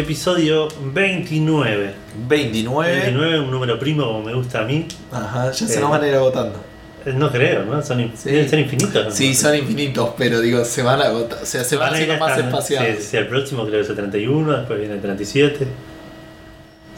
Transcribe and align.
episodio 0.00 0.68
29. 0.92 1.92
29. 2.28 2.92
29, 2.92 3.40
un 3.40 3.50
número 3.50 3.78
primo 3.78 4.04
como 4.04 4.22
me 4.22 4.34
gusta 4.34 4.60
a 4.60 4.64
mí. 4.64 4.86
Ajá, 5.12 5.50
ya 5.50 5.66
se 5.66 5.76
Eh, 5.78 5.80
nos 5.80 5.90
van 5.90 6.02
a 6.04 6.08
ir 6.08 6.14
agotando. 6.14 6.60
Eh, 7.04 7.12
No 7.14 7.30
creo, 7.30 7.64
¿no? 7.64 7.82
Son, 7.82 8.00
in- 8.00 8.12
Sí. 8.16 8.30
deben 8.30 8.48
ser 8.48 8.58
infinitos. 8.60 9.04
¿no? 9.06 9.10
Sí, 9.10 9.34
son 9.34 9.54
infinitos, 9.56 10.10
pero 10.16 10.40
digo, 10.40 10.64
se 10.64 10.82
van 10.82 11.00
a 11.00 11.06
agotar. 11.06 11.40
O 11.42 11.46
sea, 11.46 11.64
se 11.64 11.76
van, 11.76 11.90
Van 11.92 12.00
a 12.00 12.02
ir 12.04 12.18
más 12.18 12.38
espaciados. 12.38 12.88
Sí, 12.98 13.02
sí, 13.10 13.16
el 13.16 13.26
próximo 13.28 13.62
creo 13.62 13.74
que 13.74 13.80
es 13.84 13.88
el 13.90 13.96
31, 13.96 14.56
después 14.56 14.78
viene 14.78 14.94
el 14.94 15.00
37. 15.00 15.66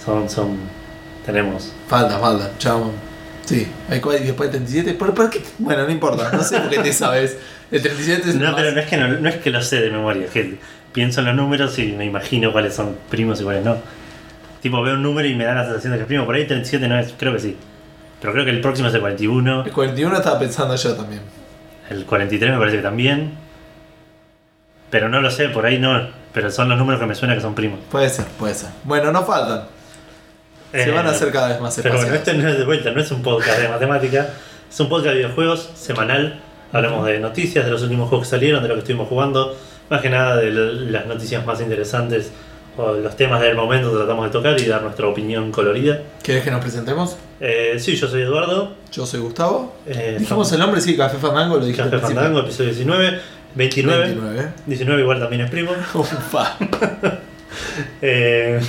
Son, 0.05 0.29
son. 0.29 0.57
Tenemos. 1.25 1.73
Falta, 1.89 2.19
falta, 2.19 2.51
chamo. 2.59 2.93
Sí, 3.45 3.67
hay 3.89 4.01
cuál 4.01 4.23
y 4.23 4.27
después 4.27 4.47
el 4.49 4.57
37. 4.57 4.95
¿Por, 4.95 5.13
por 5.15 5.29
qué? 5.29 5.43
Bueno, 5.59 5.85
no 5.85 5.91
importa, 5.91 6.31
no 6.33 6.43
sé 6.43 6.59
por 6.61 6.71
qué 6.71 6.79
te 6.79 6.93
sabes. 6.93 7.37
El 7.71 7.83
37 7.83 8.31
es 8.31 8.35
No, 8.37 8.47
más- 8.47 8.55
pero 8.57 8.73
no 8.73 8.81
es, 8.81 8.87
que 8.87 8.97
no, 8.97 9.09
no 9.09 9.29
es 9.29 9.37
que 9.37 9.51
lo 9.51 9.61
sé 9.63 9.81
de 9.81 9.91
memoria, 9.91 10.27
que 10.33 10.59
pienso 10.93 11.21
en 11.21 11.27
los 11.27 11.35
números 11.35 11.79
y 11.79 11.93
me 11.93 12.05
imagino 12.05 12.53
cuáles 12.53 12.75
son 12.75 12.97
primos 13.09 13.41
y 13.41 13.45
cuáles 13.45 13.65
no. 13.65 13.77
Tipo, 14.61 14.83
veo 14.83 14.95
un 14.95 15.03
número 15.03 15.27
y 15.29 15.35
me 15.35 15.45
da 15.45 15.55
la 15.55 15.65
sensación 15.65 15.93
de 15.93 15.99
que 15.99 16.03
es 16.03 16.09
primo. 16.09 16.27
Por 16.27 16.35
ahí 16.35 16.43
el 16.43 16.47
37 16.49 16.89
no 16.89 16.99
es, 16.99 17.15
creo 17.19 17.33
que 17.33 17.39
sí. 17.39 17.57
Pero 18.21 18.33
creo 18.35 18.45
que 18.45 18.51
el 18.51 18.61
próximo 18.61 18.89
es 18.89 18.95
el 18.95 19.01
41. 19.01 19.65
El 19.65 19.73
41 19.73 20.17
estaba 20.17 20.39
pensando 20.39 20.77
yo 20.77 20.95
también. 20.95 21.23
El 21.89 22.05
43 22.05 22.53
me 22.53 22.59
parece 22.59 22.77
que 22.77 22.83
también. 22.83 23.33
Pero 24.91 25.09
no 25.09 25.21
lo 25.21 25.31
sé, 25.31 25.49
por 25.49 25.65
ahí 25.65 25.79
no. 25.79 26.09
Pero 26.35 26.51
son 26.51 26.69
los 26.69 26.77
números 26.79 27.01
que 27.01 27.07
me 27.07 27.15
suena 27.15 27.35
que 27.35 27.41
son 27.41 27.55
primos. 27.55 27.81
Puede 27.91 28.09
ser, 28.11 28.27
puede 28.39 28.55
ser. 28.55 28.69
Bueno, 28.85 29.11
no 29.13 29.25
faltan. 29.25 29.63
Se 30.73 30.89
Eh, 30.89 30.93
van 30.93 31.07
a 31.07 31.11
hacer 31.11 31.33
cada 31.33 31.49
vez 31.49 31.61
más 31.61 31.77
Pero 31.83 31.97
bueno, 31.97 32.15
este 32.15 32.35
no 32.35 32.49
es 32.49 32.59
de 32.59 32.65
vuelta, 32.65 32.91
no 32.93 33.01
es 33.01 33.11
un 33.11 33.23
podcast 33.23 33.59
de 33.59 33.69
matemática. 33.69 34.29
Es 34.71 34.79
un 34.79 34.89
podcast 34.89 35.15
de 35.15 35.19
videojuegos 35.23 35.71
semanal. 35.75 36.41
Hablamos 36.73 37.07
de 37.07 37.19
noticias, 37.19 37.65
de 37.65 37.71
los 37.73 37.83
últimos 37.83 38.09
juegos 38.09 38.27
que 38.29 38.31
salieron, 38.31 38.63
de 38.63 38.69
lo 38.69 38.75
que 38.75 38.81
estuvimos 38.81 39.09
jugando. 39.09 39.57
Más 39.91 40.01
que 40.01 40.09
nada 40.09 40.37
de 40.37 40.51
las 40.53 41.05
noticias 41.07 41.45
más 41.45 41.61
interesantes 41.61 42.31
o 42.77 42.93
los 42.93 43.17
temas 43.17 43.41
del 43.41 43.57
momento 43.57 43.91
tratamos 43.91 44.27
de 44.27 44.31
tocar 44.31 44.59
y 44.61 44.65
dar 44.65 44.83
nuestra 44.83 45.09
opinión 45.09 45.51
colorida. 45.51 46.01
¿Querés 46.23 46.45
que 46.45 46.51
nos 46.53 46.61
presentemos? 46.61 47.17
Eh, 47.41 47.77
sí, 47.79 47.97
yo 47.97 48.07
soy 48.07 48.23
Eduardo. 48.23 48.75
Yo 48.93 49.05
soy 49.05 49.21
Gustavo. 49.21 49.75
Eh, 49.87 50.17
Dijimos 50.21 50.51
el 50.53 50.61
nombre, 50.61 50.81
sí, 50.81 50.97
Café 50.97 51.19
Fandango, 51.19 51.57
lo 51.59 51.67
dije 51.67 51.83
Café 51.83 51.97
al. 51.97 52.03
Fandango, 52.03 52.39
episodio 52.41 52.71
19. 52.71 53.21
29. 53.57 54.05
29. 54.05 54.49
19 54.67 55.03
igual 55.03 55.19
también 55.19 55.43
es 55.43 55.51
primo. 55.51 55.73
Ufa. 55.95 56.57
Eh, 58.01 58.61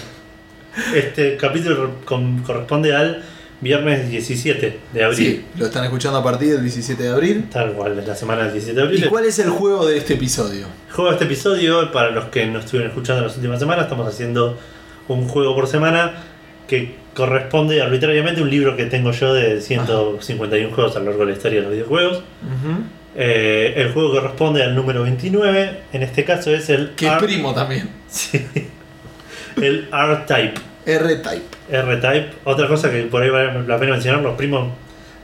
este 0.95 1.37
capítulo 1.37 1.91
corresponde 2.03 2.95
al 2.95 3.21
viernes 3.61 4.09
17 4.09 4.79
de 4.91 5.03
abril. 5.03 5.17
Sí, 5.17 5.45
lo 5.57 5.67
están 5.67 5.83
escuchando 5.83 6.17
a 6.17 6.23
partir 6.23 6.53
del 6.53 6.63
17 6.63 7.01
de 7.03 7.09
abril. 7.09 7.45
Tal 7.51 7.73
cual, 7.73 7.97
es 7.99 8.07
la 8.07 8.15
semana 8.15 8.43
del 8.43 8.53
17 8.53 8.75
de 8.79 8.85
abril. 8.85 9.03
¿Y 9.05 9.07
cuál 9.07 9.25
es 9.25 9.39
el 9.39 9.49
juego 9.49 9.85
de 9.85 9.97
este 9.97 10.15
episodio? 10.15 10.65
Juego 10.91 11.09
de 11.11 11.15
este 11.15 11.25
episodio, 11.25 11.91
para 11.91 12.09
los 12.11 12.25
que 12.25 12.45
no 12.47 12.59
estuvieron 12.59 12.89
escuchando 12.89 13.21
en 13.21 13.27
las 13.27 13.35
últimas 13.37 13.59
semanas, 13.59 13.83
estamos 13.85 14.07
haciendo 14.07 14.57
un 15.07 15.27
juego 15.27 15.53
por 15.55 15.67
semana 15.67 16.13
que 16.67 16.95
corresponde 17.13 17.81
arbitrariamente 17.81 18.39
a 18.41 18.43
un 18.43 18.49
libro 18.49 18.75
que 18.77 18.85
tengo 18.85 19.11
yo 19.11 19.33
de 19.33 19.59
151 19.61 20.73
juegos 20.73 20.95
a 20.95 20.99
lo 20.99 21.05
largo 21.05 21.19
de 21.21 21.31
la 21.31 21.37
historia 21.37 21.59
de 21.59 21.63
los 21.65 21.73
videojuegos. 21.73 22.23
Eh, 23.15 23.73
el 23.75 23.91
juego 23.91 24.11
corresponde 24.13 24.63
al 24.63 24.73
número 24.73 25.03
29, 25.03 25.79
en 25.91 26.03
este 26.03 26.23
caso 26.23 26.49
es 26.55 26.69
el 26.69 26.91
Que 26.95 27.07
R- 27.07 27.17
primo 27.19 27.53
también. 27.53 27.89
Sí. 28.07 28.41
el 29.57 29.89
R-Type. 29.91 30.53
R-Type. 30.85 31.43
R-Type. 31.69 32.29
Otra 32.43 32.67
cosa 32.67 32.89
que 32.91 33.03
por 33.03 33.21
ahí 33.23 33.29
vale 33.29 33.63
la 33.67 33.77
pena 33.79 33.93
mencionar, 33.93 34.21
los 34.21 34.35
primos... 34.35 34.69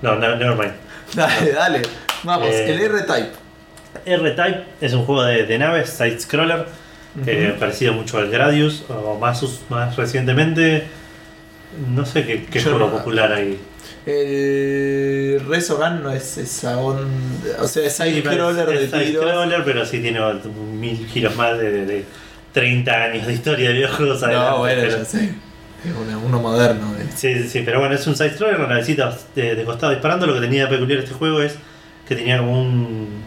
No, 0.02 0.16
no 0.16 0.36
never 0.36 0.56
mind. 0.58 0.74
Dale, 1.16 1.52
dale. 1.52 1.82
Vamos, 2.24 2.48
Eh, 2.50 2.72
el 2.74 2.80
R-Type. 2.82 3.30
R-Type 4.06 4.64
es 4.82 4.94
un 4.94 5.06
juego 5.06 5.24
de, 5.24 5.46
de 5.46 5.58
naves, 5.58 5.90
side-scroller, 5.90 6.66
que 7.26 7.50
Ujú. 7.50 7.60
parecido 7.60 7.94
mucho 7.94 8.18
al 8.20 8.30
Gradius, 8.30 8.84
o 8.90 9.18
más, 9.18 9.44
más 9.70 9.96
recientemente. 9.96 10.84
No 11.90 12.06
sé 12.06 12.26
qué, 12.26 12.46
qué 12.46 12.62
juego 12.62 12.92
popular 12.92 13.32
hay. 13.34 13.60
El 14.06 15.42
Resogun 15.48 16.04
no 16.04 16.12
es 16.12 16.38
esa 16.38 16.78
onda. 16.78 17.08
O 17.60 17.68
sea, 17.68 17.86
es 17.88 17.94
side-scroller 17.94 18.70
Es 18.70 18.92
de 18.92 18.98
tiros. 19.00 19.04
side-scroller, 19.24 19.64
pero 19.66 19.86
sí 19.86 20.00
tiene 20.00 20.20
mil 20.74 21.08
giros 21.08 21.36
más 21.36 21.58
de, 21.58 21.72
de- 21.72 21.86
de 21.86 22.06
30 22.54 22.92
años 22.92 23.28
de 23.28 23.34
historia 23.34 23.70
de 23.70 23.76
videojuegos. 23.76 24.24
adelante, 24.24 24.50
No, 24.52 24.58
bueno, 24.60 24.82
pero- 24.84 24.98
ya 25.00 25.06
sé. 25.06 25.30
Es 25.86 25.94
uno 26.26 26.40
moderno. 26.40 26.94
de- 26.94 27.04
Sí, 27.12 27.34
sí, 27.44 27.48
sí, 27.48 27.62
pero 27.64 27.80
bueno, 27.80 27.96
es 27.96 28.06
un 28.08 28.16
side-scroller 28.16 28.58
con 28.58 28.70
navecitas 28.70 29.28
de, 29.36 29.56
de 29.56 29.64
costado 29.64 29.92
disparando. 29.92 30.26
Lo 30.26 30.34
que 30.34 30.42
tenía 30.42 30.64
de 30.66 30.70
peculiar 30.70 31.00
este 31.00 31.14
juego 31.14 31.42
es 31.42 31.56
que 32.08 32.16
tenía 32.16 32.40
como 32.40 32.62
un, 32.62 33.22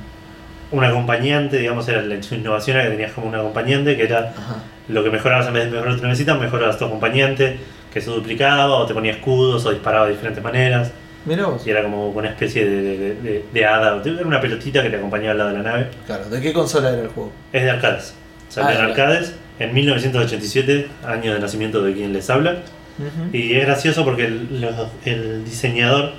un 0.72 0.84
acompañante, 0.84 1.58
digamos, 1.58 1.88
era 1.88 2.02
la 2.02 2.22
su 2.22 2.34
innovación 2.34 2.76
era 2.76 2.86
que 2.86 2.92
tenías 2.92 3.12
como 3.12 3.28
un 3.28 3.34
acompañante 3.34 3.96
que 3.96 4.02
era 4.04 4.34
Ajá. 4.36 4.56
lo 4.88 5.02
que 5.04 5.10
mejorabas 5.10 5.46
en 5.46 5.54
vez 5.54 5.64
de 5.64 5.70
mejorar 5.70 5.96
tu 5.96 6.02
navecita, 6.02 6.34
mejorabas 6.34 6.78
tu 6.78 6.84
acompañante, 6.86 7.58
que 7.92 8.00
se 8.00 8.10
duplicaba 8.10 8.74
o 8.76 8.86
te 8.86 8.94
ponía 8.94 9.12
escudos 9.12 9.64
o 9.66 9.70
disparaba 9.70 10.06
de 10.06 10.12
diferentes 10.12 10.42
maneras. 10.42 10.92
Mira 11.26 11.46
vos. 11.46 11.66
Y 11.66 11.70
era 11.70 11.82
como 11.82 12.08
una 12.10 12.28
especie 12.30 12.64
de, 12.64 12.80
de, 13.14 13.44
de- 13.52 13.66
hada, 13.66 14.00
era 14.04 14.26
una 14.26 14.40
pelotita 14.40 14.82
que 14.82 14.90
te 14.90 14.96
acompañaba 14.96 15.32
al 15.32 15.38
lado 15.38 15.50
de 15.50 15.56
la 15.58 15.62
nave. 15.62 15.88
Claro, 16.06 16.24
¿de 16.30 16.40
qué 16.40 16.52
consola 16.52 16.88
era 16.90 17.02
el 17.02 17.08
juego? 17.08 17.30
Es 17.52 17.62
de 17.62 17.70
arcades. 17.70 18.14
Salió 18.48 18.68
Ah, 18.70 18.72
en 18.72 18.78
claro. 18.78 18.92
En 19.60 19.72
1987, 19.72 20.88
año 21.06 21.32
de 21.34 21.38
nacimiento 21.38 21.80
de 21.82 21.92
quien 21.94 22.12
les 22.12 22.28
habla. 22.30 22.56
Y 23.32 23.54
es 23.54 23.64
gracioso 23.66 24.04
porque 24.04 24.24
el, 24.26 24.60
lo- 24.60 24.90
el 25.04 25.44
diseñador 25.44 26.12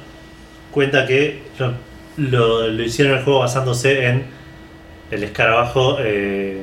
cuenta 0.72 1.06
que 1.06 1.41
lo, 1.59 1.74
lo- 2.18 2.68
lo 2.68 2.84
hicieron 2.84 3.18
el 3.18 3.24
juego 3.24 3.40
basándose 3.40 4.06
en 4.07 4.24
el 5.12 5.24
escarabajo 5.24 5.97
eh, 6.00 6.62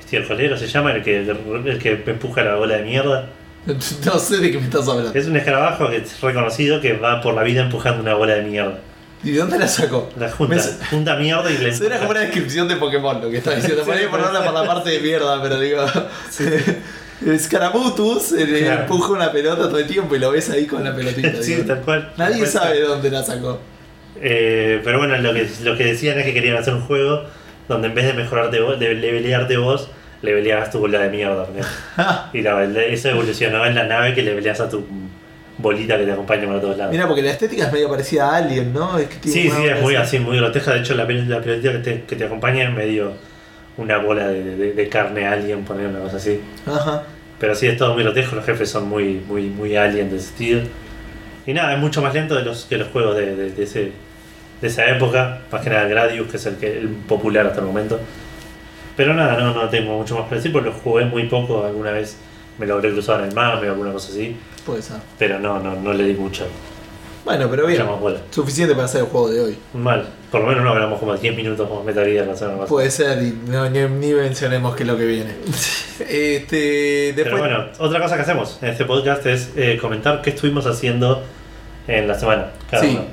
estiercolero, 0.00 0.56
se 0.56 0.66
llama, 0.66 0.92
el 0.92 1.02
que, 1.02 1.18
el 1.18 1.78
que 1.78 2.02
empuja 2.06 2.42
la 2.42 2.54
bola 2.56 2.76
de 2.78 2.82
mierda. 2.84 3.28
No 4.04 4.18
sé 4.18 4.38
de 4.38 4.50
qué 4.50 4.58
me 4.58 4.64
estás 4.64 4.88
hablando. 4.88 5.12
Es 5.14 5.26
un 5.26 5.36
escarabajo 5.36 5.88
que 5.88 5.96
es 5.98 6.20
reconocido 6.20 6.80
que 6.80 6.94
va 6.94 7.20
por 7.20 7.34
la 7.34 7.42
vida 7.42 7.62
empujando 7.62 8.02
una 8.02 8.14
bola 8.14 8.34
de 8.34 8.42
mierda. 8.42 8.78
¿Y 9.24 9.30
de 9.32 9.38
dónde 9.38 9.58
la 9.58 9.66
sacó? 9.68 10.10
La 10.18 10.30
junta, 10.30 10.54
Me- 10.56 10.86
junta 10.90 11.16
mierda 11.16 11.50
y 11.50 11.58
le 11.58 11.74
Suena 11.76 11.98
como 11.98 12.10
una 12.10 12.20
descripción 12.20 12.68
de 12.68 12.76
Pokémon 12.76 13.20
lo 13.22 13.30
que 13.30 13.38
está 13.38 13.50
diciendo. 13.56 13.82
Sí, 13.82 13.86
Por 13.90 13.96
ahí 13.98 14.06
por 14.06 14.20
por 14.20 14.52
la 14.54 14.64
parte 14.66 14.90
de 14.90 15.00
mierda, 15.00 15.42
pero 15.42 15.58
digo. 15.60 15.84
Scaramutus 17.38 18.32
eh, 18.32 18.46
le 18.46 18.60
Claro. 18.60 18.82
empuja 18.82 19.12
una 19.12 19.32
pelota 19.32 19.62
todo 19.62 19.78
el 19.78 19.86
tiempo 19.86 20.14
y 20.16 20.18
lo 20.18 20.30
ves 20.30 20.50
ahí 20.50 20.66
con 20.66 20.84
la 20.84 20.94
pelotita. 20.94 21.42
Sí, 21.42 21.54
digo. 21.54 21.66
tal 21.66 21.80
cual. 21.80 22.12
Nadie 22.16 22.38
Tal 22.42 22.46
sabe 22.48 22.74
de 22.80 22.82
dónde 22.86 23.10
la 23.10 23.22
sacó. 23.22 23.60
Eh, 24.20 24.80
pero 24.84 24.98
bueno, 24.98 25.16
lo 25.18 25.32
que, 25.32 25.48
lo 25.62 25.76
que 25.76 25.84
decían 25.84 26.18
es 26.18 26.24
que 26.26 26.34
querían 26.34 26.56
hacer 26.56 26.74
un 26.74 26.82
juego 26.82 27.24
donde 27.68 27.88
en 27.88 27.94
vez 27.94 28.06
de 28.06 28.12
mejorarte 28.12 28.60
vos, 28.60 28.78
de 28.78 28.94
levelearte 28.94 29.56
vos, 29.56 29.88
leveleabas 30.22 30.70
tu 30.70 30.78
bola 30.80 30.98
de 31.00 31.08
mierda. 31.10 31.46
¿no? 31.56 32.04
Y 32.32 32.42
la, 32.42 32.62
eso 32.64 33.08
evolucionó 33.08 33.64
en 33.64 33.74
la 33.74 33.84
nave 33.84 34.14
que 34.14 34.22
leveleas 34.22 34.60
a 34.60 34.68
tu 34.68 34.84
bolita 35.58 35.96
que 35.98 36.04
te 36.04 36.12
acompaña 36.12 36.46
para 36.46 36.60
todos 36.60 36.76
lados. 36.76 36.92
Mira, 36.92 37.06
porque 37.06 37.22
la 37.22 37.30
estética 37.30 37.66
es 37.66 37.72
medio 37.72 37.88
parecida 37.88 38.28
a 38.30 38.36
Alien, 38.36 38.72
¿no? 38.72 38.98
Es 38.98 39.08
que 39.08 39.16
tiene 39.16 39.40
sí, 39.42 39.50
sí, 39.56 39.64
es 39.66 39.80
muy 39.80 39.94
así. 39.94 40.18
muy 40.18 40.36
grotesca. 40.36 40.72
De 40.74 40.80
hecho, 40.80 40.94
la, 40.94 41.04
la 41.04 41.40
pelotita 41.40 41.72
que 41.72 41.78
te, 41.78 42.02
que 42.02 42.16
te 42.16 42.24
acompaña 42.24 42.64
es 42.64 42.72
medio 42.74 43.12
una 43.76 43.98
bola 43.98 44.28
de, 44.28 44.56
de- 44.56 44.72
de 44.72 44.88
carne 44.88 45.26
alien, 45.26 45.64
poner 45.64 45.88
una 45.88 46.00
cosa 46.00 46.16
así. 46.18 46.40
Ajá. 46.66 47.02
Pero 47.38 47.54
sí, 47.54 47.66
es 47.66 47.76
todo 47.76 47.94
muy 47.94 48.02
grotesco, 48.04 48.36
los 48.36 48.44
jefes 48.44 48.70
son 48.70 48.88
muy, 48.88 49.20
muy, 49.28 49.42
muy 49.48 49.76
alien 49.76 50.10
de 50.10 50.16
ese 50.16 50.26
estilo. 50.26 50.60
Y 51.46 51.52
nada, 51.52 51.74
es 51.74 51.78
mucho 51.78 52.00
más 52.00 52.14
lento 52.14 52.34
de 52.36 52.42
los, 52.42 52.64
que 52.64 52.76
los 52.78 52.88
juegos 52.88 53.16
de, 53.16 53.34
de- 53.36 53.50
de 53.50 53.62
ese, 53.64 53.92
de 54.60 54.68
esa 54.68 54.86
época, 54.90 55.40
más 55.52 55.60
que 55.62 55.70
nada 55.70 55.84
Gradius, 55.86 56.28
que 56.30 56.36
es 56.36 56.46
el, 56.46 56.56
que, 56.56 56.78
el 56.78 56.88
popular 56.88 57.46
hasta 57.46 57.60
el 57.60 57.66
momento. 57.66 58.00
Pero 58.96 59.12
nada, 59.14 59.36
no, 59.38 59.52
no 59.54 59.68
tengo 59.68 59.98
mucho 59.98 60.14
más 60.14 60.24
para 60.24 60.36
decir, 60.36 60.52
porque 60.52 60.68
lo 60.70 60.74
jugué 60.76 61.04
muy 61.04 61.24
poco, 61.24 61.64
alguna 61.64 61.90
vez 61.90 62.16
me 62.58 62.66
logré 62.66 62.92
cruzar 62.92 63.20
en 63.20 63.28
el 63.30 63.34
mame 63.34 63.68
o 63.68 63.72
alguna 63.72 63.92
cosa 63.92 64.12
así, 64.12 64.36
Puede 64.66 64.82
ser. 64.82 64.96
pero 65.18 65.38
no, 65.38 65.58
no, 65.60 65.74
no 65.76 65.92
le 65.92 66.04
di 66.04 66.14
mucho. 66.14 66.44
Bueno, 67.24 67.48
pero 67.50 67.66
bien. 67.66 67.78
mucha 67.80 67.90
más 67.92 68.00
bola. 68.00 68.20
Suficiente 68.30 68.74
para 68.74 68.84
hacer 68.84 69.00
el 69.00 69.06
juego 69.06 69.30
de 69.30 69.40
hoy. 69.40 69.58
Mal, 69.72 70.06
por 70.30 70.42
lo 70.42 70.46
menos 70.48 70.62
no 70.62 70.70
hablamos 70.70 71.00
como 71.00 71.14
10 71.16 71.34
minutos 71.36 71.66
como 71.68 71.82
Metal 71.82 72.04
Gear 72.04 72.26
la 72.26 72.36
semana 72.36 72.56
pasada. 72.58 72.68
Puede 72.68 72.90
ser 72.90 73.22
y 73.22 73.38
no, 73.50 73.68
ni, 73.70 73.80
ni 73.80 74.12
mencionemos 74.12 74.76
qué 74.76 74.82
es 74.82 74.88
lo 74.88 74.96
que 74.98 75.06
viene. 75.06 75.34
este, 76.00 77.12
después, 77.14 77.24
Pero 77.24 77.38
bueno, 77.38 77.64
otra 77.78 78.00
cosa 78.00 78.16
que 78.16 78.22
hacemos 78.22 78.58
en 78.62 78.68
este 78.68 78.84
podcast 78.84 79.24
es 79.26 79.50
eh, 79.56 79.78
comentar 79.80 80.20
qué 80.22 80.30
estuvimos 80.30 80.66
haciendo 80.66 81.22
en 81.88 82.06
la 82.08 82.18
semana. 82.18 82.50
Cada 82.70 82.82
Sí. 82.82 82.90
uno. 82.90 83.06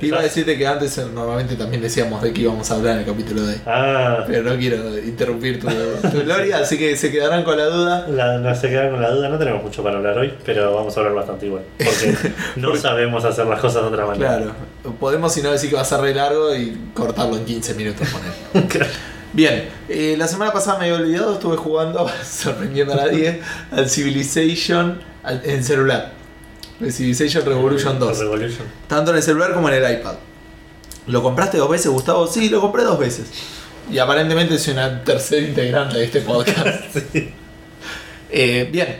Iba 0.00 0.18
a 0.18 0.22
decirte 0.22 0.56
que 0.58 0.66
antes 0.66 0.96
normalmente 1.12 1.56
también 1.56 1.82
decíamos 1.82 2.22
de 2.22 2.32
qué 2.32 2.42
íbamos 2.42 2.70
a 2.70 2.74
hablar 2.74 2.94
en 2.94 2.98
el 3.00 3.04
capítulo 3.06 3.42
de. 3.46 3.56
Ah, 3.66 4.24
Pero 4.26 4.42
no 4.50 4.56
quiero 4.58 4.98
interrumpir 4.98 5.60
tu, 5.60 5.66
tu 6.10 6.20
gloria, 6.24 6.58
así 6.58 6.76
que 6.78 6.96
se 6.96 7.10
quedarán 7.10 7.44
con 7.44 7.56
la 7.56 7.64
duda. 7.66 8.06
La, 8.08 8.38
no 8.38 8.54
se 8.54 8.68
quedan 8.68 8.90
con 8.90 9.00
la 9.02 9.10
duda, 9.10 9.28
no 9.28 9.38
tenemos 9.38 9.62
mucho 9.62 9.82
para 9.82 9.96
hablar 9.98 10.18
hoy, 10.18 10.32
pero 10.44 10.74
vamos 10.74 10.96
a 10.96 11.00
hablar 11.00 11.14
bastante 11.14 11.46
igual. 11.46 11.62
Porque 11.78 12.14
no 12.56 12.68
Porque- 12.68 12.80
sabemos 12.82 13.24
hacer 13.24 13.46
las 13.46 13.60
cosas 13.60 13.82
de 13.82 13.88
otra 13.88 14.06
manera. 14.06 14.36
Claro, 14.38 14.54
podemos 15.00 15.32
si 15.32 15.42
no 15.42 15.50
decir 15.52 15.70
que 15.70 15.76
va 15.76 15.82
a 15.82 15.86
ser 15.86 16.00
re 16.00 16.14
largo 16.14 16.54
y 16.54 16.76
cortarlo 16.94 17.36
en 17.36 17.44
15 17.44 17.74
minutos 17.74 18.06
poner. 18.08 18.86
Bien, 19.32 19.68
eh, 19.88 20.14
la 20.16 20.28
semana 20.28 20.52
pasada 20.52 20.78
me 20.78 20.84
había 20.84 20.96
olvidado, 21.04 21.32
estuve 21.34 21.56
jugando, 21.56 22.08
sorprendiendo 22.24 22.92
a 22.92 22.96
nadie, 22.96 23.40
al 23.72 23.88
Civilization 23.90 25.00
al- 25.24 25.42
en 25.44 25.64
celular. 25.64 26.12
El 26.80 26.92
Civilization 26.92 27.44
Revolution 27.44 27.98
2. 27.98 28.18
Revolution. 28.18 28.66
Tanto 28.88 29.10
en 29.10 29.18
el 29.18 29.22
celular 29.22 29.54
como 29.54 29.68
en 29.68 29.82
el 29.82 29.98
iPad. 29.98 30.14
¿Lo 31.06 31.22
compraste 31.22 31.58
dos 31.58 31.68
veces, 31.68 31.88
Gustavo? 31.88 32.26
Sí, 32.26 32.48
lo 32.48 32.60
compré 32.60 32.82
dos 32.82 32.98
veces. 32.98 33.26
Y 33.90 33.98
aparentemente 33.98 34.58
soy 34.58 34.72
una 34.72 35.04
tercera 35.04 35.46
integrante 35.46 35.98
de 35.98 36.04
este 36.04 36.20
podcast. 36.20 36.56
Sí. 37.12 37.32
Eh, 38.30 38.68
bien. 38.72 38.96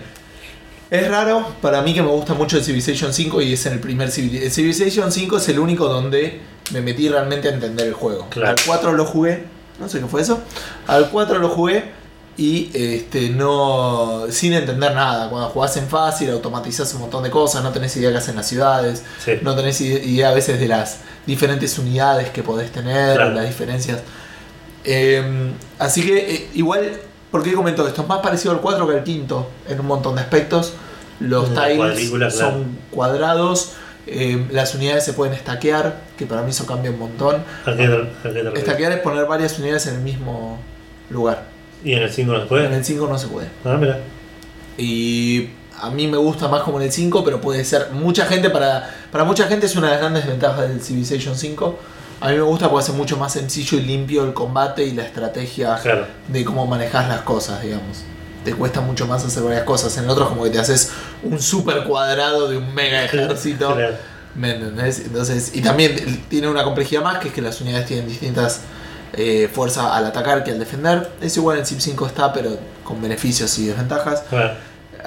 Es 0.91 1.09
raro 1.09 1.55
para 1.61 1.83
mí 1.83 1.93
que 1.93 2.03
me 2.03 2.09
gusta 2.09 2.35
mucho 2.35 2.57
el 2.57 2.63
Civilization 2.63 3.13
5 3.13 3.41
y 3.43 3.55
es 3.55 3.67
en 3.67 3.73
el 3.73 3.81
primer 3.81 4.11
Civilization. 4.11 4.47
El 4.47 4.53
Civilization 4.53 5.11
5 5.11 5.37
es 5.39 5.49
el 5.49 5.59
único 5.59 5.89
donde 5.89 6.41
me 6.73 6.81
metí 6.83 7.09
realmente 7.09 7.49
a 7.49 7.53
entender 7.53 7.89
el 7.89 7.95
juego. 7.95 8.29
Claro. 8.31 8.51
Al 8.51 8.65
4 8.65 8.93
lo 8.93 9.05
jugué, 9.05 9.45
no 9.81 9.89
sé 9.89 9.99
qué 9.99 10.07
fue 10.07 10.23
eso. 10.23 10.41
Al 10.87 11.11
4 11.11 11.39
lo 11.39 11.49
jugué 11.49 11.91
y 12.37 12.71
este 12.75 13.31
no 13.31 14.25
sin 14.31 14.53
entender 14.55 14.95
nada. 14.95 15.29
Cuando 15.31 15.49
jugás 15.51 15.77
en 15.77 15.87
fácil, 15.89 16.31
automatizás 16.31 16.93
un 16.95 17.03
montón 17.03 17.23
de 17.23 17.31
cosas, 17.31 17.63
no 17.63 17.71
tenés 17.71 17.97
idea 17.97 18.11
qué 18.11 18.17
hacen 18.19 18.37
las 18.37 18.49
ciudades, 18.49 19.05
Sí. 19.25 19.33
no 19.43 19.55
tenés 19.55 19.81
ide- 19.81 20.05
idea 20.05 20.31
a 20.31 20.35
veces 20.35 20.59
de 20.59 20.67
las 20.69 20.99
diferentes 21.27 21.79
unidades 21.79 22.31
que 22.31 22.43
podés 22.43 22.71
tener, 22.73 23.17
Claro. 23.17 23.33
las 23.35 23.47
diferencias. 23.47 24.01
Eh, 24.85 25.53
así 25.79 26.03
que 26.05 26.35
eh, 26.35 26.49
igual, 26.55 27.01
¿por 27.31 27.43
qué 27.43 27.53
comento 27.55 27.87
esto? 27.87 28.03
Es 28.03 28.09
más 28.09 28.19
parecido 28.21 28.53
al 28.53 28.61
4 28.61 28.87
que 28.89 28.95
al 28.95 29.05
quinto 29.05 29.49
en 29.69 29.81
un 29.81 29.87
montón 29.87 30.17
de 30.17 30.21
aspectos. 30.23 30.73
Los 31.21 31.51
Una 31.51 31.69
tiles 31.69 32.11
claro. 32.11 32.31
son 32.31 32.79
cuadrados, 32.91 33.73
eh, 34.09 34.47
las 34.51 34.75
unidades 34.75 35.05
se 35.05 35.13
pueden 35.13 35.39
stackear, 35.39 36.01
que 36.19 36.27
para 36.27 36.43
mí 36.43 36.51
eso 36.51 36.67
cambia 36.67 36.91
un 36.91 36.99
montón. 36.99 37.43
Stackear 37.63 38.93
es 38.93 38.99
poner 38.99 39.25
varias 39.27 39.59
unidades 39.59 39.87
en 39.87 39.95
el 39.95 40.01
mismo 40.01 40.59
lugar. 41.11 41.54
¿Y 41.85 41.93
en 41.93 42.03
el 42.03 42.11
5 42.11 42.33
no 42.33 42.41
se 42.41 42.47
puede? 42.47 42.67
En 42.67 42.73
el 42.73 42.85
5 42.85 43.07
no 43.07 43.19
se 43.19 43.27
puede. 43.29 43.49
Ah, 43.65 43.77
mira. 43.79 43.99
Y 44.77 45.51
a 45.81 45.91
mí 45.91 46.07
me 46.09 46.17
gusta 46.17 46.49
más 46.49 46.63
como 46.63 46.79
en 46.81 46.87
el 46.87 46.93
5, 46.93 47.25
pero 47.25 47.41
puede 47.41 47.65
ser. 47.65 47.91
Mucha 47.93 48.27
gente, 48.27 48.51
para, 48.51 48.91
para 49.13 49.25
mucha 49.25 49.47
gente 49.47 49.67
es 49.67 49.77
una 49.77 49.89
de 49.89 49.93
las 49.95 50.01
grandes 50.01 50.27
ventajas 50.27 50.69
del 50.69 50.81
Civilization 50.81 51.37
5. 51.37 51.79
A 52.21 52.29
mí 52.31 52.35
me 52.37 52.43
gusta 52.43 52.71
porque 52.71 52.85
hace 52.85 52.93
mucho 52.93 53.17
más 53.17 53.33
sencillo 53.33 53.77
y 53.79 53.83
limpio 53.83 54.25
el 54.25 54.33
combate 54.33 54.85
y 54.85 54.93
la 54.93 55.05
estrategia 55.05 55.77
Claro. 55.77 56.07
de 56.29 56.45
cómo 56.45 56.67
manejas 56.67 57.09
las 57.09 57.21
cosas, 57.21 57.61
digamos. 57.63 57.99
Te 58.45 58.53
cuesta 58.55 58.81
mucho 58.81 59.07
más 59.07 59.25
hacer 59.25 59.43
varias 59.43 59.65
cosas. 59.65 59.97
En 59.99 60.05
el 60.05 60.11
otro, 60.11 60.29
como 60.29 60.45
que 60.45 60.51
te 60.51 60.59
haces 60.59 60.91
un 61.23 61.41
super 61.41 61.85
cuadrado 61.85 62.49
de 62.49 62.57
un 62.57 62.75
mega 62.75 63.05
ejército. 63.05 63.75
Claro. 63.75 63.95
¿Me 64.35 64.55
entendés? 64.55 65.01
Entonces, 65.01 65.53
y 65.55 65.61
también 65.61 66.25
tiene 66.29 66.49
una 66.49 66.65
complejidad 66.65 67.03
más, 67.03 67.19
que 67.19 67.29
es 67.29 67.35
que 67.35 67.43
las 67.43 67.61
unidades 67.61 67.87
tienen 67.87 68.09
distintas 68.09 68.63
eh, 69.17 69.49
fuerzas 69.53 69.87
al 69.93 70.07
atacar 70.07 70.45
que 70.45 70.51
al 70.53 70.59
defender. 70.59 71.11
Es 71.21 71.37
igual 71.37 71.59
en 71.59 71.67
Civ 71.67 71.81
5 71.81 72.07
está, 72.07 72.33
pero 72.33 72.51
con 72.85 73.01
beneficios 73.01 73.59
y 73.59 73.67
desventajas. 73.67 74.25
Bueno, 74.31 74.51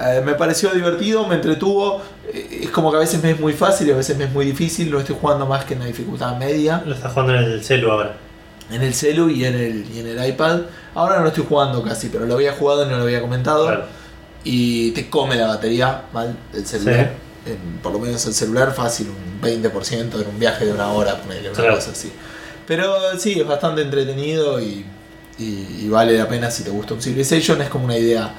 Eh, 0.00 0.22
me 0.24 0.34
pareció 0.34 0.70
divertido, 0.70 1.26
me 1.26 1.34
entretuvo. 1.34 2.00
Eh, 2.32 2.60
es 2.64 2.70
como 2.70 2.90
que 2.92 2.98
a 2.98 3.00
veces 3.00 3.20
me 3.20 3.32
es 3.32 3.40
muy 3.40 3.52
fácil 3.52 3.88
y 3.88 3.90
a 3.90 3.96
veces 3.96 4.16
me 4.16 4.24
es 4.26 4.32
muy 4.32 4.46
difícil. 4.46 4.90
Lo 4.90 5.00
estoy 5.00 5.16
jugando 5.20 5.44
más 5.46 5.64
que 5.64 5.74
en 5.74 5.80
la 5.80 5.86
dificultad 5.86 6.36
media. 6.36 6.82
lo 6.86 6.94
estás 6.94 7.12
jugando 7.12 7.34
en 7.34 7.42
el 7.42 7.64
celu 7.64 7.90
ahora. 7.90 8.14
En 8.70 8.80
el 8.82 8.94
celu 8.94 9.28
y 9.28 9.44
en 9.44 9.54
el, 9.54 9.86
y 9.92 9.98
en 9.98 10.06
el 10.06 10.24
iPad. 10.28 10.60
Ahora 10.94 11.16
no 11.16 11.22
lo 11.22 11.28
estoy 11.28 11.44
jugando 11.48 11.82
casi, 11.82 12.10
pero 12.10 12.26
lo 12.26 12.34
había 12.34 12.52
jugado 12.52 12.86
y 12.86 12.88
no 12.90 12.96
lo 12.98 13.02
había 13.04 13.20
comentado. 13.20 13.66
Claro. 13.66 13.84
Y 14.44 14.92
te 14.92 15.10
come 15.10 15.34
la 15.36 15.48
batería 15.48 16.02
mal 16.12 16.36
el 16.54 16.64
celular. 16.64 17.10
En- 17.44 17.78
por 17.82 17.92
lo 17.92 17.98
menos 17.98 18.24
el 18.26 18.34
celular 18.34 18.72
fácil, 18.72 19.08
un 19.08 19.40
20% 19.40 20.20
en 20.20 20.28
un 20.28 20.38
viaje 20.38 20.64
de 20.64 20.72
una 20.72 20.92
hora, 20.92 21.16
una 21.26 21.34
Claro. 21.54 21.74
cosa 21.74 21.90
así. 21.90 22.12
Pero 22.68 23.18
sí, 23.18 23.40
es 23.40 23.46
bastante 23.48 23.82
entretenido 23.82 24.60
y, 24.60 24.84
y- 25.38 25.78
y 25.84 25.88
vale 25.88 26.16
la 26.16 26.28
pena 26.28 26.50
si 26.50 26.62
te 26.62 26.70
gusta 26.70 26.94
un 26.94 27.02
Civilization. 27.02 27.60
Es 27.62 27.68
como 27.70 27.86
una 27.86 27.96
idea 27.96 28.32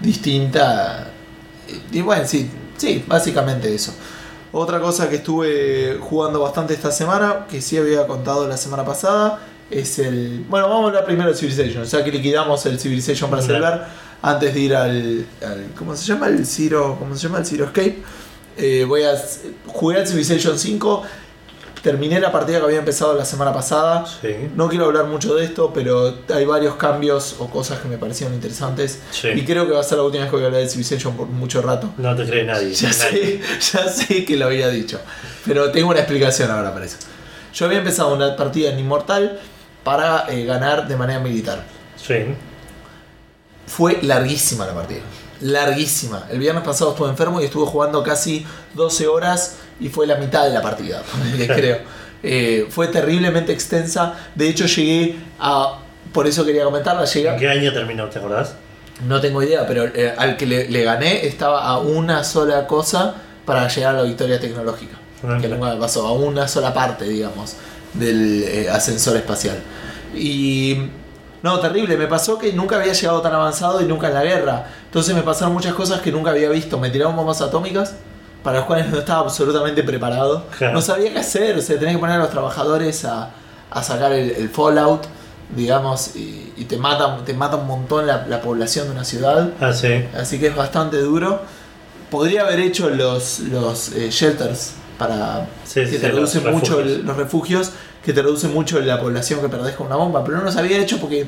distinta. 0.00 1.10
Y, 1.92 1.98
y 1.98 2.02
bueno, 2.02 2.24
sí, 2.26 2.48
sí, 2.76 3.04
básicamente 3.06 3.74
eso. 3.74 3.92
Otra 4.52 4.80
cosa 4.80 5.08
que 5.08 5.16
estuve 5.16 5.96
jugando 6.00 6.40
bastante 6.40 6.74
esta 6.74 6.92
semana, 6.92 7.46
que 7.50 7.62
sí 7.62 7.76
había 7.78 8.06
contado 8.06 8.46
la 8.46 8.56
semana 8.56 8.84
pasada, 8.84 9.40
es 9.70 9.98
el. 9.98 10.44
Bueno, 10.48 10.68
vamos 10.68 10.84
a 10.84 10.88
hablar 10.88 11.04
primero 11.06 11.28
del 11.30 11.36
Civilization, 11.38 11.84
ya 11.84 12.04
que 12.04 12.10
liquidamos 12.12 12.64
el 12.66 12.78
Civilization 12.78 13.30
para 13.30 13.40
celular, 13.42 13.88
antes 14.20 14.52
de 14.54 14.60
ir 14.60 14.76
al, 14.76 15.26
al- 15.42 15.66
¿Cómo 15.76 15.96
se 15.96 16.04
llama? 16.04 16.28
El 16.28 16.44
Zero. 16.46 16.96
¿Cómo 16.98 17.16
se 17.16 17.22
llama? 17.22 17.38
El 17.38 17.46
Zero 17.46 17.64
Escape. 17.64 18.02
Eh, 18.58 18.84
voy 18.86 19.02
a. 19.04 19.14
Jugué 19.66 19.96
al 20.00 20.06
Civilization 20.06 20.58
5. 20.58 21.02
Terminé 21.82 22.20
la 22.20 22.30
partida 22.30 22.58
que 22.60 22.64
había 22.64 22.78
empezado 22.78 23.14
la 23.14 23.24
semana 23.24 23.52
pasada. 23.52 24.04
Sí. 24.06 24.28
No 24.54 24.68
quiero 24.68 24.84
hablar 24.84 25.06
mucho 25.06 25.34
de 25.34 25.44
esto, 25.44 25.72
pero 25.74 26.14
hay 26.32 26.44
varios 26.44 26.76
cambios 26.76 27.36
o 27.40 27.50
cosas 27.50 27.80
que 27.80 27.88
me 27.88 27.98
parecieron 27.98 28.34
interesantes. 28.34 29.00
Sí. 29.10 29.28
Y 29.34 29.44
creo 29.44 29.66
que 29.66 29.72
va 29.72 29.80
a 29.80 29.82
ser 29.82 29.98
la 29.98 30.04
última 30.04 30.22
vez 30.22 30.30
que 30.30 30.36
voy 30.36 30.44
a 30.44 30.46
hablar 30.46 30.62
de 30.62 30.68
Civilization 30.68 31.16
por 31.16 31.26
mucho 31.26 31.60
rato. 31.60 31.92
No 31.98 32.14
te 32.14 32.24
cree 32.24 32.44
nadie. 32.44 32.72
Ya 32.72 32.88
Nadie. 32.88 33.42
sé, 33.60 33.72
ya 33.78 33.88
sé 33.88 34.24
que 34.24 34.36
lo 34.36 34.46
había 34.46 34.68
dicho. 34.68 35.00
Pero 35.44 35.72
tengo 35.72 35.90
una 35.90 35.98
explicación 35.98 36.50
ahora 36.52 36.72
para 36.72 36.84
eso. 36.86 36.98
Yo 37.52 37.66
había 37.66 37.78
empezado 37.78 38.14
una 38.14 38.36
partida 38.36 38.70
en 38.70 38.78
Inmortal 38.78 39.40
para 39.82 40.26
eh, 40.32 40.44
ganar 40.44 40.86
de 40.86 40.96
manera 40.96 41.18
militar. 41.18 41.64
Sí. 41.96 42.14
Fue 43.66 43.98
larguísima 44.02 44.66
la 44.66 44.74
partida. 44.74 45.00
Larguísima. 45.40 46.26
El 46.30 46.38
viernes 46.38 46.62
pasado 46.62 46.92
estuve 46.92 47.08
enfermo 47.08 47.40
y 47.40 47.44
estuve 47.44 47.66
jugando 47.66 48.02
casi 48.04 48.46
12 48.74 49.08
horas 49.08 49.56
y 49.82 49.88
fue 49.88 50.06
la 50.06 50.14
mitad 50.14 50.44
de 50.44 50.50
la 50.50 50.62
partida, 50.62 51.02
creo. 51.46 51.78
Eh, 52.22 52.66
fue 52.70 52.86
terriblemente 52.86 53.52
extensa. 53.52 54.14
De 54.34 54.48
hecho, 54.48 54.66
llegué 54.66 55.16
a. 55.40 55.80
Por 56.12 56.26
eso 56.26 56.44
quería 56.44 56.64
comentarla. 56.64 57.04
Llegué 57.04 57.28
¿En 57.28 57.38
qué 57.38 57.48
año 57.48 57.72
terminó? 57.72 58.08
¿Te 58.08 58.18
acordás? 58.18 58.54
No 59.08 59.20
tengo 59.20 59.42
idea, 59.42 59.66
pero 59.66 59.86
eh, 59.86 60.14
al 60.16 60.36
que 60.36 60.46
le, 60.46 60.68
le 60.68 60.84
gané 60.84 61.26
estaba 61.26 61.66
a 61.66 61.78
una 61.78 62.22
sola 62.22 62.66
cosa 62.68 63.16
para 63.44 63.66
llegar 63.66 63.96
a 63.96 63.98
la 63.98 64.04
victoria 64.04 64.38
tecnológica. 64.38 64.96
Ah, 65.24 65.38
que 65.40 65.48
nunca 65.48 65.74
me 65.74 65.80
pasó, 65.80 66.06
a 66.06 66.12
una 66.12 66.46
sola 66.46 66.72
parte, 66.72 67.04
digamos, 67.04 67.56
del 67.94 68.44
eh, 68.44 68.70
ascensor 68.70 69.16
espacial. 69.16 69.58
Y. 70.14 70.90
No, 71.42 71.58
terrible, 71.58 71.96
me 71.96 72.06
pasó 72.06 72.38
que 72.38 72.52
nunca 72.52 72.76
había 72.76 72.92
llegado 72.92 73.20
tan 73.20 73.34
avanzado 73.34 73.80
y 73.80 73.86
nunca 73.86 74.06
en 74.06 74.14
la 74.14 74.22
guerra. 74.22 74.66
Entonces 74.84 75.12
me 75.12 75.22
pasaron 75.22 75.52
muchas 75.52 75.74
cosas 75.74 76.00
que 76.00 76.12
nunca 76.12 76.30
había 76.30 76.48
visto. 76.50 76.78
Me 76.78 76.88
tiraron 76.88 77.16
bombas 77.16 77.40
atómicas 77.40 77.96
para 78.42 78.58
las 78.58 78.66
cuales 78.66 78.88
no 78.90 78.98
estaba 78.98 79.20
absolutamente 79.20 79.82
preparado. 79.82 80.44
Claro. 80.58 80.74
No 80.74 80.80
sabía 80.82 81.12
qué 81.12 81.18
hacer, 81.20 81.56
o 81.58 81.62
sea, 81.62 81.78
tenés 81.78 81.94
que 81.94 82.00
poner 82.00 82.16
a 82.16 82.18
los 82.20 82.30
trabajadores 82.30 83.04
a, 83.04 83.30
a 83.70 83.82
sacar 83.82 84.12
el, 84.12 84.30
el 84.32 84.48
fallout, 84.48 85.02
digamos, 85.54 86.16
y, 86.16 86.52
y 86.56 86.64
te, 86.64 86.76
mata, 86.76 87.18
te 87.24 87.34
mata 87.34 87.56
un 87.56 87.66
montón 87.66 88.06
la, 88.06 88.26
la 88.26 88.40
población 88.40 88.86
de 88.86 88.92
una 88.92 89.04
ciudad. 89.04 89.50
Ah, 89.60 89.72
sí. 89.72 90.04
Así 90.16 90.38
que 90.40 90.48
es 90.48 90.56
bastante 90.56 90.98
duro. 90.98 91.40
Podría 92.10 92.42
haber 92.42 92.60
hecho 92.60 92.90
los, 92.90 93.40
los 93.40 93.92
eh, 93.92 94.10
shelters 94.10 94.72
para 94.98 95.46
Sí, 95.64 95.80
que 95.80 95.86
te 95.86 95.98
sí, 95.98 96.06
reducen 96.06 96.44
los 96.44 96.52
mucho 96.54 96.76
refugios. 96.76 96.98
el- 96.98 97.06
los 97.06 97.16
refugios, 97.16 97.70
que 98.04 98.12
te 98.12 98.22
reducen 98.22 98.52
mucho 98.52 98.80
la 98.80 99.00
población 99.00 99.40
que 99.40 99.48
perdés 99.48 99.74
con 99.76 99.86
una 99.86 99.96
bomba, 99.96 100.22
pero 100.24 100.38
no 100.38 100.44
los 100.44 100.56
había 100.56 100.78
hecho 100.78 100.98
porque 100.98 101.26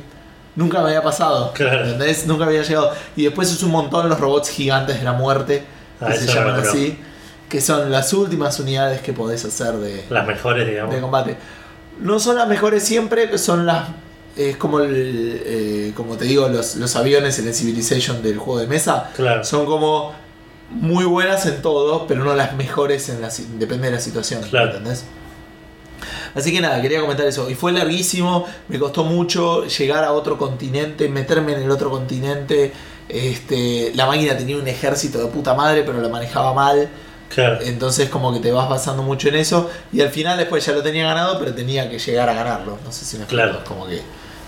nunca 0.56 0.80
me 0.80 0.88
había 0.88 1.02
pasado. 1.02 1.52
Claro. 1.54 1.84
¿entendés? 1.84 2.26
Nunca 2.26 2.44
había 2.44 2.62
llegado. 2.62 2.92
Y 3.16 3.24
después 3.24 3.50
es 3.50 3.62
un 3.62 3.70
montón 3.70 4.08
los 4.08 4.20
robots 4.20 4.50
gigantes 4.50 4.98
de 4.98 5.04
la 5.04 5.12
muerte, 5.14 5.64
que 5.98 6.04
Ah, 6.04 6.12
se 6.14 6.26
llaman 6.26 6.60
así, 6.60 6.98
que 7.48 7.60
son 7.60 7.90
las 7.90 8.12
últimas 8.12 8.58
unidades 8.60 9.00
que 9.00 9.12
podés 9.12 9.44
hacer 9.44 9.74
de, 9.74 10.04
Las 10.10 10.26
mejores, 10.26 10.66
digamos. 10.66 10.94
de 10.94 11.00
combate. 11.00 11.36
No 12.00 12.18
son 12.18 12.36
las 12.36 12.48
mejores 12.48 12.82
siempre, 12.82 13.38
son 13.38 13.66
las. 13.66 13.88
Es 14.36 14.56
como 14.56 14.80
el, 14.80 15.40
eh, 15.44 15.92
como 15.94 16.16
te 16.16 16.24
digo, 16.24 16.48
los, 16.48 16.74
los 16.76 16.96
aviones 16.96 17.38
en 17.38 17.46
el 17.46 17.54
Civilization 17.54 18.20
del 18.22 18.38
juego 18.38 18.58
de 18.60 18.66
mesa. 18.66 19.10
Claro. 19.14 19.44
Son 19.44 19.64
como 19.64 20.12
muy 20.70 21.04
buenas 21.04 21.46
en 21.46 21.62
todo, 21.62 22.06
pero 22.08 22.24
no 22.24 22.34
las 22.34 22.54
mejores 22.56 23.08
en 23.08 23.20
la 23.20 23.28
depende 23.58 23.86
de 23.86 23.92
la 23.92 24.00
situación. 24.00 24.42
Claro. 24.42 24.70
¿Entendés? 24.70 25.04
Así 26.34 26.52
que 26.52 26.60
nada, 26.60 26.82
quería 26.82 27.00
comentar 27.00 27.26
eso. 27.26 27.48
Y 27.48 27.54
fue 27.54 27.72
larguísimo, 27.72 28.46
me 28.68 28.78
costó 28.78 29.04
mucho 29.04 29.66
llegar 29.66 30.02
a 30.04 30.12
otro 30.12 30.36
continente, 30.36 31.08
meterme 31.08 31.52
en 31.52 31.62
el 31.62 31.70
otro 31.70 31.90
continente. 31.90 32.72
Este, 33.08 33.92
la 33.94 34.06
máquina 34.06 34.36
tenía 34.36 34.56
un 34.56 34.66
ejército 34.68 35.18
de 35.18 35.26
puta 35.26 35.54
madre, 35.54 35.82
pero 35.84 36.00
la 36.00 36.08
manejaba 36.08 36.52
mal. 36.54 36.88
Claro. 37.28 37.58
Entonces 37.62 38.08
como 38.10 38.32
que 38.32 38.38
te 38.40 38.52
vas 38.52 38.68
basando 38.68 39.02
mucho 39.02 39.28
en 39.28 39.36
eso. 39.36 39.70
Y 39.92 40.00
al 40.00 40.10
final 40.10 40.38
después 40.38 40.64
ya 40.64 40.72
lo 40.72 40.82
tenía 40.82 41.06
ganado, 41.06 41.38
pero 41.38 41.52
tenía 41.54 41.88
que 41.90 41.98
llegar 41.98 42.28
a 42.28 42.34
ganarlo. 42.34 42.78
No 42.84 42.92
sé 42.92 43.04
si 43.04 43.16
me 43.16 43.24
explico. 43.24 43.42
Claro. 43.48 43.64
Como 43.64 43.86
que 43.86 44.02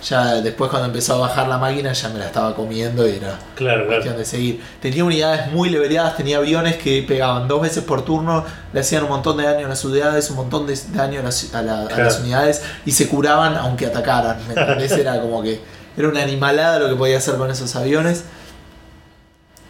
ya 0.06 0.34
después 0.34 0.70
cuando 0.70 0.86
empezó 0.86 1.14
a 1.14 1.18
bajar 1.18 1.48
la 1.48 1.58
máquina 1.58 1.92
ya 1.92 2.08
me 2.10 2.18
la 2.20 2.26
estaba 2.26 2.54
comiendo 2.54 3.08
y 3.08 3.16
era 3.16 3.38
Claro, 3.56 3.86
cuestión 3.86 4.02
claro. 4.14 4.18
de 4.18 4.24
seguir. 4.24 4.62
Tenía 4.80 5.04
unidades 5.04 5.50
muy 5.52 5.68
leveleadas, 5.68 6.16
tenía 6.16 6.36
aviones 6.38 6.76
que 6.76 7.02
pegaban 7.02 7.48
dos 7.48 7.60
veces 7.62 7.82
por 7.82 8.04
turno, 8.04 8.44
le 8.72 8.80
hacían 8.80 9.02
un 9.04 9.08
montón 9.08 9.36
de 9.38 9.44
daño 9.44 9.66
a 9.66 9.68
las 9.70 9.84
unidades, 9.84 10.30
un 10.30 10.36
montón 10.36 10.66
de 10.66 10.78
daño 10.92 11.20
a 11.20 11.22
las, 11.24 11.52
a 11.54 11.62
la- 11.62 11.82
a 11.84 11.86
Claro. 11.88 12.04
las 12.04 12.20
unidades 12.20 12.62
y 12.84 12.92
se 12.92 13.08
curaban 13.08 13.56
aunque 13.56 13.86
atacaran. 13.86 14.38
¿me 14.46 14.54
entendés? 14.60 14.92
Era 14.98 15.20
como 15.20 15.42
que 15.42 15.60
era 15.96 16.08
una 16.08 16.22
animalada 16.22 16.78
lo 16.78 16.88
que 16.90 16.94
podía 16.94 17.16
hacer 17.18 17.34
con 17.36 17.50
esos 17.50 17.74
aviones. 17.74 18.24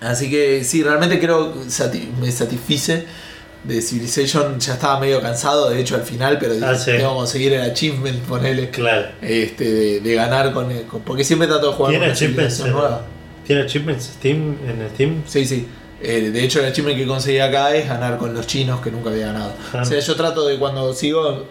Así 0.01 0.31
que 0.31 0.63
sí, 0.65 0.83
realmente 0.83 1.19
creo 1.19 1.53
que 1.55 1.61
sati- 1.71 2.09
me 2.21 2.31
satisfice. 2.31 3.07
De 3.65 3.83
Civilization 3.83 4.61
ya 4.61 4.75
estaba 4.75 5.01
medio 5.01 5.21
cansado, 5.21 5.69
de 5.71 5.81
hecho 5.81 5.97
al 5.97 6.03
final, 6.03 6.39
pero 6.39 6.55
Ah, 6.65 6.77
sí. 6.77 6.93
tengo 6.93 7.11
que 7.11 7.17
conseguir 7.17 7.53
el 7.55 7.63
achievement, 7.69 8.21
ponele, 8.23 8.71
Claro. 8.71 9.09
este, 9.21 9.65
de, 9.73 10.01
de 10.01 10.15
ganar 10.15 10.53
con, 10.53 10.73
con- 10.85 11.01
Porque 11.01 11.25
siempre 11.25 11.49
trato 11.49 11.71
de 11.71 11.73
jugar 11.73 11.91
con 11.91 11.91
¿Tiene 11.93 12.05
una 12.05 12.13
achievements? 12.15 12.61
en- 12.61 12.71
nueva. 12.73 13.03
¿Tiene 13.45 13.63
achievements 13.63 14.05
Steam 14.05 14.57
en 14.69 14.89
Steam? 14.95 15.23
Sí, 15.27 15.45
sí. 15.47 15.67
Eh, 16.01 16.31
de 16.33 16.45
hecho, 16.45 16.61
el 16.61 16.67
achievement 16.67 16.97
que 16.97 17.07
conseguí 17.09 17.41
acá 17.41 17.75
es 17.75 17.89
ganar 17.89 18.19
con 18.19 18.35
los 18.35 18.47
chinos 18.47 18.81
que 18.81 18.93
nunca 18.93 19.11
había 19.11 19.27
ganado. 19.29 19.55
Ah. 19.73 19.81
O 19.83 19.85
sea, 19.85 19.99
yo 19.99 20.15
trato 20.15 20.47
de 20.47 20.59
cuando 20.59 20.93
sigo 20.95 21.47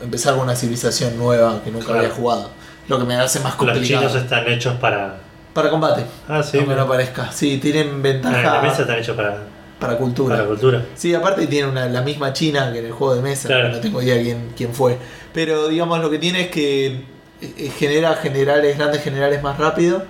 empezar 0.00 0.34
con 0.34 0.44
una 0.44 0.54
civilización 0.54 1.16
nueva 1.16 1.62
que 1.64 1.70
nunca 1.72 1.86
Claro. 1.86 2.00
había 2.02 2.12
jugado. 2.14 2.50
Lo 2.86 2.98
que 3.00 3.04
me 3.06 3.16
hace 3.16 3.40
más 3.40 3.54
Los 3.58 3.72
complicado. 3.72 4.06
chinos 4.06 4.14
están 4.22 4.46
hechos 4.48 4.76
para, 4.78 5.18
Para 5.56 5.70
combate. 5.70 6.04
Ah, 6.28 6.42
sí. 6.42 6.58
aunque 6.58 6.72
pero- 6.74 6.82
no 6.84 6.88
parezca. 6.88 7.32
Sí, 7.32 7.56
tienen 7.58 7.88
Ah, 7.94 7.98
ventaja 8.02 8.38
en 8.38 8.44
la 8.44 8.62
mesa 8.62 8.82
están 8.82 8.98
hechos 8.98 9.16
para, 9.16 9.38
para 9.80 9.96
cultura. 9.96 10.36
para 10.36 10.46
cultura. 10.48 10.84
Sí, 10.94 11.14
aparte 11.14 11.46
tiene 11.46 11.68
una, 11.68 11.86
la 11.86 12.02
misma 12.02 12.32
China 12.32 12.70
que 12.72 12.80
en 12.80 12.86
el 12.86 12.92
juego 12.92 13.14
de 13.14 13.22
mesa, 13.22 13.48
Claro. 13.48 13.70
no 13.70 13.80
tengo 13.80 14.02
idea 14.02 14.22
quién, 14.22 14.50
quién 14.56 14.74
fue. 14.74 14.98
Pero 15.32 15.68
digamos 15.68 15.98
lo 16.00 16.10
que 16.10 16.18
tiene 16.18 16.42
es 16.42 16.48
que 16.48 17.04
eh, 17.40 17.72
genera 17.78 18.14
generales, 18.16 18.76
grandes 18.78 19.02
generales 19.02 19.42
más 19.42 19.58
rápido 19.58 20.04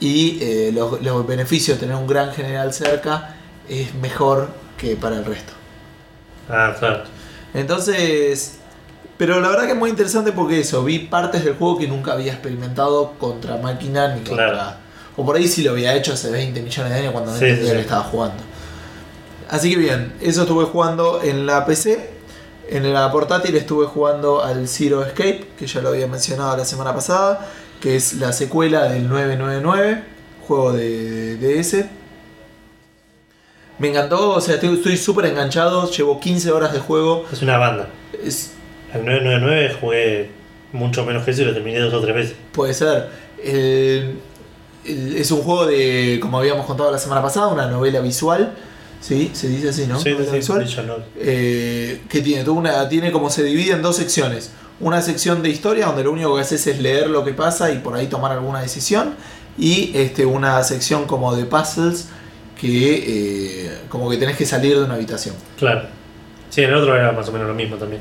y 0.00 0.38
eh, 0.42 0.70
los, 0.74 1.00
los 1.02 1.26
beneficios 1.26 1.78
de 1.78 1.86
tener 1.86 1.96
un 2.00 2.06
gran 2.06 2.32
general 2.32 2.72
cerca 2.74 3.36
es 3.68 3.94
mejor 3.94 4.48
que 4.76 4.96
para 4.96 5.16
el 5.16 5.24
resto. 5.24 5.52
Ah, 6.50 6.74
claro. 6.78 7.04
Entonces, 7.54 8.58
pero 9.18 9.40
la 9.40 9.48
verdad 9.48 9.64
que 9.66 9.72
es 9.72 9.78
muy 9.78 9.90
interesante 9.90 10.32
porque 10.32 10.60
eso, 10.60 10.82
vi 10.84 10.98
partes 11.00 11.44
del 11.44 11.54
juego 11.54 11.78
que 11.78 11.86
nunca 11.88 12.12
había 12.12 12.32
experimentado 12.32 13.12
contra 13.18 13.56
máquina 13.58 14.08
ni 14.14 14.22
contra... 14.24 14.50
Claro. 14.50 14.76
O 15.16 15.24
por 15.24 15.36
ahí 15.36 15.46
sí 15.46 15.62
lo 15.62 15.70
había 15.72 15.94
hecho 15.94 16.12
hace 16.12 16.30
20 16.30 16.60
millones 16.60 16.92
de 16.92 16.98
años 16.98 17.12
cuando 17.12 17.30
no 17.30 17.38
Sí, 17.38 17.44
entendía 17.44 17.70
sí, 17.70 17.76
que 17.76 17.82
estaba 17.82 18.02
jugando. 18.02 18.42
Así 19.48 19.70
que 19.70 19.76
bien, 19.76 20.12
eso 20.20 20.42
estuve 20.42 20.64
jugando 20.64 21.20
en 21.22 21.46
la 21.46 21.64
PC. 21.64 22.10
En 22.68 22.92
la 22.92 23.12
portátil 23.12 23.54
estuve 23.56 23.86
jugando 23.86 24.42
al 24.42 24.66
Zero 24.66 25.04
Escape, 25.04 25.48
que 25.56 25.66
ya 25.66 25.80
lo 25.82 25.90
había 25.90 26.06
mencionado 26.08 26.56
la 26.56 26.64
semana 26.64 26.92
pasada, 26.94 27.46
que 27.80 27.94
es 27.94 28.14
la 28.14 28.32
secuela 28.32 28.84
del 28.84 29.08
999, 29.08 30.02
juego 30.48 30.72
de 30.72 31.36
DS. 31.36 31.84
Me 33.78 33.88
encantó, 33.90 34.30
o 34.30 34.40
sea, 34.40 34.54
estoy 34.54 34.74
estoy 34.74 34.96
súper 34.96 35.26
enganchado, 35.26 35.90
llevo 35.90 36.18
15 36.20 36.50
horas 36.52 36.72
de 36.72 36.78
juego. 36.80 37.24
Es 37.32 37.42
una 37.42 37.58
banda. 37.58 37.88
Es- 38.24 38.52
El 38.94 39.04
999 39.04 39.76
jugué 39.80 40.30
mucho 40.72 41.04
menos 41.04 41.24
que 41.24 41.32
eso 41.32 41.42
y 41.42 41.44
lo 41.46 41.52
terminé 41.54 41.78
dos 41.80 41.92
o 41.94 42.00
tres 42.00 42.14
veces. 42.14 42.34
puede 42.52 42.74
ser. 42.74 43.08
El- 43.42 44.18
el- 44.84 45.16
es 45.16 45.30
un 45.30 45.42
juego 45.42 45.66
de, 45.66 46.18
como 46.20 46.38
habíamos 46.38 46.66
contado 46.66 46.90
la 46.90 46.98
semana 46.98 47.22
pasada, 47.22 47.48
una 47.48 47.66
novela 47.68 48.00
visual. 48.00 48.54
¿Sí? 49.00 49.30
Se 49.34 49.48
dice 49.48 49.68
así, 49.68 49.86
¿no? 49.86 50.00
Sí, 50.00 50.10
Novela 50.12 50.30
sí, 50.30 50.36
visual. 50.36 51.04
Eh, 51.18 52.00
que 52.08 52.22
tiene, 52.22 52.48
una, 52.48 52.88
tiene 52.88 53.12
como 53.12 53.28
se 53.28 53.42
divide 53.44 53.72
en 53.72 53.82
dos 53.82 53.96
secciones. 53.96 54.50
Una 54.80 55.02
sección 55.02 55.42
de 55.42 55.50
historia 55.50 55.86
donde 55.86 56.04
lo 56.04 56.10
único 56.12 56.34
que 56.34 56.40
haces 56.40 56.66
es 56.66 56.80
leer 56.80 57.10
lo 57.10 57.22
que 57.22 57.32
pasa 57.34 57.70
y 57.70 57.78
por 57.78 57.94
ahí 57.96 58.06
tomar 58.06 58.32
alguna 58.32 58.62
decisión. 58.62 59.14
Y 59.58 59.92
este, 59.94 60.24
una 60.24 60.62
sección 60.62 61.04
como 61.04 61.36
de 61.36 61.44
puzzles 61.44 62.08
que 62.58 63.66
eh, 63.66 63.78
como 63.90 64.08
que 64.08 64.16
tenés 64.16 64.36
que 64.38 64.46
salir 64.46 64.78
de 64.78 64.84
una 64.84 64.94
habitación. 64.94 65.34
Claro. 65.58 65.82
Sí, 66.48 66.62
en 66.62 66.70
el 66.70 66.76
otro 66.76 66.96
era 66.96 67.12
más 67.12 67.28
o 67.28 67.32
menos 67.32 67.46
lo 67.46 67.54
mismo 67.54 67.76
también. 67.76 68.00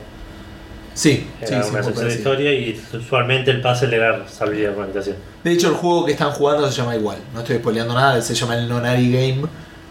Sí, 0.93 1.27
Era 1.41 1.47
sí, 1.47 1.53
sí, 1.53 1.69
una 1.71 1.81
muy 1.81 1.83
sección 1.85 2.07
de 2.07 2.15
historia 2.15 2.53
y 2.53 2.81
usualmente 2.93 3.51
el 3.51 3.61
puzzle 3.61 3.95
era 3.95 4.27
salir 4.27 4.69
de 4.69 4.75
la 4.75 4.83
habitación. 4.83 5.15
De 5.43 5.51
hecho, 5.51 5.69
el 5.69 5.73
juego 5.75 6.05
que 6.05 6.11
están 6.11 6.31
jugando 6.31 6.69
se 6.69 6.77
llama 6.77 6.95
igual. 6.95 7.17
No 7.33 7.39
estoy 7.39 7.57
spoileando 7.57 7.93
nada, 7.95 8.21
se 8.21 8.35
llama 8.35 8.57
el 8.57 8.69
Nonari 8.69 9.11
Game. 9.11 9.47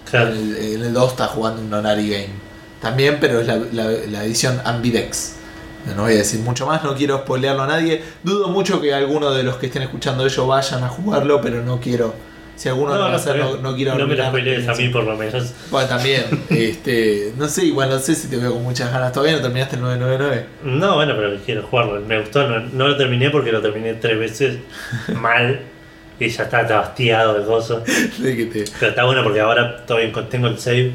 Claro. 0.08 0.30
En 0.30 0.36
el, 0.36 0.56
en 0.56 0.82
el 0.84 0.92
2 0.92 1.10
está 1.12 1.26
jugando 1.26 1.60
un 1.60 1.70
Nonari 1.70 2.08
Game. 2.08 2.28
También, 2.80 3.18
pero 3.20 3.40
es 3.40 3.46
la, 3.46 3.56
la- 3.72 3.90
la 3.90 4.24
edición 4.24 4.60
Ambidex. 4.64 5.36
No 5.96 6.02
voy 6.02 6.12
a 6.12 6.16
decir 6.18 6.38
mucho 6.40 6.64
más, 6.66 6.84
no 6.84 6.94
quiero 6.94 7.18
spoilearlo 7.18 7.62
a 7.62 7.66
nadie. 7.66 8.02
Dudo 8.22 8.48
mucho 8.48 8.80
que 8.80 8.94
alguno 8.94 9.32
de 9.32 9.42
los 9.42 9.56
que 9.56 9.66
estén 9.66 9.82
escuchando 9.82 10.24
ello 10.24 10.46
vayan 10.46 10.84
a 10.84 10.88
jugarlo, 10.88 11.40
pero 11.40 11.62
no 11.64 11.80
quiero. 11.80 12.14
Si 12.62 12.68
alguno 12.68 12.96
va 12.96 13.10
a 13.10 13.16
hacer, 13.16 13.38
no, 13.38 13.56
no 13.56 13.74
quiero 13.74 13.98
No 13.98 14.06
me 14.06 14.14
lo 14.14 14.22
arruinar 14.22 14.26
la 14.26 14.28
spoilees 14.28 14.68
a 14.68 14.74
mí 14.74 14.88
por 14.88 15.02
lo 15.02 15.16
menos. 15.16 15.52
Bueno, 15.68 15.88
también. 15.88 16.22
este, 16.48 17.32
no 17.36 17.48
sé, 17.48 17.64
igual 17.64 17.90
no 17.90 17.98
sé 17.98 18.14
si 18.14 18.28
te 18.28 18.36
veo 18.36 18.52
con 18.52 18.62
muchas 18.62 18.92
ganas. 18.92 19.10
Todavía 19.10 19.34
no 19.34 19.42
terminaste 19.42 19.74
el 19.74 19.82
999. 19.82 20.46
No, 20.78 20.94
bueno, 20.94 21.12
pero 21.16 21.36
quiero 21.44 21.64
jugarlo. 21.64 22.00
Me 22.02 22.20
gustó, 22.20 22.46
no, 22.46 22.60
no 22.60 22.86
lo 22.86 22.96
terminé 22.96 23.30
porque 23.30 23.50
lo 23.50 23.60
terminé 23.60 23.94
tres 23.94 24.16
veces 24.16 24.58
mal 25.12 25.58
y 26.20 26.28
ya 26.28 26.44
está, 26.44 26.60
está 26.60 26.78
hastiado 26.78 27.34
de 27.40 27.44
cosas. 27.44 27.82
De 28.20 28.36
que 28.36 28.44
te- 28.46 28.64
Pero 28.78 28.90
está 28.90 29.04
bueno 29.06 29.24
porque 29.24 29.40
ahora 29.40 29.84
todavía 29.84 30.12
tengo 30.30 30.46
el 30.46 30.56
save, 30.60 30.92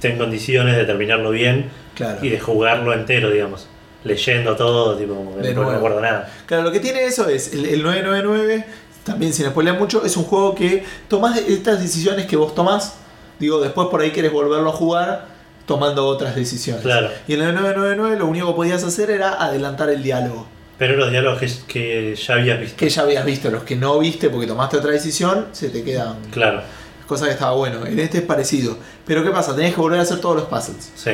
tengo 0.00 0.18
condiciones 0.18 0.76
de 0.76 0.84
terminarlo 0.84 1.30
bien 1.30 1.70
claro. 1.94 2.18
y 2.22 2.28
de 2.28 2.40
jugarlo 2.40 2.92
entero, 2.92 3.30
digamos. 3.30 3.68
Leyendo 4.02 4.56
todo, 4.56 4.98
tipo, 4.98 5.36
De 5.40 5.54
no, 5.54 5.62
no 5.62 5.70
me 5.70 5.76
acuerdo 5.76 6.00
nada. 6.00 6.28
Claro, 6.44 6.64
lo 6.64 6.72
que 6.72 6.80
tiene 6.80 7.04
eso 7.04 7.28
es 7.28 7.54
el, 7.54 7.66
el 7.66 7.82
999, 7.84 8.66
también 9.04 9.32
sin 9.32 9.46
spoiler 9.46 9.74
mucho, 9.78 10.04
es 10.04 10.16
un 10.16 10.24
juego 10.24 10.54
que 10.54 10.84
tomás 11.08 11.38
estas 11.38 11.80
decisiones 11.80 12.26
que 12.26 12.36
vos 12.36 12.54
tomás, 12.54 12.94
digo, 13.38 13.60
después 13.60 13.88
por 13.88 14.00
ahí 14.00 14.10
querés 14.10 14.32
volverlo 14.32 14.70
a 14.70 14.72
jugar 14.72 15.26
tomando 15.66 16.06
otras 16.06 16.34
decisiones. 16.34 16.82
Claro. 16.82 17.10
Y 17.28 17.34
en 17.34 17.40
el 17.42 17.54
999 17.54 18.18
lo 18.18 18.26
único 18.26 18.48
que 18.48 18.52
podías 18.54 18.82
hacer 18.84 19.10
era 19.10 19.42
adelantar 19.42 19.88
el 19.90 20.02
diálogo, 20.02 20.46
Pero 20.78 20.96
los 20.96 21.10
diálogos 21.10 21.38
que, 21.38 21.50
que 21.66 22.16
ya 22.16 22.34
habías 22.34 22.60
visto. 22.60 22.76
que 22.76 22.88
ya 22.88 23.02
habías 23.02 23.24
visto, 23.24 23.50
los 23.50 23.62
que 23.64 23.76
no 23.76 23.98
viste 23.98 24.28
porque 24.30 24.46
tomaste 24.46 24.76
otra 24.78 24.90
decisión, 24.90 25.46
se 25.52 25.68
te 25.70 25.82
quedan 25.84 26.16
Claro, 26.30 26.62
cosas 27.06 27.28
que 27.28 27.34
estaba 27.34 27.52
bueno. 27.54 27.86
En 27.86 27.98
este 27.98 28.18
es 28.18 28.24
parecido. 28.24 28.76
Pero 29.06 29.22
¿qué 29.22 29.30
pasa? 29.30 29.54
Tenés 29.54 29.74
que 29.74 29.80
volver 29.80 30.00
a 30.00 30.02
hacer 30.02 30.20
todos 30.20 30.36
los 30.36 30.44
puzzles. 30.46 30.92
sí. 30.94 31.10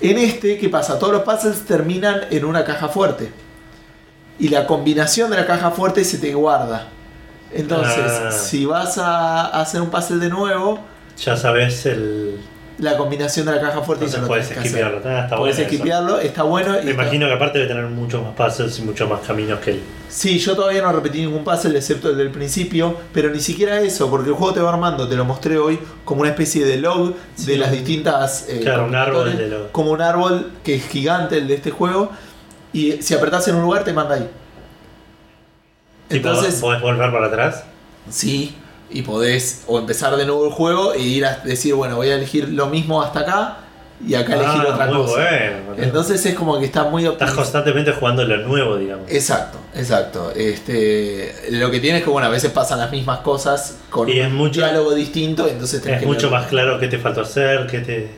En 0.00 0.18
este, 0.18 0.58
¿qué 0.58 0.68
pasa? 0.68 0.98
Todos 0.98 1.12
los 1.12 1.22
puzzles 1.22 1.64
terminan 1.64 2.22
en 2.32 2.44
una 2.44 2.64
caja 2.64 2.88
fuerte. 2.88 3.30
Y 4.40 4.48
la 4.48 4.66
combinación 4.66 5.30
de 5.30 5.36
la 5.36 5.46
caja 5.46 5.70
fuerte 5.70 6.02
se 6.04 6.18
te 6.18 6.34
guarda. 6.34 6.88
Entonces, 7.54 8.04
Ah. 8.06 8.30
si 8.32 8.64
vas 8.66 8.98
a 8.98 9.46
hacer 9.60 9.80
un 9.80 9.90
puzzle 9.90 10.18
de 10.18 10.28
nuevo, 10.30 10.78
Ya 11.18 11.36
sabes 11.36 11.84
el. 11.86 12.38
la 12.78 12.96
combinación 12.96 13.46
de 13.46 13.52
la 13.52 13.60
caja 13.60 13.82
fuerte 13.82 14.04
Entonces 14.06 14.20
lo 14.22 14.26
puedes 14.26 14.50
esquipearlo. 14.50 15.00
Ah, 15.04 15.20
está 15.24 15.36
Podés 15.36 15.38
bueno. 15.38 15.50
eso. 15.52 15.62
esquipearlo, 15.62 16.18
está 16.20 16.42
bueno. 16.44 16.70
y 16.70 16.84
Me 16.84 16.90
está- 16.90 17.02
imagino 17.02 17.26
que 17.26 17.32
aparte 17.34 17.58
debe 17.58 17.68
tener 17.74 17.86
muchos 17.90 18.22
más 18.24 18.34
puzzles 18.34 18.78
y 18.78 18.82
muchos 18.82 19.08
más 19.08 19.20
caminos 19.20 19.60
que 19.60 19.72
él. 19.72 19.80
Sí, 20.08 20.38
yo 20.38 20.54
todavía 20.56 20.82
no 20.82 20.92
repetí 20.92 21.20
ningún 21.20 21.44
puzzle 21.44 21.76
excepto 21.78 22.10
el 22.10 22.16
del 22.16 22.30
principio, 22.30 22.96
pero 23.14 23.30
ni 23.30 23.40
siquiera 23.40 23.80
eso, 23.80 24.10
porque 24.10 24.28
el 24.30 24.34
juego 24.34 24.52
te 24.54 24.60
va 24.60 24.70
armando, 24.70 25.06
te 25.08 25.16
lo 25.16 25.24
mostré 25.24 25.58
hoy, 25.58 25.78
como 26.04 26.22
una 26.22 26.30
especie 26.30 26.64
de 26.64 26.78
log 26.78 27.14
Sí, 27.34 27.46
de 27.52 27.58
las 27.58 27.70
distintas... 27.72 28.46
eh, 28.48 28.60
claro, 28.62 28.86
un 28.86 28.94
árbol 28.94 29.36
de 29.36 29.46
log. 29.48 29.70
Como 29.72 29.90
un 29.92 30.00
árbol 30.02 30.50
que 30.64 30.74
es 30.76 30.86
gigante 30.88 31.38
el 31.38 31.46
de 31.48 31.54
este 31.54 31.70
juego, 31.70 32.10
y 32.74 33.00
si 33.02 33.14
apretás 33.14 33.46
en 33.48 33.56
un 33.56 33.62
lugar 33.62 33.84
te 33.84 33.92
manda 33.92 34.14
ahí. 34.16 34.28
Entonces, 36.16 36.54
podés 36.60 36.80
volver 36.82 37.10
para 37.12 37.26
atrás. 37.26 37.64
sí, 38.10 38.54
y 38.90 39.02
podés 39.02 39.62
o 39.66 39.78
empezar 39.78 40.14
de 40.16 40.26
nuevo 40.26 40.44
el 40.46 40.52
juego 40.52 40.92
e 40.92 41.00
ir 41.00 41.24
a 41.24 41.36
decir, 41.44 41.74
bueno, 41.74 41.96
voy 41.96 42.10
a 42.10 42.16
elegir 42.16 42.48
lo 42.50 42.66
mismo 42.66 43.00
hasta 43.02 43.20
acá 43.20 43.56
y 44.06 44.14
acá 44.14 44.34
elegir 44.34 44.62
Ah, 44.66 44.72
otra 44.74 44.86
muy 44.86 44.96
cosa. 44.96 45.14
bueno. 45.14 45.82
Entonces 45.82 46.26
es 46.26 46.34
como 46.34 46.58
que 46.58 46.66
está 46.66 46.84
muy 46.84 47.06
Estás 47.06 47.30
constantemente 47.32 47.92
jugando 47.92 48.22
lo 48.24 48.36
nuevo, 48.38 48.76
digamos. 48.76 49.10
Exacto, 49.10 49.58
exacto. 49.74 50.32
Este, 50.36 51.34
lo 51.52 51.70
que 51.70 51.80
tiene 51.80 51.98
es 51.98 52.04
que 52.04 52.10
bueno, 52.10 52.26
a 52.28 52.30
veces 52.30 52.50
pasan 52.50 52.80
las 52.80 52.90
mismas 52.90 53.20
cosas 53.20 53.78
con 53.88 54.08
Y 54.10 54.18
es 54.20 54.26
un 54.26 54.34
mucho- 54.34 54.60
diálogo 54.60 54.94
distinto, 54.94 55.48
entonces 55.48 55.84
Es 55.86 56.00
que 56.00 56.06
mucho 56.06 56.30
más 56.30 56.46
claro 56.48 56.78
qué 56.78 56.88
te 56.88 56.98
faltó 56.98 57.22
hacer, 57.22 57.66
qué 57.68 57.78
te. 57.80 58.10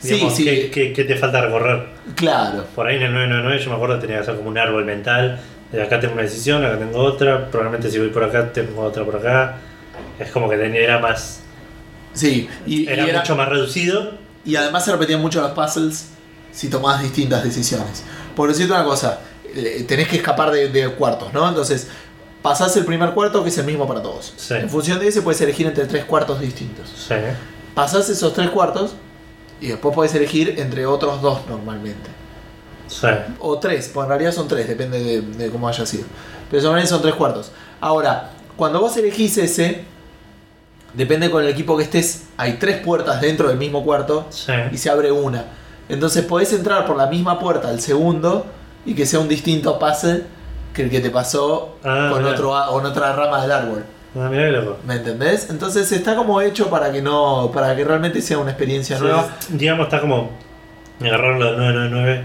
Sí, 0.00 0.14
digamos, 0.14 0.34
sí. 0.36 0.44
Qué, 0.44 0.70
qué- 0.70 0.92
qué 0.92 1.04
te 1.04 1.16
falta 1.16 1.40
recorrer. 1.40 1.86
Claro. 2.14 2.64
Por 2.74 2.86
ahí 2.86 2.96
en 2.96 3.04
el 3.04 3.12
999 3.14 3.64
yo 3.64 3.70
me 3.70 3.76
acuerdo 3.76 3.94
que 3.94 4.00
tenía 4.02 4.16
que 4.16 4.22
hacer 4.24 4.36
como 4.36 4.50
un 4.50 4.58
árbol 4.58 4.84
mental. 4.84 5.40
De 5.72 5.82
acá 5.82 5.98
tengo 6.00 6.14
una 6.14 6.22
decisión, 6.22 6.64
acá 6.64 6.78
tengo 6.78 6.98
otra. 6.98 7.50
Probablemente 7.50 7.90
si 7.90 7.98
voy 7.98 8.08
por 8.08 8.24
acá 8.24 8.52
tengo 8.52 8.82
otra 8.82 9.04
por 9.04 9.16
acá. 9.16 9.58
Es 10.18 10.30
como 10.30 10.48
que 10.48 10.56
tenía, 10.56 10.80
era 10.80 10.98
más. 10.98 11.40
Sí, 12.12 12.48
y, 12.66 12.84
y 12.84 12.88
Era, 12.88 13.18
mucho 13.20 13.36
más 13.36 13.48
reducido. 13.48 14.12
y 14.44 14.56
además 14.56 14.84
se 14.84 14.92
repetían 14.92 15.20
mucho 15.20 15.40
los 15.42 15.50
puzzles 15.52 16.08
si 16.52 16.68
tomás 16.70 17.02
distintas 17.02 17.44
decisiones. 17.44 18.02
Por 18.34 18.48
decirte 18.48 18.72
una 18.72 18.84
cosa, 18.84 19.20
eh, 19.54 19.84
tenés 19.86 20.08
que 20.08 20.16
escapar 20.16 20.50
de, 20.50 20.68
de 20.70 20.88
cuartos, 20.92 21.32
¿no? 21.34 21.46
Entonces, 21.48 21.88
pasás 22.42 22.74
el 22.76 22.84
primer 22.86 23.10
cuarto 23.10 23.42
que 23.42 23.50
es 23.50 23.58
el 23.58 23.66
mismo 23.66 23.86
para 23.86 24.00
todos. 24.02 24.32
Sí. 24.36 24.54
En 24.54 24.70
función 24.70 24.98
de 24.98 25.08
ese 25.08 25.20
puedes 25.20 25.40
elegir 25.42 25.66
entre 25.66 25.84
tres 25.86 26.04
cuartos 26.04 26.40
distintos. 26.40 26.88
Sí. 27.08 27.14
Pasás 27.74 28.08
esos 28.08 28.32
tres 28.32 28.48
cuartos 28.50 28.94
y 29.60 29.68
después 29.68 29.94
podés 29.94 30.14
elegir 30.14 30.54
entre 30.58 30.86
otros 30.86 31.20
dos 31.20 31.40
normalmente. 31.48 32.08
Sí. 32.86 33.06
O 33.40 33.58
tres, 33.58 33.90
pues 33.92 34.04
en 34.04 34.08
realidad 34.08 34.32
son 34.32 34.48
tres, 34.48 34.66
depende 34.68 34.98
de, 35.02 35.20
de 35.22 35.50
cómo 35.50 35.68
haya 35.68 35.84
sido. 35.86 36.04
Pero 36.50 36.62
solamente 36.62 36.88
son 36.88 37.02
tres 37.02 37.14
cuartos. 37.14 37.52
Ahora, 37.80 38.30
cuando 38.56 38.80
vos 38.80 38.96
elegís 38.96 39.36
ese, 39.38 39.84
depende 40.94 41.30
con 41.30 41.42
el 41.42 41.48
equipo 41.50 41.76
que 41.76 41.82
estés, 41.84 42.24
hay 42.36 42.54
tres 42.54 42.78
puertas 42.78 43.20
dentro 43.20 43.48
del 43.48 43.58
mismo 43.58 43.84
cuarto 43.84 44.26
Sí. 44.30 44.52
y 44.72 44.78
se 44.78 44.90
abre 44.90 45.10
una. 45.12 45.44
Entonces 45.88 46.24
podés 46.24 46.52
entrar 46.52 46.86
por 46.86 46.96
la 46.96 47.06
misma 47.06 47.38
puerta 47.38 47.68
al 47.68 47.80
segundo 47.80 48.46
y 48.84 48.94
que 48.94 49.06
sea 49.06 49.20
un 49.20 49.28
distinto 49.28 49.78
puzzle 49.78 50.24
que 50.72 50.82
el 50.82 50.90
que 50.90 51.00
te 51.00 51.10
pasó 51.10 51.76
Ah, 51.84 52.08
con, 52.12 52.22
mirá. 52.22 52.34
otro, 52.34 52.56
a- 52.56 52.68
con 52.68 52.84
otra 52.86 53.12
rama 53.14 53.40
del 53.42 53.52
árbol. 53.52 53.84
Ah, 54.18 54.28
mirá 54.30 54.44
qué 54.46 54.50
loco. 54.52 54.78
¿Me 54.86 54.94
entendés? 54.94 55.48
Entonces 55.50 55.90
está 55.92 56.16
como 56.16 56.40
hecho 56.40 56.68
para 56.70 56.90
que 56.90 57.02
no, 57.02 57.50
para 57.52 57.74
que 57.76 57.84
realmente 57.84 58.20
sea 58.22 58.38
una 58.38 58.50
experiencia 58.50 58.96
Sí, 58.96 59.02
nueva. 59.02 59.28
digamos, 59.50 59.86
está 59.86 60.00
como. 60.00 60.30
Agarraron 61.00 61.38
lo 61.38 61.46
del 61.46 61.56
999 61.58 62.24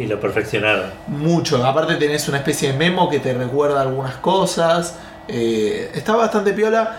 y 0.00 0.06
lo 0.06 0.18
perfeccionaron. 0.20 0.86
Mucho. 1.08 1.64
Aparte 1.64 1.96
tenés 1.96 2.26
una 2.28 2.38
especie 2.38 2.72
de 2.72 2.78
memo 2.78 3.08
que 3.10 3.18
te 3.20 3.34
recuerda 3.34 3.80
algunas 3.82 4.16
cosas. 4.16 4.94
Eh, 5.28 5.90
está 5.94 6.16
bastante 6.16 6.52
piola. 6.52 6.96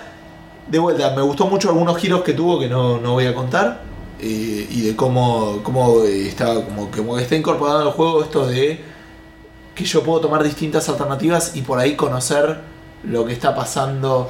De 0.67 0.79
vuelta, 0.79 1.13
me 1.15 1.21
gustó 1.21 1.47
mucho 1.47 1.69
algunos 1.69 1.97
giros 1.97 2.21
que 2.21 2.33
tuvo 2.33 2.59
que 2.59 2.67
no, 2.69 2.99
no 2.99 3.13
voy 3.13 3.25
a 3.25 3.33
contar. 3.33 3.81
eh, 4.19 4.67
y 4.69 4.81
de 4.81 4.95
cómo, 4.95 5.61
cómo 5.63 6.03
está, 6.03 6.53
como, 6.53 6.91
como 6.91 7.17
está 7.17 7.35
incorporado 7.35 7.81
en 7.81 7.87
el 7.87 7.93
juego 7.93 8.21
esto 8.23 8.45
de 8.45 8.79
que 9.73 9.83
yo 9.83 10.03
puedo 10.03 10.19
tomar 10.21 10.43
distintas 10.43 10.87
alternativas 10.89 11.55
y 11.55 11.61
por 11.63 11.79
ahí 11.79 11.95
conocer 11.95 12.59
lo 13.03 13.25
que 13.25 13.33
está 13.33 13.55
pasando 13.55 14.29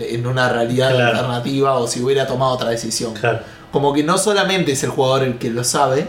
en 0.00 0.26
una 0.26 0.48
realidad 0.48 0.90
Claro. 0.92 1.10
alternativa 1.18 1.74
o 1.74 1.86
si 1.86 2.02
hubiera 2.02 2.26
tomado 2.26 2.52
otra 2.54 2.70
decisión. 2.70 3.14
Claro. 3.14 3.38
Como 3.70 3.92
que 3.92 4.02
no 4.02 4.18
solamente 4.18 4.72
es 4.72 4.82
el 4.82 4.90
jugador 4.90 5.22
el 5.22 5.38
que 5.38 5.50
lo 5.50 5.62
sabe, 5.62 6.08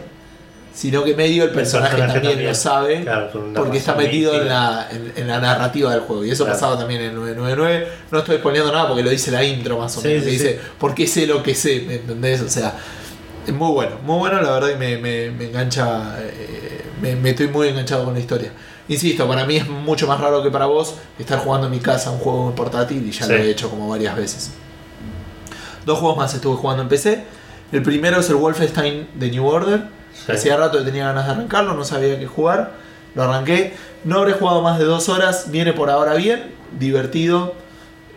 sino 0.77 1.03
que 1.03 1.15
medio 1.15 1.43
el 1.43 1.50
personaje, 1.50 1.96
personaje 1.96 2.13
también, 2.19 2.34
también. 2.34 2.50
lo 2.50 2.55
sabe. 2.55 3.01
Claro, 3.01 3.29
Porque 3.55 3.79
está 3.79 3.96
metido 3.96 4.39
en 4.39 4.48
la, 4.48 4.88
en, 4.91 5.12
en 5.15 5.27
la 5.27 5.39
narrativa 5.39 5.89
del 5.91 6.01
juego. 6.01 6.24
Y 6.24 6.29
eso 6.29 6.43
Claro. 6.46 6.60
pasaba 6.60 6.77
también 6.77 7.01
en 7.01 7.07
el 7.10 7.15
999. 7.15 7.88
No 8.12 8.19
estoy 8.19 8.38
poniendo 8.38 8.72
nada 8.72 8.88
porque 8.88 9.01
lo 9.01 9.10
dice 9.10 9.31
la 9.31 9.43
intro 9.43 9.79
más 9.79 9.98
o 9.98 10.01
Sí, 10.01 10.07
menos. 10.10 10.24
sí, 10.25 10.29
sí. 10.29 10.38
dice, 10.38 10.60
¿por 10.77 10.93
qué 10.93 11.07
sé 11.07 11.25
lo 11.25 11.41
que 11.41 11.55
sé? 11.55 11.84
¿Me 11.88 11.96
entendés? 11.96 12.41
O 12.41 12.50
sea, 12.50 12.75
es 13.48 13.53
muy 13.53 13.72
bueno. 13.72 13.96
Muy 14.03 14.19
bueno, 14.19 14.39
la 14.39 14.51
verdad 14.51 14.67
que 14.69 14.75
me, 14.75 14.98
me- 15.00 15.31
me 15.31 15.46
engancha. 15.46 16.15
eh, 16.22 16.84
me, 17.01 17.15
me 17.15 17.31
estoy 17.31 17.48
muy 17.48 17.69
enganchado 17.69 18.05
con 18.05 18.13
la 18.13 18.19
historia. 18.19 18.51
Insisto, 18.88 19.27
para 19.27 19.46
mí 19.46 19.57
es 19.57 19.67
mucho 19.67 20.05
más 20.05 20.19
raro 20.22 20.43
que 20.43 20.51
para 20.51 20.67
vos 20.67 20.93
estar 21.17 21.39
jugando 21.39 21.65
en 21.67 21.72
mi 21.72 21.79
casa 21.79 22.12
un 22.12 22.19
juego 22.19 22.53
portátil 22.55 23.03
y 23.05 23.12
ya 23.12 23.25
Sí. 23.25 23.31
lo 23.31 23.38
he 23.39 23.50
hecho 23.50 23.69
como 23.69 23.89
varias 23.89 24.15
veces. 24.15 24.51
Dos 25.86 26.00
juegos 26.00 26.17
más 26.17 26.34
estuve 26.34 26.55
jugando 26.57 26.84
en 26.84 26.89
PC. 26.89 27.24
El 27.72 27.81
primero 27.81 28.19
es 28.19 28.29
el 28.29 28.36
Wolfenstein 28.36 29.07
de 29.15 29.31
New 29.31 29.46
Order. 29.46 29.97
Sí. 30.27 30.31
Hacía 30.34 30.57
rato 30.57 30.77
que 30.77 30.84
tenía 30.86 31.05
ganas 31.05 31.25
de 31.25 31.31
arrancarlo, 31.31 31.74
no 31.74 31.84
sabía 31.84 32.19
qué 32.19 32.27
jugar. 32.27 32.74
Lo 33.15 33.24
arranqué. 33.24 33.74
No 34.03 34.19
habré 34.19 34.34
jugado 34.34 34.62
más 34.62 34.77
de 34.77 34.86
dos 34.86 35.10
horas. 35.10 35.50
Viene 35.50 35.74
por 35.74 35.89
ahora 35.89 36.13
bien, 36.13 36.51
divertido. 36.77 37.55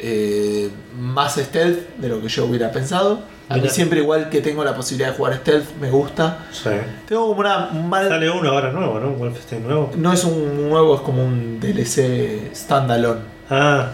eh, 0.02 0.70
más 0.98 1.34
stealth 1.36 1.96
de 1.98 2.08
lo 2.08 2.20
que 2.20 2.28
yo 2.28 2.44
hubiera 2.46 2.70
pensado. 2.72 3.20
A 3.50 3.56
mí 3.56 3.68
siempre 3.68 3.98
igual 4.00 4.30
que 4.30 4.40
tengo 4.40 4.62
la 4.64 4.74
posibilidad 4.74 5.10
de 5.10 5.16
jugar 5.16 5.36
stealth, 5.38 5.74
me 5.80 5.90
gusta. 5.90 6.46
Sí. 6.52 6.70
Tengo 7.08 7.26
como 7.28 7.40
una 7.40 7.68
un 7.72 7.88
mal... 7.88 8.08
Sale 8.08 8.30
uno 8.30 8.48
ahora 8.50 8.70
nuevo, 8.72 8.98
¿no? 9.00 9.08
Un 9.08 9.18
Wolfenstein 9.18 9.64
nuevo. 9.64 9.90
No 9.96 10.12
es 10.12 10.22
un 10.24 10.68
nuevo, 10.70 10.94
es 10.94 11.00
como 11.02 11.24
un 11.24 11.58
DLC 11.60 12.54
standalone. 12.54 13.20
Ah, 13.50 13.90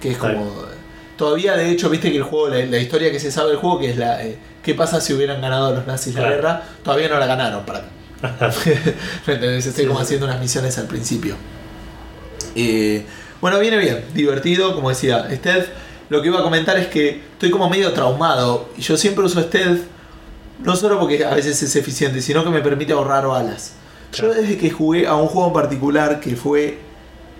Que 0.00 0.12
es 0.12 0.16
como... 0.18 0.52
Todavía 1.16 1.54
de 1.56 1.70
hecho, 1.70 1.90
viste 1.90 2.10
que 2.10 2.16
el 2.18 2.22
juego, 2.22 2.48
la, 2.48 2.64
la 2.64 2.78
historia 2.78 3.10
que 3.10 3.18
se 3.20 3.30
sabe 3.30 3.48
del 3.50 3.58
juego, 3.58 3.78
que 3.80 3.90
es 3.90 3.96
la... 3.98 4.22
eh, 4.24 4.38
¿Qué 4.62 4.74
pasa 4.74 5.00
si 5.00 5.12
hubieran 5.14 5.40
ganado 5.40 5.74
los 5.74 5.86
nazis 5.86 6.14
la 6.14 6.20
Claro. 6.20 6.36
guerra? 6.36 6.62
Todavía 6.84 7.08
no 7.08 7.18
la 7.18 7.26
ganaron 7.26 7.64
para 7.64 7.80
mí. 7.80 7.86
Estoy 9.26 9.86
como 9.86 10.00
haciendo 10.00 10.26
unas 10.26 10.38
misiones 10.40 10.76
al 10.78 10.86
principio. 10.86 11.36
Eh, 12.54 13.04
bueno, 13.40 13.58
viene 13.58 13.78
bien, 13.78 14.04
divertido, 14.14 14.74
como 14.74 14.90
decía, 14.90 15.26
stealth. 15.34 15.66
Lo 16.10 16.20
que 16.20 16.28
iba 16.28 16.40
a 16.40 16.42
comentar 16.42 16.76
es 16.76 16.88
que 16.88 17.22
estoy 17.32 17.50
como 17.50 17.70
medio 17.70 17.92
traumado. 17.92 18.68
Y 18.76 18.82
yo 18.82 18.96
siempre 18.96 19.24
uso 19.24 19.40
stealth, 19.40 19.82
no 20.62 20.76
solo 20.76 20.98
porque 20.98 21.24
a 21.24 21.34
veces 21.34 21.62
es 21.62 21.74
eficiente, 21.76 22.20
sino 22.20 22.44
que 22.44 22.50
me 22.50 22.60
permite 22.60 22.92
ahorrar 22.92 23.26
balas. 23.26 23.72
Yo 24.12 24.34
desde 24.34 24.58
que 24.58 24.70
jugué 24.70 25.06
a 25.06 25.14
un 25.14 25.28
juego 25.28 25.48
en 25.48 25.54
particular 25.54 26.20
que 26.20 26.34
fue 26.34 26.78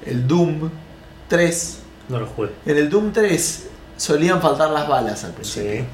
el 0.07 0.27
Doom 0.27 0.71
3, 1.29 1.79
no 2.09 2.21
lo 2.21 2.27
jugué. 2.29 2.51
en 2.65 2.77
el 2.79 2.89
Doom 2.89 3.13
3 3.13 3.67
solían 3.97 4.41
faltar 4.41 4.71
las 4.71 4.89
balas 4.89 5.25
al 5.25 5.33
principio. 5.33 5.73
Sí. 5.73 5.85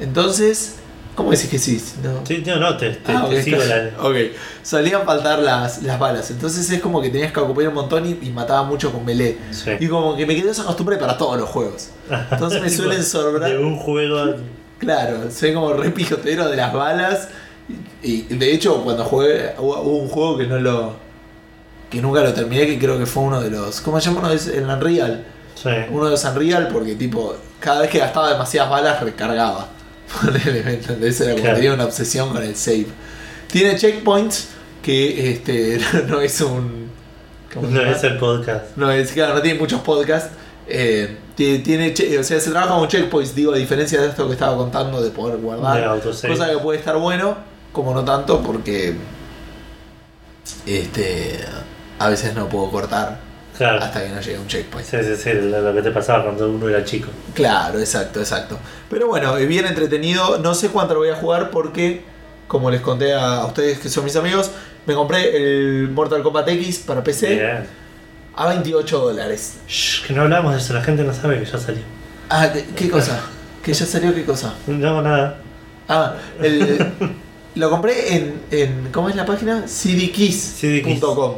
Entonces, 0.00 0.76
¿cómo 1.14 1.30
decís 1.30 1.48
que 1.50 1.58
sí? 1.58 1.82
No. 2.02 2.24
Sí, 2.26 2.42
no, 2.46 2.56
no, 2.56 2.76
te, 2.76 2.90
te, 2.90 3.12
Ah, 3.12 3.26
te 3.28 3.36
ok, 3.38 3.42
sigo 3.44 3.62
está- 3.62 3.76
la. 3.76 3.90
ok. 4.02 4.16
Solían 4.62 5.04
faltar 5.04 5.38
las, 5.40 5.82
las 5.82 5.98
balas. 5.98 6.30
Entonces 6.30 6.68
es 6.70 6.80
como 6.80 7.00
que 7.02 7.10
tenías 7.10 7.32
que 7.32 7.40
ocupar 7.40 7.68
un 7.68 7.74
montón 7.74 8.06
y, 8.06 8.18
y 8.26 8.30
mataba 8.30 8.62
mucho 8.62 8.92
con 8.92 9.04
melee. 9.04 9.38
Sí. 9.50 9.70
Y 9.80 9.88
como 9.88 10.16
que 10.16 10.26
me 10.26 10.34
quedé 10.34 10.50
esa 10.50 10.64
costumbre 10.64 10.96
para 10.96 11.16
todos 11.16 11.38
los 11.38 11.48
juegos. 11.48 11.90
Entonces 12.30 12.60
me 12.62 12.70
suelen 12.70 13.04
sobrar. 13.04 13.50
De 13.50 13.58
un 13.58 13.76
juego. 13.76 14.34
Claro, 14.80 15.30
soy 15.30 15.52
como 15.52 15.74
re 15.74 15.90
pijotero 15.90 16.48
de 16.48 16.56
las 16.56 16.72
balas. 16.72 17.28
Y, 18.02 18.24
y 18.30 18.34
de 18.38 18.54
hecho, 18.54 18.82
cuando 18.82 19.04
jugué, 19.04 19.52
hubo 19.58 19.78
hubo 19.82 19.96
un 19.98 20.08
juego 20.08 20.38
que 20.38 20.46
no 20.46 20.58
lo. 20.58 20.94
que 21.90 22.00
nunca 22.00 22.22
lo 22.22 22.32
terminé, 22.32 22.66
que 22.66 22.78
creo 22.78 22.98
que 22.98 23.04
fue 23.04 23.24
uno 23.24 23.42
de 23.42 23.50
los. 23.50 23.82
¿Cómo 23.82 24.00
se 24.00 24.08
llama 24.08 24.20
uno? 24.20 24.30
Es 24.32 24.46
el 24.46 24.64
Unreal. 24.64 25.22
Sí. 25.54 25.68
Uno 25.90 26.06
de 26.06 26.12
los 26.12 26.24
Unreal, 26.24 26.68
porque 26.72 26.94
tipo, 26.94 27.36
cada 27.58 27.82
vez 27.82 27.90
que 27.90 27.98
gastaba 27.98 28.30
demasiadas 28.30 28.70
balas, 28.70 29.02
recargaba. 29.02 29.68
¿Me 30.64 30.74
entendés? 30.74 31.20
Era 31.20 31.34
Claro. 31.34 31.54
tenía 31.56 31.74
una 31.74 31.84
obsesión 31.84 32.30
con 32.32 32.42
el 32.42 32.56
save. 32.56 32.86
Tiene 33.50 33.76
checkpoints 33.76 34.48
que 34.82 35.30
este 35.32 35.80
no 36.08 36.20
es 36.20 36.40
un. 36.40 36.90
¿cómo 37.52 37.66
se 37.68 37.72
No 37.74 37.82
es 37.82 38.04
el 38.04 38.16
podcast. 38.18 38.76
No, 38.76 38.90
es, 38.90 39.12
claro, 39.12 39.34
no 39.34 39.42
tiene 39.42 39.58
muchos 39.58 39.80
podcasts. 39.82 40.30
Eh, 40.68 41.16
tiene, 41.34 41.58
tiene 41.90 42.18
o 42.18 42.22
sea, 42.24 42.38
se 42.38 42.50
trabaja 42.50 42.74
con 42.76 42.86
checkpoints, 42.86 43.34
digo, 43.34 43.52
a 43.52 43.56
diferencia 43.56 44.00
de 44.00 44.08
esto 44.08 44.26
que 44.26 44.34
estaba 44.34 44.56
contando 44.56 45.02
de 45.02 45.10
poder 45.10 45.36
De 45.36 45.42
guardar. 45.42 45.82
autosave. 45.84 46.32
Cosa 46.34 46.48
que 46.50 46.58
puede 46.58 46.78
estar 46.78 46.96
bueno, 46.96 47.36
como 47.72 47.92
no 47.94 48.04
tanto, 48.04 48.40
porque 48.42 48.94
este 50.66 51.40
a 51.98 52.08
veces 52.08 52.34
no 52.34 52.48
puedo 52.48 52.70
cortar 52.70 53.18
Claro. 53.60 53.78
hasta 53.82 54.02
que 54.02 54.08
no 54.08 54.20
llegue 54.22 54.38
un 54.38 54.46
checkpoint. 54.46 54.88
Sí, 54.88 54.96
sí, 55.02 55.16
sí, 55.16 55.30
lo 55.34 55.74
que 55.74 55.82
te 55.82 55.90
pasaba 55.90 56.24
cuando 56.24 56.48
uno 56.50 56.66
era 56.66 56.82
chico. 56.82 57.10
Claro, 57.34 57.78
exacto, 57.78 58.18
exacto. 58.18 58.58
Pero 58.88 59.08
bueno, 59.08 59.36
eh, 59.36 59.44
bien 59.44 59.66
entretenido. 59.66 60.38
No 60.38 60.54
sé 60.54 60.70
cuánto 60.70 60.94
lo 60.94 61.00
voy 61.00 61.10
a 61.10 61.16
jugar 61.16 61.50
porque, 61.50 62.02
como 62.48 62.70
les 62.70 62.80
conté 62.80 63.12
a, 63.12 63.44
ustedes 63.44 63.78
que 63.78 63.90
son 63.90 64.04
mis 64.04 64.16
amigos, 64.16 64.50
me 64.86 64.94
compré 64.94 65.36
el 65.36 65.90
Mortal 65.90 66.22
Kombat 66.22 66.48
X 66.48 66.78
para 66.86 67.04
PC 67.04 67.34
Bien. 67.34 67.66
a 68.34 68.48
28 68.48 68.98
dólares. 68.98 69.58
Shh, 69.68 70.06
que 70.06 70.14
no 70.14 70.22
hablamos 70.22 70.54
de 70.54 70.58
eso, 70.58 70.72
la 70.72 70.82
gente 70.82 71.04
no 71.04 71.12
sabe 71.12 71.38
que 71.38 71.44
ya 71.44 71.58
salió. 71.58 71.82
Ah, 72.30 72.50
¿qué, 72.50 72.64
qué 72.74 72.88
cosa? 72.88 73.20
¿Que 73.62 73.74
ya 73.74 73.84
salió 73.84 74.14
qué 74.14 74.24
cosa? 74.24 74.54
No 74.68 75.02
nada. 75.02 75.36
Ah, 75.86 76.14
el, 76.40 76.92
lo 77.56 77.68
compré 77.68 78.16
en, 78.16 78.40
en. 78.50 78.88
¿Cómo 78.90 79.10
es 79.10 79.16
la 79.16 79.26
página? 79.26 79.64
cdkeys.com. 79.66 81.34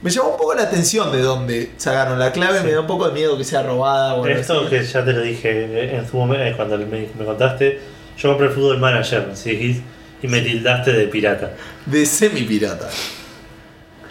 Me 0.00 0.10
llamó 0.10 0.30
un 0.30 0.36
poco 0.36 0.54
la 0.54 0.62
atención 0.62 1.10
de 1.10 1.20
dónde 1.22 1.70
sacaron 1.76 2.18
la 2.18 2.30
clave. 2.32 2.60
Sí. 2.60 2.64
Me 2.66 2.72
da 2.72 2.80
un 2.80 2.86
poco 2.86 3.08
de 3.08 3.14
miedo 3.14 3.36
que 3.36 3.44
sea 3.44 3.62
robada 3.62 4.14
o 4.14 4.26
Esto 4.26 4.68
que 4.68 4.82
ya 4.84 5.04
te 5.04 5.12
lo 5.12 5.20
dije 5.22 5.96
en 5.96 6.08
su 6.08 6.16
momento, 6.16 6.56
cuando 6.56 6.78
me, 6.78 7.06
me 7.18 7.24
contaste, 7.24 7.80
yo 8.16 8.28
compré 8.30 8.46
el 8.48 8.52
Fútbol 8.52 8.78
Manager, 8.78 9.30
¿sí? 9.34 9.82
y 10.22 10.26
me 10.28 10.40
tildaste 10.40 10.92
de 10.92 11.06
pirata. 11.06 11.52
De 11.86 12.04
semi-pirata. 12.06 12.88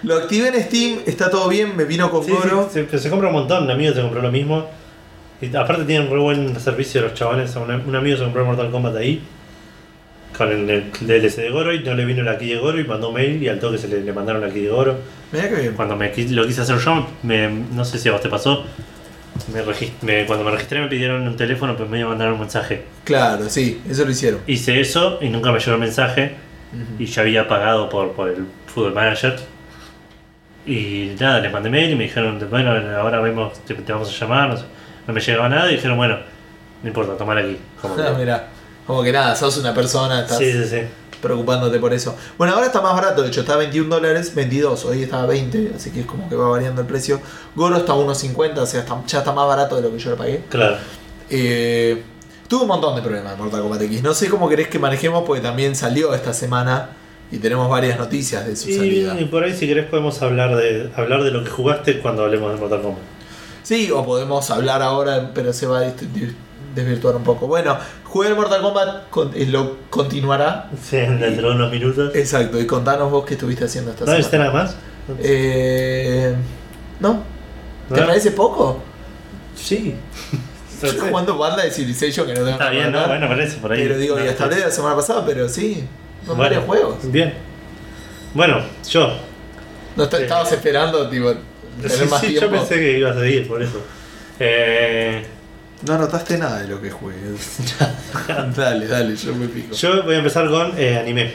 Lo 0.04 0.16
activé 0.16 0.50
en 0.50 0.62
Steam, 0.64 1.00
está 1.06 1.30
todo 1.30 1.48
bien, 1.50 1.76
me 1.76 1.84
vino 1.86 2.10
con 2.12 2.24
Sí, 2.24 2.32
Goro. 2.32 2.70
sí, 2.72 2.86
se, 2.90 3.00
se 3.00 3.10
compra 3.10 3.28
un 3.30 3.34
montón, 3.34 3.64
un 3.64 3.72
amigo 3.72 3.94
se 3.94 4.02
compró 4.02 4.22
lo 4.22 4.32
mismo. 4.32 4.70
Y 5.42 5.56
aparte 5.56 5.84
tienen 5.86 6.10
re 6.10 6.20
buen 6.20 6.60
servicio 6.60 7.02
los 7.02 7.14
chavales. 7.14 7.56
Un, 7.56 7.70
un 7.72 7.96
amigo 7.96 8.18
se 8.18 8.24
compró 8.24 8.46
Mortal 8.46 8.72
Kombat 8.72 8.96
ahí. 8.96 9.22
Con 10.38 10.52
el, 10.52 10.70
el 10.70 10.92
DLC 11.08 11.38
de 11.38 11.50
Goro 11.50 11.74
y 11.74 11.80
no 11.84 11.96
le 11.96 12.06
vino 12.06 12.22
la 12.24 12.38
key 12.38 12.50
de 12.50 12.58
Goro 12.60 12.80
y 12.80 12.84
mandó 12.84 13.12
mail 13.12 13.42
y 13.42 13.48
al 13.50 13.60
toque 13.60 13.78
se 13.78 13.88
le, 13.88 14.02
le 14.02 14.14
mandaron 14.14 14.42
la 14.42 14.50
key 14.50 14.62
de 14.64 14.70
Goro. 14.70 14.98
Mirá 15.32 15.50
que 15.50 15.56
bien. 15.56 15.74
Cuando 15.74 15.96
me, 15.96 16.14
lo 16.30 16.46
quise 16.46 16.62
hacer 16.62 16.78
yo, 16.78 17.08
me- 17.24 17.50
no 17.50 17.84
sé 17.84 17.98
si 17.98 18.08
a 18.10 18.12
vos 18.12 18.22
te 18.22 18.30
pasó, 18.30 18.64
me 19.54 19.64
regis- 19.64 19.92
me- 20.02 20.26
cuando 20.26 20.46
me 20.46 20.52
registré 20.52 20.80
me 20.80 20.88
pidieron 20.88 21.28
un 21.28 21.36
teléfono, 21.36 21.76
pues 21.76 21.90
me 21.90 21.98
iban 22.00 22.12
a 22.12 22.16
mandar 22.16 22.34
un 22.34 22.40
mensaje. 22.40 22.84
Claro, 23.04 23.50
sí, 23.50 23.82
eso 23.90 24.06
lo 24.06 24.12
hicieron. 24.12 24.42
Hice 24.46 24.80
eso 24.80 25.18
y 25.22 25.30
nunca 25.30 25.52
me 25.52 25.60
llegó 25.60 25.74
el 25.74 25.80
mensaje 25.80 26.36
y 27.00 27.06
ya 27.06 27.22
había 27.24 27.48
pagado 27.48 27.90
por, 27.90 28.12
por 28.12 28.30
el 28.30 28.46
Football 28.68 28.94
Manager. 28.94 29.36
Y 30.66 31.16
nada, 31.20 31.40
les 31.40 31.52
mandé 31.52 31.70
mail 31.70 31.92
y 31.92 31.96
me 31.96 32.04
dijeron, 32.06 32.40
bueno, 32.50 32.72
ahora 33.00 33.22
vemos, 33.22 33.54
te, 33.66 33.74
te 33.74 33.92
vamos 33.94 34.10
a 34.10 34.20
llamar, 34.20 34.50
no, 34.50 34.58
sé. 34.58 34.64
No 35.08 35.14
me 35.14 35.22
llegaba 35.22 35.48
nada 35.48 35.72
y 35.72 35.76
dijeron, 35.76 35.96
bueno, 35.98 36.18
no 36.84 36.88
importa, 36.88 37.16
tomar 37.18 37.38
aquí. 37.38 37.58
Como 37.82 37.96
Ah, 37.98 38.14
mirá. 38.18 38.48
Como 38.88 39.04
que 39.04 39.12
nada, 39.12 39.36
sos 39.36 39.58
una 39.58 39.74
persona, 39.74 40.22
estás 40.22 40.38
sí, 40.38 40.52
sí, 40.52 40.64
sí. 40.66 40.78
preocupándote 41.22 41.78
por 41.80 41.94
eso. 41.94 42.16
Bueno, 42.38 42.54
ahora 42.54 42.68
está 42.68 42.80
más 42.82 42.94
barato, 42.96 43.22
de 43.22 43.28
hecho 43.28 43.42
está 43.42 43.54
a 43.56 43.58
21 43.58 43.94
dólares, 43.94 44.34
22, 44.34 44.86
hoy 44.86 45.04
está 45.04 45.22
a 45.24 45.26
20, 45.26 45.74
así 45.76 45.92
que 45.92 46.00
es 46.02 46.06
como 46.06 46.30
que 46.30 46.36
va 46.36 46.48
variando 46.48 46.82
el 46.82 46.88
precio. 46.88 47.20
Goro 47.56 47.76
está 47.78 47.92
a 47.92 47.96
1.50, 47.98 48.58
o 48.62 48.66
sea, 48.66 48.80
está- 48.82 49.04
ya 49.06 49.20
está 49.20 49.34
más 49.34 49.46
barato 49.48 49.76
de 49.76 49.82
lo 49.82 49.92
que 49.92 50.00
yo 50.00 50.12
le 50.12 50.16
pagué. 50.16 50.44
Claro. 50.50 50.78
Eh, 51.30 52.02
tuve 52.48 52.62
un 52.62 52.68
montón 52.70 52.96
de 52.96 53.02
problemas 53.02 53.34
de 53.36 53.38
Mortal 53.44 53.62
Kombat 53.62 53.82
X. 53.82 54.02
No 54.04 54.14
sé 54.14 54.30
cómo 54.30 54.48
querés 54.48 54.70
que 54.70 54.80
manejemos, 54.80 55.24
porque 55.26 55.42
también 55.42 55.76
salió 55.76 56.14
esta 56.14 56.34
semana 56.34 56.92
y 57.30 57.40
tenemos 57.40 57.70
varias 57.70 58.00
noticias 58.00 58.48
de 58.48 58.56
su 58.56 58.70
Y, 58.70 58.78
salida. 58.78 59.20
y 59.20 59.26
por 59.26 59.44
ahí 59.44 59.54
si 59.54 59.68
querés 59.68 59.88
podemos 59.88 60.22
hablar 60.22 60.56
de 60.56 60.90
hablar 60.96 61.24
de 61.24 61.32
lo 61.32 61.44
que 61.44 61.50
jugaste 61.50 62.00
cuando 62.00 62.24
hablemos 62.24 62.54
de 62.54 62.60
Mortal 62.62 62.82
Kombat. 62.82 63.02
Sí, 63.64 63.92
o 63.92 64.06
podemos 64.06 64.50
hablar 64.50 64.82
ahora, 64.82 65.32
pero 65.34 65.52
se 65.52 65.66
va 65.68 65.80
a 65.80 65.82
desvirtuar 66.82 67.16
un 67.16 67.24
poco. 67.24 67.48
Bueno, 67.48 67.78
jugué 68.04 68.30
el 68.30 68.36
Mortal 68.36 68.62
Kombat, 68.62 69.10
con- 69.10 69.32
eh, 69.36 69.46
lo 69.46 69.78
continuará. 69.90 70.70
Sí, 70.82 70.98
dentro 70.98 71.50
de 71.50 71.56
unos 71.56 71.72
minutos. 71.72 72.16
Exacto, 72.16 72.60
y 72.60 72.66
contanos 72.68 73.12
vos 73.12 73.26
qué 73.26 73.34
estuviste 73.36 73.66
haciendo 73.66 73.92
esta 73.92 74.06
¿No 74.06 74.16
viste 74.16 74.32
semana. 74.32 74.52
nada 74.54 74.64
más? 74.66 74.76
Eh, 75.20 76.36
¿No? 77.00 77.24
¿Te 77.94 78.02
¿No? 78.02 78.08
parece 78.08 78.32
poco? 78.32 78.82
Sí. 79.56 79.96
Estoy 80.84 81.10
jugando 81.10 81.38
banda 81.38 81.64
de 81.64 81.72
Civilization 81.72 82.26
que 82.28 82.34
no 82.34 82.40
tengo 82.42 82.52
Está 82.52 82.70
bien, 82.70 82.92
¿no? 82.92 83.08
Bueno, 83.08 83.28
parece 83.28 83.58
por 83.58 83.72
ahí. 83.72 83.82
Pero 83.84 83.98
digo, 83.98 84.16
No, 84.20 84.24
y 84.24 84.28
hasta 84.28 84.44
hablé 84.44 84.58
de 84.58 84.66
la 84.66 84.72
semana 84.72 84.96
pasada, 84.96 85.26
pero 85.26 85.50
sí. 85.50 85.84
Son 86.26 86.38
Bueno, 86.38 86.42
varios 86.44 86.66
juegos. 86.66 87.12
Bien. 87.12 87.34
Bueno, 88.34 88.60
yo. 88.90 89.12
No 89.96 90.04
est- 90.04 90.14
Eh, 90.14 90.22
estabas 90.24 90.52
esperando, 90.52 91.10
tipo, 91.10 91.34
tener 91.82 91.98
Sí, 91.98 92.06
más 92.06 92.22
sí, 92.22 92.28
tiempo. 92.28 92.46
yo 92.46 92.52
pensé 92.52 92.76
que 92.76 93.00
ibas 93.00 93.18
a 93.18 93.20
seguir, 93.22 93.48
por 93.48 93.64
eso. 93.64 93.82
Eh, 94.40 95.26
No 95.86 95.94
anotaste 95.94 96.38
nada 96.38 96.60
de 96.62 96.68
lo 96.68 96.82
que 96.82 96.90
jugué. 96.90 97.16
dale, 98.56 98.88
dale, 98.88 99.16
yo 99.16 99.36
me 99.36 99.48
pico. 99.48 99.76
yo 99.76 100.04
voy 100.04 100.16
a 100.16 100.18
empezar 100.20 100.50
con 100.50 100.72
eh, 100.78 100.98
anime. 100.98 101.34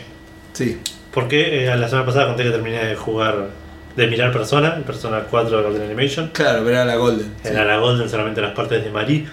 Sí. 0.53 0.81
Porque 1.13 1.65
eh, 1.67 1.77
la 1.77 1.89
semana 1.89 2.07
pasada 2.07 2.27
conté 2.29 2.45
que 2.45 2.51
terminé 2.51 2.85
de 2.85 2.97
jugar, 2.97 3.49
de 3.97 4.07
mirar 4.09 4.33
Persona, 4.33 4.77
Persona 4.85 5.21
4 5.31 5.57
de 5.59 5.63
Golden 5.63 5.83
Animation. 5.83 6.31
Claro, 6.33 6.61
pero 6.65 6.71
era 6.71 6.85
la 6.85 6.97
Golden. 6.97 7.33
sí. 7.43 7.49
Era 7.49 7.65
la 7.65 7.77
Golden 7.77 8.09
solamente 8.09 8.41
las 8.41 8.53
partes 8.53 8.83
de 8.83 8.91
Marie. 8.91 9.27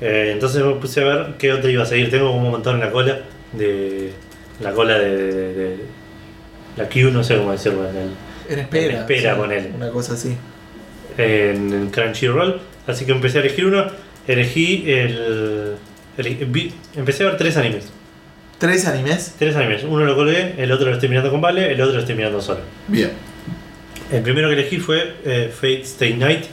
Eh, 0.00 0.30
entonces 0.32 0.64
me 0.64 0.74
puse 0.74 1.02
a 1.02 1.04
ver 1.04 1.34
qué 1.38 1.52
otro 1.52 1.68
iba 1.70 1.82
a 1.82 1.86
seguir. 1.86 2.10
Tengo 2.10 2.32
como 2.32 2.46
un 2.46 2.50
montón 2.52 2.74
en 2.76 2.80
la 2.80 2.90
cola 2.90 3.18
de. 3.52 4.12
La 4.60 4.72
cola 4.72 4.98
de. 4.98 5.10
de- 5.32 5.54
de- 5.54 6.00
la 6.76 6.88
Q, 6.88 7.10
no 7.12 7.22
sé 7.22 7.36
cómo 7.36 7.52
decirlo. 7.52 7.88
En, 7.88 7.96
el, 7.96 8.10
En 8.48 8.58
espera. 8.60 8.94
En 8.94 9.00
espera, 9.00 9.34
sí, 9.34 9.40
ponele. 9.40 9.70
Una 9.76 9.90
cosa 9.90 10.14
así. 10.14 10.36
en 11.18 11.72
el 11.72 11.90
Crunchyroll. 11.90 12.60
Así 12.86 13.04
que 13.04 13.12
empecé 13.12 13.38
a 13.38 13.40
elegir 13.42 13.66
uno. 13.66 13.84
Elegí 14.26 14.84
el. 14.90 15.76
elegí- 16.18 16.44
vi- 16.50 16.72
empecé 16.96 17.24
a 17.24 17.26
ver 17.28 17.36
tres 17.36 17.56
animes. 17.56 17.86
¿Tres 18.58 18.86
animes? 18.86 19.34
Tres 19.38 19.56
animes. 19.56 19.84
Uno 19.84 20.04
lo 20.04 20.14
colgué, 20.14 20.54
el 20.58 20.70
otro 20.70 20.86
lo 20.88 20.94
estoy 20.94 21.08
mirando 21.08 21.30
con 21.30 21.40
Vale, 21.40 21.72
el 21.72 21.80
otro 21.80 21.94
lo 21.94 22.00
estoy 22.00 22.14
mirando 22.14 22.40
solo. 22.42 22.60
Bien. 22.88 23.10
El 24.12 24.22
primero 24.22 24.48
que 24.48 24.54
elegí 24.54 24.78
fue 24.78 25.16
eh, 25.24 25.50
Fate 25.54 25.82
Stay 25.82 26.14
Night. 26.14 26.44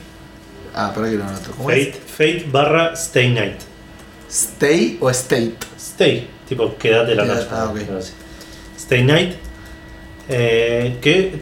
Ah, 0.74 0.92
para 0.96 1.10
que 1.10 1.16
lo 1.18 1.24
anoto. 1.26 1.52
¿Cómo 1.52 1.68
Fate, 1.70 1.94
Fate 2.06 2.46
barra 2.52 2.94
Stay 2.94 3.30
Night. 3.32 3.56
es? 4.30 4.34
¿Stay 4.54 4.98
o 5.02 5.10
state? 5.10 5.54
Stay, 5.78 6.28
tipo 6.48 6.78
quédate 6.78 7.16
la 7.16 7.26
noche. 7.26 7.48
ah, 7.52 7.70
ok. 7.72 7.80
algo 7.82 7.98
así. 7.98 8.14
Stay 8.78 9.04
Night. 9.04 9.34
eh, 10.30 10.98
que 11.02 11.40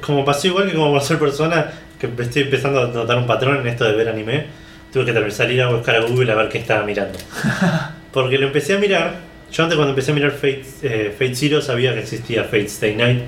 como 0.00 0.24
pasó 0.24 0.46
igual 0.48 0.68
que 0.70 0.74
como 0.76 0.92
pasó 0.94 1.12
el 1.14 1.18
persona, 1.20 1.70
que 1.98 2.10
estoy 2.18 2.42
empezando 2.42 2.80
a 2.82 2.86
notar 2.88 3.16
un 3.18 3.26
patrón 3.26 3.58
en 3.60 3.66
esto 3.68 3.84
de 3.84 3.92
ver 3.92 4.08
anime, 4.08 4.46
tuve 4.94 5.04
que 5.04 5.12
también 5.12 5.32
salir 5.34 5.60
a 5.60 5.68
buscar 5.68 5.96
a 5.96 6.00
Google 6.00 6.32
a 6.32 6.36
ver 6.36 6.48
qué 6.48 6.56
estaba 6.58 6.84
mirando. 6.86 7.18
Porque 8.12 8.38
lo 8.38 8.46
empecé 8.46 8.74
a 8.74 8.78
mirar, 8.78 9.16
yo 9.52 9.64
antes 9.64 9.76
cuando 9.76 9.90
empecé 9.90 10.12
a 10.12 10.14
mirar 10.14 10.30
Fate, 10.30 10.64
eh, 10.82 11.10
Fate 11.12 11.34
Zero 11.34 11.60
sabía 11.60 11.92
que 11.92 12.00
existía 12.00 12.44
Fate 12.44 12.64
Stay 12.66 12.94
Night, 12.96 13.22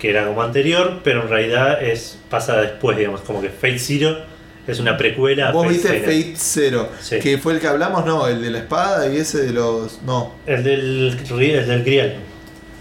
que 0.00 0.10
era 0.10 0.26
como 0.26 0.42
anterior, 0.42 1.00
pero 1.04 1.22
en 1.22 1.28
realidad 1.28 1.82
es 1.82 2.18
pasa 2.30 2.60
después, 2.60 2.96
digamos, 2.96 3.20
como 3.20 3.40
que 3.42 3.50
Fate 3.50 3.78
Zero 3.78 4.18
es 4.66 4.80
una 4.80 4.96
precuela 4.96 5.48
a 5.48 5.52
Vos 5.52 5.64
Fate 5.66 5.74
viste 5.74 5.96
Stay 5.98 6.06
Night. 6.20 6.26
Fate 6.36 6.38
Zero, 6.38 6.88
Sí. 7.00 7.18
que 7.20 7.38
fue 7.38 7.52
el 7.54 7.60
que 7.60 7.66
hablamos, 7.68 8.04
no, 8.06 8.26
el 8.26 8.40
de 8.42 8.50
la 8.50 8.58
espada 8.58 9.06
y 9.12 9.16
ese 9.18 9.42
de 9.42 9.52
los. 9.52 10.00
No, 10.02 10.34
El 10.46 10.64
del, 10.64 11.18
el 11.30 11.66
del 11.66 11.84
Grial. 11.84 12.14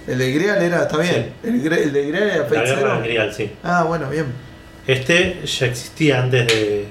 el 0.07 0.17
de 0.17 0.31
Grial 0.31 0.61
era, 0.61 0.83
está 0.83 0.97
bien. 0.97 1.33
El, 1.43 1.55
el 1.73 1.91
de 1.93 2.07
Grial 2.07 2.23
era 2.23 2.37
La 2.37 2.43
Fate 2.45 2.55
guerra 2.61 2.75
Zero. 2.77 2.93
del 2.93 3.03
Grial, 3.03 3.33
sí. 3.33 3.51
Ah, 3.63 3.83
bueno, 3.83 4.09
bien. 4.09 4.25
Este 4.85 5.41
ya 5.45 5.65
existía 5.65 6.21
antes 6.23 6.47
de. 6.47 6.85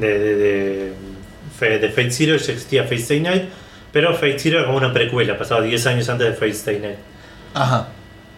De. 0.00 0.18
de, 0.18 0.36
de, 0.36 1.78
de 1.78 1.88
Fate 1.90 2.10
Zero, 2.10 2.36
ya 2.36 2.52
existía 2.52 2.82
Fate 2.82 2.96
Stay 2.96 3.20
Night, 3.20 3.44
pero 3.92 4.12
Fate 4.14 4.38
Zero 4.38 4.58
era 4.58 4.66
como 4.66 4.78
una 4.78 4.92
precuela, 4.92 5.38
pasaba 5.38 5.62
10 5.62 5.86
años 5.86 6.08
antes 6.08 6.26
de 6.28 6.32
Fate 6.34 6.50
Stay 6.50 6.78
Night. 6.80 6.96
Ajá. 7.54 7.88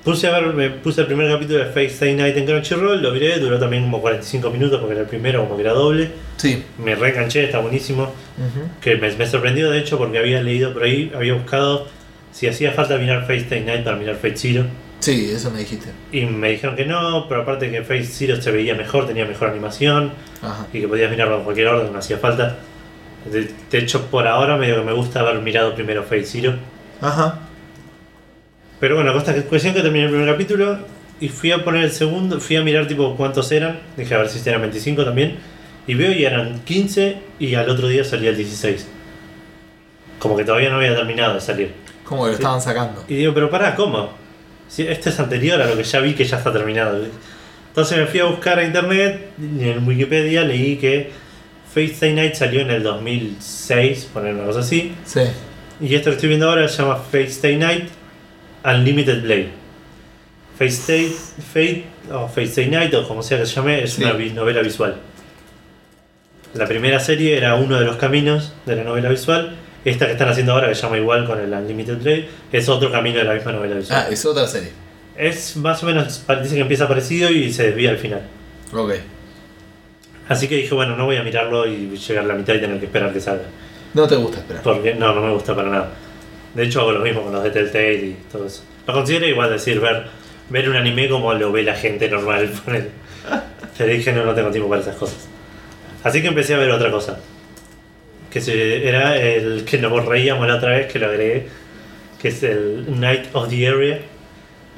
Puse 0.05 0.27
a 0.27 0.39
ver, 0.39 0.53
me 0.53 0.69
puse 0.69 1.01
el 1.01 1.07
primer 1.07 1.31
capítulo 1.31 1.61
de 1.61 1.65
Fate 1.67 1.87
Stay 1.87 2.15
Night 2.15 2.37
en 2.37 2.45
Crunchyroll, 2.45 3.01
lo 3.01 3.13
miré, 3.13 3.39
duró 3.39 3.59
también 3.59 3.85
como 3.85 4.03
45 4.03 4.51
minutos 4.51 4.79
porque 4.79 4.93
era 4.93 5.03
el 5.03 5.09
primero, 5.09 5.43
como 5.45 5.57
que 5.57 5.63
era 5.63 5.73
doble. 5.73 6.11
Sí. 6.37 6.63
Me 6.77 6.95
reenganché, 6.95 7.45
está 7.45 7.61
buenísimo. 7.61 8.03
Ujú. 8.03 8.69
Que 8.83 8.97
me, 8.97 9.11
me 9.13 9.27
sorprendió 9.27 9.71
de 9.71 9.79
hecho 9.79 9.97
porque 9.97 10.19
había 10.19 10.43
leído 10.43 10.75
por 10.75 10.83
ahí, 10.83 11.11
había 11.15 11.33
buscado 11.33 11.89
si 12.33 12.47
hacía 12.49 12.73
falta 12.73 12.99
mirar 12.99 13.23
Fate 13.23 13.39
Stay 13.39 13.63
Night 13.63 13.85
para 13.85 13.97
mirar 13.97 14.17
Fate 14.17 14.37
Zero. 14.37 14.67
Sí, 15.05 15.31
eso 15.31 15.51
me 15.51 15.59
dijiste. 15.59 15.91
Y 16.13 16.25
me 16.25 16.49
dijeron 16.49 16.77
que 16.77 16.87
no, 16.87 17.29
pero 17.29 17.43
aparte 17.43 17.71
que 17.71 17.83
Fate 17.83 18.05
Zero 18.05 18.41
se 18.41 18.51
veía 18.51 18.75
mejor, 18.75 19.07
tenía 19.07 19.27
mejor 19.27 19.51
animación. 19.51 20.13
Ajá. 20.41 20.67
y 20.73 20.81
que 20.81 20.89
podías 20.89 21.11
mirarlo 21.11 21.37
en 21.37 21.45
cualquier 21.45 21.67
orden, 21.69 21.93
no 21.93 21.99
hacía 21.99 22.17
falta. 22.17 22.57
De, 23.31 23.51
de 23.71 23.79
hecho, 23.79 24.07
por 24.07 24.27
ahora 24.27 24.57
medio 24.57 24.77
que 24.77 24.83
me 24.83 24.95
gusta 24.95 25.21
haber 25.21 25.43
mirado 25.43 25.75
primero 25.75 26.05
Fate 26.05 26.25
Zero. 26.25 26.55
Ajá. 27.03 27.39
Pero 28.81 28.95
bueno, 28.97 29.13
cosa 29.13 29.35
que 29.35 29.43
cuestión 29.43 29.75
que 29.75 29.83
terminé 29.83 30.07
el 30.07 30.11
primer 30.11 30.27
capítulo 30.27 30.79
y 31.21 31.29
fui 31.29 31.53
a 31.53 31.63
poner 31.63 31.85
el 31.85 31.93
segundo, 31.93 32.41
fui 32.41 32.57
a 32.57 32.63
mirar 32.63 32.89
tipo 32.89 33.15
cuántos 33.15 33.53
eran, 33.53 33.81
dije 33.99 34.15
a 34.15 34.19
ver 34.19 34.31
si 34.31 34.49
eran 34.49 34.63
25 34.63 35.05
también, 35.05 35.37
y 35.87 35.93
veo 35.93 36.13
y 36.13 36.25
eran 36.25 36.61
15 36.61 37.19
y 37.41 37.55
al 37.57 37.69
otro 37.69 37.89
día 37.89 38.05
salía 38.05 38.31
el 38.31 38.39
16. 38.39 38.89
Como 40.19 40.35
que 40.35 40.45
todavía 40.45 40.71
no 40.71 40.77
había 40.77 40.97
terminado 40.97 41.35
de 41.35 41.43
salir. 41.43 41.75
Como 42.05 42.25
que 42.25 42.31
lo 42.31 42.37
estaban 42.37 42.63
sacando. 42.63 43.05
Y 43.07 43.17
digo, 43.17 43.35
pero 43.35 43.51
pará, 43.51 43.75
¿cómo? 43.75 44.24
Si 44.69 44.83
esto 44.87 45.09
es 45.11 45.19
anterior 45.21 45.61
a 45.63 45.67
lo 45.67 45.77
que 45.77 45.85
ya 45.85 46.01
vi 46.01 46.15
que 46.15 46.25
ya 46.25 46.39
está 46.39 46.53
terminado. 46.53 47.05
Entonces 47.69 47.99
me 47.99 48.07
fui 48.07 48.21
a 48.21 48.25
buscar 48.25 48.59
a 48.59 48.65
internet 48.65 49.31
y 49.39 49.69
en 49.69 49.87
Wikipedia 49.87 50.43
leí 50.45 50.77
que 50.77 51.11
Stay 51.77 52.15
Night 52.15 52.35
salió 52.35 52.61
en 52.61 52.71
el 52.71 52.83
2006, 52.85 54.11
poner 54.13 54.35
una 54.35 54.45
cosa 54.45 54.61
así. 54.61 54.95
Sí. 55.05 55.21
Y 55.81 55.95
esto 55.95 56.11
que 56.11 56.15
estoy 56.17 56.29
viendo 56.29 56.49
ahora 56.49 56.69
se 56.69 56.83
llama 56.83 57.03
Stay 57.13 57.57
Night 57.57 57.89
Unlimited 58.65 59.23
Blade. 59.23 59.49
Fate 60.57 60.71
Stay, 60.71 61.13
Fate, 61.53 61.85
o 62.13 62.29
Fate 62.29 62.45
Stay 62.45 62.69
Night, 62.71 62.95
o 62.95 63.07
como 63.09 63.23
sea 63.25 63.39
que 63.39 63.47
se 63.47 63.57
llame, 63.57 63.83
es 63.83 63.95
Sí. 63.95 64.05
una 64.05 64.15
novela 64.15 64.63
visual. 64.63 64.97
La 66.55 66.67
primera 66.69 67.01
serie 67.01 67.37
era 67.37 67.57
uno 67.57 67.77
de 67.81 67.85
los 67.85 67.97
caminos 67.97 68.53
de 68.67 68.77
la 68.77 68.85
novela 68.85 69.09
visual. 69.09 69.57
Esta 69.85 70.07
que 70.07 70.13
están 70.13 70.29
haciendo 70.29 70.53
ahora, 70.53 70.69
que 70.69 70.75
se 70.75 70.83
llama 70.83 70.97
igual 70.97 71.27
con 71.27 71.39
el 71.39 71.53
Unlimited 71.53 71.99
Blade, 71.99 72.29
es 72.51 72.69
otro 72.69 72.91
camino 72.91 73.19
de 73.19 73.25
la 73.25 73.35
misma 73.35 73.53
novela 73.53 73.77
visual. 73.77 74.05
Ah, 74.07 74.11
es 74.11 74.25
otra 74.25 74.47
serie. 74.47 74.71
Es 75.17 75.57
más 75.57 75.83
o 75.83 75.87
menos, 75.87 76.25
dice 76.43 76.55
que 76.55 76.61
empieza 76.61 76.89
parecido 76.89 77.31
y 77.31 77.53
se 77.53 77.65
desvía 77.65 77.91
al 77.91 77.99
final. 77.99 78.23
Ok. 78.73 78.95
Así 80.29 80.49
que 80.49 80.57
dije, 80.57 80.75
bueno, 80.75 80.97
no 80.97 81.05
voy 81.05 81.17
a 81.17 81.23
mirarlo 81.23 81.67
y 81.67 81.97
llegar 81.97 82.25
a 82.25 82.29
la 82.29 82.35
mitad 82.35 82.55
y 82.55 82.61
tener 82.61 82.79
que 82.81 82.87
esperar 82.87 83.13
que 83.13 83.21
salga. 83.21 83.45
No 83.93 84.09
te 84.09 84.17
gusta 84.17 84.39
esperar. 84.39 84.63
Porque 84.63 84.95
no, 84.95 85.15
no 85.15 85.21
me 85.21 85.33
gusta 85.33 85.55
para 85.55 85.69
nada. 85.69 85.91
De 86.55 86.65
hecho, 86.65 86.81
hago 86.81 86.93
lo 86.93 87.01
mismo 87.01 87.23
con 87.23 87.33
los 87.33 87.43
de 87.43 87.51
Telltale 87.51 87.95
y 87.95 88.17
todo 88.33 88.47
eso. 88.47 88.63
Lo 88.87 88.95
considero 88.95 89.27
igual 89.27 89.51
decir, 89.51 89.81
ver, 89.81 90.07
ver 90.49 90.69
un 90.69 90.77
anime 90.77 91.09
como 91.09 91.33
lo 91.35 91.53
ve 91.53 91.63
la 91.63 91.75
gente 91.75 92.09
normal. 92.09 92.51
Pero 93.77 93.93
dije, 93.93 94.13
no, 94.13 94.25
no 94.25 94.35
tengo 94.35 94.51
tiempo 94.51 94.71
para 94.71 94.81
esas 94.81 94.97
cosas. 94.97 95.29
Así 96.03 96.23
que 96.23 96.29
empecé 96.29 96.55
a 96.55 96.59
ver 96.59 96.71
otra 96.71 96.91
cosa. 96.91 97.19
Que 98.35 98.41
se- 98.43 98.87
era 98.87 99.17
el 99.17 99.65
que 99.65 99.79
nos 99.79 100.05
reíamos 100.05 100.47
la 100.47 100.57
otra 100.57 100.71
vez, 100.71 100.93
que 100.93 100.99
lo 100.99 101.07
agregué. 101.07 101.47
Que 102.21 102.29
es 102.29 102.43
el 102.43 102.85
Knight 102.89 103.27
of 103.33 103.49
the 103.49 103.67
Area. 103.69 104.01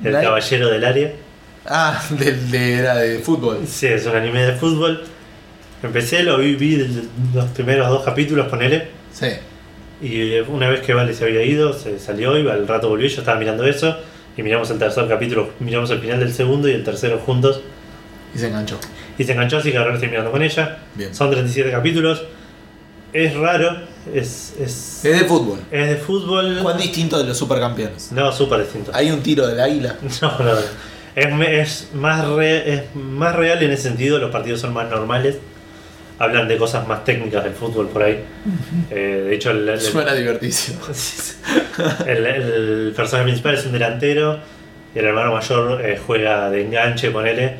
El 0.04 0.12
caballero 0.12 0.68
del 0.68 0.84
área. 0.84 1.10
Ah, 1.64 2.00
de, 2.10 2.32
de, 2.36 2.74
era 2.74 2.94
de 2.96 3.18
fútbol. 3.18 3.60
Sí, 3.66 3.86
es 3.86 4.06
un 4.06 4.14
anime 4.14 4.42
de 4.44 4.52
fútbol. 4.52 5.02
Empecé, 5.82 6.22
lo 6.22 6.38
vi, 6.38 6.54
vi 6.54 6.86
los 7.34 7.44
primeros 7.46 7.88
dos 7.88 8.04
capítulos, 8.04 8.46
ponele. 8.48 8.88
Sí. 9.12 9.28
Y 10.02 10.38
una 10.40 10.68
vez 10.68 10.80
que 10.82 10.92
Vale 10.94 11.14
se 11.14 11.24
había 11.24 11.42
ido, 11.42 11.72
se 11.72 11.98
salió 11.98 12.36
y 12.38 12.46
al 12.48 12.68
rato 12.68 12.88
volvió, 12.88 13.08
yo 13.08 13.20
estaba 13.20 13.38
mirando 13.38 13.64
eso. 13.64 13.96
Y 14.36 14.42
miramos 14.42 14.70
el 14.70 14.78
tercer 14.78 15.08
capítulo, 15.08 15.50
miramos 15.60 15.90
el 15.90 15.98
final 16.00 16.20
del 16.20 16.32
segundo 16.34 16.68
y 16.68 16.72
el 16.72 16.84
tercero 16.84 17.18
juntos. 17.18 17.62
Y 18.34 18.38
se 18.38 18.48
enganchó. 18.48 18.78
Y 19.16 19.24
se 19.24 19.32
enganchó, 19.32 19.56
así 19.56 19.72
que 19.72 19.78
ahora 19.78 19.94
estoy 19.94 20.10
mirando 20.10 20.30
con 20.30 20.42
ella. 20.42 20.78
Bien. 20.94 21.14
Son 21.14 21.30
37 21.30 21.70
capítulos. 21.70 22.22
Es 23.24 23.34
raro, 23.34 23.76
es, 24.12 24.54
es, 24.60 25.04
Es 25.04 25.20
de 25.20 25.24
fútbol. 25.24 25.58
es 25.70 25.88
de 25.88 25.96
fútbol. 25.96 26.58
¿Cuán 26.62 26.76
distinto 26.76 27.16
de 27.18 27.24
los 27.24 27.38
supercampeones? 27.38 28.12
No, 28.12 28.30
súper 28.30 28.60
distinto. 28.60 28.90
Hay 28.94 29.10
un 29.10 29.22
tiro 29.22 29.46
del 29.46 29.58
águila. 29.60 29.96
No, 30.22 30.38
no, 30.38 30.52
es, 31.14 31.86
es 31.86 31.94
más 31.94 32.28
re- 32.28 32.74
es 32.74 32.82
más 32.94 33.34
real 33.34 33.62
en 33.62 33.70
ese 33.72 33.84
sentido, 33.84 34.18
los 34.18 34.30
partidos 34.30 34.60
son 34.60 34.74
más 34.74 34.90
normales. 34.90 35.38
Hablan 36.18 36.46
de 36.48 36.56
cosas 36.58 36.86
más 36.86 37.04
técnicas 37.04 37.42
del 37.44 37.54
fútbol 37.54 37.88
por 37.88 38.02
ahí. 38.02 38.22
Eh, 38.90 39.24
de 39.28 39.34
hecho, 39.34 39.50
el, 39.50 39.66
el- 39.68 39.80
Suena 39.80 40.12
divertísimo. 40.14 40.80
el, 42.06 42.26
el 42.26 42.92
personaje 42.96 43.24
principal 43.24 43.54
es 43.54 43.64
un 43.66 43.72
delantero 43.72 44.38
y 44.94 44.98
el 44.98 45.04
hermano 45.06 45.32
mayor 45.32 45.80
eh, 45.84 45.98
juega 46.06 46.50
de 46.50 46.62
enganche, 46.66 47.10
ponele. 47.10 47.54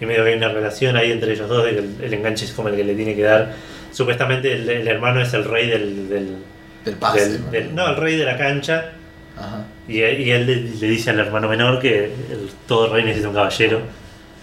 Y 0.00 0.06
medio 0.06 0.24
que 0.24 0.30
hay 0.30 0.36
una 0.36 0.48
relación 0.48 0.96
ahí 0.96 1.12
entre 1.12 1.32
ellos 1.32 1.48
dos, 1.48 1.64
de 1.64 1.70
que 1.72 1.78
el, 1.78 1.94
el 2.02 2.14
enganche 2.14 2.44
es 2.46 2.52
como 2.52 2.68
el 2.68 2.76
que 2.76 2.84
le 2.84 2.94
tiene 2.94 3.14
que 3.14 3.22
dar. 3.22 3.54
Supuestamente 3.92 4.52
el, 4.54 4.68
el 4.68 4.88
hermano 4.88 5.20
es 5.20 5.32
el 5.34 5.44
rey 5.44 5.68
del, 5.68 6.08
del, 6.08 6.36
Del 6.84 6.94
pase. 6.96 7.28
del- 7.28 7.50
del- 7.50 7.74
no, 7.74 7.88
el 7.88 7.96
rey 7.96 8.16
de 8.16 8.24
la 8.24 8.36
cancha. 8.36 8.92
Ajá. 9.36 9.64
Y, 9.88 9.98
y 9.98 10.30
él 10.30 10.46
le, 10.46 10.56
le 10.56 10.88
dice 10.88 11.10
al 11.10 11.18
hermano 11.20 11.48
menor 11.48 11.78
que 11.80 12.04
el, 12.06 12.50
todo 12.66 12.92
rey 12.92 13.04
necesita 13.04 13.28
un 13.28 13.34
caballero, 13.34 13.80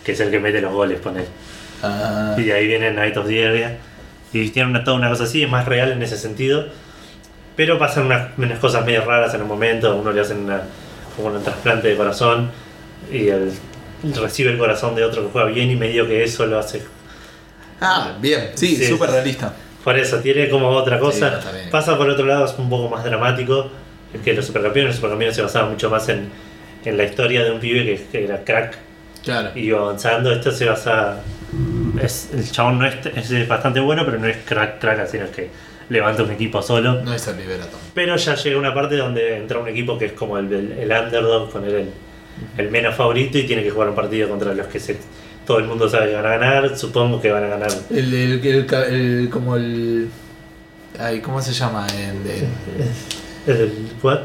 que 0.04 0.12
es 0.14 0.20
el 0.20 0.30
que 0.32 0.40
mete 0.40 0.62
los 0.62 0.72
goles, 0.74 1.00
ponele. 1.00 1.28
Ah, 1.84 2.36
Y 2.38 2.44
de 2.44 2.54
ahí 2.54 2.68
viene 2.68 2.92
Night 2.92 3.18
of 3.18 3.28
the 3.28 3.46
Area. 3.48 3.78
Y 4.34 4.50
tiene 4.50 4.70
una, 4.70 4.84
toda 4.84 4.98
una 4.98 5.10
cosa 5.10 5.24
así, 5.24 5.42
es 5.44 5.50
más 5.50 5.66
real 5.66 5.92
en 5.92 6.04
ese 6.04 6.18
sentido. 6.18 6.68
Pero 7.56 7.78
pasan 7.80 8.06
unas, 8.06 8.30
unas 8.38 8.60
cosas 8.60 8.86
medio 8.86 9.04
raras 9.04 9.34
en 9.34 9.42
un 9.42 9.48
momento. 9.48 9.96
Uno 9.96 10.12
le 10.12 10.22
hacen 10.22 10.40
una, 10.46 10.62
como 11.16 11.30
un 11.30 11.44
trasplante 11.44 11.88
de 11.88 11.96
corazón. 11.98 12.52
Y 13.12 13.28
él 13.30 13.52
recibe 14.16 14.52
el 14.52 14.58
corazón 14.58 14.96
de 14.96 15.04
otro 15.04 15.24
que 15.24 15.30
juega 15.32 15.48
bien 15.50 15.72
y 15.72 15.76
medio 15.76 16.06
que 16.08 16.24
eso 16.24 16.46
lo 16.46 16.60
hace. 16.60 16.84
Ah, 17.82 18.16
bien. 18.20 18.52
Sí, 18.56 18.76
Sí. 18.76 18.86
súper 18.88 19.10
realista. 19.12 19.54
Por 19.84 19.98
eso, 19.98 20.18
tiene 20.20 20.50
como 20.50 20.70
otra 20.70 21.00
cosa. 21.00 21.30
Sí, 21.30 21.36
está 21.40 21.52
bien. 21.52 21.70
Pasa 21.70 21.98
por 21.98 22.10
otro 22.10 22.26
lado, 22.26 22.46
es 22.46 22.54
un 22.58 22.70
poco 22.70 22.90
más 22.90 23.04
dramático. 23.04 23.70
Es 24.14 24.22
que 24.22 24.34
los 24.34 24.46
supercampeones, 24.46 24.90
los 24.90 24.96
supercampeones 24.98 25.36
se 25.36 25.42
basaban 25.42 25.72
mucho 25.72 25.90
más 25.90 26.10
en, 26.10 26.30
en 26.86 26.98
la 26.98 27.04
historia 27.06 27.44
de 27.44 27.52
un 27.52 27.60
pibe 27.60 27.86
que, 27.86 28.06
que 28.12 28.24
era 28.26 28.44
crack 28.44 28.78
Claro. 29.24 29.52
y 29.56 29.62
iba 29.62 29.80
avanzando. 29.80 30.32
Esto 30.32 30.52
se 30.52 30.66
basa. 30.66 31.22
Es, 32.02 32.30
el 32.34 32.50
chabón 32.52 32.80
no 32.80 32.86
es, 32.86 32.96
es 33.06 33.48
bastante 33.48 33.80
bueno, 33.80 34.04
pero 34.06 34.20
no 34.20 34.28
es 34.28 34.38
crack, 34.46 34.80
crack, 34.80 35.08
sino 35.08 35.26
es 35.26 35.32
que 35.32 35.50
levanta 35.90 36.24
un 36.24 36.32
equipo 36.32 36.62
solo. 36.62 37.02
No 37.02 37.14
es 37.14 37.28
el 37.28 37.38
liberato. 37.38 37.78
Pero 37.94 38.16
ya 38.18 38.36
llega 38.36 38.58
una 38.60 38.74
parte 38.74 38.96
donde 38.98 39.38
entra 39.38 39.60
un 39.60 39.68
equipo 39.68 39.98
que 39.98 40.06
es 40.06 40.12
como 40.14 40.38
el, 40.38 40.52
el, 40.54 40.72
el 40.74 40.92
underdog, 40.92 41.50
poner 41.50 41.74
el, 41.74 41.90
el 42.58 42.70
menos 42.72 42.96
favorito 42.96 43.38
y 43.38 43.44
tiene 43.44 43.64
que 43.64 43.72
jugar 43.72 43.90
un 43.90 43.96
partido 43.96 44.30
contra 44.30 44.54
los 44.54 44.68
que 44.68 44.80
se, 44.80 44.98
todo 45.50 45.58
el 45.58 45.66
mundo 45.66 45.90
sabe 45.90 46.10
que 46.12 46.16
van 46.16 46.28
a 46.28 46.38
ganar. 46.38 46.78
Supongo 46.78 47.20
que 47.20 47.32
van 47.32 47.44
a 47.44 47.48
ganar. 47.48 47.72
El, 47.90 48.14
el, 48.14 48.72
el, 48.72 49.30
como 49.32 49.56
el. 49.56 50.08
Ay, 51.00 51.22
¿Cómo 51.22 51.42
se 51.42 51.54
llama? 51.54 51.88
El, 51.88 52.28
el, 52.30 52.48
¿El 53.48 53.90
what? 54.04 54.20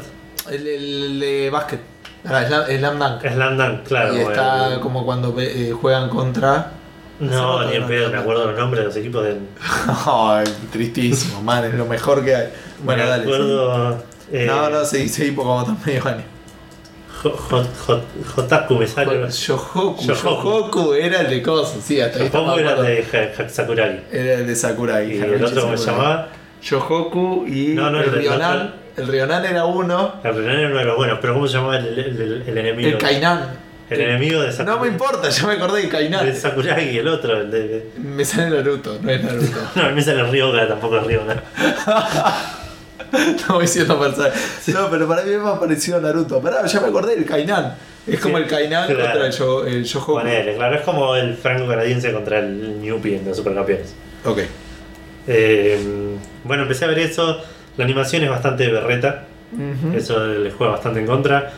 el, 0.51 0.67
el 0.67 1.19
de 1.19 1.49
básquet. 1.49 1.79
Ah, 2.25 2.43
Slam 2.67 2.99
Dunk. 2.99 3.21
Slam 3.27 3.57
Dunk, 3.57 3.83
claro. 3.87 4.15
y 4.15 4.19
está 4.19 4.79
como 4.83 5.03
cuando 5.03 5.35
eh, 5.39 5.71
juegan 5.71 6.09
contra. 6.09 6.73
No, 7.19 7.65
ni 7.67 7.75
en 7.77 7.87
pedo, 7.87 8.11
me 8.11 8.17
acuerdo 8.19 8.45
los 8.51 8.59
nombres 8.59 8.81
de 8.81 8.85
los 8.85 8.95
equipos 8.95 9.23
del. 9.23 9.39
Ay, 10.05 10.45
tristísimo, 10.71 11.41
man, 11.41 11.65
es 11.65 11.73
lo 11.73 11.87
mejor 11.87 12.23
que 12.23 12.35
hay. 12.35 12.49
Bueno, 12.83 13.01
me 13.03 13.09
dale. 13.09 13.23
acuerdo. 13.23 13.97
sí. 13.97 14.03
eh, 14.31 14.45
No, 14.45 14.69
no, 14.69 14.85
seguí, 14.85 15.09
seguí 15.09 15.31
porque 15.31 15.47
como 15.47 15.65
tan 15.65 15.79
medio. 15.83 16.03
Jo- 17.31 17.37
Jo- 17.49 17.65
Jo- 17.87 18.01
Jotaku 18.35 18.75
me 18.75 18.87
sale. 18.87 19.27
Yohoku 19.29 20.93
era 20.93 21.21
el 21.21 21.29
de 21.29 21.41
cosas, 21.41 21.83
sí, 21.83 21.99
hasta 21.99 22.19
ahí 22.19 22.25
estaba 22.25 22.55
era 22.55 22.71
acuerdo. 22.71 22.83
de 22.83 23.33
Hakusakuragi. 23.37 23.99
Era 24.11 24.33
el 24.35 24.47
de 24.47 24.55
Sakurai. 24.55 25.11
Y 25.11 25.21
el 25.21 25.43
otro, 25.43 25.61
¿cómo 25.61 25.77
se 25.77 25.85
Sakurai. 25.85 26.07
llamaba? 26.07 26.27
Yohoku 26.61 27.45
y 27.47 27.67
No, 27.75 27.89
no, 27.89 27.99
el 27.99 28.05
el 28.05 28.11
de- 28.11 28.17
Rionan. 28.19 28.73
El 28.97 29.07
Rionan 29.07 29.45
era 29.45 29.65
uno. 29.65 30.15
La 30.23 30.31
primera 30.31 30.53
era 30.59 30.67
uno 30.69 30.77
de 30.79 30.85
los 30.85 30.95
buenos, 30.97 31.17
pero 31.21 31.33
¿cómo 31.33 31.47
se 31.47 31.55
llamaba 31.57 31.77
el, 31.77 31.87
el- 31.87 32.21
el- 32.21 32.43
el 32.47 32.57
enemigo? 32.57 32.89
El 32.89 32.97
Kainan. 32.97 33.65
El 33.89 34.01
enemigo 34.01 34.41
de 34.41 34.51
Sakurai. 34.51 34.75
No 34.77 34.81
me 34.83 34.87
importa, 34.87 35.29
ya 35.29 35.47
me 35.47 35.53
acordé 35.53 35.81
de 35.83 35.89
Kainan. 35.89 36.27
El 36.27 36.35
Sakuragi 36.35 36.89
y 36.89 36.97
el 36.97 37.07
otro, 37.07 37.41
el 37.41 37.51
de. 37.51 37.89
Me 37.97 38.23
sale 38.25 38.49
Naruto, 38.55 38.97
no 39.01 39.09
es 39.11 39.23
Naruto. 39.23 39.57
No, 39.75 39.91
me 39.91 40.01
sale 40.01 40.23
Ryoga, 40.23 40.67
tampoco 40.67 40.97
es 40.97 41.03
Ryoga. 41.07 41.43
No 43.47 43.55
voy 43.55 43.67
siendo 43.67 43.99
personal. 43.99 44.31
No, 44.67 44.89
pero 44.89 45.07
para 45.07 45.23
mí 45.23 45.31
es 45.31 45.39
más 45.39 45.59
parecido 45.59 45.97
a 45.97 46.01
Naruto. 46.01 46.41
Pará, 46.41 46.65
ya 46.65 46.79
me 46.81 46.87
acordé 46.87 47.15
del 47.15 47.25
Kainan. 47.25 47.75
Es 48.07 48.19
como 48.19 48.37
Sí, 48.37 48.43
el 48.43 48.49
Kainan 48.49 48.85
claro. 48.87 49.01
contra 49.03 49.25
el, 49.27 49.31
Yo- 49.33 49.65
el 49.65 49.83
Yohoku. 49.83 50.13
Ponele, 50.13 50.55
claro, 50.55 50.75
es 50.75 50.81
como 50.81 51.15
el 51.15 51.35
franco 51.35 51.67
canadiense 51.67 52.11
contra 52.13 52.39
el 52.39 52.81
Newpie 52.81 53.17
en 53.17 53.25
los 53.25 53.37
supercampeones. 53.37 53.93
Ok. 54.25 54.39
Eh, 55.27 56.15
bueno, 56.43 56.63
empecé 56.63 56.85
a 56.85 56.87
ver 56.89 56.99
eso. 56.99 57.41
La 57.77 57.83
animación 57.83 58.23
es 58.23 58.29
bastante 58.29 58.67
berreta. 58.71 59.25
Eso 59.95 60.25
le 60.27 60.51
juega 60.51 60.73
bastante 60.73 60.99
en 60.99 61.05
contra. 61.05 61.51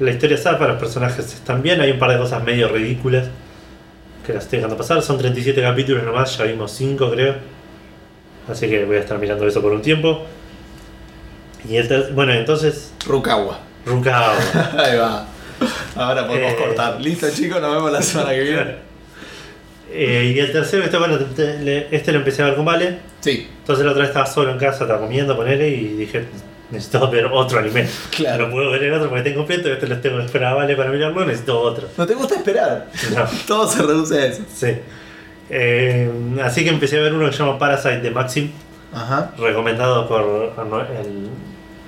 La 0.00 0.10
historia 0.10 0.34
está 0.36 0.58
para 0.58 0.72
los 0.72 0.80
personajes 0.80 1.24
están 1.32 1.62
bien. 1.62 1.80
Hay 1.80 1.90
un 1.92 1.98
par 1.98 2.10
de 2.10 2.18
cosas 2.18 2.42
medio 2.42 2.68
ridículas 2.68 3.26
que 4.26 4.32
las 4.32 4.44
estoy 4.44 4.58
dejando 4.58 4.76
pasar. 4.76 5.02
Son 5.02 5.16
37 5.18 5.60
capítulos 5.62 6.02
nomás, 6.02 6.36
ya 6.36 6.44
vimos 6.44 6.72
5 6.72 7.10
creo. 7.10 7.34
Así 8.48 8.68
que 8.68 8.84
voy 8.84 8.96
a 8.96 9.00
estar 9.00 9.18
mirando 9.18 9.46
eso 9.46 9.62
por 9.62 9.72
un 9.72 9.82
tiempo. 9.82 10.24
Y 11.68 11.76
el 11.76 11.88
ter- 11.88 12.12
bueno, 12.12 12.32
entonces, 12.32 12.92
Rukawa. 13.06 13.58
Rukawa. 13.86 14.34
Ahí 14.78 14.96
va. 14.98 15.26
Ahora 15.96 16.26
podemos 16.26 16.52
Eh. 16.52 16.56
cortar. 16.56 17.00
Listo, 17.00 17.26
chicos, 17.30 17.60
nos 17.60 17.74
vemos 17.74 17.92
la 17.92 18.02
semana 18.02 18.30
que 18.30 18.40
viene. 18.40 18.76
Eh, 19.92 20.32
y 20.34 20.38
el 20.38 20.50
tercero, 20.52 20.82
este, 20.84 20.96
bueno, 20.98 21.16
este 21.90 22.12
lo 22.12 22.18
empecé 22.18 22.42
a 22.42 22.46
ver 22.46 22.56
con 22.56 22.64
Vale. 22.64 22.98
Sí, 23.20 23.48
Entonces 23.60 23.84
la 23.84 23.92
otra 23.92 24.02
vez 24.02 24.10
estaba 24.10 24.26
solo 24.26 24.50
en 24.50 24.58
casa, 24.58 24.84
estaba 24.84 25.00
comiendo, 25.00 25.36
ponele, 25.36 25.68
y 25.68 25.94
dije, 25.94 26.24
necesito 26.70 27.08
ver 27.10 27.26
otro 27.26 27.60
anime. 27.60 27.86
Claro. 28.10 28.46
No 28.48 28.52
puedo 28.52 28.70
ver 28.72 28.82
el 28.84 28.92
otro 28.94 29.08
porque 29.08 29.22
tengo 29.22 29.38
completo, 29.38 29.72
este 29.72 29.86
lo 29.86 29.98
tengo 30.00 30.18
que 30.18 30.24
esperar 30.26 30.52
a 30.52 30.56
Vale 30.56 30.74
para 30.76 30.90
mirarlo, 30.90 31.24
necesito 31.24 31.60
otro. 31.60 31.88
¿no 31.96 32.06
te 32.06 32.14
gusta 32.14 32.34
esperar? 32.34 32.88
No, 33.14 33.24
Todo 33.46 33.68
se 33.68 33.82
reduce 33.82 34.18
a 34.18 34.26
eso. 34.26 34.42
sí. 34.52 34.72
Eh, 35.50 36.10
así 36.42 36.64
que 36.64 36.70
empecé 36.70 36.98
a 36.98 37.02
ver 37.02 37.12
uno 37.14 37.26
que 37.26 37.32
se 37.32 37.38
llama 37.38 37.58
Parasite 37.58 38.00
de 38.00 38.10
Maxim, 38.10 38.50
Ajá. 38.92 39.32
recomendado 39.38 40.08
por 40.08 40.52
el, 41.00 41.28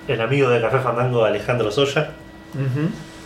el 0.08 0.20
amigo 0.20 0.48
de 0.50 0.60
Café 0.60 0.78
Fandango 0.80 1.24
Alejandro 1.24 1.70
Soya. 1.70 2.10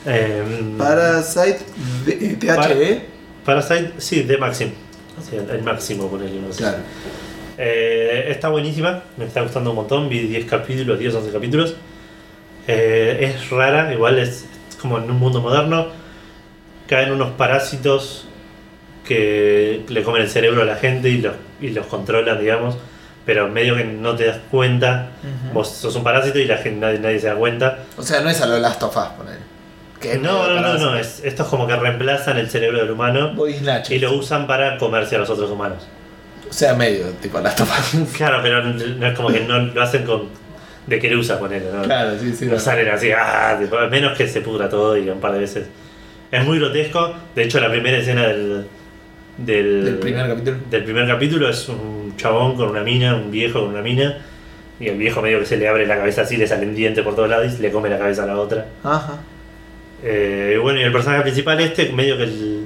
Eh, 0.07 0.43
Parasite 0.79 1.59
de- 2.07 2.37
THE. 2.37 3.03
Parasite, 3.45 3.93
sí, 3.99 4.23
de 4.23 4.39
Maxim. 4.39 4.71
Sí, 5.29 5.37
el, 5.37 5.49
el 5.51 5.63
máximo, 5.63 6.09
ponele, 6.09 6.41
no 6.41 6.53
sé. 6.53 6.59
Claro. 6.63 6.79
Eh, 7.59 8.27
está 8.29 8.49
buenísima, 8.49 9.03
me 9.19 9.27
está 9.27 9.43
gustando 9.43 9.71
un 9.71 9.77
montón, 9.77 10.09
vi 10.09 10.21
10 10.21 10.47
capítulos, 10.47 10.99
10, 10.99 11.15
11 11.15 11.31
capítulos. 11.33 11.75
Eh, 12.67 13.19
es 13.35 13.51
rara, 13.51 13.93
igual 13.93 14.19
es 14.19 14.47
como 14.81 14.99
en 14.99 15.11
un 15.11 15.19
mundo 15.19 15.41
moderno. 15.43 15.89
Caen 16.89 17.13
unos 17.13 17.31
parásitos 17.33 18.27
que 19.07 19.85
le 19.89 20.03
comen 20.03 20.23
el 20.23 20.29
cerebro 20.31 20.63
a 20.63 20.65
la 20.65 20.77
gente 20.77 21.09
y 21.11 21.19
los, 21.19 21.35
y 21.61 21.69
los 21.71 21.87
controlan, 21.87 22.41
digamos. 22.41 22.77
Pero 23.27 23.49
medio 23.49 23.77
que 23.77 23.85
no 23.85 24.17
te 24.17 24.27
das 24.27 24.39
cuenta. 24.51 25.11
Vos 25.53 25.69
sos 25.69 25.95
un 25.95 26.03
parásito 26.03 26.39
y 26.39 26.47
la 26.47 26.57
gente, 26.57 26.81
nadie, 26.81 26.99
nadie 26.99 27.21
se 27.21 27.27
da 27.27 27.35
cuenta. 27.35 27.79
O 27.97 28.03
sea, 28.03 28.21
no 28.21 28.31
es 28.31 28.41
a 28.41 28.47
lo 28.47 28.59
Last 28.59 28.83
of 28.83 28.97
Us, 28.97 29.05
poner. 29.17 29.39
Que 30.01 30.17
No, 30.19 30.49
no, 30.49 30.61
no, 30.61 30.79
no. 30.79 30.97
Es, 30.97 31.21
esto 31.23 31.43
es 31.43 31.49
como 31.49 31.67
que 31.67 31.77
reemplazan 31.77 32.39
el 32.39 32.49
cerebro 32.49 32.79
del 32.79 32.91
humano 32.91 33.35
y 33.89 33.99
lo 33.99 34.15
usan 34.15 34.47
para 34.47 34.79
comerse 34.79 35.17
a 35.17 35.19
los 35.19 35.31
otros 35.31 35.51
humanos. 35.51 35.87
O 36.49 36.53
sea, 36.53 36.75
medio, 36.75 37.07
tipo 37.21 37.39
Last 37.41 37.61
of 37.61 37.71
Us. 37.71 38.09
Claro, 38.17 38.41
pero 38.43 38.63
no 38.63 39.07
es 39.07 39.15
como 39.15 39.29
que 39.29 39.41
no 39.41 39.59
lo 39.59 39.83
hacen 39.83 40.05
con 40.05 40.29
de 40.87 40.99
querusa 40.99 41.39
con 41.39 41.53
él, 41.53 41.63
¿no? 41.73 41.83
claro, 41.83 42.19
sí, 42.19 42.35
sí. 42.35 42.47
No 42.47 42.53
no. 42.55 42.59
salen 42.59 42.89
así, 42.89 43.13
ah, 43.13 43.57
tipo, 43.61 43.77
menos 43.91 44.17
que 44.17 44.27
se 44.27 44.41
pudra 44.41 44.69
todo 44.69 44.97
y 44.97 45.09
un 45.09 45.21
par 45.21 45.33
de 45.33 45.39
veces. 45.39 45.69
Es 46.33 46.45
muy 46.45 46.59
grotesco. 46.59 47.15
De 47.35 47.45
hecho, 47.45 47.61
la 47.61 47.71
primera 47.71 47.99
escena 47.99 48.27
del, 48.27 48.67
del, 49.37 49.85
Del 49.85 49.99
primer 49.99 50.29
capítulo. 50.29 50.57
del 50.69 50.85
primer 50.85 51.07
capítulo 51.07 51.49
es 51.49 51.69
un 51.69 52.00
chabón 52.21 52.57
con 52.57 52.69
una 52.71 52.83
mina, 52.83 53.15
un 53.15 53.31
viejo 53.31 53.61
con 53.61 53.71
una 53.71 53.83
mina. 53.83 54.19
Y 54.79 54.89
el 54.89 54.97
viejo 54.97 55.21
medio 55.21 55.41
que 55.41 55.47
se 55.47 55.57
le 55.59 55.69
abre 55.69 55.87
la 55.87 55.97
cabeza 55.97 56.23
así, 56.23 56.37
le 56.37 56.47
salen 56.47 56.75
dientes 56.75 57.05
por 57.05 57.15
todos 57.15 57.29
lados 57.29 57.53
y 57.59 57.63
le 57.63 57.71
come 57.71 57.89
la 57.91 57.99
cabeza 57.99 58.23
a 58.23 58.27
la 58.27 58.39
otra. 58.39 58.67
Ajá. 58.83 59.19
Eh, 60.03 60.59
bueno, 60.61 60.81
y 60.81 60.83
el 60.85 60.93
personaje 60.93 61.23
principal 61.23 61.61
este, 61.61 61.91
medio 61.93 62.17
que 62.17 62.23
el- 62.25 62.65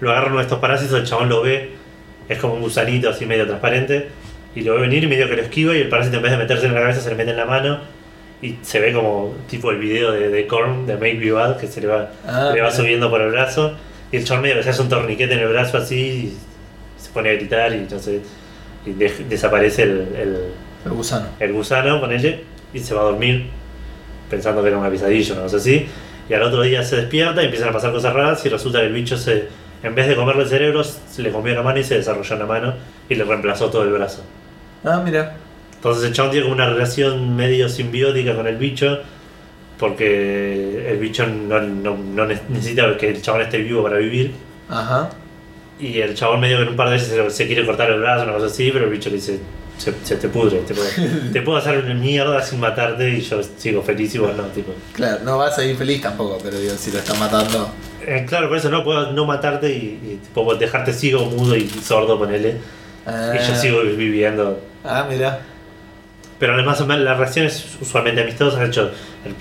lo 0.00 0.10
agarran 0.10 0.32
uno 0.32 0.38
de 0.40 0.44
estos 0.44 0.58
parásitos, 0.58 0.98
el 1.00 1.06
chabón 1.06 1.28
lo 1.30 1.40
ve, 1.42 1.70
es 2.28 2.38
como 2.38 2.54
un 2.54 2.60
gusanito 2.60 3.08
así 3.08 3.24
medio 3.24 3.46
transparente, 3.46 4.08
y 4.54 4.60
lo 4.60 4.74
ve 4.74 4.82
venir 4.82 5.04
y 5.04 5.06
medio 5.06 5.26
que 5.28 5.36
lo 5.36 5.42
esquiva 5.42 5.74
y 5.74 5.80
el 5.80 5.88
parásito 5.88 6.16
en 6.18 6.22
vez 6.22 6.32
de 6.32 6.38
meterse 6.38 6.66
en 6.66 6.74
la 6.74 6.80
cabeza 6.80 7.00
se 7.00 7.08
le 7.08 7.14
mete 7.16 7.30
en 7.30 7.36
la 7.38 7.46
mano 7.46 7.80
y 8.42 8.56
se 8.60 8.78
ve 8.80 8.92
como 8.92 9.34
tipo 9.48 9.70
el 9.70 9.78
video 9.78 10.12
de, 10.12 10.28
de 10.28 10.46
Korn, 10.46 10.86
de 10.86 10.94
Make 10.94 11.14
Me 11.14 11.30
Bad, 11.32 11.56
que 11.58 11.66
se 11.66 11.80
le 11.80 11.86
va, 11.86 12.10
Ah, 12.26 12.50
le 12.54 12.60
va 12.60 12.66
mira. 12.66 12.70
subiendo 12.72 13.08
por 13.08 13.22
el 13.22 13.30
brazo, 13.30 13.72
y 14.12 14.18
el 14.18 14.24
chabón 14.24 14.42
medio 14.42 14.56
que 14.56 14.64
se 14.64 14.70
hace 14.70 14.82
un 14.82 14.90
torniquete 14.90 15.32
en 15.32 15.38
el 15.40 15.48
brazo 15.48 15.78
así 15.78 15.96
y 15.96 16.36
se 17.02 17.10
pone 17.10 17.30
a 17.30 17.32
gritar 17.32 17.72
y 17.72 17.76
entonces 17.76 18.20
y 18.86 18.92
de- 18.92 19.24
desaparece 19.28 19.82
el, 19.82 19.90
el, 20.16 20.38
El 20.84 20.92
gusano. 20.92 21.26
el 21.40 21.52
gusano 21.52 22.00
con 22.00 22.12
ella 22.12 22.36
y 22.72 22.78
se 22.80 22.94
va 22.94 23.02
a 23.02 23.04
dormir 23.04 23.46
pensando 24.30 24.62
que 24.62 24.68
era 24.68 24.78
una 24.78 24.90
pesadilla 24.90 25.32
o 25.32 25.36
una 25.36 25.42
cosa 25.44 25.56
así. 25.58 25.86
Y 26.28 26.32
al 26.34 26.42
otro 26.42 26.62
día 26.62 26.82
se 26.82 26.96
despierta 26.96 27.42
y 27.42 27.46
empiezan 27.46 27.68
a 27.68 27.72
pasar 27.72 27.92
cosas 27.92 28.12
raras 28.14 28.44
y 28.46 28.48
resulta 28.48 28.80
que 28.80 28.86
el 28.86 28.92
bicho 28.92 29.16
se, 29.16 29.48
en 29.82 29.94
vez 29.94 30.08
de 30.08 30.16
comerle 30.16 30.42
el 30.44 30.48
cerebro, 30.48 30.82
se 30.84 31.22
le 31.22 31.30
comió 31.30 31.54
la 31.54 31.62
mano 31.62 31.78
y 31.78 31.84
se 31.84 31.96
desarrolló 31.96 32.32
en 32.34 32.38
la 32.40 32.46
mano 32.46 32.74
y 33.08 33.14
le 33.14 33.24
reemplazó 33.24 33.68
todo 33.70 33.82
el 33.82 33.90
brazo. 33.92 34.22
Ah, 34.84 35.00
mira. 35.04 35.36
Entonces 35.76 36.04
el 36.04 36.12
chabón 36.14 36.30
tiene 36.30 36.44
como 36.44 36.54
una 36.54 36.68
relación 36.70 37.36
medio 37.36 37.68
simbiótica 37.68 38.34
con 38.34 38.46
el 38.46 38.56
bicho 38.56 39.00
porque 39.78 40.90
el 40.90 40.98
bicho 40.98 41.26
no, 41.26 41.60
no- 41.60 41.96
no 41.96 42.26
ne- 42.26 42.40
necesita 42.48 42.96
que 42.96 43.10
el 43.10 43.22
chabón 43.22 43.42
esté 43.42 43.58
vivo 43.58 43.82
para 43.82 43.98
vivir. 43.98 44.32
Ajá. 44.68 45.10
Y 45.78 46.00
el 46.00 46.14
chabón 46.14 46.40
medio 46.40 46.58
que 46.58 46.62
en 46.64 46.68
un 46.70 46.76
par 46.76 46.88
de 46.88 46.94
veces 46.94 47.08
se, 47.08 47.30
se 47.30 47.46
quiere 47.46 47.66
cortar 47.66 47.90
el 47.90 48.00
brazo, 48.00 48.24
una 48.24 48.34
cosa 48.34 48.46
así, 48.46 48.70
pero 48.72 48.84
el 48.84 48.90
bicho 48.92 49.10
le 49.10 49.16
dice, 49.16 49.40
se, 49.76 49.92
se 50.04 50.16
te 50.16 50.28
pudre, 50.28 50.58
te 50.58 50.74
puedo, 50.74 50.88
te 51.32 51.42
puedo 51.42 51.58
hacer 51.58 51.78
una 51.78 51.94
mierda 51.94 52.40
sin 52.42 52.60
matarte 52.60 53.08
y 53.10 53.20
yo 53.20 53.40
sigo 53.56 53.82
feliz 53.82 54.14
y 54.14 54.18
vos 54.18 54.36
no, 54.36 54.44
tipo. 54.44 54.72
Claro, 54.92 55.18
no 55.24 55.38
vas 55.38 55.58
a 55.58 55.64
ir 55.64 55.76
feliz 55.76 56.00
tampoco, 56.00 56.38
pero 56.42 56.58
digo, 56.58 56.74
si 56.76 56.92
lo 56.92 56.98
están 56.98 57.18
matando. 57.18 57.70
Eh, 58.06 58.24
claro, 58.28 58.48
por 58.48 58.58
eso 58.58 58.70
no 58.70 58.84
puedo 58.84 59.12
no 59.12 59.24
matarte 59.24 59.70
y, 59.70 59.98
y 60.12 60.20
tipo, 60.22 60.54
dejarte 60.54 60.92
ciego, 60.92 61.26
mudo 61.26 61.56
y 61.56 61.68
sordo, 61.68 62.18
ponele. 62.18 62.56
Ah, 63.06 63.32
Y 63.34 63.46
yo 63.46 63.54
sigo 63.56 63.80
viviendo. 63.82 64.60
Ah, 64.84 65.06
mira. 65.08 65.40
Pero 66.38 66.54
además 66.54 66.80
la 66.80 67.14
reacción 67.14 67.46
es 67.46 67.76
usualmente 67.80 68.20
amistosa, 68.22 68.58
de 68.60 68.66
hecho 68.66 68.90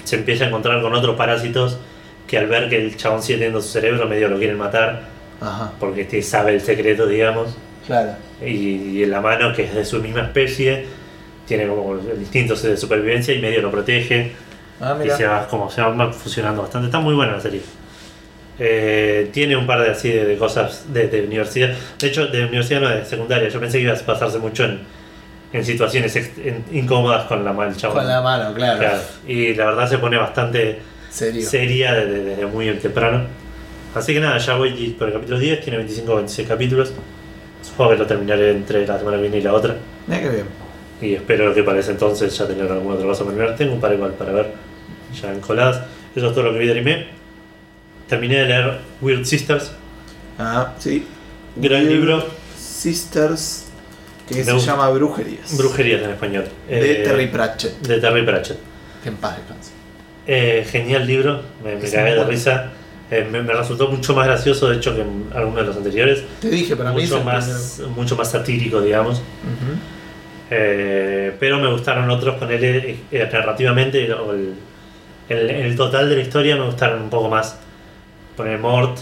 se 0.03 0.15
empieza 0.15 0.45
a 0.45 0.47
encontrar 0.47 0.81
con 0.81 0.93
otros 0.93 1.15
parásitos 1.15 1.77
que 2.27 2.37
al 2.37 2.47
ver 2.47 2.69
que 2.69 2.77
el 2.77 2.95
chabón 2.95 3.21
sigue 3.21 3.39
teniendo 3.39 3.61
su 3.61 3.69
cerebro 3.69 4.07
medio 4.07 4.29
lo 4.29 4.37
quieren 4.37 4.57
matar 4.57 5.12
Ajá. 5.43 5.71
porque 5.79 6.01
este 6.01 6.21
sabe 6.21 6.53
el 6.55 6.61
secreto, 6.61 7.05
digamos. 7.07 7.55
Claro. 7.85 8.13
y, 8.41 8.47
y 8.99 9.03
en 9.03 9.11
la 9.11 9.19
mano, 9.19 9.51
que 9.53 9.63
es 9.65 9.75
de 9.75 9.83
su 9.83 10.01
misma 10.01 10.21
especie, 10.21 10.85
tiene 11.45 11.67
como 11.67 11.93
el 11.95 12.17
instinto 12.19 12.55
de 12.55 12.77
supervivencia 12.77 13.33
y 13.33 13.41
medio 13.41 13.61
lo 13.61 13.69
protege. 13.71 14.31
Ah, 14.79 14.97
Y 15.05 15.09
se 15.09 15.25
va, 15.25 15.45
como, 15.47 15.69
se 15.69 15.81
va 15.81 16.11
fusionando 16.13 16.61
bastante. 16.61 16.87
Está 16.87 16.99
muy 16.99 17.13
buena 17.13 17.33
la 17.33 17.41
serie. 17.41 17.61
Eh, 18.59 19.29
tiene 19.33 19.55
un 19.57 19.65
par 19.65 19.81
de 19.81 19.89
así 19.89 20.09
de, 20.09 20.25
de 20.25 20.37
cosas 20.37 20.93
de, 20.93 21.07
de 21.07 21.23
universidad. 21.23 21.71
De 21.99 22.07
hecho, 22.07 22.27
de 22.27 22.45
universidad 22.45 22.81
no 22.81 22.89
de 22.89 23.03
secundaria. 23.05 23.49
Yo 23.49 23.59
pensé 23.59 23.77
que 23.79 23.83
iba 23.85 23.93
a 23.93 23.97
pasarse 23.99 24.37
mucho 24.39 24.63
en, 24.65 24.79
en 25.53 25.65
situaciones 25.65 26.15
ex- 26.15 26.37
en- 26.37 26.63
incómodas 26.71 27.25
con 27.25 27.43
la 27.43 27.51
chabón. 27.75 27.97
Con 27.97 28.07
la 28.07 28.21
mano, 28.21 28.53
claro. 28.53 28.79
Claro. 28.79 28.99
Y 29.27 29.53
la 29.55 29.65
verdad 29.65 29.89
se 29.89 29.97
pone 29.97 30.17
bastante 30.17 30.79
Serio. 31.09 31.47
seria 31.47 31.93
desde, 31.93 32.23
desde 32.23 32.45
muy 32.45 32.71
temprano. 32.75 33.25
Así 33.95 34.13
que 34.13 34.19
nada, 34.19 34.37
ya 34.37 34.55
voy 34.55 34.71
por 34.97 35.07
el 35.07 35.13
capítulo 35.13 35.39
10, 35.39 35.61
tiene 35.61 35.77
25 35.77 36.11
o 36.11 36.15
26 36.17 36.47
capítulos. 36.47 36.91
Supongo 37.61 37.91
que 37.91 37.97
lo 37.97 38.05
terminaré 38.07 38.51
entre 38.51 38.85
la 38.87 38.97
semana 38.97 39.17
que 39.17 39.21
viene 39.23 39.37
y 39.37 39.41
la 39.41 39.53
otra. 39.53 39.75
Mira 40.07 40.21
qué 40.21 40.29
bien. 40.29 40.45
Y 41.01 41.13
espero 41.15 41.53
que 41.53 41.63
para 41.63 41.79
ese 41.79 41.91
entonces 41.91 42.35
ya 42.37 42.47
tener 42.47 42.71
alguna 42.71 42.95
otra 42.95 43.07
cosa 43.07 43.23
para 43.23 43.35
mirar. 43.35 43.55
Tengo 43.55 43.73
un 43.73 43.81
par 43.81 43.93
igual 43.93 44.13
para 44.13 44.31
ver, 44.31 44.47
ya 45.21 45.31
en 45.31 45.39
coladas. 45.41 45.81
Eso 46.15 46.27
es 46.27 46.33
todo 46.33 46.43
lo 46.45 46.53
que 46.53 46.59
vi 46.59 46.65
de 46.67 46.71
anime. 46.73 47.07
Terminé 48.07 48.37
de 48.39 48.45
leer 48.45 48.77
Weird 49.01 49.25
Sisters, 49.25 49.71
Ah, 50.37 50.73
sí. 50.79 51.05
gran 51.55 51.81
Weird 51.83 51.91
libro. 51.93 52.25
Sisters. 52.57 53.65
Que 54.27 54.43
se 54.43 54.59
llama 54.59 54.89
Brujerías. 54.89 55.55
Brujerías 55.57 56.01
en 56.01 56.09
español. 56.11 56.45
de 56.67 57.01
Eh, 57.01 57.03
Terry 57.03 57.27
Pratchett. 57.27 57.79
De 57.81 57.99
Terry 57.99 58.25
Pratchett. 58.25 58.57
Que 59.03 59.09
en 59.09 59.15
paz 59.17 59.37
descanse. 59.37 59.71
Eh, 60.25 60.65
genial 60.69 61.05
libro, 61.05 61.41
me, 61.63 61.75
me 61.75 61.81
cagué 61.89 62.15
de 62.15 62.23
risa. 62.23 62.71
Eh, 63.11 63.27
me, 63.29 63.43
me 63.43 63.53
resultó 63.53 63.89
mucho 63.89 64.15
más 64.15 64.25
gracioso, 64.25 64.69
de 64.69 64.77
hecho, 64.77 64.95
que 64.95 65.01
en 65.01 65.29
algunos 65.35 65.57
de 65.61 65.63
los 65.67 65.77
anteriores. 65.77 66.23
Te 66.41 66.49
dije, 66.49 66.75
para 66.75 66.91
mí 66.91 67.03
es 67.03 67.09
Mucho 67.11 67.19
el 67.19 67.25
más, 67.25 67.81
mucho 67.95 68.15
más 68.15 68.31
satírico, 68.31 68.81
digamos. 68.81 69.21
Eh, 70.49 71.35
pero 71.39 71.59
me 71.59 71.71
gustaron 71.71 72.09
otros, 72.09 72.35
ponerle 72.35 72.97
narrativamente, 73.11 74.11
o 74.13 74.33
el, 74.33 74.53
el, 75.29 75.49
el 75.49 75.75
total 75.75 76.09
de 76.09 76.15
la 76.15 76.21
historia 76.21 76.55
me 76.55 76.65
gustaron 76.65 77.01
un 77.03 77.09
poco 77.09 77.29
más. 77.29 77.57
Poner 78.35 78.59
Mort, 78.59 78.97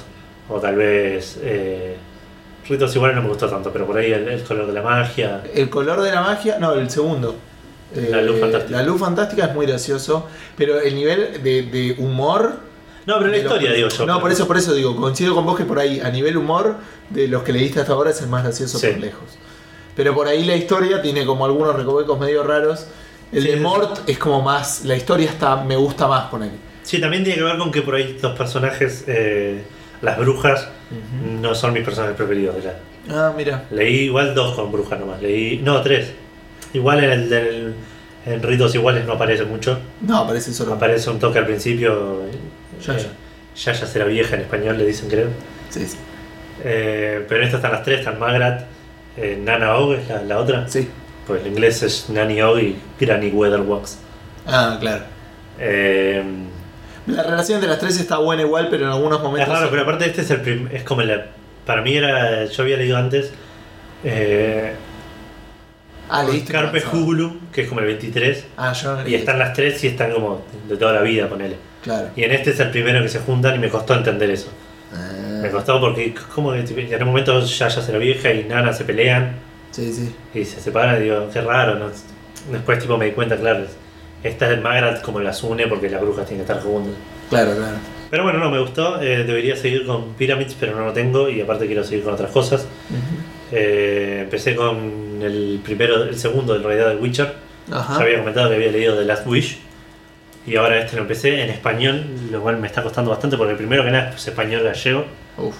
o 0.49 0.59
tal 0.59 0.75
vez. 0.75 1.39
Eh, 1.41 1.95
Ritos 2.67 2.95
iguales 2.95 3.15
no 3.15 3.23
me 3.23 3.29
gustó 3.29 3.49
tanto, 3.49 3.71
pero 3.73 3.85
por 3.87 3.97
ahí 3.97 4.11
el, 4.11 4.27
el 4.27 4.43
color 4.43 4.67
de 4.67 4.73
la 4.73 4.81
magia. 4.81 5.41
El 5.53 5.69
color 5.69 6.01
de 6.01 6.11
la 6.11 6.21
magia, 6.21 6.57
no, 6.59 6.73
el 6.73 6.89
segundo. 6.89 7.35
Eh, 7.95 8.07
La 8.09 8.21
luz 8.21 8.39
fantástica. 8.39 8.77
La 8.77 8.83
luz 8.83 8.99
fantástica 8.99 9.45
es 9.45 9.53
muy 9.55 9.65
gracioso, 9.65 10.27
pero 10.55 10.79
el 10.79 10.95
nivel 10.95 11.41
de, 11.43 11.63
de 11.63 11.95
humor. 11.97 12.70
No, 13.05 13.15
pero 13.17 13.27
la 13.27 13.37
de 13.37 13.43
los- 13.43 13.51
historia, 13.51 13.73
digo 13.73 13.89
yo. 13.89 13.99
No, 14.05 14.05
pero- 14.13 14.19
por 14.21 14.31
eso, 14.31 14.47
por 14.47 14.57
eso 14.57 14.73
digo, 14.73 14.95
coincido 14.95 15.33
con 15.35 15.45
vos 15.45 15.57
que 15.57 15.65
por 15.65 15.79
ahí, 15.79 15.99
a 15.99 16.09
nivel 16.09 16.37
humor, 16.37 16.75
de 17.09 17.27
los 17.27 17.43
que 17.43 17.51
leíste 17.53 17.79
hasta 17.79 17.93
ahora 17.93 18.11
es 18.11 18.21
el 18.21 18.27
más 18.27 18.43
gracioso 18.43 18.77
Sí. 18.79 18.87
por 18.87 18.99
lejos. 18.99 19.23
Pero 19.95 20.13
por 20.15 20.27
ahí 20.27 20.45
la 20.45 20.55
historia 20.55 21.01
tiene 21.01 21.25
como 21.25 21.45
algunos 21.45 21.75
recovecos 21.75 22.19
medio 22.19 22.43
raros. 22.43 22.85
El 23.31 23.43
Sí, 23.43 23.49
de. 23.49 23.55
Mort 23.57 24.07
es 24.09 24.17
como 24.17 24.41
más. 24.41 24.85
La 24.85 24.95
historia 24.95 25.29
está. 25.29 25.57
me 25.63 25.75
gusta 25.75 26.07
más 26.07 26.25
poner. 26.29 26.51
Sí, 26.83 26.99
también 26.99 27.23
tiene 27.23 27.39
que 27.39 27.45
ver 27.45 27.57
con 27.57 27.71
que 27.71 27.81
por 27.81 27.95
ahí 27.95 28.17
los 28.21 28.37
personajes, 28.37 29.03
eh, 29.07 29.63
las 30.01 30.17
brujas, 30.17 30.67
no 31.41 31.53
son 31.55 31.73
mis 31.73 31.83
personajes 31.83 32.15
preferidos 32.17 32.55
de 32.55 32.63
la. 32.63 32.73
Ah, 33.09 33.33
mira. 33.35 33.65
Leí 33.71 34.01
igual 34.05 34.33
dos 34.35 34.55
con 34.55 34.71
brujas 34.71 34.99
nomás. 34.99 35.21
Leí. 35.21 35.57
No, 35.63 35.81
tres. 35.81 36.11
Igual 36.73 37.03
en 37.03 37.11
el 37.11 37.29
del. 37.29 37.73
En 38.25 38.41
ritos 38.43 38.75
iguales 38.75 39.05
no 39.05 39.13
aparece 39.13 39.45
mucho. 39.45 39.79
No, 40.01 40.19
aparece 40.19 40.53
solo. 40.53 40.73
Aparece 40.73 41.09
un 41.09 41.17
toque 41.19 41.39
al 41.39 41.45
principio. 41.45 42.21
Eh, 42.81 42.85
Ya, 42.87 42.93
eh, 42.97 43.07
ya 43.55 43.73
ya 43.73 43.85
será 43.85 44.05
vieja 44.05 44.35
en 44.35 44.41
español, 44.41 44.77
le 44.77 44.85
dicen, 44.85 45.09
creo. 45.09 45.27
Sí, 45.69 45.85
sí. 45.85 45.97
Eh, 46.63 47.25
pero 47.27 47.41
en 47.41 47.45
esta 47.47 47.57
están 47.57 47.71
las 47.71 47.83
tres: 47.83 47.99
están 47.99 48.19
Magrat, 48.19 48.63
eh, 49.17 49.37
Nana 49.41 49.75
Og 49.77 49.93
es 49.93 50.07
la, 50.07 50.21
la 50.23 50.37
otra. 50.39 50.67
Sí. 50.67 50.89
Pues 51.27 51.41
el 51.41 51.47
inglés 51.51 51.81
es 51.83 52.09
Nanny 52.09 52.41
Og 52.41 52.59
y 52.59 52.75
Granny 52.99 53.29
Weatherwax. 53.29 53.97
Ah, 54.47 54.77
claro. 54.79 55.03
Eh, 55.59 56.23
La 57.07 57.23
relación 57.23 57.55
entre 57.57 57.69
las 57.69 57.79
tres 57.79 57.99
está 57.99 58.17
buena 58.17 58.41
igual, 58.43 58.67
pero 58.69 58.85
en 58.85 58.91
algunos 58.91 59.19
Es 59.19 59.23
momentos. 59.23 59.53
raro, 59.53 59.69
pero 59.69 59.81
aparte 59.83 60.05
este 60.05 60.21
es 60.21 60.31
el 60.31 60.41
prim- 60.41 60.69
es 60.71 60.83
como 60.83 61.01
la 61.03 61.27
para 61.65 61.81
mí 61.81 61.95
era 61.95 62.45
yo 62.45 62.63
había 62.63 62.77
leído 62.77 62.97
antes 62.97 63.31
eh, 64.03 64.73
Ah, 66.11 66.23
leíste. 66.23 66.51
Carpe. 66.51 66.83
Hulu, 66.91 67.39
que 67.53 67.61
es 67.61 67.67
como 67.69 67.79
el 67.79 67.87
23 67.87 68.45
Ah, 68.57 68.73
yo 68.73 68.95
no 68.97 69.07
y 69.07 69.15
están 69.15 69.39
las 69.39 69.53
tres 69.53 69.83
y 69.83 69.87
están 69.87 70.11
como 70.11 70.43
de 70.67 70.75
toda 70.77 70.93
la 70.93 71.01
vida, 71.01 71.27
ponele. 71.29 71.55
Claro. 71.83 72.09
Y 72.15 72.23
en 72.23 72.31
este 72.31 72.51
es 72.51 72.59
el 72.59 72.69
primero 72.69 73.01
que 73.01 73.09
se 73.09 73.19
juntan 73.19 73.55
y 73.55 73.59
me 73.59 73.69
costó 73.69 73.93
entender 73.95 74.29
eso. 74.29 74.49
Ah, 74.93 75.39
Me 75.41 75.49
costó 75.49 75.79
porque 75.79 76.13
como 76.35 76.51
que 76.51 76.59
en 76.59 77.01
un 77.01 77.07
momento 77.07 77.39
ya 77.39 77.67
ya 77.69 77.81
será 77.81 77.97
vieja 77.97 78.31
y 78.31 78.43
Nana 78.43 78.73
se 78.73 78.83
pelean 78.83 79.35
Sí, 79.71 79.91
sí. 79.93 80.13
y 80.37 80.43
se 80.43 80.59
separan 80.59 80.97
y 80.99 81.03
digo, 81.05 81.29
qué 81.31 81.39
raro, 81.41 81.75
¿no? 81.79 81.87
Después 82.51 82.79
tipo 82.79 82.97
me 82.97 83.05
di 83.05 83.11
cuenta, 83.11 83.37
claro, 83.37 83.65
esta 84.23 84.51
es 84.51 84.61
Magrat 84.61 85.01
como 85.01 85.19
las 85.21 85.41
une 85.43 85.65
porque 85.67 85.89
las 85.89 86.01
brujas 86.01 86.27
tienen 86.27 86.45
que 86.45 86.51
estar 86.51 86.63
juntas. 86.63 86.93
Claro, 87.29 87.55
claro. 87.55 87.77
Pero 88.09 88.23
bueno, 88.23 88.39
no, 88.39 88.51
me 88.51 88.59
gustó. 88.59 89.01
eh, 89.01 89.23
debería 89.23 89.55
seguir 89.55 89.85
con 89.85 90.13
Pyramids, 90.15 90.55
pero 90.59 90.75
no 90.75 90.83
lo 90.85 90.91
tengo 90.91 91.29
y 91.29 91.39
aparte 91.39 91.65
quiero 91.65 91.83
seguir 91.85 92.03
con 92.03 92.13
otras 92.13 92.29
cosas. 92.31 92.65
Eh, 93.51 94.19
empecé 94.23 94.55
con 94.55 95.19
el 95.21 95.59
primero, 95.63 96.03
el 96.03 96.17
segundo 96.17 96.55
en 96.55 96.63
realidad 96.63 96.89
del 96.89 96.97
Witcher. 96.99 97.33
Ajá. 97.71 97.95
Ya 97.97 98.03
había 98.03 98.19
comentado 98.19 98.49
que 98.49 98.55
había 98.55 98.71
leído 98.71 98.97
The 98.97 99.05
Last 99.05 99.27
Wish. 99.27 99.59
Y 100.47 100.55
ahora 100.55 100.79
este 100.79 100.95
lo 100.95 101.03
empecé 101.03 101.43
en 101.43 101.49
español, 101.51 102.03
lo 102.31 102.41
cual 102.41 102.57
me 102.57 102.65
está 102.67 102.81
costando 102.81 103.11
bastante 103.11 103.37
porque 103.37 103.51
el 103.51 103.57
primero 103.57 103.83
que 103.83 103.91
nada 103.91 104.09
es 104.15 104.27
español 104.27 104.63
gallego, 104.63 105.05
Uf. 105.37 105.55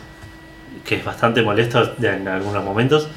que 0.86 0.96
es 0.96 1.06
bastante 1.06 1.42
molesto 1.44 1.94
en 2.02 2.28
algunos 2.28 2.64
momentos. 2.64 3.08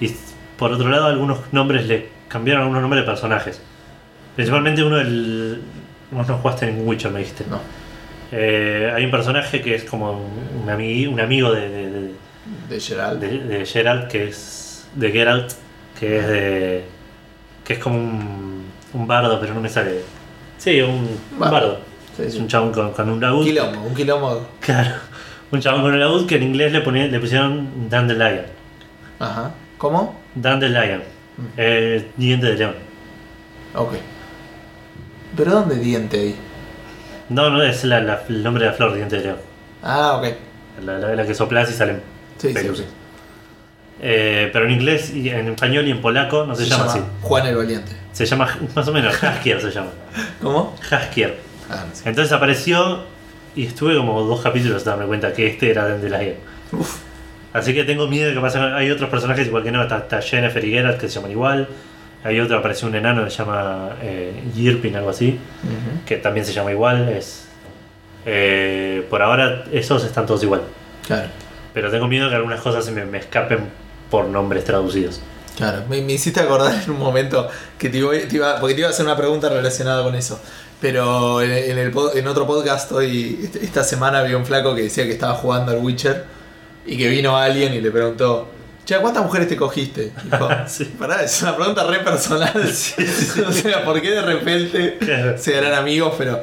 Y 0.00 0.10
por 0.58 0.72
otro 0.72 0.88
lado, 0.90 1.06
algunos 1.06 1.38
nombres 1.52 1.86
le 1.86 2.08
cambiaron 2.28 2.62
algunos 2.64 2.82
nombres 2.82 3.02
de 3.02 3.06
personajes. 3.06 3.62
Principalmente 4.36 4.82
uno 4.84 4.96
del. 4.96 5.62
Vos 6.10 6.28
no 6.28 6.36
jugaste 6.38 6.68
en 6.68 6.86
Witcher, 6.86 7.10
me 7.10 7.20
dijiste. 7.20 7.44
No. 7.48 7.60
Eh, 8.30 8.92
hay 8.94 9.04
un 9.06 9.10
personaje 9.10 9.62
que 9.62 9.74
es 9.74 9.84
como 9.84 10.12
un, 10.12 10.66
ami- 10.68 11.08
un 11.08 11.18
amigo 11.20 11.52
de, 11.52 11.68
de- 11.70 11.90
de- 11.90 12.10
De 12.68 12.80
Gerald. 12.80 13.20
de- 13.20 13.38
de 13.40 13.66
Geralt, 13.66 14.08
que 14.08 14.28
es 14.28 14.86
de 14.94 15.10
Geralt, 15.10 15.52
que 15.98 16.18
es 16.18 16.28
de. 16.28 16.84
que 17.64 17.72
es 17.74 17.78
como 17.78 17.96
un, 17.98 18.64
un 18.92 19.06
bardo, 19.06 19.38
pero 19.40 19.54
no 19.54 19.60
me 19.60 19.68
sale. 19.68 20.02
Sí, 20.58 20.80
un, 20.80 21.08
un 21.32 21.38
Bardo. 21.38 21.78
Sí, 22.16 22.22
Es 22.24 22.34
un 22.36 22.48
chabón 22.48 22.72
con, 22.72 22.92
con 22.92 23.08
un 23.10 23.20
laúd. 23.20 23.40
Un 23.40 23.44
quilombo, 23.44 23.80
un 23.82 23.94
quilombo. 23.94 24.48
Claro. 24.60 24.90
Un 25.50 25.60
chabón 25.60 25.82
con 25.82 25.92
un 25.92 26.00
laúd 26.00 26.26
que 26.26 26.36
en 26.36 26.42
inglés 26.42 26.72
le, 26.72 26.80
ponía- 26.80 27.06
le 27.06 27.20
pusieron 27.20 27.88
Dandelion. 27.88 28.42
Ajá. 29.18 29.52
¿Cómo? 29.78 30.20
Dandelion. 30.34 31.02
Eh, 31.56 32.10
diente 32.16 32.46
de 32.48 32.54
león. 32.56 32.74
Ok. 33.74 33.92
¿Pero 35.36 35.52
dónde 35.52 35.76
diente 35.76 36.18
ahí? 36.18 36.36
No, 37.28 37.50
no, 37.50 37.62
es 37.62 37.84
la- 37.84 38.00
la- 38.00 38.22
el 38.28 38.42
nombre 38.42 38.64
de 38.64 38.70
la 38.70 38.76
flor, 38.76 38.94
diente 38.94 39.16
de 39.18 39.22
león. 39.24 39.36
Ah, 39.82 40.16
ok. 40.18 40.26
La, 40.84 40.98
la- 40.98 41.14
la 41.14 41.26
que 41.26 41.34
soplas 41.34 41.70
y 41.70 41.74
salen 41.74 42.02
Sí, 42.38 42.54
sí, 42.54 42.68
sí. 42.74 42.84
Eh, 44.00 44.50
pero 44.52 44.66
en 44.66 44.72
inglés, 44.72 45.12
y 45.14 45.28
en 45.28 45.48
español 45.48 45.86
y 45.88 45.90
en 45.90 46.00
polaco 46.00 46.44
no 46.46 46.54
se, 46.54 46.66
llama, 46.66 46.84
así. 46.84 47.00
Juan 47.20 47.46
el 47.46 47.56
Valiente. 47.56 47.92
Se 48.12 48.26
llama, 48.26 48.56
más 48.74 48.86
o 48.86 48.92
menos, 48.92 49.22
Haskier 49.22 49.60
se 49.60 49.70
llama. 49.70 49.90
¿Cómo? 50.42 50.76
Haskier. 50.88 51.36
Ah, 51.68 51.84
no 51.88 51.94
sé. 51.94 52.08
Entonces 52.08 52.32
apareció 52.32 53.02
y 53.56 53.66
estuve 53.66 53.96
como 53.96 54.22
dos 54.22 54.40
capítulos 54.40 54.84
darme 54.84 55.06
cuenta 55.06 55.32
que 55.32 55.48
este 55.48 55.70
era 55.70 55.88
Dandelion. 55.88 56.36
Uf. 56.72 56.98
Así 57.52 57.74
que 57.74 57.84
tengo 57.84 58.06
miedo 58.06 58.28
de 58.28 58.34
que 58.34 58.40
pasen. 58.40 58.62
Hay 58.62 58.90
otros 58.90 59.10
personajes 59.10 59.46
igual 59.46 59.62
que 59.62 59.72
no, 59.72 59.82
está, 59.82 59.98
está 59.98 60.22
Jennifer 60.22 60.64
y 60.64 60.70
Geralt 60.70 61.00
que 61.00 61.08
se 61.08 61.16
llaman 61.16 61.32
igual. 61.32 61.68
Hay 62.24 62.40
otro, 62.40 62.58
apareció 62.58 62.88
un 62.88 62.94
enano 62.94 63.24
que 63.24 63.30
se 63.30 63.38
llama 63.38 63.96
eh, 64.02 64.32
Yirpin, 64.54 64.96
algo 64.96 65.10
así, 65.10 65.38
que 66.04 66.16
también 66.16 66.44
se 66.44 66.52
llama 66.52 66.72
igual. 66.72 67.08
Es, 67.08 67.46
eh, 68.26 69.06
por 69.08 69.22
ahora 69.22 69.64
esos 69.72 70.04
están 70.04 70.26
todos 70.26 70.42
igual. 70.42 70.62
Claro. 71.06 71.28
Pero 71.78 71.92
tengo 71.92 72.08
miedo 72.08 72.28
que 72.28 72.34
algunas 72.34 72.60
cosas 72.60 72.84
se 72.84 72.90
me, 72.90 73.04
me 73.04 73.18
escapen 73.18 73.70
por 74.10 74.24
nombres 74.24 74.64
traducidos. 74.64 75.20
Claro, 75.56 75.84
me, 75.88 76.02
me 76.02 76.14
hiciste 76.14 76.40
acordar 76.40 76.74
en 76.82 76.90
un 76.90 76.98
momento 76.98 77.48
que 77.78 77.88
te 77.88 77.98
iba, 77.98 78.10
te 78.10 78.34
iba- 78.34 78.58
porque 78.58 78.74
te 78.74 78.80
iba 78.80 78.88
a 78.88 78.90
hacer 78.90 79.06
una 79.06 79.16
pregunta 79.16 79.48
relacionada 79.48 80.02
con 80.02 80.16
eso. 80.16 80.40
Pero 80.80 81.40
en, 81.40 81.52
en 81.52 81.78
el, 81.78 81.92
en 82.16 82.26
otro 82.26 82.48
podcast 82.48 82.90
hoy, 82.90 83.38
este- 83.44 83.64
esta 83.64 83.84
semana 83.84 84.22
vi 84.24 84.34
un 84.34 84.44
flaco 84.44 84.74
que 84.74 84.82
decía 84.82 85.04
que 85.04 85.12
estaba 85.12 85.34
jugando 85.34 85.70
al 85.70 85.78
Witcher 85.78 86.24
y 86.84 86.98
que 86.98 87.08
vino 87.10 87.36
alguien 87.36 87.72
y 87.74 87.80
le 87.80 87.92
preguntó, 87.92 88.48
che, 88.84 88.96
¿a 88.96 89.00
¿cuántas 89.00 89.22
mujeres 89.22 89.46
te 89.46 89.54
cogiste? 89.56 90.10
Dijo, 90.24 90.48
Sí. 90.66 90.84
pará, 90.98 91.22
es 91.22 91.40
una 91.42 91.54
pregunta 91.54 91.84
re 91.84 92.00
personal. 92.00 92.52
o 93.48 93.52
sea, 93.52 93.84
¿por 93.84 94.00
qué 94.02 94.10
de 94.10 94.22
repente 94.22 94.98
Claro. 94.98 95.38
se 95.38 95.56
harán 95.56 95.74
amigos? 95.74 96.14
Pero 96.18 96.40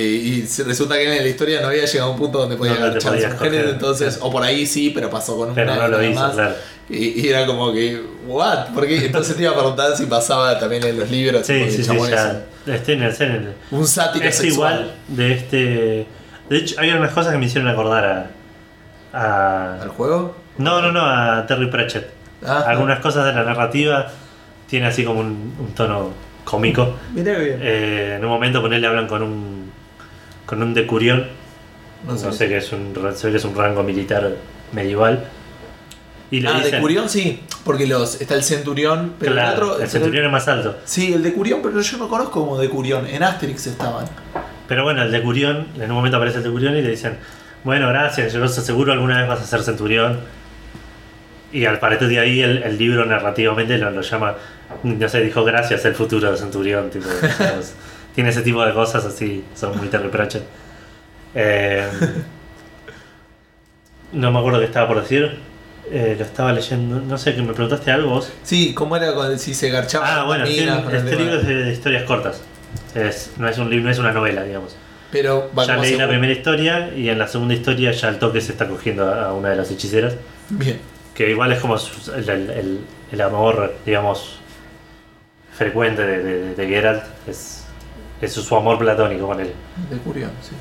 y 0.00 0.46
se- 0.46 0.64
resulta 0.64 0.94
que 0.96 1.16
en 1.16 1.22
la 1.22 1.28
historia 1.28 1.60
no 1.60 1.68
había 1.68 1.84
llegado 1.84 2.10
a 2.10 2.12
un 2.12 2.18
punto 2.18 2.38
donde 2.38 2.56
podía 2.56 2.74
No, 2.74 2.88
no 2.88 2.98
podías 2.98 3.32
mujeres, 3.32 3.66
entonces, 3.70 4.18
o 4.20 4.30
por 4.30 4.42
ahí 4.42 4.66
sí, 4.66 4.90
pero 4.94 5.08
pasó 5.10 5.36
con 5.36 5.46
una 5.50 5.54
Pero 5.54 5.74
no 5.76 5.82
lo 5.88 5.88
nada 5.98 6.04
hizo, 6.06 6.20
más. 6.20 6.32
claro. 6.34 6.54
Y, 6.90 7.20
y 7.20 7.28
era 7.28 7.46
como 7.46 7.72
que, 7.72 8.02
¿what? 8.26 8.66
Porque 8.74 9.06
entonces 9.06 9.36
te 9.36 9.42
iba 9.42 9.52
a 9.52 9.54
preguntar 9.54 9.96
si 9.96 10.06
pasaba 10.06 10.58
también 10.58 10.84
en 10.84 10.98
los 10.98 11.10
libros. 11.10 11.46
Sí, 11.46 11.70
sí, 11.70 11.82
sí, 11.84 11.96
ya. 12.10 12.42
Este 12.66 12.94
en 12.94 13.02
el, 13.04 13.14
en 13.22 13.30
el- 13.32 13.54
Un 13.70 13.86
sátiro 13.86 14.26
es 14.26 14.34
sexual. 14.36 14.74
igual 14.74 14.94
de 15.08 15.32
este. 15.32 16.06
De 16.50 16.56
hecho, 16.58 16.74
hay 16.78 16.90
unas 16.90 17.12
cosas 17.12 17.32
que 17.32 17.38
me 17.38 17.46
hicieron 17.46 17.68
acordar 17.70 18.04
a. 18.04 18.30
a- 19.12 19.82
¿Al 19.82 19.88
juego? 19.90 20.36
no, 20.58 20.80
no, 20.82 20.92
no, 20.92 21.00
a 21.04 21.46
Terry 21.46 21.68
Pratchett. 21.70 22.06
Ah, 22.46 22.64
Algunas 22.66 23.00
cosas 23.00 23.24
de 23.26 23.32
la 23.32 23.44
narrativa 23.44 24.10
tiene 24.68 24.86
así 24.86 25.04
como 25.04 25.20
un, 25.20 25.54
un 25.58 25.72
tono 25.74 26.10
cómico. 26.44 26.96
Mirá 27.14 27.34
que 27.36 27.44
bien. 27.44 27.58
Eh, 27.62 28.14
en 28.18 28.24
un 28.24 28.30
momento 28.30 28.60
ponerle 28.60 28.86
hablan 28.86 29.06
con 29.06 29.22
un 29.22 29.63
con 30.46 30.62
un 30.62 30.74
decurión, 30.74 31.26
no 32.06 32.12
no 32.12 32.18
sé. 32.18 32.32
sé 32.32 32.48
qué 32.48 32.58
es 32.58 32.72
un 32.72 32.92
ve 32.94 33.30
que 33.30 33.36
es 33.36 33.44
un 33.44 33.54
rango 33.54 33.82
militar 33.82 34.32
medieval. 34.72 35.24
Y 36.30 36.40
le 36.40 36.48
Ah, 36.48 36.58
de 36.58 36.64
dicen, 36.64 36.80
Curión 36.80 37.08
sí, 37.08 37.40
porque 37.64 37.86
los 37.86 38.20
está 38.20 38.34
el 38.34 38.42
Centurión, 38.42 39.14
pero 39.20 39.32
claro, 39.32 39.52
el 39.66 39.70
otro. 39.70 39.82
el 39.82 39.88
centurión 39.88 40.24
es 40.26 40.32
más 40.32 40.48
alto. 40.48 40.76
Sí, 40.84 41.12
el 41.12 41.22
de 41.22 41.32
Curión, 41.32 41.60
pero 41.62 41.80
yo 41.80 41.96
no 41.98 42.08
conozco 42.08 42.40
como 42.40 42.58
de 42.58 42.68
Curión. 42.68 43.06
En 43.06 43.22
Asterix 43.22 43.66
estaban. 43.68 44.06
Pero 44.66 44.82
bueno, 44.82 45.02
el 45.02 45.12
decurión, 45.12 45.68
en 45.76 45.90
un 45.90 45.96
momento 45.96 46.16
aparece 46.16 46.38
el 46.38 46.44
decurión 46.44 46.76
y 46.76 46.82
le 46.82 46.90
dicen, 46.90 47.18
bueno, 47.62 47.88
gracias, 47.88 48.32
yo 48.32 48.42
os 48.42 48.58
aseguro 48.58 48.92
alguna 48.92 49.20
vez 49.20 49.28
vas 49.28 49.40
a 49.42 49.44
ser 49.46 49.62
centurión. 49.62 50.18
Y 51.52 51.66
al 51.66 51.78
parecer 51.78 52.08
de 52.08 52.18
ahí 52.18 52.40
el, 52.40 52.62
el 52.64 52.78
libro 52.78 53.04
narrativamente 53.04 53.78
lo, 53.78 53.90
lo 53.90 54.00
llama, 54.00 54.34
no 54.82 55.08
sé, 55.08 55.20
dijo 55.20 55.44
gracias 55.44 55.84
el 55.84 55.94
futuro 55.94 56.32
de 56.32 56.36
centurión. 56.38 56.90
Tipo, 56.90 57.06
tiene 58.14 58.30
ese 58.30 58.42
tipo 58.42 58.64
de 58.64 58.72
cosas 58.72 59.04
así, 59.04 59.44
son 59.54 59.76
muy 59.76 59.88
Pratchett. 59.88 60.44
Eh, 61.34 61.88
no 64.12 64.30
me 64.30 64.38
acuerdo 64.38 64.60
qué 64.60 64.66
estaba 64.66 64.86
por 64.88 65.00
decir. 65.02 65.36
Eh, 65.90 66.14
lo 66.18 66.24
estaba 66.24 66.52
leyendo, 66.52 66.98
no 67.00 67.18
sé, 67.18 67.34
que 67.34 67.42
me 67.42 67.52
preguntaste 67.52 67.90
algo 67.90 68.10
vos. 68.10 68.32
Sí, 68.42 68.72
¿cómo 68.72 68.96
era 68.96 69.12
cuando 69.12 69.36
si 69.36 69.52
se 69.52 69.68
garchaba? 69.68 70.20
Ah, 70.20 70.24
bueno, 70.24 70.44
este, 70.44 70.66
con 70.66 70.94
el 70.94 71.04
libro 71.18 71.40
es 71.40 71.46
de, 71.46 71.54
de 71.64 71.72
historias 71.72 72.04
cortas. 72.04 72.40
Es, 72.94 73.32
no, 73.36 73.48
es 73.48 73.58
un 73.58 73.68
libro, 73.68 73.84
no 73.84 73.90
es 73.90 73.98
una 73.98 74.12
novela, 74.12 74.44
digamos. 74.44 74.76
Pero 75.12 75.50
ya 75.66 75.76
leí 75.76 75.96
la 75.96 76.08
primera 76.08 76.32
historia 76.32 76.92
y 76.96 77.08
en 77.08 77.18
la 77.18 77.28
segunda 77.28 77.54
historia 77.54 77.92
ya 77.92 78.08
al 78.08 78.18
toque 78.18 78.40
se 78.40 78.52
está 78.52 78.66
cogiendo 78.66 79.12
a, 79.12 79.26
a 79.26 79.32
una 79.34 79.50
de 79.50 79.56
las 79.56 79.70
hechiceras. 79.70 80.16
Bien. 80.48 80.80
Que 81.14 81.30
igual 81.30 81.52
es 81.52 81.60
como 81.60 81.76
el, 81.76 82.28
el- 82.28 82.50
el- 82.50 82.80
el 83.12 83.20
amor, 83.20 83.74
digamos, 83.84 84.38
frecuente 85.56 86.02
de, 86.02 86.22
de, 86.22 86.54
de 86.54 86.66
Geralt. 86.66 87.04
Es, 87.28 87.63
es 88.20 88.32
su, 88.32 88.56
amor 88.56 88.78
platónico 88.78 89.26
con 89.26 89.40
él. 89.40 89.52
De 89.90 89.96
Curión, 89.98 90.30
sí. 90.42 90.52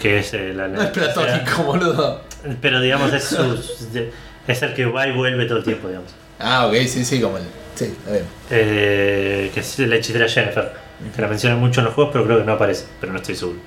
Que 0.00 0.18
es 0.18 0.34
eh, 0.34 0.52
la, 0.54 0.68
No 0.68 0.82
es 0.82 0.90
platónico, 0.90 1.62
boludo. 1.64 2.20
Pero 2.60 2.80
digamos, 2.80 3.12
es, 3.12 3.24
su- 3.24 3.58
es 4.48 4.62
el 4.62 4.74
que 4.74 4.86
va 4.86 5.06
y 5.08 5.12
vuelve 5.12 5.46
todo 5.46 5.58
el 5.58 5.64
tiempo, 5.64 5.88
digamos. 5.88 6.10
Ah, 6.38 6.66
ok, 6.66 6.74
sí, 6.86 7.04
sí, 7.04 7.20
como 7.20 7.38
el. 7.38 7.44
Sí, 7.74 7.84
está 7.86 8.10
bien. 8.12 8.24
Eh, 8.50 9.50
que 9.52 9.60
es 9.60 9.78
la 9.80 9.96
hechicera 9.96 10.28
Jennifer. 10.28 10.72
Que 11.14 11.22
la 11.22 11.28
mencionan 11.28 11.58
mucho 11.60 11.80
en 11.80 11.86
los 11.86 11.94
juegos, 11.94 12.12
pero 12.12 12.24
creo 12.24 12.38
que 12.38 12.44
no 12.44 12.52
aparece. 12.52 12.86
Pero 13.00 13.12
no 13.12 13.18
estoy 13.18 13.34
seguro. 13.34 13.58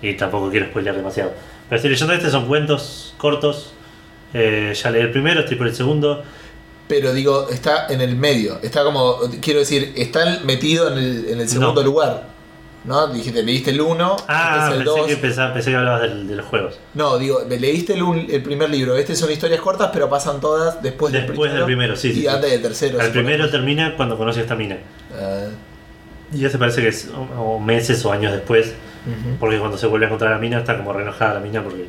Y 0.00 0.14
tampoco 0.14 0.50
quiero 0.50 0.66
spoilear 0.66 0.96
demasiado. 0.96 1.32
Pero 1.68 1.76
estoy 1.76 1.90
leyendo 1.90 2.12
este, 2.14 2.30
son 2.30 2.46
cuentos 2.46 3.14
cortos. 3.18 3.72
Eh, 4.34 4.72
ya 4.80 4.90
leí 4.90 5.02
el 5.02 5.10
primero, 5.10 5.40
estoy 5.40 5.56
por 5.56 5.66
el 5.68 5.74
segundo. 5.74 6.22
Pero 6.88 7.12
digo, 7.12 7.48
está 7.50 7.86
en 7.88 8.00
el 8.00 8.16
medio. 8.16 8.58
Está 8.62 8.84
como. 8.84 9.16
Quiero 9.40 9.60
decir, 9.60 9.92
está 9.96 10.40
metido 10.44 10.92
en 10.92 10.98
el, 10.98 11.26
en 11.30 11.40
el 11.40 11.48
segundo 11.48 11.80
No. 11.80 11.86
lugar. 11.86 12.31
¿No? 12.84 13.06
Dijiste, 13.06 13.42
leíste 13.44 13.70
el 13.70 13.80
1, 13.80 14.16
Ah, 14.26 14.54
este 14.54 14.74
es 14.74 14.80
el 14.80 14.84
pensé 14.84 15.00
2. 15.00 15.06
que, 15.08 15.16
pensaba- 15.16 15.54
pensé 15.54 15.70
que 15.70 15.76
hablabas 15.76 16.02
del- 16.02 16.26
de 16.26 16.34
los 16.36 16.46
juegos. 16.46 16.78
No, 16.94 17.16
digo, 17.16 17.40
leíste 17.48 17.94
el, 17.94 18.02
un- 18.02 18.26
el 18.28 18.42
primer 18.42 18.70
libro. 18.70 18.96
Este 18.96 19.14
son 19.14 19.30
historias 19.30 19.60
cortas, 19.60 19.90
pero 19.92 20.08
pasan 20.10 20.40
todas 20.40 20.82
después, 20.82 21.12
Después 21.12 21.52
del 21.52 21.64
primero, 21.64 21.94
sí, 21.94 22.08
Y 22.08 22.14
sí, 22.14 22.20
sí. 22.22 22.26
antes 22.26 22.50
del 22.50 22.60
tercero. 22.62 23.00
El 23.00 23.12
primero 23.12 23.48
termina 23.50 23.94
cuando 23.96 24.18
conoce 24.18 24.40
a 24.40 24.42
esta 24.42 24.56
mina. 24.56 24.78
Ah, 25.16 25.46
Y 26.34 26.44
ese 26.44 26.58
parece 26.58 26.80
que 26.80 26.88
es 26.88 27.08
o- 27.38 27.58
meses 27.60 28.04
o 28.04 28.12
años 28.12 28.32
después. 28.32 28.74
Porque 29.40 29.58
cuando 29.58 29.76
se 29.76 29.86
vuelve 29.86 30.06
a 30.06 30.08
encontrar 30.08 30.32
a 30.32 30.36
la 30.36 30.40
mina 30.40 30.58
está 30.60 30.76
como 30.76 30.92
re 30.92 31.02
enojada 31.02 31.34
la 31.34 31.40
mina 31.40 31.62
porque 31.62 31.86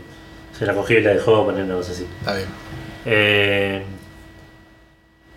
se 0.58 0.66
la 0.66 0.74
cogió 0.74 1.00
y 1.00 1.04
la 1.04 1.12
dejó 1.12 1.46
poner 1.46 1.64
una 1.64 1.76
cosa 1.76 1.92
así. 1.92 2.06
Está 2.20 2.36
bien. 2.36 2.48
Eh, 3.06 3.84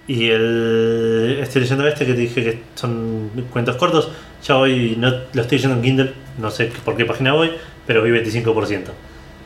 y 0.08 0.28
el, 0.30 1.38
estoy 1.42 1.62
leyendo 1.62 1.86
este 1.86 2.06
que 2.06 2.14
te 2.14 2.20
dije 2.20 2.44
que 2.44 2.62
son 2.76 3.30
cuentos 3.52 3.76
cortos. 3.76 4.10
Ya 4.44 4.56
hoy 4.56 4.96
no, 4.98 5.10
lo 5.32 5.42
estoy 5.42 5.58
leyendo 5.58 5.76
en 5.76 5.82
Kindle, 5.82 6.12
no 6.38 6.50
sé 6.50 6.70
por 6.84 6.96
qué 6.96 7.04
página 7.04 7.32
voy, 7.32 7.52
pero 7.86 8.00
voy 8.00 8.10
25%. 8.10 8.84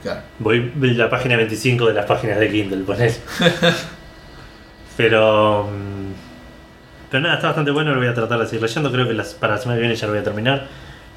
Claro. 0.02 0.20
Voy 0.38 0.72
la 0.94 1.10
página 1.10 1.36
25 1.36 1.86
de 1.86 1.94
las 1.94 2.06
páginas 2.06 2.38
de 2.38 2.50
Kindle, 2.50 2.84
poner. 2.84 3.12
pero. 4.96 5.64
mm, 5.70 7.10
Pero 7.10 7.22
nada, 7.22 7.34
está 7.36 7.48
bastante 7.48 7.70
bueno, 7.70 7.92
lo 7.92 7.98
voy 7.98 8.08
a 8.08 8.14
tratar 8.14 8.38
de 8.38 8.46
seguir 8.46 8.62
leyendo. 8.62 8.90
Creo 8.92 9.06
que 9.06 9.14
las, 9.14 9.34
para 9.34 9.54
la 9.54 9.60
semana 9.60 9.76
que 9.76 9.80
viene 9.80 9.96
ya 9.96 10.06
lo 10.06 10.12
voy 10.12 10.20
a 10.20 10.24
terminar. 10.24 10.66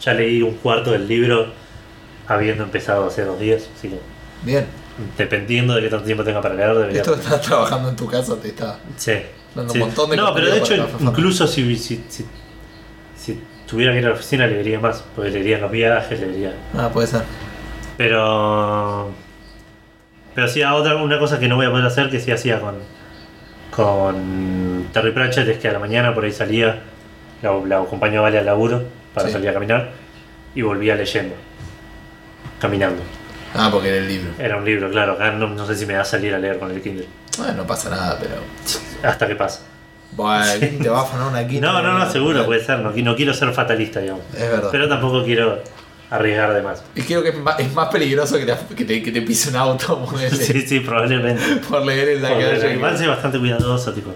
Ya 0.01 0.13
leí 0.13 0.41
un 0.41 0.55
cuarto 0.55 0.91
del 0.91 1.07
libro 1.07 1.47
habiendo 2.28 2.63
empezado 2.63 3.05
hace 3.07 3.24
dos 3.24 3.39
días, 3.39 3.69
así 3.78 3.89
que 3.89 3.99
Bien. 4.43 4.65
dependiendo 5.17 5.76
de 5.76 5.82
qué 5.82 5.89
tanto 5.89 6.05
tiempo 6.05 6.24
tenga 6.24 6.41
para 6.41 6.55
leer, 6.55 6.74
debería. 6.76 7.01
Esto 7.01 7.15
estás 7.15 7.41
trabajando 7.41 7.89
en 7.89 7.95
tu 7.95 8.07
casa, 8.07 8.36
te 8.38 8.49
está. 8.49 8.80
Sí. 8.97 9.13
Dando 9.55 9.71
sí. 9.71 9.80
un 9.80 9.88
montón 9.88 10.09
de 10.09 10.17
No, 10.17 10.34
pero 10.34 10.47
de 10.47 10.57
hecho, 10.57 10.74
incluso 10.99 11.45
si, 11.47 11.76
si, 11.78 12.03
si, 12.09 12.26
si 13.15 13.39
tuviera 13.74 13.91
que 13.91 13.97
ir 13.99 14.05
a 14.05 14.09
la 14.09 14.13
oficina, 14.15 14.45
leería 14.45 14.80
más. 14.80 15.03
Porque 15.15 15.32
leería 15.32 15.55
en 15.55 15.61
los 15.63 15.71
viajes, 15.71 16.19
leería. 16.19 16.53
Ah, 16.78 16.89
puede 16.93 17.07
ser. 17.07 17.24
Pero. 17.97 19.09
Pero 20.36 20.47
sí, 20.47 20.63
otra, 20.63 20.95
una 20.97 21.17
cosa 21.19 21.39
que 21.39 21.47
no 21.47 21.55
voy 21.55 21.65
a 21.65 21.71
poder 21.71 21.86
hacer, 21.86 22.09
que 22.09 22.19
sí 22.19 22.32
hacía 22.32 22.59
con. 22.59 22.76
Con 23.71 24.88
Terry 24.93 25.11
Pratchett, 25.11 25.47
es 25.47 25.57
que 25.57 25.67
a 25.67 25.71
la 25.74 25.80
mañana 25.80 26.13
por 26.13 26.24
ahí 26.26 26.32
salía, 26.32 26.82
la, 27.41 27.51
la 27.65 27.80
acompañó 27.82 28.19
a 28.19 28.24
Vale 28.24 28.38
al 28.38 28.45
laburo 28.45 28.84
para 29.15 29.28
Sí. 29.28 29.34
salir 29.34 29.49
a 29.49 29.53
caminar 29.53 29.89
y 30.53 30.61
volvía 30.61 30.95
leyendo. 30.95 31.34
Caminando. 32.59 33.01
Ah, 33.55 33.69
porque 33.71 33.88
era 33.89 33.97
el 33.97 34.07
libro. 34.07 34.32
Era 34.38 34.57
un 34.57 34.65
libro, 34.65 34.89
claro. 34.91 35.13
Acá 35.13 35.32
no, 35.32 35.47
no 35.47 35.65
sé 35.65 35.76
si 35.76 35.86
me 35.88 35.95
va 35.95 36.01
a 36.01 36.05
salir 36.05 36.34
a 36.36 36.38
leer 36.39 36.59
con 36.59 36.69
el 36.71 36.82
Kindle. 36.82 37.07
Bueno, 37.38 37.53
no 37.53 37.67
pasa 37.67 37.89
nada, 37.89 38.17
pero. 38.19 38.36
Hasta 39.09 39.28
que 39.28 39.36
pasa. 39.36 39.61
Bueno, 40.16 40.45
¿quién 40.59 40.80
te 40.80 40.89
va 40.89 40.99
a 40.99 41.03
afanar 41.03 41.28
una 41.28 41.47
quinta? 41.47 41.72
No, 41.72 41.82
no, 41.82 41.97
no, 41.97 42.11
seguro, 42.11 42.45
puede 42.45 42.64
ser. 42.64 42.80
No, 42.80 42.91
no 42.91 43.16
quiero 43.16 43.34
ser 43.34 43.51
fatalista, 43.53 43.99
digamos. 43.99 44.24
Es 44.34 44.49
verdad. 44.49 44.70
Pero 44.72 44.88
tampoco 44.88 45.24
quiero 45.24 45.61
arriesgar 46.09 46.53
de 46.53 46.61
más. 46.61 46.84
Y 46.95 47.01
creo 47.01 47.24
que 47.24 47.30
es 47.30 47.38
más, 47.38 47.59
es 47.59 47.74
más 47.74 47.89
peligroso 47.89 48.38
que 48.38 48.45
te, 48.45 48.55
que 48.76 48.86
te, 48.86 49.01
que 49.03 49.11
te 49.11 49.22
pise 49.24 49.49
un 49.49 49.55
auto 49.55 50.07
Sí, 50.32 50.61
sí, 50.61 50.80
probablemente. 50.82 51.41
por 51.68 51.84
leer 51.86 52.09
en 52.09 52.22
la 52.22 52.30
calle. 52.30 52.74
igual 52.76 52.97
soy 52.97 53.07
bastante 53.07 53.39
cuidadoso, 53.39 53.93
tipo. 53.93 54.11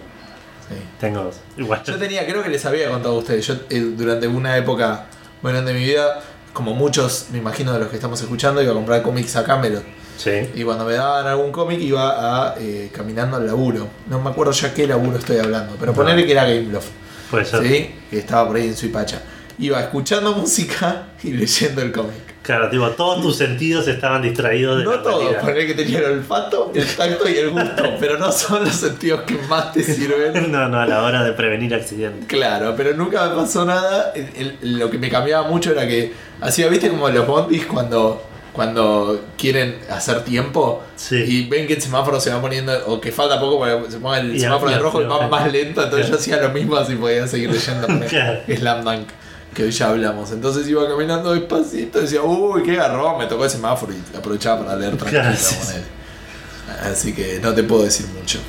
Sí. 0.69 0.75
Tengo. 0.99 1.31
Igual. 1.57 1.81
Yo 1.83 1.97
tenía, 1.97 2.25
creo 2.27 2.43
que 2.43 2.49
les 2.49 2.65
había 2.65 2.89
contado 2.89 3.15
a 3.15 3.17
ustedes, 3.19 3.47
yo 3.47 3.55
eh, 3.69 3.79
durante 3.79 4.27
una 4.27 4.57
época 4.57 5.05
grande 5.41 5.73
de 5.73 5.79
mi 5.79 5.85
vida, 5.85 6.19
como 6.53 6.73
muchos, 6.73 7.27
me 7.31 7.37
imagino, 7.37 7.73
de 7.73 7.79
los 7.79 7.87
que 7.87 7.95
estamos 7.95 8.21
escuchando, 8.21 8.61
iba 8.61 8.71
a 8.71 8.75
comprar 8.75 9.01
cómics 9.01 9.35
a 9.35 9.43
Camelot. 9.43 9.83
Sí. 10.17 10.31
Y 10.55 10.63
cuando 10.63 10.83
me 10.85 10.93
daban 10.93 11.25
algún 11.27 11.51
cómic 11.51 11.79
iba 11.79 12.49
a 12.49 12.55
eh, 12.59 12.89
caminando 12.91 13.37
al 13.37 13.45
laburo. 13.45 13.87
No 14.09 14.19
me 14.19 14.29
acuerdo 14.31 14.51
ya 14.51 14.73
qué 14.73 14.85
laburo 14.87 15.17
estoy 15.17 15.37
hablando, 15.37 15.75
pero 15.79 15.91
No. 15.93 15.95
ponerle 15.95 16.25
que 16.25 16.31
era 16.33 16.43
Gameloft, 16.43 16.87
Puede 17.31 17.45
ser. 17.45 17.63
¿sí? 17.63 17.95
Que 18.09 18.19
estaba 18.19 18.47
por 18.47 18.55
ahí 18.57 18.67
en 18.67 18.75
Suipacha. 18.75 19.21
Iba 19.59 19.79
escuchando 19.79 20.33
música 20.35 21.07
y 21.23 21.31
leyendo 21.33 21.81
el 21.81 21.91
cómic. 21.91 22.27
Claro, 22.41 22.69
tipo, 22.69 22.87
todos 22.91 23.21
tus 23.21 23.35
sentidos 23.35 23.89
estaban 23.89 24.21
distraídos 24.21 24.77
de 24.77 24.85
No 24.85 24.95
la 24.95 25.03
todo, 25.03 25.19
realidad. 25.19 25.41
poner 25.41 25.67
que 25.67 25.73
tenía 25.73 25.99
el 25.99 26.05
olfato, 26.05 26.71
el 26.73 26.85
tacto 26.95 27.27
y 27.27 27.35
el 27.35 27.49
gusto, 27.49 27.83
pero 27.99 28.17
no 28.17 28.31
son 28.31 28.63
los 28.63 28.73
sentidos 28.73 29.21
que 29.23 29.37
más 29.49 29.73
te 29.73 29.83
sirven. 29.83 30.49
No, 30.51 30.69
no, 30.69 30.79
a 30.79 30.85
la 30.85 31.03
hora 31.03 31.25
de 31.25 31.33
prevenir 31.33 31.75
accidentes. 31.75 32.25
Claro, 32.27 32.73
pero 32.77 32.93
nunca 32.95 33.27
me 33.27 33.35
pasó 33.35 33.65
nada. 33.65 34.13
El- 34.15 34.55
el- 34.61 34.79
lo 34.79 34.89
que 34.89 34.97
me 34.97 35.09
cambiaba 35.09 35.45
mucho 35.49 35.71
era 35.71 35.85
que 35.85 36.13
hacía, 36.39 36.69
viste, 36.69 36.89
como 36.89 37.09
los 37.09 37.27
bondis 37.27 37.65
cuando, 37.65 38.23
cuando 38.57 39.21
quieren 39.37 39.77
hacer 39.89 40.23
tiempo 40.25 40.83
Sí. 40.97 41.15
y 41.15 41.47
ven 41.47 41.65
que 41.67 41.75
el 41.75 41.81
semáforo 41.81 42.19
se 42.19 42.31
va 42.33 42.41
poniendo, 42.41 42.73
o 42.87 42.99
que 42.99 43.13
falta 43.13 43.39
poco 43.39 43.59
para 43.61 43.81
que 43.81 43.89
se 43.91 43.99
ponga 43.99 44.19
el 44.19 44.35
Y 44.35 44.39
semáforo 44.41 44.71
en 44.73 44.79
rojo 44.81 45.01
y 45.01 45.05
va 45.05 45.25
más 45.29 45.49
lento, 45.49 45.81
entonces 45.83 46.07
Claro. 46.07 46.09
yo 46.09 46.15
hacía 46.19 46.41
lo 46.45 46.49
mismo 46.49 46.75
así 46.75 46.95
podía 46.95 47.25
seguir 47.27 47.49
leyendo 47.51 47.87
Claro. 48.09 48.39
Slam 48.53 48.83
Dunk, 48.83 49.07
que 49.53 49.63
hoy 49.63 49.71
ya 49.71 49.89
hablamos. 49.89 50.31
Entonces 50.31 50.67
iba 50.67 50.85
caminando 50.89 51.33
despacito 51.33 51.99
y 51.99 52.01
decía, 52.01 52.21
uy, 52.21 52.63
qué 52.63 52.75
garrón, 52.75 53.17
me 53.19 53.27
tocó 53.27 53.45
el 53.45 53.49
semáforo 53.49 53.93
y 53.93 54.17
aprovechaba 54.17 54.65
para 54.65 54.75
leer 54.75 54.97
tranquilo. 54.97 55.21
Claro, 55.21 55.37
sí, 55.37 55.55
ponele. 55.63 56.91
Así 56.91 57.13
que 57.13 57.39
no 57.41 57.53
te 57.53 57.63
puedo 57.63 57.83
decir 57.83 58.07
mucho. 58.07 58.39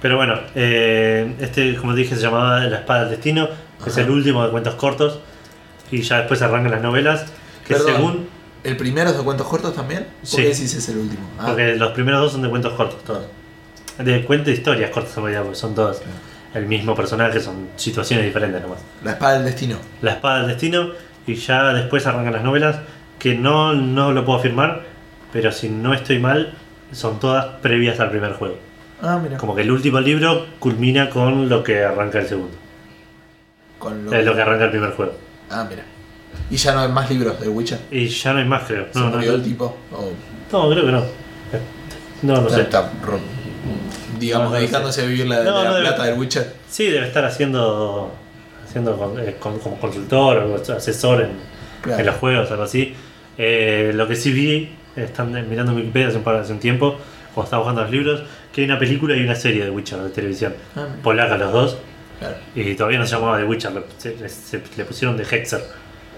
Pero 0.00 0.16
bueno, 0.16 0.34
eh, 0.56 1.32
este, 1.40 1.76
como 1.76 1.94
te 1.94 2.00
dije, 2.00 2.16
se 2.16 2.22
llamaba 2.22 2.58
La 2.64 2.78
Espada 2.78 3.02
del 3.02 3.10
Destino. 3.10 3.48
que 3.84 3.90
Es 3.90 3.96
el 3.98 4.10
último 4.10 4.44
de 4.44 4.50
cuentos 4.50 4.74
cortos. 4.74 5.20
Y 5.92 6.00
ya 6.02 6.18
después 6.18 6.40
arrancan 6.42 6.72
las 6.72 6.82
novelas. 6.82 7.26
Que 7.68 7.74
Perdón. 7.74 7.92
según. 7.94 8.28
¿El 8.64 8.76
primero 8.76 9.10
es 9.10 9.16
de 9.16 9.22
cuentos 9.24 9.46
cortos 9.48 9.74
también? 9.74 10.04
¿Por 10.20 10.26
Sí. 10.28 10.36
qué 10.36 10.42
decís 10.44 10.74
es 10.74 10.88
el 10.88 10.98
último? 10.98 11.22
Ah, 11.38 11.46
Porque 11.48 11.74
los 11.76 11.92
primeros 11.92 12.20
dos 12.22 12.32
son 12.32 12.42
de 12.42 12.48
cuentos 12.50 12.72
cortos, 12.74 13.02
todos. 13.04 13.24
De 13.98 14.24
cuentos 14.24 14.46
de 14.46 14.52
historias 14.54 14.90
cortas 14.90 15.16
en 15.16 15.22
realidad, 15.24 15.42
porque 15.42 15.58
son 15.58 15.74
todos 15.74 16.00
el 16.54 16.66
mismo 16.66 16.94
personaje, 16.94 17.40
son 17.40 17.68
situaciones 17.76 18.24
diferentes 18.26 18.60
nomás. 18.62 18.78
La 19.02 19.12
espada 19.12 19.34
del 19.34 19.44
destino. 19.46 19.76
La 20.02 20.12
Espada 20.12 20.38
del 20.40 20.48
Destino. 20.48 20.90
Y 21.26 21.34
ya 21.36 21.72
después 21.72 22.06
arrancan 22.06 22.32
las 22.34 22.42
novelas. 22.44 22.76
Que 23.18 23.34
no, 23.34 23.72
no 23.74 24.12
lo 24.12 24.24
puedo 24.24 24.38
afirmar. 24.38 24.82
Pero 25.32 25.50
si 25.52 25.68
no 25.68 25.94
estoy 25.94 26.18
mal, 26.18 26.52
son 26.92 27.20
todas 27.20 27.46
previas 27.62 28.00
al 28.00 28.10
primer 28.10 28.32
juego. 28.34 28.56
Ah, 29.00 29.18
mira. 29.22 29.38
Como 29.38 29.54
que 29.54 29.62
el 29.62 29.70
último 29.70 29.98
libro 30.00 30.46
culmina 30.58 31.08
con 31.10 31.48
lo 31.48 31.62
que 31.64 31.82
arranca 31.84 32.18
el 32.18 32.26
segundo. 32.28 32.56
Con 33.78 34.12
Es 34.12 34.24
lo 34.24 34.34
que 34.34 34.42
arranca 34.42 34.64
el 34.64 34.70
primer 34.70 34.90
juego. 34.92 35.12
Ah, 35.50 35.66
mira. 35.68 35.84
Y 36.52 36.56
ya 36.56 36.72
no 36.74 36.80
hay 36.80 36.88
más 36.90 37.08
libros 37.10 37.40
de 37.40 37.48
Witcher. 37.48 37.78
Y 37.90 38.06
ya 38.08 38.32
no 38.32 38.38
hay 38.40 38.44
más, 38.44 38.64
creo. 38.64 38.86
Se 38.92 38.98
No, 38.98 39.06
murió 39.06 39.30
no. 39.32 39.36
el 39.38 39.42
tipo. 39.42 39.76
O 39.90 40.12
No, 40.52 40.70
creo 40.70 40.84
que 40.86 40.92
no. 40.92 41.00
No, 42.22 42.34
no 42.34 42.42
está, 42.42 42.54
sé. 42.56 42.60
está 42.62 42.90
digamos, 44.18 44.48
No, 44.48 44.50
no 44.54 44.56
dedicándose 44.60 45.02
a 45.02 45.06
vivir 45.06 45.26
la, 45.26 45.40
de 45.40 45.44
la 45.50 45.80
plata 45.80 46.04
del 46.04 46.18
Witcher. 46.18 46.52
Sí, 46.68 46.86
debe 46.86 47.06
estar 47.06 47.24
haciendo, 47.24 48.12
haciendo 48.64 48.96
con- 48.96 49.18
eh, 49.18 49.36
con- 49.40 49.58
como 49.58 49.78
consultor 49.80 50.36
o 50.38 50.72
asesor 50.76 51.22
en, 51.22 51.30
Claro. 51.80 52.00
en 52.00 52.06
los 52.06 52.14
juegos, 52.16 52.50
algo 52.50 52.62
así. 52.64 52.94
Eh, 53.38 53.90
lo 53.94 54.06
que 54.06 54.14
sí 54.14 54.30
vi, 54.30 54.70
están 54.94 55.32
mirando 55.48 55.72
Wikipedia 55.72 56.08
hace 56.08 56.18
un, 56.18 56.22
par- 56.22 56.36
hace 56.36 56.52
un 56.52 56.60
tiempo, 56.60 56.96
cuando 57.34 57.44
estaba 57.46 57.62
buscando 57.62 57.82
los 57.82 57.90
libros, 57.90 58.22
que 58.52 58.60
hay 58.60 58.66
una 58.66 58.78
película 58.78 59.16
y 59.16 59.24
una 59.24 59.34
serie 59.34 59.64
de 59.64 59.70
Witcher 59.70 59.98
de 60.00 60.10
televisión. 60.10 60.54
Ah. 60.76 60.86
Polaca 61.02 61.36
los 61.38 61.52
dos, 61.52 61.78
Claro. 62.20 62.36
y 62.54 62.74
todavía 62.74 62.98
no 63.00 63.06
se 63.06 63.16
llamaba 63.16 63.38
The 63.38 63.44
Witcher, 63.44 63.72
le, 63.72 63.82
se- 63.98 64.16
le- 64.16 64.28
se- 64.28 64.62
le 64.76 64.84
pusieron 64.84 65.16
The 65.16 65.24
Hexer. 65.24 65.62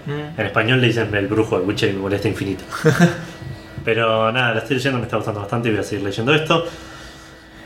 Mm. 0.05 0.39
En 0.39 0.45
español 0.45 0.81
le 0.81 0.87
dicen 0.87 1.13
el 1.15 1.27
brujo 1.27 1.57
del 1.59 1.67
Witcher 1.67 1.89
y 1.89 1.93
me 1.93 1.99
molesta 1.99 2.27
infinito. 2.27 2.63
Pero 3.83 4.31
nada, 4.31 4.53
la 4.53 4.59
estoy 4.59 4.77
leyendo, 4.77 4.97
me 4.99 5.05
está 5.05 5.17
gustando 5.17 5.39
bastante 5.41 5.69
y 5.69 5.71
voy 5.71 5.79
a 5.81 5.83
seguir 5.83 6.03
leyendo 6.05 6.33
esto. 6.33 6.65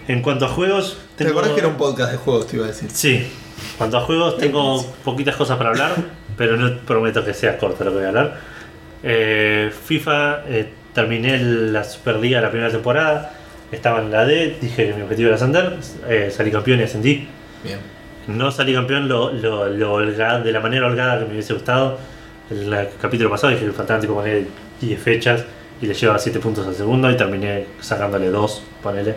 En 0.07 0.21
cuanto 0.21 0.45
a 0.45 0.49
juegos. 0.49 0.97
¿Te 1.15 1.27
acordás 1.27 1.51
que 1.51 1.59
era 1.59 1.67
un 1.69 1.77
podcast 1.77 2.11
de 2.11 2.17
juegos, 2.17 2.47
te 2.47 2.55
iba 2.57 2.65
a 2.65 2.69
decir? 2.69 2.89
Sí, 2.91 3.15
en 3.15 3.77
cuanto 3.77 3.97
a 3.97 4.01
juegos 4.01 4.37
tengo 4.37 4.83
poquitas 5.03 5.35
cosas 5.35 5.57
para 5.57 5.69
hablar, 5.69 5.91
pero 6.37 6.57
no 6.57 6.77
prometo 6.79 7.23
que 7.23 7.33
sea 7.33 7.57
corto 7.57 7.83
lo 7.83 7.91
que 7.91 7.97
voy 7.97 8.05
a 8.05 8.09
hablar. 8.09 8.37
Eh, 9.03 9.71
FIFA, 9.85 10.41
eh, 10.47 10.69
terminé 10.93 11.37
la 11.39 11.83
Superliga 11.83 12.41
la 12.41 12.49
primera 12.49 12.71
temporada, 12.71 13.31
estaba 13.71 14.01
en 14.01 14.11
la 14.11 14.25
D, 14.25 14.57
dije 14.59 14.87
que 14.87 14.93
mi 14.93 15.03
objetivo 15.03 15.27
era 15.27 15.35
ascender, 15.35 15.77
eh, 16.07 16.31
salí 16.35 16.51
campeón 16.51 16.79
y 16.79 16.83
ascendí. 16.83 17.27
Bien. 17.63 17.79
No 18.27 18.51
salí 18.51 18.73
campeón 18.73 19.07
lo, 19.07 19.31
lo, 19.31 19.69
lo 19.69 19.93
holgada- 19.93 20.41
de 20.41 20.51
la 20.51 20.59
manera 20.59 20.87
holgada 20.87 21.19
que 21.19 21.25
me 21.25 21.31
hubiese 21.33 21.53
gustado. 21.53 21.97
En 22.51 22.73
el 22.73 22.89
capítulo 23.01 23.29
pasado 23.29 23.53
dije 23.53 23.65
que 23.65 23.71
faltaban 23.71 24.01
tipo 24.01 24.15
poner 24.15 24.45
10 24.81 25.01
fechas 25.01 25.43
y 25.81 25.85
le 25.85 25.93
llevaba 25.93 26.19
7 26.19 26.39
puntos 26.39 26.67
al 26.67 26.75
segundo 26.75 27.09
y 27.11 27.15
terminé 27.17 27.65
sacándole 27.79 28.29
2, 28.29 28.63
ponele. 28.81 29.15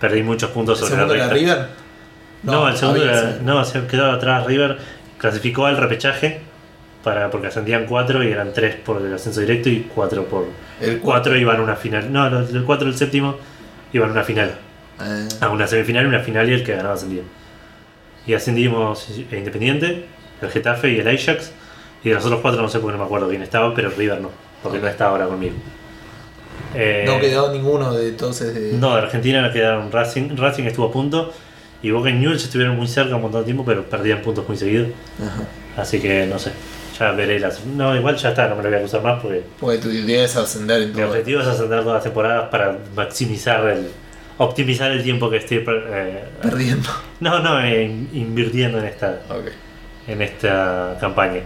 Perdí 0.00 0.22
muchos 0.22 0.50
puntos 0.50 0.78
¿El 0.80 0.86
sobre 0.88 0.96
segundo 0.96 1.14
la 1.14 1.24
era 1.24 1.32
recta. 1.32 1.54
River? 1.54 1.68
No, 2.42 2.68
el 2.68 2.76
segundo 2.76 3.04
era- 3.04 3.32
sí. 3.32 3.38
no, 3.42 3.64
se 3.64 3.86
quedó 3.86 4.10
atrás 4.10 4.44
River, 4.46 4.76
clasificó 5.18 5.66
al 5.66 5.76
repechaje 5.76 6.40
para, 7.02 7.30
porque 7.30 7.46
ascendían 7.46 7.86
4 7.86 8.22
y 8.24 8.32
eran 8.32 8.52
3 8.52 8.76
por 8.84 9.00
el 9.00 9.14
ascenso 9.14 9.40
directo 9.40 9.68
y 9.68 9.88
4 9.94 10.24
por... 10.26 10.46
El 10.80 10.98
4 11.00 11.36
iban 11.36 11.58
a 11.58 11.62
una 11.62 11.76
final. 11.76 12.12
No, 12.12 12.26
el 12.40 12.64
4 12.64 12.88
y 12.88 12.90
el 12.90 12.96
séptimo 12.98 13.36
iban 13.92 14.10
a 14.10 14.12
una 14.12 14.24
final. 14.24 14.50
Eh, 15.00 15.28
A 15.40 15.48
una 15.50 15.66
semifinal 15.66 16.04
y 16.04 16.08
una 16.08 16.20
final 16.20 16.48
y 16.50 16.54
el 16.54 16.64
que 16.64 16.72
ganaba 16.74 16.94
ascendía. 16.94 17.22
Y 18.26 18.34
ascendimos 18.34 19.08
Independiente, 19.30 20.06
el 20.42 20.50
Getafe 20.50 20.90
y 20.92 20.98
el 21.00 21.08
Ajax. 21.08 21.52
Y 22.04 22.10
de 22.10 22.14
los 22.16 22.24
otros 22.26 22.40
cuatro 22.40 22.60
no 22.62 22.68
sé 22.68 22.78
por 22.80 22.90
qué 22.90 22.92
no 22.92 22.98
me 22.98 23.06
acuerdo 23.06 23.28
quién 23.28 23.42
estaba, 23.42 23.74
pero 23.74 23.88
River 23.90 24.20
no, 24.20 24.30
porque 24.62 24.78
no 24.78 24.86
está 24.88 25.06
ahora 25.06 25.26
conmigo. 25.26 25.54
Eh, 26.74 27.04
no 27.06 27.18
quedó 27.20 27.52
ninguno 27.52 27.92
de 27.94 28.08
entonces 28.08 28.54
de. 28.54 28.72
no, 28.74 28.94
de 28.96 29.02
Argentina 29.02 29.50
quedaron 29.52 29.90
Racing, 29.90 30.36
Racing 30.36 30.64
estuvo 30.64 30.86
a 30.86 30.92
punto 30.92 31.32
y 31.82 31.90
Boca 31.90 32.10
y 32.10 32.14
Newell's 32.14 32.42
estuvieron 32.44 32.76
muy 32.76 32.88
cerca 32.88 33.14
un 33.16 33.22
montón 33.22 33.42
de 33.42 33.44
tiempo, 33.46 33.64
pero 33.64 33.84
perdían 33.84 34.22
puntos 34.22 34.46
muy 34.48 34.56
seguidos. 34.56 34.88
Así 35.76 36.00
que 36.00 36.26
no 36.26 36.38
sé, 36.38 36.52
ya 36.98 37.10
veré 37.12 37.38
las... 37.38 37.64
No, 37.66 37.94
igual 37.96 38.16
ya 38.16 38.30
está, 38.30 38.48
no 38.48 38.56
me 38.56 38.62
lo 38.62 38.68
voy 38.68 38.76
a 38.76 38.80
acusar 38.80 39.02
más 39.02 39.20
porque 39.20 39.42
Porque 39.60 39.78
tu 39.78 39.90
idea 39.90 40.24
es 40.24 40.34
ascender 40.36 40.82
en 40.82 40.88
mi 40.90 40.94
todo. 40.94 41.08
objetivo 41.08 41.40
es 41.42 41.46
ascender 41.46 41.80
todas 41.80 41.94
las 41.96 42.04
temporadas 42.04 42.48
para 42.50 42.78
maximizar 42.96 43.66
el... 43.68 43.88
optimizar 44.38 44.90
el 44.92 45.02
tiempo 45.02 45.28
que 45.30 45.36
estoy... 45.38 45.64
eh, 45.68 46.24
Perdiendo. 46.42 46.88
no, 47.20 47.40
no, 47.40 47.60
eh, 47.60 47.84
in- 47.84 48.08
invirtiendo 48.14 48.78
en 48.78 48.84
esta, 48.86 49.20
Ok. 49.28 49.48
en 50.08 50.22
esta 50.22 50.96
campaña. 51.00 51.40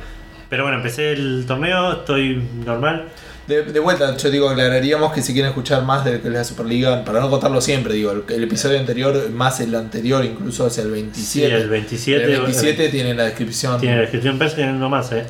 Pero 0.48 0.62
bueno, 0.64 0.78
empecé 0.78 1.12
el 1.12 1.44
torneo, 1.46 1.92
estoy 1.92 2.42
normal. 2.64 3.08
De, 3.46 3.62
de 3.62 3.80
vuelta, 3.80 4.14
yo 4.16 4.30
digo, 4.30 4.48
aclararíamos 4.50 5.12
que 5.12 5.22
si 5.22 5.32
quieren 5.32 5.48
escuchar 5.50 5.82
más 5.82 6.04
de 6.04 6.20
la 6.30 6.44
Superliga, 6.44 7.02
para 7.04 7.20
no 7.20 7.30
contarlo 7.30 7.60
siempre, 7.62 7.94
digo, 7.94 8.12
el, 8.12 8.22
el 8.28 8.44
episodio 8.44 8.78
anterior, 8.78 9.30
más 9.30 9.60
el 9.60 9.74
anterior, 9.74 10.22
incluso 10.24 10.66
hacia 10.66 10.82
el 10.82 10.90
27. 10.90 11.26
Sí, 11.26 11.44
el 11.54 11.68
27, 11.68 12.24
El 12.24 12.30
27 12.42 12.88
tiene 12.90 13.14
la 13.14 13.24
descripción. 13.24 13.80
Tiene 13.80 13.96
la 13.96 14.00
descripción, 14.02 14.38
parece 14.38 14.56
que 14.56 14.66
no 14.66 14.88
más, 14.90 15.12
¿eh? 15.12 15.24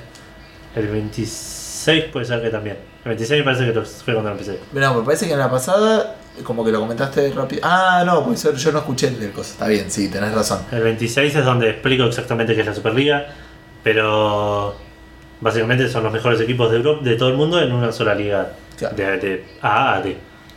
El 0.74 0.88
26 0.88 2.04
puede 2.12 2.26
ser 2.26 2.42
que 2.42 2.50
también. 2.50 2.76
El 3.04 3.10
26 3.10 3.38
me 3.40 3.44
parece 3.44 3.66
que 3.66 3.72
lo- 3.72 3.84
fue 3.84 4.14
cuando 4.14 4.30
lo 4.30 4.36
empecé. 4.36 4.58
Mirá, 4.72 4.92
me 4.92 5.02
parece 5.02 5.26
que 5.26 5.32
en 5.34 5.38
la 5.38 5.50
pasada, 5.50 6.16
como 6.42 6.64
que 6.64 6.72
lo 6.72 6.80
comentaste 6.80 7.30
rápido. 7.30 7.62
Ah, 7.64 8.02
no, 8.04 8.24
pues 8.24 8.42
yo 8.42 8.72
no 8.72 8.78
escuché 8.78 9.08
el 9.08 9.30
cosa. 9.30 9.52
Está 9.52 9.68
bien, 9.68 9.90
sí, 9.90 10.08
tenés 10.08 10.32
razón. 10.32 10.60
El 10.72 10.82
26 10.82 11.36
es 11.36 11.44
donde 11.44 11.70
explico 11.70 12.04
exactamente 12.04 12.54
qué 12.54 12.60
es 12.62 12.66
la 12.66 12.74
Superliga, 12.74 13.26
pero 13.84 14.76
básicamente 15.40 15.88
son 15.88 16.04
los 16.04 16.12
mejores 16.12 16.40
equipos 16.40 16.70
de 16.70 16.76
Europa, 16.78 17.04
de 17.04 17.16
todo 17.16 17.28
el 17.28 17.36
mundo 17.36 17.60
en 17.62 17.72
una 17.72 17.92
sola 17.92 18.14
liga 18.14 18.52
Claro. 18.78 18.94
de, 18.96 19.18
de 19.18 19.44
A 19.62 19.94
a 19.94 20.00
D. 20.02 20.16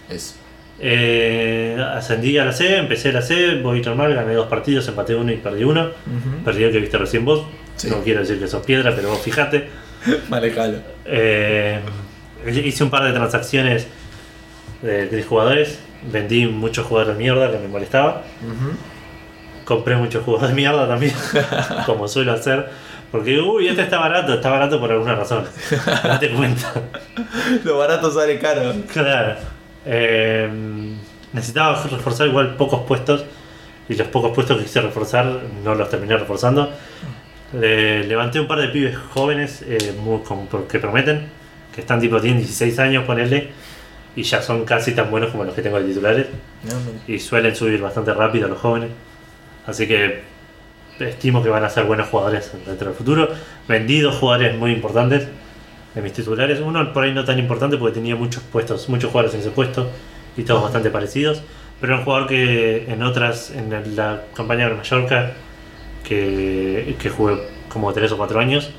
Eso. 0.09 0.35
Eh, 0.83 1.77
ascendí 1.95 2.37
a 2.37 2.45
la 2.45 2.51
C, 2.53 2.77
empecé 2.77 3.11
la 3.11 3.21
C, 3.21 3.55
voy 3.61 3.81
normal, 3.81 4.13
gané 4.15 4.33
dos 4.33 4.47
partidos, 4.47 4.87
empaté 4.87 5.13
uno 5.15 5.31
y 5.31 5.37
perdí 5.37 5.63
uno. 5.63 5.89
Perdí 6.43 6.63
el 6.63 6.71
que 6.71 6.79
viste 6.79 6.97
recién 6.97 7.23
vos. 7.25 7.43
Sí. 7.75 7.89
No 7.89 8.01
quiero 8.03 8.21
decir 8.21 8.39
que 8.39 8.47
sos 8.47 8.65
piedra, 8.65 8.93
pero 8.95 9.09
vos 9.09 9.19
fijate. 9.21 9.69
Manejalo. 10.29 10.79
Eh, 11.05 11.79
hice 12.63 12.83
un 12.83 12.89
par 12.89 13.03
de 13.03 13.11
transacciones 13.13 13.87
de, 14.81 15.07
de 15.07 15.23
jugadores. 15.23 15.79
Vendí 16.11 16.47
muchos 16.47 16.85
jugadores 16.87 17.15
de 17.15 17.23
mierda 17.23 17.51
que 17.51 17.59
me 17.59 17.67
molestaba. 17.67 18.23
Compré 19.65 19.95
muchos 19.95 20.23
jugadores 20.23 20.49
de 20.49 20.55
mierda 20.61 20.87
también, 20.87 21.13
como 21.85 22.07
suelo 22.07 22.33
hacer. 22.33 22.67
Porque, 23.11 23.39
uy, 23.39 23.67
este 23.67 23.81
está 23.81 23.99
barato, 23.99 24.33
está 24.35 24.49
barato 24.49 24.79
por 24.79 24.91
alguna 24.91 25.15
razón. 25.15 25.43
Date 26.03 26.29
cuenta. 26.31 26.73
Lo 27.65 27.77
barato 27.77 28.09
sale 28.11 28.39
caro. 28.39 28.73
Claro. 28.91 29.35
Eh, 29.85 30.49
necesitaba 31.33 31.81
reforzar 31.83 32.27
igual 32.27 32.55
pocos 32.55 32.81
puestos. 32.87 33.25
Y 33.89 33.95
los 33.95 34.07
pocos 34.07 34.31
puestos 34.33 34.57
que 34.57 34.63
quise 34.63 34.79
reforzar 34.79 35.25
no 35.63 35.75
los 35.75 35.89
terminé 35.89 36.15
reforzando. 36.15 36.71
Le- 37.53 38.05
levanté 38.05 38.39
un 38.39 38.47
par 38.47 38.59
de 38.59 38.69
pibes 38.69 38.95
jóvenes 39.13 39.61
eh, 39.67 39.93
muy- 40.01 40.21
con- 40.21 40.47
que 40.67 40.79
prometen. 40.79 41.27
Que 41.75 41.81
están 41.81 41.99
tipo, 41.99 42.19
tienen 42.21 42.39
16 42.39 42.79
años, 42.79 43.03
ponele. 43.03 43.49
Y 44.15 44.23
ya 44.23 44.41
son 44.41 44.63
casi 44.65 44.93
tan 44.93 45.09
buenos 45.11 45.31
como 45.31 45.43
los 45.43 45.53
que 45.53 45.61
tengo 45.61 45.77
de 45.79 45.85
titulares. 45.85 46.27
No. 46.63 47.13
Y 47.13 47.19
suelen 47.19 47.55
subir 47.55 47.81
bastante 47.81 48.13
rápido 48.13 48.47
los 48.47 48.59
jóvenes. 48.59 48.89
Así 49.67 49.85
que 49.87 50.21
estimo 51.03 51.43
que 51.43 51.49
van 51.49 51.63
a 51.63 51.69
ser 51.69 51.85
buenos 51.85 52.07
jugadores 52.09 52.51
dentro 52.65 52.87
del 52.87 52.95
futuro. 52.95 53.29
Vendí 53.67 53.99
dos 53.99 54.15
jugadores 54.15 54.57
muy 54.57 54.71
importantes 54.71 55.27
de 55.93 56.01
mis 56.01 56.13
titulares. 56.13 56.59
Uno 56.59 56.93
por 56.93 57.03
ahí 57.03 57.13
no 57.13 57.25
tan 57.25 57.39
importante 57.39 57.77
porque 57.77 57.95
tenía 57.95 58.15
muchos 58.15 58.43
puestos, 58.43 58.89
muchos 58.89 59.11
jugadores 59.11 59.33
en 59.35 59.41
ese 59.41 59.51
puesto 59.51 59.89
y 60.37 60.43
todos 60.43 60.63
bastante 60.63 60.89
parecidos. 60.89 61.41
Pero 61.79 61.93
era 61.93 61.99
un 61.99 62.05
jugador 62.05 62.27
que 62.27 62.85
en 62.91 63.01
otras, 63.03 63.51
en 63.51 63.95
la 63.95 64.23
campaña 64.35 64.69
de 64.69 64.75
Mallorca, 64.75 65.33
que, 66.03 66.95
que 66.99 67.09
jugué 67.09 67.37
como 67.69 67.91
3 67.91 68.11
o 68.11 68.17
4 68.17 68.39
años, 68.39 68.71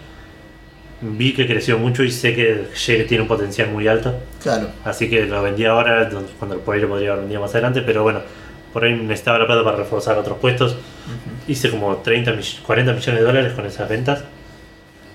vi 1.02 1.34
que 1.34 1.46
creció 1.46 1.78
mucho 1.78 2.04
y 2.04 2.10
sé 2.10 2.34
que 2.34 3.04
tiene 3.08 3.22
un 3.22 3.28
potencial 3.28 3.70
muy 3.70 3.88
alto. 3.88 4.14
Claro. 4.42 4.68
Así 4.84 5.10
que 5.10 5.26
lo 5.26 5.42
vendí 5.42 5.64
ahora, 5.64 6.08
cuando 6.38 6.58
por 6.60 6.74
ahí 6.74 6.80
lo 6.80 6.88
podría 6.88 7.10
haber 7.10 7.22
vendido 7.22 7.40
más 7.40 7.50
adelante, 7.50 7.82
pero 7.82 8.02
bueno, 8.02 8.20
por 8.72 8.84
ahí 8.84 8.94
necesitaba 8.94 9.38
la 9.38 9.46
plata 9.46 9.64
para 9.64 9.76
reforzar 9.76 10.16
otros 10.16 10.38
puestos. 10.38 10.76
Hice 11.48 11.70
como 11.70 11.96
30, 11.96 12.32
mill- 12.32 12.60
40 12.64 12.92
millones 12.92 13.20
de 13.20 13.26
dólares 13.26 13.52
con 13.54 13.66
esas 13.66 13.88
ventas, 13.88 14.22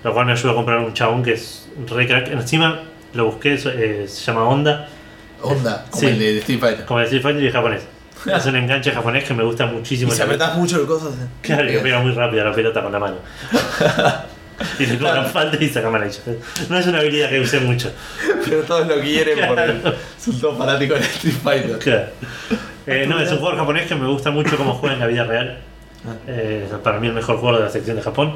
lo 0.04 0.12
cual 0.14 0.26
me 0.26 0.32
ayudó 0.32 0.52
a 0.52 0.54
comprar 0.54 0.78
un 0.78 0.92
chabón 0.94 1.22
que 1.22 1.32
es 1.32 1.68
re 1.88 2.06
crack. 2.06 2.28
Encima 2.28 2.80
lo 3.14 3.26
busqué, 3.26 3.54
eh, 3.54 4.04
se 4.08 4.24
llama 4.24 4.44
Honda, 4.48 4.88
Onda, 5.42 5.84
como 5.90 6.00
Sí. 6.00 6.06
el 6.08 6.18
de 6.18 6.38
Street 6.38 6.58
Fighter. 6.60 6.84
como 6.84 6.98
el 7.00 7.04
Street 7.06 7.22
Fighter 7.22 7.42
y 7.44 7.50
japonés. 7.50 7.82
Es 8.26 8.46
un 8.46 8.56
enganche 8.56 8.90
japonés 8.90 9.22
que 9.24 9.32
me 9.34 9.44
gusta 9.44 9.66
muchísimo. 9.66 10.12
Y 10.12 10.16
si 10.16 10.22
apretás 10.22 10.56
mucho 10.56 10.80
el 10.80 10.86
coso. 10.86 11.14
Claro, 11.40 11.68
que 11.68 11.78
pega 11.78 12.00
muy 12.00 12.10
rápido 12.12 12.44
la 12.44 12.52
pelota 12.52 12.82
con 12.82 12.90
la 12.92 12.98
mano. 12.98 13.16
y 14.80 14.86
le 14.86 14.98
cobran 14.98 15.26
falta 15.26 15.56
y 15.62 15.68
saca 15.68 15.88
mal 15.88 16.02
hecho. 16.02 16.20
No 16.68 16.76
es 16.78 16.86
una 16.88 16.98
habilidad 16.98 17.28
que 17.30 17.38
usé 17.40 17.60
mucho. 17.60 17.92
Pero 18.44 18.62
todos 18.62 18.88
lo 18.88 19.00
quieren 19.00 19.38
porque 19.48 19.62
Claro. 19.80 19.94
son 20.20 20.40
todos 20.40 20.58
fanáticos 20.58 20.98
de 20.98 21.04
Street 21.06 21.34
Fighter. 21.42 21.78
Claro. 21.78 22.06
Eh, 22.86 23.06
no, 23.08 23.20
es 23.20 23.30
un 23.30 23.38
jugador 23.38 23.58
japonés 23.60 23.86
que 23.86 23.94
me 23.94 24.08
gusta 24.08 24.30
mucho 24.32 24.56
cómo 24.56 24.74
juega 24.74 24.94
en 24.94 25.00
la 25.00 25.06
vida 25.06 25.22
real. 25.24 25.58
Ah. 26.06 26.14
Eh, 26.26 26.68
para 26.82 27.00
mí 27.00 27.06
el 27.08 27.12
mejor 27.14 27.36
jugador 27.38 27.60
de 27.60 27.66
la 27.66 27.70
sección 27.72 27.96
de 27.96 28.02
Japón. 28.02 28.34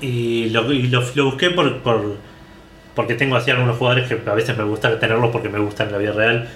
Y 0.00 0.50
lo, 0.50 0.72
y 0.72 0.82
lo, 0.88 1.02
lo 1.14 1.24
busqué 1.26 1.50
por, 1.50 1.82
por- 1.82 2.16
porque 2.94 3.14
tengo 3.14 3.36
así 3.36 3.50
algunos 3.50 3.76
jugadores 3.76 4.08
que 4.08 4.18
a 4.28 4.34
veces 4.34 4.56
me 4.56 4.64
gusta 4.64 4.98
tenerlos 4.98 5.30
porque 5.30 5.48
me 5.48 5.58
gustan 5.58 5.88
en 5.88 5.92
la 5.92 5.98
vida 5.98 6.12
real. 6.12 6.48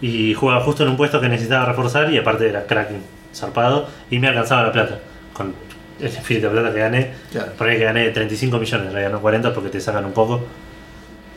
Y 0.00 0.34
juega 0.34 0.60
justo 0.60 0.82
en 0.82 0.90
un 0.90 0.96
puesto 0.96 1.20
que 1.20 1.28
necesitaba 1.28 1.64
reforzar 1.66 2.12
y 2.12 2.18
aparte 2.18 2.48
era 2.48 2.66
crack 2.66 2.88
zarpado 3.34 3.88
y 4.10 4.18
me 4.18 4.28
alcanzaba 4.28 4.62
la 4.64 4.72
plata. 4.72 4.98
Con 5.32 5.54
el 6.00 6.06
espíritu 6.06 6.46
de 6.48 6.52
plata 6.52 6.72
que 6.74 6.80
gané, 6.80 7.10
Claro. 7.30 7.52
por 7.56 7.68
ahí 7.68 7.78
que 7.78 7.84
gané 7.84 8.10
35 8.10 8.58
millones, 8.58 8.86
en 8.88 8.92
realidad 8.92 9.12
no 9.12 9.20
40 9.20 9.54
porque 9.54 9.70
te 9.70 9.80
sacan 9.80 10.04
un 10.04 10.12
poco. 10.12 10.44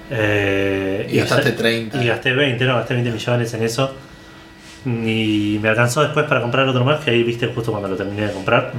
Eh, 0.09 1.07
Y 1.11 1.17
gastaste 1.17 1.51
ya- 1.51 1.55
30. 1.57 2.03
Y 2.03 2.07
gasté 2.07 2.33
20, 2.33 2.65
no, 2.65 2.75
gasté 2.75 2.93
20 2.95 3.11
millones 3.11 3.53
en 3.53 3.63
eso. 3.63 3.93
Y 4.86 5.57
me 5.61 5.69
alcanzó 5.69 6.01
después 6.03 6.25
para 6.27 6.41
comprar 6.41 6.67
otro 6.67 6.86
más, 6.86 7.03
que 7.03 7.11
ahí 7.11 7.23
viste 7.23 7.47
justo 7.47 7.71
cuando 7.71 7.89
lo 7.89 7.95
terminé 7.95 8.27
de 8.27 8.33
comprar. 8.33 8.71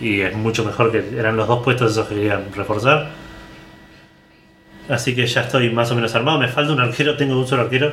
Y 0.00 0.20
es 0.22 0.34
mucho 0.34 0.64
mejor 0.64 0.90
que 0.90 1.04
eran 1.18 1.36
los 1.36 1.46
dos 1.46 1.62
puestos 1.62 1.92
esos 1.92 2.08
que 2.08 2.14
querían 2.16 2.44
reforzar. 2.54 3.08
Así 4.88 5.14
que 5.14 5.26
ya 5.26 5.42
estoy 5.42 5.70
más 5.70 5.90
o 5.92 5.94
menos 5.94 6.14
armado. 6.14 6.38
Me 6.38 6.48
falta 6.48 6.72
un 6.72 6.80
arquero, 6.80 7.16
tengo 7.16 7.38
un 7.38 7.46
solo 7.46 7.62
arquero. 7.62 7.92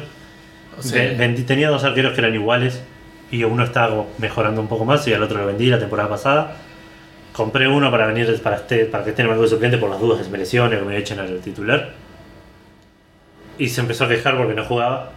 Vendí- 1.17 1.43
tenía 1.45 1.69
dos 1.69 1.83
arqueros 1.83 2.13
que 2.13 2.21
eran 2.21 2.33
iguales. 2.33 2.81
Y 3.29 3.43
uno 3.43 3.63
estaba 3.63 4.05
mejorando 4.19 4.61
un 4.61 4.67
poco 4.67 4.85
más 4.85 5.05
y 5.07 5.13
al 5.13 5.21
otro 5.21 5.38
lo 5.39 5.45
vendí 5.47 5.67
la 5.67 5.79
temporada 5.79 6.09
pasada. 6.09 6.55
Compré 7.33 7.67
uno 7.67 7.91
para 7.91 8.07
venir 8.07 8.41
para, 8.41 8.55
este, 8.55 8.85
para 8.85 9.03
que 9.03 9.11
esté 9.11 9.21
en 9.21 9.25
el 9.27 9.29
banco 9.31 9.43
de 9.43 9.49
suplente 9.49 9.77
por 9.77 9.89
las 9.89 9.99
dudas 9.99 10.17
que 10.19 10.23
se 10.23 10.29
me 10.31 10.38
lesione 10.39 10.77
o 10.77 10.79
que 10.79 10.85
me 10.85 10.97
echen 10.97 11.19
al 11.19 11.39
titular. 11.41 11.91
Y 13.59 13.67
se 13.67 13.81
empezó 13.81 14.05
a 14.05 14.07
quejar 14.07 14.38
porque 14.38 14.53
no 14.55 14.63
jugaba. 14.63 15.11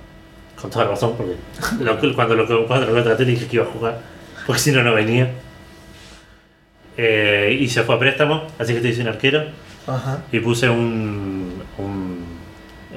Con 0.61 0.71
toda 0.71 0.85
razón, 0.87 1.15
porque 1.17 1.35
lo- 1.83 2.15
cuando 2.15 2.35
lo, 2.35 2.67
cuando 2.67 2.87
lo 2.87 2.93
contraté 2.95 3.25
dije 3.25 3.47
que 3.47 3.57
iba 3.57 3.65
a 3.65 3.69
jugar. 3.69 3.99
Porque 4.47 4.61
si 4.61 4.73
no, 4.73 4.83
no 4.83 4.95
venía. 4.95 5.31
Eh, 6.97 7.57
y 7.61 7.69
se 7.69 7.83
fue 7.83 7.95
a 7.95 7.99
préstamo, 7.99 8.43
así 8.59 8.73
que 8.73 8.79
estoy 8.79 8.95
sin 8.95 9.09
arquero. 9.09 9.45
Ajá. 9.87 10.19
Y 10.31 10.41
puse 10.41 10.69
un, 10.69 11.63
un 11.79 12.25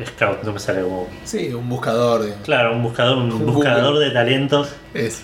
scout, 0.05 0.43
no 0.43 0.53
me 0.53 0.59
sale 0.59 0.82
como. 0.82 1.07
Sí, 1.24 1.53
un 1.53 1.70
buscador. 1.70 2.24
digamos. 2.24 2.43
Claro, 2.43 2.74
un 2.74 2.84
buscador, 2.84 3.18
un 3.18 3.32
Un 3.32 3.45
buscador 3.45 3.99
de 3.99 4.11
talentos. 4.11 4.70
Es. 4.93 5.24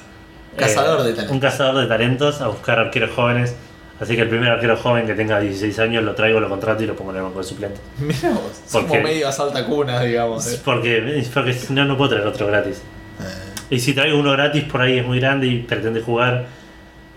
Cazador 0.56 1.02
Eh, 1.02 1.04
de 1.10 1.14
talento. 1.14 1.34
Un 1.34 1.40
cazador 1.40 1.82
de 1.82 1.88
talentos 1.88 2.42
a 2.42 2.48
buscar 2.48 2.80
arqueros 2.80 3.12
jóvenes 3.16 3.56
Así 4.00 4.16
que 4.16 4.22
el 4.22 4.30
primer 4.30 4.50
arquero 4.50 4.78
joven 4.78 5.06
que 5.06 5.14
tenga 5.14 5.40
16 5.42 5.78
años 5.80 6.04
lo 6.06 6.16
traigo, 6.16 6.40
lo 6.40 6.48
contrato 6.48 6.82
y 6.84 6.88
lo 6.88 6.96
pongo 6.96 7.12
en 7.12 7.18
el 7.18 7.24
banco 7.24 7.40
de 7.40 7.44
suplente. 7.44 7.80
Mira 8.00 8.30
vos, 8.30 8.52
es 8.66 8.72
¿Por 8.72 8.88
como 8.88 9.02
medio 9.02 9.28
a 9.28 9.32
salta 9.32 9.66
cuna, 9.66 10.00
digamos. 10.02 10.48
eh. 10.48 10.60
Porque, 10.64 11.26
porque 11.34 11.54
si 11.54 11.74
no, 11.74 11.84
no 11.86 11.98
puedo 11.98 12.12
traer 12.12 12.26
otro 12.28 12.48
gratis. 12.48 12.78
Eh, 13.20 13.76
Y 13.76 13.80
si 13.80 13.94
traigo 13.94 14.18
uno 14.18 14.32
gratis 14.32 14.64
por 14.64 14.82
ahí 14.82 15.00
es 15.00 15.06
muy 15.06 15.20
grande 15.20 15.48
y 15.48 15.60
pretende 15.64 16.00
jugar, 16.02 16.46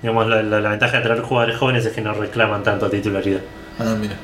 digamos, 0.02 0.26
la, 0.26 0.42
la- 0.42 0.60
la 0.60 0.70
ventaja 0.70 0.96
de 0.96 1.02
traer 1.04 1.20
jugadores 1.22 1.56
jóvenes 1.56 1.86
es 1.86 1.92
que 1.92 2.00
no 2.00 2.14
reclaman 2.14 2.64
tanto 2.64 2.90
titularidad. 2.90 3.40
Ah, 3.78 3.94
mira. 3.98 4.14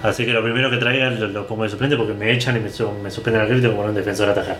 Así 0.00 0.24
que 0.24 0.32
lo 0.32 0.44
primero 0.44 0.70
que 0.70 0.76
traiga 0.76 1.10
lo, 1.10 1.26
lo 1.26 1.46
pongo 1.48 1.64
de 1.64 1.70
suplente 1.70 1.96
porque 1.96 2.14
me 2.14 2.30
echan 2.32 2.56
y 2.56 2.60
me, 2.60 2.70
me 3.02 3.10
suspenden 3.10 3.42
al 3.42 3.48
crédito 3.48 3.70
como 3.70 3.82
un 3.82 3.94
defensor 3.94 4.28
a 4.28 4.32
atajar. 4.32 4.58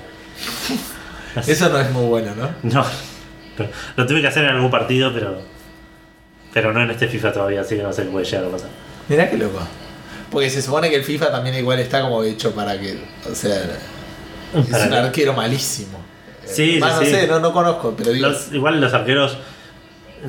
Eso 1.47 1.68
no 1.68 1.78
es 1.78 1.91
muy 1.93 2.07
bueno, 2.07 2.32
¿no? 2.34 2.49
No, 2.64 2.84
lo 3.97 4.07
tuve 4.07 4.20
que 4.20 4.26
hacer 4.28 4.45
en 4.45 4.51
algún 4.51 4.70
partido, 4.70 5.12
pero 5.14 5.41
pero 6.61 6.72
no 6.72 6.82
en 6.82 6.90
este 6.90 7.09
FIFA 7.09 7.32
todavía, 7.32 7.61
así 7.62 7.76
que 7.76 7.82
no 7.82 7.92
sé 7.92 8.04
qué 8.04 8.09
puede 8.11 8.24
llegar 8.26 8.44
a 8.46 8.48
pasar. 8.50 8.68
Mirá 9.09 9.30
qué 9.30 9.36
loco. 9.38 9.59
Porque 10.30 10.50
se 10.50 10.61
supone 10.62 10.90
que 10.90 10.96
el 10.96 11.04
FIFA 11.04 11.30
también 11.30 11.54
igual 11.56 11.78
está 11.78 12.02
como 12.02 12.22
hecho 12.22 12.54
para 12.54 12.78
que. 12.78 12.98
O 13.30 13.34
sea, 13.34 13.56
es 14.54 14.54
un 14.54 14.64
que- 14.66 14.96
arquero 14.96 15.32
malísimo. 15.32 15.98
Sí, 16.44 16.74
sí, 16.74 16.80
no 16.80 16.98
sí. 17.00 17.06
sé, 17.06 17.26
no, 17.26 17.40
no 17.40 17.52
conozco, 17.52 17.94
pero 17.96 18.12
digo. 18.12 18.28
Los- 18.28 18.52
igual 18.52 18.80
los 18.80 18.92
arqueros 18.94 19.38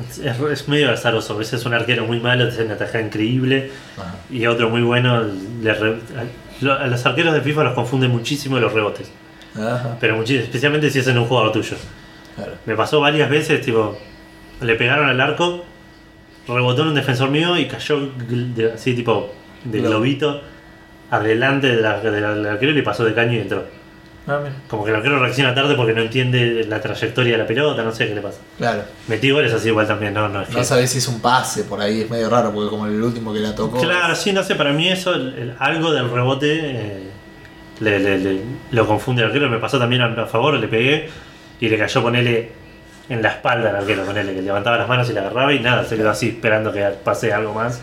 es, 0.08 0.18
es 0.18 0.68
medio 0.68 0.90
azaroso. 0.92 1.34
A 1.34 1.36
veces 1.36 1.64
un 1.66 1.74
arquero 1.74 2.04
muy 2.06 2.20
malo 2.20 2.46
te 2.46 2.54
hace 2.54 2.64
una 2.64 2.76
tajada 2.76 3.02
increíble 3.04 3.70
Ajá. 3.98 4.14
y 4.30 4.46
otro 4.46 4.68
muy 4.70 4.82
bueno. 4.82 5.22
le 5.62 5.74
re- 5.74 5.98
a, 6.16 6.24
lo- 6.64 6.74
a 6.78 6.86
los 6.86 7.04
arqueros 7.06 7.34
de 7.34 7.40
FIFA 7.40 7.64
los 7.64 7.74
confunden 7.74 8.10
muchísimo 8.10 8.58
los 8.58 8.72
rebotes. 8.72 9.10
Ajá, 9.54 9.96
Pero 10.00 10.16
muchísimo, 10.16 10.44
especialmente 10.44 10.90
si 10.90 11.00
es 11.00 11.06
en 11.08 11.18
un 11.18 11.26
jugador 11.26 11.52
tuyo. 11.52 11.76
claro. 12.36 12.52
Me 12.66 12.76
pasó 12.76 13.00
varias 13.00 13.28
veces, 13.28 13.60
tipo, 13.62 13.98
le 14.60 14.74
pegaron 14.76 15.08
al 15.08 15.20
arco, 15.20 15.64
rebotó 16.46 16.82
en 16.82 16.88
un 16.88 16.94
defensor 16.94 17.30
mío 17.30 17.56
y 17.58 17.66
cayó 17.66 18.00
de- 18.28 18.72
así, 18.72 18.94
tipo, 18.94 19.32
de 19.64 19.80
globito 19.80 20.40
adelante 21.10 21.66
de 21.76 21.82
la- 21.82 22.00
de 22.00 22.20
la- 22.20 22.34
del 22.34 22.46
arquero 22.46 22.72
y 22.72 22.74
le 22.74 22.82
pasó 22.82 23.04
de 23.04 23.14
caño 23.14 23.34
y 23.34 23.38
entró. 23.40 23.64
Ah. 24.28 24.40
Como 24.68 24.84
que 24.84 24.90
el 24.90 24.96
arquero 24.96 25.18
reacciona 25.18 25.54
tarde 25.54 25.74
porque 25.74 25.92
no 25.92 26.02
entiende 26.02 26.64
la 26.68 26.80
trayectoria 26.80 27.32
de 27.32 27.38
la 27.38 27.46
pelota, 27.46 27.82
no 27.82 27.90
sé 27.92 28.06
qué 28.06 28.14
le 28.14 28.20
pasa. 28.20 28.38
Claro. 28.58 28.82
Metí 29.08 29.30
goles 29.30 29.52
así 29.52 29.68
igual 29.68 29.86
también, 29.88 30.14
no, 30.14 30.28
no 30.28 30.42
es 30.42 30.48
que- 30.48 30.54
No 30.54 30.62
sabes 30.64 30.90
si 30.90 30.98
es 30.98 31.08
un 31.08 31.20
pase 31.20 31.64
por 31.64 31.80
ahí, 31.80 32.02
es 32.02 32.10
medio 32.10 32.28
raro, 32.30 32.52
porque 32.52 32.68
como 32.70 32.86
el 32.86 33.02
último 33.02 33.32
que 33.32 33.40
la 33.40 33.54
tocó. 33.54 33.80
Claro, 33.80 34.14
sí, 34.14 34.32
no 34.32 34.42
sé, 34.44 34.54
para 34.54 34.72
mí 34.72 34.88
eso, 34.88 35.14
el- 35.14 35.34
el- 35.36 35.54
algo 35.58 35.90
del 35.92 36.08
rebote 36.10 36.60
eh, 36.60 37.02
le, 37.80 37.98
le- 37.98 38.18
le- 38.18 38.40
lo 38.70 38.86
confunde 38.86 39.22
al 39.22 39.28
arquero. 39.28 39.48
Me 39.48 39.58
pasó 39.58 39.78
también 39.78 40.02
a, 40.02 40.06
a 40.22 40.26
favor, 40.26 40.54
le 40.54 40.68
pegué 40.68 41.08
y 41.58 41.68
le 41.68 41.78
cayó 41.78 42.02
ponerle 42.02 42.52
en 43.10 43.20
la 43.22 43.28
espalda 43.28 43.70
al 43.70 43.76
arquero, 43.76 44.04
ponele, 44.04 44.32
que 44.32 44.40
levantaba 44.40 44.78
las 44.78 44.88
manos 44.88 45.10
y 45.10 45.12
la 45.12 45.20
agarraba 45.20 45.52
y 45.52 45.58
nada, 45.58 45.84
se 45.84 45.96
quedó 45.96 46.10
así 46.10 46.28
esperando 46.28 46.72
que 46.72 46.82
pase 47.04 47.32
algo 47.32 47.52
más. 47.52 47.82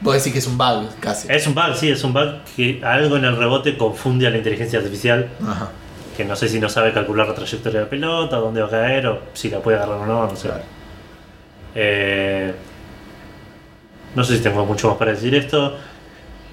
Vos 0.00 0.14
decís 0.14 0.32
que 0.32 0.38
es 0.38 0.46
un 0.46 0.58
bug, 0.58 0.88
casi. 1.00 1.28
Es 1.30 1.46
un 1.46 1.54
bug, 1.54 1.74
sí, 1.76 1.90
es 1.90 2.02
un 2.02 2.12
bug 2.12 2.42
que 2.56 2.80
algo 2.82 3.16
en 3.16 3.24
el 3.26 3.36
rebote 3.36 3.76
confunde 3.76 4.26
a 4.26 4.30
la 4.30 4.38
inteligencia 4.38 4.78
artificial, 4.78 5.28
Ajá. 5.46 5.68
que 6.16 6.24
no 6.24 6.34
sé 6.34 6.48
si 6.48 6.58
no 6.58 6.68
sabe 6.68 6.92
calcular 6.92 7.28
la 7.28 7.34
trayectoria 7.34 7.80
de 7.80 7.84
la 7.84 7.90
pelota, 7.90 8.36
dónde 8.36 8.62
va 8.62 8.66
a 8.66 8.70
caer, 8.70 9.06
o 9.06 9.18
si 9.34 9.50
la 9.50 9.60
puede 9.60 9.76
agarrar 9.76 9.98
o 9.98 10.06
no, 10.06 10.26
no 10.26 10.34
sé. 10.36 10.48
Claro. 10.48 10.64
Eh, 11.74 12.54
no 14.14 14.24
sé 14.24 14.36
si 14.36 14.42
tengo 14.42 14.64
mucho 14.64 14.88
más 14.88 14.96
para 14.96 15.10
decir 15.10 15.34
esto. 15.34 15.76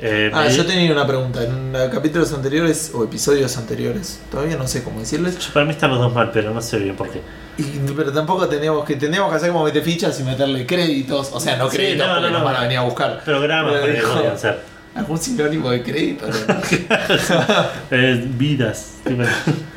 Eh, 0.02 0.32
Ah, 0.34 0.46
me- 0.48 0.54
yo 0.56 0.66
tenía 0.66 0.92
una 0.92 1.06
pregunta. 1.06 1.44
En 1.44 1.74
capítulos 1.92 2.34
anteriores 2.34 2.92
o 2.94 3.04
episodios 3.04 3.56
anteriores, 3.58 4.20
todavía 4.32 4.58
no 4.58 4.68
sé 4.68 4.84
cómo 4.84 5.00
decirles. 5.00 5.38
Yo- 5.38 5.54
Para 5.54 5.66
mí 5.66 5.72
están 5.72 5.92
los 5.92 6.00
dos 6.00 6.14
mal, 6.14 6.32
pero 6.34 6.54
no 6.54 6.62
sé 6.62 6.80
bien 6.80 6.96
por 6.96 7.10
qué. 7.10 7.22
Y- 7.58 7.80
pero 7.96 8.12
tampoco 8.12 8.48
teníamos 8.48 8.84
que 8.86 8.96
teníamos 8.96 9.30
que 9.30 9.38
hacer 9.38 9.52
como 9.52 9.64
meter 9.66 9.84
fichas 9.84 10.20
y 10.20 10.24
meterle 10.24 10.66
créditos. 10.66 11.30
O 11.34 11.40
sea, 11.40 11.56
no 11.58 11.70
Sí, 11.70 11.78
créditos 11.78 12.08
no, 12.08 12.14
porque 12.16 12.28
no, 12.28 12.32
nos 12.32 12.40
no. 12.40 12.46
van 12.46 12.56
a 12.56 12.62
venir 12.62 12.78
a 12.80 12.82
buscar. 12.82 13.24
Programas 13.24 13.74
podían 13.80 14.40
ser. 14.40 14.60
Algún 14.96 15.18
sinónimo 15.20 15.70
de 15.70 15.84
crédito. 15.84 16.26
¿no? 16.28 16.34
Eh, 17.92 18.26
vidas. 18.38 18.96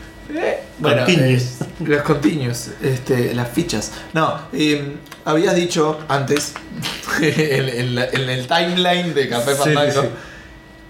bueno, 0.84 1.04
Continuous. 1.04 1.42
eh, 1.42 1.64
los 1.86 2.02
continuos, 2.02 2.70
este, 2.82 3.34
las 3.34 3.48
fichas. 3.48 3.92
No, 4.12 4.38
eh, 4.52 4.94
habías 5.24 5.54
dicho 5.56 5.98
antes, 6.08 6.54
en, 7.20 7.68
en 7.68 7.94
la- 7.94 8.06
en 8.06 8.28
el 8.28 8.46
timeline 8.46 9.14
de 9.14 9.28
Café 9.28 9.54
Fandango, 9.54 10.02
sí. 10.02 10.08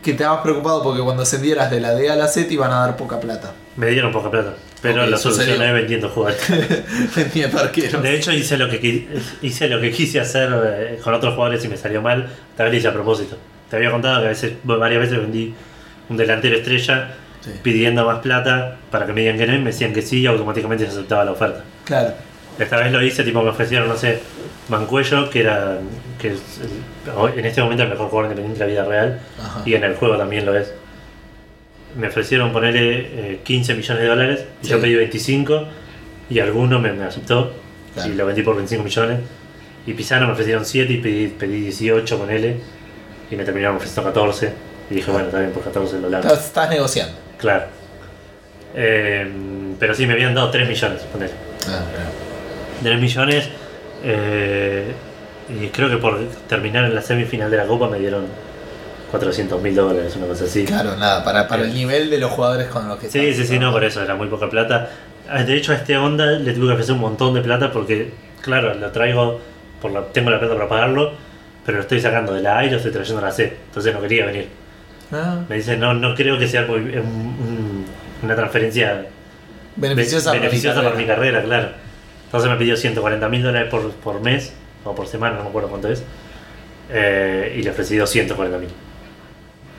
que 0.03 0.12
te 0.12 0.22
estabas 0.22 0.42
preocupado 0.42 0.82
porque 0.82 1.01
cuando 1.03 1.22
ascendieras 1.22 1.70
de 1.70 1.80
la 1.80 1.95
D 1.95 2.11
a 2.11 2.16
la 2.16 2.28
Z 2.28 2.53
iban 2.53 2.70
a 2.72 2.80
dar 2.80 2.97
poca 2.97 3.18
plata. 3.20 3.53
Me 3.76 3.86
dieron 3.88 4.12
poca 4.12 4.30
plata. 4.30 4.55
Pero 4.82 5.05
Ok, 5.05 5.09
lo 5.11 5.16
sucedió. 5.16 5.47
solucioné 5.55 5.72
vendiendo 5.72 6.11
jugadores. 6.11 6.42
Entiendo 7.16 7.59
arqueros. 7.59 8.03
De 8.03 8.14
hecho, 8.14 8.32
hice 8.32 8.59
lo 8.59 8.68
que, 8.68 9.09
hice 9.40 9.68
lo 9.68 9.80
que 9.80 9.90
quise 9.90 10.20
hacer 10.20 10.51
eh, 10.66 11.01
con 11.03 11.14
otros 11.14 11.34
jugadores 11.34 11.64
y 11.64 11.68
me 11.68 11.76
salió 11.78 12.03
mal. 12.03 12.28
Tal 12.57 12.66
vez 12.70 12.80
hice 12.80 12.88
a 12.88 12.92
propósito. 12.92 13.38
Te 13.70 13.76
había 13.76 13.90
contado 13.90 14.20
que 14.20 14.26
a 14.26 14.28
veces, 14.28 14.53
varias 14.62 15.01
veces 15.01 15.18
vendí 15.18 15.55
un 16.11 16.16
delantero 16.18 16.57
estrella 16.57 17.14
Sí. 17.45 17.51
pidiendo 17.62 18.07
más 18.07 18.20
plata 18.20 18.78
para 18.90 19.05
que 19.05 19.12
me 19.12 19.20
digan 19.20 19.36
que 19.36 19.47
no 19.47 19.55
y 19.55 19.59
me 19.59 19.66
decían 19.66 19.92
que 19.92 20.01
sí 20.01 20.20
y 20.20 20.26
automáticamente 20.26 20.84
se 20.86 20.92
aceptaba 20.92 21.24
la 21.24 21.32
oferta. 21.32 21.62
Claro. 21.84 22.14
Esta 22.59 22.76
vez 22.78 22.90
lo 22.92 23.03
hice, 23.03 23.22
tipo 23.24 23.42
me 23.42 23.51
ofrecieron, 23.51 23.88
no 23.88 23.97
sé, 23.97 24.20
Mancuello, 24.68 25.28
que 25.28 25.40
era 25.40 25.78
que 26.18 26.28
es 26.28 26.40
en 27.36 27.45
este 27.45 27.61
momento 27.62 27.82
el 27.82 27.90
mejor 27.90 28.09
jugador 28.09 28.30
independiente 28.30 28.61
de 28.64 28.74
la 28.74 28.82
vida 28.82 28.88
real, 28.90 29.20
Ajá. 29.38 29.62
y 29.66 29.74
en 29.74 29.84
el 29.84 29.95
juego 29.97 30.16
también 30.16 30.47
lo 30.47 30.57
es. 30.57 30.72
Me 31.99 32.09
ofrecieron 32.09 32.51
ponerle 32.53 33.32
eh, 33.34 33.40
15 33.45 33.74
millones 33.74 34.03
de 34.03 34.09
dólares, 34.09 34.45
y 34.62 34.66
yo 34.68 34.80
pedí 34.80 34.95
25, 34.95 35.64
y 36.30 36.38
alguno 36.40 36.78
me, 36.78 36.92
me 36.92 37.05
aceptó, 37.05 37.53
Claro. 37.95 38.11
y 38.11 38.14
lo 38.14 38.26
vendí 38.26 38.42
por 38.42 38.57
25 38.57 38.82
millones. 38.84 39.20
Y 39.86 39.92
Pisano 39.92 40.26
me 40.26 40.32
ofrecieron 40.32 40.64
7 40.64 40.92
y 40.92 40.97
pedí, 40.97 41.26
pedí 41.28 41.61
18 41.61 42.18
con 42.18 42.30
él, 42.30 42.57
y 43.30 43.36
me 43.36 43.45
terminaron 43.45 43.76
ofreciendo 43.76 44.05
14, 44.11 44.53
y 44.90 44.95
dije, 44.95 45.11
bueno, 45.11 45.28
bien, 45.30 45.51
por 45.53 45.62
14 45.62 46.01
lo 46.01 46.09
largo. 46.09 46.28
Estás, 46.28 46.47
estás 46.47 46.70
negociando. 46.70 47.14
Claro. 47.45 47.64
Eh, 48.74 49.30
pero 49.78 49.95
sí, 49.95 50.07
me 50.07 50.14
habían 50.14 50.34
dado 50.34 50.51
3 50.51 50.66
millones, 50.66 51.03
ponele. 51.12 51.32
Ah, 51.68 51.82
3 52.82 53.01
millones. 53.01 53.49
eh, 54.03 54.92
y 55.47 55.66
creo 55.68 55.90
que 55.90 55.99
por 55.99 56.18
terminar 56.49 56.86
en 56.86 56.95
la 56.95 57.03
semifinal 57.03 57.51
de 57.51 57.59
la 57.59 57.66
Copa 57.66 57.86
me 57.88 57.99
dieron 57.99 58.24
400 59.11 59.61
mil 59.61 59.74
dólares, 59.74 60.16
una 60.16 60.26
cosa 60.26 60.45
así. 60.45 60.64
Claro, 60.64 60.97
nada, 60.97 61.22
para, 61.22 61.47
para 61.47 61.64
el 61.64 61.74
nivel 61.74 62.09
de 62.09 62.16
los 62.18 62.30
jugadores 62.30 62.68
con 62.68 62.88
los 62.88 62.99
que 62.99 63.11
Sí, 63.11 63.18
estás 63.26 63.47
sí, 63.47 63.53
sí, 63.55 63.59
no, 63.59 63.70
por 63.70 63.84
eso 63.84 64.03
era 64.03 64.14
muy 64.14 64.28
poca 64.28 64.49
plata. 64.49 64.88
Ah, 65.28 65.42
De 65.42 65.55
hecho, 65.55 65.72
a 65.72 65.76
este 65.76 65.99
onda 65.99 66.24
le 66.24 66.53
tuve 66.55 66.68
que 66.68 66.72
ofrecer 66.72 66.95
un 66.95 67.03
montón 67.03 67.34
de 67.34 67.42
plata 67.42 67.70
porque, 67.70 68.11
claro, 68.40 68.72
lo 68.72 68.90
traigo, 68.90 69.38
por 69.82 69.90
la, 69.92 70.01
tengo 70.07 70.30
la 70.30 70.38
plata 70.38 70.55
para 70.55 70.68
pagarlo, 70.68 71.12
pero 71.66 71.76
lo 71.76 71.82
estoy 71.82 72.01
sacando 72.01 72.32
de 72.32 72.40
la 72.40 72.59
A 72.59 72.64
y 72.64 72.70
lo 72.70 72.78
estoy 72.78 72.90
trayendo 72.90 73.20
a 73.20 73.26
la 73.26 73.32
C. 73.32 73.55
Entonces 73.66 73.92
no 73.95 74.01
quería 74.01 74.24
venir. 74.24 74.49
Ah, 75.12 75.40
Me 75.48 75.57
dice, 75.57 75.76
no, 75.76 75.94
no 75.94 76.14
creo 76.14 76.38
que 76.38 76.48
sea 76.48 76.62
un- 76.66 77.84
una 78.22 78.34
transferencia 78.34 79.07
beneficiosa, 79.76 80.30
Be- 80.30 80.38
para 80.38 80.40
mi 80.40 80.46
beneficiosa 80.48 80.82
para 80.82 80.94
mi 80.96 81.05
carrera. 81.07 81.42
claro. 81.42 81.68
Entonces 82.26 82.50
me 82.50 82.57
pidió 82.57 82.76
140 82.76 83.28
mil 83.28 83.42
dólares 83.42 83.68
por, 83.70 83.90
por 83.92 84.20
mes 84.20 84.52
o 84.84 84.94
por 84.94 85.07
semana, 85.07 85.36
no 85.36 85.42
me 85.44 85.48
acuerdo 85.50 85.68
cuánto 85.68 85.88
es. 85.88 86.02
Eh, 86.90 87.55
y 87.59 87.62
le 87.62 87.70
ofrecí 87.70 87.96
240 87.96 88.59
mil. 88.59 88.68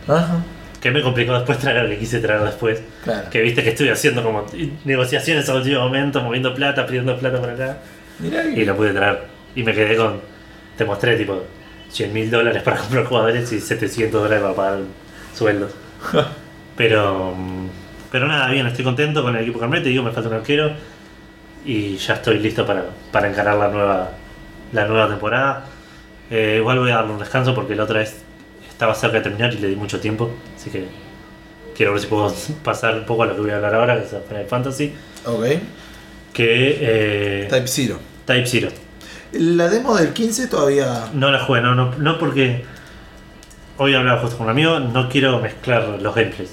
Ajá, 0.07 0.43
Que 0.81 0.91
me 0.91 1.01
complicó 1.01 1.33
después 1.33 1.57
traer 1.57 1.83
lo 1.83 1.89
que 1.89 1.97
quise 1.97 2.19
traer 2.19 2.41
después. 2.43 2.81
claro. 3.03 3.29
Que 3.29 3.41
viste 3.41 3.63
que 3.63 3.69
estuve 3.69 3.91
haciendo 3.91 4.23
como 4.23 4.45
negociaciones 4.85 5.49
a 5.49 5.55
último 5.55 5.79
momento, 5.81 6.21
moviendo 6.21 6.53
plata, 6.53 6.85
pidiendo 6.85 7.17
plata 7.17 7.39
por 7.39 7.49
acá. 7.49 7.77
Mirá 8.19 8.43
Y 8.45 8.63
lo 8.65 8.75
pude 8.77 8.93
traer. 8.93 9.19
Y 9.55 9.63
me 9.63 9.73
quedé 9.73 9.95
con. 9.97 10.21
Te 10.77 10.85
mostré 10.85 11.17
tipo 11.17 11.43
100 11.89 12.13
mil 12.13 12.29
dólares 12.29 12.61
para 12.63 12.77
comprar 12.81 13.05
jugadores 13.05 13.51
y 13.51 13.59
700 13.59 14.21
dólares 14.23 14.41
para 14.43 14.53
pagar 14.55 14.79
sueldos. 15.35 15.71
Pero. 16.77 17.33
mm, 17.35 17.67
Pero 18.11 18.27
nada, 18.27 18.49
bien, 18.49 18.65
estoy 18.67 18.83
contento 18.83 19.21
con 19.23 19.35
el 19.35 19.41
equipo 19.43 19.59
que 19.59 19.65
armé. 19.65 19.81
Te 19.81 19.89
digo, 19.89 20.03
me 20.03 20.11
falta 20.11 20.29
un 20.29 20.35
arquero. 20.35 20.71
Y 21.65 21.97
ya 21.97 22.13
estoy 22.15 22.39
listo 22.39 22.65
para, 22.65 22.85
para 23.11 23.27
encarar 23.27 23.57
la 23.57 23.67
nueva, 23.69 24.11
la 24.71 24.85
nueva 24.85 25.07
temporada. 25.09 25.65
Eh, 26.29 26.57
igual 26.59 26.79
voy 26.79 26.91
a 26.91 26.95
darle 26.95 27.13
un 27.13 27.19
descanso 27.19 27.53
porque 27.55 27.75
la 27.75 27.83
otra 27.83 27.99
vez 27.99 28.17
estaba 28.69 28.93
cerca 28.93 29.17
de 29.17 29.23
terminar 29.23 29.53
y 29.53 29.57
le 29.57 29.67
di 29.69 29.75
mucho 29.75 29.99
tiempo. 29.99 30.31
Así 30.55 30.69
que 30.69 30.85
quiero 31.75 31.91
ver 31.93 32.01
si 32.01 32.07
puedo 32.07 32.33
pasar 32.63 32.95
un 32.95 33.05
poco 33.05 33.23
a 33.23 33.25
lo 33.25 33.35
que 33.35 33.41
voy 33.41 33.51
a 33.51 33.55
hablar 33.55 33.75
ahora, 33.75 33.95
que 33.97 34.03
es 34.03 34.15
Final 34.27 34.45
Fantasy. 34.45 34.93
Ok. 35.25 35.43
Que. 36.33 36.77
Eh, 36.81 37.47
Type 37.49 37.67
Zero. 37.67 37.99
Type 38.25 38.45
Zero. 38.45 38.69
La 39.33 39.67
demo 39.67 39.95
del 39.97 40.13
15 40.13 40.47
todavía. 40.47 41.09
No 41.13 41.31
la 41.31 41.39
jugué, 41.39 41.61
no, 41.61 41.73
no, 41.75 41.93
no 41.97 42.17
porque 42.19 42.63
hoy 43.77 43.93
hablaba 43.95 44.21
justo 44.21 44.37
con 44.37 44.45
un 44.45 44.51
amigo, 44.51 44.79
no 44.79 45.09
quiero 45.09 45.39
mezclar 45.39 45.83
los 46.01 46.15
gameplays. 46.15 46.51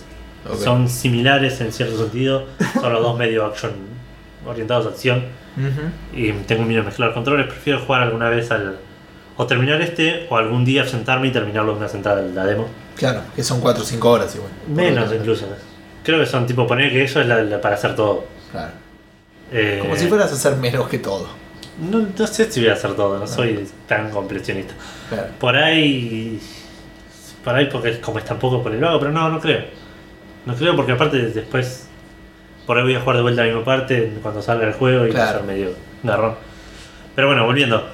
Son 0.59 0.89
similares 0.89 1.61
en 1.61 1.73
cierto 1.73 1.97
sentido, 1.97 2.47
son 2.81 2.93
los 2.93 3.01
dos 3.03 3.17
medio 3.17 3.45
action 3.47 3.73
orientados 4.47 4.87
a 4.87 4.89
acción 4.91 5.25
y 6.13 6.33
tengo 6.33 6.65
miedo 6.65 6.81
de 6.83 6.87
mezclar 6.87 7.15
controles, 7.15 7.47
prefiero 7.47 7.79
jugar 7.81 8.03
alguna 8.03 8.29
vez 8.29 8.51
al 8.51 8.79
o 9.37 9.47
terminar 9.47 9.81
este 9.81 10.27
o 10.31 10.37
algún 10.37 10.65
día 10.65 10.87
sentarme 10.87 11.29
y 11.29 11.31
terminarlo 11.31 11.73
en 11.73 11.79
una 11.79 11.89
sentada 11.89 12.21
la 12.23 12.45
demo. 12.45 12.67
Claro, 12.97 13.21
que 13.35 13.43
son 13.43 13.61
4 13.61 13.83
o 13.83 13.87
5 13.87 14.11
horas 14.11 14.35
igual. 14.35 14.51
Menos 14.69 15.13
incluso. 15.13 15.47
Creo 16.03 16.19
que 16.19 16.27
son 16.27 16.47
tipo 16.47 16.67
poner 16.67 16.91
que 16.91 17.05
eso 17.05 17.21
es 17.21 17.27
la, 17.27 17.41
la- 17.43 17.61
para 17.61 17.77
hacer 17.77 17.95
todo. 17.97 18.25
Claro. 18.51 18.73
Eh, 19.53 19.79
Como 19.81 19.97
si 19.97 20.07
fueras 20.09 20.31
a 20.33 20.35
hacer 20.35 20.57
menos 20.57 20.89
que 20.89 20.99
todo. 20.99 21.29
No, 21.81 22.07
no 22.19 22.27
sé 22.27 22.51
si 22.51 22.61
voy 22.61 22.69
a 22.69 22.75
hacer 22.75 22.95
todo, 22.95 23.19
no 23.19 23.27
soy 23.27 23.67
tan 23.87 24.11
completionista. 24.11 24.75
Claro. 25.09 25.29
Por 25.39 25.57
ahí. 25.57 26.39
Por 27.45 27.55
ahí 27.55 27.67
porque 27.71 28.01
como 28.01 28.19
es 28.19 28.25
tan 28.25 28.39
poco 28.39 28.63
por 28.63 28.73
el 28.73 28.81
vago, 28.81 28.99
pero 29.01 29.13
no, 29.13 29.29
no 29.29 29.41
creo. 29.41 29.65
No 30.47 30.55
creo 30.55 30.77
porque 30.77 30.93
aparte 30.93 31.19
después. 31.19 31.89
Por 32.67 32.79
ahí 32.79 32.85
voy 32.85 32.95
a 32.95 33.01
jugar 33.01 33.17
de 33.17 33.23
vuelta 33.23 33.43
a 33.43 33.45
la 33.47 33.51
misma 33.53 33.65
parte 33.65 34.13
cuando 34.23 34.41
salga 34.41 34.67
el 34.69 34.75
juego 34.75 35.05
y 35.07 35.11
va 35.11 35.15
a 35.15 35.27
Claro. 35.27 35.39
ser 35.39 35.47
medio 35.47 35.71
garrón. 36.03 36.35
Pero 37.15 37.27
bueno, 37.29 37.45
volviendo. 37.45 37.85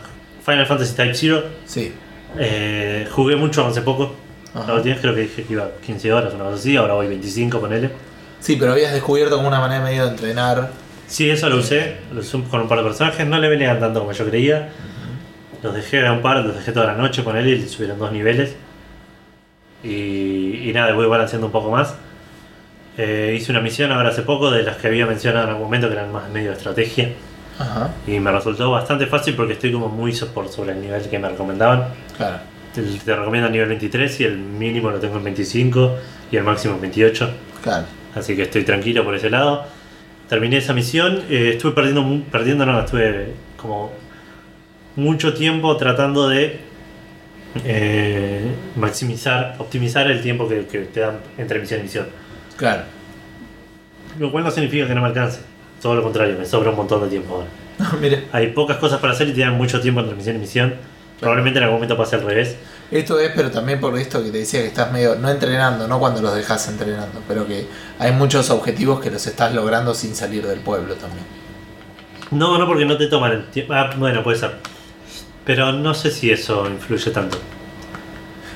Final 0.44 0.66
Fantasy 0.66 0.94
Type 0.94 1.14
Zero. 1.14 1.42
Sí. 1.64 1.92
Eh, 2.38 3.06
jugué 3.10 3.36
mucho 3.36 3.66
hace 3.66 3.80
poco. 3.82 4.14
La 4.66 4.74
última 4.74 4.96
creo 4.96 5.14
que 5.14 5.22
dije 5.22 5.44
que 5.44 5.52
iba 5.52 5.68
15 5.84 6.12
horas, 6.12 6.34
una 6.34 6.44
cosa 6.44 6.56
así, 6.56 6.76
ahora 6.76 6.94
voy 6.94 7.06
25 7.06 7.60
con 7.60 7.72
él. 7.72 7.90
Sí, 8.40 8.56
pero 8.58 8.72
habías 8.72 8.92
descubierto 8.92 9.36
como 9.36 9.48
una 9.48 9.60
manera 9.60 9.82
medio 9.84 10.04
de 10.04 10.10
entrenar. 10.10 10.70
Sí, 11.06 11.30
eso 11.30 11.48
lo 11.48 11.56
usé, 11.56 11.96
lo 12.12 12.20
usé 12.20 12.40
con 12.50 12.62
un 12.62 12.68
par 12.68 12.78
de 12.78 12.84
personajes, 12.84 13.26
no 13.26 13.38
le 13.38 13.48
venían 13.48 13.78
tanto 13.78 14.00
como 14.00 14.12
yo 14.12 14.26
creía. 14.26 14.70
Los 15.62 15.74
dejé 15.74 16.06
a 16.06 16.12
un 16.12 16.22
par, 16.22 16.38
los 16.44 16.54
dejé 16.56 16.72
toda 16.72 16.86
la 16.86 16.94
noche 16.94 17.22
con 17.24 17.36
él 17.36 17.46
y 17.46 17.56
le 17.58 17.68
subieron 17.68 17.98
dos 17.98 18.10
niveles. 18.12 18.54
Y, 19.88 20.68
y 20.68 20.72
nada, 20.72 20.92
voy 20.92 21.06
balanceando 21.06 21.46
un 21.46 21.52
poco 21.52 21.70
más. 21.70 21.94
Eh, 22.96 23.34
hice 23.38 23.52
una 23.52 23.60
misión 23.60 23.92
ahora 23.92 24.08
hace 24.08 24.22
poco 24.22 24.50
de 24.50 24.64
las 24.64 24.76
que 24.76 24.88
había 24.88 25.06
mencionado 25.06 25.44
en 25.44 25.50
algún 25.50 25.64
momento 25.64 25.86
que 25.88 25.94
eran 25.94 26.12
más 26.12 26.28
medio 26.30 26.50
de 26.50 26.56
estrategia. 26.56 27.12
Ajá. 27.58 27.90
Y 28.06 28.18
me 28.20 28.30
resultó 28.32 28.70
bastante 28.70 29.06
fácil 29.06 29.34
porque 29.34 29.52
estoy 29.54 29.72
como 29.72 29.88
muy 29.88 30.12
por 30.34 30.48
sobre 30.48 30.72
el 30.72 30.80
nivel 30.80 31.02
que 31.08 31.18
me 31.18 31.28
recomendaban. 31.28 31.84
Claro. 32.16 32.38
Te, 32.74 32.82
te 32.82 33.16
recomiendo 33.16 33.46
el 33.46 33.52
nivel 33.52 33.68
23 33.68 34.20
y 34.20 34.24
el 34.24 34.38
mínimo 34.38 34.90
lo 34.90 34.98
tengo 34.98 35.16
en 35.16 35.24
25 35.24 35.96
y 36.30 36.36
el 36.36 36.44
máximo 36.44 36.74
en 36.74 36.80
28. 36.82 37.30
Claro. 37.62 37.86
Así 38.14 38.36
que 38.36 38.42
estoy 38.42 38.64
tranquilo 38.64 39.04
por 39.04 39.14
ese 39.14 39.30
lado. 39.30 39.64
Terminé 40.28 40.58
esa 40.58 40.72
misión. 40.72 41.22
eh, 41.30 41.52
estuve 41.54 41.72
perdiendo, 41.72 42.22
perdiendo, 42.30 42.66
no, 42.66 42.80
estuve 42.80 43.32
como 43.56 43.92
mucho 44.96 45.34
tiempo 45.34 45.76
tratando 45.76 46.28
de 46.28 46.60
eh, 47.64 48.50
maximizar, 48.76 49.56
optimizar 49.58 50.10
el 50.10 50.22
tiempo 50.22 50.48
que, 50.48 50.66
que 50.66 50.80
te 50.80 51.00
dan 51.00 51.18
entre 51.36 51.60
misión 51.60 51.80
y 51.80 51.82
misión. 51.84 52.06
Claro. 52.56 52.82
Lo 54.18 54.32
cual 54.32 54.44
no 54.44 54.50
significa 54.50 54.86
que 54.86 54.94
no 54.94 55.00
me 55.00 55.08
alcance. 55.08 55.40
Todo 55.80 55.94
lo 55.94 56.02
contrario, 56.02 56.36
me 56.38 56.44
sobra 56.44 56.70
un 56.70 56.76
montón 56.76 57.02
de 57.02 57.08
tiempo 57.08 57.34
ahora. 57.34 57.48
Mire, 58.00 58.24
Hay 58.32 58.48
pocas 58.48 58.78
cosas 58.78 59.00
para 59.00 59.12
hacer 59.12 59.28
y 59.28 59.32
te 59.32 59.40
dan 59.40 59.56
mucho 59.56 59.80
tiempo 59.80 60.00
entre 60.00 60.16
misión 60.16 60.36
y 60.36 60.40
misión. 60.40 60.74
Probablemente 61.20 61.58
en 61.58 61.64
algún 61.64 61.78
momento 61.78 61.96
pase 61.96 62.16
al 62.16 62.22
revés. 62.22 62.56
esto 62.92 63.18
es, 63.18 63.32
pero 63.34 63.50
también 63.50 63.80
por 63.80 63.98
esto 63.98 64.22
que 64.22 64.30
te 64.30 64.38
decía 64.38 64.60
que 64.60 64.68
estás 64.68 64.92
medio, 64.92 65.16
no 65.16 65.28
entrenando, 65.28 65.88
no 65.88 65.98
cuando 65.98 66.22
los 66.22 66.32
dejas 66.34 66.68
entrenando, 66.68 67.20
pero 67.26 67.44
que 67.44 67.66
hay 67.98 68.12
muchos 68.12 68.50
objetivos 68.50 69.00
que 69.00 69.10
los 69.10 69.26
estás 69.26 69.52
logrando 69.52 69.94
sin 69.94 70.14
salir 70.14 70.46
del 70.46 70.60
pueblo 70.60 70.94
también. 70.94 71.24
No, 72.30 72.56
no 72.56 72.66
porque 72.66 72.84
no 72.84 72.96
te 72.96 73.06
toman 73.06 73.32
el 73.32 73.46
tiempo. 73.46 73.72
Ah, 73.74 73.90
bueno, 73.96 74.22
puede 74.22 74.38
ser. 74.38 74.52
Pero 75.48 75.72
no 75.72 75.94
sé 75.94 76.10
si 76.10 76.30
eso 76.30 76.66
influye 76.66 77.10
tanto. 77.10 77.38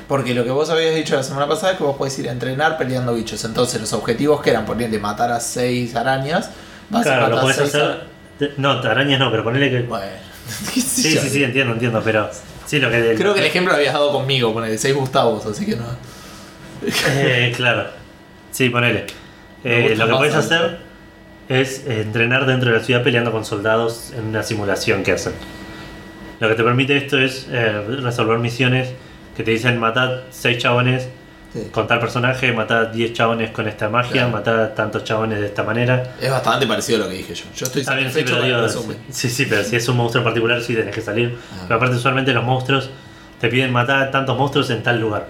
Porque 0.07 0.35
lo 0.35 0.45
que 0.45 0.51
vos 0.51 0.69
habías 0.69 0.95
dicho 0.95 1.17
la 1.17 1.23
semana 1.23 1.49
pasada 1.49 1.73
es 1.73 1.79
que 1.79 1.85
vos 1.85 1.97
podés 1.97 2.19
ir 2.19 2.29
a 2.29 2.33
entrenar 2.33 2.77
peleando 2.77 3.15
bichos. 3.15 3.43
Entonces 3.47 3.81
los 3.81 3.95
objetivos 3.95 4.43
que 4.43 4.51
eran 4.51 4.67
ponerle 4.67 4.99
matar 4.99 5.33
a 5.33 5.41
seis 5.41 5.97
arañas, 5.97 6.51
vas 6.91 7.05
Claro, 7.05 7.25
a 7.25 7.29
lo 7.31 7.37
matar 7.37 7.45
puedes 7.45 7.57
seis 7.57 7.75
hacer. 7.75 8.59
No, 8.59 8.73
arañas 8.73 9.19
no, 9.19 9.31
pero 9.31 9.43
ponele 9.43 9.71
que. 9.71 9.81
Bueno, 9.85 10.05
Sí, 10.47 10.83
sí, 10.83 11.17
sí, 11.17 11.43
entiendo, 11.43 11.73
entiendo, 11.73 12.03
pero. 12.05 12.29
Sí, 12.67 12.79
lo 12.79 12.91
que. 12.91 13.15
Creo 13.17 13.33
que 13.33 13.41
el 13.41 13.47
ejemplo 13.47 13.73
lo 13.73 13.79
habías 13.79 13.95
dado 13.95 14.13
conmigo, 14.13 14.53
ponele 14.53 14.77
seis 14.77 14.95
Gustavos, 14.95 15.47
así 15.47 15.65
que 15.65 15.77
no. 15.77 15.87
Eh, 17.09 17.55
claro. 17.57 17.87
Sí, 18.51 18.69
ponele. 18.69 19.07
Eh, 19.65 19.95
lo 19.97 20.21
que 20.21 20.29
eso. 20.29 20.41
hacer 20.41 20.81
es 21.49 21.87
entrenar 21.87 22.45
dentro 22.45 22.71
de 22.71 22.81
la 22.81 22.85
ciudad 22.85 23.03
peleando 23.03 23.33
con 23.33 23.47
soldados 23.47 24.13
en 24.15 24.27
una 24.27 24.43
simulación 24.43 25.03
que 25.03 25.13
hacen. 25.13 25.33
Lo 26.43 26.49
que 26.49 26.55
te 26.57 26.65
permite 26.65 26.97
esto 26.97 27.19
es 27.19 27.47
eh, 27.51 27.83
resolver 28.03 28.39
misiones 28.39 28.89
que 29.37 29.45
te 29.45 29.53
dicen 29.53 29.79
matar 29.79 30.25
6 30.31 30.59
chabones 30.59 31.09
Sí. 31.55 31.69
con 31.71 31.87
tal 31.87 32.01
personaje, 32.01 32.51
matar 32.53 32.91
10 32.93 33.13
chabones 33.13 33.51
con 33.51 33.69
esta 33.69 33.91
magia, 33.91 34.11
Claro. 34.13 34.31
matar 34.31 34.75
tantos 34.75 35.05
chabones 35.05 35.39
de 35.39 35.47
esta 35.47 35.63
manera. 35.63 36.15
Es 36.19 36.31
bastante 36.31 36.67
parecido 36.67 37.03
a 37.03 37.05
lo 37.05 37.11
que 37.11 37.19
dije 37.19 37.35
yo. 37.35 37.45
Yo 37.55 37.67
estoy 37.67 37.85
bien, 37.95 38.11
sí, 38.11 38.23
pero 38.25 38.43
digo, 38.43 38.67
sí, 39.11 39.29
sí, 39.29 39.45
pero 39.47 39.63
si 39.63 39.77
es 39.77 39.87
un 39.87 39.99
monstruo 39.99 40.23
en 40.23 40.25
particular, 40.25 40.63
sí 40.63 40.75
tenés 40.75 40.95
que 40.95 41.03
salir. 41.03 41.37
Ah. 41.53 41.65
Pero 41.69 41.77
aparte, 41.77 41.97
usualmente 41.97 42.33
los 42.33 42.43
monstruos 42.43 42.89
te 43.39 43.49
piden 43.51 43.71
matar 43.71 44.11
tantos 44.11 44.37
monstruos 44.39 44.71
en 44.71 44.83
tal 44.83 44.99
lugar. 44.99 45.27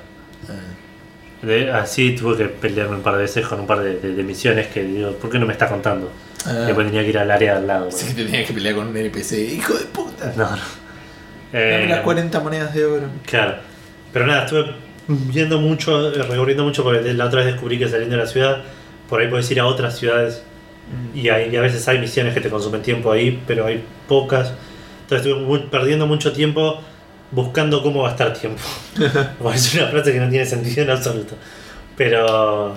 Eh, 0.49 1.47
De- 1.47 1.73
así 1.73 2.13
tuve 2.15 2.37
que 2.37 2.45
pelearme 2.45 2.95
un 2.95 3.03
par 3.03 3.15
de 3.17 3.23
veces 3.23 3.45
con 3.45 3.59
un 3.59 3.67
par 3.67 3.81
de, 3.81 3.99
de- 3.99 4.15
de 4.15 4.23
misiones 4.23 4.69
que 4.69 4.85
digo, 4.85 5.11
¿por 5.17 5.29
qué 5.29 5.41
no 5.41 5.47
me 5.47 5.53
está 5.55 5.69
contando? 5.69 6.11
Ah. 6.47 6.53
Después 6.53 6.87
tenía 6.87 7.03
que 7.03 7.09
ir 7.11 7.19
al 7.19 7.31
área 7.33 7.57
al 7.57 7.67
lado. 7.67 7.89
Así 7.89 8.07
que 8.07 8.15
te 8.15 8.25
tenías 8.27 8.47
que 8.47 8.53
pelear 8.55 8.77
con 8.77 8.87
un 8.87 8.97
NPC. 8.97 9.33
¡Hijo 9.55 9.75
de 9.75 9.85
puta! 9.87 10.33
No, 10.37 10.49
no. 10.55 10.63
Dame 11.53 11.85
Eh, 11.85 11.89
las 11.89 12.01
40 12.01 12.41
monedas 12.41 12.75
de 12.75 12.85
oro. 12.85 13.07
Claro. 13.27 13.55
Pero 14.13 14.27
nada, 14.27 14.45
estuve 14.45 14.67
viendo 15.09 15.59
mucho, 15.61 16.13
eh, 16.13 16.23
recorriendo 16.23 16.65
mucho 16.65 16.83
porque 16.85 17.13
la 17.15 17.27
otra 17.27 17.41
vez 17.43 17.53
descubrí 17.53 17.79
que 17.79 17.89
saliendo 17.89 18.17
de 18.17 18.23
la 18.23 18.29
ciudad, 18.29 18.59
por 19.09 19.21
ahí 19.21 19.29
puedes 19.29 19.51
ir 19.51 19.61
a 19.61 19.67
otras 19.67 19.99
ciudades 19.99 20.43
y, 21.15 21.29
hay, 21.29 21.51
y 21.53 21.57
a 21.57 21.61
veces 21.61 21.87
hay 21.89 21.99
misiones 21.99 22.35
que 22.35 22.41
te 22.41 22.49
consumen 22.51 22.83
tiempo 22.83 23.11
ahí, 23.13 23.43
pero 23.47 23.67
hay 23.67 23.83
pocas. 24.09 24.53
Entonces 25.03 25.27
estuve 25.27 25.45
mu- 25.45 25.69
perdiendo 25.69 26.07
mucho 26.07 26.33
tiempo 26.33 26.81
buscando 27.31 27.83
cómo 27.83 28.03
gastar 28.05 28.33
tiempo. 28.35 28.63
Es 29.55 29.75
una 29.75 29.87
frase 29.89 30.13
que 30.13 30.21
no 30.21 30.29
tiene 30.29 30.45
sentido 30.47 30.83
en 30.85 30.91
absoluto. 30.91 31.35
Pero, 31.97 32.75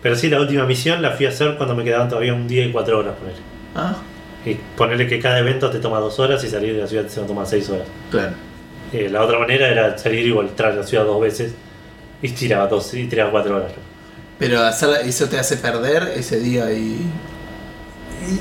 pero 0.00 0.14
sí, 0.16 0.28
la 0.28 0.40
última 0.40 0.64
misión 0.64 1.02
la 1.02 1.10
fui 1.12 1.26
a 1.26 1.30
hacer 1.30 1.56
cuando 1.56 1.74
me 1.74 1.84
quedaban 1.84 2.08
todavía 2.08 2.34
un 2.34 2.46
día 2.48 2.64
y 2.64 2.70
cuatro 2.72 2.98
horas. 2.98 3.14
Poner. 3.16 3.34
Ah, 3.74 3.96
Y 4.44 4.54
ponerle 4.76 5.06
que 5.06 5.20
cada 5.20 5.38
evento 5.38 5.70
te 5.70 5.78
toma 5.78 5.98
dos 6.00 6.18
horas 6.18 6.42
y 6.44 6.48
salir 6.48 6.74
de 6.74 6.80
la 6.80 6.86
ciudad 6.86 7.06
se 7.06 7.20
toma 7.22 7.46
seis 7.46 7.68
horas. 7.70 7.86
claro. 8.10 8.32
Eh, 8.92 9.08
la 9.08 9.22
otra 9.22 9.38
manera 9.38 9.68
era 9.68 9.96
salir 9.96 10.26
y 10.26 10.30
volver 10.32 10.66
a 10.66 10.70
la 10.74 10.82
ciudad 10.82 11.04
dos 11.06 11.18
veces 11.18 11.54
y 12.20 12.28
tiraba 12.28 12.66
dos 12.66 12.92
y 12.92 13.06
tiraba 13.06 13.30
cuatro 13.30 13.56
horas. 13.56 13.72
Pero 14.38 14.60
hacer, 14.60 15.06
eso 15.06 15.28
te 15.30 15.38
hace 15.38 15.56
perder 15.56 16.12
ese 16.14 16.38
día 16.40 16.70
y. 16.72 17.00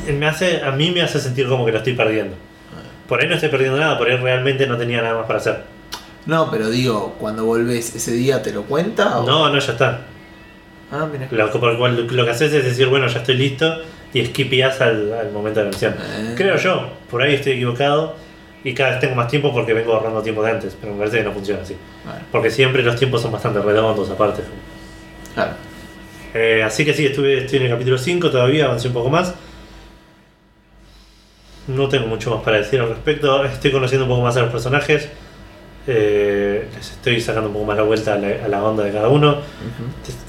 Y 0.07 0.11
me 0.11 0.27
hace, 0.27 0.61
a 0.61 0.71
mí 0.71 0.91
me 0.91 1.01
hace 1.01 1.19
sentir 1.19 1.47
como 1.47 1.65
que 1.65 1.71
lo 1.71 1.77
estoy 1.77 1.93
perdiendo. 1.93 2.35
Por 3.07 3.21
ahí 3.21 3.27
no 3.29 3.35
estoy 3.35 3.49
perdiendo 3.49 3.77
nada, 3.79 3.97
por 3.97 4.09
ahí 4.09 4.17
realmente 4.17 4.67
no 4.67 4.77
tenía 4.77 5.01
nada 5.01 5.15
más 5.19 5.25
para 5.27 5.39
hacer. 5.39 5.63
No, 6.25 6.51
pero 6.51 6.69
digo, 6.69 7.15
cuando 7.19 7.45
volvés 7.45 7.95
ese 7.95 8.11
día 8.11 8.41
te 8.43 8.51
lo 8.51 8.63
cuenta 8.63 9.19
o. 9.19 9.25
No, 9.25 9.49
no, 9.49 9.57
ya 9.59 9.71
está. 9.71 10.01
Ah, 10.91 11.07
mira. 11.11 11.27
Lo, 11.31 11.49
cual- 11.77 12.07
lo 12.07 12.25
que 12.25 12.31
haces 12.31 12.51
es 12.53 12.65
decir, 12.65 12.87
bueno, 12.87 13.07
ya 13.07 13.19
estoy 13.19 13.35
listo 13.37 13.73
y 14.13 14.25
skipeás 14.25 14.81
al, 14.81 15.13
al 15.13 15.31
momento 15.31 15.59
de 15.59 15.65
la 15.65 15.71
misión. 15.71 15.95
Eh. 15.99 16.33
Creo 16.35 16.57
yo, 16.57 16.89
por 17.09 17.21
ahí 17.21 17.35
estoy 17.35 17.53
equivocado 17.53 18.15
y 18.63 18.73
cada 18.73 18.91
vez 18.91 18.99
tengo 18.99 19.15
más 19.15 19.27
tiempo 19.27 19.51
porque 19.53 19.73
vengo 19.73 19.93
ahorrando 19.93 20.21
tiempo 20.21 20.43
de 20.43 20.51
antes, 20.51 20.77
pero 20.79 20.93
me 20.93 20.99
parece 20.99 21.17
que 21.19 21.23
no 21.23 21.31
funciona 21.31 21.61
así. 21.61 21.75
Bueno, 22.05 22.19
Porque 22.31 22.51
siempre 22.51 22.83
los 22.83 22.95
tiempos 22.95 23.21
son 23.21 23.31
bastante 23.31 23.59
redondos 23.61 24.09
aparte. 24.09 24.43
claro. 25.33 25.53
Eh, 26.33 26.63
así 26.63 26.85
que 26.85 26.93
sí, 26.93 27.05
estuve, 27.05 27.39
estoy 27.39 27.59
en 27.59 27.65
el 27.65 27.71
capítulo 27.71 27.97
5 27.97 28.31
todavía, 28.31 28.65
avancé 28.65 28.87
un 28.87 28.93
poco 28.93 29.09
más. 29.09 29.33
No 31.67 31.89
tengo 31.89 32.07
mucho 32.07 32.33
más 32.35 32.43
para 32.43 32.57
decir 32.57 32.79
al 32.79 32.89
respecto. 32.89 33.43
Estoy 33.45 33.71
conociendo 33.71 34.05
un 34.05 34.09
poco 34.11 34.21
más 34.23 34.35
a 34.37 34.41
los 34.41 34.49
personajes. 34.51 35.09
Eh, 35.87 36.67
les 36.75 36.91
estoy 36.91 37.19
sacando 37.19 37.47
un 37.47 37.53
poco 37.53 37.65
más 37.65 37.77
la 37.77 37.83
vuelta 37.83 38.13
a 38.13 38.17
la, 38.17 38.45
a 38.45 38.47
la 38.47 38.63
onda 38.63 38.83
de 38.83 38.91
cada 38.91 39.09
uno. 39.09 39.37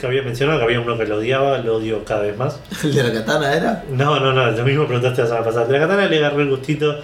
Te 0.00 0.06
había 0.06 0.22
mencionado 0.22 0.58
que 0.58 0.64
había 0.64 0.80
uno 0.80 0.96
que 0.96 1.04
lo 1.06 1.16
odiaba, 1.16 1.58
lo 1.58 1.76
odio 1.76 2.04
cada 2.04 2.22
vez 2.22 2.36
más. 2.36 2.58
¿El 2.82 2.94
de 2.94 3.02
la 3.02 3.12
katana 3.12 3.52
era? 3.54 3.84
No, 3.90 4.18
no, 4.18 4.32
no, 4.32 4.50
lo 4.50 4.64
mismo 4.64 4.86
preguntaste 4.86 5.20
la 5.22 5.26
semana 5.28 5.44
pasada. 5.44 5.66
De 5.66 5.72
la 5.74 5.80
katana 5.80 6.06
le 6.06 6.16
agarré 6.18 6.42
el 6.42 6.48
gustito. 6.50 6.98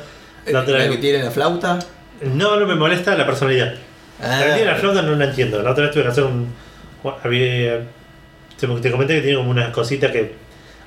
La 0.46 0.60
otra 0.60 0.78
¿La 0.78 0.84
vez- 0.84 0.92
que 0.92 0.96
tiene 0.98 1.22
la 1.22 1.30
flauta? 1.30 1.78
No, 2.22 2.58
no 2.58 2.66
me 2.66 2.74
molesta 2.74 3.14
la 3.16 3.26
personalidad. 3.26 3.74
Ah. 4.22 4.38
La 4.40 4.46
que 4.46 4.52
tiene 4.54 4.70
la 4.72 4.76
flauta 4.76 5.02
no 5.02 5.14
la 5.14 5.24
entiendo. 5.26 5.62
La 5.62 5.70
otra 5.72 5.84
vez 5.84 5.92
tuve 5.92 6.04
que 6.04 6.08
hacer 6.08 6.24
un. 6.24 6.48
había- 7.22 7.80
te, 8.58 8.66
te 8.66 8.90
comenté 8.90 9.14
que 9.16 9.20
tiene 9.20 9.36
como 9.36 9.50
unas 9.50 9.70
cositas 9.70 10.10
que 10.10 10.32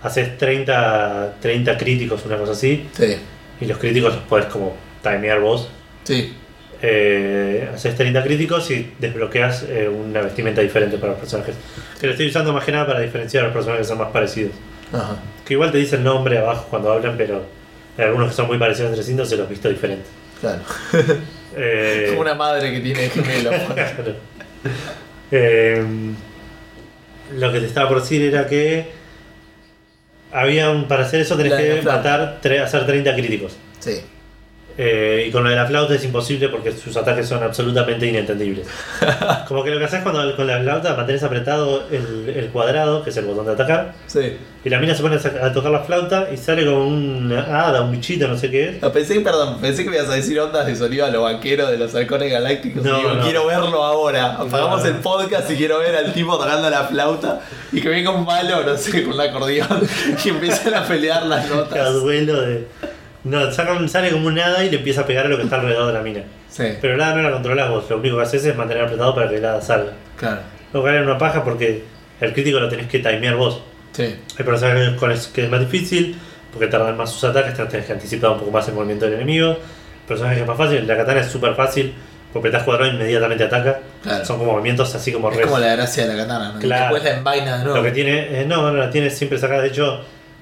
haces 0.04 0.36
30, 0.38 1.36
30 1.40 1.78
críticos, 1.78 2.26
una 2.26 2.38
cosa 2.38 2.54
así. 2.54 2.90
Sí, 2.98 3.16
Y 3.62 3.66
los 3.66 3.78
críticos 3.78 4.16
los 4.16 4.24
podés 4.24 4.48
como 4.48 4.76
timear 5.04 5.40
vos. 5.40 5.70
sí. 6.04 6.36
Eh, 6.84 7.70
haces 7.74 7.96
30 7.96 8.24
críticos 8.24 8.72
y 8.72 8.92
desbloqueas 8.98 9.64
eh, 9.70 9.88
una 9.88 10.22
vestimenta 10.22 10.62
diferente 10.62 10.98
para 10.98 11.12
los 11.12 11.20
personajes. 11.20 11.56
Que 12.00 12.08
lo 12.08 12.14
estoy 12.14 12.28
usando 12.28 12.52
más 12.54 12.66
que 12.66 12.72
nada 12.72 12.88
para 12.88 13.00
diferenciar 13.02 13.44
a 13.44 13.48
los 13.48 13.54
personajes 13.54 13.86
que 13.86 13.90
son 13.90 14.00
más 14.00 14.10
parecidos. 14.12 14.54
Ajá. 14.92 15.18
Que 15.46 15.54
igual 15.54 15.72
te 15.72 15.78
dice 15.78 15.96
el 15.98 16.04
nombre 16.04 16.38
abajo 16.40 16.68
cuando 16.70 16.92
hablan, 16.92 17.16
pero 17.18 17.44
hay 17.98 18.06
algunos 18.06 18.30
que 18.30 18.36
son 18.36 18.48
muy 18.48 18.58
parecidos 18.58 18.90
entre 18.90 19.04
sí, 19.04 19.12
se 19.14 19.38
los 19.38 19.46
he 19.48 19.50
visto 19.50 19.70
diferentes. 19.70 20.08
Claro. 20.40 20.60
Eh, 21.54 22.06
Como 22.12 22.22
una 22.22 22.34
madre 22.34 22.72
que 22.72 22.80
tiene 22.80 23.10
gemelos. 23.10 23.54
Claro. 23.74 24.16
Eh, 25.32 25.86
lo 27.36 27.52
que 27.52 27.60
te 27.60 27.66
estaba 27.66 27.90
por 27.90 28.00
decir 28.02 28.22
era 28.22 28.48
que 28.48 28.86
había 30.32 30.70
un, 30.70 30.88
para 30.88 31.04
hacer 31.04 31.20
eso 31.20 31.36
tenés 31.36 31.52
La 31.52 31.58
que 31.58 31.82
matar, 31.82 32.40
tre- 32.42 32.62
hacer 32.62 32.86
30 32.86 33.14
críticos. 33.16 33.58
sí. 33.80 34.02
Eh, 34.84 35.26
y 35.28 35.32
con 35.32 35.44
lo 35.44 35.50
de 35.52 35.56
la 35.56 35.68
flauta 35.68 35.94
es 35.94 36.04
imposible 36.04 36.50
porque 36.50 36.72
sus 36.72 36.98
ataques 36.98 37.28
son 37.28 37.44
absolutamente 37.44 38.08
inentendibles. 38.08 38.66
Como 39.48 39.64
que 39.64 39.70
lo 39.70 39.78
que 39.78 39.86
haces 39.86 40.02
cuando 40.02 40.36
con 40.36 40.48
la 40.48 40.60
flauta 40.60 40.96
mantenés 40.96 41.22
apretado 41.22 41.84
el, 41.92 42.34
el 42.36 42.48
cuadrado, 42.50 43.04
que 43.04 43.12
es 43.12 43.18
el 43.18 43.26
botón 43.26 43.46
de 43.46 43.52
atacar, 43.52 43.94
Sí. 44.08 44.38
y 44.66 44.70
la 44.70 44.80
mina 44.80 44.96
se 44.96 45.04
pone 45.04 45.18
a 45.18 45.46
a 45.46 45.54
tocar 45.54 45.72
la 45.72 45.82
flauta 45.82 46.30
y 46.34 46.38
sale 46.38 46.66
como 46.66 46.88
una 46.88 47.42
hada, 47.68 47.82
un 47.82 47.92
bichito, 47.92 48.28
no 48.28 48.36
sé 48.36 48.50
qué 48.50 48.70
es. 48.70 48.82
No, 48.82 48.92
pensé, 48.92 49.20
perdón, 49.20 49.60
pensé 49.62 49.84
que 49.84 49.92
me 49.92 49.98
ibas 49.98 50.10
a 50.10 50.16
decir 50.16 50.40
ondas 50.40 50.66
de 50.66 50.76
sonido 50.76 51.06
a 51.06 51.12
los 51.12 51.22
banqueros 51.22 51.70
de 51.70 51.78
los 51.78 51.94
halcones 51.94 52.32
galácticos. 52.32 52.84
No, 52.84 52.98
y 52.98 53.02
digo, 53.02 53.14
no. 53.14 53.22
quiero 53.24 53.46
verlo 53.46 53.84
ahora. 53.84 54.34
Apagamos 54.38 54.84
el 54.86 54.96
podcast 54.96 55.52
y 55.52 55.58
quiero 55.58 55.78
ver 55.78 55.96
al 55.96 56.12
tipo 56.12 56.40
tocando 56.40 56.70
la 56.72 56.86
flauta 56.86 57.42
y 57.72 57.82
que 57.82 57.90
venga 57.90 58.10
un 58.10 58.26
malo, 58.26 58.64
no 58.64 58.76
sé, 58.78 59.04
con 59.04 59.14
un 59.14 59.22
acordeón 59.22 59.88
y 60.26 60.30
empiecen 60.30 60.74
a 60.74 60.84
pelear 60.86 61.24
las 61.28 61.48
notas. 61.52 61.94
duelo 61.94 62.42
de. 62.42 62.66
No, 63.24 63.52
sacan, 63.52 63.88
sale 63.88 64.12
como 64.12 64.28
un 64.28 64.40
hada 64.40 64.64
y 64.64 64.70
le 64.70 64.78
empieza 64.78 65.02
a 65.02 65.06
pegar 65.06 65.26
a 65.26 65.30
lo 65.30 65.38
que 65.38 65.44
está 65.44 65.58
alrededor 65.58 65.88
de 65.88 65.94
la 65.94 66.02
mina. 66.02 66.22
Sí, 66.50 66.64
Pero 66.82 66.96
el 66.96 67.02
hada 67.02 67.16
no 67.16 67.22
la 67.22 67.32
controlas 67.32 67.70
vos, 67.70 67.90
lo 67.90 67.98
único 67.98 68.18
que 68.18 68.24
haces 68.24 68.44
es 68.46 68.56
mantener 68.56 68.84
apretado 68.84 69.14
para 69.16 69.30
que 69.30 69.38
el 69.38 69.46
hada 69.46 69.62
salga. 69.62 69.92
claro. 70.18 70.40
Lo 70.74 70.82
cual 70.82 70.96
es 70.96 71.02
una 71.04 71.18
paja 71.18 71.44
porque 71.44 71.84
el 72.22 72.34
crítico 72.34 72.60
lo 72.60 72.70
tenés 72.70 72.88
que 72.88 73.00
timear 73.00 73.36
vos. 73.36 73.62
Sí, 73.92 74.16
Hay 74.40 74.46
personajes 74.46 74.92
con 74.98 75.12
es- 75.12 75.28
que 75.28 75.44
es 75.44 75.50
más 75.50 75.60
difícil 75.60 76.18
porque 76.52 76.68
tardan 76.68 76.96
más 76.98 77.12
sus 77.12 77.24
ataques, 77.26 77.54
te 77.56 77.66
tenés 77.66 77.86
que 77.86 77.94
anticipar 77.94 78.32
un 78.32 78.40
poco 78.40 78.52
más 78.52 78.68
el 78.70 78.74
movimiento 78.76 79.06
del 79.06 79.16
enemigo. 79.16 79.58
Personajes 80.08 80.38
que 80.38 80.42
es 80.44 80.48
más 80.48 80.58
fácil, 80.58 80.88
la 80.88 80.96
katana 80.98 81.20
es 81.22 81.28
súper 81.28 81.56
fácil, 81.56 81.94
porque 82.34 82.48
apretás 82.48 82.64
cuadrado 82.66 82.90
e 82.90 82.94
inmediatamente 82.96 83.44
ataca. 83.44 83.80
claro. 84.02 84.26
Son 84.26 84.38
como 84.38 84.54
movimientos 84.54 84.96
así 84.96 85.12
como 85.12 85.30
es 85.30 85.38
re- 85.38 85.44
como 85.44 85.60
la 85.60 85.76
gracia 85.76 86.08
de 86.08 86.14
la 86.16 86.24
katana, 86.24 86.52
¿no? 86.54 86.60
Claro. 86.60 86.84
Después 86.96 87.04
la 87.04 87.18
envaina 87.18 87.58
de 87.58 87.64
nuevo. 87.66 87.78
Lo 87.78 87.84
que 87.84 87.92
tiene, 87.92 88.42
eh, 88.42 88.46
no, 88.46 88.72
no 88.72 88.78
la 88.78 88.90
tiene 88.90 89.10
siempre 89.10 89.38
sacada. 89.38 89.62
De 89.62 89.68
hecho, 89.68 90.02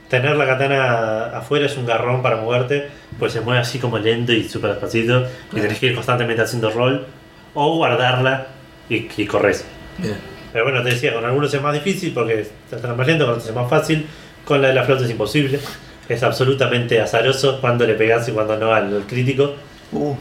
tener 0.10 0.36
la 0.36 0.46
katana 0.46 1.38
afuera 1.38 1.66
es 1.68 1.78
un 1.78 1.86
garrón 1.86 2.22
para 2.22 2.38
moverte, 2.38 2.90
pues 3.18 3.34
se 3.34 3.42
mueve 3.42 3.62
así 3.62 3.80
como 3.80 3.98
lento 3.98 4.34
y 4.34 4.44
súper 4.48 4.72
despacito, 4.72 5.26
y 5.54 5.62
tenés 5.62 5.80
que 5.80 5.88
ir 5.88 5.96
constantemente 5.96 6.42
haciendo 6.42 6.70
roll, 6.72 7.06
o 7.54 7.76
guardarla 7.78 8.48
y, 8.90 9.08
y 9.16 9.26
corres. 9.26 9.66
Bien. 9.98 10.18
Pero 10.52 10.66
bueno, 10.66 10.82
te 10.82 10.90
decía, 10.90 11.14
con 11.14 11.24
algunos 11.24 11.54
es 11.54 11.62
más 11.62 11.74
difícil 11.74 12.12
porque 12.14 12.48
están 12.72 12.98
más 12.98 13.08
lento, 13.08 13.26
con 13.26 13.34
otros 13.36 13.48
es 13.48 13.56
más 13.56 13.70
fácil. 13.70 14.06
Con 14.46 14.62
la 14.62 14.70
de 14.70 14.74
la 14.74 14.84
flauta 14.84 15.06
es 15.06 15.12
imposible. 15.12 15.60
Es 16.08 16.24
absolutamente 16.24 17.00
azaroso 17.00 17.62
cuando 17.62 17.86
le 17.86 17.94
pegas 17.94 18.28
y 18.30 18.32
cuando 18.32 18.58
no 18.58 18.74
al, 18.74 18.96
al 18.96 19.04
crítico. 19.04 19.54
Uh, 19.92 20.16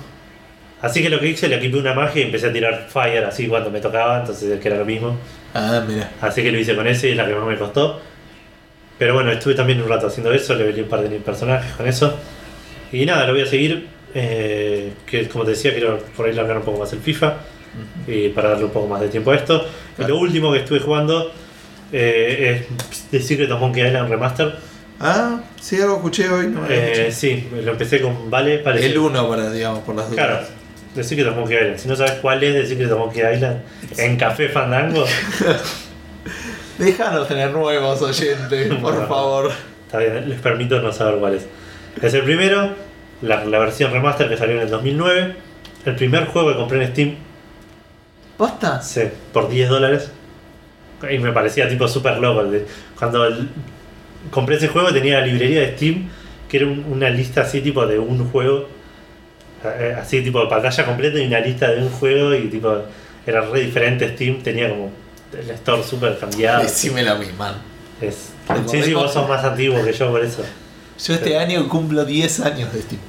Así 0.81 1.03
que 1.03 1.09
lo 1.11 1.19
que 1.19 1.29
hice, 1.29 1.49
le 1.49 1.57
equipé 1.57 1.79
una 1.79 1.95
magia 1.95 2.23
y 2.23 2.27
empecé 2.27 2.49
a 2.49 2.53
tirar 2.53 2.87
fire 2.89 3.25
así 3.25 3.49
cuando 3.49 3.71
me 3.71 3.81
tocaba, 3.81 4.21
entonces 4.21 4.61
que 4.61 4.69
era 4.69 4.77
lo 4.77 4.85
mismo. 4.85 5.17
ah, 5.55 5.83
mira. 5.87 6.11
Así 6.21 6.43
que 6.43 6.53
lo 6.53 6.59
hice 6.59 6.77
con 6.77 6.87
ese 6.87 7.09
y 7.09 7.11
es 7.13 7.17
la 7.17 7.27
que 7.27 7.35
más 7.35 7.47
me 7.47 7.57
costó. 7.57 8.01
Pero 8.99 9.15
bueno, 9.15 9.31
estuve 9.31 9.55
también 9.55 9.81
un 9.81 9.89
rato 9.89 10.09
haciendo 10.09 10.33
eso, 10.33 10.55
le 10.55 10.83
un 10.83 10.89
par 10.89 11.09
de 11.09 11.17
personajes 11.21 11.73
con 11.75 11.87
eso. 11.87 12.17
Y 12.93 13.07
nada, 13.07 13.27
lo 13.27 13.33
voy 13.33 13.43
a 13.43 13.47
seguir. 13.47 13.87
eh, 14.15 14.93
que 15.07 15.29
como 15.29 15.45
te 15.45 15.51
decía, 15.51 15.71
quiero 15.73 15.99
por 16.17 16.27
ahí 16.27 16.33
largar 16.33 16.57
un 16.57 16.63
poco 16.65 16.79
más 16.81 16.93
el 16.93 17.01
FIFA. 17.01 17.35
Y 18.07 18.31
para 18.31 18.51
darle 18.51 18.65
un 18.65 18.71
poco 18.71 18.89
más 18.89 19.01
de 19.01 19.09
tiempo 19.09 19.31
a 19.31 19.37
esto. 19.37 19.65
Y 19.93 19.97
Claro. 19.97 20.15
lo 20.15 20.21
último 20.21 20.51
que 20.53 20.61
estuve 20.61 20.81
jugando 20.81 21.31
eh, 21.93 22.65
es 22.91 23.01
The 23.11 23.21
Secret 23.21 23.51
of 23.51 23.61
Monkey 23.61 23.87
Island 23.87 24.09
Remaster. 24.11 24.55
Ah, 24.99 25.41
sí, 25.61 25.81
algo 25.81 25.97
escuché 25.97 26.29
hoy. 26.29 26.49
No 26.49 26.67
Eh, 26.69 27.11
sí, 27.13 27.49
lo 27.63 27.71
empecé 27.73 28.01
con 28.01 28.29
Vale. 28.31 28.59
parece- 28.59 28.87
El 28.87 28.99
uno, 28.99 29.29
para, 29.29 29.51
digamos, 29.53 29.81
por 29.81 29.95
las 29.95 30.11
dudas. 30.11 30.25
Claro, 30.27 30.41
The 30.95 31.05
Secret 31.05 31.29
of 31.29 31.37
Monkey 31.37 31.57
Island. 31.57 31.79
Si 31.79 31.87
no 31.89 31.95
sabes 31.95 32.13
cuál 32.15 32.43
es 32.43 32.55
The 32.55 32.67
Secret 32.67 32.91
of 32.91 32.99
Monkey 32.99 33.23
Island, 33.35 33.61
en 33.99 34.17
Café 34.17 34.49
Fandango, 34.49 35.05
Déjanos 36.79 37.27
tener 37.29 37.51
nuevos 37.51 38.01
oyentes, 38.03 38.69
por 38.81 38.81
Bueno. 38.95 39.07
favor. 39.09 39.51
Está 39.87 39.99
bien, 39.99 40.29
les 40.29 40.41
permito 40.41 40.81
no 40.81 40.93
saber 40.93 41.19
cuál 41.19 41.35
es. 41.35 41.47
Es 42.03 42.15
el 42.15 42.23
primero, 42.23 42.71
la, 43.23 43.45
la 43.45 43.59
versión 43.59 43.91
remaster 43.93 44.29
que 44.29 44.37
salió 44.37 44.57
en 44.57 44.63
el 44.63 44.71
2009. 44.71 45.35
El 45.87 45.95
primer 45.97 46.27
juego 46.27 46.51
que 46.51 46.57
compré 46.57 46.85
en 46.85 46.91
Steam, 46.93 47.15
¿Posta? 48.37 48.81
sí, 48.83 49.03
por 49.33 49.49
10 49.49 49.69
dólares. 49.69 50.11
Y 51.11 51.19
me 51.19 51.33
parecía 51.33 51.69
tipo 51.69 51.89
súper 51.89 52.19
loco. 52.19 52.45
Cuando 52.99 53.25
el- 53.27 53.49
compré 54.31 54.57
ese 54.57 54.69
juego 54.69 54.93
tenía 54.93 55.21
la 55.21 55.27
librería 55.27 55.61
de 55.61 55.77
Steam, 55.77 56.09
que 56.49 56.59
era 56.59 56.67
un- 56.67 56.85
una 56.91 57.09
lista 57.11 57.43
así 57.43 57.61
tipo 57.61 57.87
de 57.87 57.99
un 57.99 58.29
juego. 58.31 58.69
eh, 59.65 59.97
Así 60.01 60.23
tipo 60.23 60.41
de 60.41 60.47
pantalla 60.49 60.85
completa 60.87 61.19
y 61.19 61.27
una 61.27 61.41
lista 61.41 61.69
de 61.71 61.83
un 61.83 61.89
juego 61.91 62.33
y 62.35 62.49
tipo 62.49 62.77
era 63.27 63.41
re 63.41 63.61
diferente 63.63 64.09
Steam, 64.15 64.41
tenía 64.43 64.69
como 64.69 64.93
el 65.33 65.51
store 65.51 65.83
súper 65.85 66.19
cambiado. 66.19 66.63
Decime 66.63 67.03
la 67.03 67.15
misma. 67.17 67.63
Es, 68.01 68.31
sí, 68.71 68.83
sí, 68.83 68.95
vos 68.95 69.13
sos 69.13 69.29
más 69.29 69.45
antiguo 69.45 69.83
que 69.85 69.93
yo 69.93 70.11
por 70.11 70.25
eso. 70.25 70.43
Yo 71.05 71.15
este 71.15 71.39
año 71.39 71.69
cumplo 71.69 72.05
10 72.05 72.41
años 72.41 72.73
de 72.73 72.83
Steam. 72.83 73.01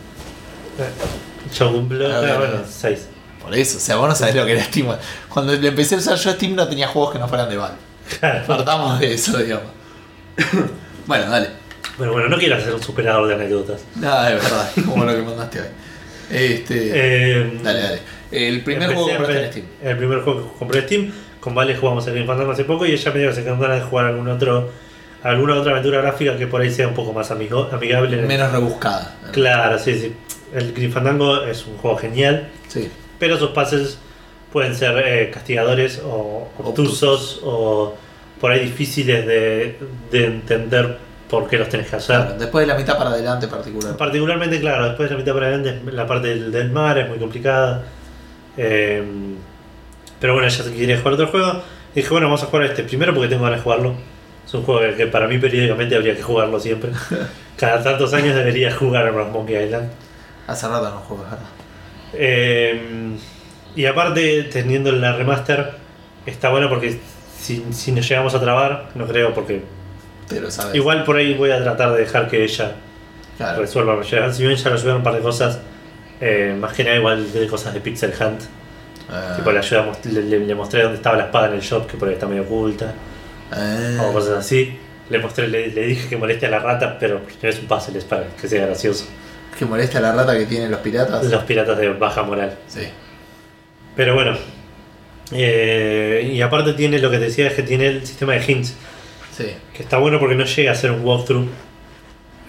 Yo 1.57 1.71
cumplo, 1.73 2.07
Ah, 2.07 2.15
ah, 2.17 2.19
bueno. 2.21 2.37
bueno, 2.37 2.59
6. 2.69 2.99
Por 3.41 3.55
eso, 3.55 3.77
o 3.77 3.81
sea, 3.81 3.95
vos 3.95 4.09
no 4.09 4.15
sabés 4.15 4.35
lo 4.35 4.45
que 4.45 4.51
era 4.53 4.63
Steam. 4.63 4.87
Cuando 5.29 5.53
le 5.53 5.67
empecé 5.67 5.95
a 5.95 5.97
usar 5.99 6.17
yo 6.17 6.31
Steam 6.31 6.55
no 6.55 6.67
tenía 6.67 6.87
juegos 6.87 7.13
que 7.13 7.19
no 7.19 7.27
fueran 7.27 7.49
de 7.49 7.57
Valve. 7.57 7.77
Partamos 8.47 8.99
de 8.99 9.13
eso, 9.13 9.37
digamos. 9.37 9.71
bueno, 11.05 11.29
dale. 11.29 11.49
Pero 11.97 12.13
bueno, 12.13 12.29
no 12.29 12.37
quiero 12.37 12.55
hacer 12.55 12.73
un 12.73 12.81
superador 12.81 13.27
de 13.27 13.33
anécdotas. 13.35 13.81
Nada, 13.95 14.29
de 14.29 14.35
verdad, 14.35 14.71
como 14.85 15.03
lo 15.05 15.13
que 15.15 15.21
mandaste 15.21 15.59
hoy. 15.61 15.67
Este. 16.29 16.91
Eh, 16.93 17.59
dale, 17.63 17.81
dale. 17.81 17.99
El 18.31 18.63
primer 18.63 18.83
empecé 18.83 18.95
juego 18.95 19.09
que 19.09 19.15
compraste 19.17 19.43
en 19.45 19.51
Steam. 19.51 19.65
El 19.83 19.97
primer 19.97 20.21
juego 20.21 20.43
que 20.53 20.59
compré 20.59 20.79
en 20.79 20.85
Steam. 20.85 21.13
Con 21.39 21.55
Vale 21.55 21.75
jugamos 21.75 22.05
el 22.07 22.25
Game 22.25 22.51
hace 22.51 22.65
poco 22.65 22.85
y 22.85 22.91
ella 22.91 23.11
me 23.11 23.19
dijo 23.19 23.29
que 23.31 23.35
se 23.35 23.43
quedó 23.43 23.53
con 23.53 23.61
ganas 23.61 23.77
de 23.79 23.85
jugar 23.89 24.05
algún 24.07 24.27
otro, 24.27 24.69
alguna 25.23 25.55
otra 25.55 25.71
aventura 25.71 26.01
gráfica 26.01 26.37
que 26.37 26.47
por 26.47 26.61
ahí 26.61 26.71
sea 26.71 26.87
un 26.87 26.93
poco 26.93 27.13
más 27.13 27.31
amigo, 27.31 27.69
amigable. 27.71 28.17
Menos 28.23 28.51
rebuscada. 28.51 29.15
Claro, 29.31 29.77
sí, 29.79 29.93
sí. 29.97 30.15
El 30.53 30.73
Grim 30.73 30.91
Fandango 30.91 31.43
es 31.43 31.65
un 31.65 31.77
juego 31.77 31.97
genial, 31.97 32.49
Sí. 32.67 32.89
pero 33.19 33.37
sus 33.37 33.51
pases 33.51 33.99
pueden 34.51 34.75
ser 34.75 34.97
eh, 35.05 35.29
castigadores 35.31 36.01
o 36.03 36.49
obtusos 36.57 37.39
o 37.43 37.95
por 38.41 38.51
ahí 38.51 38.61
difíciles 38.61 39.25
de, 39.27 39.77
de 40.11 40.25
entender 40.25 40.97
por 41.29 41.47
qué 41.47 41.57
los 41.59 41.69
tenés 41.69 41.87
que 41.89 41.95
hacer. 41.97 42.15
Claro, 42.15 42.35
después 42.39 42.63
de 42.65 42.73
la 42.73 42.79
mitad 42.79 42.97
para 42.97 43.11
adelante 43.11 43.47
particular. 43.47 43.95
Particularmente, 43.95 44.59
claro, 44.59 44.85
después 44.87 45.07
de 45.09 45.15
la 45.15 45.19
mitad 45.19 45.33
para 45.33 45.45
adelante, 45.47 45.79
la 45.91 46.07
parte 46.07 46.29
del, 46.29 46.51
del 46.51 46.71
mar 46.71 46.97
es 46.97 47.07
muy 47.07 47.19
complicada. 47.19 47.83
Eh, 48.57 49.03
pero 50.19 50.33
bueno, 50.33 50.47
ya 50.47 50.63
quería 50.63 50.97
jugar 50.97 51.13
otro 51.13 51.27
juego. 51.27 51.61
Y 51.93 52.01
dije, 52.01 52.09
bueno, 52.09 52.27
vamos 52.27 52.43
a 52.43 52.45
jugar 52.47 52.65
este. 52.65 52.83
Primero 52.83 53.13
porque 53.13 53.29
tengo 53.29 53.43
ganas 53.43 53.59
de 53.59 53.63
jugarlo. 53.63 53.95
Es 54.45 54.53
un 54.53 54.63
juego 54.63 54.81
que, 54.95 55.07
para 55.07 55.27
mí 55.27 55.37
periódicamente 55.37 55.95
habría 55.95 56.15
que 56.15 56.21
jugarlo 56.23 56.59
siempre. 56.59 56.91
Cada 57.57 57.83
tantos 57.83 58.13
años 58.13 58.35
debería 58.35 58.71
jugar 58.75 59.07
a 59.07 59.11
Monkey 59.11 59.63
Island. 59.63 59.89
Hace 60.47 60.67
rato 60.67 60.89
no 60.89 60.97
juego. 61.01 61.25
Eh, 62.13 62.81
y 63.75 63.85
aparte, 63.85 64.43
teniendo 64.51 64.91
la 64.91 65.13
remaster, 65.15 65.71
está 66.25 66.49
bueno 66.49 66.69
porque 66.69 66.99
si, 67.39 67.65
si 67.71 67.91
nos 67.91 68.07
llegamos 68.07 68.33
a 68.33 68.41
trabar, 68.41 68.89
no 68.95 69.05
creo, 69.05 69.33
porque 69.33 69.63
Te 70.27 70.39
lo 70.41 70.49
sabes. 70.49 70.75
igual 70.75 71.03
por 71.03 71.17
ahí 71.17 71.35
voy 71.35 71.51
a 71.51 71.61
tratar 71.61 71.91
de 71.93 71.99
dejar 71.99 72.27
que 72.27 72.43
ella 72.43 72.75
Claro. 73.37 73.61
resuelva. 73.61 74.03
Si 74.03 74.43
bien 74.43 74.55
ya 74.55 74.69
lo 74.69 74.75
ayudaron 74.75 74.97
un 74.97 75.03
par 75.03 75.15
de 75.15 75.21
cosas, 75.21 75.59
eh, 76.19 76.55
más 76.59 76.73
que 76.73 76.83
nada 76.83 76.97
igual 76.97 77.31
de 77.31 77.47
cosas 77.47 77.73
de 77.73 77.79
Pixel 77.79 78.11
Hunt. 78.19 78.41
Ah, 79.11 79.33
Tipo, 79.37 79.51
le, 79.51 79.59
ayudamos, 79.59 80.05
le, 80.05 80.55
mostré 80.55 80.83
dónde 80.83 80.97
estaba 80.97 81.17
la 81.17 81.25
espada 81.25 81.47
en 81.47 81.53
el 81.55 81.61
shop, 81.61 81.87
que 81.87 81.97
por 81.97 82.07
ahí 82.07 82.13
está 82.13 82.27
medio 82.27 82.43
oculta, 82.43 82.93
ah, 83.51 83.97
o 84.07 84.13
cosas 84.13 84.37
así. 84.39 84.77
Le 85.09 85.17
mostré, 85.17 85.47
le, 85.47 85.67
le 85.69 85.87
dije 85.87 86.07
que 86.07 86.17
moleste 86.17 86.45
a 86.45 86.49
la 86.51 86.59
rata, 86.59 86.97
pero 86.99 87.21
no 87.41 87.49
es 87.49 87.59
un 87.59 87.65
puzzle, 87.67 87.97
es 87.97 88.05
para 88.05 88.27
que 88.39 88.47
sea 88.47 88.65
gracioso. 88.67 89.05
que 89.57 89.65
molesta 89.65 89.99
la 89.99 90.11
rata 90.13 90.37
que 90.37 90.45
tienen 90.45 90.69
los 90.69 90.79
piratas. 90.81 91.25
Los 91.25 91.43
piratas 91.43 91.77
de 91.77 91.89
baja 91.89 92.21
moral. 92.23 92.55
Sí. 92.67 92.81
Pero 93.95 94.13
bueno. 94.13 94.37
eh, 95.31 96.29
y 96.33 96.41
aparte 96.41 96.73
tiene 96.73 96.99
lo 96.99 97.09
que 97.09 97.17
te 97.17 97.25
decía, 97.25 97.47
es 97.47 97.53
que 97.53 97.63
tiene 97.63 97.87
el 97.87 98.05
sistema 98.05 98.33
de 98.33 98.43
hints, 98.51 98.75
Sí. 99.35 99.45
que 99.73 99.83
está 99.83 99.97
bueno 99.97 100.19
porque 100.19 100.35
no 100.35 100.43
llega 100.45 100.71
a 100.71 100.75
ser 100.75 100.91
un 100.91 101.03
walkthrough. 101.03 101.47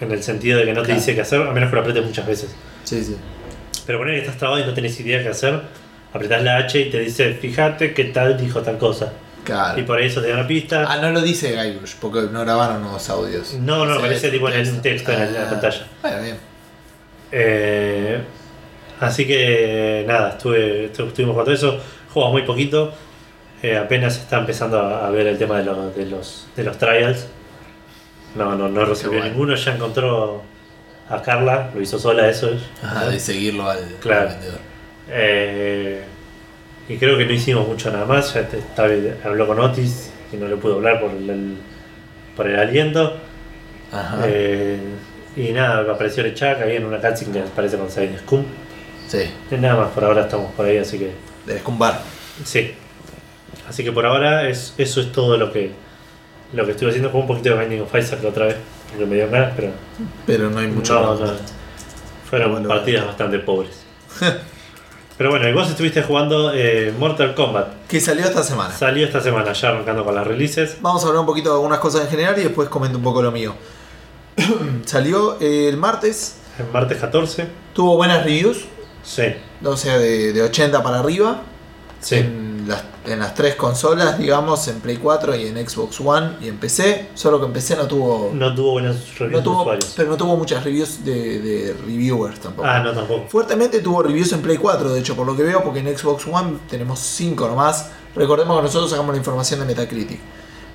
En 0.01 0.11
el 0.11 0.23
sentido 0.23 0.57
de 0.57 0.65
que 0.65 0.73
no 0.73 0.81
te 0.81 0.93
dice 0.95 1.13
qué 1.13 1.21
hacer, 1.21 1.41
a 1.41 1.51
menos 1.51 1.69
que 1.69 1.75
lo 1.75 1.81
apretes 1.81 2.03
muchas 2.03 2.25
veces. 2.25 2.55
Sí, 2.83 3.03
sí. 3.03 3.15
Pero 3.85 3.99
poner 3.99 4.15
que 4.15 4.21
estás 4.21 4.37
trabado 4.37 4.59
y 4.59 4.65
no 4.65 4.73
tenés 4.73 4.99
idea 4.99 5.21
qué 5.21 5.29
hacer, 5.29 5.61
apretás 6.13 6.41
la 6.43 6.57
H 6.57 6.79
y 6.79 6.89
te 6.89 6.99
dice, 6.99 7.33
fíjate 7.33 7.93
qué 7.93 8.05
tal 8.05 8.37
dijo 8.37 8.61
tal 8.61 8.77
cosa. 8.77 9.13
Claro. 9.43 9.79
Y 9.79 9.83
por 9.83 9.97
ahí 9.97 10.05
eso 10.05 10.21
te 10.21 10.27
da 10.29 10.35
una 10.35 10.47
pista. 10.47 10.85
Ah, 10.87 10.97
no 11.01 11.09
lo 11.11 11.21
dice 11.21 11.51
Guybrush, 11.55 11.95
porque 11.99 12.21
no 12.31 12.41
grabaron 12.41 12.81
nuevos 12.81 13.09
audios. 13.09 13.53
No, 13.55 13.85
no, 13.85 13.95
aparece 13.95 14.29
tipo 14.29 14.47
en 14.49 14.59
el 14.59 14.81
texto. 14.81 15.11
en 15.11 15.33
la- 15.33 15.43
Ah, 15.43 15.49
pantalla. 15.49 15.87
Bueno, 16.01 16.21
bien. 16.21 16.37
Eh, 17.31 18.21
así 18.99 19.25
que 19.25 20.03
nada, 20.07 20.29
estuve, 20.31 20.91
estu- 20.93 21.07
estuvimos 21.07 21.33
jugando 21.33 21.51
eso. 21.53 21.79
Jugamos 22.13 22.33
muy 22.33 22.43
poquito. 22.43 22.93
Eh, 23.63 23.77
apenas 23.77 24.17
está 24.17 24.39
empezando 24.39 24.79
a, 24.79 25.09
ver 25.11 25.27
el 25.27 25.37
tema 25.37 25.57
de, 25.59 25.65
los 25.65 25.95
de, 25.95 26.05
los, 26.07 26.47
de 26.55 26.63
los 26.63 26.77
trials. 26.77 27.27
No, 28.35 28.55
no, 28.55 28.67
no 28.69 28.85
bueno. 28.85 29.23
ninguno. 29.25 29.55
Ya 29.55 29.75
encontró 29.75 30.41
a 31.09 31.21
Carla, 31.21 31.69
lo 31.73 31.81
hizo 31.81 31.97
sola 31.99 32.27
eso. 32.27 32.49
es. 32.49 32.61
Ajá, 32.83 33.09
de 33.09 33.19
seguirlo 33.19 33.69
al, 33.69 33.79
Claro. 34.01 34.21
al 34.29 34.35
vendedor. 34.35 34.59
Eh, 35.09 36.01
y 36.89 36.97
creo 36.97 37.17
que 37.17 37.25
no 37.25 37.31
hicimos 37.33 37.67
mucho 37.67 37.91
nada 37.91 38.05
más. 38.05 38.33
Ya 38.33 38.47
te- 38.47 38.61
habló 39.23 39.47
con 39.47 39.59
Otis 39.59 40.11
y 40.31 40.37
no 40.37 40.47
le 40.47 40.55
pudo 40.57 40.75
hablar 40.75 40.99
por 40.99 41.11
el, 41.11 41.29
el- 41.29 41.57
por 42.35 42.47
el 42.47 42.59
aliento. 42.59 43.17
Ajá. 43.91 44.19
Eh, 44.25 44.79
Y 45.37 45.53
nada, 45.53 45.89
apareció 45.93 46.23
Lechak 46.23 46.61
ahí 46.61 46.75
en 46.75 46.85
una 46.85 46.97
cutscene 46.99 47.31
que 47.31 47.45
parece 47.55 47.77
con 47.77 47.89
Side 47.89 48.17
Scum. 48.19 48.43
Sí, 49.07 49.19
Y 49.49 49.55
nada 49.55 49.75
más, 49.77 49.89
por 49.91 50.03
ahora 50.03 50.23
estamos 50.23 50.51
por 50.53 50.65
ahí, 50.65 50.77
así 50.77 50.99
que. 50.99 51.11
del 51.45 51.59
Scumbar. 51.59 52.01
Sí. 52.43 52.73
Así 53.69 53.83
que 53.83 53.91
por 53.93 54.05
ahora 54.05 54.49
es, 54.49 54.73
eso 54.77 54.99
es 54.99 55.11
todo 55.13 55.37
lo 55.37 55.53
que 55.53 55.71
lo 56.51 56.65
que 56.65 56.71
estuve 56.71 56.89
haciendo. 56.89 57.09
Jugué 57.09 57.21
un 57.21 57.27
poquito 57.27 57.55
de 57.55 57.61
Binding 57.61 57.81
of 57.81 57.95
Isaac 57.95 58.19
la 58.23 58.29
otra 58.29 58.45
vez, 58.47 58.57
porque 58.89 59.05
me 59.05 59.15
dio 59.15 59.29
ganas, 59.29 59.53
pero 59.55 59.71
Pero 60.25 60.49
no 60.49 60.59
hay 60.59 60.67
mucho. 60.67 60.93
no, 60.99 61.33
fueron 62.29 62.51
Bueno, 62.51 62.67
partidas 62.67 63.05
bastante 63.05 63.39
pobres. 63.39 63.85
pero 65.21 65.29
bueno, 65.29 65.53
vos 65.53 65.69
estuviste 65.69 66.01
jugando 66.01 66.51
eh, 66.51 66.91
Mortal 66.97 67.35
Kombat. 67.35 67.85
Que 67.87 68.01
salió 68.01 68.25
esta 68.25 68.41
semana. 68.41 68.73
Salió 68.75 69.05
esta 69.05 69.21
semana 69.21 69.53
ya 69.53 69.69
arrancando 69.69 70.03
con 70.03 70.15
las 70.15 70.25
releases. 70.25 70.77
Vamos 70.81 71.03
a 71.03 71.07
hablar 71.09 71.19
un 71.19 71.27
poquito 71.27 71.49
de 71.49 71.55
algunas 71.57 71.77
cosas 71.77 72.01
en 72.05 72.07
general 72.07 72.39
y 72.39 72.41
después 72.45 72.69
comento 72.69 72.97
un 72.97 73.03
poco 73.03 73.21
lo 73.21 73.31
mío. 73.31 73.53
Salió 74.85 75.37
el 75.39 75.77
martes, 75.77 76.37
El 76.57 76.65
martes 76.73 76.97
14. 76.97 77.47
tuvo 77.71 77.97
buenas 77.97 78.23
reviews, 78.23 78.65
Sí, 79.03 79.25
o 79.63 79.77
sea, 79.77 79.99
de, 79.99 80.33
de 80.33 80.41
80 80.41 80.81
para 80.81 80.97
arriba. 81.01 81.41
sí. 81.99 82.15
En, 82.15 82.50
las, 82.67 82.83
en 83.05 83.19
las 83.19 83.33
tres 83.35 83.55
consolas, 83.55 84.17
digamos, 84.17 84.67
en 84.67 84.79
Play 84.79 84.97
4 84.97 85.35
y 85.35 85.47
en 85.47 85.67
Xbox 85.67 85.99
One 86.01 86.37
y 86.41 86.47
en 86.47 86.57
PC. 86.57 87.09
Solo 87.13 87.39
que 87.39 87.45
en 87.45 87.53
PC 87.53 87.75
no 87.75 87.87
tuvo. 87.87 88.31
No 88.33 88.53
tuvo 88.55 88.71
buenos 88.73 88.97
reviews 89.17 89.31
no 89.31 89.37
de 89.37 89.43
tuvo 89.43 89.61
usuarios. 89.61 89.93
pero 89.95 90.09
no 90.09 90.17
tuvo 90.17 90.37
muchas 90.37 90.63
reviews 90.63 91.03
de, 91.03 91.39
de 91.39 91.73
reviewers 91.85 92.39
tampoco. 92.39 92.67
Ah, 92.67 92.79
no, 92.79 92.93
tampoco. 92.93 93.27
Fuertemente 93.27 93.79
tuvo 93.81 94.03
reviews 94.03 94.31
en 94.33 94.41
Play 94.41 94.57
4, 94.57 94.89
de 94.93 94.99
hecho, 94.99 95.15
por 95.15 95.25
lo 95.25 95.35
que 95.35 95.43
veo, 95.43 95.63
porque 95.63 95.79
en 95.79 95.97
Xbox 95.97 96.25
One 96.27 96.57
tenemos 96.69 96.99
5 96.99 97.47
nomás. 97.47 97.89
Recordemos 98.15 98.57
que 98.57 98.63
nosotros 98.63 98.89
sacamos 98.89 99.13
la 99.13 99.17
información 99.19 99.59
de 99.61 99.65
Metacritic. 99.65 100.19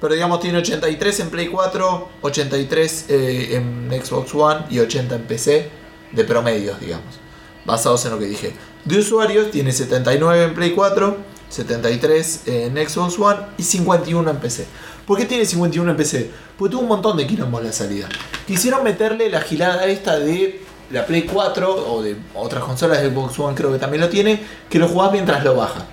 Pero 0.01 0.12
digamos, 0.14 0.41
tiene 0.41 0.59
83 0.59 1.20
en 1.20 1.30
Play 1.30 1.49
4, 1.49 2.09
83 2.22 3.07
eh, 3.09 3.57
en 3.57 3.91
Xbox 4.05 4.34
One 4.34 4.66
y 4.70 4.78
80 4.78 5.14
en 5.14 5.22
PC 5.22 5.70
de 6.12 6.24
promedios, 6.24 6.78
digamos. 6.80 7.18
Basados 7.64 8.05
en 8.05 8.12
lo 8.12 8.18
que 8.18 8.26
dije. 8.26 8.53
De 8.84 8.99
usuarios, 8.99 9.51
tiene 9.51 9.72
79 9.72 10.45
en 10.45 10.55
Play 10.55 10.70
4, 10.72 11.16
73 11.49 12.42
en 12.47 12.88
Xbox 12.88 13.18
One 13.18 13.38
y 13.59 13.62
51 13.62 14.30
en 14.30 14.36
PC. 14.38 14.66
¿Por 15.07 15.18
qué 15.18 15.24
tiene 15.24 15.44
51 15.44 15.90
en 15.90 15.97
PC? 15.97 16.30
Porque 16.59 16.72
tuvo 16.72 16.82
un 16.82 16.88
montón 16.88 17.16
de 17.16 17.26
quilombos 17.26 17.62
la 17.62 17.72
salida. 17.72 18.09
Quisieron 18.47 18.82
meterle 18.82 19.30
la 19.30 19.40
gilada 19.40 19.86
esta 19.86 20.18
de 20.18 20.62
la 20.90 21.05
Play 21.07 21.22
4 21.22 21.92
o 21.92 22.03
de 22.03 22.16
otras 22.34 22.62
consolas 22.64 23.01
de 23.03 23.11
Xbox 23.11 23.38
One, 23.38 23.55
creo 23.57 23.72
que 23.72 23.78
también 23.78 24.01
lo 24.01 24.09
tiene, 24.09 24.40
que 24.70 24.78
lo 24.78 24.88
jugás 24.88 25.12
mientras 25.12 25.42
lo 25.44 25.55
baja. 25.57 25.86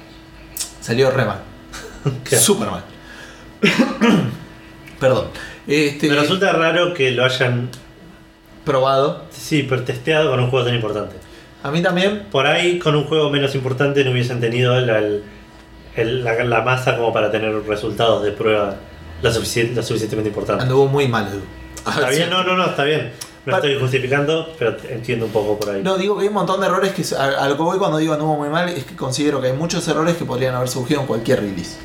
Salió 0.81 1.11
re 1.11 1.25
mal. 1.25 1.39
¿Qué? 2.23 2.35
Super 2.35 2.69
mal. 2.71 2.83
Perdón. 4.99 5.27
Este, 5.67 6.09
Me 6.09 6.15
resulta 6.15 6.51
raro 6.51 6.93
que 6.93 7.11
lo 7.11 7.23
hayan, 7.25 7.69
probado. 8.65 9.23
sí, 9.31 9.65
pero 9.67 9.83
testeado 9.83 10.29
con 10.31 10.39
un 10.39 10.49
juego 10.49 10.65
tan 10.65 10.75
importante. 10.75 11.15
A 11.63 11.71
mí 11.71 11.81
también. 11.81 12.27
Por 12.31 12.45
ahí, 12.47 12.79
con 12.79 12.95
un 12.95 13.05
juego 13.05 13.29
menos 13.29 13.55
importante, 13.55 14.03
no 14.03 14.11
hubiesen 14.11 14.39
tenido 14.41 14.79
la, 14.81 14.99
el- 14.99 15.23
el- 15.95 16.23
la, 16.23 16.43
la 16.43 16.61
masa 16.61 16.95
como 16.97 17.11
para 17.13 17.31
tener 17.31 17.53
resultados 17.65 18.23
de 18.23 18.31
prueba 18.31 18.75
lo, 19.21 19.29
sufici- 19.31 19.73
lo 19.73 19.83
suficientemente 19.83 20.29
importantes. 20.29 20.63
Anduvo 20.63 20.87
muy 20.87 21.07
mal, 21.07 21.27
Edu. 21.27 21.41
Está 21.89 22.09
bien, 22.09 22.29
no, 22.31 22.43
no, 22.43 22.55
no, 22.57 22.65
está 22.67 22.83
bien. 22.83 23.11
No 23.45 23.55
estoy 23.57 23.77
justificando, 23.77 24.53
pero 24.57 24.77
entiendo 24.89 25.25
un 25.25 25.31
poco 25.33 25.59
por 25.59 25.69
ahí. 25.75 25.81
No, 25.83 25.97
digo 25.97 26.15
que 26.15 26.21
hay 26.21 26.27
un 26.29 26.33
montón 26.33 26.61
de 26.61 26.67
errores 26.67 26.93
que 26.93 27.03
a, 27.15 27.43
a 27.43 27.49
lo 27.49 27.57
que 27.57 27.61
voy 27.63 27.77
cuando 27.77 27.97
digo 27.97 28.13
anduvo 28.13 28.37
muy 28.37 28.47
mal 28.47 28.69
es 28.69 28.85
que 28.85 28.95
considero 28.95 29.41
que 29.41 29.47
hay 29.47 29.53
muchos 29.53 29.85
errores 29.89 30.15
que 30.15 30.23
podrían 30.23 30.55
haber 30.55 30.69
surgido 30.69 31.01
en 31.01 31.07
cualquier 31.07 31.41
release. 31.41 31.75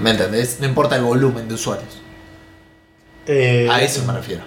¿Me 0.00 0.10
entendés? 0.12 0.58
No 0.60 0.66
importa 0.66 0.96
el 0.96 1.02
volumen 1.02 1.48
de 1.48 1.54
usuarios. 1.54 1.98
Eh, 3.26 3.68
A 3.70 3.82
eso 3.82 4.02
me 4.06 4.14
refiero. 4.14 4.42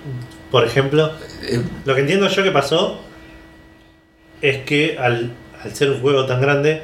Por 0.50 0.66
ejemplo, 0.66 1.12
Eh, 1.44 1.62
lo 1.86 1.94
que 1.94 2.02
entiendo 2.02 2.28
yo 2.28 2.42
que 2.44 2.52
pasó 2.52 3.00
es 4.42 4.64
que 4.66 4.98
al, 4.98 5.34
al 5.64 5.76
ser 5.76 5.92
un 5.92 6.02
juego 6.02 6.26
tan 6.26 6.42
grande, 6.42 6.82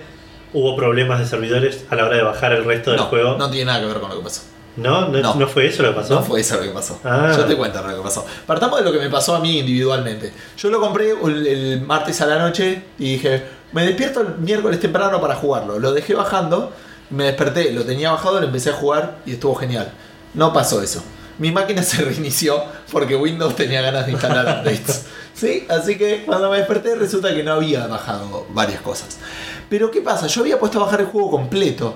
hubo 0.53 0.75
problemas 0.75 1.19
de 1.19 1.25
servidores 1.27 1.85
a 1.89 1.95
la 1.95 2.05
hora 2.05 2.17
de 2.17 2.23
bajar 2.23 2.53
el 2.53 2.63
resto 2.65 2.91
del 2.91 2.99
no, 2.99 3.05
juego. 3.07 3.37
no 3.37 3.49
tiene 3.49 3.65
nada 3.65 3.81
que 3.81 3.85
ver 3.87 3.99
con 3.99 4.09
lo 4.09 4.17
que 4.17 4.23
pasó. 4.23 4.41
¿No? 4.77 5.07
¿No, 5.09 5.19
No. 5.19 5.35
no 5.35 5.47
fue 5.47 5.65
eso 5.67 5.81
lo 5.83 5.89
que 5.89 5.95
pasó? 6.01 6.15
No 6.15 6.23
fue 6.23 6.41
eso 6.41 6.55
lo 6.57 6.61
que 6.61 6.69
pasó. 6.69 6.99
Ah. 7.03 7.33
Yo 7.35 7.45
te 7.45 7.55
cuento 7.57 7.81
lo 7.81 7.95
que 7.97 8.01
pasó. 8.03 8.25
Partamos 8.45 8.79
de 8.79 8.85
lo 8.85 8.91
que 8.91 8.99
me 8.99 9.09
pasó 9.09 9.35
a 9.35 9.39
mí 9.39 9.59
individualmente. 9.59 10.31
Yo 10.57 10.69
lo 10.69 10.79
compré 10.79 11.11
el, 11.11 11.47
el 11.47 11.81
martes 11.81 12.21
a 12.21 12.27
la 12.27 12.37
noche 12.37 12.83
y 12.99 13.13
dije, 13.13 13.43
me 13.71 13.85
despierto 13.85 14.21
el 14.21 14.35
miércoles 14.37 14.79
temprano 14.79 15.19
para 15.19 15.35
jugarlo. 15.35 15.79
Lo 15.79 15.93
dejé 15.93 16.13
bajando, 16.13 16.71
me 17.09 17.23
desperté, 17.25 17.71
lo 17.71 17.83
tenía 17.85 18.11
bajado, 18.11 18.39
lo 18.39 18.45
empecé 18.45 18.69
a 18.69 18.73
jugar 18.73 19.17
y 19.25 19.33
estuvo 19.33 19.55
genial. 19.55 19.91
No 20.35 20.53
pasó 20.53 20.81
eso. 20.83 21.03
Mi 21.39 21.51
máquina 21.51 21.81
se 21.83 22.03
reinició 22.03 22.63
porque 22.91 23.15
Windows 23.15 23.55
tenía 23.55 23.81
ganas 23.81 24.05
de 24.05 24.11
instalar 24.11 24.45
updates. 24.61 25.05
¿Sí? 25.33 25.65
Así 25.69 25.97
que 25.97 26.23
cuando 26.25 26.51
me 26.51 26.57
desperté 26.57 26.93
resulta 26.95 27.33
que 27.33 27.43
no 27.43 27.53
había 27.53 27.87
bajado 27.87 28.45
varias 28.49 28.81
cosas. 28.81 29.17
Pero 29.69 29.91
¿qué 29.91 30.01
pasa? 30.01 30.27
Yo 30.27 30.41
había 30.41 30.59
puesto 30.59 30.79
a 30.81 30.85
bajar 30.85 31.01
el 31.01 31.07
juego 31.07 31.31
completo. 31.31 31.95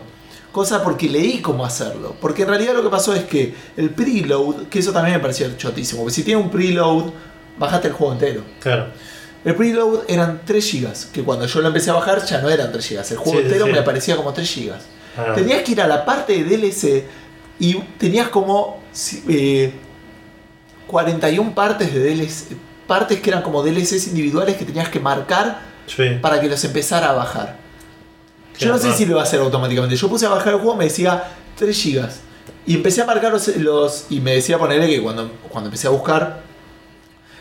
Cosa 0.51 0.83
porque 0.83 1.07
leí 1.09 1.39
cómo 1.41 1.63
hacerlo. 1.65 2.15
Porque 2.19 2.41
en 2.43 2.49
realidad 2.49 2.73
lo 2.73 2.83
que 2.83 2.89
pasó 2.89 3.13
es 3.13 3.23
que 3.23 3.55
el 3.77 3.91
preload, 3.91 4.67
que 4.67 4.79
eso 4.79 4.91
también 4.91 5.15
me 5.15 5.21
pareció 5.21 5.49
chotísimo, 5.57 6.01
porque 6.01 6.15
si 6.15 6.23
tiene 6.23 6.41
un 6.41 6.49
preload, 6.49 7.05
bajaste 7.57 7.87
el 7.87 7.93
juego 7.93 8.13
entero. 8.13 8.43
Claro. 8.59 8.87
El 9.45 9.55
preload 9.55 10.01
eran 10.09 10.41
3 10.45 10.71
GB, 10.73 11.11
que 11.13 11.23
cuando 11.23 11.45
yo 11.45 11.61
lo 11.61 11.67
empecé 11.67 11.89
a 11.89 11.93
bajar 11.93 12.23
ya 12.25 12.41
no 12.41 12.49
eran 12.49 12.71
3 12.71 12.89
GB. 12.89 13.11
El 13.11 13.17
juego 13.17 13.39
Sí, 13.39 13.45
entero 13.45 13.65
sí. 13.65 13.71
me 13.71 13.79
aparecía 13.79 14.17
como 14.17 14.33
3 14.33 14.55
GB. 14.55 14.73
Ah. 15.17 15.33
Tenías 15.35 15.61
que 15.63 15.71
ir 15.71 15.81
a 15.81 15.87
la 15.87 16.03
parte 16.05 16.43
de 16.43 16.57
DLC 16.57 17.05
y 17.59 17.75
tenías 17.97 18.27
como 18.29 18.81
eh, 19.29 19.73
41 20.87 21.55
partes 21.55 21.93
de 21.93 21.99
DLC, 22.15 22.57
partes 22.87 23.21
que 23.21 23.29
eran 23.29 23.41
como 23.41 23.63
DLCs 23.63 24.07
individuales 24.07 24.57
que 24.57 24.65
tenías 24.65 24.89
que 24.89 24.99
marcar 24.99 25.71
Sí. 25.87 26.03
para 26.21 26.39
que 26.39 26.47
los 26.47 26.63
empezara 26.63 27.09
a 27.09 27.13
bajar. 27.13 27.57
Yo 28.65 28.71
no 28.71 28.77
sé 28.77 28.85
raro. 28.85 28.97
si 28.97 29.05
lo 29.05 29.15
va 29.15 29.21
a 29.21 29.23
hacer 29.25 29.39
automáticamente. 29.39 29.95
Yo 29.95 30.07
puse 30.09 30.25
a 30.25 30.29
bajar 30.29 30.53
el 30.53 30.59
juego, 30.59 30.75
me 30.75 30.85
decía 30.85 31.23
3 31.57 31.83
GB. 31.85 32.09
Y 32.67 32.75
empecé 32.75 33.01
a 33.01 33.05
marcar 33.05 33.31
los, 33.31 33.47
los- 33.57 34.05
Y 34.09 34.19
me 34.19 34.33
decía 34.35 34.57
ponerle 34.57 34.87
que 34.87 35.01
cuando, 35.01 35.31
cuando 35.49 35.67
empecé 35.69 35.87
a 35.87 35.89
buscar, 35.91 36.41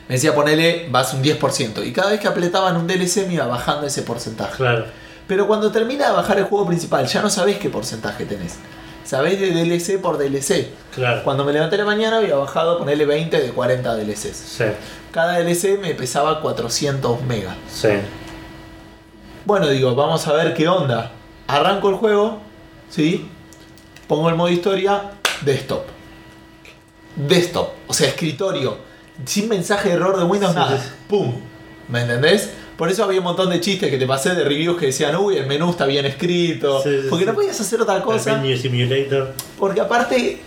me 0.09 0.14
decía 0.14 0.35
ponerle 0.35 0.89
vas 0.91 1.12
un 1.14 1.23
10%. 1.23 1.85
Y 1.87 1.93
cada 1.93 2.11
vez 2.11 2.21
que 2.21 2.29
apretaban 2.29 2.77
un 2.77 2.87
DLC 2.87 3.27
me 3.27 3.35
iba 3.35 3.47
bajando 3.47 3.87
ese 3.87 4.03
porcentaje. 4.03 4.57
Claro. 4.57 4.87
Pero 5.27 5.47
cuando 5.47 5.71
termina 5.71 6.07
de 6.09 6.12
bajar 6.12 6.39
el 6.39 6.45
juego 6.45 6.66
principal, 6.66 7.07
ya 7.07 7.23
no 7.23 7.31
sabés 7.31 7.59
qué 7.59 7.68
porcentaje 7.71 8.25
tenés. 8.25 8.57
Sabés 9.05 9.41
de 9.41 9.51
DLC 9.53 9.99
por 10.01 10.18
DLC. 10.18 10.68
Claro. 10.95 11.23
Cuando 11.25 11.45
me 11.45 11.53
levanté 11.53 11.77
la 11.77 11.85
mañana 11.85 12.18
había 12.18 12.35
bajado 12.37 12.79
ponerle 12.79 13.07
20 13.07 13.41
de 13.41 13.51
40 13.51 13.95
DLCs. 13.97 14.37
Sí. 14.37 14.64
Cada 15.12 15.39
DLC 15.39 15.79
me 15.81 15.95
pesaba 15.95 16.41
400 16.41 17.23
megas. 17.23 17.55
Sí. 17.73 17.89
Bueno, 19.45 19.68
digo, 19.68 19.95
vamos 19.95 20.26
a 20.26 20.32
ver 20.32 20.55
qué 20.55 20.68
onda. 20.68 21.12
Arranco 21.47 21.88
el 21.91 21.97
juego, 21.97 22.38
¿sí? 22.88 23.26
Pongo 24.07 24.28
el 24.28 24.34
modo 24.36 24.49
historia, 24.51 25.12
desktop. 25.43 25.82
Desktop, 27.16 27.70
o 27.86 27.93
sea, 27.95 28.09
escritorio. 28.09 28.76
Sin 29.24 29.49
mensaje 29.49 29.88
de 29.91 29.95
error 29.97 30.16
de 30.18 30.24
Windows, 30.24 30.53
Sí, 30.53 30.59
nada. 30.59 30.78
sí. 30.78 30.88
¡Pum! 31.09 31.34
¿Me 31.88 32.03
entendés? 32.03 32.51
Por 32.76 32.88
eso 32.88 33.05
había 33.05 33.18
un 33.18 33.24
montón 33.24 33.51
de 33.51 33.61
chistes 33.61 33.91
que 33.91 33.99
te 33.99 34.07
pasé 34.07 34.34
de 34.34 34.45
reviews 34.45 34.78
que 34.78 34.86
decían, 34.86 35.14
uy, 35.16 35.36
el 35.36 35.47
menú 35.47 35.70
está 35.70 35.84
bien 35.86 36.07
escrito. 36.07 36.82
Sí, 36.82 37.01
porque 37.11 37.26
no 37.26 37.34
podías 37.34 37.61
hacer 37.61 37.80
otra 37.82 37.97
El 37.97 38.03
cosa. 38.03 38.36
Menu 38.38 38.57
Simulator. 38.57 39.34
Porque 39.59 39.80
aparte 39.82 40.41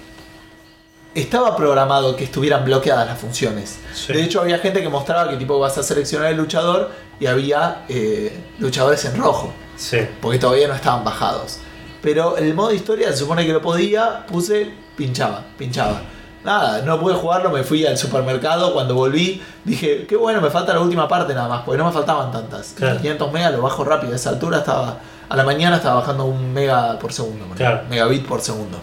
estaba 1.15 1.55
programado 1.55 2.15
que 2.15 2.23
estuvieran 2.23 2.65
bloqueadas 2.65 3.05
las 3.07 3.19
funciones. 3.19 3.79
Sí. 3.93 4.13
De 4.13 4.23
hecho, 4.23 4.41
había 4.41 4.57
gente 4.59 4.81
que 4.81 4.89
mostraba 4.89 5.29
que 5.29 5.37
tipo 5.37 5.59
vas 5.59 5.77
a 5.77 5.83
seleccionar 5.83 6.31
el 6.31 6.37
luchador 6.37 6.91
y 7.19 7.27
había 7.27 7.83
eh, 7.89 8.35
luchadores 8.59 9.05
en 9.05 9.17
rojo, 9.17 9.53
Sí. 9.75 9.99
porque 10.21 10.39
todavía 10.39 10.67
no 10.67 10.73
estaban 10.75 11.03
bajados. 11.03 11.59
Pero 12.01 12.37
el 12.37 12.53
modo 12.53 12.73
historia 12.73 13.11
se 13.11 13.17
supone 13.17 13.45
que 13.45 13.53
lo 13.53 13.61
podía, 13.61 14.25
puse, 14.25 14.73
pinchaba, 14.97 15.43
pinchaba. 15.57 16.01
Nada, 16.43 16.81
no 16.81 16.99
pude 16.99 17.13
jugarlo, 17.13 17.49
me 17.51 17.63
fui 17.63 17.85
al 17.85 17.97
supermercado, 17.97 18.73
cuando 18.73 18.95
volví 18.95 19.41
dije, 19.63 20.05
qué 20.05 20.17
bueno, 20.17 20.41
me 20.41 20.49
falta 20.49 20.73
la 20.73 20.81
última 20.81 21.07
parte 21.07 21.33
nada 21.33 21.47
más, 21.47 21.61
porque 21.63 21.77
no 21.77 21.85
me 21.85 21.91
faltaban 21.93 22.31
tantas. 22.33 22.73
Claro. 22.75 22.97
500 22.97 23.31
megas 23.31 23.53
lo 23.53 23.61
bajo 23.61 23.85
rápido, 23.85 24.11
a 24.11 24.15
esa 24.17 24.31
altura 24.31 24.57
estaba, 24.57 24.99
a 25.29 25.35
la 25.37 25.43
mañana 25.45 25.77
estaba 25.77 26.01
bajando 26.01 26.25
un 26.25 26.51
mega 26.53 26.99
por 26.99 27.13
segundo, 27.13 27.45
Claro. 27.55 27.83
megabit 27.89 28.25
por 28.25 28.41
segundo. 28.41 28.79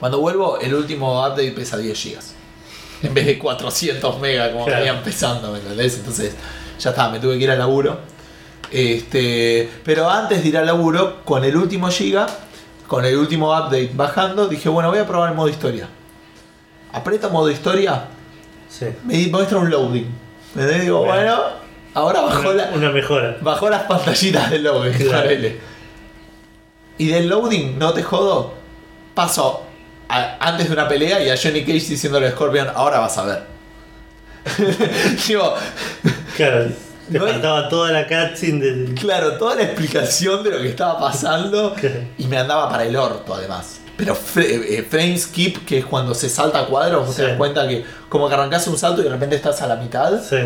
Cuando 0.00 0.18
vuelvo, 0.20 0.58
el 0.58 0.74
último 0.74 1.20
update 1.24 1.52
pesa 1.52 1.76
10 1.76 2.04
GB. 2.04 2.18
En 3.02 3.14
vez 3.14 3.26
de 3.26 3.38
400 3.38 4.18
megas 4.20 4.50
como 4.50 4.64
Claro. 4.64 4.80
venía 4.80 4.98
empezando, 4.98 5.52
¿me 5.52 5.58
entendés? 5.58 5.96
Entonces, 5.98 6.34
ya 6.78 6.90
está, 6.90 7.08
me 7.10 7.18
tuve 7.20 7.38
que 7.38 7.44
ir 7.44 7.50
al 7.50 7.58
laburo. 7.58 7.98
Este, 8.70 9.68
pero 9.84 10.08
antes 10.08 10.42
de 10.42 10.48
ir 10.48 10.56
al 10.58 10.66
laburo, 10.66 11.22
con 11.24 11.44
el 11.44 11.56
último 11.56 11.88
giga, 11.88 12.26
con 12.86 13.04
el 13.04 13.16
último 13.16 13.50
update 13.56 13.90
bajando, 13.94 14.48
dije, 14.48 14.68
bueno, 14.68 14.90
voy 14.90 14.98
a 14.98 15.06
probar 15.06 15.30
el 15.30 15.36
modo 15.36 15.48
historia. 15.48 15.88
Aprieto 16.92 17.30
modo 17.30 17.50
historia, 17.50 18.04
Sí. 18.68 18.86
me 19.04 19.26
muestra 19.28 19.58
un 19.58 19.70
loading. 19.70 20.06
¿Me? 20.54 20.66
Digo, 20.66 20.98
Bueno. 20.98 21.14
bueno, 21.14 21.38
ahora 21.94 22.20
bajó 22.20 22.50
Una, 22.50 22.66
la, 22.66 22.70
una 22.74 22.90
mejora. 22.90 23.36
Bajó 23.40 23.68
las 23.70 23.82
pantallitas 23.84 24.50
del 24.50 24.62
loading, 24.64 24.92
Claro. 24.92 25.30
Y 26.98 27.06
del 27.08 27.28
loading, 27.28 27.78
no 27.78 27.92
te 27.92 28.02
jodo, 28.02 28.54
paso 29.14 29.62
a- 30.10 30.36
antes 30.40 30.66
de 30.68 30.72
una 30.74 30.88
pelea 30.88 31.22
y 31.22 31.30
a 31.30 31.36
Johnny 31.36 31.60
Cage 31.60 31.72
diciéndole 31.90 32.28
a 32.28 32.30
Scorpion, 32.32 32.68
ahora 32.74 32.98
vas 32.98 33.16
a 33.18 33.24
ver. 33.24 33.42
Digo, 35.28 35.54
Claro, 36.36 36.66
te 37.10 37.18
No 37.18 37.26
hay- 37.26 37.32
faltaba 37.32 37.68
toda 37.68 37.92
la 37.92 38.06
cutscene 38.06 38.64
del. 38.64 38.94
claro, 38.94 39.32
toda 39.34 39.56
la 39.56 39.62
explicación 39.64 40.42
de 40.42 40.50
lo 40.50 40.58
que 40.58 40.68
estaba 40.68 40.98
pasando 40.98 41.74
y 42.18 42.26
me 42.26 42.38
andaba 42.38 42.68
para 42.70 42.84
el 42.84 42.96
orto 42.96 43.34
además. 43.34 43.80
Pero 43.96 44.16
eh, 44.36 44.86
frame 44.88 45.18
skip, 45.18 45.66
que 45.66 45.78
es 45.78 45.84
cuando 45.84 46.14
se 46.14 46.30
salta 46.30 46.60
a 46.60 46.66
cuadros, 46.66 47.06
vos 47.06 47.14
te 47.16 47.22
Sí. 47.22 47.28
das 47.28 47.36
cuenta 47.36 47.68
que 47.68 47.84
como 48.08 48.28
que 48.28 48.34
arrancás 48.34 48.66
un 48.68 48.78
salto 48.78 49.02
y 49.02 49.04
de 49.04 49.10
repente 49.10 49.36
estás 49.36 49.60
a 49.60 49.66
la 49.66 49.76
mitad, 49.76 50.22
Sí. 50.22 50.36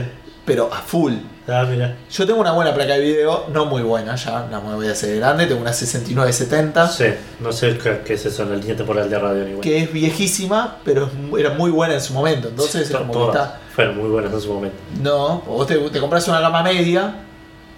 Pero 0.45 0.73
a 0.73 0.79
full. 0.79 1.15
Ah, 1.47 1.67
mira. 1.69 1.97
Yo 2.11 2.27
tengo 2.27 2.41
una 2.41 2.53
buena 2.53 2.73
placa 2.75 2.95
de 2.95 3.01
video, 3.01 3.47
no 3.53 3.67
muy 3.67 3.83
buena 3.83 4.15
ya, 4.17 4.47
no 4.51 4.63
me 4.63 4.75
voy 4.77 4.89
a 4.89 4.93
hacer 4.93 5.17
grande, 5.17 5.47
tengo 5.47 5.61
una 5.61 5.75
6970, 5.75 6.89
Sí, 6.89 7.05
no 7.41 7.53
sé 7.53 7.77
qué, 7.79 8.15
es 8.15 8.25
eso 8.25 8.45
en 8.45 8.51
la 8.51 8.57
línea 8.57 8.75
temporal 8.77 9.11
de 9.11 9.19
radio 9.19 9.41
ni 9.41 9.47
bueno. 9.49 9.61
que 9.61 9.79
es 9.83 9.93
viejísima, 9.93 10.79
pero 10.85 11.11
era 11.39 11.51
muy 11.51 11.71
buena 11.71 11.95
en 11.95 12.01
su 12.01 12.15
momento, 12.15 12.49
entonces 12.49 12.89
es 12.91 12.97
como 12.97 13.13
Todas 13.13 13.47
está... 13.49 13.61
fueron 13.75 13.99
muy 13.99 14.09
buenas 14.09 14.33
en 14.33 14.41
su 14.41 14.53
momento. 14.55 14.77
No, 15.03 15.41
vos 15.47 15.67
te, 15.67 15.77
te 15.77 16.01
compras 16.01 16.27
una 16.29 16.41
gama 16.41 16.63
media, 16.63 17.15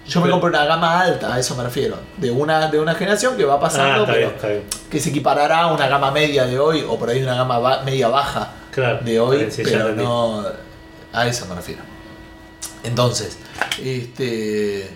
yo 0.07 0.21
me 0.21 0.29
compro 0.29 0.47
una 0.49 0.63
gama 0.63 1.01
alta, 1.01 1.33
a 1.33 1.39
eso 1.39 1.53
me 1.55 1.63
refiero, 1.63 1.97
de 2.15 2.31
una, 2.31 2.71
de 2.71 2.79
una 2.79 2.95
generación 2.95 3.35
que 3.35 3.43
va 3.43 3.59
pasando, 3.59 3.83
ah, 3.91 3.99
está 4.03 4.05
pero 4.13 4.17
bien, 4.27 4.35
está 4.35 4.47
bien. 4.47 4.63
que 4.89 4.99
se 5.01 5.09
equiparará 5.09 5.63
a 5.63 5.73
una 5.73 5.87
gama 5.89 6.09
media 6.11 6.45
de 6.45 6.57
hoy, 6.57 6.85
o 6.87 6.97
por 6.97 7.09
ahí 7.09 7.21
una 7.21 7.35
gama 7.35 7.59
ba- 7.59 7.81
media 7.83 8.07
baja 8.07 8.51
Claro. 8.71 8.99
de 9.03 9.19
hoy, 9.19 9.37
Bien, 9.39 9.51
sí, 9.51 9.63
pero 9.65 9.93
no. 9.93 10.45
A 11.11 11.27
eso 11.27 11.45
me 11.47 11.55
refiero. 11.55 11.81
Entonces, 12.83 13.37
este. 13.83 14.87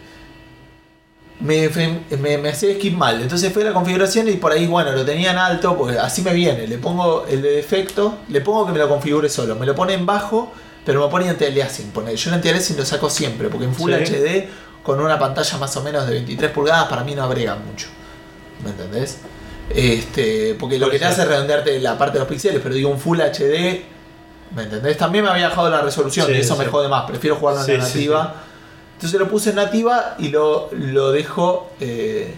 Me, 1.39 1.69
me, 2.19 2.37
me 2.37 2.49
hacía 2.49 2.75
skip 2.75 2.93
mal. 2.95 3.19
Entonces 3.19 3.51
fue 3.51 3.63
la 3.63 3.73
configuración 3.73 4.27
y 4.29 4.33
por 4.33 4.51
ahí, 4.51 4.67
bueno, 4.67 4.91
lo 4.91 5.03
tenía 5.03 5.31
en 5.31 5.37
alto, 5.39 5.75
porque 5.75 5.97
así 5.97 6.21
me 6.21 6.33
viene. 6.33 6.67
Le 6.67 6.77
pongo 6.77 7.25
el 7.27 7.41
de 7.41 7.51
defecto, 7.53 8.19
le 8.29 8.41
pongo 8.41 8.67
que 8.67 8.73
me 8.73 8.77
lo 8.79 8.87
configure 8.87 9.27
solo. 9.27 9.55
Me 9.55 9.65
lo 9.65 9.73
pone 9.73 9.93
en 9.95 10.05
bajo, 10.05 10.51
pero 10.85 11.03
me 11.03 11.09
pone 11.11 11.27
anti-aliasing. 11.29 11.89
Pone- 11.91 12.15
Yo 12.15 12.29
el 12.29 12.35
anti-aliasing 12.35 12.77
lo 12.77 12.85
saco 12.85 13.09
siempre, 13.09 13.49
porque 13.49 13.65
en 13.65 13.73
Full 13.73 13.91
Sí. 13.91 14.13
HD, 14.13 14.47
con 14.83 14.99
una 14.99 15.17
pantalla 15.17 15.57
más 15.57 15.75
o 15.77 15.81
menos 15.81 16.05
de 16.05 16.13
23 16.13 16.51
pulgadas, 16.51 16.87
para 16.87 17.03
mí 17.03 17.15
no 17.15 17.23
agrega 17.23 17.55
mucho. 17.55 17.87
¿Me 18.63 18.69
entendés? 18.69 19.17
Este, 19.73 20.53
porque 20.59 20.77
lo 20.77 20.91
que 20.91 20.99
te 20.99 21.05
hace 21.05 21.23
es 21.23 21.27
redondearte 21.27 21.79
la 21.79 21.97
parte 21.97 22.13
de 22.13 22.19
los 22.19 22.27
píxeles, 22.27 22.59
pero 22.61 22.75
digo 22.75 22.89
un 22.91 22.99
Full 22.99 23.19
HD, 23.19 23.81
¿me 24.55 24.63
entendés? 24.63 24.97
También 24.97 25.23
me 25.23 25.31
había 25.31 25.49
bajado 25.49 25.69
la 25.69 25.81
resolución 25.81 26.27
Sí, 26.27 26.33
y 26.33 26.37
eso 26.37 26.53
sí. 26.55 26.59
me 26.59 26.65
jode 26.67 26.87
más, 26.87 27.05
prefiero 27.05 27.35
jugarlo 27.37 27.63
en 27.65 27.77
la 27.79 27.83
nativa. 27.85 28.33
Entonces 28.95 29.19
lo 29.19 29.27
puse 29.27 29.49
en 29.51 29.55
nativa 29.55 30.15
y 30.19 30.29
lo, 30.29 30.69
lo 30.73 31.11
dejo, 31.11 31.71
eh, 31.79 32.35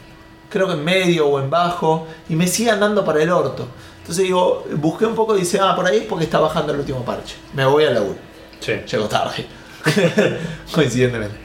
creo 0.49 0.67
que 0.67 0.73
en 0.73 0.83
medio 0.83 1.27
o 1.27 1.39
en 1.39 1.49
bajo, 1.49 2.07
y 2.29 2.35
me 2.35 2.47
sigue 2.47 2.71
andando 2.71 3.03
para 3.03 3.21
el 3.21 3.29
orto. 3.31 3.67
Entonces 3.99 4.23
digo, 4.25 4.65
busqué 4.75 5.05
un 5.05 5.15
poco 5.15 5.35
y 5.35 5.41
dice, 5.41 5.59
ah, 5.61 5.75
por 5.75 5.85
ahí 5.85 5.97
es 5.99 6.03
porque 6.05 6.25
está 6.25 6.39
bajando 6.39 6.73
el 6.73 6.79
último 6.79 7.03
parche. 7.03 7.35
Me 7.53 7.65
voy 7.65 7.85
al 7.85 7.93
laburo. 7.95 8.17
Sí. 8.59 8.73
Llego 8.89 9.07
tarde. 9.07 9.45
Coincidentemente. 10.73 11.35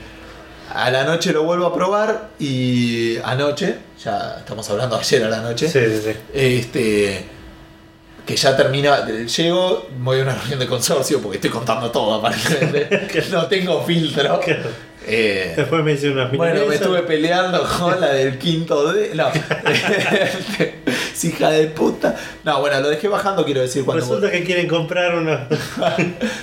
A 0.74 0.90
la 0.90 1.04
noche 1.04 1.32
lo 1.32 1.44
vuelvo 1.44 1.66
a 1.66 1.74
probar 1.74 2.30
y 2.38 3.16
anoche, 3.24 3.78
ya 4.02 4.36
estamos 4.38 4.68
hablando 4.70 4.96
ayer 4.96 5.24
a 5.24 5.28
la 5.30 5.40
noche, 5.40 5.68
Sí, 5.68 5.78
sí, 5.80 6.12
sí. 6.12 6.16
este 6.32 7.26
que 8.28 8.36
ya 8.36 8.54
termina, 8.54 9.06
llego, 9.06 9.88
voy 10.00 10.20
a 10.20 10.22
una 10.24 10.34
reunión 10.34 10.58
de 10.58 10.66
consorcio 10.66 11.18
porque 11.22 11.38
estoy 11.38 11.48
contando 11.48 11.90
todo 11.90 12.16
aparentemente, 12.16 13.24
no 13.32 13.46
tengo 13.46 13.82
filtro. 13.84 14.38
Eh, 15.06 15.54
Después 15.56 15.82
me 15.82 15.94
hice 15.94 16.10
unas 16.10 16.30
bueno, 16.32 16.66
me 16.66 16.74
estuve 16.74 17.00
peleando 17.04 17.66
con 17.78 17.98
la 17.98 18.08
del 18.08 18.36
quinto 18.36 18.92
D. 18.92 19.12
No, 19.14 19.28
hija 21.22 21.50
de 21.50 21.68
puta. 21.68 22.16
No, 22.44 22.60
bueno, 22.60 22.78
lo 22.80 22.90
dejé 22.90 23.08
bajando, 23.08 23.46
quiero 23.46 23.62
decir, 23.62 23.86
cuando 23.86 24.04
Resulta 24.04 24.30
que 24.30 24.44
quieren 24.44 24.68
comprar 24.68 25.14
una. 25.14 25.48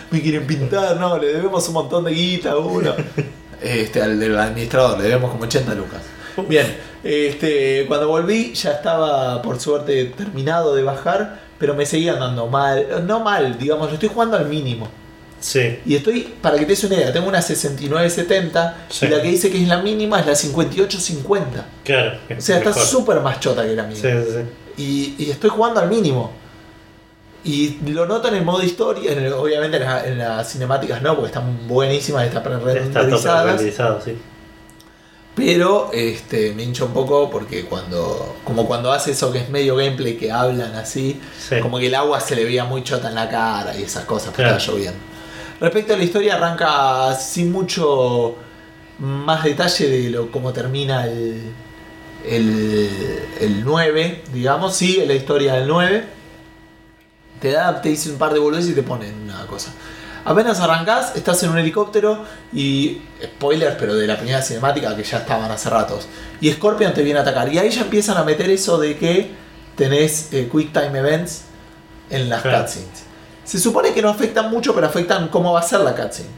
me 0.10 0.22
quieren 0.24 0.48
pintar, 0.48 1.00
no, 1.00 1.20
le 1.20 1.34
debemos 1.34 1.68
un 1.68 1.76
montón 1.76 2.06
de 2.06 2.14
guita 2.14 2.54
a 2.54 2.58
uno. 2.58 2.96
Este, 3.62 4.02
al 4.02 4.20
del 4.20 4.36
administrador, 4.40 4.98
le 4.98 5.04
debemos 5.04 5.30
como 5.30 5.44
80 5.44 5.76
lucas. 5.76 6.02
Bien, 6.50 6.66
este, 7.04 7.86
cuando 7.88 8.08
volví 8.08 8.54
ya 8.54 8.72
estaba 8.72 9.40
por 9.44 9.60
suerte 9.60 10.06
terminado 10.06 10.74
de 10.74 10.82
bajar, 10.82 11.45
pero 11.60 11.74
me 11.74 11.86
seguía 11.86 12.14
andando 12.14 12.48
mal. 12.48 13.06
No 13.06 13.20
mal, 13.22 13.58
digamos, 13.58 13.88
lo 13.88 13.94
estoy 13.96 14.10
jugando 14.10 14.38
al 14.38 14.48
mínimo. 14.48 14.88
Sí. 15.40 15.80
Y 15.86 15.96
estoy, 15.96 16.22
para 16.42 16.56
que 16.58 16.64
te 16.66 16.72
des 16.72 16.84
una 16.86 16.96
idea, 16.96 17.14
tengo 17.14 17.28
una 17.28 17.42
6970 17.42 18.86
Sí. 18.90 19.06
y 19.06 19.10
la 19.10 19.22
que 19.22 19.28
dice 19.30 19.52
que 19.52 19.62
es 19.62 19.68
la 19.68 19.82
mínima 19.82 20.20
es 20.20 20.26
la 20.26 20.36
5850. 20.36 21.66
Claro. 21.84 22.18
O 22.38 22.42
sea, 22.42 22.58
está 22.58 22.74
súper 22.74 23.20
más 23.20 23.40
chota 23.40 23.64
que 23.64 23.76
la 23.76 23.84
mía. 23.84 23.96
Sí, 23.96 24.08
sí, 24.10 24.32
sí. 24.78 25.16
Y, 25.18 25.24
y 25.26 25.32
estoy 25.32 25.50
jugando 25.50 25.80
al 25.82 25.90
mínimo. 25.90 26.32
Y 27.44 27.78
lo 27.92 28.08
noto 28.08 28.28
en 28.30 28.36
el 28.36 28.44
modo 28.44 28.64
historia, 28.64 29.12
en 29.12 29.20
el- 29.20 29.34
obviamente 29.34 29.78
en, 29.78 29.84
la- 29.84 30.06
en 30.08 30.18
las 30.18 30.52
cinemáticas 30.52 31.02
no, 31.04 31.14
porque 31.16 31.28
están 31.28 31.68
buenísimas, 31.68 32.26
están 32.26 32.42
Está 33.14 33.44
renderizado, 33.44 34.02
sí. 34.02 34.18
Pero 35.36 35.90
este, 35.92 36.54
me 36.54 36.64
hincha 36.64 36.86
un 36.86 36.94
poco 36.94 37.30
porque 37.30 37.66
cuando. 37.66 38.38
Como 38.46 38.66
cuando 38.66 38.92
hace 38.92 39.12
eso 39.12 39.32
que 39.34 39.40
es 39.40 39.50
medio 39.50 39.76
gameplay 39.76 40.16
que 40.18 40.32
hablan 40.32 40.74
así, 40.76 41.20
Sí. 41.38 41.60
como 41.62 41.78
que 41.78 41.88
el 41.88 41.96
agua 41.96 42.22
se 42.22 42.36
le 42.36 42.46
veía 42.46 42.64
muy 42.64 42.84
chota 42.84 43.10
en 43.10 43.16
la 43.16 43.30
cara 43.30 43.78
y 43.78 43.84
esas 43.84 44.06
cosas, 44.06 44.28
porque 44.30 44.44
Claro. 44.44 44.58
estaba 44.58 44.78
lloviendo. 44.78 45.00
Respecto 45.60 45.94
a 45.94 45.98
la 45.98 46.04
historia, 46.04 46.36
arranca 46.36 47.14
sin 47.16 47.52
mucho 47.52 48.36
más 49.00 49.44
detalle 49.44 49.88
de 49.90 50.10
lo 50.10 50.32
cómo 50.32 50.54
termina 50.54 51.06
el, 51.06 51.52
el, 52.26 52.90
el 53.42 53.64
9, 53.66 54.24
digamos. 54.34 54.74
Sigue 54.76 55.06
la 55.06 55.14
historia 55.16 55.56
del 55.56 55.68
9. 55.68 56.06
Te 57.42 57.52
da, 57.52 57.82
te 57.82 57.90
dice 57.90 58.10
un 58.10 58.18
par 58.18 58.34
de 58.34 58.40
boludeces 58.40 58.72
y 58.72 58.74
te 58.74 58.84
ponen 58.84 59.14
una 59.26 59.46
cosa. 59.48 59.74
Apenas 60.26 60.60
arrancás, 60.60 61.16
estás 61.16 61.42
en 61.44 61.52
un 61.52 61.58
helicóptero 61.60 62.24
y. 62.52 63.02
Spoilers, 63.24 63.76
pero 63.80 63.96
de 63.96 64.08
la 64.08 64.18
primera 64.18 64.42
cinemática 64.42 64.96
que 64.96 65.04
ya 65.04 65.20
estaban 65.20 65.50
hace 65.52 65.70
ratos. 65.70 66.08
Y 66.42 66.52
Scorpion 66.52 66.94
te 66.94 67.04
viene 67.04 67.20
a 67.20 67.22
atacar. 67.22 67.52
Y 67.54 67.60
ahí 67.60 67.70
ya 67.70 67.82
empiezan 67.82 68.18
a 68.18 68.24
meter 68.24 68.50
eso 68.50 68.78
de 68.80 68.98
que 68.98 69.32
tenés 69.76 70.34
eh, 70.34 70.50
Quick 70.52 70.74
Time 70.74 70.98
Events 71.00 71.44
en 72.10 72.28
las 72.30 72.42
Claro. 72.42 72.60
cutscenes. 72.64 73.04
Se 73.44 73.60
supone 73.60 73.94
que 73.94 74.02
no 74.02 74.10
afectan 74.10 74.50
mucho, 74.50 74.74
pero 74.74 74.88
afectan 74.88 75.28
cómo 75.28 75.54
va 75.54 75.60
a 75.60 75.64
ser 75.64 75.82
la 75.82 75.96
cutscene. 75.96 76.30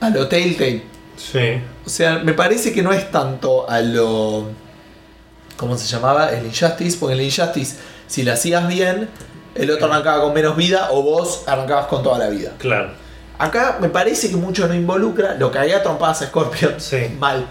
A 0.00 0.10
lo 0.10 0.28
Telltale. 0.28 0.82
Sí. 1.16 1.60
O 1.84 1.88
sea, 1.88 2.18
me 2.18 2.32
parece 2.34 2.72
que 2.72 2.82
no 2.82 2.92
es 2.92 3.10
tanto 3.10 3.68
a 3.68 3.80
lo. 3.80 4.48
¿Cómo 5.56 5.76
se 5.76 5.86
llamaba? 5.86 6.30
El 6.30 6.46
Injustice. 6.46 6.96
Porque 7.00 7.14
el 7.14 7.22
Injustice, 7.22 7.76
si 8.06 8.22
la 8.22 8.34
hacías 8.34 8.68
bien, 8.68 9.08
el 9.58 9.70
otro 9.70 9.86
arrancaba 9.86 10.22
con 10.22 10.32
menos 10.32 10.56
vida 10.56 10.88
o 10.92 11.02
vos 11.02 11.42
arrancabas 11.46 11.86
con 11.86 12.02
toda 12.02 12.18
la 12.18 12.28
vida. 12.28 12.52
Claro. 12.58 12.90
Acá 13.38 13.78
me 13.80 13.88
parece 13.88 14.30
que 14.30 14.36
mucho 14.36 14.66
no 14.66 14.74
involucra. 14.74 15.34
Lo 15.34 15.50
que 15.50 15.58
había 15.58 15.82
trompadas 15.82 16.22
a 16.22 16.26
Scorpion. 16.26 16.80
Sí. 16.80 17.08
Mal. 17.18 17.46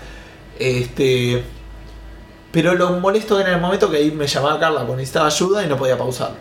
Este. 0.57 1.43
Pero 2.51 2.75
lo 2.75 2.91
molesto 2.91 3.39
era 3.39 3.49
en 3.49 3.55
el 3.55 3.61
momento 3.61 3.91
que 3.91 3.97
ahí 3.97 4.11
me 4.11 4.25
llamaba 4.25 4.59
Carla 4.59 4.77
cuando 4.77 4.95
necesitaba 4.95 5.27
ayuda 5.27 5.63
y 5.63 5.67
no 5.67 5.77
podía 5.77 5.97
pausarlo. 5.97 6.37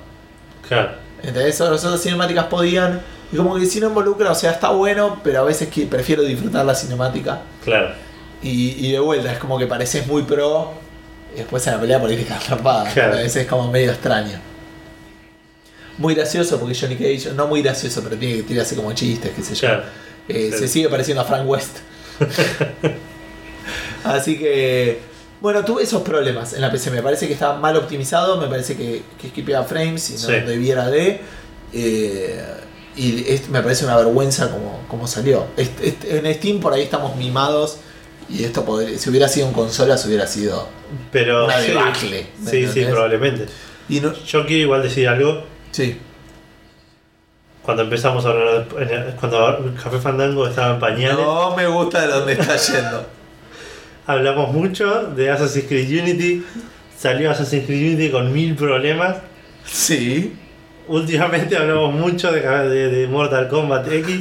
Claro. 0.66 0.90
¿Entendés? 1.22 1.58
Las 1.60 1.84
otras 1.84 2.00
cinemáticas 2.00 2.46
podían. 2.46 3.02
Y 3.32 3.36
como 3.36 3.56
que 3.56 3.66
si 3.66 3.80
no 3.80 3.88
involucra, 3.88 4.30
o 4.30 4.34
sea, 4.34 4.52
está 4.52 4.70
bueno, 4.70 5.20
pero 5.24 5.40
a 5.40 5.44
veces 5.44 5.68
que 5.68 5.84
prefiero 5.86 6.22
disfrutar 6.22 6.64
la 6.64 6.76
cinemática. 6.76 7.40
Claro. 7.64 7.88
Y, 8.40 8.86
y 8.86 8.92
de 8.92 9.00
vuelta, 9.00 9.32
es 9.32 9.38
como 9.38 9.58
que 9.58 9.66
pareces 9.66 10.06
muy 10.06 10.22
pro. 10.22 10.72
Y 11.34 11.38
después 11.38 11.66
en 11.66 11.74
la 11.74 11.80
pelea 11.80 12.00
política 12.00 12.36
atrapada. 12.36 12.90
Claro. 12.92 13.14
A 13.14 13.16
veces 13.16 13.42
es 13.42 13.46
como 13.48 13.70
medio 13.70 13.90
extraño. 13.90 14.40
Muy 15.98 16.14
gracioso 16.14 16.58
porque 16.60 16.74
Johnny 16.78 16.96
Cage, 16.96 17.32
no 17.34 17.46
muy 17.46 17.62
gracioso, 17.62 18.02
pero 18.02 18.16
tiene 18.16 18.36
que 18.36 18.42
tirarse 18.42 18.76
como 18.76 18.92
chistes, 18.92 19.32
qué 19.34 19.42
sé 19.42 19.54
yo. 19.54 19.60
Claro. 19.60 19.82
Eh. 20.28 20.52
Se 20.56 20.68
sigue 20.68 20.88
pareciendo 20.88 21.22
a 21.22 21.24
Frank 21.24 21.48
West. 21.48 21.78
Así 24.04 24.38
que, 24.38 25.00
bueno, 25.40 25.64
tuve 25.64 25.82
esos 25.82 26.02
problemas 26.02 26.52
en 26.52 26.60
la 26.60 26.70
PC. 26.70 26.90
Me 26.90 27.02
parece 27.02 27.26
que 27.26 27.32
estaba 27.32 27.58
mal 27.58 27.76
optimizado, 27.76 28.40
me 28.40 28.46
parece 28.46 28.76
que, 28.76 29.02
que 29.20 29.28
skipeaba 29.28 29.64
frames 29.64 30.10
y 30.10 30.12
no 30.14 30.18
Sí. 30.20 30.32
debiera 30.46 30.88
de. 30.88 31.20
Eh, 31.72 32.44
y 32.96 33.24
es- 33.28 33.48
me 33.48 33.60
parece 33.62 33.84
una 33.84 33.96
vergüenza 33.96 34.50
como, 34.50 34.80
como 34.88 35.06
salió. 35.06 35.46
Est- 35.56 35.80
est- 35.82 36.04
en 36.04 36.32
Steam 36.34 36.60
por 36.60 36.72
ahí 36.72 36.82
estamos 36.82 37.16
mimados 37.16 37.78
y 38.30 38.44
esto 38.44 38.64
podría- 38.64 38.98
si 38.98 39.10
hubiera 39.10 39.28
sido 39.28 39.48
en 39.48 39.52
consolas 39.52 40.04
hubiera 40.06 40.26
sido 40.26 40.68
Pero. 41.12 41.44
una 41.46 41.58
debacle. 41.58 42.26
¿me 42.40 42.50
Sí, 42.50 42.66
sí, 42.72 42.84
probablemente. 42.84 43.46
Y 43.88 44.00
no- 44.00 44.14
Yo 44.14 44.46
quiero 44.46 44.62
igual 44.62 44.82
decir 44.82 45.08
algo. 45.08 45.44
Sí, 45.76 45.98
Cuando 47.62 47.82
empezamos 47.82 48.24
a 48.24 48.30
hablar. 48.30 48.68
de- 48.68 49.12
Cuando 49.18 49.74
Café 49.82 49.98
Fandango 49.98 50.46
estaba 50.46 50.74
en 50.74 50.80
pañales. 50.80 51.18
no 51.18 51.54
me 51.56 51.66
gusta 51.66 52.02
de 52.02 52.06
dónde 52.08 52.32
está 52.34 52.56
yendo. 52.56 53.06
Hablamos 54.06 54.52
mucho 54.52 55.02
de 55.16 55.30
Assassin's 55.30 55.66
Creed 55.66 56.00
Unity. 56.02 56.44
Salió 56.96 57.30
Assassin's 57.30 57.66
Creed 57.66 57.94
Unity 57.94 58.10
con 58.10 58.32
mil 58.32 58.54
problemas. 58.54 59.16
Sí, 59.64 60.36
Últimamente 60.88 61.56
hablamos 61.56 61.92
mucho 61.92 62.30
de, 62.30 62.40
de- 62.40 62.88
de 62.88 63.06
Mortal 63.08 63.48
Kombat 63.48 63.90
X. 63.90 64.20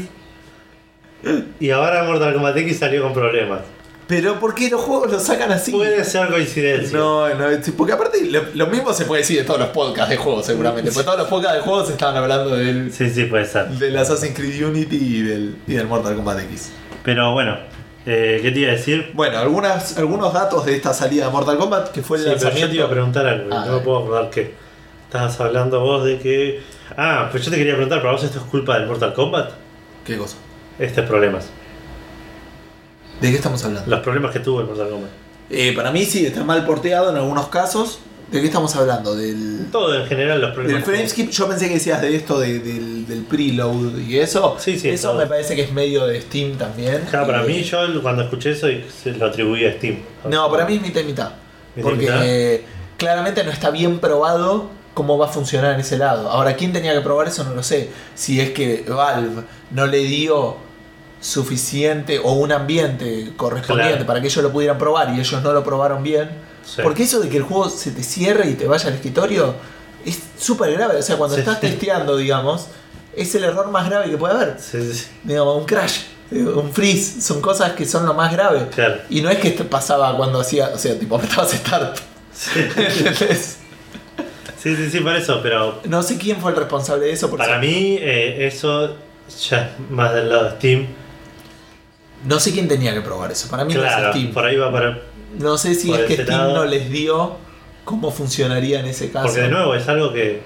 Y 1.59 1.69
ahora 1.69 2.03
Mortal 2.03 2.33
Kombat 2.33 2.57
X 2.57 2.79
salió 2.79 3.03
con 3.03 3.13
problemas. 3.13 3.59
Pero 4.07 4.39
¿por 4.39 4.53
qué 4.53 4.69
los 4.69 4.81
juegos 4.81 5.11
los 5.11 5.23
sacan 5.23 5.51
así? 5.51 5.71
Puede 5.71 6.03
ser 6.03 6.27
coincidencia. 6.29 6.95
No, 6.97 7.27
no, 7.29 7.45
porque 7.75 7.93
aparte 7.93 8.23
lo, 8.29 8.41
lo 8.53 8.67
mismo 8.67 8.93
se 8.93 9.05
puede 9.05 9.21
decir 9.23 9.39
de 9.39 9.43
todos 9.45 9.59
los 9.59 9.69
podcasts 9.69 10.09
de 10.11 10.17
juegos 10.17 10.45
seguramente. 10.45 10.91
Porque 10.91 11.05
todos 11.05 11.17
los 11.19 11.27
podcasts 11.27 11.57
de 11.57 11.63
juegos 11.63 11.89
estaban 11.89 12.15
hablando 12.15 12.55
del, 12.55 12.91
Sí, 12.93 13.09
sí, 13.09 13.23
puede 13.25 13.45
ser. 13.45 13.67
del 13.69 13.97
Assassin's 13.97 14.35
Creed 14.37 14.63
Unity 14.63 14.95
y 14.95 15.21
del, 15.23 15.55
y 15.65 15.73
del 15.73 15.87
Mortal 15.87 16.15
Kombat 16.15 16.39
X. 16.41 16.71
Pero 17.03 17.33
bueno, 17.33 17.57
eh, 18.05 18.39
¿qué 18.43 18.51
te 18.51 18.59
iba 18.59 18.69
a 18.71 18.75
decir? 18.75 19.09
Bueno, 19.15 19.39
algunas, 19.39 19.97
algunos 19.97 20.31
datos 20.33 20.65
de 20.65 20.75
esta 20.75 20.93
salida 20.93 21.25
de 21.25 21.31
Mortal 21.31 21.57
Kombat, 21.57 21.89
que 21.91 22.03
fue 22.03 22.17
el 22.17 22.23
Sí, 22.25 22.29
pero 22.29 22.39
yo 22.39 22.43
lanzamiento. 22.45 22.69
te 22.71 22.75
iba 22.77 22.85
a 22.85 22.89
preguntar 22.91 23.25
algo, 23.25 23.49
Ah, 23.51 23.63
no 23.67 23.73
me 23.73 23.79
puedo 23.79 23.97
acordar 24.03 24.29
que 24.29 24.53
estabas 25.07 25.39
hablando 25.39 25.79
vos 25.79 26.05
de 26.05 26.19
que... 26.19 26.61
Ah, 26.95 27.29
pues 27.31 27.43
yo 27.43 27.49
te 27.49 27.57
quería 27.57 27.73
preguntar, 27.73 28.01
¿para 28.01 28.11
vos 28.13 28.23
esto 28.23 28.37
es 28.37 28.45
culpa 28.45 28.77
del 28.77 28.87
Mortal 28.87 29.13
Kombat? 29.15 29.49
¿Qué 30.05 30.15
cosa? 30.17 30.37
Estos 30.77 31.05
problemas. 31.07 31.49
¿De 33.21 33.29
qué 33.29 33.35
estamos 33.35 33.63
hablando? 33.65 33.89
Los 33.89 33.99
problemas 34.01 34.31
que 34.31 34.39
tuvo 34.39 34.61
el 34.61 34.67
Mortal 34.67 34.89
Kombat. 34.89 35.09
Eh, 35.49 35.73
para 35.75 35.91
mí 35.91 36.05
sí, 36.05 36.25
está 36.25 36.43
mal 36.43 36.65
porteado 36.65 37.09
en 37.11 37.17
algunos 37.17 37.47
casos. 37.47 37.99
¿De 38.31 38.41
qué 38.41 38.47
estamos 38.47 38.75
hablando? 38.75 39.15
Del, 39.15 39.67
Todo 39.71 39.95
en 40.01 40.07
general, 40.07 40.41
los 40.41 40.49
del 40.49 40.55
problemas. 40.55 40.83
que- 40.83 40.91
frameskip. 40.91 41.29
Yo 41.29 41.47
pensé 41.47 41.67
que 41.67 41.75
decías 41.75 42.01
de 42.01 42.15
esto, 42.15 42.39
de- 42.39 42.59
del, 42.59 43.05
del 43.07 43.23
preload 43.23 43.99
y 43.99 44.17
eso. 44.17 44.57
Sí, 44.59 44.79
sí, 44.79 44.89
Eso 44.89 45.09
todo. 45.09 45.19
me 45.19 45.27
parece 45.27 45.55
que 45.55 45.61
es 45.61 45.71
medio 45.71 46.07
de 46.07 46.19
Steam 46.21 46.57
también. 46.57 47.05
Ja, 47.11 47.25
para 47.25 47.43
Y- 47.45 47.47
mí, 47.47 47.63
yo 47.63 47.77
cuando 48.01 48.23
escuché 48.23 48.51
eso 48.51 48.67
lo 49.17 49.25
atribuí 49.27 49.65
a 49.65 49.73
Steam. 49.73 49.99
No, 50.27 50.49
para 50.49 50.65
mí 50.65 50.75
es 50.77 50.81
mitad 50.81 51.01
y 51.01 51.03
mitad. 51.05 51.31
¿Mitad 51.75 51.89
Porque 51.89 52.05
mitad? 52.05 52.21
eh, 52.25 52.63
claramente 52.97 53.43
no 53.43 53.51
está 53.51 53.69
bien 53.69 53.99
probado 53.99 54.69
cómo 54.95 55.17
va 55.19 55.27
a 55.27 55.29
funcionar 55.29 55.75
en 55.75 55.81
ese 55.81 55.97
lado. 55.99 56.29
Ahora, 56.29 56.55
¿quién 56.55 56.73
tenía 56.73 56.93
que 56.93 57.01
probar 57.01 57.27
eso? 57.27 57.43
No 57.43 57.53
lo 57.53 57.61
sé. 57.61 57.89
Si 58.15 58.39
es 58.41 58.49
que 58.51 58.83
Valve 58.87 59.43
no 59.69 59.85
le 59.85 59.99
dio 59.99 60.55
suficiente 61.21 62.19
o 62.19 62.33
un 62.33 62.51
ambiente 62.51 63.31
correspondiente 63.35 63.93
Claro. 63.95 64.05
para 64.07 64.21
que 64.21 64.27
ellos 64.27 64.43
lo 64.43 64.51
pudieran 64.51 64.77
probar 64.77 65.13
y 65.15 65.19
ellos 65.19 65.41
no 65.41 65.53
lo 65.53 65.63
probaron 65.63 66.03
bien. 66.03 66.29
Sí. 66.65 66.81
Porque 66.83 67.03
eso 67.03 67.19
de 67.19 67.29
que 67.29 67.37
el 67.37 67.43
juego 67.43 67.69
se 67.69 67.91
te 67.91 68.03
cierre 68.03 68.49
y 68.49 68.53
te 68.53 68.67
vaya 68.67 68.87
al 68.87 68.95
escritorio 68.95 69.55
es 70.05 70.19
súper 70.39 70.71
grave. 70.73 70.97
O 70.97 71.01
sea, 71.01 71.17
cuando 71.17 71.35
Sí, 71.35 71.41
estás 71.41 71.59
sí. 71.59 71.67
testeando, 71.67 72.17
digamos, 72.17 72.67
es 73.15 73.33
el 73.35 73.43
error 73.43 73.69
más 73.71 73.89
grave 73.89 74.09
que 74.09 74.17
puede 74.17 74.33
haber. 74.35 74.57
Sí, 74.59 74.93
sí. 74.93 75.05
Digamos, 75.23 75.57
un 75.57 75.65
crash, 75.65 76.01
un 76.31 76.71
freeze, 76.73 77.21
son 77.21 77.41
cosas 77.41 77.73
que 77.73 77.85
son 77.85 78.05
lo 78.05 78.13
más 78.13 78.31
grave. 78.31 78.67
Claro. 78.73 78.97
Y 79.09 79.21
no 79.21 79.29
es 79.29 79.37
que 79.39 79.51
pasaba 79.63 80.15
cuando 80.17 80.39
hacía, 80.41 80.69
o 80.73 80.77
sea, 80.77 80.97
tipo, 80.99 81.15
apretabas 81.17 81.51
start. 81.51 81.97
Sí. 82.33 82.49
¿Entendés? 82.59 83.57
sí, 84.61 84.75
sí, 84.75 84.89
sí, 84.91 84.99
por 84.99 85.15
eso, 85.15 85.39
pero 85.41 85.79
No 85.85 86.03
sé 86.03 86.17
quién 86.17 86.37
fue 86.41 86.51
el 86.51 86.57
responsable 86.57 87.05
de 87.05 87.11
eso. 87.13 87.29
Para 87.35 87.59
mí 87.59 87.97
eh, 87.99 88.47
eso 88.47 88.95
ya 89.49 89.67
es 89.79 89.89
más 89.91 90.13
del 90.13 90.29
lado 90.29 90.45
de 90.45 90.51
Steam. 90.57 90.87
No 92.25 92.39
sé 92.39 92.51
quién 92.51 92.67
tenía 92.67 92.93
que 92.93 93.01
probar 93.01 93.31
eso. 93.31 93.49
Para 93.49 93.65
mí 93.65 93.73
no 93.73 93.81
Claro, 93.81 94.09
es 94.09 94.15
Steam. 94.15 94.33
por 94.33 94.45
ahí 94.45 94.55
va 94.57 94.71
para... 94.71 94.99
No 95.39 95.57
sé 95.57 95.75
si 95.75 95.89
por 95.89 95.99
es 96.01 96.05
que 96.07 96.23
Steam 96.23 96.39
lado. 96.39 96.53
no 96.55 96.65
les 96.65 96.89
dio 96.89 97.37
cómo 97.83 98.09
funcionaría 98.11 98.79
en 98.79 98.85
ese 98.87 99.11
caso. 99.11 99.27
Porque 99.27 99.41
de 99.41 99.49
nuevo 99.49 99.75
es 99.75 99.87
algo 99.87 100.11
que 100.13 100.39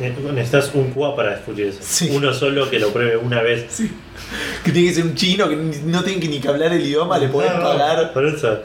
ne- 0.00 0.10
necesitas 0.32 0.70
un 0.74 0.90
QA 0.92 1.14
para 1.14 1.30
descubrir 1.36 1.68
eso. 1.68 1.78
Sí. 1.82 2.10
Uno 2.12 2.32
solo 2.34 2.68
que 2.70 2.78
lo 2.78 2.88
pruebe 2.92 3.16
una 3.16 3.40
vez. 3.42 3.66
Sí. 3.70 3.90
Que 4.64 4.72
tiene 4.72 4.88
que 4.88 4.94
ser 4.94 5.04
un 5.04 5.14
chino 5.14 5.48
que 5.48 5.56
no 5.56 6.02
tiene 6.02 6.20
que 6.20 6.28
ni 6.28 6.40
que 6.40 6.48
hablar 6.48 6.72
el 6.72 6.80
idioma, 6.82 7.18
le 7.18 7.28
podés 7.28 7.52
No, 7.54 7.62
pagar. 7.62 8.12
Por 8.12 8.26
eso, 8.26 8.58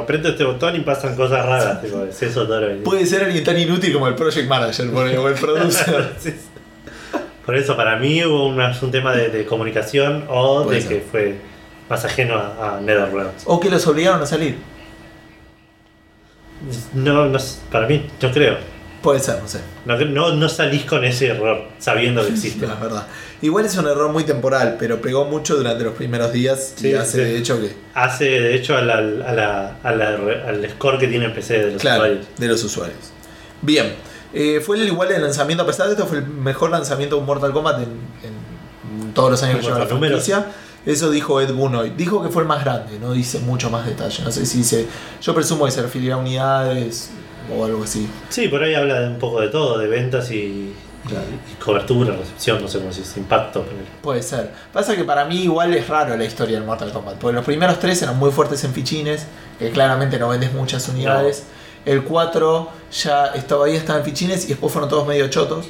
aprieto 0.00 0.28
este 0.30 0.44
botón 0.44 0.74
y 0.76 0.80
pasan 0.80 1.14
cosas 1.16 1.44
raras. 1.46 1.80
tipo, 1.82 2.02
es 2.04 2.20
eso 2.22 2.46
todo 2.46 2.60
Puede 2.82 3.06
ser 3.06 3.24
alguien 3.24 3.44
tan 3.44 3.58
inútil 3.58 3.92
como 3.92 4.08
el 4.08 4.14
project 4.14 4.48
manager 4.48 4.90
pone, 4.90 5.16
o 5.18 5.28
el 5.28 5.34
producer. 5.34 6.12
Por 7.46 7.56
eso, 7.56 7.76
para 7.76 7.96
mí 7.96 8.24
hubo 8.24 8.46
un 8.46 8.90
tema 8.92 9.12
de, 9.14 9.28
de 9.28 9.44
comunicación 9.44 10.24
o 10.28 10.62
Puede 10.64 10.76
de 10.76 10.82
ser. 10.82 10.90
que 10.90 11.04
fue 11.10 11.36
más 11.92 12.04
ajeno 12.06 12.34
a, 12.36 12.76
a 12.76 12.80
NetherRealms. 12.80 13.42
o 13.44 13.60
que 13.60 13.68
los 13.70 13.86
obligaron 13.86 14.20
a 14.22 14.26
salir. 14.26 14.56
No, 16.94 17.26
no, 17.26 17.38
para 17.70 17.86
mí, 17.86 18.08
yo 18.20 18.30
creo. 18.32 18.56
Puede 19.02 19.18
ser, 19.18 19.42
no 19.42 19.48
sé. 19.48 19.58
No, 19.84 19.96
no, 19.98 20.32
no 20.32 20.48
salís 20.48 20.84
con 20.84 21.02
ese 21.04 21.26
error 21.28 21.64
sabiendo 21.78 22.24
que 22.24 22.28
existe. 22.32 22.66
No, 22.66 22.74
es 22.74 22.80
verdad. 22.80 23.06
Igual 23.40 23.64
es 23.66 23.76
un 23.76 23.86
error 23.88 24.12
muy 24.12 24.22
temporal, 24.24 24.76
pero 24.78 25.00
pegó 25.02 25.24
mucho 25.24 25.56
durante 25.56 25.82
los 25.82 25.94
primeros 25.94 26.32
días 26.32 26.74
y 26.78 26.80
Sí, 26.82 26.94
hace 26.94 27.18
sí. 27.18 27.18
de 27.32 27.38
hecho 27.38 27.60
que. 27.60 27.74
Hace, 27.94 28.24
de 28.26 28.54
hecho, 28.54 28.76
a 28.76 28.80
la- 28.82 28.98
a 28.98 29.32
la- 29.32 29.76
a 29.82 29.92
la- 29.92 30.48
al 30.48 30.70
score 30.70 30.98
que 30.98 31.08
tiene 31.08 31.24
en 31.24 31.34
PC 31.34 31.58
de 31.58 31.72
los 31.72 31.80
Claro, 31.82 32.02
usuarios. 32.04 32.26
de 32.38 32.46
los 32.48 32.62
usuarios. 32.64 32.98
Bien. 33.60 33.94
Eh, 34.32 34.62
fue 34.64 34.76
el 34.78 34.86
igual 34.86 35.10
el 35.12 35.20
lanzamiento, 35.20 35.64
a 35.64 35.66
pesar 35.66 35.86
de 35.88 35.92
esto, 35.94 36.06
fue 36.06 36.18
el 36.18 36.26
mejor 36.26 36.70
lanzamiento 36.70 37.16
de 37.16 37.20
un 37.20 37.26
Mortal 37.26 37.52
Kombat 37.52 37.78
en, 37.78 37.88
en 39.02 39.12
todos 39.12 39.32
los 39.32 39.42
años 39.42 39.56
que 39.56 39.62
lleva 39.62 39.78
la 39.80 39.84
cuanto 39.86 39.94
a 39.94 39.98
números. 39.98 40.24
Eso 40.84 41.10
dijo 41.10 41.40
Ed 41.40 41.52
Boon 41.52 41.74
hoy. 41.76 41.90
Dijo 41.96 42.22
que 42.22 42.28
fue 42.28 42.42
el 42.42 42.48
más 42.48 42.64
grande, 42.64 42.98
no 42.98 43.12
dice 43.12 43.38
mucho 43.40 43.70
más 43.70 43.86
detalle. 43.86 44.22
No 44.24 44.32
sé 44.32 44.44
si 44.46 44.58
dice. 44.58 44.86
Yo 45.20 45.34
presumo 45.34 45.64
que 45.64 45.70
se 45.70 45.82
referirá 45.82 46.14
a 46.16 46.18
unidades 46.18 47.10
o 47.56 47.64
algo 47.64 47.84
así. 47.84 48.08
Sí, 48.28 48.48
por 48.48 48.62
ahí 48.62 48.74
habla 48.74 49.00
de 49.00 49.08
un 49.08 49.18
poco 49.18 49.40
de 49.40 49.48
todo, 49.48 49.78
de 49.78 49.86
ventas 49.86 50.30
y, 50.30 50.74
Claro. 51.08 51.24
cobertura, 51.64 52.16
recepción, 52.16 52.62
no 52.62 52.68
sé 52.68 52.78
cómo 52.78 52.92
se 52.92 53.00
dice, 53.00 53.18
impacto. 53.18 53.64
Puede 54.02 54.22
ser. 54.22 54.52
Pasa 54.72 54.94
que 54.94 55.02
para 55.04 55.24
mí 55.24 55.42
igual 55.42 55.74
es 55.74 55.88
raro 55.88 56.16
la 56.16 56.24
historia 56.24 56.56
del 56.58 56.64
Mortal 56.66 56.92
Kombat. 56.92 57.16
Porque 57.16 57.34
los 57.34 57.44
primeros 57.44 57.78
tres 57.80 58.00
eran 58.02 58.18
muy 58.18 58.30
fuertes 58.30 58.62
en 58.64 58.72
fichines, 58.72 59.26
que 59.58 59.70
claramente 59.70 60.18
no 60.18 60.28
vendes 60.28 60.52
muchas 60.52 60.88
unidades. 60.88 61.44
El 61.84 62.04
4 62.04 62.68
ya 63.02 63.26
estaba 63.34 63.66
ahí, 63.66 63.74
estaba 63.74 63.98
en 63.98 64.04
fichines 64.04 64.44
y 64.44 64.48
después 64.48 64.72
fueron 64.72 64.88
todos 64.88 65.06
medio 65.06 65.26
chotos. 65.28 65.66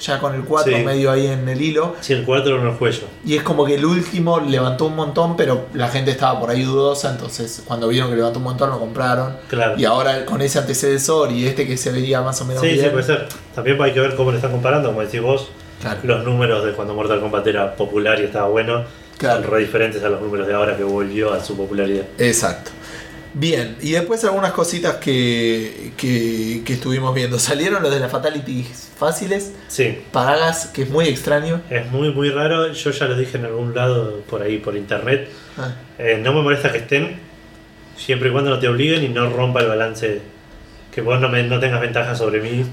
Ya 0.00 0.18
con 0.18 0.34
el 0.34 0.42
4 0.42 0.76
Sí. 0.76 0.82
medio 0.84 1.10
ahí 1.10 1.26
en 1.26 1.48
el 1.48 1.60
hilo. 1.60 1.94
Sí, 2.00 2.12
el 2.12 2.24
4 2.24 2.58
no 2.62 2.70
el 2.72 2.76
cuello. 2.76 3.04
Y 3.24 3.36
es 3.36 3.42
como 3.42 3.64
que 3.64 3.74
el 3.76 3.84
último 3.84 4.40
levantó 4.40 4.86
un 4.86 4.96
montón, 4.96 5.36
pero 5.36 5.66
la 5.72 5.88
gente 5.88 6.10
estaba 6.10 6.38
por 6.40 6.50
ahí 6.50 6.62
dudosa. 6.62 7.10
Entonces 7.10 7.62
cuando 7.64 7.88
vieron 7.88 8.10
que 8.10 8.16
levantó 8.16 8.38
un 8.38 8.44
montón 8.44 8.70
lo 8.70 8.78
compraron. 8.78 9.36
Claro. 9.48 9.74
Y 9.78 9.84
ahora 9.84 10.24
con 10.26 10.42
ese 10.42 10.58
antecesor 10.58 11.30
y 11.32 11.46
este 11.46 11.66
que 11.66 11.76
se 11.76 11.90
veía 11.92 12.20
más 12.22 12.40
o 12.40 12.44
menos 12.44 12.62
Sí, 12.62 12.70
sí, 12.70 12.76
bien. 12.76 12.90
puede 12.92 13.04
ser. 13.04 13.28
También 13.54 13.80
hay 13.80 13.92
que 13.92 14.00
ver 14.00 14.14
cómo 14.16 14.30
le 14.30 14.36
están 14.36 14.50
comparando, 14.52 14.88
como 14.88 15.00
decís 15.00 15.22
vos. 15.22 15.48
Claro. 15.80 16.00
Los 16.02 16.24
números 16.24 16.64
de 16.64 16.72
cuando 16.72 16.94
Mortal 16.94 17.20
Kombat 17.20 17.46
era 17.46 17.74
popular 17.76 18.18
y 18.20 18.24
estaba 18.24 18.48
bueno 18.48 18.84
Claro. 19.18 19.42
son 19.42 19.50
re 19.52 19.60
diferentes 19.60 20.02
a 20.02 20.08
los 20.08 20.20
números 20.20 20.46
de 20.46 20.54
ahora 20.54 20.76
que 20.76 20.82
volvió 20.82 21.32
a 21.32 21.42
su 21.44 21.56
popularidad. 21.56 22.04
Exacto. 22.18 22.72
Bien, 23.36 23.76
y 23.82 23.90
después 23.92 24.22
algunas 24.24 24.52
cositas 24.52 24.96
que, 24.96 25.92
que, 25.96 26.62
que 26.64 26.72
estuvimos 26.74 27.12
viendo. 27.14 27.38
Salieron 27.40 27.82
los 27.82 27.92
de 27.92 27.98
las 27.98 28.12
fatalities 28.12 28.92
fáciles, 28.96 29.52
Sí, 29.66 29.98
Paragas, 30.12 30.66
que 30.66 30.82
es 30.82 30.90
muy 30.90 31.08
extraño. 31.08 31.60
es 31.68 31.90
muy, 31.90 32.12
muy 32.12 32.30
raro. 32.30 32.72
Yo 32.72 32.90
ya 32.92 33.06
lo 33.06 33.16
dije 33.16 33.36
en 33.38 33.46
algún 33.46 33.74
lado 33.74 34.20
por 34.30 34.40
ahí, 34.42 34.58
por 34.58 34.76
internet. 34.76 35.28
Ah, 35.58 35.72
Eh, 35.98 36.20
no 36.22 36.32
me 36.32 36.42
molesta 36.42 36.70
que 36.70 36.78
estén, 36.78 37.18
siempre 37.96 38.28
y 38.28 38.32
cuando 38.32 38.50
no 38.50 38.58
te 38.60 38.68
obliguen 38.68 39.02
y 39.02 39.08
no 39.08 39.28
rompa 39.28 39.60
el 39.60 39.66
balance. 39.66 40.22
Que 40.92 41.00
vos 41.00 41.20
no, 41.20 41.28
me- 41.28 41.42
no 41.42 41.58
tengas 41.58 41.80
ventaja 41.80 42.14
sobre 42.14 42.40
mí 42.40 42.64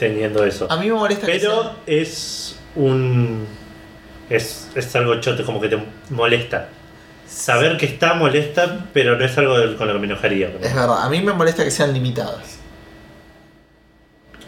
teniendo 0.00 0.44
eso. 0.44 0.66
A 0.68 0.76
mí 0.78 0.88
me 0.88 0.94
molesta 0.94 1.26
que 1.26 1.32
Pero 1.38 1.62
sean- 1.62 1.72
es 1.86 2.56
un. 2.74 3.46
Es, 4.28 4.68
es 4.74 4.94
algo 4.96 5.14
choto, 5.20 5.44
como 5.44 5.60
que 5.60 5.68
te 5.68 5.78
molesta. 6.10 6.70
Saber 7.28 7.76
que 7.76 7.86
está 7.86 8.14
molesta, 8.14 8.86
pero 8.92 9.16
no 9.16 9.24
es 9.24 9.36
algo 9.38 9.58
del- 9.58 9.76
con 9.76 9.86
lo 9.86 9.92
que 9.94 9.98
me 10.00 10.06
enojaría. 10.06 10.48
Es 10.60 10.74
verdad, 10.74 11.02
a 11.02 11.08
mí 11.08 11.20
me 11.20 11.32
molesta 11.32 11.62
que 11.64 11.70
sean 11.70 11.92
limitadas. 11.92 12.58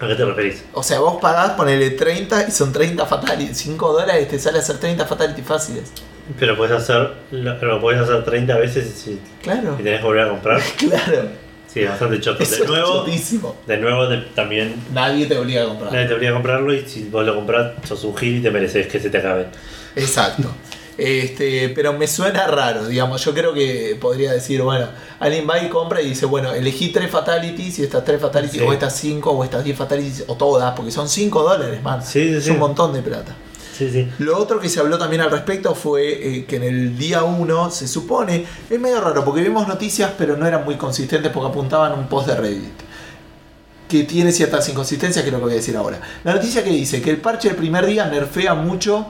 ¿A 0.00 0.06
qué 0.08 0.14
te 0.14 0.24
referís? 0.24 0.64
O 0.72 0.82
sea, 0.82 0.98
vos 1.00 1.20
pagás, 1.20 1.50
ponele 1.50 1.90
30 1.90 2.48
y 2.48 2.50
son 2.50 2.72
30 2.72 3.04
fatalities. 3.04 3.58
5 3.58 3.92
dólares 3.92 4.28
te 4.28 4.38
sale 4.38 4.58
a 4.58 4.62
hacer 4.62 4.78
30 4.78 5.04
fatalities 5.04 5.46
fáciles. 5.46 5.92
Pero 6.38 6.56
puedes 6.56 6.74
hacer, 6.74 7.12
lo, 7.32 7.80
podés 7.80 8.00
hacer 8.00 8.24
30 8.24 8.56
veces 8.56 8.86
y, 8.86 8.98
si- 8.98 9.20
Claro, 9.42 9.76
y 9.78 9.82
tenés 9.82 10.00
que 10.00 10.06
volver 10.06 10.26
a 10.26 10.30
comprar. 10.30 10.60
claro. 10.78 11.28
Sí, 11.66 11.82
es 11.82 11.90
bastante 11.90 12.18
choto. 12.20 12.42
Eso 12.42 12.62
De 12.62 12.66
nuevo, 12.66 13.06
de 13.66 13.76
nuevo 13.76 14.06
de- 14.08 14.22
también 14.34 14.74
Nadie 14.92 15.26
te 15.26 15.36
obliga 15.38 15.62
a 15.64 15.66
comprar. 15.66 15.92
nadie 15.92 16.06
te 16.08 16.14
obliga 16.14 16.30
a 16.30 16.34
comprarlo 16.34 16.72
y 16.74 16.88
si 16.88 17.04
vos 17.04 17.24
lo 17.24 17.34
compras, 17.34 17.72
sos 17.86 18.02
un 18.04 18.16
gil 18.16 18.38
y 18.38 18.40
te 18.42 18.50
mereces 18.50 18.86
que 18.86 18.98
se 18.98 19.10
te 19.10 19.18
acabe. 19.18 19.46
Exacto. 19.96 20.50
Este, 21.02 21.70
pero 21.70 21.94
me 21.94 22.06
suena 22.06 22.46
raro, 22.46 22.86
digamos. 22.86 23.24
Yo 23.24 23.32
creo 23.32 23.54
que 23.54 23.96
podría 23.98 24.32
decir, 24.32 24.60
bueno, 24.60 24.86
alguien 25.18 25.48
va 25.48 25.58
y 25.58 25.70
compra 25.70 26.02
y 26.02 26.10
dice, 26.10 26.26
bueno, 26.26 26.52
elegí 26.52 26.88
tres 26.88 27.10
fatalities 27.10 27.78
y 27.78 27.84
estas 27.84 28.04
tres 28.04 28.20
fatalities, 28.20 28.60
Sí. 28.60 28.68
o 28.68 28.72
estas 28.72 28.96
cinco, 28.96 29.30
o 29.30 29.42
estas 29.42 29.64
10 29.64 29.78
fatalities, 29.78 30.24
o 30.26 30.34
todas, 30.36 30.74
porque 30.74 30.90
son 30.90 31.08
5 31.08 31.42
dólares, 31.42 31.82
man. 31.82 32.02
Sí, 32.04 32.28
sí, 32.28 32.34
es 32.34 32.48
un 32.48 32.58
montón 32.58 32.92
de 32.92 33.00
plata. 33.00 33.34
Sí, 33.72 33.88
sí. 33.90 34.10
Lo 34.18 34.36
otro 34.36 34.60
que 34.60 34.68
se 34.68 34.78
habló 34.78 34.98
también 34.98 35.22
al 35.22 35.30
respecto 35.30 35.74
fue 35.74 36.02
eh, 36.36 36.44
que 36.44 36.56
en 36.56 36.64
el 36.64 36.98
día 36.98 37.22
1 37.24 37.70
se 37.70 37.88
supone, 37.88 38.44
es 38.68 38.78
medio 38.78 39.00
raro, 39.00 39.24
porque 39.24 39.40
vimos 39.40 39.66
noticias, 39.66 40.12
pero 40.18 40.36
no 40.36 40.46
eran 40.46 40.66
muy 40.66 40.74
consistentes 40.76 41.32
porque 41.32 41.48
apuntaban 41.48 41.98
un 41.98 42.06
post 42.08 42.26
de 42.28 42.34
Reddit. 42.36 42.72
Que 43.88 44.04
tiene 44.04 44.32
ciertas 44.32 44.68
inconsistencias, 44.68 45.22
que 45.24 45.30
es 45.30 45.32
lo 45.32 45.38
que 45.38 45.44
voy 45.46 45.52
a 45.54 45.56
decir 45.56 45.76
ahora. 45.78 45.98
La 46.24 46.34
noticia 46.34 46.62
que 46.62 46.70
dice 46.70 47.00
que 47.00 47.08
el 47.08 47.16
parche 47.16 47.48
del 47.48 47.56
primer 47.56 47.86
día 47.86 48.04
nerfea 48.06 48.52
mucho 48.54 49.06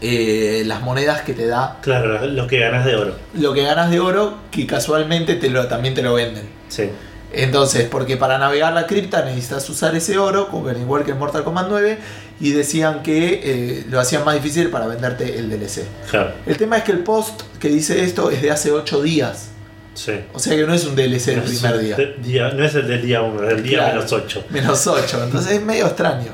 eh, 0.00 0.62
las 0.66 0.82
monedas 0.82 1.22
que 1.22 1.34
te 1.34 1.46
da 1.46 1.78
Claro, 1.82 2.24
lo 2.26 2.46
que 2.46 2.58
ganas 2.60 2.84
de 2.84 2.94
oro. 2.96 3.14
lo 3.34 3.52
que 3.52 3.62
ganas 3.64 3.90
de 3.90 4.00
oro, 4.00 4.38
que 4.50 4.66
casualmente 4.66 5.34
te 5.34 5.50
lo, 5.50 5.66
también 5.66 5.94
te 5.94 6.02
lo 6.02 6.14
venden. 6.14 6.48
Sí. 6.68 6.90
Entonces, 7.32 7.86
porque 7.90 8.16
para 8.16 8.38
navegar 8.38 8.72
la 8.72 8.86
cripta 8.86 9.22
necesitas 9.24 9.68
usar 9.68 9.94
ese 9.94 10.16
oro, 10.16 10.48
como 10.48 10.70
igual 10.70 11.04
que 11.04 11.10
en 11.10 11.18
Mortal 11.18 11.44
Kombat 11.44 11.66
9, 11.68 11.98
y 12.40 12.52
decían 12.52 13.02
que 13.02 13.40
eh, 13.44 13.84
lo 13.90 14.00
hacían 14.00 14.24
más 14.24 14.34
difícil 14.34 14.70
para 14.70 14.86
venderte 14.86 15.38
el 15.38 15.50
DLC. 15.50 15.84
Claro. 16.10 16.32
El 16.46 16.56
tema 16.56 16.78
es 16.78 16.84
que 16.84 16.92
el 16.92 17.00
post 17.00 17.42
que 17.60 17.68
dice 17.68 18.02
esto 18.02 18.30
es 18.30 18.40
de 18.40 18.50
hace 18.50 18.72
8 18.72 19.02
días. 19.02 19.50
Sí. 19.92 20.12
O 20.32 20.38
sea 20.38 20.56
que 20.56 20.64
no 20.66 20.72
es 20.72 20.84
un 20.86 20.94
DLC 20.94 21.26
del 21.32 21.36
No 21.40 21.44
es 21.44 21.58
primer 21.58 21.78
día. 21.80 21.96
día- 22.22 22.48
No 22.54 22.64
es 22.64 22.74
el 22.76 22.86
del 22.88 23.02
día 23.02 23.20
1, 23.20 23.42
es 23.48 23.52
el 23.54 23.62
día 23.64 23.78
Claro. 23.78 23.94
menos 23.96 24.12
8. 24.12 24.44
Menos 24.48 24.86
8. 24.86 25.24
Entonces 25.24 25.52
es 25.52 25.62
medio 25.62 25.86
extraño. 25.86 26.30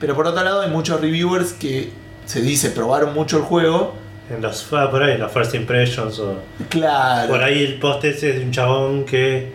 Pero 0.00 0.14
por 0.14 0.26
otro 0.26 0.42
lado 0.44 0.60
hay 0.62 0.70
muchos 0.70 1.00
reviewers 1.00 1.52
que 1.52 1.90
se 2.26 2.40
dice 2.42 2.70
probaron 2.70 3.14
mucho 3.14 3.36
el 3.38 3.42
juego. 3.44 3.94
En 4.30 4.40
los, 4.40 4.66
ah, 4.72 4.90
por 4.90 5.02
ahí, 5.02 5.12
en 5.12 5.20
los 5.20 5.30
First 5.32 5.54
Impressions 5.54 6.18
o. 6.18 6.38
Claro. 6.70 7.30
Por 7.30 7.42
ahí 7.42 7.62
el 7.62 7.78
post 7.78 8.04
ese 8.04 8.30
es 8.30 8.36
de 8.38 8.44
un 8.44 8.50
chabón 8.52 9.04
que 9.04 9.52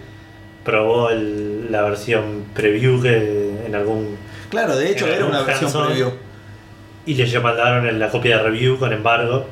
probó 0.64 1.10
el- 1.10 1.72
la 1.72 1.82
versión 1.84 2.46
preview 2.54 3.02
que 3.02 3.66
en 3.66 3.74
algún. 3.76 4.18
Claro, 4.50 4.76
de 4.76 4.92
hecho 4.92 5.08
era 5.08 5.26
una 5.26 5.42
versión 5.42 5.72
preview. 5.72 6.12
Y 7.06 7.14
le 7.16 7.40
mandaron 7.40 7.88
en 7.88 7.98
la 8.00 8.10
copia 8.10 8.38
de 8.38 8.44
review 8.44 8.78
con 8.78 8.94
embargo 8.94 9.46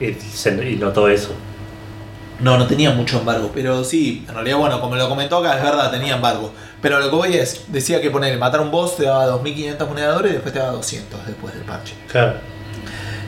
y, 0.00 0.12
se- 0.14 0.70
y 0.70 0.76
notó 0.76 1.08
eso. 1.08 1.32
No, 2.38 2.56
no 2.56 2.66
tenía 2.66 2.90
mucho 2.92 3.18
embargo, 3.18 3.50
pero 3.52 3.84
sí, 3.84 4.24
en 4.28 4.34
realidad, 4.34 4.56
bueno, 4.56 4.80
como 4.80 4.96
lo 4.96 5.08
comentó 5.08 5.38
acá, 5.38 5.58
es 5.58 5.62
verdad, 5.62 5.90
tenía 5.90 6.14
embargo. 6.14 6.52
Pero 6.80 6.98
lo 7.00 7.10
que 7.10 7.16
voy 7.16 7.34
es, 7.34 7.64
decía 7.68 8.00
que 8.00 8.10
poner, 8.10 8.38
matar 8.38 8.60
un 8.60 8.70
boss 8.70 8.96
te 8.96 9.04
daba 9.04 9.26
2500 9.26 9.86
monedas 9.88 10.12
de 10.14 10.18
oro 10.18 10.28
y 10.28 10.32
después 10.32 10.52
te 10.54 10.58
daba 10.60 10.72
200 10.72 11.26
después 11.26 11.52
del 11.52 11.64
parche. 11.64 11.94
Claro. 12.10 12.34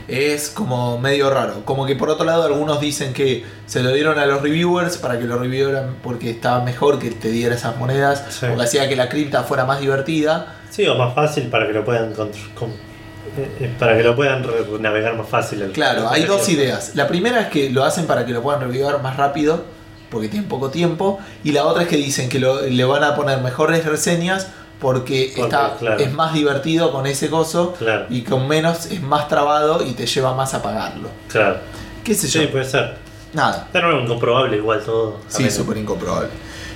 Es 0.08 0.50
como 0.50 0.98
medio 0.98 1.30
raro. 1.30 1.64
Como 1.64 1.86
que 1.86 1.94
por 1.96 2.10
otro 2.10 2.24
lado, 2.26 2.42
algunos 2.44 2.80
dicen 2.80 3.12
que 3.14 3.44
se 3.66 3.82
lo 3.82 3.92
dieron 3.92 4.18
a 4.18 4.26
los 4.26 4.42
reviewers 4.42 4.98
para 4.98 5.18
que 5.18 5.24
lo 5.24 5.38
reviewaran 5.38 5.96
porque 6.02 6.30
estaba 6.30 6.62
mejor 6.64 6.98
que 6.98 7.10
te 7.10 7.30
diera 7.30 7.54
esas 7.54 7.76
monedas, 7.76 8.24
Sí. 8.30 8.46
porque 8.48 8.64
hacía 8.64 8.88
que 8.88 8.96
la 8.96 9.08
cripta 9.08 9.44
fuera 9.44 9.64
más 9.64 9.80
divertida. 9.80 10.56
Sí, 10.70 10.86
o 10.86 10.96
más 10.96 11.14
fácil 11.14 11.44
para 11.48 11.66
que 11.66 11.72
lo 11.72 11.84
puedan 11.84 12.12
con- 12.14 12.28
eh, 12.30 13.48
eh, 13.60 13.70
para 13.78 13.96
que 13.96 14.02
lo 14.02 14.14
puedan 14.14 14.44
navegar 14.80 15.16
más 15.16 15.28
fácil. 15.28 15.62
el- 15.62 15.72
Claro, 15.72 16.02
el 16.02 16.08
hay 16.08 16.24
dos 16.24 16.48
ideas. 16.48 16.92
La 16.94 17.06
primera 17.06 17.40
es 17.42 17.48
que 17.48 17.70
lo 17.70 17.84
hacen 17.84 18.06
para 18.06 18.26
que 18.26 18.32
lo 18.32 18.42
puedan 18.42 18.60
reviewer 18.60 18.98
más 18.98 19.16
rápido, 19.16 19.64
porque 20.10 20.28
tienen 20.28 20.48
poco 20.48 20.68
tiempo. 20.70 21.20
Y 21.44 21.52
la 21.52 21.64
otra 21.64 21.84
es 21.84 21.88
que 21.88 21.96
dicen 21.96 22.28
que 22.28 22.38
lo- 22.40 22.60
le 22.60 22.84
van 22.84 23.04
a 23.04 23.14
poner 23.14 23.40
mejores 23.40 23.86
reseñas 23.86 24.48
porque, 24.82 25.32
Porque, 25.34 25.42
está, 25.42 25.76
claro. 25.78 25.98
es 25.98 26.12
más 26.12 26.34
divertido 26.34 26.92
con 26.92 27.06
ese 27.06 27.30
coso 27.30 27.74
Claro, 27.78 28.04
y 28.10 28.20
con 28.22 28.46
menos 28.46 28.84
es 28.86 29.00
más 29.00 29.28
trabado 29.28 29.82
y 29.82 29.92
te 29.92 30.04
lleva 30.06 30.34
más 30.34 30.52
a 30.52 30.60
pagarlo. 30.62 31.08
claro. 31.28 31.56
¿Qué 32.04 32.14
sé 32.14 32.26
yo? 32.28 32.40
Sí, 32.42 32.48
puede 32.48 32.64
ser. 32.66 32.96
Nada. 33.32 33.68
Nuevo, 33.72 34.00
incomprobable 34.00 34.56
igual 34.58 34.82
todo. 34.84 35.20
Sí, 35.28 35.48
súper 35.50 35.76
incomprobable. 35.78 36.28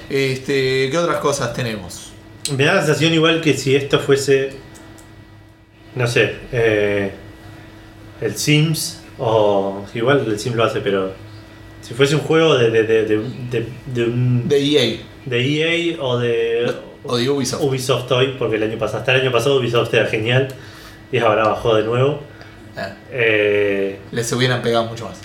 Este, 0.09 0.89
¿Qué 0.91 0.97
otras 0.97 1.19
cosas 1.19 1.53
tenemos? 1.53 2.13
Me 2.57 2.65
da 2.65 2.75
la 2.75 2.85
sensación 2.85 3.13
igual 3.13 3.41
que 3.43 3.55
si 3.55 3.75
esto 3.75 3.99
fuese, 3.99 4.53
no 5.97 6.07
sé, 6.07 6.37
eh, 6.53 7.11
el 8.21 8.37
Sims, 8.37 9.01
o 9.19 9.85
igual 9.95 10.25
el 10.29 10.39
Sims 10.39 10.55
lo 10.57 10.65
hace, 10.65 10.81
pero 10.81 11.13
si 11.83 11.93
fuese 11.95 12.15
un 12.15 12.21
juego 12.23 12.57
de, 12.57 12.71
de, 12.71 12.83
de, 12.85 13.05
de, 13.05 13.17
de- 13.51 13.69
de 13.87 14.05
un- 14.05 14.49
De 14.49 14.59
EA 14.59 15.01
de 15.27 15.41
EA 15.97 16.01
o 16.03 16.19
de 16.19 16.73
de 17.15 17.29
Ubisoft. 17.31 17.63
Ubisoft 17.63 18.11
hoy, 18.13 18.35
porque 18.39 18.57
el 18.57 18.63
año 18.63 18.79
pasado, 18.79 18.99
hasta 19.01 19.15
el 19.15 19.21
año 19.23 19.33
pasado 19.33 19.59
Ubisoft 19.59 19.93
era 19.95 20.07
genial 20.07 20.49
y 21.13 21.19
ahora 21.19 21.47
bajó 21.49 21.75
de 21.75 21.85
nuevo. 21.85 22.21
Eh, 22.77 22.93
Eh, 23.11 23.99
les 24.13 24.33
hubieran 24.33 24.63
pegado 24.63 24.85
mucho 24.87 25.05
más. 25.07 25.19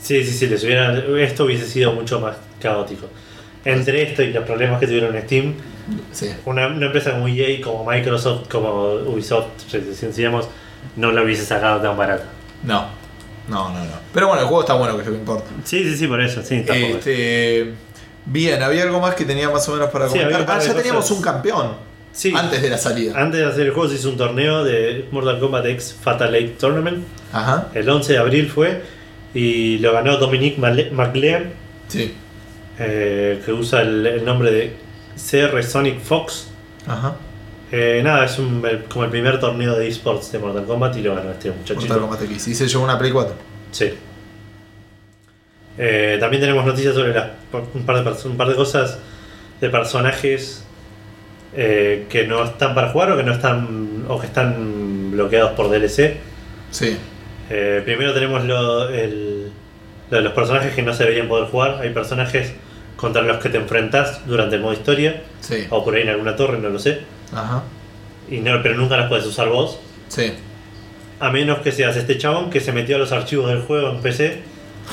sí, 0.00 0.24
sí, 0.24 0.32
sí, 0.32 0.46
les 0.46 0.62
hubieran, 0.64 1.02
esto 1.18 1.44
hubiese 1.44 1.66
sido 1.66 1.92
mucho 1.92 2.20
más 2.20 2.36
caótico. 2.60 3.06
Entre 3.64 4.02
esto 4.02 4.22
y 4.22 4.32
los 4.32 4.44
problemas 4.44 4.80
que 4.80 4.86
tuvieron 4.86 5.14
en 5.14 5.22
Steam, 5.22 5.54
Sí. 6.12 6.30
una, 6.46 6.68
una 6.68 6.86
empresa 6.86 7.12
como 7.12 7.26
EA, 7.28 7.60
como 7.62 7.84
Microsoft, 7.84 8.48
como 8.48 8.94
Ubisoft, 8.94 9.46
decíamos, 9.72 10.48
no 10.96 11.12
la 11.12 11.22
hubiese 11.22 11.44
sacado 11.44 11.80
tan 11.80 11.96
barata. 11.96 12.24
No. 12.62 12.86
No, 13.48 13.68
no, 13.70 13.80
no. 13.84 13.90
Pero 14.14 14.28
bueno, 14.28 14.42
el 14.42 14.46
juego 14.48 14.62
está 14.62 14.74
bueno, 14.74 14.94
que 14.94 15.00
es 15.02 15.06
lo 15.08 15.12
que 15.14 15.18
importa. 15.18 15.44
Sí, 15.64 15.82
sí, 15.82 15.96
sí, 15.96 16.06
por 16.06 16.20
eso, 16.20 16.40
sí. 16.42 16.64
Este, 16.66 17.72
bien, 18.26 18.62
había 18.62 18.82
algo 18.84 19.00
más 19.00 19.14
que 19.14 19.24
tenía 19.24 19.48
más 19.50 19.68
o 19.68 19.72
menos 19.72 19.90
para 19.90 20.06
Sí, 20.08 20.18
había 20.18 20.36
comentar. 20.36 20.40
un 20.40 20.46
par 20.46 20.56
Ah, 20.56 20.58
de 20.60 20.64
ya 20.66 20.70
cosas. 20.72 20.82
teníamos 20.82 21.10
un 21.10 21.22
campeón 21.22 21.72
Sí, 22.12 22.32
antes 22.36 22.60
de 22.62 22.70
la 22.70 22.78
salida. 22.78 23.12
antes 23.20 23.40
de 23.40 23.46
hacer 23.46 23.66
el 23.66 23.72
juego 23.72 23.88
se 23.88 23.96
hizo 23.96 24.08
un 24.10 24.16
torneo 24.16 24.64
de 24.64 25.06
Mortal 25.12 25.38
Kombat 25.40 25.66
X 25.66 25.96
Fatal 26.00 26.34
8 26.34 26.52
Tournament. 26.58 27.04
Ajá. 27.32 27.68
El 27.74 27.88
11 27.88 28.12
de 28.14 28.18
abril 28.18 28.48
fue 28.48 28.82
y 29.34 29.78
lo 29.78 29.92
ganó 29.92 30.16
Dominique 30.16 30.60
Male- 30.60 30.90
McLean, 30.90 31.52
Sí. 31.88 32.14
eh, 32.78 33.40
que 33.44 33.52
usa 33.52 33.82
el, 33.82 34.06
el 34.06 34.24
nombre 34.24 34.50
de 34.50 34.76
CR 35.16 35.62
Sonic 35.62 36.00
Fox. 36.00 36.48
Ajá. 36.86 37.14
Eh, 37.72 38.00
nada, 38.02 38.24
es 38.24 38.38
un- 38.40 38.64
el- 38.68 38.84
como 38.84 39.04
el 39.04 39.10
primer 39.10 39.38
torneo 39.38 39.76
de 39.76 39.86
esports 39.86 40.32
de 40.32 40.40
Mortal 40.40 40.64
Kombat 40.64 40.96
y 40.96 41.02
lo 41.02 41.14
ganó 41.14 41.30
este 41.30 41.50
muchachito. 41.52 41.80
Mortal 41.80 42.00
Kombat 42.00 42.22
X. 42.22 42.48
Y 42.48 42.54
se 42.54 42.66
llevó 42.66 42.82
una 42.84 42.98
Play 42.98 43.12
4. 43.12 43.34
Sí. 43.70 43.90
Eh, 45.82 46.18
también 46.20 46.42
tenemos 46.42 46.66
noticias 46.66 46.94
sobre 46.94 47.14
las- 47.14 47.28
un, 47.74 47.86
par 47.86 48.04
de, 48.04 48.28
un 48.28 48.36
par 48.36 48.48
de 48.48 48.54
cosas 48.54 48.98
de 49.62 49.70
personajes 49.70 50.64
eh, 51.56 52.06
que 52.10 52.26
no 52.26 52.44
están 52.44 52.74
para 52.74 52.90
jugar 52.90 53.12
o 53.12 53.16
que 53.16 53.22
no 53.22 53.32
están 53.32 54.04
o 54.08 54.20
que 54.20 54.26
están 54.26 55.10
bloqueados 55.12 55.52
por 55.52 55.70
DLC. 55.70 56.16
Sí. 56.70 56.96
Eh, 57.48 57.80
primero 57.84 58.12
tenemos 58.12 58.44
lo, 58.44 58.88
el- 58.90 59.50
lo 60.10 60.16
de 60.18 60.22
los 60.22 60.32
personajes 60.34 60.74
que 60.74 60.82
no 60.82 60.92
se 60.92 61.04
deberían 61.04 61.28
poder 61.28 61.48
jugar. 61.48 61.78
Hay 61.80 61.90
personajes 61.90 62.52
contra 62.96 63.22
los 63.22 63.38
que 63.38 63.48
te 63.48 63.56
enfrentas 63.56 64.20
durante 64.26 64.56
el 64.56 64.62
modo 64.62 64.74
historia 64.74 65.22
Sí. 65.40 65.66
o 65.70 65.82
por 65.82 65.94
ahí 65.94 66.02
en 66.02 66.10
alguna 66.10 66.36
torre, 66.36 66.58
no 66.58 66.68
lo 66.68 66.78
sé. 66.78 67.00
Ajá. 67.32 67.62
Y 68.30 68.38
no, 68.40 68.62
pero 68.62 68.74
nunca 68.76 68.96
las 68.98 69.08
puedes 69.08 69.24
usar 69.24 69.48
vos. 69.48 69.80
Sí. 70.08 70.32
A 71.20 71.30
menos 71.30 71.60
que 71.60 71.72
seas 71.72 71.96
este 71.96 72.18
chabón 72.18 72.50
que 72.50 72.60
se 72.60 72.72
metió 72.72 72.96
a 72.96 72.98
los 72.98 73.12
archivos 73.12 73.48
del 73.48 73.62
juego 73.62 73.90
en 73.90 74.00
PC 74.02 74.42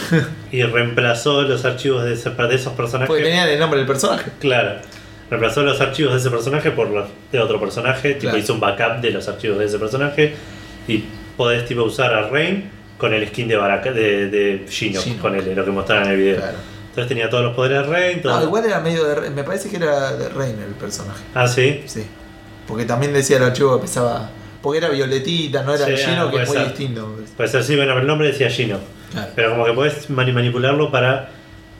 y 0.52 0.64
reemplazó 0.64 1.42
los 1.44 1.66
archivos 1.66 2.04
de, 2.04 2.14
ese- 2.14 2.30
de 2.32 2.56
esos 2.56 2.74
personajes. 2.74 3.08
Porque 3.08 3.24
tenían 3.24 3.48
el 3.50 3.60
nombre 3.60 3.80
del 3.80 3.88
personaje. 3.88 4.32
Claro. 4.40 4.80
Reemplazó 5.30 5.62
los 5.64 5.80
archivos 5.82 6.14
de 6.14 6.20
ese 6.20 6.30
personaje 6.30 6.72
por 6.72 6.90
los 6.90 7.08
de 7.32 7.40
otro 7.40 7.60
personaje. 7.60 8.10
Tipo 8.14 8.22
Claro. 8.22 8.38
hizo 8.38 8.54
un 8.54 8.60
backup 8.60 9.02
de 9.02 9.12
los 9.12 9.28
archivos 9.28 9.60
de 9.60 9.66
ese 9.66 9.78
personaje. 9.80 10.36
Y 10.88 11.04
podés 11.36 11.66
tipo 11.66 11.84
usar 11.84 12.14
a 12.14 12.30
Rain 12.30 12.70
con 12.98 13.14
el 13.14 13.28
skin 13.28 13.48
de 13.48 13.58
Baraka, 13.58 13.92
de, 13.92 14.28
de 14.30 14.66
Shinnok. 14.70 15.18
con 15.20 15.36
el, 15.36 15.54
lo 15.54 15.66
que 15.66 15.72
mostraron 15.72 16.06
en 16.06 16.12
el 16.12 16.18
video. 16.18 16.38
Claro. 16.38 16.58
Entonces 16.90 17.10
tenía 17.10 17.30
todos 17.30 17.44
los 17.44 17.56
poderes 17.56 17.86
de 17.86 17.94
Rain. 17.94 18.22
todo- 18.22 18.40
No, 18.40 18.46
igual 18.46 18.66
era 18.66 18.80
medio 18.80 19.04
de. 19.04 19.30
Me 19.30 19.44
parece 19.44 19.70
que 19.70 19.76
era 19.78 20.14
de 20.14 20.30
Reiner 20.30 20.66
el 20.68 20.74
personaje. 20.76 21.24
Ah, 21.36 21.48
sí. 21.48 21.82
Sí. 21.86 22.06
Porque 22.68 22.86
también 22.86 23.14
decía 23.14 23.38
el 23.38 23.44
archivo 23.44 23.76
que 23.78 23.82
pesaba. 23.84 24.30
Porque 24.62 24.80
era 24.80 24.90
violetita, 24.90 25.62
no 25.64 25.74
era 25.76 25.86
Sí, 25.86 25.92
Gino, 25.98 26.24
ah, 26.28 26.32
que 26.32 26.42
es 26.42 26.48
muy 26.50 26.58
ser. 26.58 26.68
distinto. 26.68 27.16
Puede 27.38 27.50
ser, 27.50 27.64
sí, 27.64 27.76
bueno, 27.76 27.98
el 28.00 28.08
nombre 28.08 28.28
decía 28.30 28.50
Shinnok. 28.50 28.82
Claro. 29.12 29.32
Pero 29.36 29.50
como 29.52 29.66
que 29.66 29.74
podés 29.74 30.10
mani- 30.10 30.32
manipularlo 30.34 30.92
para 30.92 31.30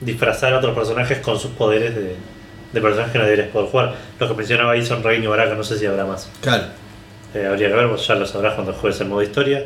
disfrazar 0.00 0.52
a 0.54 0.58
otros 0.58 0.74
personajes 0.74 1.18
con 1.18 1.38
sus 1.38 1.50
poderes 1.52 1.94
de, 1.94 2.14
de 2.72 2.80
personajes 2.80 3.12
que 3.12 3.18
no 3.18 3.24
deberías 3.24 3.48
poder 3.48 3.68
jugar. 3.70 3.94
Los 4.18 4.30
que 4.30 4.36
mencionaba 4.36 4.72
ahí 4.72 4.84
son 4.84 5.02
Rain 5.02 5.22
y 5.22 5.26
Baraka, 5.26 5.54
no 5.54 5.64
sé 5.64 5.78
si 5.78 5.86
habrá 5.86 6.04
más. 6.06 6.30
Claro. 6.40 6.64
Eh, 7.34 7.46
habría 7.46 7.68
que 7.68 7.74
ver, 7.74 7.86
vos 7.88 8.06
ya 8.06 8.14
lo 8.14 8.24
sabrás 8.26 8.54
cuando 8.54 8.72
juegues 8.72 9.00
el 9.00 9.08
modo 9.08 9.22
historia. 9.22 9.64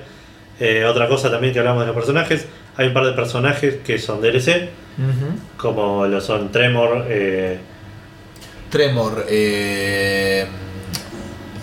Eh, 0.60 0.84
otra 0.84 1.06
cosa 1.08 1.30
también 1.30 1.52
que 1.52 1.58
hablamos 1.60 1.80
de 1.82 1.86
los 1.86 1.94
personajes, 1.96 2.46
hay 2.76 2.88
un 2.88 2.94
par 2.94 3.04
de 3.06 3.12
personajes 3.12 3.76
que 3.84 3.98
son 3.98 4.20
DLC, 4.20 4.68
Ujú. 4.98 5.38
como 5.56 6.06
lo 6.06 6.20
son 6.20 6.50
Tremor, 6.52 7.06
eh, 7.08 7.58
Tremor, 8.70 9.24
eh, 9.28 10.46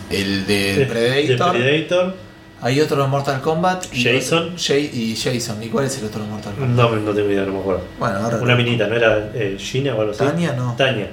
el 0.09 0.45
de 0.45 0.75
de- 0.75 0.85
Predator. 0.85 1.53
de 1.53 1.59
Predator. 1.59 2.15
Hay 2.61 2.79
otro 2.81 3.01
de 3.01 3.07
Mortal 3.07 3.41
Kombat. 3.41 3.85
y 3.93 4.03
Jason. 4.03 4.53
otro- 4.55 4.75
y 4.77 5.15
Jason. 5.15 5.63
¿Y 5.63 5.67
cuál 5.67 5.85
es 5.85 5.97
el 5.99 6.05
otro 6.05 6.21
de 6.23 6.27
Mortal 6.29 6.53
Kombat? 6.55 6.69
No, 6.75 6.95
no 6.95 7.11
tengo 7.13 7.29
idea, 7.31 7.45
no 7.45 7.53
me 7.53 7.59
acuerdo. 7.59 7.83
Bueno, 7.99 8.15
ahora. 8.17 8.37
Una 8.37 8.55
minita, 8.55 8.87
¿no 8.87 8.95
era 8.95 9.31
eh, 9.33 9.55
Gina 9.57 9.95
o 9.95 10.01
algo 10.01 10.11
así? 10.11 10.19
Tania 10.23 10.53
no. 10.53 10.75
Tania. 10.77 11.09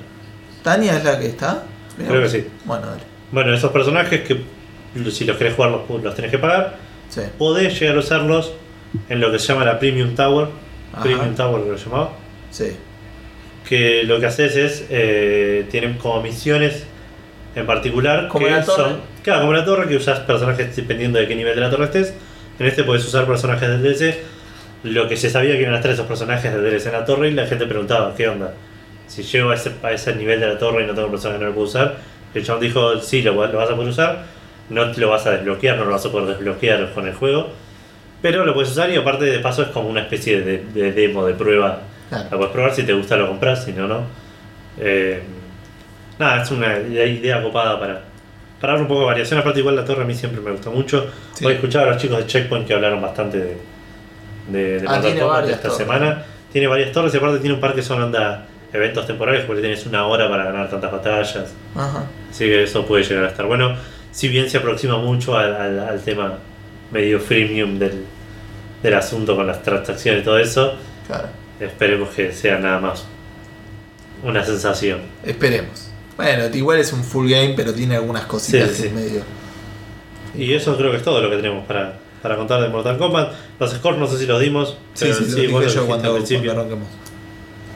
¿Tania 0.63 0.97
es 0.97 1.05
la 1.05 1.19
que 1.19 1.27
está? 1.27 1.63
Mirá 1.97 2.11
Creo 2.11 2.23
que 2.23 2.29
sí. 2.29 2.47
Bueno, 2.65 2.87
dale. 2.87 3.03
Bueno, 3.31 3.55
esos 3.55 3.71
personajes 3.71 4.23
que 4.23 4.41
si 5.11 5.25
los 5.25 5.37
querés 5.37 5.55
jugar 5.55 5.71
los, 5.71 6.03
los 6.03 6.15
tenés 6.15 6.31
que 6.31 6.39
pagar, 6.39 6.77
Sí. 7.09 7.21
podés 7.39 7.79
llegar 7.79 7.97
a 7.97 8.01
usarlos 8.01 8.53
en 9.09 9.21
lo 9.21 9.31
que 9.31 9.39
se 9.39 9.47
llama 9.53 9.65
la 9.65 9.79
Premium 9.79 10.15
Tower. 10.15 10.49
Ajá. 10.93 11.03
Premium 11.03 11.35
Tower 11.35 11.63
que 11.63 11.69
lo 11.71 11.77
llamaba. 11.77 12.13
Sí. 12.51 12.73
Que 13.69 14.03
lo 14.05 14.19
que 14.21 14.27
haces 14.27 14.57
es, 14.57 14.85
eh, 14.91 15.67
tienen 15.71 15.99
como 15.99 16.23
misiones 16.23 16.85
en 17.57 17.67
particular. 17.67 18.29
Como 18.29 18.47
que 18.47 18.53
la 18.53 18.65
torre. 18.65 18.83
Son, 18.85 19.01
claro, 19.25 19.41
como 19.41 19.53
la 19.53 19.65
torre, 19.65 19.89
que 19.89 19.97
usas 19.97 20.21
personajes 20.21 20.77
dependiendo 20.77 21.19
de 21.19 21.27
qué 21.27 21.35
nivel 21.35 21.55
de 21.57 21.61
la 21.61 21.71
torre 21.71 21.87
estés. 21.87 22.15
En 22.61 22.67
este 22.67 22.85
puedes 22.85 23.05
usar 23.05 23.27
personajes 23.27 23.69
del 23.69 23.83
DLC. 23.83 24.17
Lo 24.85 25.09
que 25.09 25.17
se 25.17 25.29
sabía 25.31 25.55
que 25.55 25.63
iban 25.63 25.75
a 25.75 25.79
estar 25.79 25.91
esos 25.91 26.07
personajes 26.07 26.53
del 26.53 26.63
DLC 26.63 26.87
en 26.87 26.93
la 26.93 27.05
torre 27.05 27.29
y 27.29 27.33
la 27.33 27.47
gente 27.47 27.67
preguntaba, 27.67 28.15
¿qué 28.17 28.29
onda? 28.29 28.53
Si 29.09 29.23
llego 29.25 29.51
a 29.51 29.55
ese, 29.55 29.73
a 29.83 29.91
ese 29.91 30.15
nivel 30.15 30.39
de 30.39 30.47
la 30.47 30.59
torre 30.59 30.85
y 30.85 30.87
no 30.87 30.95
tengo 30.95 31.11
personaje 31.11 31.39
que 31.39 31.45
no 31.45 31.49
lo 31.51 31.55
puedo 31.57 31.67
usar. 31.69 31.97
El 32.35 32.45
chabón 32.45 32.61
dijo, 32.63 33.01
sí, 33.01 33.23
lo, 33.23 33.33
lo 33.35 33.59
vas 33.59 33.71
a 33.71 33.75
poder 33.75 33.89
usar. 33.91 34.23
No 34.69 34.91
te 34.93 35.01
lo 35.01 35.09
vas 35.11 35.27
a 35.27 35.31
desbloquear, 35.33 35.77
no 35.79 35.85
lo 35.87 35.93
vas 35.93 36.05
a 36.07 36.11
poder 36.13 36.29
desbloquear 36.37 36.93
con 36.93 37.07
el 37.09 37.15
juego. 37.15 37.49
Pero 38.23 38.45
lo 38.45 38.55
puedes 38.55 38.71
usar 38.71 38.91
y 38.91 38.97
aparte 38.97 39.25
de 39.25 39.39
paso 39.41 39.63
es 39.63 39.69
como 39.69 39.89
una 39.89 40.03
especie 40.03 40.41
de, 40.41 40.65
de 40.75 40.93
demo, 40.93 41.27
de 41.27 41.35
prueba 41.35 41.81
Claro. 42.09 42.25
la 42.31 42.37
puedes 42.37 42.53
probar, 42.53 42.75
si 42.75 42.85
te 42.85 42.93
gusta 42.93 43.17
lo 43.17 43.27
compras, 43.29 43.65
si 43.65 43.73
no, 43.73 43.89
no. 43.89 44.03
Eh, 44.79 45.21
nada, 46.19 46.43
es 46.43 46.51
una 46.51 46.79
idea 46.79 47.43
copada 47.43 47.79
para, 47.79 48.01
para 48.61 48.73
dar 48.75 48.83
un 48.83 48.89
poco 48.89 49.01
de 49.01 49.07
variación. 49.07 49.39
Aparte, 49.41 49.61
igual 49.61 49.77
la 49.77 49.85
torre 49.85 50.03
a 50.03 50.07
mí 50.07 50.15
siempre 50.15 50.41
me 50.41 50.51
gustó 50.53 50.71
mucho. 50.71 51.07
Sí. 51.35 51.45
Hoy 51.47 51.55
escuchaba 51.55 51.87
a 51.87 51.91
los 51.93 52.03
chicos 52.03 52.19
de 52.19 52.27
Checkpoint 52.27 52.67
que 52.67 52.75
hablaron 52.75 53.01
bastante 53.03 53.39
de, 53.39 53.57
de, 54.49 54.81
de 54.81 54.87
Ah, 54.89 55.01
tiene 55.01 55.23
varias 55.23 55.53
esta 55.57 55.69
torres. 55.69 55.77
semana. 55.87 56.25
Tiene 56.53 56.67
varias 56.69 56.93
torres 56.93 57.13
y 57.13 57.17
aparte 57.19 57.39
tiene 57.41 57.55
un 57.55 57.61
par 57.61 57.75
que 57.75 57.83
son 57.83 58.03
onda 58.03 58.47
eventos 58.73 59.07
temporales 59.07 59.45
porque 59.45 59.61
tienes 59.61 59.85
una 59.87 60.07
hora 60.07 60.29
para 60.29 60.45
ganar 60.45 60.69
tantas 60.71 60.91
batallas. 60.91 61.53
Ajá. 61.75 62.05
Así 62.31 62.45
que 62.45 62.63
eso 62.63 62.87
puede 62.87 63.05
llegar 63.05 63.25
a 63.25 63.29
estar 63.29 63.47
bueno. 63.47 63.75
Si 64.11 64.29
bien 64.29 64.49
se 64.49 64.59
aproxima 64.59 64.97
mucho 64.99 65.37
al, 65.37 65.55
al- 65.55 65.79
al 65.81 66.01
tema 66.01 66.39
medio 66.91 67.21
freemium 67.21 67.79
del, 67.79 68.05
del 68.83 68.95
asunto 68.95 69.37
con 69.37 69.47
las 69.47 69.63
transacciones 69.63 70.23
y 70.23 70.25
todo 70.25 70.39
eso, 70.39 70.75
Claro. 71.07 71.29
esperemos 71.61 72.09
que 72.11 72.33
sea 72.33 72.59
nada 72.59 72.79
más 72.79 73.07
una 74.23 74.43
sensación. 74.45 75.01
Esperemos. 75.25 75.86
Bueno, 76.17 76.45
igual 76.55 76.79
es 76.79 76.93
un 76.93 77.05
full 77.05 77.29
game, 77.31 77.55
pero 77.57 77.73
tiene 77.75 77.97
algunas 77.97 78.25
cositas 78.25 78.71
Sí, 78.71 78.83
sí. 78.83 78.89
en 78.89 78.95
medio. 78.95 79.23
Y 80.37 80.53
eso 80.55 80.77
creo 80.77 80.91
que 80.91 80.99
es 80.99 81.03
todo 81.03 81.21
lo 81.21 81.29
que 81.31 81.37
tenemos 81.37 81.67
para, 81.67 81.99
para 82.23 82.37
contar 82.37 82.61
de 82.63 82.69
Mortal 82.69 82.99
Kombat. 82.99 83.33
Los 83.61 83.71
scores 83.73 83.99
no 83.99 84.07
sé 84.07 84.19
si 84.19 84.27
los 84.27 84.41
dimos. 84.41 84.77
Sí, 84.95 85.07
pero 85.07 85.15
sí, 85.15 85.21
lo 85.25 85.37
dije 85.37 85.49
vos 85.53 85.65
lo 85.65 85.69
yo 85.71 85.87
cuando, 85.87 86.11
cuando 86.19 86.51
arranquemos. 86.53 86.89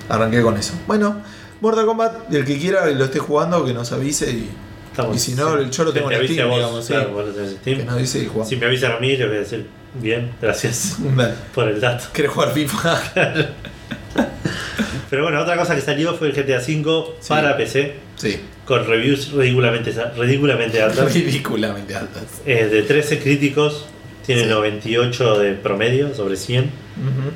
Arranqué 0.09 0.43
con 0.43 0.57
eso. 0.57 0.75
Bueno, 0.87 1.23
Mortal 1.61 1.85
Kombat, 1.87 2.33
el 2.35 2.45
que 2.45 2.59
quiera 2.59 2.91
y 2.91 2.95
lo 2.95 3.05
esté 3.05 3.19
jugando, 3.19 3.65
que 3.65 3.73
nos 3.75 3.93
avise 3.93 4.31
y 4.31 4.49
Estamos- 4.91 5.17
y 5.17 5.19
si 5.21 5.35
no, 5.35 5.62
yo 5.71 5.85
lo 5.85 5.93
tengo 5.93 6.09
te 6.09 6.17
en 6.17 6.27
Steam, 6.29 6.49
vos, 6.49 6.57
digamos, 6.59 6.85
sí. 6.85 6.93
claro, 6.93 7.11
vos 7.12 7.27
lo 7.27 7.33
tenés 7.33 7.51
en 7.53 7.57
Steam. 7.59 7.79
que 7.79 7.85
nos 7.85 7.95
avise 7.95 8.19
y 8.19 8.27
jugamos. 8.27 8.49
Si 8.49 8.57
me 8.57 8.67
avisan 8.67 8.93
a 8.93 8.99
mí, 8.99 9.17
les 9.17 9.29
voy 9.29 9.37
a 9.37 9.41
decir 9.41 9.67
bien, 9.95 10.33
gracias 10.43 10.97
por 11.55 11.69
el 11.69 11.81
dato. 11.81 12.07
¿Querés 12.12 12.31
jugar 12.33 12.53
FIFA? 12.53 13.03
Pero 15.11 15.24
bueno, 15.24 15.41
otra 15.41 15.57
cosa 15.57 15.74
que 15.74 15.81
salió 15.81 16.15
fue 16.15 16.28
el 16.28 16.35
GTA 16.35 16.59
V 16.59 17.05
Sí. 17.20 17.28
para 17.28 17.57
PC, 17.57 17.95
sí. 18.16 18.41
con 18.65 18.87
reviews 18.87 19.32
ridículamente, 19.32 19.93
ridículamente 20.16 20.81
altas. 20.81 21.12
Ridículamente 21.12 21.97
altas. 21.97 22.23
Eh, 22.47 22.66
de 22.66 22.82
13 22.82 23.19
críticos, 23.19 23.87
tiene 24.24 24.45
Sí. 24.45 24.49
98 24.49 25.39
de 25.41 25.55
promedio 25.55 26.15
sobre 26.15 26.37
100. 26.37 26.65
Ujú. 26.66 27.32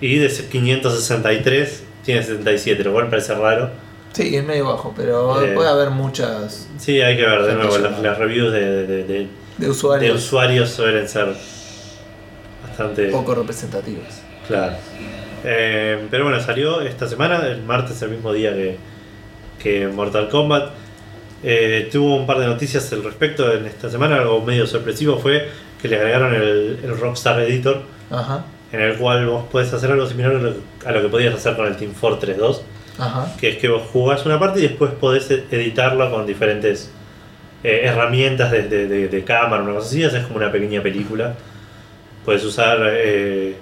Y 0.00 0.16
de 0.16 0.28
563 0.28 1.82
tiene 2.04 2.22
77, 2.22 2.82
lo 2.84 2.92
cual 2.92 3.08
parece 3.10 3.34
raro. 3.34 3.70
Sí, 4.14 4.34
es 4.34 4.44
medio 4.44 4.66
bajo, 4.66 4.92
pero 4.96 5.42
Eh. 5.42 5.52
puede 5.54 5.68
haber 5.68 5.90
muchas 5.90 6.68
Sí, 6.78 7.00
hay 7.02 7.16
que 7.16 7.22
ver 7.26 7.42
de 7.42 7.54
nuevo. 7.54 7.76
Las, 7.78 8.18
reviews 8.18 8.52
de, 8.52 8.60
de- 8.60 8.86
de- 8.86 9.04
de 9.04 9.26
de 9.58 9.68
usuarios 9.70 10.16
usuarios 10.24 10.70
suelen 10.70 11.06
ser 11.08 11.34
bastante 12.66 13.08
poco 13.08 13.34
representativas. 13.34 14.22
claras. 14.48 14.78
Eh, 15.44 16.06
pero 16.10 16.24
bueno, 16.24 16.40
salió 16.40 16.80
esta 16.80 17.08
semana, 17.08 17.46
el 17.46 17.62
martes, 17.62 18.00
el 18.02 18.10
mismo 18.10 18.32
día 18.32 18.52
que, 18.52 18.76
que 19.62 19.88
Mortal 19.88 20.28
Kombat. 20.28 20.70
Eh, 21.44 21.88
tuvo 21.90 22.14
un 22.16 22.26
par 22.26 22.38
de 22.38 22.46
noticias 22.46 22.92
al 22.92 23.02
respecto 23.02 23.52
en 23.52 23.66
esta 23.66 23.90
semana. 23.90 24.16
Algo 24.16 24.40
medio 24.42 24.66
sorpresivo 24.66 25.18
fue 25.18 25.48
que 25.80 25.88
le 25.88 25.96
agregaron 25.96 26.34
el, 26.34 26.78
el 26.84 26.96
Rockstar 26.98 27.40
Editor, 27.40 27.82
Ajá, 28.10 28.44
en 28.70 28.80
el 28.80 28.96
cual 28.96 29.26
vos 29.26 29.44
podés 29.50 29.72
hacer 29.72 29.90
algo 29.90 30.06
similar 30.06 30.36
a 30.36 30.38
lo, 30.38 30.54
a 30.86 30.92
lo 30.92 31.02
que 31.02 31.08
podías 31.08 31.34
hacer 31.34 31.56
con 31.56 31.66
el 31.66 31.76
Team 31.76 31.92
Fortress 31.94 32.36
2. 32.38 32.62
ajá. 32.98 33.34
que 33.40 33.48
es 33.48 33.56
que 33.56 33.68
vos 33.68 33.82
jugás 33.92 34.24
una 34.24 34.38
parte 34.38 34.60
y 34.60 34.62
después 34.68 34.92
podés 34.92 35.28
e- 35.32 35.42
editarlo 35.50 36.08
con 36.12 36.24
diferentes 36.26 36.92
eh, 37.64 37.80
herramientas 37.84 38.52
de, 38.52 38.68
de- 38.68 38.86
de- 38.86 39.08
de 39.08 39.24
cámara, 39.24 39.64
una 39.64 39.72
cosa 39.74 39.88
así, 39.88 40.04
haces 40.04 40.22
como 40.24 40.36
una 40.36 40.52
pequeña 40.52 40.80
película. 40.80 41.34
Puedes 42.24 42.44
usar, 42.44 42.78
eh, 42.92 43.56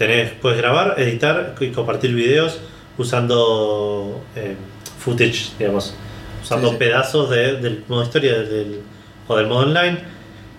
tenés, 0.00 0.30
puedes 0.40 0.56
grabar, 0.56 0.94
editar 0.98 1.54
y 1.60 1.68
compartir 1.72 2.14
videos 2.14 2.58
usando 2.96 4.22
eh, 4.34 4.54
footage, 4.98 5.52
digamos, 5.58 5.94
usando 6.42 6.68
Sí, 6.68 6.72
sí. 6.72 6.78
pedazos 6.78 7.28
de- 7.28 7.56
del 7.58 7.84
modo 7.86 8.02
historia 8.04 8.38
del- 8.38 8.80
o 9.28 9.36
del 9.36 9.46
modo 9.46 9.60
online. 9.66 9.98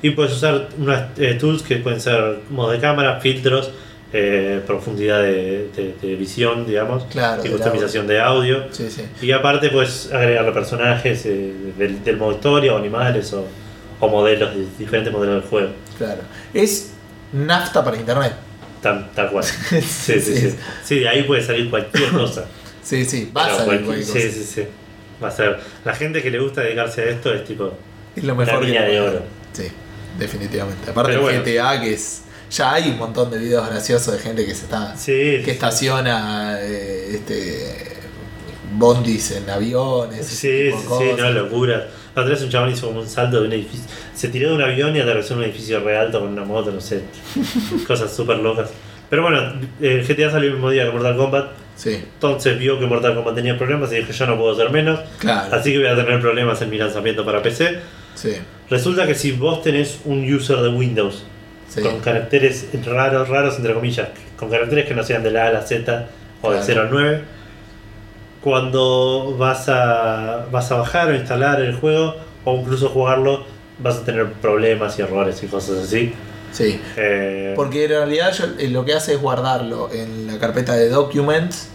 Y 0.04 0.12
puedes 0.12 0.34
usar 0.34 0.70
unas 0.78 1.18
eh, 1.18 1.34
tools 1.40 1.64
que 1.64 1.78
pueden 1.78 2.00
ser 2.00 2.40
modo 2.52 2.70
de 2.72 2.80
cámara, 2.80 3.20
filtros, 3.20 3.72
eh, 4.14 4.62
profundidad 4.68 5.22
de, 5.24 5.70
de- 5.76 5.96
de 6.00 6.16
visión, 6.16 6.68
digamos, 6.68 7.06
Claro, 7.06 7.44
y 7.44 7.50
customización 7.50 8.06
de 8.06 8.20
audio. 8.22 8.66
Sí. 8.72 8.88
Y 9.24 9.32
aparte 9.32 9.70
puedes 9.70 10.12
agregarle 10.14 10.52
personajes 10.52 11.24
del, 11.24 12.04
del 12.04 12.18
modo 12.18 12.34
historia 12.34 12.76
o 12.76 12.78
animales 12.78 13.34
o, 13.34 13.46
o 14.00 14.08
modelos, 14.08 14.54
de- 14.56 14.68
diferentes 14.78 15.12
modelos 15.12 15.42
del 15.42 15.50
juego. 15.50 15.70
Claro. 15.98 16.22
Es 16.54 16.94
nafta 17.34 17.84
para 17.84 17.98
internet. 17.98 18.34
Tal, 18.82 19.10
tal 19.14 19.30
cual. 19.30 19.44
Sí, 19.72 19.82
sí, 19.82 20.22
sí. 20.22 20.56
Sí, 20.84 21.00
de 21.00 21.10
ahí 21.10 21.24
puede 21.24 21.44
salir 21.44 21.70
cualquier 21.70 22.10
cosa. 22.14 22.46
Sí, 22.84 23.06
sí, 23.06 23.32
va 23.36 23.46
a 23.46 23.50
salir 23.58 23.66
cualquier- 23.82 23.86
cualquier 23.86 24.06
Sí, 24.08 24.28
cosa. 24.40 24.40
sí, 24.46 24.62
sí. 24.62 24.68
Va 25.24 25.28
a 25.28 25.32
ser. 25.32 25.60
La 25.86 25.94
gente 25.94 26.22
que 26.24 26.32
le 26.32 26.40
gusta 26.40 26.62
dedicarse 26.62 27.02
a 27.02 27.06
esto 27.06 27.32
es 27.34 27.46
tipo. 27.46 27.74
Es 28.16 28.24
lo 28.24 28.36
mejor 28.36 28.60
que 28.62 28.66
mina 28.68 28.82
de 28.82 29.00
oro. 29.02 29.22
Sí, 29.54 29.68
definitivamente. 30.18 30.90
Aparte 30.90 31.12
del 31.12 31.22
bueno. 31.22 31.42
GTA, 31.44 31.80
que 31.80 31.94
es. 31.94 32.24
Ya 32.50 32.74
hay 32.74 32.90
un 32.90 32.98
montón 32.98 33.30
de 33.32 33.38
videos 33.38 33.66
graciosos 33.70 34.14
de 34.16 34.20
gente 34.20 34.46
que 34.46 34.56
se 34.56 34.64
está. 34.64 34.98
Sí. 34.98 35.42
que 35.46 35.52
estaciona 35.52 36.58
eh, 36.60 37.12
este 37.16 37.98
bondis 38.74 39.32
en 39.32 39.50
aviones. 39.50 40.26
Sí, 40.26 40.72
sí, 40.72 40.72
sí, 40.72 41.12
no, 41.18 41.30
locura. 41.32 41.88
La 42.16 42.24
otra 42.24 42.34
vez 42.34 42.44
un 42.44 42.50
chabón 42.50 42.70
hizo 42.72 42.88
como 42.88 43.00
un 43.02 43.08
salto 43.08 43.40
de 43.42 43.48
un 43.48 43.54
edificio. 43.54 43.86
Se 44.14 44.28
tiró 44.28 44.50
de 44.50 44.56
un 44.56 44.62
avión 44.62 44.96
y 44.96 45.00
atravesó 45.00 45.36
un 45.36 45.44
edificio 45.44 45.80
re 45.80 45.98
alto 45.98 46.20
con 46.20 46.30
una 46.30 46.44
moto, 46.44 46.72
no 46.72 46.82
sé. 46.82 47.04
cosas 47.88 48.14
súper 48.14 48.38
locas. 48.40 48.70
Pero 49.10 49.24
bueno, 49.24 49.54
el 49.82 50.04
GTA 50.08 50.30
salió 50.32 50.48
el 50.50 50.54
mismo 50.56 50.70
día 50.70 50.86
que 50.86 50.92
Mortal 50.92 51.18
Kombat. 51.18 51.52
Sí, 51.76 51.96
Entonces 52.14 52.60
vio 52.60 52.80
que 52.80 52.86
Mortal 52.86 53.16
Kombat 53.16 53.36
tenía 53.36 53.58
problemas 53.58 53.92
y 53.92 53.96
dijo: 53.98 54.12
Yo 54.12 54.28
no 54.28 54.38
puedo 54.38 54.54
hacer 54.54 54.70
menos. 54.72 55.00
claro. 55.20 55.54
Así 55.56 55.72
que 55.72 55.80
voy 55.80 55.88
a 55.88 55.96
tener 55.96 56.20
problemas 56.22 56.62
en 56.62 56.70
mi 56.70 56.78
lanzamiento 56.78 57.26
para 57.26 57.42
PC. 57.42 57.80
Sí, 58.16 58.34
Resulta 58.70 59.06
que 59.08 59.16
si 59.16 59.32
vos 59.34 59.62
tenés 59.64 60.00
un 60.06 60.32
user 60.34 60.58
de 60.58 60.70
Windows 60.70 61.24
sí. 61.70 61.82
con 61.82 62.00
caracteres 62.00 62.68
raros, 62.86 63.28
raros 63.30 63.58
entre 63.58 63.74
comillas, 63.74 64.10
con 64.38 64.50
caracteres 64.50 64.86
que 64.86 64.94
no 64.94 65.04
sean 65.04 65.24
de 65.24 65.32
la 65.32 65.46
A 65.46 65.48
a 65.48 65.52
la 65.54 65.62
Z 65.62 66.08
o 66.42 66.52
de 66.52 66.58
Claro. 66.58 66.66
0 66.66 66.82
al 66.82 66.90
9, 66.92 67.22
cuando 68.44 69.36
vas 69.38 69.70
a, 69.70 70.46
vas 70.52 70.72
a 70.72 70.78
bajar 70.78 71.10
o 71.10 71.16
instalar 71.16 71.62
el 71.62 71.76
juego 71.76 72.16
o 72.46 72.56
incluso 72.56 72.90
jugarlo, 72.90 73.44
vas 73.80 73.98
a 73.98 74.04
tener 74.06 74.32
problemas 74.34 74.98
y 75.00 75.02
errores 75.04 75.42
y 75.44 75.48
cosas 75.48 75.78
así. 75.86 76.14
sí. 76.52 76.82
Eh, 76.98 77.54
Porque 77.56 77.84
en 77.86 77.90
realidad 77.92 78.32
yo- 78.34 78.46
eh, 78.60 78.68
lo 78.70 78.84
que 78.86 78.94
hace 78.94 79.14
es 79.14 79.22
guardarlo 79.22 79.90
en 79.92 80.28
la 80.28 80.38
carpeta 80.40 80.74
de 80.74 80.90
documents 80.90 81.70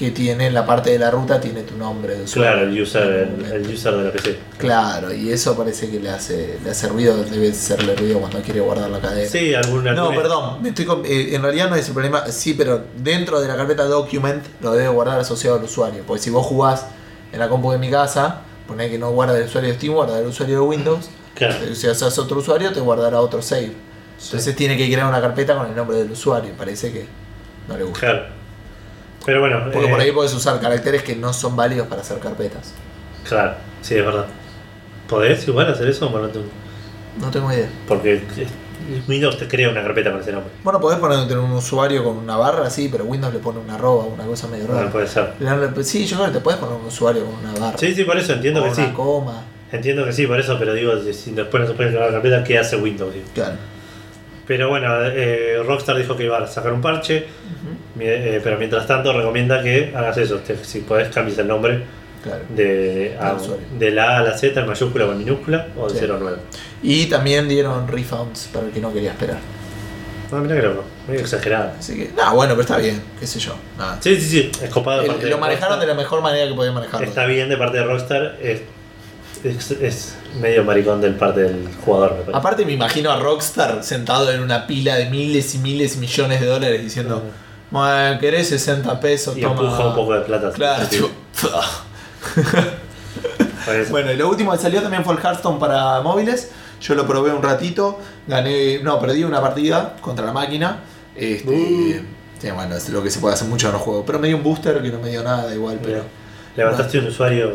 que 0.00 0.10
tiene 0.12 0.46
en 0.46 0.54
la 0.54 0.64
parte 0.64 0.88
de 0.88 0.98
la 0.98 1.10
ruta 1.10 1.38
tiene 1.38 1.60
tu 1.62 1.76
nombre 1.76 2.16
de 2.16 2.22
usuario. 2.24 2.52
claro, 2.54 2.66
el 2.70 2.80
user, 2.82 3.02
el, 3.38 3.52
el 3.52 3.74
user 3.74 3.94
de 3.94 4.04
la 4.04 4.10
PC. 4.12 4.38
Claro, 4.56 5.12
y 5.12 5.30
eso 5.30 5.54
parece 5.56 5.90
que 5.90 6.00
le 6.00 6.08
hace, 6.08 6.58
le 6.64 6.70
hace 6.70 6.88
ruido, 6.88 7.22
debe 7.22 7.50
hacerle 7.50 7.94
ruido 7.94 8.18
cuando 8.18 8.40
quiere 8.40 8.60
guardar 8.60 8.88
la 8.88 8.98
cadena. 8.98 9.28
Sí, 9.28 9.54
alguna. 9.54 9.92
No, 9.92 10.04
alguna- 10.08 10.22
perdón, 10.22 10.62
me 10.62 10.70
estoy 10.70 10.86
con- 10.86 11.04
eh, 11.04 11.34
en 11.34 11.42
realidad 11.42 11.68
no 11.68 11.76
es 11.76 11.86
el 11.86 11.92
problema, 11.92 12.26
sí, 12.32 12.54
pero 12.54 12.82
dentro 12.96 13.40
de 13.42 13.48
la 13.48 13.56
carpeta 13.56 13.84
document 13.84 14.42
lo 14.62 14.72
debe 14.72 14.88
guardar 14.88 15.20
asociado 15.20 15.58
al 15.58 15.64
usuario, 15.64 16.02
porque 16.06 16.22
si 16.22 16.30
vos 16.30 16.46
jugás 16.46 16.86
en 17.30 17.38
la 17.38 17.50
compu 17.50 17.70
de 17.70 17.76
mi 17.78 17.90
casa, 17.90 18.40
poné 18.66 18.88
que 18.88 18.98
no 18.98 19.10
guarda 19.10 19.36
el 19.38 19.44
usuario 19.44 19.68
de 19.68 19.76
Steam, 19.76 19.92
guarda 19.92 20.18
el 20.18 20.26
usuario 20.28 20.54
de 20.56 20.62
Windows, 20.62 21.10
Claro. 21.34 21.56
eh, 21.62 21.74
si 21.74 21.86
haces 21.86 22.18
otro 22.18 22.38
usuario 22.38 22.72
te 22.72 22.80
guardará 22.80 23.20
otro 23.20 23.42
save. 23.42 23.72
Entonces 24.24 24.56
tiene 24.56 24.78
que 24.78 24.86
crear 24.90 25.06
una 25.06 25.20
carpeta 25.20 25.54
con 25.56 25.66
el 25.66 25.76
nombre 25.76 25.98
del 25.98 26.10
usuario, 26.10 26.52
parece 26.56 26.90
que 26.90 27.06
no 27.68 27.76
le 27.76 27.84
gusta. 27.84 28.00
Claro. 28.00 28.39
Pero 29.26 29.40
bueno. 29.40 29.60
Porque 29.72 29.86
eh, 29.86 29.90
por 29.90 30.00
ahí 30.00 30.12
podés 30.12 30.32
usar 30.34 30.60
caracteres 30.60 31.02
que 31.02 31.14
no 31.16 31.32
son 31.32 31.56
válidos 31.56 31.86
para 31.88 32.00
hacer 32.02 32.18
carpetas. 32.18 32.72
Claro, 33.28 33.54
sí, 33.82 33.94
es 33.96 34.04
verdad. 34.04 34.26
¿Podés 35.08 35.46
igual 35.48 35.68
hacer 35.72 35.88
eso 35.88 36.08
o 36.08 36.18
no 36.20 36.28
te- 36.28 36.40
No 37.20 37.30
tengo 37.30 37.52
idea. 37.52 37.68
Porque 37.86 38.14
eh, 38.14 38.46
Windows 39.08 39.36
te 39.38 39.46
crea 39.46 39.68
una 39.68 39.82
carpeta 39.82 40.10
con 40.10 40.20
ese 40.20 40.32
nombre. 40.32 40.50
Bueno, 40.64 40.80
podés 40.80 40.98
poner 40.98 41.36
un 41.38 41.50
usuario 41.52 42.02
con 42.04 42.16
una 42.16 42.36
barra, 42.36 42.70
sí, 42.70 42.88
pero 42.90 43.04
Windows 43.04 43.32
le 43.34 43.40
pone 43.40 43.58
una 43.58 43.74
arroba, 43.74 44.04
una 44.04 44.24
cosa 44.24 44.46
medio 44.48 44.66
No, 44.68 44.74
rara. 44.74 44.90
puede 44.90 45.06
ser. 45.06 45.34
Sí, 45.82 46.06
yo 46.06 46.16
creo 46.16 46.28
que 46.28 46.38
te 46.38 46.40
puedes 46.40 46.58
poner 46.60 46.76
un 46.76 46.86
usuario 46.86 47.24
con 47.26 47.34
una 47.34 47.52
barra. 47.58 47.78
Sí, 47.78 47.94
sí, 47.94 48.04
por 48.04 48.16
eso 48.16 48.32
entiendo 48.32 48.60
o 48.60 48.64
que 48.64 48.70
una 48.70 48.86
sí. 48.86 48.92
coma. 48.94 49.42
Entiendo 49.72 50.04
que 50.04 50.12
sí, 50.12 50.26
por 50.26 50.40
eso, 50.40 50.56
pero 50.58 50.72
digo, 50.74 50.92
si- 51.12 51.32
después 51.32 51.60
no 51.62 51.68
se 51.68 51.74
puede 51.74 51.90
crear 51.90 52.06
la 52.06 52.12
carpeta, 52.12 52.42
¿qué 52.42 52.58
hace 52.58 52.76
Windows? 52.76 53.12
digo? 53.12 53.26
Claro. 53.34 53.56
Pero 54.46 54.68
bueno, 54.68 54.88
eh, 55.04 55.62
Rockstar 55.64 55.96
dijo 55.96 56.16
que 56.16 56.24
iba 56.24 56.38
a 56.38 56.46
sacar 56.46 56.72
un 56.72 56.80
parche, 56.80 57.26
eh, 58.02 58.40
pero 58.42 58.56
mientras 58.58 58.86
tanto 58.86 59.12
recomienda 59.12 59.62
que 59.62 59.92
hagas 59.94 60.16
eso, 60.18 60.38
te- 60.38 60.62
si 60.64 60.80
podés 60.80 61.08
cambies 61.08 61.38
el 61.38 61.48
nombre 61.48 61.82
Claro. 62.22 62.40
de, 62.50 63.16
a- 63.18 63.28
Del 63.30 63.36
usuario. 63.36 63.66
de 63.78 63.90
la 63.92 64.16
A 64.16 64.18
a 64.18 64.22
la 64.22 64.36
Z 64.38 64.60
en 64.60 64.66
mayúscula 64.66 65.06
o 65.06 65.12
en 65.12 65.18
minúscula 65.18 65.68
o 65.78 65.86
de 65.88 65.94
Sí. 65.94 65.96
0 66.00 66.16
a 66.16 66.18
9. 66.20 66.36
Y 66.82 67.06
también 67.06 67.48
dieron 67.48 67.88
refunds 67.88 68.48
para 68.52 68.66
el 68.66 68.72
que 68.72 68.80
no 68.80 68.92
quería 68.92 69.12
esperar. 69.12 69.38
No, 70.30 70.38
mira 70.38 70.54
que 70.56 70.62
loco, 70.62 70.84
medio 71.08 71.20
exagerado. 71.22 71.72
Así 71.78 71.96
que, 71.96 72.10
no, 72.16 72.34
bueno, 72.36 72.52
pero 72.52 72.60
está 72.62 72.76
bien, 72.78 73.02
qué 73.18 73.26
sé 73.26 73.40
yo. 73.40 73.54
nada. 73.78 73.98
Sí, 74.00 74.14
sí, 74.20 74.28
sí, 74.28 74.50
es 74.62 74.70
copado 74.70 74.98
de 74.98 75.04
El- 75.06 75.10
parte 75.12 75.24
de 75.24 75.30
lo 75.30 75.38
manejaron 75.38 75.80
de 75.80 75.86
la 75.86 75.94
mejor 75.94 76.20
manera 76.22 76.46
que 76.46 76.54
podían 76.54 76.74
manejarlo. 76.74 77.06
Está 77.06 77.24
bien 77.26 77.48
de 77.48 77.56
parte 77.56 77.78
de 77.78 77.84
Rockstar, 77.84 78.36
es, 78.40 78.60
es, 79.42 79.70
es 79.72 80.14
medio 80.40 80.62
maricón 80.62 81.00
del 81.00 81.14
parte 81.14 81.40
del 81.40 81.68
jugador, 81.84 82.10
me 82.12 82.16
parece. 82.20 82.36
Aparte 82.36 82.64
me 82.66 82.72
imagino 82.72 83.10
a 83.10 83.18
Rockstar 83.18 83.82
sentado 83.82 84.30
en 84.30 84.40
una 84.42 84.66
pila 84.68 84.94
de 84.96 85.06
miles 85.10 85.54
y 85.54 85.58
miles 85.58 85.96
y 85.96 85.98
millones 85.98 86.40
de 86.40 86.46
dólares 86.46 86.80
diciendo, 86.82 87.24
"Bueno, 87.70 88.18
¿querés 88.20 88.48
60 88.48 88.98
pesos? 89.00 89.36
y 89.36 89.40
Toma. 89.42 89.60
empuja 89.60 89.86
un 89.88 89.94
poco 89.94 90.14
de 90.14 90.20
plata. 90.22 90.50
Claro, 90.52 90.84
Sí. 90.90 91.04
Bueno, 93.90 94.10
y 94.12 94.16
lo 94.16 94.28
último 94.28 94.52
que 94.52 94.58
salió 94.58 94.80
también 94.82 95.04
fue 95.04 95.14
el 95.14 95.20
Hearthstone 95.20 95.58
para 95.58 96.00
móviles. 96.00 96.50
Yo 96.80 96.94
lo 96.94 97.06
probé 97.06 97.30
un 97.32 97.42
ratito, 97.42 97.98
gané, 98.26 98.80
no, 98.82 98.98
perdí 98.98 99.22
una 99.22 99.40
partida 99.40 99.96
contra 100.00 100.24
la 100.26 100.32
máquina. 100.32 100.80
Este, 101.14 101.50
Uh. 101.50 102.40
sí, 102.40 102.50
bueno, 102.50 102.74
es 102.76 102.88
lo 102.88 103.02
que 103.02 103.10
se 103.10 103.20
puede 103.20 103.34
hacer 103.34 103.48
mucho 103.48 103.66
en 103.66 103.74
los 103.74 103.82
juegos. 103.82 104.04
Pero 104.06 104.18
me 104.18 104.28
dio 104.28 104.36
un 104.38 104.42
booster 104.42 104.80
que 104.80 104.88
no 104.90 104.98
me 104.98 105.10
dio 105.10 105.22
nada 105.22 105.54
igual, 105.54 105.78
pero. 105.82 106.02
Levantaste 106.56 106.98
un 106.98 107.06
usuario. 107.08 107.52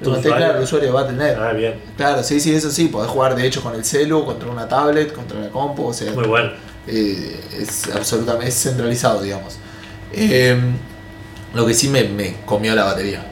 Levanté, 0.00 0.28
usuario. 0.28 0.36
claro, 0.36 0.58
el 0.58 0.64
usuario 0.64 0.88
de 0.88 0.94
Battle.net. 0.94 1.36
Ah, 1.38 1.52
bien. 1.52 1.80
Claro, 1.96 2.22
sí, 2.22 2.38
sí, 2.40 2.54
eso 2.54 2.70
sí, 2.70 2.86
podés 2.88 3.10
jugar 3.10 3.34
de 3.34 3.46
hecho 3.46 3.60
con 3.62 3.74
el 3.74 3.84
celu, 3.84 4.24
contra 4.24 4.48
una 4.50 4.66
tablet, 4.68 5.12
contra 5.12 5.38
la 5.40 5.48
compu, 5.48 5.88
o 5.88 5.92
sea, 5.92 6.12
Muy 6.12 6.26
bueno. 6.26 6.50
Eh, 6.86 7.40
es 7.58 7.88
absolutamente 7.94 8.48
es 8.48 8.62
centralizado, 8.62 9.22
digamos. 9.22 9.56
Eh, 10.12 10.56
lo 11.54 11.66
que 11.66 11.74
sí 11.74 11.88
me, 11.88 12.04
me 12.04 12.36
comió 12.44 12.74
la 12.74 12.84
batería. 12.84 13.26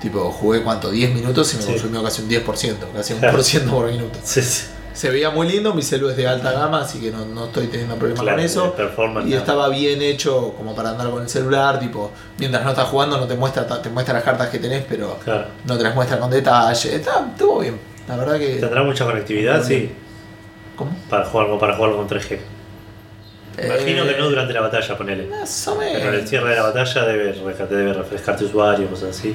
Tipo, 0.00 0.30
jugué 0.30 0.62
cuánto, 0.62 0.90
10 0.90 1.14
minutos 1.14 1.52
y 1.52 1.56
me 1.58 1.62
Sí. 1.62 1.68
consumió 1.72 2.02
casi 2.02 2.22
un 2.22 2.28
10%, 2.28 2.86
casi 2.94 3.12
un 3.12 3.20
por 3.20 3.44
ciento 3.44 3.70
por 3.72 3.90
minuto. 3.90 4.18
Sí, 4.22 4.40
sí. 4.42 4.66
Se 4.92 5.08
veía 5.08 5.30
muy 5.30 5.48
lindo, 5.48 5.72
mi 5.72 5.82
celu 5.82 6.08
es 6.10 6.16
de 6.16 6.26
alta 6.26 6.50
gama, 6.52 6.80
así 6.82 6.98
que 7.00 7.10
no, 7.10 7.24
no 7.24 7.46
estoy 7.46 7.68
teniendo 7.68 7.94
problemas 7.96 8.22
Claro, 8.22 8.36
con 8.38 8.44
eso. 8.44 8.74
Y 9.26 9.34
estaba 9.34 9.68
bien 9.68 10.02
hecho 10.02 10.52
como 10.56 10.74
para 10.74 10.90
andar 10.90 11.10
con 11.10 11.22
el 11.22 11.28
celular, 11.28 11.78
tipo, 11.78 12.10
mientras 12.38 12.64
no 12.64 12.70
estás 12.70 12.88
jugando 12.88 13.16
no 13.18 13.26
te 13.26 13.34
muestra, 13.36 13.66
te 13.80 13.88
muestra 13.88 14.14
las 14.14 14.24
cartas 14.24 14.48
que 14.48 14.58
tenés, 14.58 14.84
pero 14.88 15.16
Claro. 15.22 15.46
no 15.64 15.76
te 15.78 15.84
las 15.84 15.94
muestra 15.94 16.18
con 16.18 16.28
detalle. 16.30 16.96
Está, 16.96 17.28
estuvo 17.30 17.60
bien, 17.60 17.78
la 18.08 18.16
verdad 18.16 18.38
que... 18.38 18.56
¿Tendrá 18.56 18.82
mucha 18.82 19.04
conectividad? 19.04 19.64
Sí. 19.64 19.90
¿Cómo? 20.76 20.90
Para 21.08 21.24
jugarlo, 21.26 21.58
para 21.58 21.76
jugarlo 21.76 21.96
con 21.98 22.08
3G. 22.08 22.38
Imagino 23.58 24.04
Eh, 24.04 24.14
que 24.14 24.18
no 24.18 24.28
durante 24.30 24.52
la 24.54 24.60
batalla, 24.60 24.96
ponele. 24.96 25.26
Más 25.26 25.68
o 25.68 25.78
Pero 25.78 25.90
en 25.98 26.04
el 26.06 26.12
menos. 26.12 26.28
cierre 26.30 26.50
de 26.50 26.56
la 26.56 26.62
batalla 26.62 27.04
debe, 27.04 27.32
te 27.32 27.74
debe 27.76 27.92
refrescar 27.92 28.36
tu 28.36 28.44
usuario, 28.46 28.86
cosas 28.88 29.10
así. 29.18 29.34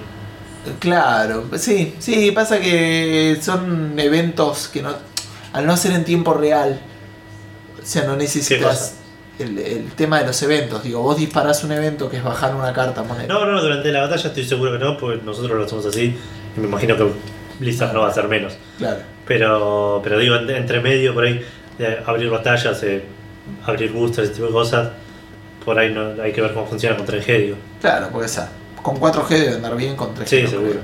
Claro, 0.80 1.46
sí, 1.58 1.96
sí, 2.00 2.32
pasa 2.32 2.60
que 2.60 3.38
son 3.40 3.94
eventos 4.00 4.68
que 4.70 4.82
no, 4.82 4.90
al 5.54 5.66
no 5.68 5.78
ser 5.78 5.92
en 5.92 6.04
tiempo 6.04 6.34
real, 6.34 6.80
o 7.82 7.86
sea, 7.86 8.04
no 8.06 8.16
necesitas 8.16 8.96
el, 9.38 9.60
el 9.60 9.92
tema 9.92 10.20
de 10.22 10.26
los 10.28 10.42
eventos. 10.42 10.82
Digo, 10.84 11.04
vos 11.04 11.18
disparás 11.18 11.64
un 11.64 11.72
evento 11.72 12.10
que 12.10 12.18
es 12.18 12.24
bajar 12.24 12.56
una 12.56 12.74
carta, 12.74 13.04
poner. 13.04 13.28
No, 13.28 13.46
no, 13.46 13.62
durante 13.62 13.92
la 13.92 14.02
batalla 14.02 14.28
estoy 14.30 14.44
seguro 14.44 14.72
que 14.72 14.80
no, 14.80 14.98
porque 14.98 15.22
nosotros 15.24 15.56
lo 15.56 15.66
hacemos 15.66 15.86
así. 15.86 16.18
Y 16.58 16.60
me 16.60 16.68
imagino 16.68 16.98
que 16.98 17.12
Blizzard 17.60 17.94
no 17.94 18.00
va 18.02 18.08
a 18.08 18.12
hacer 18.12 18.28
menos. 18.28 18.54
Claro, 18.80 18.98
Pero, 19.28 20.02
pero 20.04 20.18
digo, 20.18 20.36
en- 20.36 20.50
entre 20.50 20.80
medio, 20.80 21.14
por 21.14 21.26
ahí, 21.26 21.46
de 21.78 22.00
abrir 22.08 22.30
batallas, 22.32 22.82
eh, 22.82 23.04
abrir 23.66 23.92
boosters, 23.92 24.28
ese 24.30 24.36
tipo 24.36 24.48
de 24.48 24.54
cosas, 24.54 24.90
por 25.64 25.78
ahí 25.80 25.92
no, 25.94 26.22
hay 26.22 26.32
que 26.32 26.42
ver 26.42 26.54
cómo 26.54 26.66
funciona 26.68 26.96
con 26.98 27.06
3G, 27.08 27.38
digo. 27.42 27.58
claro, 27.82 28.10
porque 28.12 28.28
esa, 28.28 28.50
con 28.82 28.98
4G 29.00 29.28
debe 29.30 29.56
andar 29.56 29.76
bien, 29.76 29.96
con 29.96 30.14
3G. 30.16 30.26
Sí, 30.28 30.42
no 30.44 30.50
seguro. 30.50 30.70
creo. 30.72 30.82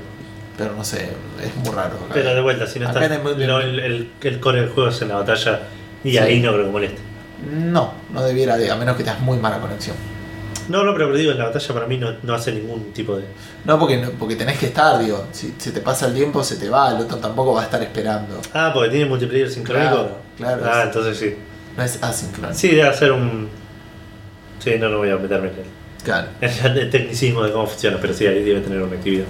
Pero 0.58 0.74
no 0.74 0.84
sé, 0.84 1.08
es 1.42 1.56
muy 1.56 1.70
raro. 1.74 1.94
acá. 1.96 2.10
Pero 2.14 2.34
de 2.34 2.40
vuelta, 2.42 2.66
si 2.66 2.78
no 2.78 2.88
Acá 2.88 3.04
estás. 3.04 3.18
el- 3.26 3.78
el, 3.80 4.10
el, 4.22 4.40
core 4.40 4.60
del 4.60 4.70
juego 4.70 4.90
es 4.90 5.00
en 5.02 5.08
la 5.08 5.16
batalla 5.16 5.60
y 6.04 6.10
Sí. 6.12 6.18
ahí 6.18 6.40
no 6.40 6.52
creo 6.52 6.66
que 6.66 6.70
moleste. 6.70 6.98
No, 7.50 7.94
no 8.12 8.22
debiera 8.22 8.56
de, 8.56 8.70
a 8.70 8.76
menos 8.76 8.96
que 8.96 9.02
tengas 9.02 9.20
muy 9.20 9.38
mala 9.38 9.58
conexión. 9.60 9.96
No, 10.68 10.84
no, 10.84 10.92
pero 10.92 11.12
digo, 11.14 11.32
en 11.32 11.38
la 11.38 11.46
batalla 11.46 11.74
para 11.74 11.86
mí 11.86 11.96
no, 11.96 12.12
no 12.22 12.34
hace 12.34 12.52
ningún 12.52 12.92
tipo 12.92 13.16
de. 13.16 13.24
No, 13.64 13.78
porque, 13.78 13.96
no- 13.96 14.10
porque 14.10 14.36
tenés 14.36 14.58
que 14.58 14.66
estar, 14.66 14.98
digo, 15.02 15.26
si 15.32 15.54
se 15.58 15.72
te 15.72 15.80
pasa 15.80 16.06
el 16.06 16.14
tiempo, 16.14 16.44
se 16.44 16.56
te 16.56 16.68
va, 16.68 16.90
el 16.90 16.98
otro 17.02 17.16
tampoco 17.16 17.54
va 17.54 17.62
a 17.62 17.64
estar 17.64 17.82
esperando. 17.82 18.40
Ah, 18.52 18.70
porque 18.74 18.90
tiene 18.90 19.06
multiplayer 19.06 19.50
sincrónico. 19.50 19.90
Claro, 20.36 20.58
claro, 20.60 20.62
Ah, 20.66 20.80
es- 20.82 20.86
entonces 20.86 21.16
sí. 21.18 21.34
No 21.76 21.82
es 21.84 22.02
asíncrono. 22.02 22.54
Sí, 22.54 22.68
debe 22.68 22.94
ser 22.94 23.12
un. 23.12 23.48
Sí, 24.58 24.72
no, 24.78 24.88
no 24.88 24.98
voy 24.98 25.10
a 25.10 25.16
meterme 25.16 25.48
en 25.48 25.54
Claro. 26.04 26.28
el, 26.40 26.50
en 26.64 26.76
el 26.78 26.90
tecnicismo 26.90 27.42
de 27.42 27.52
cómo 27.52 27.66
funciona, 27.66 27.98
pero 28.00 28.12
sí, 28.14 28.26
ahí 28.26 28.42
debe 28.42 28.60
tener 28.60 28.82
una 28.82 28.96
actividad. 28.96 29.24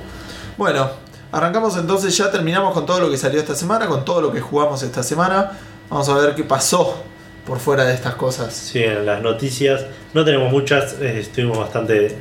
Bueno, 0.56 0.90
arrancamos 1.30 1.76
entonces, 1.76 2.16
ya 2.16 2.30
terminamos 2.30 2.72
con 2.74 2.84
todo 2.86 3.00
lo 3.00 3.10
que 3.10 3.16
salió 3.16 3.40
esta 3.40 3.54
semana, 3.54 3.86
con 3.86 4.04
todo 4.04 4.20
lo 4.20 4.32
que 4.32 4.40
jugamos 4.40 4.82
esta 4.82 5.02
semana. 5.02 5.52
Vamos 5.88 6.08
a 6.08 6.14
ver 6.16 6.34
qué 6.34 6.44
pasó 6.44 7.02
por 7.46 7.58
fuera 7.58 7.84
de 7.84 7.94
estas 7.94 8.14
cosas. 8.14 8.54
Sí, 8.54 8.82
en 8.82 9.04
las 9.06 9.20
noticias 9.22 9.84
no 10.14 10.24
tenemos 10.24 10.50
muchas, 10.50 10.94
eh, 11.00 11.18
estuvimos 11.20 11.58
bastante, 11.58 12.16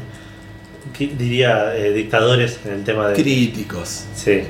diría, 1.00 1.76
eh, 1.76 1.92
dictadores 1.94 2.60
en 2.66 2.74
el 2.74 2.84
tema 2.84 3.08
de... 3.08 3.16
Críticos. 3.22 4.06
Sí, 4.16 4.44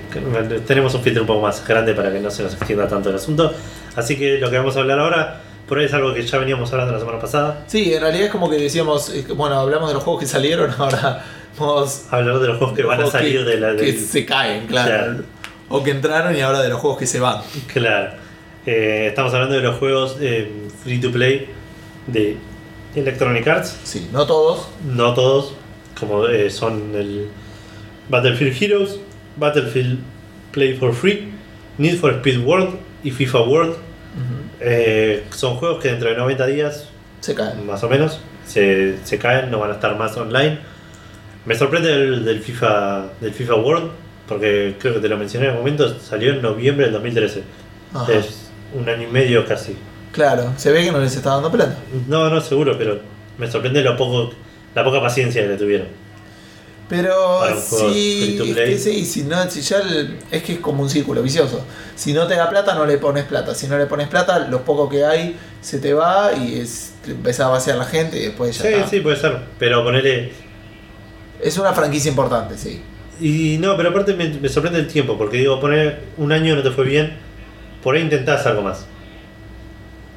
tenemos 0.66 0.94
un 0.96 1.02
filtro 1.04 1.24
un 1.24 1.28
poco 1.28 1.42
más 1.42 1.66
grande 1.68 1.94
para 1.94 2.12
que 2.12 2.20
no 2.20 2.32
se 2.32 2.44
nos 2.44 2.54
extienda 2.54 2.88
tanto 2.88 3.10
el 3.10 3.16
asunto. 3.16 3.54
Así 3.96 4.16
que 4.18 4.38
lo 4.40 4.50
que 4.50 4.58
vamos 4.58 4.76
a 4.78 4.80
hablar 4.80 5.00
ahora, 5.00 5.42
por 5.72 5.80
ahí 5.80 5.86
es 5.86 5.94
algo 5.94 6.14
que 6.14 6.22
ya 6.22 6.38
veníamos 6.38 6.70
hablando 6.74 6.92
la 6.92 7.00
semana 7.00 7.18
pasada. 7.18 7.64
Sí, 7.68 7.94
en 7.94 8.02
realidad 8.02 8.26
es 8.26 8.32
como 8.34 8.50
que 8.50 8.58
decíamos, 8.58 9.10
eh, 9.16 9.24
bueno, 9.34 9.58
hablamos 9.58 9.88
de 9.88 9.94
los 9.94 10.04
juegos 10.04 10.20
que 10.20 10.28
salieron, 10.28 10.70
ahora 10.78 11.24
vamos 11.58 12.08
Hablar 12.12 12.40
de 12.40 12.48
los 12.50 12.58
juegos 12.58 12.76
que 12.76 12.82
los 12.82 12.90
van 12.90 13.02
a 13.02 13.08
salir 13.08 13.46
de 13.46 13.58
la... 13.58 13.78
que 13.78 13.94
se 13.94 14.26
caen, 14.26 14.68
claro. 14.68 14.90
Claro. 14.90 15.24
O 15.70 15.82
que 15.82 15.92
entraron 15.92 16.36
y 16.36 16.42
ahora 16.42 16.62
de 16.62 16.68
los 16.68 16.78
juegos 16.78 17.00
que 17.00 17.08
se 17.08 17.22
van. 17.22 17.42
Claro. 17.68 18.12
Eh, 18.66 19.06
estamos 19.08 19.34
hablando 19.34 19.56
de 19.56 19.62
los 19.62 19.78
juegos 19.78 20.18
eh, 20.20 20.52
free 20.84 21.00
to 21.00 21.10
play 21.10 21.48
de 22.06 22.36
Electronic 22.94 23.48
Arts. 23.48 23.80
Sí, 23.86 24.10
no 24.12 24.26
todos. 24.26 24.68
No 24.86 25.14
todos, 25.14 25.54
como 25.98 26.28
eh, 26.28 26.50
son 26.50 26.94
el 26.96 27.30
Battlefield 28.10 28.62
Heroes, 28.62 29.00
Battlefield 29.38 30.00
Play 30.52 30.74
for 30.74 30.94
Free, 30.94 31.32
Need 31.78 31.96
for 31.96 32.12
Speed 32.16 32.40
World 32.40 32.76
y 33.06 33.12
FIFA 33.12 33.44
World. 33.44 33.91
Eh, 34.60 35.24
son 35.32 35.56
juegos 35.56 35.82
que 35.82 35.90
dentro 35.90 36.10
de 36.10 36.16
90 36.18 36.46
días, 36.48 36.90
Se 37.20 37.34
caen. 37.34 37.66
más 37.66 37.84
o 37.84 37.90
menos, 37.90 38.20
se, 38.46 38.98
se 39.04 39.18
caen, 39.18 39.50
no 39.52 39.60
van 39.60 39.72
a 39.72 39.74
estar 39.76 39.96
más 39.98 40.16
online. 40.18 40.60
Me 41.46 41.56
sorprende 41.56 41.90
del, 41.90 42.24
del 42.26 42.40
FIFA, 42.42 43.06
del 43.20 43.34
FIFA 43.34 43.56
World, 43.56 43.92
porque 44.28 44.76
creo 44.80 44.94
que 44.96 45.00
te 45.00 45.10
lo 45.10 45.18
mencioné 45.18 45.48
en 45.48 45.52
un 45.54 45.58
momento, 45.60 46.00
salió 46.00 46.34
en 46.34 46.42
noviembre 46.42 46.86
del 46.86 46.94
2013. 46.94 47.44
Ajá. 47.94 48.14
Es 48.14 48.50
un 48.74 48.88
año 48.88 49.08
y 49.08 49.12
medio 49.12 49.46
casi. 49.46 49.76
Claro, 50.12 50.54
se 50.58 50.72
ve 50.72 50.84
que 50.84 50.92
no 50.92 51.00
les 51.00 51.16
está 51.16 51.32
dando 51.32 51.52
plata. 51.52 51.76
No, 52.08 52.30
no, 52.30 52.40
seguro, 52.42 52.78
pero 52.78 53.00
me 53.38 53.50
sorprende 53.50 53.82
lo 53.82 53.96
poco, 53.98 54.32
la 54.76 54.84
poca 54.84 55.02
paciencia 55.02 55.42
que 55.42 55.48
le 55.48 55.58
tuvieron. 55.58 55.88
Pero 56.92 57.40
Para 57.40 57.56
un 57.56 57.62
juego 57.62 57.94
sí, 57.94 58.36
free 58.38 58.54
to 58.54 58.60
es 58.60 58.70
que 58.70 58.78
sí, 58.78 59.06
si 59.06 59.24
no, 59.24 59.50
si 59.50 59.62
ya 59.62 59.78
el- 59.80 60.18
es 60.30 60.44
que 60.44 60.54
es 60.54 60.60
como 60.60 60.84
un 60.84 60.90
círculo 60.90 61.24
vicioso. 61.24 61.66
Si 61.96 62.12
no 62.12 62.28
te 62.28 62.36
da 62.36 62.50
plata, 62.50 62.76
no 62.76 62.86
le 62.86 62.98
pones 62.98 63.24
plata. 63.24 63.56
Si 63.56 63.66
no 63.68 63.78
le 63.78 63.86
pones 63.86 64.10
plata, 64.10 64.40
lo 64.50 64.66
poco 64.66 64.90
que 64.90 65.06
hay 65.06 65.38
se 65.62 65.80
te 65.80 65.94
va 65.94 66.34
y 66.34 66.60
es, 66.60 66.94
empezás 67.08 67.46
a 67.46 67.50
vaciar 67.50 67.78
la 67.78 67.86
gente 67.86 68.18
y 68.20 68.24
después 68.26 68.58
ya 68.58 68.64
Sí, 68.64 68.68
está. 68.76 68.88
sí, 68.90 69.00
puede 69.00 69.16
ser. 69.16 69.38
Pero 69.58 69.84
ponerle. 69.86 70.34
Es 71.42 71.58
una 71.58 71.72
franquicia 71.72 72.10
importante, 72.10 72.58
sí. 72.58 72.82
Y 73.22 73.58
no, 73.60 73.78
pero 73.78 73.90
aparte 73.90 74.14
me, 74.14 74.28
me 74.28 74.50
sorprende 74.50 74.80
el 74.80 74.88
tiempo, 74.88 75.18
porque 75.18 75.38
digo, 75.38 75.62
poner 75.62 76.02
un 76.18 76.34
año 76.34 76.56
no 76.58 76.62
te 76.62 76.72
fue 76.72 76.84
bien, 76.84 77.14
por 77.82 77.96
ahí 77.96 78.02
intentás 78.02 78.46
algo 78.46 78.64
más. 78.64 78.86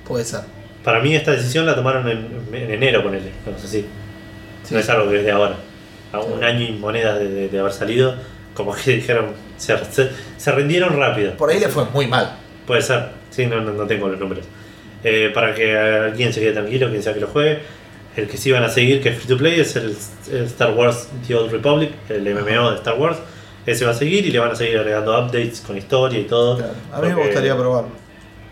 Puede 0.08 0.24
ser. 0.24 0.40
Para 0.82 1.00
mí 1.00 1.14
esta 1.14 1.30
decisión 1.30 1.66
la 1.66 1.74
tomaron 1.76 2.08
en, 2.08 2.28
en 2.52 2.70
enero, 2.72 3.02
ponele, 3.02 3.30
no 3.46 3.56
sé 3.58 3.68
si. 3.68 3.80
Sí. 4.64 4.74
No 4.74 4.80
es 4.80 4.88
algo 4.88 5.08
que 5.10 5.18
es 5.20 5.24
de 5.24 5.30
ahora. 5.30 5.56
A 6.14 6.20
un 6.20 6.42
año 6.44 6.62
y 6.62 6.72
monedas 6.72 7.18
de, 7.18 7.28
de- 7.28 7.48
de 7.48 7.58
haber 7.58 7.72
salido, 7.72 8.14
como 8.54 8.74
que 8.74 8.92
dijeron, 8.96 9.26
se, 9.56 9.76
se, 9.90 10.10
se 10.36 10.52
rindieron 10.52 10.96
rápido. 10.98 11.32
Por 11.36 11.50
ahí 11.50 11.58
le 11.60 11.68
fue 11.68 11.84
muy 11.92 12.06
mal. 12.06 12.36
Puede 12.66 12.82
ser, 12.82 13.08
sí, 13.30 13.46
no, 13.46 13.60
no, 13.60 13.72
no 13.72 13.86
tengo 13.86 14.08
los 14.08 14.18
números. 14.18 14.44
Eh, 15.02 15.30
para 15.34 15.54
que 15.54 15.76
alguien 15.76 16.32
se 16.32 16.40
quede 16.40 16.52
tranquilo, 16.52 16.88
quien 16.88 17.02
sea 17.02 17.12
que 17.12 17.20
lo 17.20 17.26
juegue, 17.26 17.58
el 18.16 18.26
que 18.28 18.36
sí 18.36 18.50
van 18.52 18.62
a 18.64 18.68
seguir, 18.68 19.02
que 19.02 19.10
es 19.10 19.18
free 19.18 19.28
to 19.28 19.36
play, 19.36 19.60
es 19.60 19.76
el, 19.76 19.96
el 20.32 20.44
Star 20.44 20.72
Wars 20.72 21.08
The 21.26 21.34
Old 21.34 21.50
Republic, 21.52 21.90
el 22.08 22.22
MMO 22.34 22.70
de 22.70 22.76
Star 22.76 22.94
Wars. 22.98 23.18
Ese 23.66 23.84
va 23.84 23.90
a 23.90 23.94
seguir 23.94 24.24
y 24.26 24.30
le 24.30 24.38
van 24.38 24.50
a 24.52 24.54
seguir 24.54 24.78
agregando 24.78 25.12
updates 25.18 25.60
con 25.62 25.76
historia 25.76 26.18
y 26.20 26.24
todo. 26.24 26.56
Claro. 26.58 26.72
A 26.92 27.00
mí 27.00 27.08
me 27.08 27.14
gustaría 27.24 27.56
probarlo. 27.56 27.90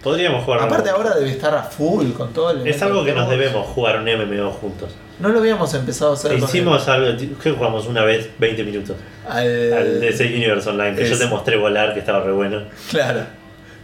Podríamos 0.02 0.44
jugar. 0.44 0.62
Aparte 0.62 0.88
un- 0.90 0.96
ahora 0.96 1.14
debe 1.14 1.30
estar 1.30 1.54
a 1.54 1.62
full 1.62 2.10
con 2.12 2.32
todo 2.32 2.50
el... 2.50 2.66
Es 2.66 2.82
algo 2.82 3.04
que 3.04 3.12
nos 3.12 3.26
elemento 3.26 3.30
de 3.30 3.36
debemos 3.38 3.66
jugar 3.68 3.98
un 3.98 4.04
MMO 4.04 4.50
juntos. 4.50 4.94
No 5.22 5.28
lo 5.28 5.38
habíamos 5.38 5.72
empezado 5.74 6.10
a 6.10 6.14
hacer. 6.14 6.32
con 6.32 6.48
Hicimos 6.48 6.88
algo, 6.88 7.16
que 7.40 7.52
jugamos 7.52 7.86
una 7.86 8.02
vez 8.02 8.28
20 8.38 8.64
minutos 8.64 8.96
al... 9.28 9.72
al 9.72 10.00
DC 10.00 10.26
Universe 10.26 10.68
Online, 10.68 10.96
que 10.96 11.08
yo 11.08 11.16
te 11.16 11.26
mostré 11.26 11.56
volar, 11.56 11.94
que 11.94 12.00
estaba 12.00 12.24
re 12.24 12.32
bueno. 12.32 12.62
Claro. 12.90 13.20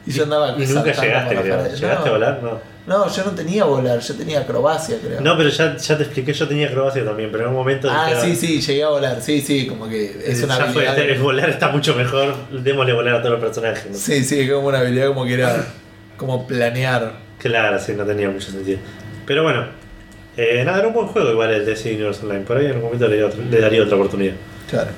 Y 0.05 0.11
yo 0.11 0.25
andaba 0.25 0.57
Y 0.59 0.67
nunca 0.67 0.93
llegaste, 0.93 1.37
creo. 1.37 1.65
¿Llegaste 1.65 1.87
no, 1.87 2.07
a 2.07 2.11
volar? 2.11 2.41
No. 2.43 2.79
No, 2.89 3.15
yo 3.15 3.25
no 3.25 3.33
tenía 3.33 3.65
volar, 3.65 4.01
yo 4.01 4.15
tenía 4.15 4.41
acrobacia, 4.41 4.97
creo. 5.01 5.21
No, 5.21 5.37
pero 5.37 5.49
ya, 5.51 5.77
ya 5.77 5.97
te 5.97 6.03
expliqué, 6.03 6.33
yo 6.33 6.49
tenía 6.49 6.69
acrobacia 6.69 7.05
también, 7.05 7.31
pero 7.31 7.45
en 7.45 7.51
un 7.51 7.57
momento 7.57 7.89
ah, 7.89 8.11
sí, 8.21 8.35
sí, 8.35 8.61
llegué 8.61 8.83
a 8.83 8.89
volar. 8.89 9.21
Sí, 9.21 9.41
sí, 9.41 9.67
como 9.69 9.89
que 9.89 10.21
es 10.25 10.43
una 10.43 10.57
fue, 10.57 10.89
habilidad. 10.89 10.99
el 11.17 11.19
volar 11.21 11.51
está 11.51 11.69
mucho 11.69 11.95
mejor, 11.95 12.35
démosle 12.51 12.95
volar 12.95 13.17
a 13.17 13.19
todos 13.19 13.33
los 13.33 13.41
personajes. 13.45 13.87
¿no? 13.93 13.97
Sí, 13.97 14.25
sí, 14.25 14.41
es 14.41 14.51
como 14.51 14.67
una 14.67 14.79
habilidad 14.79 15.07
como 15.09 15.25
que 15.25 15.35
era 15.35 15.67
como 16.17 16.49
planear. 16.49 17.13
Claro, 17.39 17.79
sí, 17.79 17.93
no 17.93 18.05
tenía 18.05 18.29
mucho 18.29 18.51
sentido. 18.51 18.81
Pero 19.27 19.43
bueno, 19.45 19.67
eh, 20.39 20.63
nada, 20.65 20.79
era 20.79 20.89
un 20.89 20.95
buen 20.95 21.09
juego 21.09 21.31
igual 21.33 21.53
el 21.53 21.67
DC 21.67 21.93
Universe 21.95 22.23
Online, 22.25 22.45
por 22.45 22.57
ahí 22.57 22.65
en 22.67 22.71
algún 22.73 22.85
momento 22.85 23.09
le, 23.09 23.23
otro- 23.25 23.43
le 23.51 23.61
daría 23.61 23.83
otra 23.83 23.97
oportunidad. 23.97 24.35
Claro. 24.71 24.91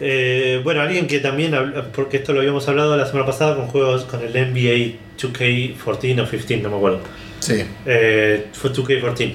Eh, 0.00 0.60
bueno, 0.62 0.80
alguien 0.80 1.06
que 1.08 1.18
también, 1.18 1.52
porque 1.92 2.18
esto 2.18 2.32
lo 2.32 2.38
habíamos 2.40 2.68
hablado 2.68 2.96
la 2.96 3.06
semana 3.06 3.26
pasada 3.26 3.56
con 3.56 3.66
juegos 3.66 4.04
con 4.04 4.20
el 4.22 4.30
NBA 4.32 4.96
2K14 5.18 6.20
o 6.22 6.30
15, 6.30 6.56
no 6.58 6.70
me 6.70 6.76
acuerdo. 6.76 7.00
Sí. 7.40 7.64
Eh, 7.86 8.46
fue 8.52 8.70
2K14. 8.72 9.34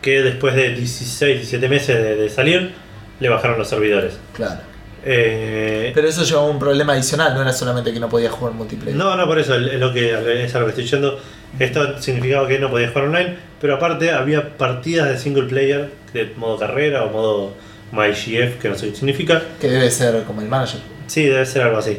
Que 0.00 0.22
después 0.22 0.54
de 0.54 0.70
16, 0.74 1.36
17 1.36 1.68
meses 1.68 1.96
de, 1.96 2.16
de 2.16 2.28
salir, 2.28 2.72
le 3.20 3.28
bajaron 3.28 3.58
los 3.58 3.68
servidores. 3.68 4.18
Claro. 4.34 4.60
Eh, 5.04 5.90
Pero 5.94 6.08
eso 6.08 6.22
llevaba 6.24 6.46
un 6.48 6.58
problema 6.60 6.92
adicional, 6.92 7.34
no 7.34 7.42
era 7.42 7.52
solamente 7.52 7.92
que 7.92 7.98
no 8.00 8.08
podías 8.08 8.32
jugar 8.32 8.54
multiplayer. 8.54 8.96
no, 8.96 9.16
no, 9.16 9.26
por 9.26 9.38
eso 9.38 9.54
es 9.56 9.80
lo 9.80 9.92
que, 9.92 10.44
es 10.44 10.54
a 10.54 10.58
lo 10.60 10.66
que 10.66 10.70
estoy 10.70 10.84
diciendo. 10.84 11.18
Esto 11.58 12.00
significaba 12.00 12.48
que 12.48 12.58
no 12.58 12.70
podías 12.70 12.90
jugar 12.92 13.06
online, 13.08 13.36
pero 13.60 13.74
aparte 13.74 14.10
había 14.10 14.56
partidas 14.56 15.08
de 15.08 15.18
single 15.18 15.44
player, 15.44 15.90
de 16.12 16.32
modo 16.36 16.58
carrera 16.58 17.04
o 17.04 17.10
modo 17.10 17.54
MyGF, 17.92 18.58
que 18.60 18.68
no 18.70 18.74
sé 18.74 18.88
qué 18.90 18.96
significa. 18.96 19.42
Que 19.60 19.68
debe 19.68 19.90
ser 19.90 20.22
como 20.24 20.40
el 20.40 20.48
manager. 20.48 20.80
Sí, 21.06 21.24
debe 21.26 21.44
ser 21.44 21.62
algo 21.62 21.78
así. 21.78 21.98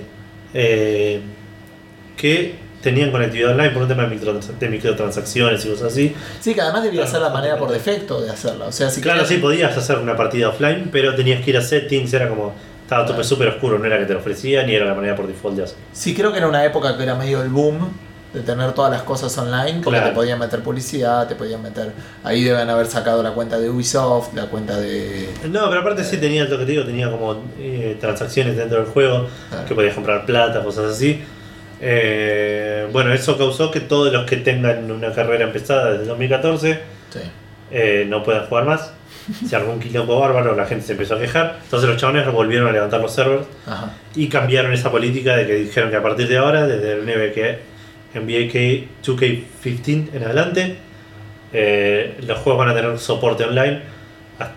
Eh, 0.53 1.21
que 2.17 2.55
tenían 2.81 3.11
conectividad 3.11 3.51
online 3.51 3.69
por 3.69 3.83
un 3.83 3.87
tema 3.87 4.05
de, 4.05 4.15
microtrans- 4.15 4.57
de 4.59 4.69
microtransacciones 4.69 5.63
y 5.65 5.69
cosas 5.69 5.93
así. 5.93 6.13
Sí, 6.41 6.53
que 6.53 6.61
además 6.61 6.83
debía 6.83 7.01
Claro. 7.01 7.11
ser 7.11 7.21
la 7.21 7.29
manera 7.29 7.57
por 7.57 7.71
defecto 7.71 8.21
de 8.21 8.29
hacerla. 8.29 8.65
O 8.65 8.71
sea, 8.71 8.89
si 8.89 9.01
Claro, 9.01 9.19
querías- 9.21 9.29
sí, 9.35 9.37
podías 9.41 9.77
hacer 9.77 9.99
una 9.99 10.15
partida 10.17 10.49
offline, 10.49 10.89
pero 10.91 11.15
tenías 11.15 11.41
que 11.43 11.51
ir 11.51 11.57
a 11.57 11.61
settings, 11.61 12.13
era 12.13 12.27
como. 12.27 12.53
Estaba 12.83 13.03
todo 13.05 13.13
Claro. 13.15 13.27
súper 13.29 13.47
oscuro, 13.47 13.79
no 13.79 13.85
era 13.85 13.97
que 13.97 14.05
te 14.05 14.13
lo 14.13 14.19
ofrecían 14.19 14.67
ni 14.67 14.75
era 14.75 14.85
la 14.85 14.93
manera 14.93 15.15
por 15.15 15.25
default 15.25 15.55
de 15.55 15.63
hacer. 15.63 15.77
Sí, 15.93 16.13
creo 16.13 16.31
que 16.33 16.39
era 16.39 16.47
una 16.49 16.65
época 16.65 16.97
que 16.97 17.03
era 17.03 17.15
medio 17.15 17.41
el 17.41 17.47
boom 17.49 17.89
de 18.33 18.41
tener 18.41 18.71
todas 18.73 18.91
las 18.91 19.03
cosas 19.03 19.37
online, 19.37 19.81
porque 19.83 19.97
Claro. 19.99 20.07
te 20.09 20.15
podían 20.15 20.39
meter 20.39 20.61
publicidad, 20.61 21.27
te 21.27 21.35
podían 21.35 21.61
meter. 21.61 21.91
Ahí 22.23 22.43
deben 22.43 22.67
haber 22.69 22.87
sacado 22.87 23.21
la 23.21 23.31
cuenta 23.31 23.59
de 23.59 23.69
Ubisoft, 23.69 24.33
la 24.33 24.47
cuenta 24.47 24.77
de. 24.79 25.29
No, 25.49 25.69
pero 25.69 25.81
aparte 25.81 26.03
sí 26.03 26.17
tenía, 26.17 26.43
lo 26.45 26.57
que 26.57 26.65
te 26.65 26.71
digo, 26.71 26.83
tenía 26.83 27.11
como 27.11 27.43
eh, 27.59 27.95
transacciones 28.01 28.57
dentro 28.57 28.79
del 28.79 28.87
juego, 28.87 29.27
Claro. 29.49 29.65
que 29.67 29.75
podías 29.75 29.93
comprar 29.93 30.25
plata, 30.25 30.63
cosas 30.63 30.91
así. 30.93 31.21
Eh, 31.85 32.87
bueno, 32.91 33.13
eso 33.13 33.37
causó 33.37 33.69
que 33.69 33.81
todos 33.81 34.11
los 34.11 34.25
que 34.25 34.37
tengan 34.37 34.89
una 34.89 35.11
carrera 35.11 35.43
empezada 35.43 35.89
desde 35.91 36.03
el 36.03 36.07
2014 36.09 36.79
Sí. 37.11 37.19
eh, 37.71 38.05
no 38.07 38.23
puedan 38.23 38.45
jugar 38.47 38.65
más. 38.65 38.93
Se 39.49 39.55
armó 39.55 39.73
un 39.73 39.79
quilombo 39.79 40.19
bárbaro, 40.19 40.55
la 40.55 40.65
gente 40.65 40.85
se 40.85 40.93
empezó 40.93 41.15
a 41.15 41.19
quejar. 41.19 41.59
Entonces 41.63 41.87
los 41.89 41.97
chabones 41.99 42.29
volvieron 42.31 42.67
a 42.67 42.71
levantar 42.71 42.99
los 42.99 43.13
servers 43.13 43.45
Ajá. 43.67 43.91
y 44.15 44.27
cambiaron 44.27 44.73
esa 44.73 44.91
política 44.91 45.35
de 45.37 45.45
que 45.47 45.53
dijeron 45.55 45.89
que 45.89 45.95
a 45.97 46.01
partir 46.01 46.27
de 46.27 46.37
ahora, 46.37 46.65
desde 46.67 46.93
el 46.93 47.05
NBA, 47.05 47.57
NBA 48.13 48.51
K- 48.51 48.87
2K15 49.03 50.09
en 50.13 50.23
adelante, 50.23 50.75
eh, 51.51 52.17
los 52.25 52.39
juegos 52.39 52.59
van 52.65 52.69
a 52.69 52.75
tener 52.79 52.97
soporte 52.99 53.43
online 53.43 53.81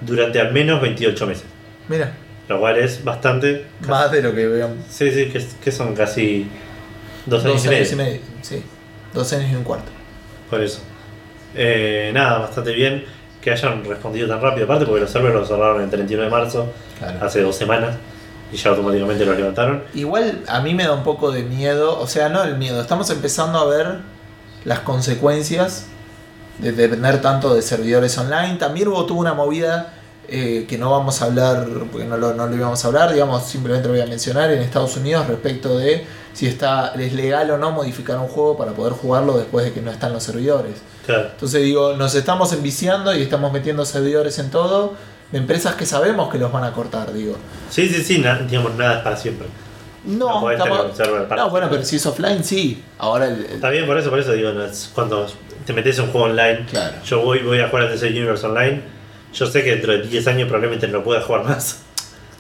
durante 0.01 0.41
al 0.41 0.53
menos 0.53 0.81
28 0.81 1.27
meses. 1.27 1.45
Mira, 1.89 2.13
Lo 2.49 2.59
cual 2.61 2.77
es 2.79 3.03
bastante. 3.05 3.65
más 3.87 4.11
de 4.13 4.23
lo 4.23 4.35
que 4.35 4.47
vean. 4.47 4.77
Sí, 4.89 5.11
sí, 5.11 5.27
que, 5.27 5.45
que 5.63 5.73
son 5.73 5.95
casi 5.95 6.49
dos 7.27 7.45
años, 7.45 7.55
Dos 7.57 7.65
y 7.65 7.69
medio. 7.69 7.79
años 7.81 7.93
y 7.93 7.97
medio. 7.97 8.21
Sí. 8.43 8.63
Dos 9.13 9.33
años 9.33 9.51
y 9.53 9.55
un 9.57 9.65
cuarto. 9.65 9.91
Por 10.51 10.61
eso. 10.63 10.81
Eh, 11.55 12.11
nada, 12.15 12.39
bastante 12.39 12.73
bien 12.73 13.05
que 13.41 13.51
hayan 13.51 13.85
respondido 13.85 14.27
tan 14.29 14.41
rápido, 14.41 14.65
aparte 14.65 14.85
porque 14.87 15.01
los 15.03 15.11
servers 15.11 15.35
los 15.35 15.49
cerraron 15.49 15.83
el 15.83 15.89
31 15.91 16.25
de 16.25 16.31
marzo, 16.31 16.73
Claro. 16.99 17.19
hace 17.25 17.41
dos 17.43 17.55
semanas, 17.57 17.97
y 18.53 18.57
ya 18.57 18.71
automáticamente 18.71 19.25
los 19.25 19.37
levantaron. 19.37 19.85
Igual 19.95 20.43
a 20.47 20.61
mí 20.61 20.75
me 20.75 20.85
da 20.85 20.93
un 20.93 21.05
poco 21.05 21.31
de 21.31 21.43
miedo, 21.43 21.99
o 21.99 22.07
sea, 22.07 22.29
no 22.29 22.43
el 22.43 22.57
miedo, 22.57 22.81
estamos 22.81 23.11
empezando 23.11 23.59
a 23.59 23.65
ver 23.67 23.99
las 24.65 24.81
consecuencias 24.81 25.87
de 26.59 26.73
depender 26.73 27.21
tanto 27.21 27.55
de 27.55 27.63
servidores 27.63 28.17
online. 28.19 28.57
También 28.57 28.89
hubo 28.89 29.05
tuvo 29.07 29.21
una 29.21 29.35
movida 29.35 29.95
eh, 30.29 30.67
que 30.69 30.77
no 30.79 30.91
vamos 30.91 31.23
a 31.23 31.27
hablar, 31.27 31.67
porque 31.93 32.07
no 32.07 32.17
lo, 32.17 32.35
no 32.35 32.47
lo 32.47 32.57
íbamos 32.57 32.85
a 32.85 32.89
hablar, 32.89 33.13
digamos, 33.13 33.45
simplemente 33.45 33.87
lo 33.87 33.95
voy 33.95 34.03
a 34.03 34.07
mencionar 34.07 34.51
en 34.51 34.61
Estados 34.61 34.97
Unidos 34.97 35.27
respecto 35.29 35.79
de 35.79 36.05
si 36.33 36.47
está 36.47 36.93
es 36.99 37.13
legal 37.13 37.51
o 37.51 37.59
no 37.59 37.71
modificar 37.71 38.19
un 38.19 38.29
juego 38.29 38.57
para 38.57 38.73
poder 38.73 38.93
jugarlo 38.93 39.39
después 39.39 39.65
de 39.65 39.73
que 39.73 39.81
no 39.81 39.91
están 39.91 40.13
los 40.13 40.23
servidores. 40.23 40.75
Claro. 41.07 41.29
Entonces 41.33 41.63
digo, 41.63 41.95
nos 41.95 42.15
estamos 42.15 42.53
enviciando 42.53 43.15
y 43.15 43.23
estamos 43.23 43.53
metiendo 43.53 43.85
servidores 43.85 44.39
en 44.39 44.51
todo, 44.51 44.95
de 45.33 45.39
empresas 45.39 45.75
que 45.75 45.87
sabemos 45.87 46.31
que 46.31 46.39
los 46.39 46.51
van 46.53 46.65
a 46.65 46.73
cortar, 46.73 47.13
digo. 47.13 47.37
Sí, 47.71 47.89
sí, 47.89 48.03
sí, 48.03 48.19
na- 48.19 48.39
digamos, 48.39 48.75
nada 48.75 48.99
es 48.99 49.03
para 49.03 49.17
siempre. 49.17 49.47
No 50.05 50.41
No, 50.41 50.51
estamos- 50.51 50.93
no, 51.37 51.51
bueno, 51.51 51.67
pero 51.69 51.83
si 51.85 51.97
es 51.97 52.07
offline, 52.07 52.45
sí. 52.45 52.83
Ahora 52.99 53.27
el, 53.27 53.45
el- 53.45 53.53
Está 53.55 53.71
bien, 53.71 53.87
por 53.87 53.99
eso, 53.99 54.09
por 54.11 54.21
eso 54.21 54.33
digo, 54.33 54.53
no 54.53 54.65
es- 54.65 54.91
cuando 54.95 55.27
te 55.65 55.73
metes 55.73 55.99
en 55.99 56.05
un 56.05 56.11
juego 56.13 56.27
online, 56.29 56.65
Claro. 56.71 56.95
yo 57.05 57.23
voy, 57.23 57.41
voy 57.43 57.59
a 57.59 57.69
jugar 57.69 57.85
al 57.87 57.91
DC 57.91 58.07
Universe 58.11 58.47
Online, 58.47 58.83
yo 59.35 59.47
sé 59.47 59.65
que 59.65 59.71
dentro 59.73 59.93
de 59.93 60.03
10 60.07 60.27
años 60.29 60.47
probablemente 60.49 60.87
no 60.87 61.03
pueda 61.03 61.21
jugar 61.23 61.45
más. 61.45 61.81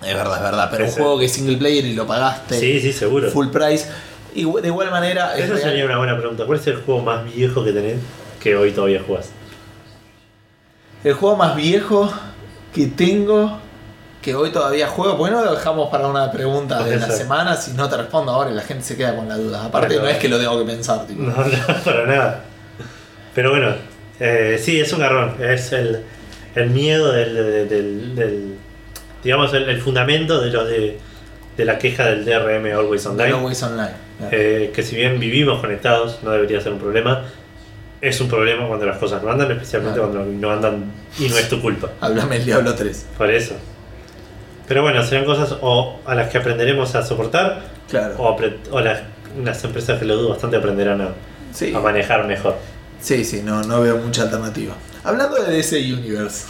Es 0.05 0.15
verdad, 0.15 0.37
es 0.37 0.43
verdad. 0.43 0.69
Pero 0.71 0.85
un 0.85 0.91
juego 0.93 1.19
que 1.19 1.25
es 1.25 1.33
single 1.33 1.57
player 1.57 1.85
y 1.87 1.95
lo 1.95 2.07
pagaste 2.07 2.61
Sí, 2.61 2.81
sí, 2.81 2.93
seguro. 2.93 3.31
full 3.31 3.49
price. 3.49 3.87
Y 4.35 4.45
de 4.45 4.69
igual 4.69 4.91
manera, 4.91 5.35
es 5.37 5.45
Eso 5.47 5.55
real- 5.55 5.65
sería 5.71 5.85
una 5.87 5.97
buena 5.99 6.17
pregunta. 6.17 6.45
¿Cuál 6.47 6.61
es 6.61 6.67
el 6.69 6.77
juego 6.77 7.01
más 7.03 7.25
viejo 7.25 7.65
que 7.65 7.73
tenés 7.73 7.97
que 8.39 8.55
hoy 8.55 8.71
todavía 8.71 9.03
jugás? 9.05 9.31
el 11.05 11.15
juego 11.15 11.37
más 11.37 11.57
viejo 11.57 12.13
que 12.77 12.89
tengo, 12.89 13.59
que 14.20 14.35
hoy 14.35 14.51
todavía 14.53 14.86
juego. 14.89 15.16
¿Por 15.16 15.28
qué 15.31 15.35
no 15.35 15.43
lo 15.44 15.53
dejamos 15.55 15.89
para 15.90 16.07
una 16.09 16.31
pregunta 16.31 16.85
de 16.85 16.97
la 16.98 17.11
semana? 17.11 17.57
Si 17.57 17.73
no 17.73 17.89
te 17.89 17.97
respondo 17.97 18.32
ahora 18.32 18.51
y 18.51 18.55
la 18.55 18.61
gente 18.62 18.85
se 18.85 18.97
queda 18.98 19.16
con 19.16 19.27
la 19.28 19.36
duda. 19.36 19.65
Aparte, 19.65 19.94
Bueno. 19.94 20.03
no 20.03 20.09
es 20.11 20.19
que 20.19 20.28
lo 20.28 20.39
tengo 20.39 20.59
que 20.59 20.66
pensar. 20.70 21.07
tipo. 21.07 21.23
No, 21.23 21.31
no, 21.35 21.85
para 21.85 22.07
nada. 22.07 22.44
Pero 23.35 23.51
bueno, 23.51 23.74
eh, 24.20 24.61
sí, 24.62 24.78
es 24.78 24.93
un 24.93 25.01
garrón. 25.01 25.35
Es 25.43 25.73
el, 25.73 26.03
el 26.55 26.70
miedo 26.70 27.12
del, 27.12 27.35
del- 27.35 27.69
del- 27.69 28.15
del- 28.15 28.55
digamos, 29.24 29.55
el, 29.55 29.69
el 29.70 29.81
fundamento 29.81 30.40
de, 30.40 30.51
lo 30.51 30.65
de, 30.66 30.98
de 31.57 31.65
la 31.65 31.78
queja 31.78 32.05
del 32.07 32.24
DRM 32.27 32.66
Always 32.78 33.07
Online. 33.07 33.32
Always 33.32 33.62
online. 33.62 33.90
claro. 34.19 34.36
Eh, 34.36 34.70
que 34.74 34.82
si 34.82 34.97
bien 34.97 35.19
vivimos 35.19 35.61
conectados, 35.61 36.19
no 36.23 36.31
debería 36.32 36.61
ser 36.61 36.73
un 36.73 36.78
problema. 36.78 37.23
Es 38.01 38.20
un 38.20 38.28
problema 38.28 38.66
cuando 38.68 38.85
las 38.86 38.98
cosas 38.98 39.23
no 39.23 39.31
andan, 39.31 39.51
especialmente 39.52 39.98
Claro. 39.98 40.12
cuando 40.12 40.32
no 40.32 40.51
andan 40.52 40.93
y 41.18 41.28
no 41.28 41.36
es 41.39 41.48
tu 41.48 41.60
culpa. 41.60 41.90
Háblame 42.01 42.36
el 42.36 42.44
Diablo 42.44 42.74
3. 42.74 43.06
Por 43.16 43.31
eso. 43.31 43.55
Pero 44.68 44.82
bueno, 44.82 45.02
serán 45.05 45.24
cosas 45.24 45.56
o 45.62 46.01
a 46.05 46.14
las 46.14 46.28
que 46.31 46.39
aprenderemos 46.39 46.94
a 46.94 47.02
soportar 47.02 47.62
Claro. 47.89 48.16
o, 48.18 48.36
o 48.73 48.81
las, 48.81 49.01
las 49.43 49.64
empresas 49.64 49.98
que 49.98 50.05
lo 50.05 50.16
dudo 50.16 50.28
bastante 50.31 50.56
aprenderán 50.56 51.01
a, 51.01 51.09
Sí. 51.52 51.73
a 51.74 51.78
manejar 51.81 52.27
mejor. 52.27 52.56
Sí, 53.01 53.24
sí, 53.24 53.43
no, 53.43 53.62
no 53.62 53.81
veo 53.81 53.97
mucha 53.98 54.23
alternativa. 54.23 54.74
Hablando 55.05 55.36
de 55.43 55.52
DC 55.56 55.77
Universe. 55.93 56.47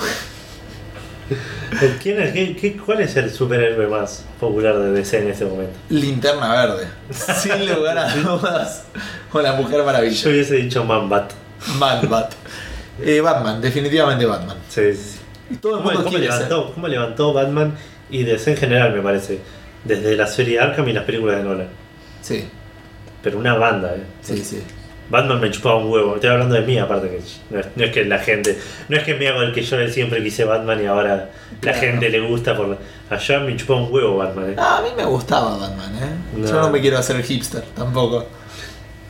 ¿Quién 2.02 2.20
es, 2.22 2.32
qué- 2.32 2.56
qué- 2.56 2.76
¿Cuál 2.76 3.00
es 3.00 3.16
el 3.16 3.30
superhéroe 3.32 3.86
más 3.88 4.24
popular 4.38 4.78
de 4.78 4.92
DC 4.92 5.18
en 5.18 5.30
este 5.30 5.44
momento? 5.44 5.72
Linterna 5.88 6.52
verde. 6.52 6.86
Sin 7.10 7.66
lugar 7.74 7.98
a 7.98 8.14
dudas. 8.14 8.84
O 9.32 9.40
la 9.40 9.52
Mujer 9.54 9.78
Yo 9.78 9.84
Maravilla. 9.84 10.28
hubiese 10.30 10.54
dicho 10.56 10.84
Man-Bat. 10.84 11.32
Man, 11.78 12.08
Bat. 12.08 12.32
Eh, 13.02 13.20
Batman, 13.20 13.60
definitivamente 13.60 14.24
Batman. 14.24 14.56
Sí, 14.68 14.94
sí. 14.94 15.18
Y 15.50 15.56
todo 15.56 15.72
el 15.72 15.78
¿Cómo, 15.78 15.90
mundo 15.90 16.04
cómo 16.04 16.10
quiere 16.16 16.26
ser. 16.32 16.48
levantó, 16.48 16.72
cómo 16.74 16.88
levantó 16.88 17.32
Batman 17.32 17.74
y 18.10 18.22
DC 18.24 18.52
en 18.52 18.56
general, 18.56 18.92
me 18.94 19.00
parece? 19.02 19.40
Desde 19.84 20.16
la 20.16 20.26
serie 20.26 20.58
Arkham 20.60 20.88
y 20.88 20.92
las 20.92 21.04
películas 21.04 21.36
de 21.38 21.42
Nolan. 21.44 21.68
Sí, 22.22 22.48
Pero 23.22 23.38
una 23.38 23.54
banda, 23.54 23.94
¿eh? 23.96 24.02
sí, 24.22 24.38
sí. 24.44 24.62
Batman 25.08 25.40
me 25.40 25.50
chupaba 25.50 25.76
un 25.76 25.90
huevo. 25.90 26.14
Estoy 26.16 26.30
hablando 26.30 26.54
de 26.54 26.62
mí, 26.62 26.78
aparte 26.78 27.08
que 27.08 27.20
no 27.50 27.60
es, 27.60 27.66
no 27.76 27.84
es 27.84 27.92
que 27.92 28.04
la 28.04 28.18
gente. 28.18 28.58
No 28.88 28.96
es 28.96 29.04
que 29.04 29.14
me 29.14 29.28
hago 29.28 29.42
el 29.42 29.52
que 29.52 29.62
yo 29.62 29.88
siempre 29.88 30.22
quise 30.22 30.44
Batman 30.44 30.82
y 30.82 30.86
ahora 30.86 31.16
la 31.16 31.28
Claro. 31.60 31.78
gente 31.78 32.08
le 32.10 32.20
gusta 32.20 32.56
por. 32.56 32.76
Allá 33.08 33.38
me 33.40 33.56
chupaba 33.56 33.80
un 33.82 33.92
huevo 33.92 34.16
Batman, 34.16 34.50
¿eh? 34.50 34.54
Ah, 34.58 34.78
a 34.78 34.82
mí 34.82 34.88
me 34.96 35.04
gustaba 35.04 35.56
Batman, 35.56 35.94
¿eh? 35.96 36.40
Yo 36.46 36.52
No. 36.54 36.60
no 36.62 36.70
me 36.70 36.80
quiero 36.80 36.98
hacer 36.98 37.22
hipster 37.22 37.62
tampoco. 37.74 38.26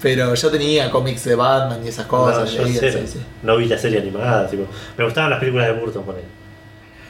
Pero 0.02 0.34
yo 0.34 0.50
tenía 0.50 0.90
cómics 0.90 1.24
de 1.24 1.34
Batman 1.34 1.80
y 1.84 1.88
esas 1.88 2.06
cosas. 2.06 2.50
No, 2.52 2.58
yo 2.58 2.64
leía, 2.64 2.76
cero. 2.80 2.98
sí, 3.06 3.12
sí. 3.14 3.20
No 3.42 3.56
vi 3.56 3.64
la 3.66 3.78
serie 3.78 3.98
animada, 4.00 4.46
tipo. 4.46 4.66
Me 4.98 5.04
gustaban 5.04 5.30
las 5.30 5.38
películas 5.40 5.68
de 5.68 5.72
Burton 5.72 6.04
por 6.04 6.14
ahí. 6.16 6.22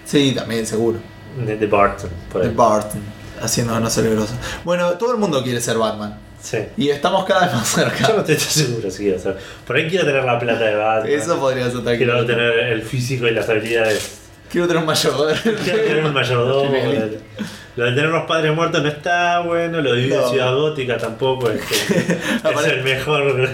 Sí, 0.05 0.33
también, 0.33 0.65
seguro. 0.65 0.99
De, 1.45 1.57
de 1.57 1.67
Barton, 1.67 2.09
por 2.33 2.43
De 2.43 2.49
ahí. 2.49 2.55
Barton, 2.55 3.01
haciéndonos 3.43 3.99
grosso. 3.99 4.35
Bueno, 4.65 4.93
todo 4.93 5.11
el 5.13 5.19
mundo 5.19 5.43
quiere 5.43 5.61
ser 5.61 5.77
Batman. 5.77 6.17
Sí. 6.49 6.59
Y 6.77 6.91
estamos 6.91 7.25
cada 7.25 7.47
vez 7.47 7.55
más 7.55 7.75
Yo 7.77 7.83
no 7.85 7.91
cerca. 7.91 8.21
estoy 8.33 8.37
seguro 8.37 8.89
si 8.89 9.03
quiero 9.03 9.19
ser. 9.19 9.37
Por 9.67 9.75
ahí 9.77 9.89
quiero 9.89 10.05
tener 10.07 10.23
la 10.23 10.39
plata 10.39 10.65
de 10.65 10.77
Batman. 10.77 11.13
Eso 11.13 11.41
podría 11.41 11.69
ser 11.69 11.83
tranquilo. 11.83 12.13
Quiero 12.13 12.27
tener 12.27 12.59
el 12.73 12.83
físico 12.83 13.27
y 13.27 13.33
las 13.33 13.49
habilidades. 13.49 14.19
Quiero 14.49 14.69
tener 14.69 14.81
un 14.83 14.87
mayor. 14.87 15.35
Quiero 15.43 15.81
tener 15.83 16.05
un 16.05 16.13
mayordomo. 16.15 16.71
Lo 17.77 17.85
de 17.85 17.93
tener 17.93 18.09
los 18.09 18.25
padres 18.27 18.55
muertos 18.55 18.81
no 18.83 18.89
está 18.89 19.41
bueno. 19.41 19.81
Lo 19.83 19.91
de 19.93 19.97
vivir 20.03 20.15
No. 20.17 20.23
en 20.25 20.31
Ciudad 20.31 20.55
Gótica 20.55 20.97
tampoco 20.97 21.51
es, 21.51 21.61
que- 21.63 21.97
es 22.59 22.67
el 22.73 22.83
mejor. 22.85 23.51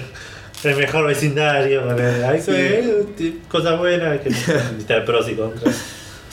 El 0.62 0.76
mejor 0.76 1.06
vecindario. 1.08 1.82
Hay 2.28 2.40
Sí. 2.40 2.52
que- 2.52 3.34
cosas 3.48 3.78
buenas 3.78 4.20
que 4.20 4.28
necesitar 4.30 5.04
pros 5.04 5.28
y 5.28 5.34
contras. 5.34 5.74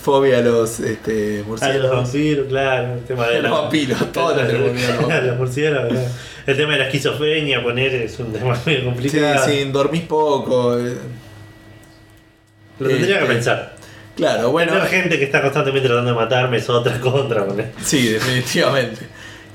Fobia 0.02 0.38
a 0.40 0.42
los 0.42 0.80
este, 0.80 1.36
A 1.36 1.38
los 1.40 1.48
murciélagos. 1.48 1.92
vampiros, 2.04 2.48
claro. 2.48 2.94
El 2.94 3.00
tema 3.06 3.28
de 3.28 3.42
Los 3.42 3.52
vampiros, 3.52 4.12
todos 4.12 4.38
los 4.38 5.10
a 5.10 5.22
los 5.22 5.38
murciélagos. 5.38 5.98
El 6.48 6.58
tema 6.58 6.74
de 6.74 6.80
la 6.80 6.86
esquizofrenia, 6.86 7.62
poner 7.62 7.94
es 7.94 8.18
un 8.20 8.32
tema 8.34 8.58
muy 8.66 8.76
Sí, 8.78 8.82
complicado. 8.84 9.46
sí, 9.48 9.64
dormís 9.66 10.04
poco. 10.04 10.78
eh. 10.80 10.96
Lo 12.80 12.88
tendría 12.88 13.18
que 13.18 13.24
Este, 13.24 13.34
pensar. 13.36 13.76
Claro, 14.16 14.52
bueno. 14.52 14.74
Tener 14.74 14.88
gente 14.88 15.18
que 15.18 15.26
está 15.26 15.42
constantemente 15.42 15.88
tratando 15.88 16.12
de 16.12 16.16
matarme 16.18 16.58
es 16.58 16.70
otra 16.70 17.00
contra. 17.00 17.46
poner. 17.46 17.72
Sí, 17.84 18.08
definitivamente. 18.08 19.06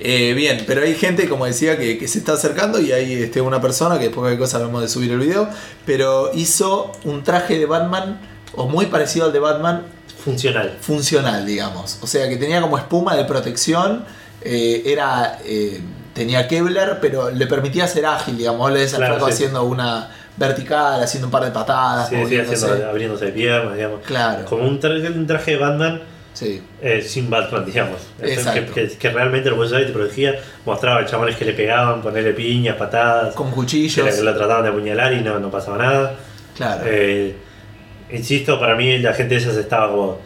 Eh, 0.01 0.35
bien, 0.35 0.65
pero 0.67 0.83
hay 0.83 0.95
gente, 0.95 1.29
como 1.29 1.47
decía, 1.47 1.79
que, 1.79 1.99
que 1.99 2.09
se 2.09 2.19
está 2.19 2.33
acercando 2.33 2.81
y 2.81 2.91
hay 2.93 3.13
este, 3.15 3.41
una 3.41 3.61
persona 3.61 3.97
que 3.97 4.05
después 4.07 4.21
cualquier 4.23 4.41
cosa 4.41 4.59
vamos 4.59 4.83
de 4.83 4.89
subir 4.89 5.13
el 5.13 5.19
video, 5.21 5.49
pero 5.87 6.31
hizo 6.35 6.93
un 7.05 7.23
traje 7.23 7.59
de 7.59 7.67
Batman, 7.67 8.21
o 8.55 8.69
muy 8.69 8.87
parecido 8.87 9.27
al 9.27 9.33
de 9.33 9.39
Batman, 9.39 9.85
Funcional. 10.25 10.77
funcional, 10.81 11.45
digamos. 11.47 11.99
O 12.03 12.07
sea, 12.07 12.29
que 12.29 12.37
tenía 12.37 12.61
como 12.61 12.79
espuma 12.79 13.15
de 13.17 13.25
protección, 13.25 14.05
eh, 14.41 14.83
era 14.87 15.39
eh, 15.45 15.81
tenía 16.15 16.49
Kevlar, 16.49 16.99
pero 17.01 17.31
le 17.31 17.47
permitía 17.47 17.87
ser 17.87 18.07
ágil, 18.07 18.39
digamos. 18.39 18.73
Le 18.73 18.83
al 18.85 18.89
Claro, 18.91 19.27
sí. 19.27 19.33
haciendo 19.33 19.65
una 19.65 20.11
vertical, 20.37 21.03
haciendo 21.03 21.29
un 21.29 21.31
par 21.31 21.45
de 21.45 21.51
patadas, 21.51 22.09
Sí, 22.09 22.15
sí, 22.17 22.21
moviéndose. 22.23 22.65
haciendo, 22.67 22.89
abriéndose 22.91 23.25
de 23.27 23.33
piernas, 23.33 23.75
digamos. 23.77 24.01
Claro, 24.05 24.45
Como 24.47 24.65
un 24.67 24.81
traje, 24.81 25.09
un 25.09 25.27
traje 25.27 25.53
de 25.53 25.57
Batman 25.59 26.01
sí. 26.33 26.61
eh, 26.83 27.03
sin 27.07 27.31
Batman, 27.31 27.65
digamos. 27.65 28.01
Que, 28.21 28.67
que- 28.75 28.97
que 28.99 29.11
realmente 29.11 29.51
lo 29.51 29.57
puedes 29.57 29.71
usar 29.73 29.83
y 29.83 29.87
te 29.87 29.93
protegía. 29.93 30.35
Mostraba 30.65 31.05
chabones 31.07 31.37
que 31.37 31.45
le 31.45 31.53
pegaban, 31.53 32.03
ponerle 32.03 32.33
piñas, 32.33 32.77
patadas. 32.77 33.35
Con 33.35 33.51
Que 33.51 33.55
cuchillos. 33.55 34.05
le- 34.05 34.23
lo 34.23 34.35
trataban 34.37 34.65
de 34.65 34.71
apuñalar 34.71 35.13
y 35.13 35.21
no, 35.21 35.39
no 35.39 35.51
pasaba 35.51 35.79
nada. 35.79 36.15
Claro. 36.57 36.83
Eh, 36.87 37.37
insisto, 38.13 38.59
para 38.61 38.75
mí 38.77 38.99
la 38.99 39.13
gente 39.15 39.37
esa 39.37 39.53
se 39.53 39.61
estaba 39.61 39.91
como. 39.91 40.19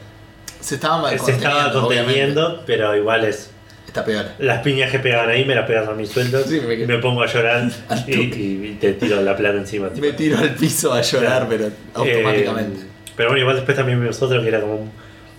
se 0.60 0.74
estaba 0.76 1.08
se 1.18 1.32
estaba 1.32 1.72
conteniendo, 1.72 2.42
obviamente. 2.46 2.62
pero 2.66 2.96
igual 2.96 3.24
es. 3.24 3.50
Está 3.86 4.04
peor. 4.04 4.26
Las 4.38 4.60
piñas 4.62 4.90
que 4.90 4.98
pegaban 4.98 5.30
ahí 5.30 5.44
me 5.46 5.54
las 5.54 5.66
pegas 5.66 5.88
a 5.88 5.92
mis 5.94 6.10
sueldos 6.10 6.44
Sí, 6.46 6.60
me- 6.60 6.74
y 6.74 6.86
me 6.86 6.98
pongo 6.98 7.22
a 7.22 7.26
llorar 7.26 7.70
y, 8.06 8.12
y- 8.14 8.78
te 8.80 8.92
tiro 8.92 9.20
la 9.22 9.34
plata 9.36 9.56
encima. 9.56 9.88
tipo. 9.88 10.06
Me 10.06 10.12
tiro 10.12 10.36
al 10.38 10.54
piso 10.54 10.92
a 10.92 11.00
llorar, 11.00 11.46
Claro. 11.46 11.48
pero 11.48 11.70
automáticamente. 11.94 12.80
Eh, 12.82 12.84
pero 13.16 13.30
bueno, 13.30 13.40
igual 13.40 13.56
después 13.56 13.76
también 13.76 13.98
vimos 14.00 14.20
otro 14.20 14.42
que 14.42 14.48
era 14.48 14.60
como 14.60 14.74
un, 14.74 14.90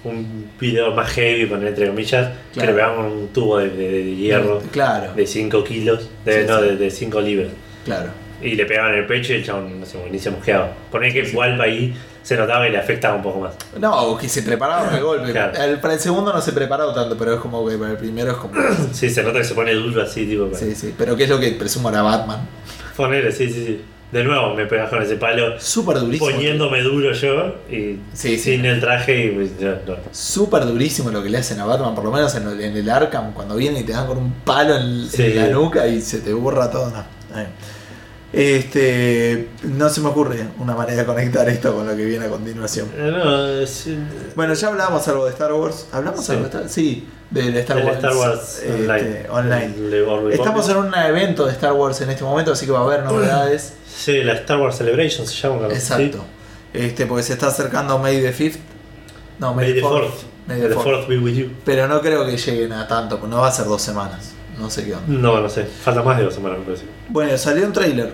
un 0.04 0.50
video 0.60 0.92
más 0.96 1.10
heavy, 1.12 1.46
poner 1.46 1.68
entre 1.70 1.88
comillas, 1.90 2.28
que 2.52 2.54
Claro. 2.62 2.70
le 2.72 2.76
pegaban 2.76 3.06
un 3.06 3.28
tubo 3.28 3.60
de, 3.60 3.70
de- 3.70 3.90
de 4.04 4.16
hierro 4.16 4.60
Claro, 4.72 5.14
de 5.14 5.28
5 5.28 5.64
kilos, 5.64 6.10
de, 6.26 6.42
Sí, 6.42 6.48
no, 6.48 6.58
sí. 6.60 6.66
de, 6.66 6.76
de 6.78 6.90
5 6.92 7.22
libras. 7.22 7.50
claro. 7.86 8.10
Y 8.42 8.56
le 8.56 8.66
pegaban 8.66 8.94
en 8.94 9.00
el 9.02 9.06
pecho 9.06 9.34
y 9.34 9.36
el 9.38 9.46
chabón 9.46 9.80
no 9.82 9.86
sé, 9.86 9.98
ni 10.10 10.18
se 10.18 10.32
mosqueaba. 10.32 10.72
Poner 10.90 11.12
que 11.14 11.20
igual 11.20 11.60
ahí 11.62 11.94
se 12.30 12.38
notaba 12.38 12.64
que 12.66 12.70
le 12.72 12.78
afectaba 12.78 13.16
un 13.16 13.24
poco 13.24 13.40
más. 13.40 13.56
No, 13.80 14.16
que 14.16 14.30
se 14.30 14.44
preparaba 14.44 14.84
para 14.86 14.98
el 14.98 15.04
golpe. 15.04 15.32
Claro. 15.32 15.58
El- 15.64 15.80
para 15.80 15.96
el 15.96 16.00
segundo 16.00 16.32
no 16.32 16.40
se 16.42 16.52
preparó 16.54 16.94
tanto, 16.94 17.18
pero 17.18 17.34
es 17.34 17.40
como 17.40 17.68
que 17.68 17.76
para 17.76 17.90
el 17.92 17.98
primero 17.98 18.32
es 18.34 18.38
como. 18.38 18.54
Sí, 18.94 19.10
se 19.10 19.24
nota 19.24 19.40
que 19.40 19.46
se 19.46 19.56
pone 19.56 19.74
duro 19.74 20.04
así, 20.04 20.28
tipo. 20.28 20.46
para- 20.46 20.60
sí, 20.60 20.76
sí. 20.76 20.94
Pero 20.96 21.16
¿qué 21.18 21.24
es 21.24 21.30
lo 21.32 21.40
que 21.40 21.52
presumo 21.54 21.90
era 21.90 22.04
Batman? 22.04 22.48
Ponerle, 22.96 23.32
sí, 23.32 23.48
sí, 23.52 23.66
sí. 23.66 23.82
De 24.12 24.24
nuevo 24.24 24.54
me 24.54 24.66
pegas 24.68 24.90
con 24.92 25.02
ese 25.02 25.16
palo, 25.16 25.60
Súper 25.60 26.00
durísimo. 26.00 26.30
poniéndome 26.32 26.82
duro 26.82 27.14
yo 27.14 27.56
y 27.70 27.98
Sí, 28.14 28.38
sí. 28.38 28.38
sin 28.40 28.66
el 28.66 28.80
traje 28.80 29.26
y 29.26 29.30
pues, 29.32 29.52
no. 29.88 29.96
Súper 30.12 30.66
durísimo 30.66 31.10
lo 31.10 31.24
que 31.24 31.30
le 31.30 31.40
hacen 31.40 31.60
a 31.60 31.66
Batman, 31.66 31.96
por 31.96 32.04
lo 32.06 32.12
menos 32.12 32.34
en, 32.36 32.48
el- 32.48 32.62
en 32.62 32.78
el 32.78 32.90
Arkham, 32.90 33.34
cuando 33.34 33.56
viene 33.56 33.80
y 33.80 33.84
te 33.84 33.92
dan 33.94 34.06
con 34.06 34.18
un 34.20 34.34
palo 34.46 34.76
en, 34.78 35.36
la 35.36 35.48
nuca 35.48 35.88
y 35.88 36.00
se 36.02 36.20
te 36.20 36.32
borra 36.34 36.70
todo. 36.70 36.92
No. 36.92 37.04
Eh. 38.32 38.58
Este, 38.58 39.50
no 39.64 39.90
se 39.90 40.02
me 40.02 40.10
ocurre 40.10 40.48
una 40.60 40.76
manera 40.76 40.98
de 40.98 41.06
conectar 41.06 41.48
esto 41.50 41.74
con 41.74 41.88
lo 41.88 41.96
que 41.96 42.06
viene 42.06 42.26
a 42.26 42.30
continuación. 42.30 42.88
Eh, 42.96 43.12
no, 43.12 43.48
es- 43.62 43.88
Bueno, 44.36 44.54
ya 44.54 44.68
hablamos 44.68 45.08
algo 45.08 45.26
de 45.26 45.32
Star 45.32 45.52
Wars. 45.54 45.88
¿Hablamos 45.92 46.24
Sí. 46.26 46.32
algo 46.34 46.44
de 46.44 46.48
Star 46.50 46.62
Wars? 46.62 46.72
Sí, 46.74 47.08
del 47.32 47.58
Star 47.58 47.78
Wars, 47.84 47.96
Star 47.98 48.16
Wars 48.16 48.62
este, 48.64 49.30
Online. 49.30 49.74
Estamos 50.34 50.70
en 50.70 50.78
un 50.78 50.94
evento 50.96 51.46
de 51.46 51.52
Star 51.54 51.74
Wars 51.74 52.02
en 52.02 52.10
este 52.12 52.24
momento, 52.24 52.52
así 52.52 52.66
que 52.66 52.72
va 52.72 52.80
a 52.80 52.84
haber 52.84 53.04
novedades. 53.04 53.74
Sí, 54.00 54.24
la 54.24 54.32
Star 54.34 54.58
Wars 54.60 54.78
Celebration 54.78 55.28
se 55.28 55.36
llama. 55.36 55.66
así. 55.68 55.76
Exacto. 55.76 56.24
Este, 56.74 57.06
porque 57.06 57.22
se 57.24 57.34
está 57.34 57.48
acercando 57.48 57.98
May 58.00 58.22
the 58.22 58.32
5th. 58.32 58.58
No, 59.40 59.54
May, 59.54 59.66
May 59.66 59.74
the 59.74 59.82
the 59.82 59.86
4th. 59.88 60.02
4th. 60.04 60.12
May 60.48 60.62
The 60.62 60.68
the 60.70 60.76
4th. 60.76 60.84
fourth 60.84 61.08
be 61.10 61.18
with 61.18 61.34
you. 61.34 61.52
Pero 61.66 61.88
no 61.88 62.00
creo 62.00 62.26
que 62.26 62.38
lleguen 62.38 62.72
a 62.72 62.88
tanto, 62.88 63.20
no 63.28 63.42
va 63.42 63.50
a 63.50 63.52
ser 63.52 63.66
dos 63.66 63.82
semanas. 63.82 64.32
No 64.60 64.70
sé 64.70 64.86
qué 64.86 64.94
onda. 64.94 65.06
No, 65.08 65.40
no 65.42 65.50
sé. 65.50 65.64
Falta 65.66 66.04
más 66.04 66.18
de 66.18 66.26
dos 66.26 66.34
semanas, 66.36 66.60
me 66.60 66.66
parece. 66.66 66.84
Bueno, 67.08 67.38
salió 67.38 67.66
un 67.66 67.74
trailer. 67.74 68.14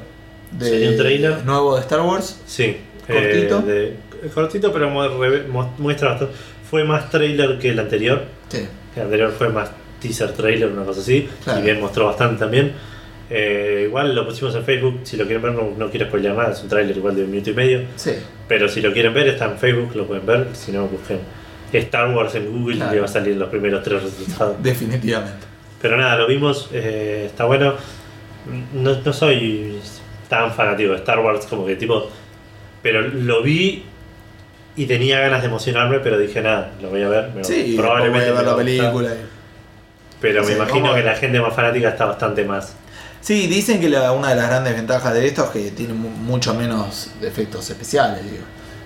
De 0.51 0.69
Salió 0.69 0.89
un 0.91 0.97
tráiler. 0.97 1.45
nuevo 1.45 1.75
de 1.75 1.81
Star 1.81 2.01
Wars. 2.01 2.39
Sí. 2.45 2.77
Cortito. 3.07 3.63
eh, 3.67 3.95
de- 4.21 4.29
cortito, 4.29 4.71
pero 4.71 4.89
muestra 4.89 6.09
bastante. 6.11 6.33
Fue 6.69 6.83
más 6.83 7.09
trailer 7.09 7.57
que 7.59 7.69
el 7.71 7.79
anterior. 7.79 8.23
Sí. 8.49 8.65
El 8.95 9.01
anterior 9.03 9.31
fue 9.37 9.49
más 9.49 9.71
teaser 9.99 10.31
trailer, 10.33 10.69
una 10.71 10.83
cosa 10.85 11.01
así. 11.01 11.27
Claro. 11.43 11.59
Y 11.59 11.63
bien 11.63 11.79
mostró 11.81 12.05
bastante 12.05 12.39
también. 12.39 12.73
Eh, 13.29 13.85
igual 13.87 14.13
lo 14.13 14.25
pusimos 14.25 14.53
en 14.55 14.63
Facebook. 14.63 14.99
Si 15.03 15.17
lo 15.17 15.25
quieren 15.25 15.41
ver, 15.41 15.53
no, 15.53 15.71
no 15.77 15.89
quiero 15.89 16.05
spoilear 16.07 16.35
nada. 16.35 16.51
Es 16.51 16.61
un 16.61 16.69
trailer 16.69 16.95
igual 16.95 17.15
de 17.15 17.23
un 17.23 17.31
minuto 17.31 17.49
y 17.49 17.53
medio. 17.53 17.81
Sí. 17.95 18.11
Pero 18.47 18.69
si 18.69 18.81
lo 18.81 18.93
quieren 18.93 19.13
ver, 19.13 19.27
está 19.27 19.45
en 19.45 19.57
Facebook, 19.57 19.95
lo 19.95 20.05
pueden 20.05 20.25
ver. 20.25 20.47
Si 20.53 20.71
no, 20.71 20.87
busquen 20.87 21.19
Star 21.73 22.15
Wars 22.15 22.33
en 22.35 22.51
Google 22.51 22.75
Claro. 22.77 22.91
y 22.91 22.95
le 22.95 22.99
va 23.01 23.05
a 23.05 23.09
salir 23.09 23.35
los 23.35 23.49
primeros 23.49 23.83
tres 23.83 24.01
resultados. 24.03 24.55
Definitivamente. 24.63 25.45
Pero 25.85 25.97
nada, 25.97 26.15
lo 26.15 26.25
vimos, 26.25 26.67
eh, 26.73 27.25
está 27.27 27.45
bueno. 27.45 27.75
No, 28.73 28.99
no 29.05 29.13
soy 29.13 29.79
tan 30.27 30.51
fanático 30.51 30.93
de 30.93 30.97
Star 30.97 31.19
Wars 31.19 31.45
como 31.45 31.63
que 31.63 31.75
tipo. 31.75 32.09
Pero 32.81 33.01
lo 33.03 33.43
vi 33.43 33.83
y 34.75 34.85
tenía 34.87 35.19
ganas 35.19 35.41
de 35.43 35.47
emocionarme, 35.47 35.99
pero 35.99 36.17
dije 36.17 36.41
nada, 36.41 36.71
lo 36.81 36.89
voy 36.89 37.03
a 37.03 37.09
ver. 37.09 37.29
me- 37.35 37.43
Sí, 37.43 37.75
probablemente 37.77 38.31
voy 38.31 38.39
a 38.39 38.41
ver 38.41 38.47
la 38.51 38.55
película. 38.57 39.13
Pero 40.19 40.43
Sí, 40.43 40.49
me 40.49 40.55
imagino 40.55 40.95
que 40.95 41.03
la 41.03 41.13
gente 41.17 41.39
más 41.39 41.53
fanática 41.55 41.89
está 41.89 42.05
bastante 42.05 42.43
más. 42.45 42.73
Sí, 43.21 43.45
dicen 43.45 43.79
que 43.79 43.87
la- 43.87 44.11
una 44.11 44.29
de 44.29 44.35
las 44.37 44.47
grandes 44.49 44.73
ventajas 44.75 45.13
de 45.13 45.27
esto 45.27 45.43
es 45.43 45.49
que 45.51 45.69
tiene 45.69 45.93
mu- 45.93 46.09
mucho 46.09 46.55
menos 46.55 47.11
efectos 47.21 47.69
especiales, 47.69 48.23
digo. 48.23 48.43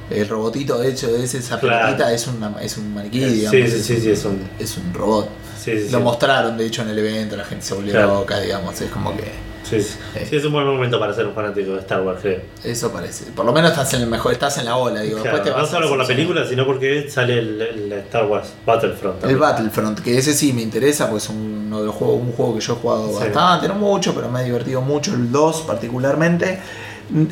El 0.10 0.28
robotito, 0.28 0.78
de 0.80 0.90
hecho, 0.90 1.08
de 1.14 1.24
ese- 1.24 1.38
esa 1.38 1.62
Claro. 1.62 2.06
es, 2.10 2.28
una, 2.28 2.54
es 2.62 2.78
un 2.78 2.94
maniquí, 2.94 3.20
Sí, 3.24 3.26
digamos. 3.36 3.52
sí, 3.72 3.82
sí, 3.84 4.02
sí, 4.02 4.12
es 4.12 4.26
un. 4.26 4.42
Es 4.60 4.76
un 4.76 4.94
robot. 4.94 5.30
Sí, 5.60 5.78
sí, 5.78 5.90
Lo 5.92 5.98
sí. 5.98 6.04
mostraron, 6.04 6.58
de 6.58 6.66
hecho, 6.66 6.82
en 6.84 6.90
el 6.90 7.00
evento, 7.00 7.36
la 7.36 7.44
gente 7.46 7.66
se 7.66 7.74
volvió 7.74 7.92
Claro. 7.92 8.14
loca, 8.22 8.40
digamos. 8.40 8.80
Es 8.82 8.90
como 8.92 9.16
que 9.18 9.50
Sí, 9.62 9.80
sí. 9.84 9.98
Eh. 10.16 10.26
Sí, 10.28 10.36
es 10.38 10.46
un 10.46 10.54
buen 10.54 10.66
momento 10.66 11.00
para 11.00 11.14
ser 11.14 11.28
un 11.28 11.36
fanático 11.36 11.74
de 11.74 11.80
Star 11.82 12.02
Wars, 12.02 12.20
creo. 12.24 12.42
eso 12.64 12.92
parece. 12.92 13.26
Por 13.26 13.46
lo 13.46 13.54
menos 13.54 13.70
estás 13.70 13.94
en 13.94 14.02
el 14.02 14.08
mejor, 14.08 14.32
estás 14.34 14.58
en 14.58 14.66
la 14.66 14.76
ola, 14.78 15.02
digo. 15.02 15.22
Claro, 15.22 15.38
Después 15.38 15.54
te 15.56 15.62
no 15.62 15.68
solo 15.68 15.90
por 15.90 15.98
la 16.00 16.08
película, 16.08 16.48
sino 16.48 16.66
porque 16.66 17.08
sale 17.08 17.38
el, 17.38 17.62
el 17.62 17.92
Star 17.94 18.26
Wars 18.26 18.48
Battlefront. 18.66 19.24
El. 19.26 19.38
Battlefront, 19.38 20.00
que 20.00 20.18
ese 20.18 20.34
sí 20.34 20.54
me 20.54 20.62
interesa, 20.64 21.08
pues 21.12 21.26
es 21.26 21.30
un, 21.30 21.66
uno 21.68 21.82
de 21.82 21.86
los 21.86 21.94
juegos, 21.94 22.20
un 22.20 22.32
juego 22.32 22.56
que 22.56 22.62
yo 22.62 22.74
he 22.74 22.76
jugado 22.78 23.10
Sí. 23.10 23.26
bastante, 23.26 23.68
no 23.68 23.76
mucho, 23.76 24.16
pero 24.16 24.28
me 24.30 24.40
ha 24.40 24.44
divertido 24.44 24.82
mucho, 24.82 25.14
el 25.14 25.32
2 25.32 25.62
particularmente. 25.68 26.60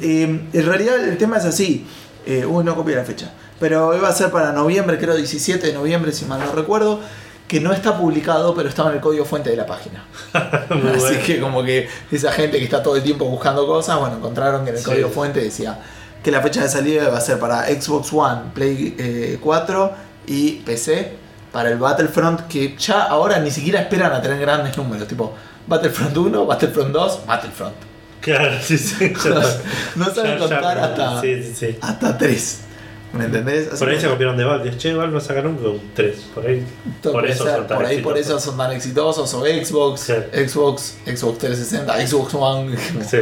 Eh, 0.01 0.41
en 0.53 0.65
realidad 0.65 0.99
el 1.03 1.17
tema 1.17 1.37
es 1.37 1.45
así, 1.45 1.87
eh, 2.25 2.45
uy, 2.45 2.63
no 2.63 2.75
copié 2.75 2.95
la 2.97 3.03
fecha, 3.03 3.31
pero 3.59 3.95
iba 3.95 4.09
a 4.09 4.13
ser 4.13 4.29
para 4.31 4.51
noviembre, 4.51 4.99
creo 4.99 5.15
17 5.15 5.65
de 5.65 5.73
noviembre, 5.73 6.11
si 6.11 6.25
mal 6.25 6.39
no 6.39 6.51
recuerdo, 6.51 6.99
que 7.47 7.61
no 7.61 7.71
está 7.71 7.97
publicado, 7.97 8.53
pero 8.53 8.67
estaba 8.69 8.89
en 8.89 8.95
el 8.95 9.01
código 9.01 9.23
fuente 9.25 9.49
de 9.49 9.55
la 9.55 9.65
página. 9.65 10.03
Así 10.33 10.69
bueno. 10.69 11.19
que 11.25 11.39
como 11.39 11.63
que 11.63 11.87
esa 12.11 12.31
gente 12.31 12.57
que 12.57 12.65
está 12.65 12.83
todo 12.83 12.95
el 12.97 13.03
tiempo 13.03 13.25
buscando 13.25 13.65
cosas, 13.65 13.99
bueno, 13.99 14.17
encontraron 14.17 14.63
que 14.63 14.71
en 14.71 14.75
el 14.75 14.81
Sí. 14.81 14.89
código 14.89 15.09
fuente 15.09 15.39
decía 15.41 15.79
que 16.23 16.31
la 16.31 16.41
fecha 16.41 16.61
de 16.63 16.69
salida 16.69 17.09
va 17.09 17.19
a 17.19 17.21
ser 17.21 17.39
para 17.39 17.65
Xbox 17.67 18.11
One, 18.11 18.41
Play 18.53 18.95
eh, 18.99 19.39
4 19.41 19.91
y 20.27 20.51
PC 20.65 21.15
para 21.53 21.69
el 21.69 21.77
Battlefront, 21.77 22.41
que 22.47 22.75
ya 22.77 23.03
ahora 23.03 23.39
ni 23.39 23.49
siquiera 23.49 23.79
esperan 23.79 24.11
a 24.11 24.21
tener 24.21 24.39
grandes 24.39 24.75
números, 24.75 25.07
tipo 25.07 25.33
Battlefront 25.67 26.17
1, 26.17 26.45
Battlefront 26.45 26.91
2, 26.91 27.25
Battlefront. 27.25 27.75
Claro, 28.19 28.57
sí, 28.61 28.77
sí. 28.77 29.05
está. 29.05 29.29
no 29.95 30.05
saben 30.13 30.33
ya, 30.33 30.37
contar 30.37 30.77
hasta, 30.79 31.21
sí. 31.21 31.77
hasta 31.79 32.17
3. 32.17 32.59
¿Me 33.13 33.25
entendés? 33.25 33.67
Así 33.69 33.79
Por 33.79 33.89
ahí 33.89 33.95
que- 33.95 34.01
se 34.01 34.07
copiaron 34.09 34.37
de 34.37 34.43
Valve. 34.43 34.77
Che, 34.77 34.93
Valve 34.93 35.13
no 35.13 35.19
saca 35.19 35.41
nunca 35.41 35.67
un 35.69 35.81
3. 35.95 36.15
Por 36.35 36.45
ahí. 36.45 36.63
Todo 37.01 37.13
por 37.13 37.25
eso 37.27 37.43
ser, 37.45 37.55
son 37.55 37.67
tan 37.67 37.77
por 37.77 37.85
ahí 37.85 38.01
por 38.01 38.13
eso 38.17 38.33
exitosos. 38.35 38.43
son 38.43 38.57
tan 38.57 38.71
exitosos 38.75 39.33
o 39.33 39.45
Xbox, 39.45 40.01
Sí. 40.01 40.13
Xbox, 40.47 40.97
Xbox 41.05 41.37
360, 41.39 42.07
Xbox 42.07 42.33
One, 42.35 42.75
Sí. 43.09 43.17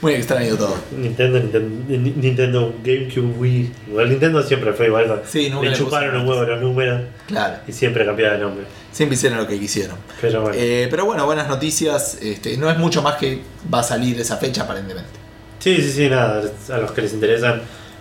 muy 0.00 0.14
extraño 0.14 0.56
todo. 0.56 0.74
Nintendo, 0.90 1.38
Nintendo, 1.38 1.68
Ni- 1.88 1.98
Nintendo 2.10 2.74
GameCube, 2.84 3.38
Wii. 3.38 3.72
Igual 3.90 4.10
Nintendo 4.10 4.42
siempre 4.42 4.72
fue 4.72 4.86
igual. 4.86 5.22
Sí, 5.28 5.48
nunca 5.50 5.64
Le 5.66 5.70
le 5.70 5.76
chuparon 5.76 6.16
un 6.20 6.28
huevo 6.28 6.42
los 6.42 6.60
números 6.60 7.02
Claro, 7.28 7.58
y 7.66 7.72
siempre 7.72 8.04
cambiaba 8.04 8.34
de 8.34 8.40
nombre. 8.40 8.64
siempre 8.92 9.14
hicieron 9.16 9.38
lo 9.38 9.46
que 9.46 9.58
quisieron. 9.58 9.96
Pero 10.20 10.42
bueno. 10.42 10.56
Eh, 10.58 10.88
pero 10.90 11.04
bueno, 11.04 11.24
buenas 11.26 11.48
noticias. 11.48 12.18
Este, 12.20 12.56
no 12.56 12.68
es 12.70 12.76
mucho 12.78 13.02
más 13.02 13.14
que 13.16 13.40
va 13.72 13.80
a 13.80 13.84
salir 13.84 14.20
esa 14.20 14.36
fecha 14.36 14.62
aparentemente. 14.64 15.10
Sí, 15.60 15.76
sí, 15.76 15.90
sí, 15.92 16.08
nada. 16.08 16.42
A 16.72 16.76
los 16.78 16.90
que 16.92 17.02
les 17.02 17.12
interesan, 17.12 17.60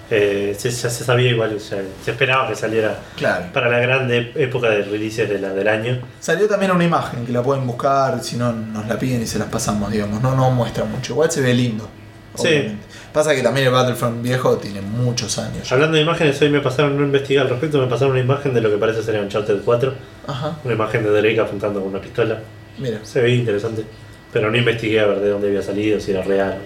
eh, 0.10 0.56
se- 0.58 0.70
ya 0.72 0.90
se 0.90 1.04
sabía 1.04 1.32
igual. 1.32 1.60
se 1.60 1.82
esperaba 2.12 2.48
que 2.48 2.56
saliera 2.56 3.00
Claro. 3.16 3.46
para 3.54 3.70
la 3.70 3.80
grande 3.80 4.32
época 4.36 4.70
de 4.70 4.84
releases 4.84 5.28
de 5.30 5.40
la, 5.40 5.54
del 5.54 5.68
año. 5.68 6.00
Salió 6.20 6.48
también 6.48 6.72
una 6.72 6.84
imagen 6.86 7.26
que 7.26 7.32
la 7.32 7.44
pueden 7.44 7.66
buscar, 7.68 8.24
si 8.24 8.38
no 8.38 8.52
nos 8.54 8.88
la 8.88 8.98
piden 8.98 9.22
y 9.22 9.28
se 9.28 9.38
las 9.40 9.48
pasamos, 9.50 9.92
digamos. 9.92 10.22
No, 10.22 10.36
no 10.36 10.50
muestra 10.52 10.86
mucho. 10.86 11.14
Igual 11.14 11.32
se 11.32 11.42
ve 11.42 11.54
lindo. 11.54 11.88
Sí. 12.36 12.78
Pasa 13.12 13.34
que 13.36 13.42
también 13.42 13.66
el 13.68 13.74
Battlefront 13.74 14.22
viejo 14.22 14.58
tiene 14.58 14.80
muchos 14.82 15.40
años. 15.40 15.72
Hablando 15.72 15.96
de 15.98 16.04
imágenes, 16.04 16.40
hoy 16.42 16.50
me 16.50 16.60
pasaron, 16.60 16.96
no 16.96 17.04
investigué 17.04 17.40
al 17.40 17.50
respecto, 17.50 17.80
me 17.80 17.88
pasaron 17.88 18.12
una 18.12 18.22
imagen 18.22 18.54
de 18.54 18.62
lo 18.62 18.70
que 18.70 18.78
parece 18.78 19.02
ser 19.02 19.20
Uncharted 19.20 19.62
4. 19.66 19.94
Ajá, 20.28 20.60
Una 20.64 20.74
imagen 20.76 21.04
de 21.04 21.10
Drake 21.10 21.40
apuntando 21.40 21.80
con 21.80 21.90
una 21.90 22.00
pistola. 22.02 22.40
mira, 22.78 23.00
Se 23.04 23.22
veía 23.22 23.38
interesante. 23.38 23.84
Pero 24.32 24.52
no 24.52 24.58
investigué 24.58 25.00
a 25.00 25.06
ver 25.08 25.20
de 25.22 25.30
dónde 25.30 25.48
había 25.48 25.64
salido, 25.64 26.00
si 26.00 26.12
era 26.12 26.22
real. 26.22 26.58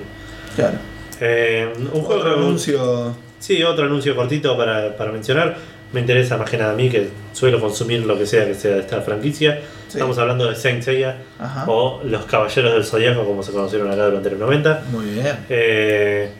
claro. 0.55 0.77
Eh, 1.21 1.71
un 1.93 2.01
juego 2.01 2.19
Otro 2.21 2.33
anuncio. 2.33 3.15
Sí, 3.41 3.61
otro 3.63 3.85
anuncio 3.87 4.15
cortito 4.15 4.55
para, 4.55 4.95
para 4.95 5.11
mencionar. 5.11 5.57
Me 5.91 5.99
interesa 5.99 6.37
más 6.37 6.49
que 6.49 6.57
nada 6.57 6.71
a 6.71 6.75
mí, 6.75 6.89
que 6.89 7.09
suelo 7.33 7.59
consumir 7.59 8.05
lo 8.05 8.17
que 8.17 8.25
sea 8.25 8.45
que 8.45 8.55
sea 8.55 8.75
de 8.75 8.79
esta 8.79 9.01
franquicia. 9.01 9.59
Sí. 9.89 9.97
Estamos 9.97 10.17
hablando 10.19 10.47
de 10.49 10.55
Saint 10.55 10.81
Seiya 10.81 11.17
Ajá. 11.37 11.65
o 11.67 12.01
los 12.05 12.23
Caballeros 12.25 12.71
del 12.71 12.85
Zodiaco, 12.85 13.25
como 13.25 13.43
se 13.43 13.51
conocieron 13.51 13.91
acá 13.91 14.05
durante 14.05 14.29
los 14.29 14.39
90. 14.39 14.83
Muy 14.91 15.05
bien. 15.07 15.27
Eh, 15.49 16.31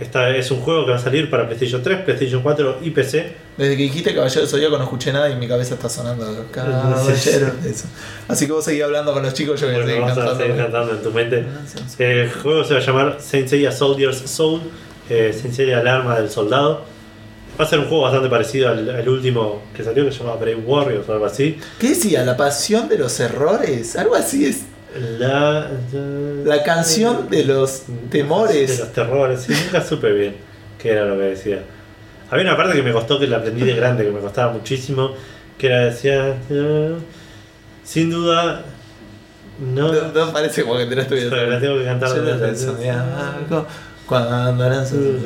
Esta 0.00 0.30
es 0.36 0.50
un 0.52 0.60
juego 0.60 0.84
que 0.84 0.92
va 0.92 0.96
a 0.96 1.00
salir 1.00 1.28
para 1.30 1.46
PlayStation 1.46 1.80
3, 1.82 2.00
PlayStation 2.02 2.40
4 2.42 2.78
y 2.82 2.90
PC. 2.90 3.32
Desde 3.56 3.76
que 3.76 3.82
dijiste 3.84 4.14
Caballero 4.14 4.40
del 4.42 4.48
Zodíaco 4.48 4.78
no 4.78 4.84
escuché 4.84 5.12
nada 5.12 5.28
y 5.30 5.36
mi 5.36 5.46
cabeza 5.48 5.74
está 5.74 5.88
sonando 5.88 6.46
Caballero 6.52 7.52
de 7.62 7.70
eso. 7.70 7.86
Así 8.28 8.46
que 8.46 8.52
vos 8.52 8.64
seguís 8.64 8.82
hablando 8.82 9.12
con 9.12 9.22
los 9.22 9.34
chicos, 9.34 9.60
yo 9.60 9.66
voy 9.66 9.76
Bueno, 9.82 10.06
a 10.06 10.36
seguir 10.36 10.56
cantando 10.56 10.92
en 10.92 11.02
tu 11.02 11.10
mente. 11.12 11.44
El 11.98 12.30
juego 12.32 12.64
se 12.64 12.74
va 12.74 12.80
a 12.80 12.82
llamar 12.82 13.16
Saint 13.20 13.48
Seiya 13.48 13.70
Soldier's 13.72 14.18
Soul, 14.18 14.60
eh, 15.08 15.32
Saint 15.32 15.54
Seiya 15.54 15.80
el 15.80 15.88
arma 15.88 16.18
del 16.18 16.30
soldado. 16.30 16.84
Va 17.60 17.64
a 17.64 17.68
ser 17.68 17.80
un 17.80 17.86
juego 17.86 18.04
bastante 18.04 18.28
parecido 18.28 18.68
al, 18.68 18.88
al 18.88 19.08
último 19.08 19.62
que 19.74 19.82
salió, 19.82 20.04
que 20.04 20.12
se 20.12 20.18
llama 20.20 20.36
Brave 20.36 20.56
Warriors 20.64 21.08
o 21.08 21.12
algo 21.12 21.26
así. 21.26 21.58
¿Qué 21.80 21.88
decía? 21.90 22.24
¿La 22.24 22.36
pasión 22.36 22.88
de 22.88 22.98
los 22.98 23.18
errores? 23.18 23.96
Algo 23.96 24.14
así 24.14 24.46
es. 24.46 24.62
La, 25.18 25.68
La 26.44 26.62
canción 26.62 27.28
de 27.28 27.44
los 27.44 27.82
temores. 28.10 28.70
De 28.78 28.84
los 28.84 28.92
terrores, 28.92 29.40
sí, 29.42 29.52
nunca 29.64 29.84
supe 29.84 30.12
bien 30.12 30.36
qué 30.78 30.90
era 30.92 31.04
lo 31.04 31.16
que 31.16 31.24
decía. 31.24 31.62
Había 32.30 32.44
una 32.44 32.56
parte 32.56 32.76
que 32.76 32.82
me 32.82 32.92
costó, 32.92 33.18
que 33.18 33.26
la 33.26 33.38
aprendí 33.38 33.62
de 33.64 33.74
grande, 33.74 34.04
que 34.04 34.10
me 34.10 34.20
costaba 34.20 34.52
muchísimo, 34.52 35.12
que 35.58 35.66
era, 35.66 35.86
decía, 35.86 36.36
"Ah, 36.50 36.94
sin 37.84 38.10
duda, 38.10 38.62
no, 39.60 39.92
No, 39.92 40.12
no 40.12 40.32
parece 40.32 40.62
como 40.62 40.76
que 40.76 40.86
te 40.86 40.94
la 40.94 41.02
estoy 41.02 41.26
pero 41.28 41.46
la 41.50 41.58
tengo 41.58 41.78
que 41.78 41.84
cantar. 41.84 42.08
Yo 42.14 42.14
cuando 44.08 44.64
eran 44.66 44.86
sus 44.86 45.22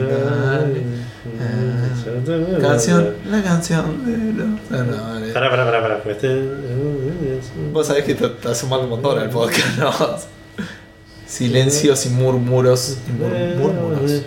Canción, 2.61 3.15
la 3.31 3.43
canción 3.43 4.05
de 4.05 4.33
los. 4.45 4.61
Pará, 5.33 5.51
pará, 5.51 5.65
pará, 5.67 5.83
pará, 5.83 5.97
porque 6.03 6.13
este- 6.13 6.49
Vos 7.73 7.87
sabés 7.87 8.05
que 8.05 8.15
te, 8.15 8.29
te 8.29 8.55
sumando 8.55 8.85
un 8.85 8.91
montón 8.91 9.19
al 9.19 9.31
podcast, 9.31 9.79
¿no? 9.79 9.93
Silencios 11.27 12.07
y 12.07 12.11
murmuros. 12.11 12.99
y 13.09 13.13
mur- 13.13 13.57
murmuros. 13.57 14.23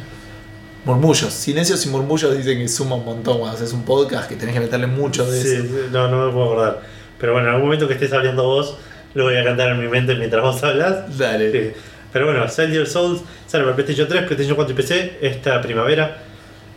Murmullos. 0.85 1.33
Silencios 1.33 1.85
y 1.85 1.89
murmullos 1.89 2.35
dicen 2.37 2.57
que 2.59 2.67
suma 2.67 2.95
un 2.95 3.05
montón 3.05 3.39
cuando 3.39 3.57
haces 3.57 3.73
un 3.73 3.83
podcast 3.83 4.29
que 4.29 4.35
tenés 4.35 4.53
que 4.53 4.61
meterle 4.61 4.87
mucho 4.87 5.29
de 5.29 5.41
Sí, 5.41 5.47
eso. 5.55 5.63
sí, 5.63 5.69
no, 5.91 6.07
no 6.09 6.27
me 6.27 6.31
puedo 6.31 6.45
acordar. 6.45 6.81
Pero 7.19 7.33
bueno, 7.33 7.47
en 7.47 7.53
algún 7.55 7.67
momento 7.69 7.87
que 7.87 7.95
estés 7.95 8.13
hablando 8.13 8.43
vos, 8.43 8.77
lo 9.15 9.23
voy 9.25 9.35
a 9.37 9.43
cantar 9.43 9.69
en 9.71 9.79
mi 9.81 9.87
mente 9.87 10.13
mientras 10.15 10.43
vos 10.43 10.63
hablas. 10.63 11.17
Dale. 11.17 11.51
Sí. 11.51 11.79
Pero 12.15 12.27
bueno, 12.27 12.47
Soldier 12.47 12.87
Souls 12.87 13.19
sale 13.45 13.65
para 13.65 13.75
PlayStation 13.75 14.07
3, 14.07 14.21
PlayStation 14.23 14.55
4 14.55 14.71
y 14.73 14.75
PC 14.77 15.17
esta 15.19 15.59
primavera. 15.59 16.15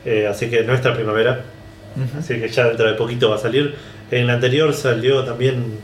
Eh, 0.05 0.27
así 0.29 0.51
que 0.51 0.65
nuestra 0.65 0.93
primavera. 0.93 1.43
Así 2.19 2.41
que 2.41 2.49
ya 2.49 2.67
dentro 2.67 2.89
de 2.89 2.95
poquito 2.95 3.31
va 3.31 3.37
a 3.37 3.39
salir. 3.39 3.77
En 4.11 4.27
la 4.27 4.33
anterior 4.33 4.75
salió 4.75 5.23
también 5.23 5.79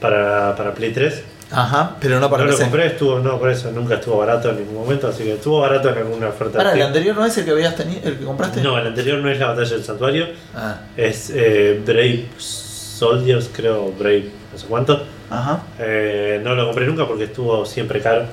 para, 0.00 0.54
para 0.54 0.72
Play 0.74 0.92
3. 0.92 1.24
Ajá, 1.50 1.96
pero 1.98 2.20
no 2.20 2.30
para 2.30 2.44
no 2.44 2.52
lo 2.52 2.56
compré, 2.56 2.86
estuvo, 2.86 3.18
no, 3.18 3.36
por 3.36 3.50
eso 3.50 3.72
nunca 3.72 3.96
estuvo 3.96 4.18
barato 4.18 4.50
en 4.50 4.58
ningún 4.58 4.76
momento, 4.76 5.08
así 5.08 5.24
que 5.24 5.32
estuvo 5.32 5.58
barato 5.60 5.88
en 5.90 5.98
alguna 5.98 6.28
oferta. 6.28 6.62
De 6.62 6.74
el 6.76 6.82
anterior 6.82 7.16
no 7.16 7.26
es 7.26 7.36
el 7.36 7.44
que 7.44 7.50
habías 7.50 7.74
tenido, 7.74 8.00
el 8.04 8.16
que 8.16 8.24
compraste. 8.24 8.60
No, 8.60 8.78
el 8.78 8.86
anterior 8.86 9.18
no 9.18 9.28
es 9.28 9.40
la 9.40 9.48
batalla 9.48 9.70
del 9.70 9.82
santuario, 9.82 10.28
Ah, 10.54 10.82
es 10.96 11.32
eh, 11.34 11.82
Brave 11.84 12.26
Soldiers, 12.38 13.50
creo, 13.52 13.90
Brave, 13.98 14.30
no 14.52 14.58
sé 14.58 14.66
cuánto. 14.68 15.04
ajá. 15.30 15.64
Eh, 15.80 16.40
no 16.44 16.54
lo 16.54 16.66
compré 16.66 16.86
nunca 16.86 17.08
porque 17.08 17.24
estuvo 17.24 17.66
siempre 17.66 18.00
caro. 18.00 18.26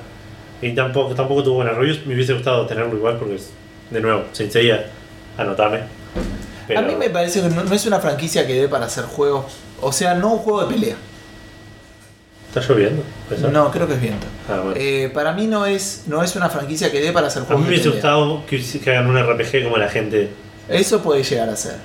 Y 0.62 0.74
tampoco, 0.74 1.14
tampoco 1.14 1.42
tuvo 1.42 1.56
buenas 1.56 1.76
reviews. 1.76 2.06
Me 2.06 2.14
hubiese 2.14 2.32
gustado 2.32 2.64
tenerlo 2.66 2.94
igual 2.96 3.16
porque, 3.18 3.34
es, 3.34 3.50
de 3.90 4.00
nuevo, 4.00 4.24
sin 4.32 4.50
Seiya, 4.50 4.86
anotame. 5.36 5.80
Pero- 6.68 6.78
A 6.80 6.82
mí 6.82 6.94
me 6.94 7.10
parece 7.10 7.42
que 7.42 7.48
no, 7.48 7.64
no 7.64 7.74
es 7.74 7.84
una 7.86 7.98
franquicia 7.98 8.46
que 8.46 8.54
dé 8.54 8.68
para 8.68 8.86
hacer 8.86 9.04
juegos. 9.04 9.46
O 9.80 9.92
sea, 9.92 10.14
no 10.14 10.32
un 10.34 10.38
juego 10.38 10.64
de 10.66 10.72
pelea. 10.74 10.96
¿Está 12.54 12.60
lloviendo? 12.68 13.02
No, 13.50 13.70
creo 13.70 13.86
que 13.88 13.94
es 13.94 14.00
viento. 14.00 14.26
Ah, 14.48 14.60
bueno. 14.62 14.74
Eh, 14.76 15.10
para 15.12 15.32
mí 15.32 15.46
no 15.46 15.64
es, 15.64 16.04
no 16.06 16.22
es 16.22 16.36
una 16.36 16.50
franquicia 16.50 16.90
que 16.92 17.00
dé 17.00 17.10
para 17.10 17.28
hacer 17.28 17.40
A 17.40 17.44
mí 17.44 17.46
juegos 17.46 17.62
me 17.64 17.68
hubiese 17.70 17.88
gustado 17.88 18.44
que, 18.46 18.62
que 18.62 18.90
hagan 18.90 19.06
un 19.08 19.18
RPG 19.18 19.64
como 19.64 19.78
la 19.78 19.88
gente. 19.88 20.30
Eso 20.68 21.02
puede 21.02 21.22
llegar 21.22 21.48
a 21.48 21.56
ser. 21.56 21.76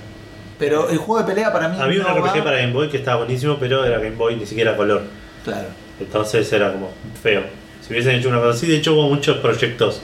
Pero 0.60 0.90
el 0.90 0.98
juego 0.98 1.20
de 1.26 1.34
pelea 1.34 1.54
para 1.54 1.70
mí 1.70 1.78
Había 1.80 2.04
no 2.04 2.10
un 2.14 2.18
RPG 2.22 2.38
va- 2.40 2.44
para 2.44 2.58
Game 2.58 2.74
Boy 2.74 2.90
que 2.90 2.98
estaba 2.98 3.18
buenísimo, 3.24 3.58
pero 3.60 3.86
era 3.86 3.98
Game 4.00 4.16
Boy 4.18 4.36
ni 4.36 4.46
siquiera 4.46 4.76
color. 4.76 5.04
Claro. 5.46 5.68
Entonces 6.02 6.52
era 6.52 6.72
como 6.74 6.92
feo. 7.24 7.44
Si 7.88 7.94
hubiesen 7.94 8.16
hecho 8.16 8.30
una 8.30 8.40
cosa 8.40 8.52
así, 8.58 8.68
de 8.68 8.78
hecho 8.78 8.94
hubo 8.94 9.08
muchos 9.10 9.38
proyectos 9.38 10.02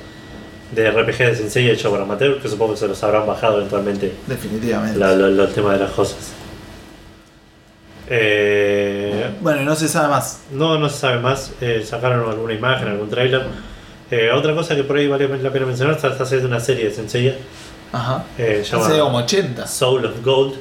de 0.73 0.89
RPG 0.89 1.17
de 1.17 1.35
Sensei 1.35 1.69
hechos 1.69 1.91
por 1.91 2.01
amateur 2.01 2.39
que 2.41 2.47
supongo 2.47 2.73
que 2.73 2.79
se 2.79 2.87
los 2.87 3.03
habrán 3.03 3.27
bajado 3.27 3.57
eventualmente 3.57 4.13
Definitivamente. 4.25 4.97
la- 4.97 5.13
lo- 5.15 5.29
los 5.29 5.53
temas 5.53 5.73
de 5.73 5.79
las 5.85 5.91
cosas. 5.91 6.31
Eh, 8.09 9.29
Bueno, 9.41 9.61
no 9.63 9.75
se 9.75 9.87
sabe 9.87 10.07
más. 10.09 10.41
no, 10.51 10.77
no 10.77 10.89
se 10.89 10.97
sabe 10.99 11.19
más. 11.19 11.51
Eh, 11.61 11.83
sacaron 11.85 12.29
alguna 12.29 12.53
imagen, 12.53 12.87
algún 12.89 13.09
trailer. 13.09 13.43
Eh, 14.11 14.29
otra 14.31 14.53
cosa 14.53 14.75
que 14.75 14.83
por 14.83 14.97
ahí 14.97 15.07
vale 15.07 15.27
la 15.39 15.51
pena 15.51 15.65
mencionar, 15.65 15.95
está, 15.95 16.09
haciendo 16.09 16.47
una 16.47 16.59
serie 16.59 16.85
de 16.85 16.91
Sensei 16.93 17.35
Ajá. 17.91 18.25
Hace 18.37 18.99
como 18.99 19.17
80. 19.19 19.67
Soul 19.67 20.05
of 20.05 20.23
Gold. 20.23 20.55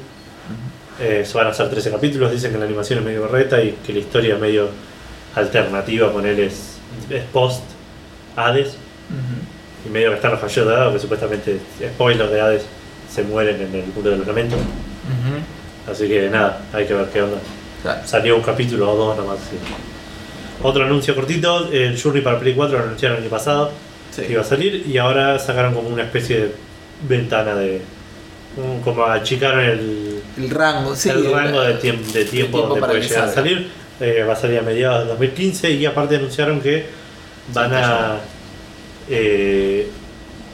Eh, 1.00 1.24
se 1.26 1.36
van 1.36 1.46
a 1.46 1.50
hacer 1.50 1.68
13 1.70 1.90
capítulos, 1.90 2.30
dicen 2.30 2.52
que 2.52 2.58
la 2.58 2.64
animación 2.66 2.98
es 3.00 3.04
medio 3.04 3.22
berreta 3.22 3.60
y 3.62 3.72
que 3.84 3.92
la 3.94 3.98
historia 4.00 4.34
es 4.34 4.40
medio 4.40 4.68
alternativa 5.34 6.12
con 6.12 6.26
él 6.26 6.38
es, 6.38 6.71
es 7.10 7.24
post 7.32 7.62
Hades 8.36 8.76
y 9.86 9.88
medio 9.90 10.10
que 10.10 10.16
están 10.16 10.30
los 10.32 10.40
caballeros 10.40 10.68
de 10.68 10.76
Hades 10.76 10.92
que 10.94 10.98
supuestamente, 11.00 11.58
spoilers 11.94 12.30
de 12.30 12.40
Hades, 12.40 12.62
se 13.12 13.22
mueren 13.24 13.56
en 13.60 13.74
el 13.74 13.86
mundo 13.94 14.10
del 14.10 14.26
lamento. 14.26 14.56
Ujú. 14.56 15.90
Así 15.92 16.08
que 16.08 16.28
nada, 16.30 16.62
hay 16.72 16.86
que 16.86 16.94
ver 16.94 17.06
qué 17.12 17.22
onda. 17.22 17.38
Claro. 17.82 18.00
Salió 18.06 18.36
un 18.36 18.42
capítulo 18.42 18.90
o 18.92 18.96
dos 18.96 19.16
nomás. 19.16 19.38
sí. 19.50 19.56
Otro 20.62 20.84
anuncio 20.84 21.14
cortito, 21.16 21.68
el 21.72 22.00
Journey 22.00 22.22
para 22.22 22.38
Play 22.38 22.54
4 22.54 22.78
lo 22.78 22.84
anunciaron 22.84 23.16
el 23.18 23.24
año 23.24 23.30
pasado 23.30 23.72
Sí. 24.14 24.22
que 24.22 24.32
iba 24.32 24.42
a 24.42 24.44
salir 24.44 24.86
y 24.86 24.98
ahora 24.98 25.38
sacaron 25.38 25.74
como 25.74 25.88
una 25.88 26.02
especie 26.04 26.36
de 26.38 26.54
ventana 27.08 27.54
de... 27.56 27.80
como 28.84 29.04
achicaron 29.06 29.60
el, 29.64 30.22
El 30.38 30.50
rango, 30.50 30.94
sí. 30.94 31.08
el 31.08 31.24
el- 31.26 31.32
rango 31.32 31.60
de, 31.62 31.80
tiemp- 31.80 32.04
de 32.12 32.24
tiempo 32.26 32.58
tiempo 32.58 32.58
donde 32.60 32.80
puede 32.86 33.00
llegar 33.00 33.24
a 33.28 33.32
salir. 33.32 33.70
Eh, 34.02 34.24
va 34.24 34.32
a 34.32 34.36
salir 34.36 34.58
a 34.58 34.62
mediados 34.62 35.04
de 35.04 35.10
2015 35.10 35.70
y 35.70 35.86
aparte 35.86 36.16
anunciaron 36.16 36.60
que 36.60 36.86
van 37.54 37.72
a 37.72 38.16
eh, 39.08 39.88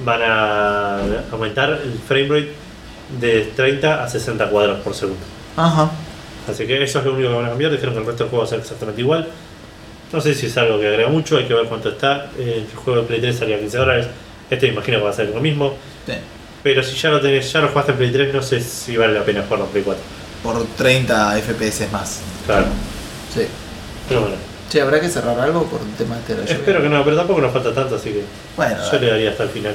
van 0.04 0.20
a 0.22 0.98
aumentar 1.32 1.80
el 1.82 1.98
frame 2.06 2.28
rate 2.28 2.52
de 3.18 3.52
30 3.56 4.04
a 4.04 4.08
60 4.08 4.50
cuadros 4.50 4.80
por 4.80 4.94
segundo. 4.94 5.20
Ajá. 5.56 5.90
Así 6.46 6.66
que 6.66 6.82
eso 6.82 6.98
es 6.98 7.04
lo 7.06 7.14
único 7.14 7.30
que 7.30 7.34
van 7.36 7.46
a 7.46 7.48
cambiar. 7.48 7.70
Dijeron 7.72 7.94
que 7.94 8.00
el 8.00 8.06
resto 8.06 8.24
del 8.24 8.30
juego 8.30 8.42
va 8.42 8.46
a 8.46 8.50
ser 8.50 8.60
exactamente 8.60 9.00
igual. 9.00 9.26
No 10.12 10.20
sé 10.20 10.34
si 10.34 10.46
es 10.46 10.56
algo 10.58 10.78
que 10.78 10.86
agrega 10.86 11.08
mucho, 11.08 11.38
hay 11.38 11.44
que 11.44 11.54
ver 11.54 11.64
cuánto 11.66 11.88
está. 11.88 12.30
Eh, 12.38 12.66
El 12.70 12.76
juego 12.76 13.00
de 13.00 13.06
Play 13.06 13.20
3 13.20 13.36
salía 13.36 13.56
a 13.56 13.60
15 13.60 13.78
dólares. 13.78 14.06
Este 14.50 14.66
me 14.66 14.74
imagino 14.74 14.98
que 14.98 15.04
va 15.04 15.10
a 15.10 15.14
ser 15.14 15.28
lo 15.30 15.40
mismo. 15.40 15.74
Sí. 16.06 16.12
Pero 16.62 16.82
si 16.82 16.96
ya 16.96 17.08
lo 17.10 17.20
tenés, 17.20 17.50
ya 17.50 17.60
lo 17.60 17.68
jugaste 17.68 17.92
en 17.92 17.98
Play 17.98 18.10
3, 18.10 18.34
no 18.34 18.42
sé 18.42 18.60
si 18.60 18.94
vale 18.96 19.14
la 19.14 19.24
pena 19.24 19.42
jugarlo 19.42 19.64
en 19.66 19.70
Play 19.72 19.84
4. 19.84 20.02
Por 20.42 20.66
30 20.76 21.38
FPS 21.40 21.90
más. 21.90 22.20
Claro. 22.46 22.66
Sí. 23.34 23.46
Pero 24.08 24.20
bueno. 24.22 24.36
Che, 24.70 24.80
¿habrá 24.82 25.00
que 25.00 25.08
cerrar 25.08 25.38
algo 25.40 25.64
por 25.64 25.80
un 25.80 25.92
tema 25.92 26.16
de 26.26 26.34
la 26.34 26.40
lluvia? 26.42 26.54
Espero 26.54 26.82
que 26.82 26.88
no, 26.88 27.02
pero 27.04 27.16
tampoco 27.16 27.40
nos 27.40 27.52
falta 27.52 27.72
tanto, 27.74 27.96
así 27.96 28.10
que 28.10 28.24
Bueno, 28.56 28.76
yo 28.76 28.84
dale. 28.92 29.00
le 29.06 29.10
daría 29.12 29.30
hasta 29.30 29.42
el 29.44 29.48
final. 29.50 29.74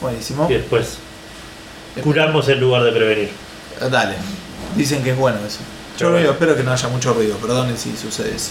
buenísimo. 0.00 0.46
Y 0.50 0.54
después 0.54 0.98
curamos 2.02 2.48
en 2.48 2.60
lugar 2.60 2.82
de 2.84 2.92
prevenir. 2.92 3.28
Eh, 3.80 3.88
Dale. 3.90 4.14
Dicen 4.76 5.02
que 5.02 5.10
es 5.12 5.16
bueno 5.16 5.38
eso. 5.46 5.60
Yo 5.98 6.10
bueno. 6.10 6.30
espero 6.30 6.56
que 6.56 6.62
no 6.62 6.72
haya 6.72 6.88
mucho 6.88 7.14
ruido, 7.14 7.36
perdonen 7.36 7.78
si 7.78 7.96
sucede 7.96 8.34
eso. 8.34 8.50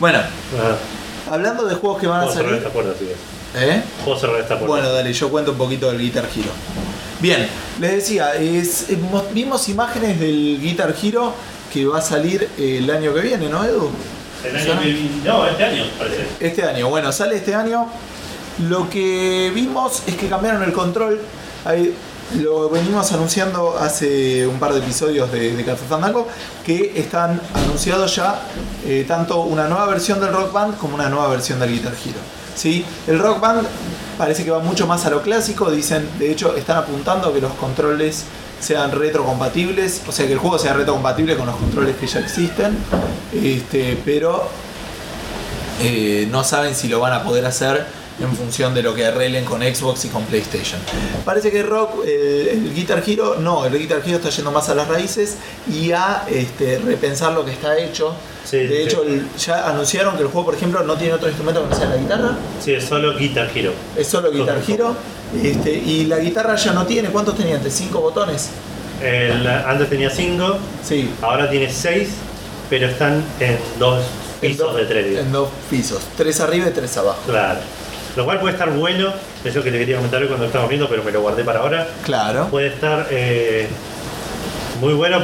Bueno, 0.00 0.18
Ah, 0.18 1.32
hablando 1.34 1.64
de 1.66 1.74
juegos 1.76 2.00
que 2.00 2.06
van 2.08 2.20
a 2.20 2.24
puedo 2.24 2.34
cerrar 2.36 2.50
salir. 2.50 2.66
esta 2.66 2.72
puerta. 2.72 2.92
¿Eh? 3.56 3.82
Puedo 4.04 4.18
cerrar 4.18 4.36
esta 4.40 4.58
puerta. 4.58 4.66
Bueno, 4.66 4.92
dale, 4.92 5.12
yo 5.12 5.28
cuento 5.30 5.52
un 5.52 5.58
poquito 5.58 5.88
del 5.90 6.00
Guitar 6.00 6.24
Hero. 6.24 6.50
Bien, 7.20 7.46
les 7.80 7.92
decía, 7.92 8.34
es- 8.34 8.90
eh, 8.90 8.96
mo- 8.96 9.24
vimos 9.32 9.68
imágenes 9.68 10.18
del 10.18 10.58
Guitar 10.60 10.94
Hero 11.02 11.32
que 11.72 11.86
va 11.86 11.98
a 11.98 12.02
salir 12.02 12.48
el 12.58 12.90
año 12.90 13.14
que 13.14 13.20
viene, 13.20 13.48
¿no, 13.48 13.64
Edu? 13.64 13.90
El 14.44 14.56
año 14.56 14.80
que 14.80 15.10
No, 15.24 15.46
este 15.46 15.64
año, 15.64 15.84
parece. 15.98 16.26
Este 16.40 16.62
año, 16.64 16.88
bueno, 16.88 17.12
sale 17.12 17.36
este 17.36 17.54
año. 17.54 17.86
Lo 18.68 18.90
que 18.90 19.50
vimos 19.54 20.02
es 20.06 20.16
que 20.16 20.28
cambiaron 20.28 20.62
el 20.62 20.72
control. 20.72 21.20
Ahí 21.64 21.94
lo 22.38 22.68
venimos 22.68 23.10
anunciando 23.12 23.76
hace 23.78 24.46
un 24.46 24.58
par 24.58 24.72
de 24.72 24.78
episodios 24.80 25.32
de, 25.32 25.56
de 25.56 25.64
Café 25.64 25.84
Fandango, 25.88 26.28
que 26.64 26.92
están 26.96 27.40
anunciados 27.54 28.14
ya 28.14 28.40
eh, 28.86 29.04
tanto 29.06 29.40
una 29.42 29.66
nueva 29.66 29.86
versión 29.86 30.20
del 30.20 30.32
Rock 30.32 30.52
Band 30.52 30.78
como 30.78 30.94
una 30.94 31.08
nueva 31.08 31.28
versión 31.28 31.58
del 31.58 31.70
Guitar 31.70 31.92
Hero. 31.92 32.18
¿sí? 32.54 32.84
El 33.06 33.18
Rock 33.18 33.40
Band 33.40 33.66
parece 34.18 34.44
que 34.44 34.50
va 34.50 34.60
mucho 34.60 34.86
más 34.86 35.06
a 35.06 35.10
lo 35.10 35.22
clásico, 35.22 35.70
dicen, 35.70 36.08
de 36.18 36.30
hecho 36.30 36.54
están 36.54 36.76
apuntando 36.76 37.32
que 37.32 37.40
los 37.40 37.52
controles 37.54 38.24
sean 38.60 38.92
retrocompatibles, 38.92 40.02
o 40.06 40.12
sea 40.12 40.26
que 40.26 40.34
el 40.34 40.38
juego 40.38 40.58
sea 40.58 40.74
retrocompatible 40.74 41.36
con 41.36 41.46
los 41.46 41.56
controles 41.56 41.96
que 41.96 42.06
ya 42.06 42.20
existen, 42.20 42.76
este, 43.32 43.98
pero 44.04 44.48
eh, 45.80 46.28
no 46.30 46.44
saben 46.44 46.74
si 46.74 46.88
lo 46.88 47.00
van 47.00 47.12
a 47.12 47.24
poder 47.24 47.46
hacer 47.46 47.86
en 48.20 48.36
función 48.36 48.74
de 48.74 48.82
lo 48.82 48.94
que 48.94 49.06
arreglen 49.06 49.44
con 49.44 49.62
Xbox 49.62 50.04
y 50.04 50.08
con 50.08 50.24
PlayStation. 50.24 50.80
Parece 51.24 51.50
que 51.50 51.62
Rock, 51.62 52.04
el, 52.06 52.48
el 52.48 52.74
Guitar 52.74 53.02
Hero, 53.06 53.36
no, 53.40 53.64
el 53.64 53.78
Guitar 53.78 54.02
Hero 54.04 54.16
está 54.16 54.30
yendo 54.30 54.50
más 54.50 54.68
a 54.68 54.74
las 54.74 54.88
raíces 54.88 55.36
y 55.72 55.92
a 55.92 56.24
este, 56.30 56.78
repensar 56.78 57.32
lo 57.32 57.44
que 57.44 57.52
está 57.52 57.78
hecho. 57.78 58.14
Sí, 58.44 58.58
de 58.58 58.68
sí. 58.68 58.82
hecho, 58.82 59.02
el- 59.02 59.26
ya 59.38 59.68
anunciaron 59.68 60.16
que 60.16 60.22
el 60.22 60.28
juego, 60.28 60.46
por 60.46 60.54
ejemplo, 60.54 60.82
no 60.82 60.96
tiene 60.96 61.14
otro 61.14 61.28
instrumento 61.28 61.62
que 61.62 61.68
no 61.70 61.76
sea 61.76 61.88
la 61.88 61.96
guitarra. 61.96 62.36
Sí, 62.62 62.72
es 62.74 62.84
solo 62.84 63.16
Guitar 63.16 63.50
Hero. 63.54 63.72
Es 63.96 64.06
solo 64.06 64.30
Guitar 64.30 64.58
Hero. 64.66 64.94
Este, 65.42 65.72
y 65.72 66.06
la 66.06 66.18
guitarra 66.18 66.56
ya 66.56 66.72
no 66.72 66.84
tiene, 66.86 67.08
¿cuántos 67.10 67.36
tenía 67.36 67.56
antes? 67.56 67.72
¿Cinco 67.74 68.00
botones? 68.00 68.48
El- 69.02 69.46
antes 69.46 69.88
tenía 69.88 70.10
5, 70.10 70.58
Sí. 70.86 71.08
ahora 71.22 71.48
tiene 71.48 71.72
6, 71.72 72.08
pero 72.68 72.88
están 72.88 73.24
en 73.38 73.58
dos 73.78 74.02
En 74.42 74.50
pisos 74.52 74.76
de 74.76 74.84
3. 74.84 75.18
En 75.20 75.32
dos 75.32 75.48
pisos. 75.70 76.02
Tres 76.16 76.40
arriba 76.40 76.68
y 76.68 76.72
tres 76.72 76.96
abajo. 76.96 77.20
Claro. 77.26 77.60
Lo 78.16 78.24
cual 78.24 78.40
puede 78.40 78.52
estar 78.54 78.70
bueno, 78.70 79.12
es 79.44 79.54
lo 79.54 79.62
que 79.62 79.70
te 79.70 79.78
quería 79.78 79.96
comentar 79.96 80.20
hoy 80.20 80.26
cuando 80.28 80.44
lo 80.44 80.48
estábamos 80.48 80.68
viendo, 80.70 80.88
pero 80.88 81.02
me 81.04 81.12
lo 81.12 81.20
guardé 81.20 81.44
para 81.44 81.60
ahora. 81.60 81.86
Claro. 82.04 82.48
Puede 82.48 82.68
estar 82.68 83.06
eh, 83.10 83.68
muy 84.80 84.94
bueno. 84.94 85.20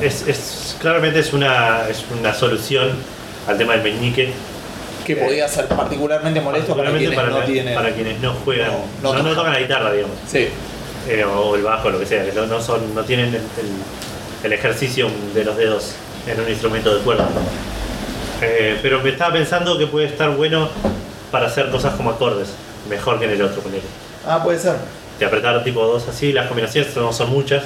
Es, 0.00 0.26
es- 0.28 0.76
claramente 0.80 1.20
es 1.20 1.32
una, 1.32 1.88
es 1.88 2.04
una 2.18 2.34
solución 2.34 2.90
al 3.48 3.56
tema 3.58 3.72
del 3.76 3.82
meñique. 3.82 4.32
Que 5.06 5.16
podía 5.16 5.48
ser 5.48 5.66
particularmente 5.66 6.40
molesto 6.40 6.76
para 6.76 6.90
Particularmente 6.90 7.08
quienes 7.08 7.16
para, 7.16 7.40
no 7.40 7.52
tienen. 7.52 7.74
para 7.74 7.90
quienes 7.94 8.20
no 8.20 8.34
juegan, 8.44 8.70
No, 9.02 9.12
no, 9.14 9.22
no 9.22 9.30
no 9.30 9.34
tocan. 9.34 9.52
la 9.52 9.58
guitarra, 9.60 9.92
digamos. 9.92 10.16
Sí. 10.30 10.48
eh, 11.08 11.24
o 11.24 11.56
el 11.56 11.62
bajo, 11.62 11.90
lo 11.90 11.98
que 11.98 12.06
sea, 12.06 12.24
que 12.24 12.32
no, 12.32 12.46
no 12.46 12.60
son, 12.60 12.94
no 12.94 13.02
tienen 13.02 13.28
el, 13.28 13.34
el- 13.36 14.44
el 14.44 14.52
ejercicio 14.52 15.08
de 15.34 15.44
los 15.44 15.56
dedos 15.56 15.92
en 16.26 16.40
un 16.40 16.48
instrumento 16.48 16.94
de 16.94 17.00
cuerda. 17.02 17.26
Eh, 18.40 18.78
pero 18.82 19.00
me 19.00 19.10
estaba 19.10 19.32
pensando 19.32 19.78
que 19.78 19.86
puede 19.86 20.06
estar 20.06 20.30
bueno 20.30 20.68
para 21.32 21.46
hacer 21.46 21.70
cosas 21.70 21.94
como 21.94 22.10
acordes, 22.10 22.48
mejor 22.88 23.18
que 23.18 23.24
en 23.24 23.32
el 23.32 23.42
otro, 23.42 23.60
ponele. 23.60 23.82
Ah, 24.24 24.40
puede 24.44 24.60
ser. 24.60 24.76
De 25.18 25.26
apretar 25.26 25.64
tipo 25.64 25.84
dos 25.84 26.06
así, 26.08 26.32
las 26.32 26.46
combinaciones 26.46 26.94
no 26.94 27.12
son 27.12 27.30
muchas, 27.30 27.64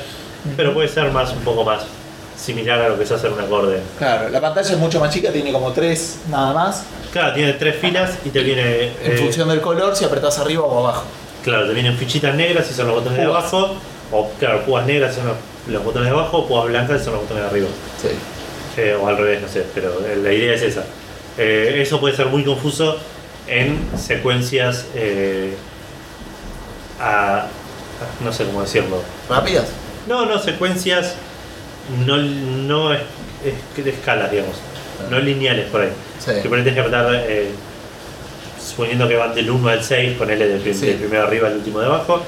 pero 0.57 0.73
puede 0.73 0.89
ser 0.89 1.11
más 1.11 1.33
un 1.33 1.41
poco 1.41 1.65
más 1.65 1.83
similar 2.37 2.81
a 2.81 2.89
lo 2.91 2.97
que 2.97 3.05
es 3.05 3.11
hacer 3.11 3.33
un 3.33 3.41
acorde. 3.41 3.81
Claro, 3.99 4.29
la 4.29 4.41
pantalla 4.41 4.71
es 4.71 4.79
mucho 4.79 5.01
más 5.01 5.13
chica, 5.13 5.33
tiene 5.33 5.53
como 5.53 5.73
tres 5.73 6.21
nada 6.31 6.53
más. 6.53 6.85
Claro, 7.13 7.35
tiene 7.35 7.55
tres 7.55 7.77
filas 7.77 8.19
y 8.25 8.31
te 8.31 8.41
viene. 8.43 8.93
En 9.03 9.13
eh, 9.13 9.17
función 9.17 9.49
del 9.49 9.61
color, 9.61 9.97
si 9.97 10.05
apretás 10.05 10.39
arriba 10.39 10.65
o 10.65 10.87
abajo. 10.87 11.05
Claro, 11.43 11.67
te 11.67 11.75
vienen 11.75 11.97
fichitas 11.97 12.35
negras 12.35 12.71
y 12.71 12.75
son 12.75 12.87
los 12.87 12.97
botones 12.97 13.19
de 13.19 13.25
abajo, 13.25 13.77
o 14.13 14.31
claro, 14.39 14.65
púas 14.65 14.87
negras 14.87 15.15
son 15.15 15.27
los, 15.27 15.37
los 15.69 15.85
botones 15.85 16.11
de 16.11 16.17
abajo, 16.17 16.39
o 16.39 16.47
púas 16.47 16.67
blancas 16.67 17.03
son 17.03 17.15
los 17.15 17.23
botones 17.23 17.45
de 17.45 17.51
arriba. 17.51 17.69
Sí. 18.01 18.09
Eh, 18.81 18.99
o 19.01 19.09
al 19.09 19.17
revés, 19.17 19.41
no 19.41 19.49
sé, 19.49 19.65
pero 19.75 20.01
la 20.23 20.33
idea 20.33 20.55
es 20.55 20.63
esa. 20.63 20.85
Eh, 21.39 21.81
eso 21.81 22.01
puede 22.01 22.15
ser 22.15 22.27
muy 22.27 22.45
confuso 22.45 22.97
en 23.49 23.79
secuencias 23.99 24.87
eh, 24.95 25.55
a, 27.01 27.47
no 28.25 28.33
sé 28.33 28.45
cómo 28.45 28.63
decirlo. 28.63 29.03
¿Rápidas? 29.29 29.67
No, 30.09 30.27
no, 30.27 30.39
secuencias 30.39 31.15
no, 32.07 32.17
no 32.19 32.93
es, 32.93 33.01
es- 33.45 33.85
de 33.85 33.91
escalas, 33.91 34.31
digamos. 34.31 34.57
No 35.11 35.19
lineales 35.19 35.67
por 35.71 35.83
ahí. 35.83 35.91
Sí. 36.19 36.33
Que 36.43 36.49
por 36.49 36.59
ahí 36.59 36.65
tenés 36.65 36.75
que 36.75 36.81
apretar, 36.81 37.15
eh, 37.29 37.51
suponiendo 38.65 39.07
que 39.09 39.17
van 39.17 39.35
del 39.35 39.51
1 39.51 39.69
al 39.69 39.85
6, 39.85 40.17
ponele 40.19 40.49
del, 40.49 40.61
prim- 40.61 40.75
Sí. 40.75 40.87
del 40.87 40.97
primero 40.97 41.25
arriba 41.25 41.49
al 41.49 41.55
último 41.57 41.81
de 41.81 41.87
abajo, 41.87 42.23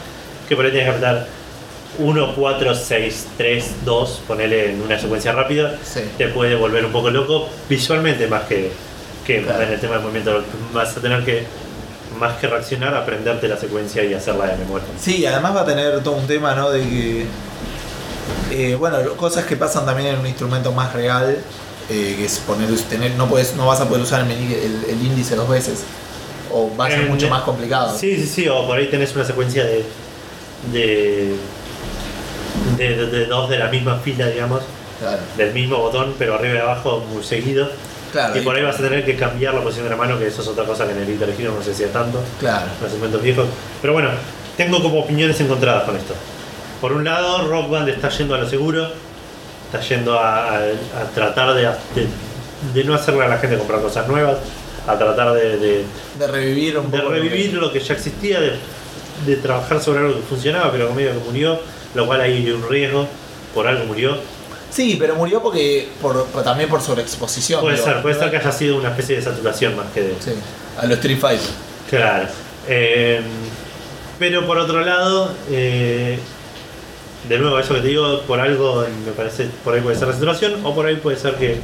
que 0.49 0.55
por 0.55 0.65
ahí 0.65 0.71
tenés 0.71 0.87
que 0.87 0.91
apretar 0.91 1.27
1, 1.99 2.35
4, 2.37 2.75
6, 2.75 3.27
3, 3.37 3.85
2, 3.85 4.23
ponele 4.29 4.71
en 4.73 4.83
una 4.83 4.99
secuencia 4.99 5.33
rápida, 5.33 5.77
Sí. 5.83 6.01
te 6.19 6.29
puede 6.29 6.55
volver 6.55 6.85
un 6.85 6.93
poco 6.93 7.11
loco 7.11 7.49
visualmente 7.69 8.27
más 8.29 8.43
que, 8.45 8.71
que 9.29 9.43
Claro. 9.43 9.63
en 9.63 9.73
el 9.73 9.79
tema 9.81 9.95
del 9.95 10.03
movimiento. 10.03 10.43
Vas 10.73 10.97
a 10.97 11.01
tener 11.01 11.23
que, 11.25 11.45
más 12.19 12.37
que 12.39 12.47
reaccionar, 12.49 12.95
aprenderte 12.95 13.47
la 13.47 13.57
secuencia 13.59 14.03
y 14.03 14.15
hacerla 14.15 14.47
de 14.47 14.57
memoria. 14.57 14.87
Sí, 14.99 15.25
además 15.27 15.55
va 15.55 15.61
a 15.61 15.67
tener 15.67 16.03
todo 16.03 16.15
un 16.15 16.27
tema, 16.27 16.55
¿no? 16.55 16.71
De 16.71 16.81
que. 16.81 17.27
eh, 18.51 18.75
bueno, 18.75 18.99
cosas 19.17 19.45
que 19.45 19.57
pasan 19.57 19.85
también 19.87 20.15
en 20.15 20.21
un 20.21 20.27
instrumento 20.27 20.73
más 20.73 20.93
real, 20.95 21.37
eh, 21.91 22.15
que 22.19 22.25
es 22.25 22.39
poner, 22.39 22.69
tener, 22.89 23.13
no, 23.13 23.27
puedes, 23.29 23.55
no 23.55 23.67
vas 23.67 23.81
a 23.81 23.87
poder 23.89 24.03
usar 24.03 24.23
el, 24.23 24.31
el- 24.33 24.85
el 24.89 25.07
índice 25.07 25.37
dos 25.37 25.49
veces. 25.49 25.81
O 26.51 26.75
va 26.77 26.87
a 26.87 26.91
ser 26.91 27.01
En- 27.01 27.09
mucho 27.09 27.29
más 27.29 27.43
complicado. 27.43 27.97
Sí, 27.99 28.17
sí, 28.17 28.27
sí, 28.27 28.49
o 28.49 28.67
por 28.67 28.79
ahí 28.79 28.87
tenés 28.89 29.15
una 29.15 29.25
secuencia 29.27 29.65
de. 29.65 29.85
de. 30.73 31.35
de, 32.79 32.97
de- 32.97 33.07
de 33.07 33.27
dos 33.27 33.51
de 33.51 33.59
la 33.59 33.69
misma 33.69 33.99
fila, 33.99 34.27
digamos, 34.27 34.63
Claro. 34.99 35.19
del 35.37 35.53
mismo 35.53 35.77
botón, 35.77 36.15
pero 36.19 36.35
arriba 36.37 36.55
y 36.55 36.59
abajo 36.59 37.05
muy 37.13 37.23
seguido. 37.23 37.69
Claro. 38.13 38.39
y 38.39 38.41
por 38.43 38.57
ahí 38.57 38.63
vas 38.63 38.79
a 38.79 38.83
tener 38.83 39.05
que 39.05 39.17
cambiar 39.17 39.55
la 39.55 39.61
posición 39.63 39.85
de 39.85 39.91
la 39.91 39.97
mano, 39.97 40.19
que 40.19 40.27
eso 40.27 40.43
es 40.43 40.49
otra 40.49 40.65
cosa 40.65 40.87
que 40.87 40.93
en 40.93 40.99
el 41.03 41.09
Hero 41.39 41.55
no 41.57 41.63
se 41.63 41.73
hacía 41.73 41.93
tanto, 41.93 42.21
Claro. 42.41 42.65
en 42.67 42.73
los 42.83 42.91
instrumentos 42.93 43.23
viejos. 43.23 43.47
Pero 43.81 43.93
bueno, 43.93 44.11
tengo 44.57 44.83
como 44.83 45.01
opiniones 45.01 45.39
encontradas 45.41 45.85
con 45.85 45.97
esto. 45.97 46.15
Por 46.81 46.93
un 46.93 47.05
lado, 47.05 47.47
Rock 47.49 47.71
Band 47.71 47.89
está 47.89 48.09
yendo 48.09 48.35
a 48.35 48.39
lo 48.39 48.49
seguro, 48.49 48.89
está 49.67 49.81
yendo 49.87 50.19
a, 50.19 50.49
a- 50.57 50.59
a 50.59 51.05
tratar 51.15 51.55
de, 51.55 51.63
de, 51.63 52.07
de 52.75 52.85
no 52.85 52.95
hacerle 52.95 53.25
a 53.25 53.29
la 53.29 53.39
gente 53.39 53.59
comprar 53.59 53.81
cosas 53.83 54.07
nuevas, 54.09 54.37
a 54.87 54.97
tratar 54.97 55.33
de- 55.35 55.59
de 55.59 55.85
De 56.19 56.27
revivir 56.27 56.79
un 56.79 56.91
poco. 56.91 57.09
revivir 57.11 57.53
lo 57.55 57.71
que 57.73 57.81
ya 57.81 57.95
existía, 57.95 58.41
de, 58.41 58.53
de 59.27 59.37
trabajar 59.37 59.81
sobre 59.81 60.01
algo 60.01 60.15
que 60.15 60.23
funcionaba, 60.23 60.71
pero 60.73 60.93
medio 60.95 61.13
que 61.13 61.19
murió, 61.27 61.61
lo 61.95 62.07
cual 62.07 62.21
hay 62.23 62.51
un 62.51 62.67
riesgo, 62.69 63.07
por 63.55 63.67
algo 63.67 63.85
murió. 63.85 64.17
Sí, 64.71 64.97
pero 65.01 65.15
murió 65.15 65.43
porque 65.43 65.89
por, 66.03 66.25
por- 66.27 66.43
también 66.45 66.69
por 66.69 66.81
sobreexposición. 66.81 67.61
Puede 67.63 67.77
digo, 67.77 67.87
ser, 67.87 68.03
puede 68.03 68.15
ser 68.19 68.31
que 68.31 68.37
haya 68.37 68.53
sido 68.53 68.77
una 68.77 68.91
especie 68.91 69.17
de 69.17 69.23
saturación 69.23 69.77
más 69.77 69.87
que 69.95 70.03
de. 70.03 70.15
Sí, 70.21 70.33
a 70.79 70.85
los 70.87 70.99
Street 70.99 71.19
Fighter. 71.19 71.49
Claro. 71.89 72.29
Eh, 72.69 73.21
pero 74.19 74.47
por 74.47 74.59
otro 74.59 74.81
lado, 74.85 75.33
eh, 75.51 76.19
de 77.29 77.39
nuevo, 77.39 77.59
eso 77.59 77.75
que 77.75 77.81
te 77.81 77.89
digo, 77.89 78.21
por 78.23 78.41
algo 78.41 78.85
me 79.07 79.13
parece, 79.13 79.49
por 79.65 79.75
ahí 79.75 79.81
puede 79.81 79.97
ser 79.97 80.09
la 80.09 80.15
saturación, 80.15 80.65
o 80.65 80.75
por 80.75 80.87
ahí 80.87 80.97
puede 80.97 81.17
ser 81.17 81.35
que 81.37 81.59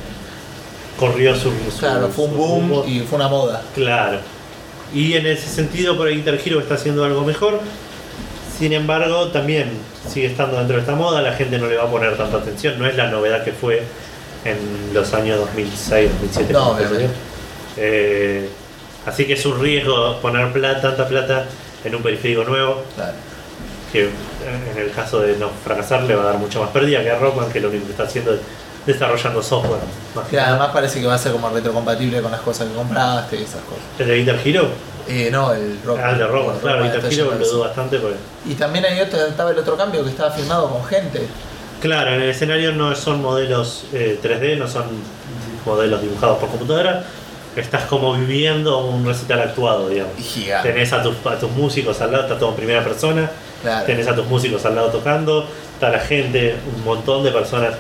corrió 0.98 1.34
su. 1.34 1.50
su- 1.70 1.78
Claro, 1.78 2.08
fue 2.08 2.24
un 2.24 2.30
su 2.32 2.36
boom 2.36 2.60
rumbo. 2.70 2.84
y 2.86 3.00
fue 3.00 3.16
una 3.16 3.28
moda. 3.28 3.62
Claro. 3.74 4.18
Y 4.94 5.14
en 5.14 5.26
ese 5.26 5.48
sentido, 5.48 5.96
por 5.96 6.06
ahí 6.08 6.16
Guitar 6.16 6.38
Hero 6.44 6.60
está 6.60 6.74
haciendo 6.74 7.04
algo 7.04 7.22
mejor. 7.24 7.60
Sin 8.58 8.72
embargo, 8.72 9.28
también 9.28 9.70
sigue 10.08 10.26
estando 10.28 10.56
dentro 10.58 10.76
de 10.76 10.82
esta 10.82 10.94
moda, 10.94 11.20
la 11.22 11.32
gente 11.32 11.58
no 11.58 11.66
le 11.66 11.76
va 11.76 11.84
a 11.84 11.90
poner 11.90 12.16
tanta 12.16 12.36
atención. 12.38 12.78
No 12.78 12.86
es 12.86 12.94
la 12.96 13.08
novedad 13.10 13.42
que 13.44 13.52
fue 13.52 13.82
en 14.44 14.56
los 14.92 15.12
años 15.14 15.38
2006, 15.40 16.10
2007. 16.10 16.52
No. 16.52 16.76
Eh, 17.76 18.48
así 19.06 19.24
que 19.26 19.32
es 19.34 19.44
un 19.46 19.60
riesgo 19.60 20.18
poner 20.20 20.52
plata, 20.52 20.80
tanta 20.82 21.08
plata 21.08 21.46
en 21.84 21.94
un 21.94 22.02
periférico 22.02 22.44
nuevo, 22.44 22.82
Claro. 22.94 23.12
que 23.92 24.02
en 24.04 24.78
el 24.78 24.90
caso 24.92 25.20
de 25.20 25.36
no 25.36 25.50
fracasar 25.64 26.02
le 26.04 26.14
va 26.14 26.22
a 26.22 26.26
dar 26.26 26.38
mucha 26.38 26.60
más 26.60 26.70
pérdida 26.70 27.02
que 27.02 27.10
a 27.10 27.18
Rockman, 27.18 27.50
que 27.50 27.60
lo 27.60 27.68
único 27.68 27.86
que 27.86 27.90
está 27.92 28.04
haciendo 28.04 28.34
es 28.34 28.40
desarrollando 28.86 29.42
software. 29.42 29.80
Más 30.14 30.30
nada. 30.32 30.48
además 30.50 30.68
parece 30.72 31.00
que 31.00 31.06
va 31.06 31.14
a 31.14 31.18
ser 31.18 31.32
como 31.32 31.48
retrocompatible 31.48 32.20
con 32.20 32.30
las 32.30 32.40
cosas 32.42 32.68
que 32.68 32.74
compraste 32.74 33.36
y 33.36 33.42
esas 33.42 33.62
cosas. 33.62 33.82
¿El 33.98 34.06
de 34.08 34.16
Guitar 34.18 34.38
Hero? 34.44 34.68
Eh, 35.08 35.28
no, 35.30 35.52
el 35.52 35.78
rock. 35.84 35.98
Ah, 36.02 36.10
el 36.10 36.18
de 36.18 36.26
claro, 36.26 36.32
Rockman 36.32 36.82
Guitar 36.82 36.96
está 36.96 37.08
Hero 37.08 37.10
lleno 37.10 37.30
de 37.30 37.38
lo 37.38 37.50
dudo 37.50 37.60
bastante 37.60 37.98
porque 37.98 38.16
Y 38.46 38.54
también 38.54 38.84
ahí 38.84 38.98
estaba 38.98 39.50
el 39.50 39.58
otro 39.58 39.76
cambio 39.76 40.02
que 40.02 40.10
estaba 40.10 40.30
filmado 40.30 40.70
con 40.70 40.84
gente. 40.84 41.26
Claro, 41.80 42.14
en 42.14 42.22
el 42.22 42.30
escenario 42.30 42.72
no 42.72 42.94
son 42.96 43.20
modelos 43.20 43.84
eh, 43.92 44.18
3D, 44.22 44.56
no 44.56 44.66
son 44.66 44.84
modelos 45.66 46.00
dibujados 46.00 46.38
por 46.38 46.48
computadora. 46.48 47.04
Estás 47.56 47.84
como 47.84 48.14
viviendo 48.14 48.78
un 48.78 49.06
recital 49.06 49.40
actuado, 49.40 49.88
digamos. 49.88 50.18
Y 50.18 50.22
gigante. 50.22 50.72
Tenés 50.72 50.92
a 50.92 51.02
tus, 51.02 51.14
a 51.26 51.38
tus 51.38 51.50
músicos 51.50 52.00
al 52.00 52.10
lado, 52.10 52.24
está 52.24 52.38
todo 52.38 52.50
en 52.50 52.56
primera 52.56 52.82
persona. 52.82 53.30
Claro. 53.62 53.86
Tenés 53.86 54.08
a 54.08 54.14
tus 54.14 54.26
músicos 54.26 54.64
al 54.64 54.74
lado 54.74 54.88
tocando. 54.88 55.46
Está 55.74 55.90
la 55.90 56.00
gente, 56.00 56.56
un 56.74 56.84
montón 56.84 57.22
de 57.22 57.30
personas. 57.30 57.74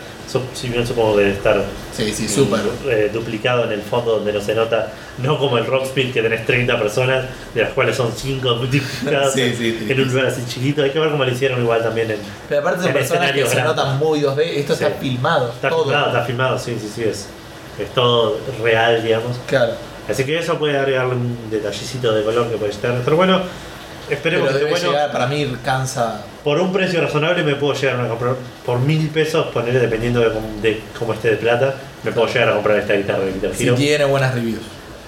Bien 0.70 0.86
supongo 0.86 1.16
que 1.16 1.22
debe 1.22 1.34
estar 1.34 1.62
Sí, 1.96 2.12
sí, 2.12 2.28
súper. 2.28 2.60
eh, 2.88 3.10
duplicado 3.12 3.64
en 3.64 3.72
el 3.72 3.82
fondo 3.82 4.16
donde 4.16 4.32
no 4.32 4.40
se 4.40 4.54
nota, 4.54 4.90
no 5.18 5.38
como 5.38 5.58
el 5.58 5.66
Rockspeed 5.66 6.12
que 6.12 6.22
tenés 6.22 6.44
30 6.46 6.78
personas, 6.78 7.24
de 7.54 7.62
las 7.62 7.72
cuales 7.72 7.96
son 7.96 8.10
5 8.12 8.56
multiplicadas 8.56 9.32
Sí, 9.32 9.42
en, 9.42 9.56
sí, 9.56 9.78
sí, 9.78 9.92
en 9.92 10.00
un 10.00 10.04
sí. 10.06 10.10
lugar 10.10 10.26
así 10.26 10.42
chiquito. 10.48 10.82
Hay 10.82 10.90
que 10.90 10.98
ver 10.98 11.10
cómo 11.10 11.24
lo 11.24 11.30
hicieron 11.30 11.60
igual 11.62 11.82
también 11.82 12.10
en, 12.10 12.18
Pero 12.48 12.60
aparte 12.62 12.82
son 12.84 12.92
personas 12.92 13.30
que 13.32 13.40
escenario 13.42 13.46
se 13.48 13.62
notan 13.62 13.98
muy 13.98 14.20
2D. 14.20 14.40
Esto 14.56 14.74
Sí. 14.74 14.84
está 14.84 14.96
filmado. 14.98 15.50
Está 15.52 15.68
todo. 15.68 15.84
filmado, 15.84 16.06
está 16.08 16.22
filmado, 16.24 16.58
sí, 16.58 16.76
sí, 16.80 16.90
sí, 16.92 17.02
es, 17.04 17.28
es 17.78 17.94
todo 17.94 18.38
real, 18.62 19.02
digamos. 19.04 19.36
Claro. 19.46 19.72
Así 20.08 20.24
que 20.24 20.38
eso 20.38 20.58
puede 20.58 20.76
agregarle 20.78 21.14
un 21.14 21.50
detallecito 21.50 22.12
de 22.12 22.24
color 22.24 22.48
que 22.50 22.56
puede 22.56 22.72
estar. 22.72 22.94
Pero 23.04 23.16
bueno, 23.16 23.40
esperemos 24.10 24.46
Pero 24.48 24.58
que 24.58 24.64
debe 24.64 24.70
bueno. 24.70 24.90
llegar, 24.92 25.12
para 25.12 25.26
mí 25.26 25.56
cansa. 25.64 26.22
Por 26.42 26.58
un 26.60 26.72
precio 26.72 27.00
razonable 27.00 27.42
me 27.42 27.54
puedo 27.56 27.74
llegar 27.74 28.00
a 28.00 28.08
comprar, 28.08 28.34
por 28.66 28.78
mil 28.80 29.08
pesos, 29.08 29.46
ponerle 29.48 29.80
dependiendo 29.80 30.20
de 30.20 30.32
cómo, 30.32 30.48
de 30.60 30.80
cómo 30.98 31.12
esté 31.14 31.30
de 31.30 31.36
plata, 31.36 31.74
me 32.02 32.12
puedo 32.12 32.26
llegar 32.26 32.50
a 32.50 32.54
comprar 32.54 32.78
esta 32.78 32.94
guitarra 32.94 33.20
de 33.24 33.32
Guitar 33.32 33.54
Si 33.54 33.70
tiene 33.70 34.04
buenas 34.04 34.34
reviews. 34.34 34.62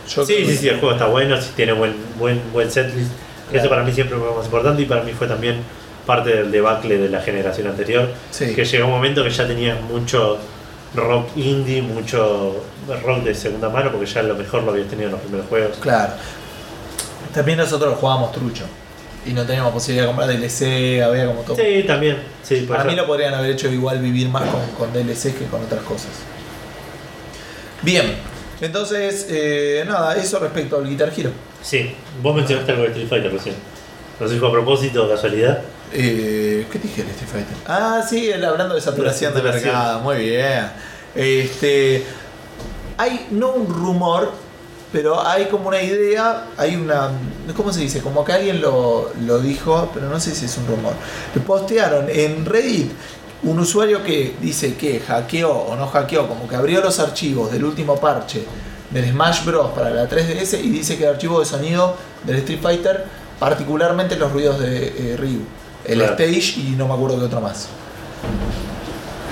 Yo 0.09 0.25
Sí, 0.25 0.35
sí, 0.39 0.47
que- 0.47 0.57
sí, 0.57 0.69
el 0.69 0.79
juego 0.79 0.93
está 0.95 1.07
bueno, 1.07 1.41
si 1.41 1.51
tiene 1.51 1.73
buen, 1.73 1.95
buen, 2.19 2.41
buen 2.53 2.71
setlist. 2.71 3.11
Claro. 3.51 3.61
Eso 3.61 3.69
para 3.69 3.83
mí 3.83 3.93
siempre 3.93 4.17
fue 4.17 4.27
lo 4.27 4.35
más 4.35 4.47
importante 4.47 4.83
y 4.83 4.87
para 4.87 5.03
mí 5.03 5.13
fue 5.13 5.27
también 5.27 5.57
parte 6.07 6.31
del 6.31 6.51
debacle 6.53 6.97
de 6.99 7.09
la 7.09 7.21
generación 7.21 7.67
anterior. 7.67 8.09
Sí. 8.31 8.55
Que 8.55 8.65
llegó 8.65 8.87
un 8.87 8.93
momento 8.93 9.23
que 9.25 9.31
ya 9.31 9.47
tenía 9.47 9.75
mucho 9.75 10.39
rock 10.95 11.29
indie, 11.37 11.83
mucho 11.83 12.65
rock 13.05 13.25
de 13.25 13.35
segunda 13.35 13.69
mano, 13.69 13.91
porque 13.91 14.07
ya 14.07 14.23
lo 14.23 14.35
mejor 14.37 14.63
lo 14.63 14.71
habías 14.71 14.89
tenido 14.89 15.09
en 15.09 15.13
los 15.13 15.21
primeros 15.21 15.47
juegos. 15.49 15.77
Claro. 15.81 16.13
También 17.35 17.59
nosotros 17.59 17.99
jugábamos 18.01 18.33
trucho. 18.33 18.65
Y 19.27 19.33
no 19.33 19.45
teníamos 19.45 19.73
posibilidad 19.73 20.05
de 20.05 20.15
comprar 20.15 20.29
DLC, 20.29 21.03
había 21.03 21.27
como 21.27 21.41
todo. 21.43 21.57
Sí, 21.57 21.83
también. 21.85 22.19
Sí, 22.43 22.65
Para 22.69 22.85
mí 22.85 22.95
lo 22.95 23.07
podrían 23.07 23.35
haber 23.35 23.51
hecho 23.51 23.69
igual 23.69 23.99
vivir 23.99 24.29
más 24.29 24.45
con, 24.49 24.63
con 24.79 24.93
DLCs 24.93 25.35
que 25.35 25.47
con 25.51 25.63
otras 25.63 25.83
cosas. 25.83 26.11
Bien, 27.83 28.15
entonces, 28.61 29.27
eh, 29.29 29.85
nada, 29.87 30.17
eso 30.17 30.39
respecto 30.39 30.77
al 30.79 30.89
Guitar 30.89 31.13
Hero. 31.17 31.31
Sí, 31.63 31.95
vos 32.23 32.35
mencionaste 32.35 32.73
algo 32.73 32.85
de 32.85 32.91
Street 32.91 33.09
Fighter 33.09 33.33
recién. 33.33 33.55
No 34.19 34.27
sé 34.27 34.35
si 34.35 34.41
fue 34.41 34.49
a 34.49 34.53
propósito 34.53 35.09
casualidad. 35.09 35.63
Eh, 35.93 36.67
¿Qué 36.71 36.79
dije 36.79 37.03
el 37.03 37.09
Street 37.09 37.31
Fighter? 37.31 37.57
Ah, 37.67 38.03
sí, 38.09 38.33
hablando 38.33 38.75
de 38.75 38.81
saturación 38.81 39.35
de 39.35 39.43
mercado, 39.43 40.01
muy 40.01 40.17
bien. 40.19 40.71
Este, 41.15 42.05
hay 42.97 43.27
no 43.31 43.51
un 43.51 43.69
rumor, 43.69 44.33
pero 44.93 45.27
hay 45.27 45.47
como 45.47 45.69
una 45.69 45.83
idea, 45.83 46.47
hay 46.57 46.77
una, 46.77 47.11
¿cómo 47.57 47.73
se 47.73 47.81
dice? 47.81 48.01
Como 48.01 48.25
que 48.25 48.33
alguien 48.33 48.61
lo, 48.61 49.11
lo 49.27 49.39
dijo, 49.41 49.91
pero 49.93 50.09
no 50.09 50.19
sé 50.21 50.35
si 50.35 50.45
es 50.47 50.57
un 50.59 50.67
rumor. 50.67 50.93
Le 51.35 51.41
postearon 51.41 52.07
en 52.09 52.45
Reddit 52.45 52.91
un 53.43 53.59
usuario 53.61 54.03
que 54.03 54.35
dice 54.41 54.75
que 54.75 55.01
hackeó 55.01 55.51
o 55.51 55.77
no 55.77 55.87
hackeó, 55.89 56.27
como 56.29 56.49
que 56.49 56.57
abrió 56.57 56.81
los 56.81 56.99
archivos 56.99 57.53
del 57.53 57.65
último 57.65 57.97
parche 57.97 58.45
del 58.91 59.11
Smash 59.11 59.45
Bros. 59.45 59.73
para 59.73 59.91
la 59.91 60.09
3DS 60.09 60.59
y 60.63 60.71
dice 60.71 60.97
que 60.97 61.05
el 61.05 61.11
archivo 61.11 61.41
de 61.41 61.47
sonido 61.47 61.97
del 62.25 62.37
Street 62.37 62.61
Fighter, 62.63 63.05
particularmente 63.39 64.17
los 64.17 64.33
ruidos 64.33 64.59
de 64.61 65.13
eh, 65.13 65.17
Ryu, 65.17 65.41
el 65.85 65.99
Claro. 65.99 66.13
stage 66.15 66.61
y 66.61 66.75
no 66.77 66.89
me 66.89 66.95
acuerdo 66.95 67.19
qué 67.19 67.25
otro 67.27 67.41
más. 67.41 67.69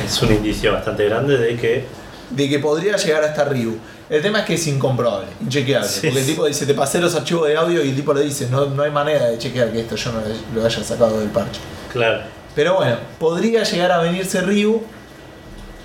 Es 0.05 0.21
un 0.23 0.33
indicio 0.33 0.73
bastante 0.73 1.05
grande 1.07 1.39
de 1.39 1.57
que. 1.57 2.04
De 2.35 2.49
que 2.49 2.59
podría 2.59 2.97
llegar 2.97 3.23
hasta 3.25 3.45
Ryu. 3.45 3.79
El 4.11 4.21
tema 4.23 4.41
es 4.41 4.45
que 4.45 4.55
es 4.55 4.67
incomprobable, 4.67 5.29
inchequeable. 5.43 5.89
Sí, 5.89 6.01
porque 6.07 6.21
el 6.21 6.27
tipo 6.27 6.47
dice, 6.47 6.67
te 6.67 6.75
pasé 6.75 7.01
los 7.01 7.15
archivos 7.15 7.49
de 7.49 7.57
audio 7.57 7.83
y 7.85 7.91
el 7.91 7.97
tipo 7.97 8.13
le 8.13 8.23
dice, 8.23 8.49
no, 8.51 8.67
no 8.67 8.83
hay 8.83 8.91
manera 8.91 9.27
de 9.27 9.39
chequear 9.39 9.71
que 9.73 9.81
esto 9.81 9.97
yo 9.97 10.13
no 10.13 10.21
lo 10.55 10.67
haya 10.67 10.83
sacado 10.85 11.19
del 11.21 11.29
parche. 11.31 11.61
Claro. 11.93 12.21
Pero 12.55 12.75
bueno, 12.77 12.97
podría 13.19 13.63
llegar 13.65 13.91
a 13.93 13.99
venirse 13.99 14.41
Ryu 14.41 14.83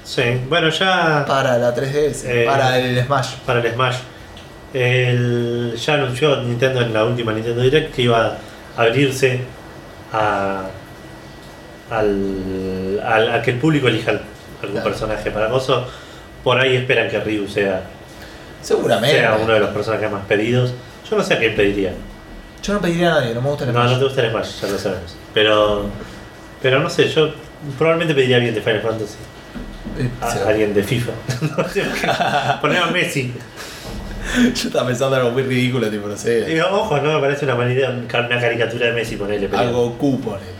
Sí. 0.04 0.24
Bueno, 0.50 0.70
ya. 0.70 1.24
para 1.28 1.58
la 1.60 1.74
3DS, 1.76 2.24
Eh, 2.26 2.46
para 2.48 2.80
el 2.80 3.04
Smash. 3.06 3.34
para 3.46 3.60
el 3.62 3.74
Smash. 3.74 3.96
El, 4.74 5.76
ya 5.78 5.94
anunció 5.96 6.38
Nintendo 6.44 6.82
en 6.82 6.94
la 6.94 7.04
última 7.06 7.32
Nintendo 7.32 7.62
Direct 7.62 7.94
que 7.96 8.04
iba 8.04 8.38
a 8.78 8.82
abrirse 8.82 9.42
a, 10.14 10.64
al, 11.90 13.00
al- 13.04 13.32
a 13.34 13.42
que 13.42 13.52
el 13.52 13.58
público 13.60 13.88
elija 13.88 14.12
algún 14.12 14.28
Claro. 14.72 14.84
personaje 14.90 15.32
para 15.32 15.48
gozo. 15.48 15.86
Por 16.44 16.60
ahí 16.60 16.76
esperan 16.76 17.10
que 17.10 17.20
Ryu 17.20 17.48
sea, 17.48 17.84
Seguramente. 18.62 19.18
sea 19.20 19.36
uno 19.42 19.54
de 19.54 19.60
los 19.60 19.70
personajes 19.70 20.10
más 20.12 20.26
pedidos. 20.26 20.74
Yo 21.10 21.18
no 21.18 21.24
sé 21.24 21.34
a 21.34 21.40
quién 21.40 21.56
pediría. 21.56 21.94
Yo 22.64 22.74
no 22.74 22.82
pediría 22.82 23.16
a 23.16 23.20
nadie, 23.22 23.34
no 23.34 23.42
me 23.42 23.50
gusta 23.50 23.66
el 23.66 23.74
No, 23.74 23.80
Smash. 23.82 23.92
no 23.94 23.98
te 24.00 24.04
gusta 24.06 24.22
el 24.26 24.32
Smash, 24.32 24.62
ya 24.62 24.68
lo 24.68 24.78
sabemos. 24.78 25.16
Pero, 25.34 25.86
pero 26.62 26.80
no 26.80 26.90
sé, 26.90 27.08
yo 27.10 27.30
probablemente 27.78 28.14
pediría 28.14 28.36
a 28.36 28.40
alguien 28.40 28.56
de 28.56 28.62
Final 28.62 28.82
Fantasy. 28.82 29.16
Eh, 29.98 30.10
A 30.22 30.32
sí. 30.32 30.40
alguien 30.48 30.74
de 30.74 30.84
FIFA. 30.84 31.12
No 31.58 31.68
sé, 31.70 31.84
Poner 32.62 32.84
a 32.84 32.88
Messi. 32.88 33.34
Yo 34.38 34.68
estaba 34.68 34.88
pensando 34.88 35.16
algo 35.16 35.32
muy 35.32 35.44
ridículo, 35.44 35.90
tipo, 35.90 36.08
no 36.08 36.16
sé. 36.18 36.46
Digo, 36.46 36.68
ojo, 36.72 37.00
no 37.00 37.14
me 37.14 37.20
parece 37.20 37.46
una 37.46 37.56
mala 37.56 37.72
idea 37.74 37.90
una 37.90 38.40
caricatura 38.40 38.88
de 38.88 38.92
Messi 38.94 39.16
ponerle 39.16 39.48
pero- 39.48 39.62
Algo 39.62 39.98
Q 39.98 40.22
ponele. 40.22 40.60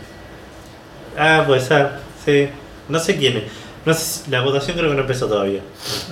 Ah, 1.18 1.44
puede 1.46 1.60
ser, 1.60 1.88
sí. 2.24 2.48
No 2.88 2.98
sé 2.98 3.16
quién 3.16 3.36
es. 3.36 3.42
No 3.86 3.94
sé 3.94 4.00
si- 4.24 4.30
la 4.30 4.42
votación 4.42 4.76
creo 4.76 4.90
que 4.90 4.94
no 4.96 5.02
empezó 5.02 5.26
todavía. 5.26 5.60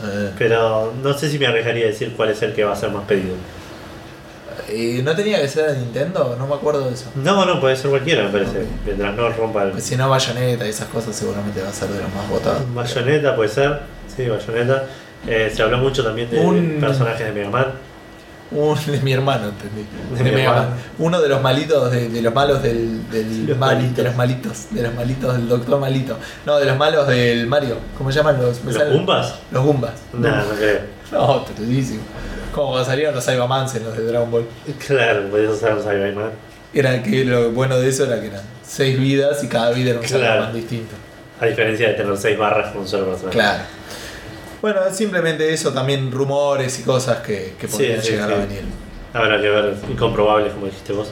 Eh, 0.05 0.31
Pero 0.39 0.93
no 1.03 1.13
sé 1.17 1.29
si 1.31 1.39
me 1.39 1.47
arriesgaría 1.47 1.85
a 1.85 1.89
decir 1.89 2.15
cuál 2.17 2.31
es 2.31 2.41
el 2.43 2.55
que 2.55 2.65
va 2.65 2.73
a 2.73 2.77
ser 2.77 2.91
más 2.91 3.05
pedido. 3.05 3.35
eh, 4.69 5.01
¿No 5.03 5.15
tenía 5.17 5.41
que 5.41 5.49
ser 5.49 5.73
de 5.73 5.79
Nintendo? 5.79 6.37
No 6.39 6.47
me 6.47 6.55
acuerdo 6.55 6.87
de 6.89 6.95
eso. 6.95 7.07
No, 7.15 7.45
no, 7.47 7.61
puede 7.61 7.77
ser 7.77 7.91
cualquiera, 7.91 8.25
me 8.25 8.31
parece. 8.31 8.65
Mientras 8.85 9.15
no 9.15 9.29
rompa 9.31 9.63
el. 9.65 9.71
Pues 9.73 9.85
si 9.85 9.97
no, 9.97 10.09
Bayonetta 10.09 10.67
y 10.67 10.71
esas 10.71 10.89
cosas 10.89 11.15
seguramente 11.17 11.63
va 11.63 11.69
a 11.69 11.73
ser 11.73 11.89
de 11.89 12.01
los 12.03 12.15
más 12.15 12.29
votados. 12.29 12.63
Bayonetta 12.75 13.35
puede 13.37 13.49
ser. 13.49 13.81
Sí, 14.15 14.29
Bayonetta. 14.29 14.85
Eh, 15.27 15.51
se 15.55 15.63
habló 15.63 15.79
mucho 15.79 16.05
también 16.05 16.31
de 16.31 16.39
Un- 16.41 16.79
personajes 16.81 17.27
de 17.27 17.33
Mega 17.33 17.51
Man. 17.51 17.67
Un 18.51 18.79
de 18.87 19.01
mi 19.01 19.13
hermano, 19.13 19.49
entendí. 19.49 19.85
De 20.17 20.25
De 20.25 20.33
mi 20.37 20.41
hermano. 20.43 20.69
Uno 20.99 21.21
de 21.21 21.29
los 21.29 21.43
malitos, 21.43 21.91
de, 21.91 22.09
de 22.09 22.23
los 22.23 22.33
malos 22.35 22.63
del, 22.63 23.09
del 23.11 23.47
Los 23.47 23.59
malitos. 23.59 23.97
de 23.97 24.03
los 24.05 24.17
malitos, 24.17 24.67
de 24.71 24.83
los 24.83 24.95
malitos 24.95 25.35
del 25.35 25.49
doctor 25.49 25.79
malito. 25.81 26.17
No, 26.47 26.57
de 26.59 26.65
los 26.65 26.77
malos 26.79 27.07
del 27.09 27.47
Mario. 27.47 27.77
¿Cómo 27.97 28.11
se 28.11 28.19
llaman 28.19 28.41
los? 28.41 28.65
¿Los 28.65 28.93
Goombas? 28.93 29.35
Los 29.51 29.65
Goombas. 29.65 29.93
No, 30.13 30.29
no 30.29 30.45
creo. 30.59 30.81
No, 31.13 31.43
tremendísimo. 31.43 32.01
Como 32.55 32.69
cuando 32.71 32.87
salieron 32.89 33.15
los 33.15 33.25
Saibamans 33.25 33.75
en 33.75 33.85
los 33.85 33.97
de 33.97 34.05
Dragon 34.05 34.31
Ball. 34.31 34.47
Claro, 34.87 35.29
podías 35.31 35.53
usar 35.53 35.75
un 35.77 35.83
Cyberman. 35.83 36.31
Era 36.75 37.03
que 37.03 37.25
lo 37.25 37.51
bueno 37.53 37.79
de 37.79 37.89
eso 37.89 38.05
era 38.05 38.21
que 38.21 38.27
eran 38.29 38.43
seis 38.67 38.99
vidas 38.99 39.43
y 39.45 39.49
cada 39.49 39.71
vida 39.71 39.91
era 39.91 40.01
un 40.01 40.05
Claro. 40.07 40.25
Saibaman 40.27 40.55
distinto. 40.55 40.95
A 41.41 41.47
diferencia 41.47 41.89
de 41.89 41.95
tener 41.95 42.17
6 42.17 42.37
barras 42.37 42.73
con 42.73 42.81
un 42.81 42.89
solo 42.89 43.07
personaje. 43.11 43.39
Claro. 43.39 43.63
Bueno, 44.61 44.81
simplemente 44.93 45.53
eso, 45.53 45.73
también 45.73 46.11
rumores 46.11 46.79
y 46.81 46.83
cosas 46.83 47.19
que, 47.19 47.55
que 47.61 47.69
podrían 47.69 48.03
sí, 48.03 48.11
llegar 48.11 48.33
a 48.33 48.37
venir. 48.37 48.63
Habrá 49.13 49.41
que 49.41 49.49
ver 49.49 49.77
incomprobables, 49.91 50.53
como 50.53 50.67
dijiste 50.67 50.93
vos. 50.93 51.09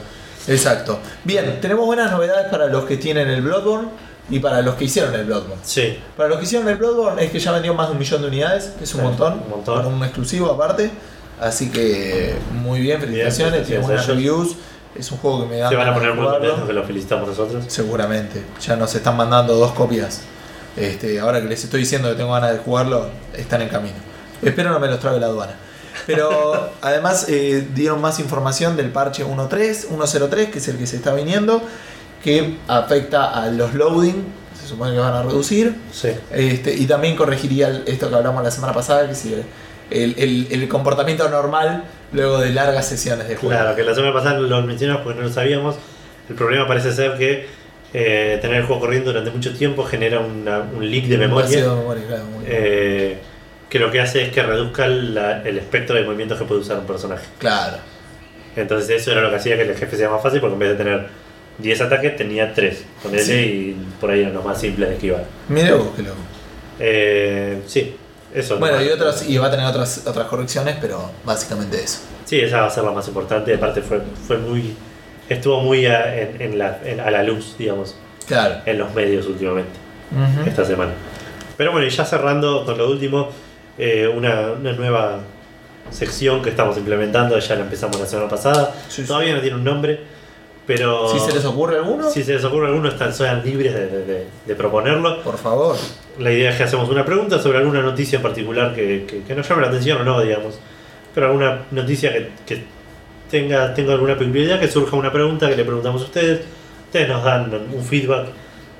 Exacto. 0.47 0.99
Bien, 1.23 1.59
tenemos 1.61 1.85
buenas 1.85 2.11
novedades 2.11 2.47
para 2.49 2.67
los 2.67 2.85
que 2.85 2.97
tienen 2.97 3.27
el 3.29 3.41
Bloodborne 3.41 3.89
y 4.29 4.39
para 4.39 4.61
los 4.61 4.75
que 4.75 4.85
hicieron 4.85 5.13
el 5.15 5.25
Bloodborne. 5.25 5.61
Sí, 5.63 5.97
Para 6.15 6.29
los 6.29 6.37
que 6.39 6.43
hicieron 6.45 6.67
el 6.67 6.75
Bloodborne 6.77 7.23
es 7.23 7.31
que 7.31 7.39
ya 7.39 7.51
vendió 7.53 7.73
más 7.73 7.87
de 7.87 7.93
un 7.93 7.99
millón 7.99 8.21
de 8.21 8.27
unidades, 8.27 8.73
que 8.77 8.83
es 8.83 8.93
un 8.93 9.01
Sí, 9.01 9.05
montón, 9.07 9.33
un 9.45 9.49
montón. 9.49 9.85
un 9.85 10.03
exclusivo 10.03 10.51
aparte. 10.51 10.91
Así 11.39 11.69
que 11.69 12.35
muy 12.51 12.79
bien, 12.81 12.99
felicitaciones, 12.99 13.65
tiene 13.67 13.81
buenas 13.83 14.07
reviews. 14.07 14.55
Es 14.95 15.11
un 15.11 15.19
juego 15.19 15.43
que 15.43 15.49
me 15.49 15.57
da 15.57 15.69
se 15.69 15.75
van 15.75 15.89
a 15.89 15.93
poner 15.93 16.13
muy 16.13 16.25
contentos 16.25 16.65
que 16.65 16.73
los 16.73 16.85
felicitamos 16.87 17.27
nosotros. 17.29 17.65
Seguramente. 17.67 18.43
Ya 18.65 18.75
nos 18.75 18.93
están 18.95 19.15
mandando 19.15 19.53
dos 19.55 19.71
copias. 19.73 20.21
Este, 20.77 21.19
ahora 21.19 21.41
que 21.41 21.47
les 21.47 21.63
estoy 21.63 21.81
diciendo 21.81 22.09
que 22.09 22.15
tengo 22.15 22.31
ganas 22.31 22.53
de 22.53 22.59
jugarlo, 22.59 23.09
están 23.35 23.61
en 23.61 23.69
camino. 23.69 23.95
Espero 24.41 24.69
no 24.69 24.79
me 24.79 24.87
los 24.87 24.99
trague 24.99 25.19
la 25.19 25.25
aduana. 25.27 25.53
Pero 26.05 26.71
además 26.81 27.25
eh, 27.29 27.67
dieron 27.73 27.99
más 28.01 28.19
información 28.19 28.77
del 28.77 28.91
parche 28.91 29.25
1.3, 29.25 29.87
1.03, 29.89 30.49
que 30.51 30.59
es 30.59 30.67
el 30.67 30.77
que 30.77 30.85
se 30.87 30.97
está 30.97 31.13
viniendo, 31.13 31.61
que 32.23 32.57
afecta 32.67 33.31
a 33.41 33.47
los 33.49 33.73
loading, 33.73 34.23
se 34.61 34.67
supone 34.67 34.93
que 34.93 34.99
van 34.99 35.13
a 35.13 35.23
reducir, 35.23 35.75
Sí. 35.91 36.09
este, 36.31 36.73
y 36.73 36.85
también 36.85 37.15
corregiría 37.15 37.81
esto 37.85 38.09
que 38.09 38.15
hablamos 38.15 38.43
la 38.43 38.51
semana 38.51 38.73
pasada, 38.73 39.07
que 39.09 39.43
el- 39.89 40.15
el- 40.17 40.47
el 40.51 40.67
comportamiento 40.67 41.27
normal 41.29 41.85
luego 42.11 42.39
de 42.39 42.51
largas 42.51 42.87
sesiones 42.87 43.27
de 43.27 43.35
juego. 43.35 43.55
Claro, 43.55 43.75
que 43.75 43.83
la 43.83 43.95
semana 43.95 44.13
pasada 44.13 44.39
lo 44.39 44.61
mencionamos 44.63 45.03
porque 45.03 45.19
no 45.19 45.27
lo 45.27 45.33
sabíamos. 45.33 45.75
El 46.29 46.35
problema 46.35 46.67
parece 46.67 46.91
ser 46.93 47.17
que 47.17 47.47
eh, 47.99 48.37
tener 48.41 48.57
el 48.57 48.65
juego 48.67 48.81
corriendo 48.81 49.11
durante 49.11 49.31
mucho 49.31 49.55
tiempo 49.57 49.83
genera 49.83 50.19
una- 50.19 50.59
un 50.59 50.87
leak 50.87 51.05
de 51.05 51.15
Un 51.15 51.21
memoria. 51.21 51.65
eh, 52.45 53.17
que 53.69 53.79
lo 53.79 53.89
que 53.89 53.99
hace 53.99 54.21
es 54.23 54.29
que 54.29 54.43
reduzca 54.43 54.87
la- 54.87 55.41
el 55.41 55.57
espectro 55.57 55.95
de 55.95 56.03
movimientos 56.03 56.37
que 56.37 56.45
puede 56.45 56.61
usar 56.61 56.77
un 56.77 56.85
personaje. 56.85 57.25
Claro. 57.39 57.77
Entonces 58.55 59.01
eso 59.01 59.11
era 59.11 59.21
lo 59.21 59.29
que 59.31 59.37
hacía 59.37 59.55
que 59.55 59.63
el 59.63 59.75
jefe 59.75 59.97
sea 59.97 60.09
más 60.09 60.21
fácil 60.21 60.39
porque 60.39 60.53
en 60.53 60.59
vez 60.59 60.69
de 60.69 60.75
tener 60.75 61.07
10 61.57 61.81
ataques 61.81 62.15
tenía 62.15 62.53
3 62.53 62.83
con 63.01 63.13
él 63.15 63.19
Sí. 63.21 63.33
y 63.33 63.77
por 63.99 64.11
ahí 64.11 64.21
eran 64.21 64.33
los 64.33 64.45
más 64.45 64.59
simples 64.61 64.89
de 64.89 64.95
esquivar. 64.95 65.25
Mira 65.49 65.73
vos 65.75 65.87
que 65.95 66.03
loco. 66.03 66.17
Eh, 66.79 67.61
sí, 67.65 67.95
eso. 68.33 68.57
Bueno, 68.59 68.81
y 68.83 68.89
otras, 68.89 69.27
y 69.27 69.37
va 69.37 69.47
a 69.47 69.51
tener 69.51 69.65
otras, 69.65 70.03
otras 70.05 70.27
correcciones, 70.27 70.75
pero 70.79 71.09
básicamente 71.25 71.83
eso. 71.83 71.99
Sí, 72.25 72.39
esa 72.39 72.61
va 72.61 72.67
a 72.67 72.69
ser 72.69 72.83
la 72.83 72.91
más 72.91 73.07
importante. 73.07 73.53
Aparte 73.55 73.81
fue, 73.81 74.01
fue 74.27 74.37
muy... 74.37 74.75
Estuvo 75.29 75.61
muy 75.61 75.85
a, 75.85 76.19
en, 76.21 76.41
en 76.41 76.57
la, 76.57 76.79
en- 76.85 76.99
a 76.99 77.11
la 77.11 77.23
luz, 77.23 77.55
digamos, 77.57 77.95
Claro. 78.27 78.55
en 78.65 78.77
los 78.77 78.93
medios 78.93 79.25
últimamente, 79.27 79.71
Ujú. 80.11 80.47
esta 80.49 80.63
semana. 80.65 80.91
Pero 81.57 81.71
bueno, 81.71 81.85
y 81.87 81.89
ya 81.89 82.05
cerrando 82.05 82.65
con 82.65 82.77
lo 82.77 82.89
último, 82.89 83.29
eh, 83.77 84.07
una, 84.07 84.51
una 84.59 84.73
nueva 84.73 85.19
sección 85.89 86.41
que 86.41 86.49
estamos 86.49 86.77
implementando, 86.77 87.37
ya 87.39 87.55
la 87.55 87.61
empezamos 87.61 87.99
la 87.99 88.05
semana 88.05 88.29
pasada. 88.29 88.73
Sí, 88.89 89.01
sí. 89.01 89.07
Todavía 89.07 89.33
no 89.35 89.41
tiene 89.41 89.55
un 89.55 89.63
nombre, 89.63 89.99
pero 90.65 91.09
Si 91.09 91.19
se 91.19 91.33
les 91.33 91.45
ocurre 91.45 91.77
alguno, 91.77 92.09
si 92.09 92.23
se 92.23 92.33
les 92.33 92.43
ocurre 92.43 92.67
alguno, 92.67 92.89
están, 92.89 93.13
sean 93.13 93.41
libres 93.43 93.73
de, 93.73 93.87
de- 93.87 94.05
de- 94.05 94.25
de 94.45 94.55
proponerlo. 94.55 95.21
por 95.23 95.37
favor. 95.37 95.75
La 96.19 96.31
idea 96.31 96.49
es 96.51 96.57
que 96.57 96.63
hacemos 96.63 96.89
una 96.89 97.05
pregunta 97.05 97.39
sobre 97.41 97.59
alguna 97.59 97.81
noticia 97.81 98.17
en 98.17 98.23
particular 98.23 98.73
que, 98.75 99.05
que- 99.07 99.23
que 99.23 99.35
nos 99.35 99.47
llame 99.47 99.61
la 99.61 99.67
atención 99.69 100.01
o 100.01 100.03
no, 100.03 100.21
digamos. 100.21 100.59
Pero 101.15 101.27
alguna 101.27 101.63
noticia 101.71 102.11
que, 102.11 102.29
que 102.45 102.63
tenga, 103.29 103.73
tenga 103.73 103.93
alguna 103.93 104.17
peculiaridad, 104.17 104.59
que 104.59 104.67
surja 104.67 104.95
una 104.95 105.11
pregunta 105.11 105.49
que 105.49 105.55
le 105.55 105.63
preguntamos 105.63 106.01
a 106.01 106.05
ustedes. 106.05 106.41
Ustedes 106.85 107.09
nos 107.09 107.23
dan 107.23 107.51
un 107.73 107.83
feedback 107.83 108.27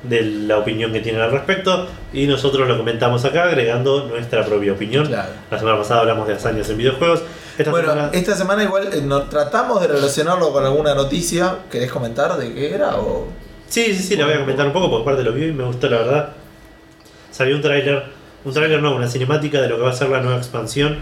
de 0.04 0.22
la 0.22 0.60
opinión 0.60 0.94
que 0.94 1.00
tienen 1.02 1.22
al 1.22 1.32
respecto 1.32 1.88
y 2.14 2.26
nosotros 2.28 2.68
lo 2.68 2.78
comentamos 2.78 3.26
acá 3.26 3.44
agregando 3.46 4.08
nuestra 4.08 4.46
propia 4.46 4.74
opinión. 4.74 5.06
Claro. 5.08 5.30
La 5.52 5.60
semana 5.60 5.78
pasada 5.78 6.02
hablamos 6.02 6.28
de 6.28 6.36
hazañas 6.36 6.70
en 6.70 6.78
videojuegos. 6.78 7.24
Esta 7.58 7.72
Bueno, 7.72 7.90
semana- 7.90 8.10
esta 8.14 8.36
semana 8.36 8.64
igual 8.64 8.90
eh, 8.94 9.02
no- 9.04 9.24
tratamos 9.24 9.82
de 9.82 9.88
relacionarlo 9.88 10.54
con 10.54 10.64
alguna 10.64 10.94
noticia. 10.96 11.58
¿Querés 11.72 11.92
comentar 11.92 12.38
de 12.38 12.54
qué 12.54 12.74
era? 12.76 12.96
O... 12.98 13.28
Sí, 13.68 13.94
sí, 13.96 14.04
sí, 14.04 14.16
la 14.16 14.26
voy 14.26 14.36
a 14.36 14.40
comentar 14.40 14.68
un 14.68 14.74
poco 14.74 14.90
porque 14.90 15.06
parte 15.06 15.24
lo 15.24 15.34
vi 15.34 15.46
y 15.46 15.52
me 15.52 15.64
gustó 15.66 15.90
la 15.90 15.98
verdad. 15.98 16.30
Salió 17.32 17.56
un 17.56 17.62
tráiler, 17.62 18.04
un 18.46 18.54
tráiler 18.54 18.82
no, 18.82 18.96
una 18.96 19.08
cinemática 19.08 19.60
de 19.62 19.68
lo 19.70 19.78
que 19.78 19.82
va 19.84 19.90
a 19.90 19.94
ser 19.94 20.10
la 20.10 20.22
nueva 20.22 20.38
expansión 20.38 20.98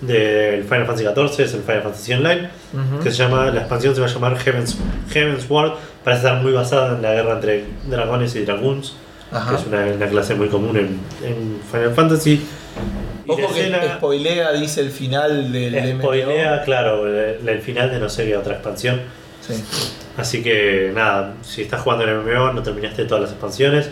del 0.00 0.64
Final 0.64 0.86
Fantasy 0.86 1.04
XIV, 1.04 1.44
es 1.44 1.54
el 1.54 1.60
Final 1.62 1.82
Fantasy 1.82 2.12
Online, 2.14 2.48
que 3.02 3.10
se 3.10 3.16
llama, 3.18 3.46
la 3.50 3.60
expansión 3.60 3.94
se 3.94 4.00
va 4.00 4.06
a 4.06 4.10
llamar 4.10 4.38
Heaven's, 4.38 4.78
Heaven's 5.12 5.46
Ward, 5.48 5.72
parece 6.04 6.26
estar 6.26 6.42
muy 6.42 6.52
basada 6.52 6.96
en 6.96 7.02
la 7.02 7.12
guerra 7.12 7.34
entre 7.34 7.64
dragones 7.88 8.34
y 8.36 8.44
dragoons, 8.44 8.94
Ajá. 9.32 9.50
que 9.50 9.56
es 9.60 9.66
una, 9.66 9.84
una 9.86 10.06
clase 10.08 10.34
muy 10.34 10.48
común 10.48 10.76
en, 10.76 11.00
en 11.28 11.60
Final 11.70 11.92
Fantasy. 11.94 12.40
Y 13.26 13.30
Ojo 13.30 13.52
que 13.54 13.60
escena- 13.68 13.96
spoilea, 13.96 14.52
dice 14.52 14.80
el 14.80 14.90
final 14.90 15.52
del 15.52 15.94
MMO. 15.94 16.02
Spoilea, 16.02 16.62
claro, 16.64 17.06
el, 17.06 17.46
el 17.48 17.60
final 17.60 17.90
de 17.90 17.98
no 18.00 18.08
sé 18.08 18.24
qué 18.26 18.36
otra 18.36 18.54
expansión. 18.54 19.00
Sí. 19.46 19.54
Así 20.16 20.42
que 20.42 20.90
nada, 20.94 21.34
si 21.42 21.62
estás 21.62 21.80
jugando 21.82 22.04
en 22.08 22.18
MMO, 22.24 22.52
no 22.52 22.62
terminaste 22.62 23.04
todas 23.04 23.22
las 23.22 23.30
expansiones, 23.32 23.88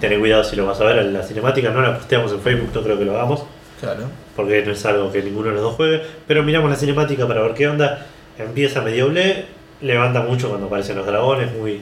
ten 0.00 0.18
cuidado 0.18 0.42
si 0.44 0.56
lo 0.56 0.66
vas 0.66 0.80
a 0.80 0.84
ver. 0.84 1.04
La 1.06 1.22
cinemática 1.22 1.70
no 1.70 1.80
la 1.82 1.96
posteamos 1.96 2.32
en 2.32 2.40
Facebook, 2.40 2.70
no 2.74 2.82
creo 2.82 2.98
que 2.98 3.04
lo 3.04 3.14
hagamos, 3.14 3.44
Claro. 3.80 4.04
porque 4.34 4.62
no 4.64 4.72
es 4.72 4.84
algo 4.86 5.10
que 5.12 5.22
ninguno 5.22 5.48
de 5.48 5.54
los 5.54 5.62
dos 5.62 5.74
juegue. 5.74 6.02
Pero 6.26 6.42
miramos 6.42 6.70
la 6.70 6.76
cinemática 6.76 7.26
para 7.26 7.42
ver 7.42 7.54
qué 7.54 7.68
onda. 7.68 8.06
Empieza 8.38 8.80
medio 8.82 9.08
ble, 9.08 9.44
levanta 9.80 10.20
mucho 10.20 10.48
cuando 10.48 10.66
aparecen 10.66 10.96
los 10.96 11.06
dragones, 11.06 11.52
muy. 11.54 11.80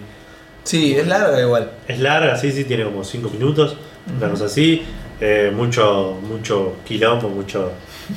Sí, 0.64 0.94
es 0.96 1.06
larga 1.06 1.40
igual. 1.40 1.70
Es 1.88 1.98
larga, 2.00 2.36
sí, 2.36 2.50
sí, 2.52 2.64
tiene 2.64 2.84
como 2.84 3.04
5 3.04 3.28
minutos, 3.30 3.76
una 4.16 4.26
Ujú. 4.26 4.30
cosa 4.34 4.44
así. 4.46 4.82
Eh, 5.20 5.52
mucho, 5.54 6.18
mucho 6.22 6.76
quilombo, 6.86 7.28
mucho, 7.28 7.70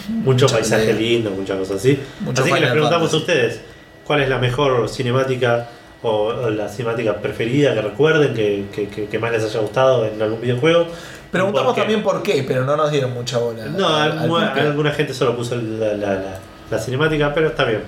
mucho 0.09 0.45
Mucha 0.45 0.55
paisaje 0.55 0.93
lindo, 0.93 1.29
muchas 1.31 1.57
cosas 1.57 1.77
así. 1.77 1.99
Mucho 2.21 2.41
así 2.43 2.51
que 2.51 2.59
les 2.59 2.71
preguntamos 2.71 3.13
a 3.13 3.17
ustedes, 3.17 3.61
¿cuál 4.05 4.21
es 4.21 4.29
la 4.29 4.37
mejor 4.39 4.87
cinemática 4.89 5.69
o, 6.01 6.09
o 6.27 6.49
la 6.49 6.69
cinemática 6.69 7.17
preferida 7.21 7.73
que 7.73 7.81
recuerden, 7.81 8.33
que- 8.33 8.65
que- 8.73 9.05
que 9.07 9.19
más 9.19 9.31
les 9.31 9.43
haya 9.43 9.59
gustado 9.59 10.05
en 10.05 10.21
algún 10.21 10.41
videojuego? 10.41 10.87
Preguntamos 11.31 11.73
¿Por 11.73 11.81
también 11.81 12.03
por 12.03 12.23
qué, 12.23 12.43
pero 12.47 12.63
no 12.63 12.75
nos 12.77 12.91
dieron 12.91 13.13
mucha 13.13 13.37
bola. 13.37 13.65
No, 13.65 13.87
al- 13.87 14.11
al 14.17 14.19
algu- 14.19 14.29
por 14.29 14.53
qué. 14.53 14.59
alguna 14.61 14.91
gente 14.91 15.13
solo 15.13 15.35
puso 15.35 15.55
la, 15.55 15.93
la- 15.93 16.13
la- 16.13 16.39
la 16.71 16.79
cinemática, 16.79 17.33
pero 17.33 17.47
está 17.47 17.63
bien. 17.65 17.83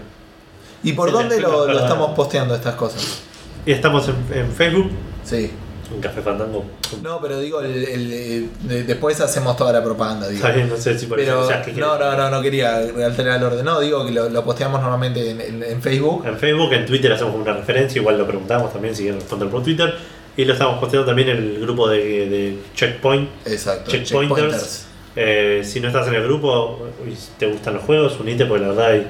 ¿Y 0.83 0.93
por 0.93 1.09
se 1.09 1.13
dónde 1.15 1.39
lo, 1.41 1.67
lo 1.67 1.79
estamos 1.79 2.11
posteando 2.15 2.55
estas 2.55 2.75
cosas? 2.75 3.21
Y 3.65 3.71
estamos 3.71 4.07
en, 4.09 4.15
en 4.39 4.51
Facebook, 4.51 4.89
Sí. 5.23 5.51
en 5.93 6.01
Café 6.01 6.21
Fandango. 6.21 6.63
No, 7.03 7.19
pero 7.21 7.39
digo, 7.39 7.59
el, 7.61 7.71
el- 7.83 8.13
el- 8.13 8.49
de- 8.63 8.83
después 8.83 9.19
hacemos 9.21 9.57
toda 9.57 9.73
la 9.73 9.83
propaganda, 9.83 10.27
digo. 10.27 10.37
Está 10.45 10.55
bien, 10.55 10.69
no 10.69 10.77
sé 10.77 10.97
si 10.97 11.05
por 11.07 11.17
Pero 11.17 11.43
eso. 11.49 11.53
¿qué 11.65 11.73
no, 11.73 11.97
no, 11.97 12.15
no, 12.15 12.29
no 12.29 12.41
quería 12.41 12.77
alterar 12.77 13.37
el 13.37 13.43
orden. 13.43 13.65
No, 13.65 13.79
digo 13.79 14.05
que 14.05 14.11
lo, 14.11 14.29
lo 14.29 14.43
posteamos 14.45 14.81
normalmente 14.81 15.29
en, 15.31 15.41
en- 15.41 15.63
en 15.63 15.81
Facebook. 15.81 16.25
En 16.25 16.37
Facebook, 16.37 16.71
en 16.73 16.85
Twitter 16.85 17.11
hacemos 17.11 17.35
una 17.35 17.53
referencia, 17.53 17.99
igual 17.99 18.17
lo 18.17 18.25
preguntamos 18.25 18.71
también 18.71 18.95
si 18.95 19.03
quieren 19.03 19.19
responder 19.19 19.49
por 19.49 19.63
Twitter. 19.63 19.93
Y 20.39 20.45
lo 20.45 20.53
estamos 20.53 20.79
posteando 20.79 21.05
también 21.05 21.29
en 21.29 21.37
el 21.37 21.59
grupo 21.59 21.89
de, 21.89 21.97
de 22.29 22.57
Checkpoint. 22.73 23.29
Exacto. 23.45 23.91
Checkpointers. 23.91 24.85
Eh, 25.15 25.61
si 25.65 25.79
no 25.81 25.87
estás 25.87 26.07
en 26.07 26.13
el 26.15 26.23
grupo 26.23 26.87
y 27.05 27.13
te 27.37 27.47
gustan 27.47 27.73
los 27.73 27.83
juegos, 27.83 28.17
unite 28.19 28.45
porque 28.45 28.61
la 28.63 28.69
verdad 28.69 28.85
hay- 28.91 29.07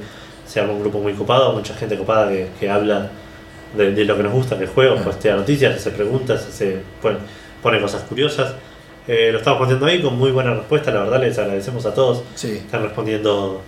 se 0.48 0.60
arma 0.60 0.74
un 0.74 0.80
grupo 0.80 0.98
muy 1.00 1.14
copado, 1.14 1.54
mucha 1.54 1.76
gente 1.76 1.96
copada 1.98 2.30
que, 2.30 2.48
que 2.60 2.68
habla 2.70 3.12
de, 3.78 3.92
de 3.92 4.06
lo 4.06 4.18
que 4.18 4.24
nos 4.24 4.34
gusta 4.34 4.56
del 4.56 4.68
juego, 4.70 4.96
Ah. 5.00 5.04
postea 5.04 5.36
noticias, 5.36 5.76
hace 5.76 5.92
preguntas, 5.92 6.48
hace, 6.50 6.78
pone, 7.02 7.18
pone 7.62 7.80
cosas 7.80 8.02
curiosas. 8.04 8.56
Eh, 9.08 9.30
lo 9.32 9.38
estamos 9.38 9.60
poniendo 9.60 9.86
ahí 9.86 10.02
con 10.02 10.18
muy 10.18 10.32
buena 10.32 10.56
respuesta, 10.56 10.90
la 10.92 11.02
verdad 11.04 11.22
les 11.22 11.38
agradecemos 11.38 11.86
a 11.86 11.94
todos. 11.94 12.24
Sí. 12.34 12.54
Están 12.54 12.82
respondiendo 12.82 13.62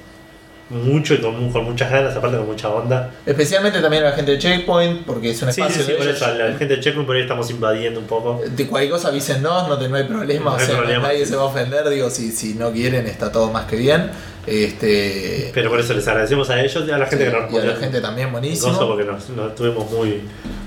mucho 0.71 1.13
y 1.13 1.17
con, 1.19 1.51
con 1.51 1.65
muchas 1.65 1.91
ganas, 1.91 2.15
aparte 2.15 2.37
con 2.37 2.47
mucha 2.47 2.69
onda. 2.69 3.11
Especialmente 3.25 3.79
también 3.81 4.03
a 4.03 4.09
la 4.09 4.15
gente 4.15 4.31
de 4.31 4.37
Checkpoint, 4.39 5.05
porque 5.05 5.31
es 5.31 5.41
un 5.41 5.51
Sí, 5.53 5.61
espacio 5.61 5.81
sí, 5.81 5.85
sí, 5.85 5.91
de 5.91 5.97
por 5.97 6.07
ellos. 6.07 6.17
eso, 6.17 6.25
a 6.25 6.31
la 6.33 6.57
gente 6.57 6.75
de 6.75 6.79
Checkpoint 6.81 7.05
por 7.07 7.15
ahí 7.15 7.21
estamos 7.23 7.49
invadiendo 7.51 7.99
un 7.99 8.07
poco. 8.07 8.41
De 8.55 8.67
cualquier 8.67 8.91
cosa 8.93 9.09
avísennos, 9.09 9.67
no, 9.67 9.77
te- 9.77 9.89
no 9.89 9.95
hay 9.97 10.05
problema, 10.05 10.45
No 10.45 10.51
o 10.51 10.59
hay 10.59 10.65
sea, 10.65 10.77
problema. 10.77 11.07
nadie 11.09 11.25
se 11.25 11.35
va 11.35 11.43
a 11.43 11.45
ofender, 11.45 11.89
digo, 11.89 12.09
si, 12.09 12.31
si 12.31 12.53
no 12.55 12.71
quieren 12.71 13.05
está 13.07 13.31
todo 13.31 13.51
más 13.51 13.65
que 13.65 13.75
bien. 13.75 14.09
Este, 14.47 15.51
Pero 15.53 15.69
por 15.69 15.79
eso 15.79 15.93
les 15.93 16.07
agradecemos 16.07 16.49
a 16.49 16.61
ellos 16.61 16.83
y 16.87 16.91
a 16.91 16.97
la 16.97 17.05
gente 17.05 17.25
que 17.25 17.31
nos 17.31 17.39
y 17.41 17.43
a 17.43 17.45
respondió. 17.47 17.73
la 17.73 17.79
gente 17.79 18.01
también 18.01 18.27
Gozo 18.29 18.39
buenísimo. 18.39 18.87
porque 18.87 19.03
nos, 19.03 19.29
nos 19.29 19.55
tuvimos 19.55 19.89
muy 19.91 20.21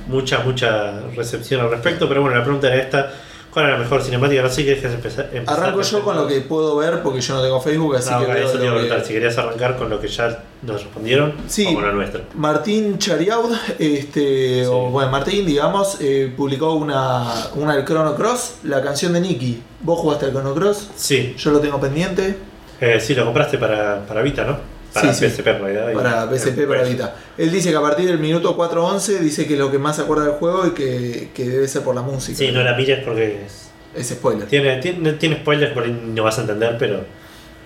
mucha 0.06 0.40
mucha 0.40 1.00
recepción 1.16 1.60
al 1.62 1.70
respecto 1.70 2.06
pero 2.08 2.20
bueno 2.20 2.36
la 2.36 2.44
pregunta 2.44 2.66
era 2.72 2.82
esta 2.82 3.12
¿cuál 3.54 3.66
era 3.66 3.78
la 3.78 3.82
mejor 3.84 4.02
cinemática? 4.02 4.42
no 4.42 4.50
sé 4.50 4.62
empezar, 4.70 5.30
empezar 5.32 5.58
Arranco 5.60 5.80
yo 5.80 6.02
con 6.04 6.16
lo 6.16 6.26
que 6.26 6.40
puedo 6.42 6.76
ver 6.76 7.02
porque 7.02 7.20
yo 7.20 7.34
no 7.36 7.42
tengo 7.42 7.60
Facebook, 7.60 7.94
así 7.96 8.10
no, 8.10 8.26
que 8.26 8.44
eso 8.44 8.58
te 8.58 8.64
iba 8.66 8.74
a 8.74 8.98
que- 8.98 9.04
si 9.06 9.12
querías 9.14 9.38
arrancar 9.38 9.76
con 9.78 9.88
lo 9.88 10.00
que 10.00 10.08
ya 10.08 10.42
nos 10.62 10.82
respondieron 10.82 11.32
Sí. 11.46 11.66
o 11.70 11.74
con 11.74 11.84
la 11.86 11.92
nuestra 11.92 12.20
Martín 12.34 12.98
Chariaud, 12.98 13.54
este, 13.78 14.64
Sí. 14.64 14.68
o 14.70 14.90
bueno, 14.90 15.10
Martín, 15.10 15.46
digamos, 15.46 15.98
eh, 16.00 16.32
publicó 16.36 16.74
una, 16.74 17.32
una 17.54 17.76
del 17.76 17.84
Chrono 17.84 18.14
Cross, 18.16 18.56
la 18.64 18.82
canción 18.82 19.12
de 19.12 19.20
Nicky. 19.20 19.62
¿Vos 19.80 20.00
jugaste 20.00 20.26
al 20.26 20.32
Chrono 20.32 20.52
Cross? 20.54 20.90
sí, 20.96 21.34
Yo 21.38 21.50
lo 21.52 21.60
tengo 21.60 21.80
pendiente. 21.80 22.36
eh, 22.80 22.98
sí 23.00 23.14
lo 23.14 23.24
compraste 23.24 23.56
para, 23.58 24.04
para 24.04 24.20
Vita 24.22 24.44
¿no? 24.44 24.73
Para 24.94 25.12
Sí. 25.12 25.26
PSP 25.28 25.44
realidad 25.58 25.92
Para 25.92 26.26
PSP, 26.30 26.66
para 26.68 26.82
Vita. 26.84 27.14
Él 27.36 27.50
dice 27.50 27.70
que 27.70 27.76
a 27.76 27.80
partir 27.82 28.06
del 28.06 28.18
minuto 28.18 28.56
4.11 28.56 29.18
dice 29.18 29.46
que 29.46 29.54
es 29.54 29.58
lo 29.58 29.70
que 29.70 29.78
más 29.78 29.96
se 29.96 30.02
acuerda 30.02 30.24
del 30.24 30.32
juego 30.34 30.66
y 30.68 30.70
que, 30.70 31.28
que 31.34 31.44
debe 31.48 31.68
ser 31.68 31.82
por 31.82 31.94
la 31.94 32.02
música. 32.02 32.38
sí 32.38 32.50
no 32.52 32.62
la 32.62 32.74
mires 32.74 33.04
porque 33.04 33.40
es- 33.44 33.70
Es 33.94 34.08
spoiler. 34.16 34.46
tiene, 34.48 34.76
tiene, 34.78 35.12
tiene 35.14 35.36
spoilers 35.36 35.72
por 35.72 35.82
ahí 35.84 36.00
no 36.14 36.22
vas 36.24 36.38
a 36.38 36.42
entender 36.42 36.76
pero, 36.78 37.04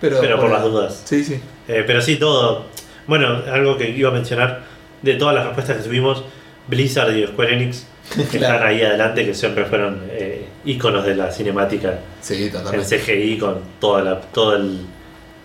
Pero, 0.00 0.18
pero 0.20 0.40
por 0.40 0.50
las 0.50 0.62
dudas 0.62 1.02
Sí, 1.04 1.22
sí. 1.24 1.40
Eh, 1.68 1.84
pero 1.86 2.00
sí, 2.00 2.16
todo. 2.16 2.64
Bueno, 3.06 3.42
algo 3.52 3.76
que 3.76 3.88
iba 3.90 4.08
a 4.10 4.12
mencionar 4.12 4.62
de 5.02 5.14
todas 5.14 5.34
las 5.34 5.44
respuestas 5.46 5.76
que 5.78 5.82
tuvimos, 5.84 6.24
Blizzard 6.66 7.14
y 7.16 7.26
Square 7.26 7.54
Enix 7.54 7.86
que 8.30 8.38
Claro. 8.38 8.54
están 8.54 8.66
ahí 8.68 8.82
adelante, 8.82 9.24
que 9.26 9.34
siempre 9.34 9.64
fueron 9.66 10.02
eh, 10.10 10.46
íconos 10.64 11.04
de 11.04 11.14
la 11.14 11.30
cinemática 11.30 11.98
Sí, 12.22 12.44
en 12.44 12.52
totalmente. 12.52 12.98
CGI 12.98 13.38
con 13.38 13.60
toda 13.80 14.02
la, 14.02 14.20
todo 14.20 14.56
el, 14.56 14.80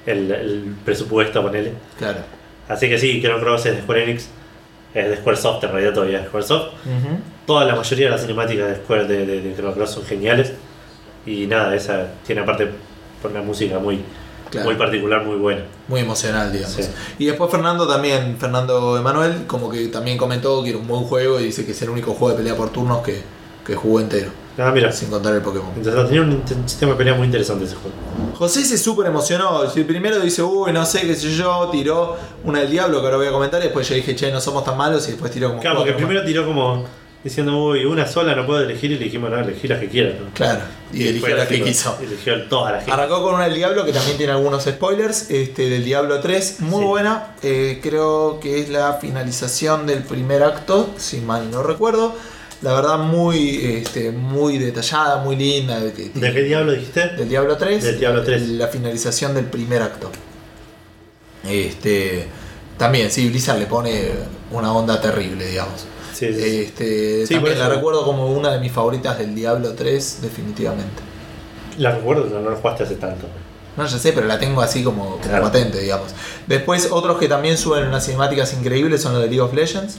el, 0.05 0.31
el 0.31 0.75
presupuesto, 0.85 1.41
ponele. 1.41 1.73
Claro. 1.97 2.19
Así 2.67 2.89
que 2.89 2.97
sí, 2.97 3.21
Chrono 3.21 3.39
Cross 3.41 3.65
es 3.67 3.75
de 3.75 3.81
Square 3.81 4.03
Enix, 4.03 4.27
es 4.93 5.09
de 5.09 5.17
Squaresoft 5.17 5.63
en 5.63 5.71
realidad 5.71 5.93
todavía 5.93 6.19
es 6.21 6.27
Squaresoft. 6.27 6.67
Ujú. 6.85 7.17
Toda 7.45 7.65
la 7.65 7.75
mayoría 7.75 8.05
de 8.05 8.11
las 8.11 8.21
cinemáticas 8.21 8.67
de 8.69 8.75
Square 8.77 9.05
de, 9.07 9.25
de, 9.25 9.41
de 9.41 9.55
Chrono 9.55 9.73
Cross 9.73 9.91
son 9.91 10.05
geniales. 10.05 10.53
Y 11.25 11.45
nada, 11.47 11.73
esa 11.75 12.07
tiene 12.25 12.41
aparte 12.41 12.69
por 13.21 13.31
una 13.31 13.41
música 13.41 13.79
muy, 13.79 14.01
Claro. 14.51 14.67
muy 14.69 14.75
particular, 14.75 15.23
muy 15.25 15.37
buena. 15.37 15.61
Muy 15.87 16.01
emocional, 16.01 16.51
digamos. 16.51 16.75
Sí. 16.75 16.83
Y 17.17 17.25
después 17.25 17.49
Fernando 17.49 17.87
también, 17.87 18.37
Fernando 18.37 18.97
Emanuel, 18.97 19.45
como 19.47 19.67
que 19.69 19.87
también 19.87 20.15
comentó 20.17 20.61
que 20.63 20.69
era 20.69 20.77
un 20.77 20.87
buen 20.87 21.03
juego 21.05 21.39
y 21.39 21.45
dice 21.45 21.65
que 21.65 21.71
es 21.71 21.81
el 21.81 21.89
único 21.89 22.13
juego 22.13 22.33
de 22.35 22.43
pelea 22.43 22.55
por 22.55 22.69
turnos 22.69 23.01
que, 23.01 23.19
que 23.65 23.75
jugó 23.75 23.99
entero, 23.99 24.31
Ah, 24.57 24.71
mira. 24.73 24.91
sin 24.91 25.09
contar 25.09 25.33
el 25.33 25.41
Pokémon. 25.41 25.71
Entonces 25.75 26.05
tenía 26.07 26.21
un 26.21 26.43
sistema 26.67 26.91
de 26.91 26.97
pelea 26.97 27.13
muy 27.15 27.25
interesante 27.25 27.65
ese 27.65 27.75
juego. 27.75 27.95
José 28.37 28.63
se 28.65 28.77
súper 28.77 29.07
emocionó. 29.07 29.69
Si 29.69 29.83
Primero 29.83 30.19
dice, 30.19 30.43
uy, 30.43 30.71
no 30.71 30.85
sé, 30.85 31.01
qué 31.01 31.15
sé 31.15 31.31
yo, 31.35 31.69
tiró 31.71 32.15
una 32.43 32.59
del 32.59 32.69
diablo 32.71 32.99
que 32.99 33.05
ahora 33.05 33.17
voy 33.17 33.27
a 33.27 33.31
comentar. 33.31 33.59
Y 33.61 33.65
después 33.65 33.87
yo 33.89 33.95
dije, 33.95 34.15
che, 34.15 34.31
no 34.31 34.39
somos 34.41 34.63
tan 34.63 34.77
malos. 34.77 35.07
Y 35.07 35.11
después 35.11 35.31
tiró 35.31 35.49
como. 35.49 35.61
Claro, 35.61 35.77
porque 35.77 35.93
primero 35.93 36.23
tiró 36.23 36.45
como 36.45 36.85
diciendo, 37.23 37.57
uy, 37.57 37.85
una 37.85 38.05
sola 38.05 38.35
no 38.35 38.45
puedo 38.45 38.61
elegir 38.61 38.91
y 38.91 38.97
le 38.97 39.05
dijimos, 39.05 39.29
no, 39.31 39.39
elegí 39.39 39.67
las 39.67 39.79
que 39.79 39.87
quieras. 39.87 40.15
Claro, 40.33 40.59
y 40.91 41.07
eligió 41.07 41.13
después 41.29 41.37
la 41.37 41.47
que 41.47 41.63
quiso. 41.63 41.97
Eligió 42.01 42.43
todas 42.49 42.73
las 42.73 42.83
que 42.83 42.91
Arrancó 42.91 43.23
con 43.23 43.35
una 43.35 43.45
del 43.45 43.55
Diablo 43.55 43.85
que 43.85 43.93
también 43.93 44.17
tiene 44.17 44.33
algunos 44.33 44.63
spoilers. 44.65 45.29
Este, 45.31 45.69
del 45.69 45.85
Diablo 45.85 46.19
3, 46.19 46.59
muy 46.59 46.81
Sí. 46.81 46.85
buena. 46.85 47.35
Eh, 47.41 47.79
creo 47.81 48.39
que 48.41 48.59
es 48.59 48.69
la 48.69 48.95
finalización 48.95 49.87
del 49.87 50.03
primer 50.03 50.43
acto, 50.43 50.89
si 50.97 51.21
mal 51.21 51.49
no 51.49 51.63
recuerdo. 51.63 52.13
La 52.63 52.73
verdad, 52.73 52.97
muy, 52.97 53.57
este, 53.77 54.11
muy 54.11 54.57
detallada, 54.57 55.17
muy 55.23 55.35
linda. 55.35 55.79
de 55.79 55.91
que- 55.93 56.09
¿De 56.13 56.33
qué 56.33 56.41
diablo 56.43 56.71
dijiste? 56.71 57.09
Del 57.09 57.27
Diablo 57.29 57.57
3. 57.57 57.83
Del 57.83 57.99
Diablo 57.99 58.23
3. 58.23 58.41
La 58.49 58.67
finalización 58.67 59.35
del 59.35 59.45
primer 59.45 59.81
acto. 59.81 60.09
Este. 61.47 62.27
También, 62.77 63.11
sí, 63.11 63.29
Blizzard 63.29 63.59
le 63.59 63.65
pone 63.65 64.09
una 64.51 64.73
onda 64.73 64.99
terrible, 64.99 65.45
digamos. 65.47 65.85
Sí, 66.13 66.27
sí, 66.33 66.41
sí. 66.41 66.59
Este, 66.61 67.27
Sí, 67.27 67.33
también 67.35 67.59
la 67.59 67.69
recuerdo 67.69 68.03
como 68.05 68.27
una 68.27 68.51
de 68.51 68.59
mis 68.59 68.71
favoritas 68.71 69.17
del 69.17 69.35
Diablo 69.35 69.73
3, 69.73 70.19
definitivamente. 70.21 71.01
La 71.77 71.91
recuerdo, 71.91 72.25
no, 72.27 72.39
no 72.39 72.49
lo 72.51 72.55
jugaste 72.55 72.83
hace 72.83 72.95
tanto. 72.95 73.25
No, 73.75 73.85
ya 73.87 73.97
sé, 73.97 74.13
pero 74.13 74.27
la 74.27 74.37
tengo 74.39 74.61
así 74.61 74.83
como, 74.83 75.03
como 75.05 75.17
Claro. 75.21 75.43
patente, 75.45 75.79
digamos. 75.79 76.09
Después, 76.47 76.89
otros 76.91 77.17
que 77.17 77.27
también 77.27 77.57
suben 77.57 77.87
unas 77.87 78.05
cinemáticas 78.05 78.53
increíbles 78.53 79.01
son 79.01 79.13
los 79.13 79.21
de 79.23 79.27
League 79.27 79.41
of 79.41 79.53
Legends. 79.53 79.97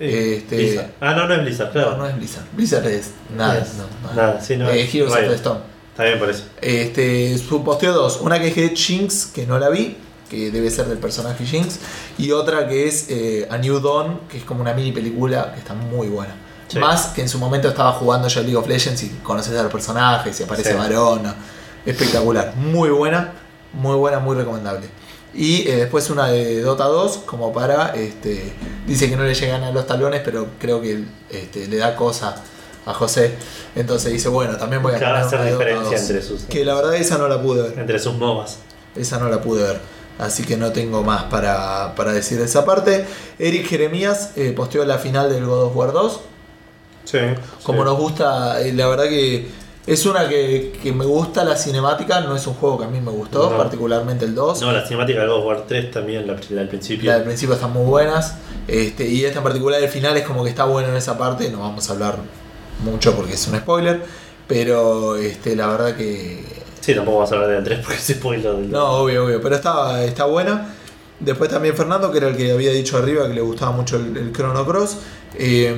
Eh, 0.00 0.36
Este- 0.38 0.56
Blizzard. 0.56 0.90
Ah, 1.00 1.14
no, 1.14 1.26
no 1.26 1.34
es 1.34 1.40
Blizzard, 1.42 1.72
claro. 1.72 1.90
No, 1.92 1.96
no 1.98 2.06
es 2.08 2.16
Blizzard. 2.16 2.44
Blizzard 2.52 2.86
es 2.86 3.10
nada. 3.36 3.58
Es- 3.58 3.74
no, 3.74 4.12
nada, 4.14 4.40
sí, 4.40 4.56
no, 4.56 4.68
Eh, 4.68 4.82
es 4.82 4.94
Heroes 4.94 5.12
of 5.12 5.18
the 5.20 5.34
Storm. 5.34 5.58
Está 5.90 6.04
bien 6.04 6.18
por 6.18 6.28
eso. 6.30 6.44
Este, 6.60 7.38
su 7.38 7.64
posteo 7.64 7.92
dos. 7.94 8.18
Una 8.20 8.38
que 8.38 8.48
es 8.48 8.54
de 8.56 8.68
Jinx, 8.76 9.26
que 9.26 9.46
no 9.46 9.58
la 9.58 9.68
vi, 9.70 9.96
que 10.28 10.50
debe 10.50 10.70
ser 10.70 10.86
del 10.86 10.98
personaje 10.98 11.44
Jinx. 11.46 11.78
Y 12.18 12.32
otra 12.32 12.68
que 12.68 12.86
es 12.88 13.06
eh, 13.08 13.48
A 13.50 13.56
New 13.58 13.80
Dawn, 13.80 14.20
que 14.28 14.38
es 14.38 14.44
como 14.44 14.60
una 14.60 14.74
mini 14.74 14.92
película 14.92 15.52
que 15.54 15.60
está 15.60 15.72
muy 15.74 16.08
buena. 16.08 16.34
Sí. 16.68 16.78
Más 16.80 17.06
que 17.14 17.22
en 17.22 17.28
su 17.28 17.38
momento 17.38 17.68
estaba 17.68 17.92
jugando 17.92 18.26
yo 18.28 18.40
League 18.42 18.56
of 18.56 18.66
Legends 18.68 19.02
y 19.04 19.08
conoces 19.22 19.56
a 19.56 19.62
los 19.62 19.72
personajes 19.72 20.38
y 20.40 20.42
aparece 20.42 20.72
Sí. 20.72 20.76
varón. 20.76 21.22
Espectacular. 21.86 22.54
Muy 22.56 22.90
buena, 22.90 23.32
muy 23.72 23.94
buena, 23.96 24.18
muy 24.18 24.36
recomendable. 24.36 24.88
Y 25.36 25.68
eh, 25.68 25.76
después 25.76 26.08
una 26.08 26.28
de 26.28 26.62
Dota 26.62 26.84
2, 26.84 27.18
como 27.26 27.52
para. 27.52 27.94
Este, 27.94 28.52
dice 28.86 29.10
que 29.10 29.16
no 29.16 29.24
le 29.24 29.34
llegan 29.34 29.62
a 29.64 29.70
los 29.70 29.86
talones, 29.86 30.22
pero 30.24 30.48
creo 30.58 30.80
que 30.80 31.04
este, 31.30 31.68
le 31.68 31.76
da 31.76 31.94
cosa 31.94 32.36
a 32.86 32.94
José. 32.94 33.34
Entonces 33.74 34.12
dice, 34.12 34.28
bueno, 34.28 34.56
también 34.56 34.82
voy 34.82 34.94
a 34.94 34.96
hacer 34.96 35.08
una 35.08 35.44
de 35.44 35.52
Dota 35.52 35.64
diferencia 35.64 35.98
2. 35.98 36.10
entre 36.10 36.22
sus, 36.22 36.42
Que 36.44 36.64
la 36.64 36.74
verdad 36.74 36.94
esa 36.94 37.18
no 37.18 37.28
la 37.28 37.42
pude 37.42 37.62
ver. 37.62 37.78
entre 37.78 37.98
sus 37.98 38.14
MOBAs. 38.14 38.58
Esa 38.94 39.18
no 39.18 39.28
la 39.28 39.42
pude 39.42 39.62
ver. 39.62 39.80
Así 40.18 40.44
que 40.44 40.56
no 40.56 40.72
tengo 40.72 41.02
más 41.02 41.24
para, 41.24 41.94
para 41.94 42.12
decir 42.12 42.38
de 42.38 42.44
esa 42.46 42.64
parte. 42.64 43.04
Eric 43.38 43.66
Jeremías 43.66 44.30
eh, 44.36 44.52
posteó 44.56 44.84
la 44.86 44.98
final 44.98 45.30
del 45.30 45.44
God 45.44 45.64
of 45.64 45.76
War 45.76 45.92
2. 45.92 46.20
Sí. 47.04 47.18
Como 47.62 47.80
sí. 47.80 47.84
nos 47.84 47.98
gusta, 47.98 48.62
eh, 48.62 48.72
la 48.72 48.86
verdad 48.88 49.04
que 49.04 49.46
es 49.86 50.04
una 50.06 50.28
que, 50.28 50.72
que 50.82 50.92
me 50.92 51.04
gusta 51.04 51.44
la 51.44 51.56
cinemática, 51.56 52.20
no 52.22 52.34
es 52.34 52.46
un 52.46 52.54
juego 52.54 52.78
que 52.78 52.84
a 52.84 52.88
mí 52.88 53.00
me 53.00 53.10
gustó, 53.12 53.50
No. 53.50 53.56
particularmente 53.56 54.24
el 54.24 54.34
2. 54.34 54.60
No, 54.62 54.72
la 54.72 54.84
cinemática 54.84 55.20
de 55.20 55.26
God 55.28 55.38
of 55.38 55.44
War 55.46 55.64
3 55.68 55.90
también, 55.92 56.26
la, 56.26 56.34
la 56.34 56.60
del 56.60 56.68
principio. 56.68 57.08
La 57.10 57.16
del 57.18 57.24
principio 57.24 57.54
están 57.54 57.72
muy 57.72 57.84
buenas. 57.84 58.34
Este, 58.66 59.06
y 59.08 59.24
esta 59.24 59.38
en 59.38 59.44
particular 59.44 59.80
el 59.80 59.88
final 59.88 60.16
es 60.16 60.24
como 60.24 60.42
que 60.42 60.50
está 60.50 60.64
bueno 60.64 60.88
en 60.88 60.96
esa 60.96 61.16
parte. 61.16 61.48
No 61.50 61.60
vamos 61.60 61.88
a 61.88 61.92
hablar 61.92 62.16
mucho 62.84 63.14
porque 63.14 63.34
es 63.34 63.46
un 63.48 63.56
spoiler. 63.58 64.02
Pero 64.48 65.16
este, 65.16 65.54
la 65.56 65.66
verdad 65.68 65.96
que. 65.96 66.44
Sí, 66.80 66.94
tampoco 66.94 67.18
vamos 67.18 67.32
a 67.32 67.34
hablar 67.36 67.50
del 67.50 67.64
3 67.64 67.78
porque 67.84 67.98
se 67.98 68.14
spoiler 68.14 68.52
del 68.54 68.70
No, 68.70 68.86
obvio, 69.02 69.24
obvio. 69.24 69.40
Pero 69.40 69.54
está, 69.56 70.02
está 70.04 70.24
buena. 70.24 70.74
Después 71.18 71.48
también 71.50 71.74
Fernando, 71.76 72.12
que 72.12 72.18
era 72.18 72.28
el 72.28 72.36
que 72.36 72.52
había 72.52 72.70
dicho 72.72 72.98
arriba 72.98 73.26
que 73.26 73.34
le 73.34 73.40
gustaba 73.40 73.72
mucho 73.72 73.96
el, 73.96 74.16
el 74.16 74.32
Chrono 74.32 74.66
Cross. 74.66 74.96
eh, 75.38 75.74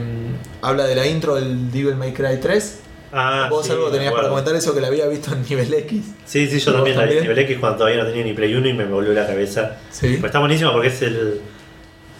habla 0.62 0.84
de 0.84 0.94
la 0.96 1.06
intro 1.06 1.36
del 1.36 1.70
Devil 1.70 1.94
May 1.96 2.12
Cry 2.12 2.38
3. 2.40 2.78
Ah, 3.12 3.48
Vos 3.50 3.64
sí, 3.64 3.72
algo 3.72 3.90
tenías 3.90 4.12
para 4.12 4.28
comentar 4.28 4.54
eso 4.54 4.74
que 4.74 4.80
la 4.80 4.88
había 4.88 5.06
visto 5.06 5.32
en 5.32 5.42
nivel 5.48 5.72
X. 5.72 6.04
Sí, 6.26 6.46
sí, 6.46 6.58
yo 6.58 6.72
¿Vos 6.72 6.76
también 6.76 6.98
la 6.98 7.04
vi 7.06 7.16
en 7.16 7.22
nivel 7.22 7.38
X 7.38 7.56
cuando 7.58 7.78
todavía 7.78 8.02
no 8.02 8.08
tenía 8.08 8.24
ni 8.24 8.34
Play 8.34 8.54
1 8.54 8.68
y 8.68 8.72
me 8.74 8.84
volvió 8.84 9.12
la 9.12 9.26
cabeza. 9.26 9.78
Sí. 9.90 10.16
Pues 10.20 10.24
está 10.26 10.38
buenísimo 10.40 10.72
porque 10.72 10.88
es 10.88 11.02
el. 11.02 11.40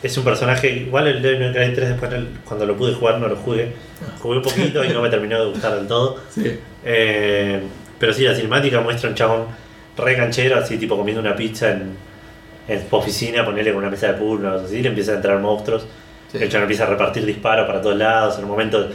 Es 0.02 0.16
un 0.16 0.24
personaje. 0.24 0.70
Igual 0.70 1.09
el 1.09 1.23
Devil 1.23 1.40
May 1.40 1.52
Cry 1.52 1.74
3 1.74 1.89
después 1.90 2.10
cuando 2.44 2.65
lo 2.66 2.77
pude 2.77 2.94
jugar 2.94 3.19
no 3.19 3.28
lo 3.28 3.36
jugué. 3.36 3.73
Jugué 4.20 4.36
un 4.39 4.43
poquito 4.43 4.85
y 4.85 4.89
no 4.89 5.02
me 5.02 5.10
terminó 5.10 5.40
de 5.44 5.51
gustar 5.51 5.74
del 5.74 5.86
todo. 5.86 6.16
Sí. 6.31 6.59
Eh, 6.85 7.60
pero 7.98 8.12
sí, 8.12 8.23
la 8.23 8.35
cinemática 8.35 8.81
muestra 8.81 9.10
un 9.10 9.16
chabón 9.16 9.47
re 9.97 10.16
canchero, 10.16 10.56
así 10.56 10.78
tipo 10.78 10.97
comiendo 10.97 11.20
una 11.20 11.35
pizza 11.35 11.73
en, 11.73 11.97
en 12.69 12.89
su 12.89 12.97
oficina, 12.97 13.44
ponerle 13.44 13.73
con 13.73 13.81
una 13.81 13.90
mesa 13.90 14.12
de 14.12 14.15
pool, 14.15 14.47
así, 14.47 14.81
le 14.81 14.89
empiezan 14.89 15.15
a 15.15 15.16
entrar 15.16 15.39
monstruos. 15.40 15.85
Sí. 16.31 16.39
El 16.40 16.48
chabón 16.48 16.62
empieza 16.62 16.85
a 16.85 16.86
repartir 16.86 17.27
disparos 17.27 17.66
para 17.66 17.82
todos 17.82 17.97
lados. 17.97 18.39
En 18.39 18.44
un 18.44 18.51
momento 18.51 18.89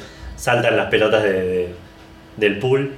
saltan 0.43 0.75
las 0.75 0.87
pelotas 0.89 1.23
de- 1.23 1.31
de- 1.41 1.75
del 2.35 2.59
pool. 2.59 2.91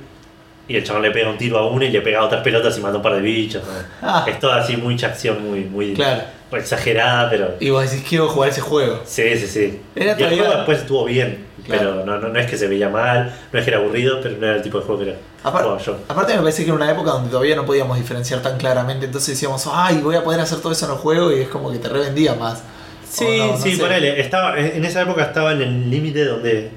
Y 0.68 0.78
el 0.78 0.84
chabón 0.84 1.04
le 1.04 1.12
pega 1.12 1.30
un 1.30 1.38
tiro 1.38 1.60
a 1.60 1.70
una 1.70 1.86
y 1.86 1.92
le 1.92 2.02
pega 2.02 2.22
a 2.22 2.24
otras 2.24 2.42
pelotas 2.42 2.76
y 2.76 2.82
mata 2.82 2.98
un 2.98 3.04
par 3.04 3.14
de 3.14 3.22
bichos. 3.22 3.62
¿no? 3.64 3.72
Ah. 4.02 4.26
Es 4.28 4.40
toda 4.40 4.58
así 4.62 4.76
mucha 4.78 5.06
acción 5.08 5.48
muy, 5.48 5.60
muy 5.66 5.94
Claro. 5.94 6.24
exagerada, 6.54 7.30
pero. 7.30 7.56
Y 7.60 7.70
vos 7.70 7.84
decís, 7.90 8.04
quiero 8.10 8.28
jugar 8.30 8.50
ese 8.50 8.62
juego. 8.62 9.00
Sí, 9.06 9.38
sí, 9.38 9.46
sí. 9.46 9.80
Era 9.96 10.16
y 10.20 10.24
el 10.24 10.40
juego 10.40 10.54
después 10.56 10.80
estuvo 10.80 11.06
bien, 11.06 11.46
Claro. 11.68 11.82
pero 12.02 12.06
no, 12.06 12.18
no, 12.20 12.30
no 12.30 12.40
es 12.40 12.48
que 12.50 12.58
se 12.58 12.68
veía 12.68 12.90
mal, 12.90 13.32
no 13.52 13.60
es 13.60 13.64
que 13.66 13.70
era 13.72 13.80
aburrido, 13.80 14.20
pero 14.24 14.38
no 14.38 14.48
era 14.48 14.56
el 14.56 14.64
tipo 14.64 14.80
de 14.80 14.86
juego 14.86 15.04
que 15.04 15.10
era 15.12 15.20
Apar- 15.44 15.62
jugaba 15.62 15.78
yo. 15.80 15.98
Aparte 16.08 16.34
me 16.34 16.40
parece 16.40 16.64
que 16.64 16.70
era 16.70 16.76
una 16.76 16.90
época 16.92 17.12
donde 17.12 17.30
todavía 17.30 17.56
no 17.56 17.66
podíamos 17.68 17.98
diferenciar 18.00 18.42
tan 18.42 18.58
claramente, 18.58 19.06
entonces 19.06 19.36
decíamos, 19.36 19.70
ay, 19.72 19.98
voy 20.02 20.16
a 20.16 20.24
poder 20.24 20.40
hacer 20.42 20.60
todo 20.62 20.72
eso 20.72 20.86
en 20.86 20.94
el 20.94 20.98
juego 20.98 21.32
y 21.32 21.42
es 21.42 21.48
como 21.50 21.72
que 21.72 21.78
te 21.78 21.90
revendía 21.90 22.34
más. 22.34 22.64
Sí, 23.08 23.40
sí, 23.62 23.76
sé. 23.76 23.82
ponele. 23.84 24.20
Estaba, 24.20 24.58
en 24.60 24.84
esa 24.84 25.02
época 25.04 25.24
estaba 25.26 25.52
en 25.52 25.62
el 25.62 25.90
límite 25.92 26.26
donde 26.26 26.72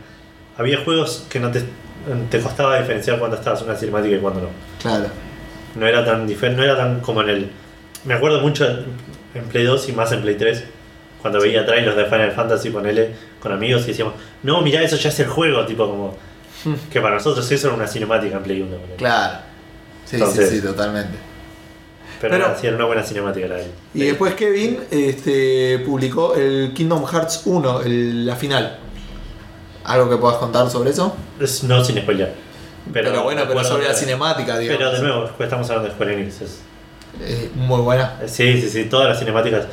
había 0.58 0.84
juegos 0.84 1.24
que 1.30 1.40
no 1.40 1.50
te, 1.50 1.62
te 2.30 2.40
costaba 2.40 2.78
diferenciar 2.78 3.18
cuando 3.18 3.36
estabas 3.38 3.60
en 3.62 3.68
una 3.68 3.76
cinemática 3.78 4.16
y 4.16 4.18
cuando 4.18 4.40
no. 4.42 4.48
Claro. 4.82 5.06
No 5.76 5.86
era 5.86 6.04
tan 6.04 6.28
difer- 6.28 6.54
no 6.54 6.62
era 6.62 6.76
tan 6.76 7.00
como 7.00 7.22
en 7.22 7.28
el. 7.30 7.50
Me 8.04 8.14
acuerdo 8.14 8.40
mucho 8.40 8.66
en 9.34 9.44
Play 9.50 9.64
2 9.64 9.88
y 9.88 9.92
más 9.92 10.12
en 10.12 10.22
Play 10.22 10.34
3. 10.36 10.64
Cuando 11.22 11.40
veía 11.40 11.64
trailers 11.66 11.96
de 11.96 12.04
Final 12.04 12.32
Fantasy, 12.32 12.70
ponele 12.70 13.10
con 13.40 13.50
amigos 13.52 13.82
y 13.84 13.88
decíamos, 13.88 14.14
no, 14.42 14.60
mirá, 14.62 14.82
eso 14.82 14.96
ya 14.96 15.08
es 15.08 15.18
el 15.20 15.26
juego, 15.28 15.64
tipo 15.66 15.86
como. 15.88 16.16
Que 16.92 17.00
para 17.00 17.14
nosotros 17.16 17.50
eso 17.50 17.66
era 17.68 17.76
una 17.76 17.86
cinemática 17.86 18.36
en 18.36 18.42
Play 18.42 18.60
1. 18.62 18.70
ponele. 18.76 18.96
Claro. 18.96 19.38
Sí, 20.04 20.16
Entonces- 20.16 20.48
sí, 20.48 20.56
sí, 20.56 20.62
totalmente. 20.62 21.16
Pero, 22.20 22.32
Pero- 22.32 22.48
nada, 22.48 22.58
sí, 22.60 22.66
era 22.66 22.74
una 22.74 22.86
buena 22.86 23.02
cinemática 23.04 23.46
la 23.46 23.56
de 23.56 23.66
Y 23.94 24.00
después 24.06 24.34
Kevin 24.34 24.80
este, 24.90 25.78
publicó 25.86 26.34
el 26.34 26.72
Kingdom 26.74 27.04
Hearts 27.06 27.42
1, 27.44 27.82
el- 27.82 28.26
la 28.26 28.34
final. 28.34 28.78
¿Algo 29.88 30.08
que 30.10 30.16
puedas 30.16 30.36
contar 30.38 30.70
sobre 30.70 30.90
eso? 30.90 31.14
Es- 31.40 31.64
no 31.64 31.82
sin 31.84 31.98
spoiler. 31.98 32.32
Pero, 32.92 33.22
bueno, 33.22 33.42
pero 33.46 33.62
sobre 33.64 33.84
la 33.84 33.90
que- 33.90 33.96
cinemática, 33.96 34.58
digamos. 34.58 34.78
Pero 34.78 34.92
de 34.92 35.00
nuevo, 35.02 35.30
estamos 35.38 35.68
hablando 35.68 35.88
de 35.88 35.94
Square 35.94 36.14
Enix. 36.14 36.40
es- 36.42 36.60
Eh, 37.20 37.50
muy 37.54 37.80
buena. 37.80 38.14
Sí, 38.26 38.60
sí, 38.60 38.68
sí, 38.68 38.84
todas 38.84 39.08
las 39.08 39.18
cinemáticas. 39.18 39.64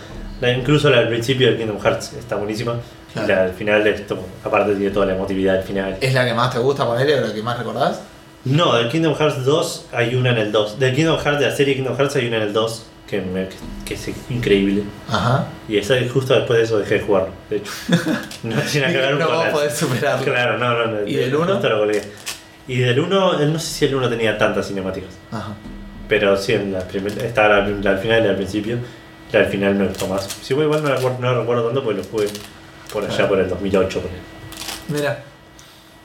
la- 0.42 0.52
incluso 0.52 0.90
la 0.90 1.00
del 1.00 1.08
principio 1.08 1.50
de 1.52 1.58
Kingdom 1.58 1.80
Hearts 1.82 2.12
está 2.14 2.36
buenísima. 2.36 2.76
Claro. 3.14 3.28
Y 3.28 3.32
la 3.32 3.44
del 3.46 3.54
final, 3.54 3.88
esto, 3.88 4.18
aparte 4.44 4.76
tiene 4.76 4.92
toda 4.92 5.06
la 5.06 5.14
emotividad 5.16 5.54
del 5.54 5.64
final. 5.64 5.98
¿Es 6.02 6.14
la 6.14 6.26
que 6.26 6.34
más 6.34 6.52
te 6.52 6.60
gusta 6.60 6.86
ponerle 6.86 7.16
o 7.16 7.22
la 7.28 7.34
que 7.34 7.42
más 7.42 7.58
recordás? 7.58 8.02
No, 8.44 8.76
del 8.76 8.90
Kingdom 8.90 9.16
Hearts 9.16 9.46
2 9.46 9.86
hay 9.94 10.14
una 10.16 10.32
en 10.32 10.38
el 10.38 10.52
2. 10.52 10.78
Del 10.78 10.94
Kingdom 10.94 11.18
Hearts, 11.20 11.40
de 11.40 11.50
la 11.50 11.56
serie 11.56 11.76
Kingdom 11.76 11.96
Hearts 11.98 12.16
hay 12.18 12.28
una 12.28 12.38
en 12.38 12.44
el 12.44 12.54
2 12.54 12.84
que, 13.08 13.22
me- 13.22 13.50
que, 13.86 13.94
es 13.94 14.10
increíble. 14.30 14.84
Ajá. 15.10 15.48
Y 15.68 15.78
esa, 15.78 15.96
justo 16.12 16.34
después 16.34 16.58
de 16.60 16.66
eso 16.66 16.80
dejé 16.80 16.96
de 16.96 17.00
jugarlo, 17.02 17.30
de 17.50 17.58
hecho. 17.58 17.72
No 18.44 18.62
tiene 18.62 18.92
que 18.92 18.98
ver 18.98 19.16
no 19.16 19.28
con 19.28 19.48
a 19.48 19.52
poder 19.52 19.72
superarlo. 19.72 20.24
Claro, 20.26 20.58
no, 20.58 20.74
no, 20.74 20.86
no. 21.02 21.08
¿Y 21.08 21.16
del 21.16 21.36
uno? 21.36 21.54
justo 21.54 21.70
lo 21.70 21.80
colgué. 21.80 22.02
Y 22.68 22.78
del 22.80 23.00
1, 23.00 23.40
no 23.46 23.60
sé 23.60 23.68
si 23.68 23.86
el 23.86 23.96
1 23.96 24.10
tenía 24.10 24.38
tantas 24.38 24.68
cinemáticas. 24.68 25.12
Ajá. 25.32 25.54
Pero 26.10 26.36
sí, 26.38 26.54
en 26.54 26.74
la 26.74 26.80
primer- 26.80 27.18
estaba 27.24 27.60
la, 27.60 27.68
la 27.68 27.90
al 27.92 28.00
final 28.00 28.22
y 28.22 28.24
la 28.24 28.30
al 28.32 28.36
principio. 28.38 28.78
La 29.32 29.40
al 29.40 29.46
final 29.48 29.76
me 29.76 29.88
gustó 29.88 30.08
más. 30.08 30.28
Sí, 30.42 30.54
bueno, 30.54 30.68
igual 30.70 30.84
no 30.84 30.96
recuerdo, 30.96 31.18
no 31.20 31.40
recuerdo 31.42 31.66
tanto 31.66 31.84
porque 31.84 31.98
lo 32.02 32.04
jugué 32.08 32.28
por 32.92 33.04
allá 33.04 33.28
por 33.28 33.40
el 33.40 33.50
2008. 33.50 34.02
por. 34.02 34.10
Mira. 34.96 35.24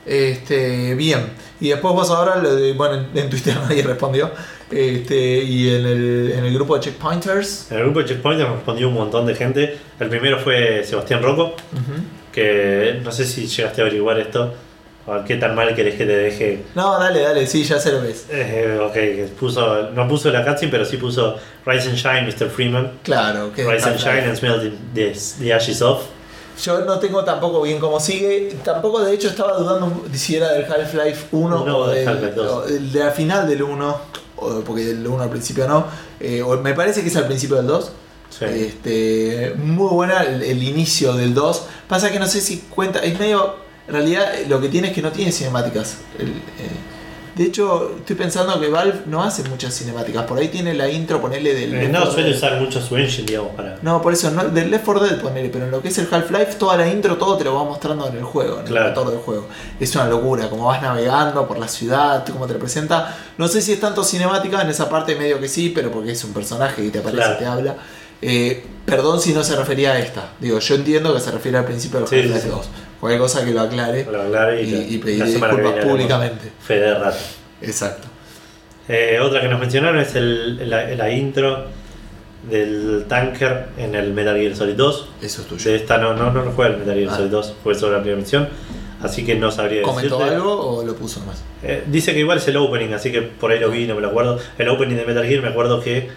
Este, 0.05 0.95
bien. 0.95 1.27
Y 1.59 1.69
después 1.69 1.93
vos 1.93 2.09
ahora, 2.09 2.37
lo 2.37 2.55
de- 2.55 2.73
bueno, 2.73 2.95
en, 2.95 3.17
en 3.17 3.29
Twitter 3.29 3.55
nadie 3.69 3.83
respondió. 3.83 4.31
Este, 4.71 5.43
y 5.43 5.69
en 5.69 5.85
el, 5.85 6.31
en 6.37 6.45
el 6.45 6.53
grupo 6.53 6.75
de 6.75 6.81
Checkpointers. 6.81 7.71
En 7.71 7.77
el 7.77 7.83
grupo 7.83 7.99
de 7.99 8.05
Checkpoint 8.05 8.41
me 8.41 8.47
respondió 8.47 8.87
un 8.87 8.93
montón 8.93 9.25
de 9.25 9.35
gente. 9.35 9.77
El 9.99 10.09
primero 10.09 10.39
fue 10.39 10.83
Sebastián 10.83 11.21
Rocco, 11.21 11.53
que 12.31 12.99
no 13.03 13.11
sé 13.11 13.25
si 13.25 13.47
llegaste 13.47 13.81
a 13.81 13.85
averiguar 13.85 14.19
esto. 14.19 14.53
A 15.07 15.15
ver 15.15 15.23
qué 15.25 15.35
tan 15.37 15.55
mal 15.55 15.73
querés 15.73 15.95
que 15.95 16.05
te 16.05 16.15
deje. 16.15 16.63
No, 16.75 16.99
dale, 16.99 17.21
dale, 17.21 17.47
sí, 17.47 17.63
ya 17.63 17.79
se 17.79 17.91
lo 17.91 18.01
ves. 18.01 18.27
Eh, 18.29 18.79
ok, 18.79 19.31
puso, 19.37 19.89
no 19.91 20.07
puso 20.07 20.29
la 20.29 20.45
cutscene, 20.45 20.71
pero 20.71 20.85
sí 20.85 20.97
puso 20.97 21.37
Rise 21.65 21.89
and 21.89 21.97
Shine, 21.97 22.21
Mr. 22.21 22.49
Freeman. 22.49 22.91
Claro, 23.03 23.51
que 23.51 23.65
Rise 23.65 23.89
and 23.89 23.97
Shine 23.97 24.25
and 24.25 24.35
Smell 24.35 24.77
the, 24.93 25.13
the, 25.39 25.53
Ashes 25.53 25.81
Off. 25.81 26.03
Yo 26.63 26.85
no 26.85 26.99
tengo 26.99 27.23
tampoco 27.23 27.63
bien 27.63 27.79
cómo 27.79 27.99
sigue. 27.99 28.55
Tampoco, 28.63 29.03
de 29.03 29.15
hecho, 29.15 29.29
estaba 29.29 29.57
dudando 29.57 30.03
si 30.13 30.35
era 30.35 30.51
del 30.51 30.71
Half-Life 30.71 31.27
1 31.31 31.65
No, 31.65 31.77
o 31.77 31.87
del 31.87 32.05
del, 32.05 32.07
Half-Life 32.07 32.35
2. 32.35 32.51
o 32.51 32.61
de 32.61 32.99
la 32.99 33.11
final 33.11 33.49
del 33.49 33.63
1. 33.63 34.01
Porque 34.65 34.85
del 34.85 35.05
1 35.05 35.21
al 35.21 35.29
principio 35.29 35.67
no. 35.67 35.85
Eh, 36.19 36.41
o 36.41 36.57
me 36.57 36.73
parece 36.73 37.01
que 37.01 37.07
es 37.07 37.15
al 37.15 37.27
principio 37.27 37.57
del 37.57 37.67
2. 37.67 37.91
Sí. 38.29 38.45
Este, 38.45 39.53
muy 39.57 39.89
buena 39.89 40.23
el, 40.23 40.41
el 40.41 40.63
inicio 40.63 41.13
del 41.13 41.33
2. 41.33 41.65
Pasa 41.87 42.11
que 42.11 42.19
no 42.19 42.27
sé 42.27 42.41
si 42.41 42.57
cuenta. 42.69 42.99
Es 42.99 43.19
medio. 43.19 43.55
En 43.87 43.93
realidad, 43.93 44.35
eh, 44.35 44.45
lo 44.47 44.61
que 44.61 44.69
tiene 44.69 44.89
es 44.89 44.93
que 44.93 45.01
no 45.01 45.11
tiene 45.11 45.31
cinemáticas. 45.31 45.97
El, 46.17 46.29
eh, 46.29 47.00
de 47.35 47.43
hecho, 47.45 47.95
estoy 47.99 48.15
pensando 48.15 48.59
que 48.59 48.67
Valve 48.69 49.01
no 49.07 49.23
hace 49.23 49.43
muchas 49.49 49.73
cinemáticas. 49.73 50.23
Por 50.25 50.37
ahí 50.37 50.49
tiene 50.49 50.73
la 50.73 50.89
intro, 50.89 51.21
ponerle 51.21 51.53
del. 51.53 51.73
Eh, 51.75 51.87
no 51.87 51.99
4 51.99 52.11
suele 52.13 52.31
usar 52.35 52.59
mucho 52.59 52.81
su 52.81 52.97
engine, 52.97 53.25
digamos, 53.27 53.51
para. 53.55 53.77
No, 53.81 54.01
por 54.01 54.13
eso, 54.13 54.29
no, 54.31 54.43
del 54.45 54.69
Left 54.69 54.85
4 54.85 55.03
Dead 55.05 55.21
ponele, 55.21 55.49
pero 55.49 55.65
en 55.65 55.71
lo 55.71 55.81
que 55.81 55.87
es 55.89 55.97
el 55.97 56.07
Half-Life, 56.11 56.55
toda 56.59 56.77
la 56.77 56.87
intro, 56.87 57.17
todo 57.17 57.37
te 57.37 57.43
lo 57.43 57.55
va 57.55 57.63
mostrando 57.63 58.07
en 58.07 58.17
el 58.17 58.23
juego, 58.23 58.59
en 58.59 58.65
Claro. 58.65 58.87
el 58.87 58.93
motor 58.95 59.11
del 59.11 59.19
juego. 59.21 59.47
Es 59.79 59.95
una 59.95 60.05
locura, 60.07 60.49
como 60.49 60.65
vas 60.65 60.81
navegando 60.81 61.47
por 61.47 61.57
la 61.57 61.67
ciudad, 61.67 62.25
cómo 62.31 62.47
te 62.47 62.53
representa. 62.53 63.17
No 63.37 63.47
sé 63.47 63.61
si 63.61 63.73
es 63.73 63.79
tanto 63.79 64.03
cinemática, 64.03 64.61
en 64.61 64.69
esa 64.69 64.89
parte 64.89 65.15
medio 65.15 65.39
que 65.39 65.47
sí, 65.47 65.69
pero 65.73 65.91
porque 65.91 66.11
es 66.11 66.23
un 66.23 66.33
personaje 66.33 66.83
y 66.83 66.89
te 66.89 66.99
aparece 66.99 67.17
Claro. 67.23 67.35
y 67.35 67.39
te 67.39 67.45
habla. 67.45 67.75
Eh, 68.23 68.63
perdón 68.85 69.19
si 69.19 69.33
no 69.33 69.43
se 69.43 69.55
refería 69.55 69.93
a 69.93 69.99
esta. 69.99 70.33
Digo, 70.39 70.59
yo 70.59 70.75
entiendo 70.75 71.13
que 71.13 71.19
se 71.19 71.31
refiere 71.31 71.57
al 71.57 71.65
principio 71.65 71.99
del 72.01 72.07
Sí, 72.07 72.15
Half-Life 72.17 72.39
sí, 72.41 72.47
sí. 72.47 72.49
2. 72.55 72.69
Cualquier 73.01 73.19
cosa 73.19 73.43
que 73.43 73.51
lo 73.51 73.59
aclare 73.61 74.05
Lo 74.09 74.21
aclare 74.21 74.61
y, 74.63 74.73
y, 74.73 74.95
y 74.95 74.97
pedir 74.99 75.25
disculpas 75.25 75.83
públicamente. 75.83 76.51
Fe 76.61 76.75
de 76.79 76.93
rato. 76.93 77.17
Exacto. 77.61 78.07
Eh, 78.87 79.19
otra 79.21 79.41
que 79.41 79.47
nos 79.49 79.59
mencionaron 79.59 79.99
es 79.99 80.15
el, 80.15 80.69
la, 80.69 80.85
la 80.95 81.11
intro 81.11 81.65
del 82.49 83.05
tanker 83.07 83.67
en 83.77 83.93
el 83.95 84.13
Metal 84.13 84.35
Gear 84.37 84.55
Solid 84.55 84.75
2. 84.75 85.09
Eso 85.21 85.41
es 85.41 85.47
tuyo. 85.47 85.71
De 85.71 85.77
esta 85.77 85.97
no, 85.97 86.13
no, 86.13 86.31
no 86.31 86.43
lo 86.43 86.51
juega 86.51 86.71
el 86.73 86.77
Metal 86.79 86.95
Gear 86.95 87.09
Ah. 87.11 87.17
Solid 87.17 87.29
2, 87.31 87.55
fue 87.63 87.75
sobre 87.75 87.93
la 87.97 87.99
primera 88.01 88.19
misión. 88.21 88.47
Así 89.01 89.25
que 89.25 89.35
no 89.35 89.51
sabría 89.51 89.81
¿Comentó 89.81 90.17
decirte. 90.19 90.35
algo 90.35 90.77
o 90.77 90.83
lo 90.85 90.95
puso 90.95 91.19
nomás? 91.21 91.43
Eh, 91.63 91.83
dice 91.87 92.13
que 92.13 92.19
igual 92.19 92.37
es 92.37 92.47
el 92.47 92.57
opening, 92.57 92.93
así 92.93 93.11
que 93.11 93.21
por 93.23 93.51
ahí 93.51 93.59
lo 93.59 93.71
vi, 93.71 93.87
no 93.87 93.95
me 93.95 94.01
lo 94.01 94.09
acuerdo. 94.09 94.39
El 94.59 94.69
opening 94.69 94.95
de 94.95 95.05
Metal 95.05 95.25
Gear 95.25 95.41
me 95.41 95.47
acuerdo 95.49 95.79
que 95.81 96.09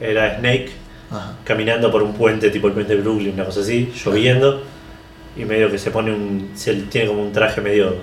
era 0.00 0.38
Snake 0.38 0.70
Ajá. 1.12 1.34
caminando 1.44 1.90
por 1.92 2.02
un 2.02 2.14
puente, 2.14 2.50
tipo 2.50 2.66
el 2.66 2.72
puente 2.72 2.96
de 2.96 3.00
Brooklyn, 3.02 3.34
una 3.34 3.44
cosa 3.44 3.60
así, 3.60 3.92
lloviendo. 4.04 4.60
Y 5.36 5.44
medio 5.44 5.70
que 5.70 5.78
se 5.78 5.90
pone 5.90 6.12
un. 6.12 6.50
Se, 6.54 6.74
tiene 6.74 7.08
como 7.08 7.22
un 7.22 7.32
traje 7.32 7.60
medio. 7.60 7.96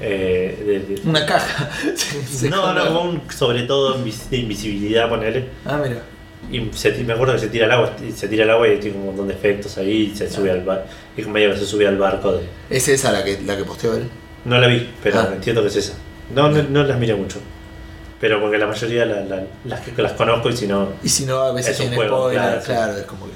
eh, 0.00 0.62
de- 0.86 0.94
de- 0.96 1.08
Una 1.08 1.26
caja. 1.26 1.68
Se- 1.96 2.22
se 2.22 2.50
no, 2.50 2.72
no, 2.72 2.86
como 2.86 3.02
un 3.02 3.22
sobre 3.30 3.62
todo 3.64 3.94
de 4.30 4.36
invisibilidad, 4.36 5.08
ponele. 5.08 5.48
Ah, 5.64 5.80
mira. 5.82 6.02
Y 6.52 6.70
se, 6.76 6.92
me 7.04 7.12
acuerdo 7.12 7.34
que 7.34 7.40
se 7.40 7.48
tira 7.48 7.66
al 7.66 7.72
agua, 7.72 7.92
se 8.14 8.28
tira 8.28 8.44
al 8.44 8.50
agua 8.50 8.68
y 8.68 8.78
tiene 8.78 8.96
un 8.96 9.06
montón 9.06 9.26
de 9.28 9.34
efectos 9.34 9.76
ahí, 9.78 10.12
y 10.12 10.16
se 10.16 10.30
sube 10.30 10.50
al 10.52 10.62
barco. 10.62 10.84
Y 11.16 11.22
como 11.22 11.34
medio 11.34 11.50
que 11.50 11.56
se 11.58 11.66
sube 11.66 11.86
al 11.86 11.98
barco 11.98 12.32
de. 12.32 12.44
¿Es 12.70 12.86
esa 12.88 13.10
la 13.12 13.24
que, 13.24 13.40
la 13.42 13.56
que 13.56 13.64
posteó 13.64 13.94
él? 13.96 14.08
No 14.44 14.58
la 14.58 14.68
vi, 14.68 14.88
pero 15.02 15.18
Ah. 15.20 15.30
entiendo 15.34 15.62
que 15.62 15.68
es 15.68 15.76
esa. 15.76 15.94
No, 16.34 16.48
no, 16.48 16.62
no 16.62 16.84
las 16.84 16.98
miré 16.98 17.14
mucho. 17.14 17.38
pero 18.20 18.40
porque 18.40 18.58
la 18.58 18.66
mayoría 18.66 19.04
la- 19.06 19.20
la- 19.24 19.46
las 19.64 19.80
que 19.80 20.02
las 20.02 20.12
conozco 20.12 20.48
y 20.50 20.56
si 20.56 20.66
no. 20.66 20.88
Y 21.04 21.08
si 21.08 21.24
no, 21.24 21.38
a 21.40 21.52
veces 21.52 21.74
Es 21.74 21.78
un 21.80 21.82
tiene 21.86 21.96
juego, 21.96 22.18
spoiler, 22.30 22.42
claro, 22.42 22.62
claro, 22.64 22.96
es 22.98 23.04
como 23.04 23.26
que. 23.26 23.32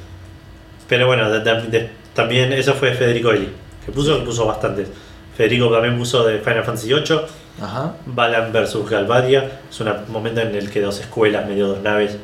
Pero 0.89 1.07
bueno, 1.07 1.31
de- 1.31 1.41
de- 1.69 1.91
también 2.15 2.53
eso 2.53 2.75
fue 2.75 2.93
Federico 2.95 3.31
Eli, 3.33 3.49
que 3.87 3.93
puso, 3.93 4.19
que 4.19 4.25
puso 4.25 4.47
bastantes. 4.47 4.89
Federico 5.37 5.71
también 5.71 5.97
puso 5.99 6.25
de 6.25 6.39
Final 6.39 6.65
Fantasy 6.65 6.89
VIII, 6.93 7.21
Ajá. 7.61 7.95
Balan 8.07 8.53
versus 8.53 8.89
Galvadia. 8.89 9.61
Es 9.71 9.81
un 9.81 9.89
momento 10.09 10.41
en 10.43 10.55
el 10.55 10.71
que 10.71 10.81
dos 10.81 11.01
escuelas, 11.01 11.47
medio 11.49 11.69
dos 11.69 11.81
naves. 11.83 12.17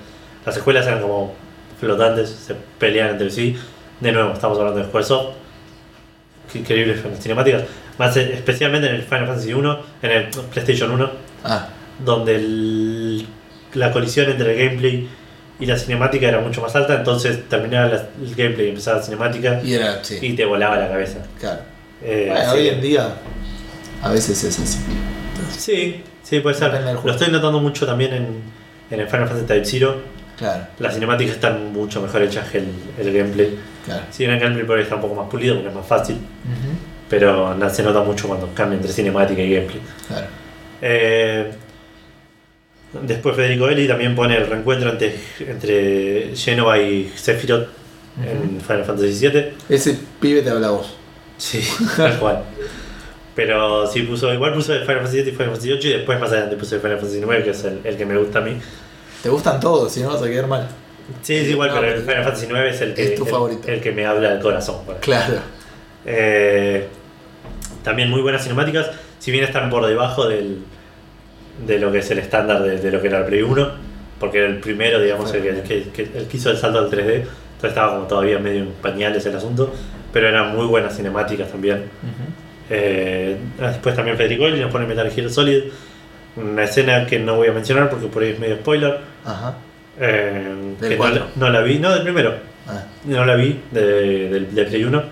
Las 0.44 0.56
escuelas 0.56 0.86
eran 0.86 1.00
como 1.00 1.34
flotantes, 1.80 2.28
se 2.28 2.54
pelean 2.78 3.10
entre 3.10 3.30
sí. 3.30 3.56
De 4.00 4.12
nuevo, 4.12 4.32
estamos 4.32 4.58
hablando 4.58 4.80
de 4.80 4.86
Squaresoft. 4.86 5.34
Qué 6.52 6.58
increíbles 6.60 7.00
cinemáticas. 7.20 7.64
Más 7.98 8.16
eh, 8.16 8.30
especialmente 8.34 8.88
en 8.88 8.94
el 8.94 9.02
Final 9.02 9.26
Fantasy 9.26 9.52
1, 9.52 9.78
en 10.02 10.10
el 10.10 10.26
PlayStation 10.52 10.90
1, 10.92 11.10
Ah, 11.44 11.68
donde 12.04 12.36
el- 12.36 13.26
la 13.74 13.90
colisión 13.92 14.30
entre 14.30 14.52
el 14.52 14.68
gameplay 14.68 15.08
y 15.60 15.66
la 15.66 15.76
cinemática 15.76 16.28
era 16.28 16.40
mucho 16.40 16.60
más 16.62 16.74
alta. 16.76 16.94
Entonces 16.96 17.48
terminaba 17.48 17.88
la- 17.88 18.08
el 18.22 18.34
gameplay 18.34 18.66
y 18.66 18.68
empezaba 18.70 18.98
la 18.98 19.02
cinemática 19.02 19.60
y 19.64 19.74
era, 19.74 20.02
sí, 20.04 20.18
y 20.20 20.32
te 20.34 20.44
volaba 20.44 20.76
la 20.78 20.88
cabeza. 20.88 21.18
claro. 21.38 21.60
Eh, 22.02 22.28
Bueno, 22.30 22.52
hoy 22.52 22.68
en 22.68 22.80
día, 22.80 23.08
a 24.02 24.10
veces 24.10 24.44
es 24.44 24.58
así. 24.58 24.78
Sí, 25.56 26.02
sí, 26.22 26.40
puede 26.40 26.54
ser. 26.56 26.72
Lo 27.04 27.10
estoy 27.10 27.28
notando 27.32 27.58
mucho 27.60 27.86
también 27.86 28.12
en, 28.14 28.26
en 28.90 29.00
el 29.00 29.08
Final 29.08 29.26
Fantasy 29.28 29.46
Type 29.46 29.64
Zero. 29.64 30.18
Claro, 30.38 30.64
Las 30.78 30.94
cinemáticas 30.94 31.34
están 31.34 31.72
mucho 31.72 32.00
mejor 32.00 32.22
hechas 32.22 32.48
que 32.50 32.58
el, 32.58 32.68
el 33.00 33.12
gameplay. 33.12 33.58
claro. 33.84 34.02
Si 34.12 34.22
bien 34.24 34.34
el 34.36 34.40
gameplay 34.40 34.64
por 34.64 34.76
ahí 34.76 34.84
está 34.84 34.94
un 34.94 35.00
poco 35.00 35.16
más 35.16 35.28
pulido 35.28 35.54
porque 35.56 35.70
es 35.70 35.74
más 35.74 35.86
fácil, 35.86 36.18
pero 37.10 37.56
se 37.70 37.82
nota 37.82 38.02
mucho 38.04 38.28
cuando 38.28 38.48
cambia 38.54 38.76
entre 38.76 38.92
cinemática 38.92 39.42
y 39.42 39.52
gameplay. 39.54 39.80
Claro. 40.06 40.26
Eh, 40.80 41.50
después 43.02 43.36
Federico 43.36 43.68
Eli 43.68 43.86
también 43.86 44.14
pone 44.14 44.36
el 44.36 44.46
reencuentro 44.46 44.90
entre, 44.90 45.14
entre 45.46 46.36
Genova 46.36 46.78
y 46.78 47.12
Sephiroth 47.14 47.68
en 48.24 48.60
Final 48.60 48.84
Fantasy 48.84 49.28
VII. 49.28 49.44
Ese 49.68 49.98
pibe 50.20 50.42
te 50.42 50.50
habla 50.50 50.70
vos. 50.70 50.96
Sí, 51.36 51.62
tal 51.96 52.18
cual. 52.18 52.42
Pero 53.34 53.86
sí 53.86 54.02
puso, 54.02 54.32
igual 54.34 54.52
puso 54.54 54.72
el 54.74 54.80
Final 54.80 54.96
Fantasy 54.96 55.18
VII 55.22 55.28
y 55.28 55.32
Final 55.32 55.46
Fantasy 55.50 55.68
VIII 55.72 55.86
y 55.88 55.92
después 55.98 56.18
más 56.20 56.30
adelante 56.32 56.56
puso 56.56 56.74
el 56.74 56.80
Final 56.80 56.98
Fantasy 56.98 57.18
IX, 57.18 57.44
que 57.44 57.50
es 57.50 57.64
el, 57.64 57.80
el 57.84 57.96
que 57.96 58.06
me 58.06 58.18
gusta 58.18 58.38
a 58.40 58.42
mí. 58.42 58.58
Te 59.22 59.28
gustan 59.28 59.60
todos, 59.60 59.92
si 59.92 60.00
no 60.00 60.08
vas 60.12 60.22
a 60.22 60.26
quedar 60.26 60.46
mal. 60.48 60.66
Sí, 61.22 61.34
es 61.36 61.48
igual, 61.48 61.70
No, 61.70 61.80
pero 61.80 61.94
el 61.94 62.02
Final 62.02 62.24
Fantasy 62.24 62.46
IX 62.46 62.54
es 62.74 62.80
el 62.80 62.94
que, 62.94 63.04
es 63.04 63.14
tu 63.14 63.24
el- 63.24 63.30
favorito. 63.30 63.68
el 63.68 63.80
que 63.80 63.92
me 63.92 64.04
habla 64.06 64.30
al 64.32 64.40
corazón. 64.40 64.84
por. 64.84 64.96
Claro. 64.98 65.34
Eh, 66.04 66.86
también 67.84 68.10
muy 68.10 68.20
buenas 68.22 68.42
cinemáticas, 68.42 68.90
si 69.20 69.30
bien 69.30 69.44
están 69.44 69.70
por 69.70 69.86
debajo 69.86 70.26
del, 70.28 70.58
de 71.66 71.78
lo 71.78 71.90
que 71.92 71.98
es 71.98 72.10
el 72.10 72.18
estándar 72.18 72.62
de, 72.62 72.78
de 72.78 72.90
lo 72.92 73.00
que 73.00 73.08
era 73.08 73.18
el 73.18 73.24
Play 73.24 73.42
1, 73.42 73.70
porque 74.20 74.38
era 74.38 74.46
el 74.48 74.58
primero, 74.58 75.00
digamos, 75.00 75.32
el 75.34 75.62
que, 75.62 75.74
el 75.92 76.26
que 76.28 76.36
hizo 76.36 76.50
el 76.50 76.56
salto 76.56 76.78
al 76.78 76.90
3D, 76.90 77.14
entonces 77.14 77.28
estaba 77.62 77.94
como 77.94 78.06
todavía 78.06 78.38
medio 78.38 78.60
en 78.60 78.70
pañales 78.82 79.24
el 79.26 79.36
asunto, 79.36 79.72
pero 80.12 80.28
eran 80.28 80.54
muy 80.54 80.66
buenas 80.66 80.96
cinemáticas 80.96 81.50
también. 81.50 81.84
Eh, 82.70 83.36
después 83.58 83.94
también 83.96 84.16
Federico 84.16 84.46
Eli 84.46 84.60
nos 84.60 84.70
pone 84.70 84.86
Metal 84.86 85.10
Gear 85.10 85.30
Solid, 85.30 85.62
una 86.36 86.64
escena 86.64 87.06
que 87.06 87.18
no 87.18 87.36
voy 87.36 87.48
a 87.48 87.52
mencionar 87.52 87.88
porque 87.90 88.06
por 88.06 88.22
ahí 88.22 88.30
es 88.30 88.38
medio 88.38 88.56
spoiler, 88.56 88.98
Ajá. 89.24 89.54
eh, 89.98 90.54
¿Del 90.80 90.90
que 90.90 90.96
no, 90.96 91.08
la- 91.08 91.26
no 91.34 91.50
la 91.50 91.60
vi, 91.62 91.78
no 91.78 91.90
del 91.92 92.02
primero, 92.02 92.34
Ah, 92.70 92.84
no 93.06 93.24
la 93.24 93.34
vi 93.34 93.58
de, 93.70 94.28
del 94.28 94.54
de 94.54 94.64
Play 94.64 94.84
1. 94.84 95.02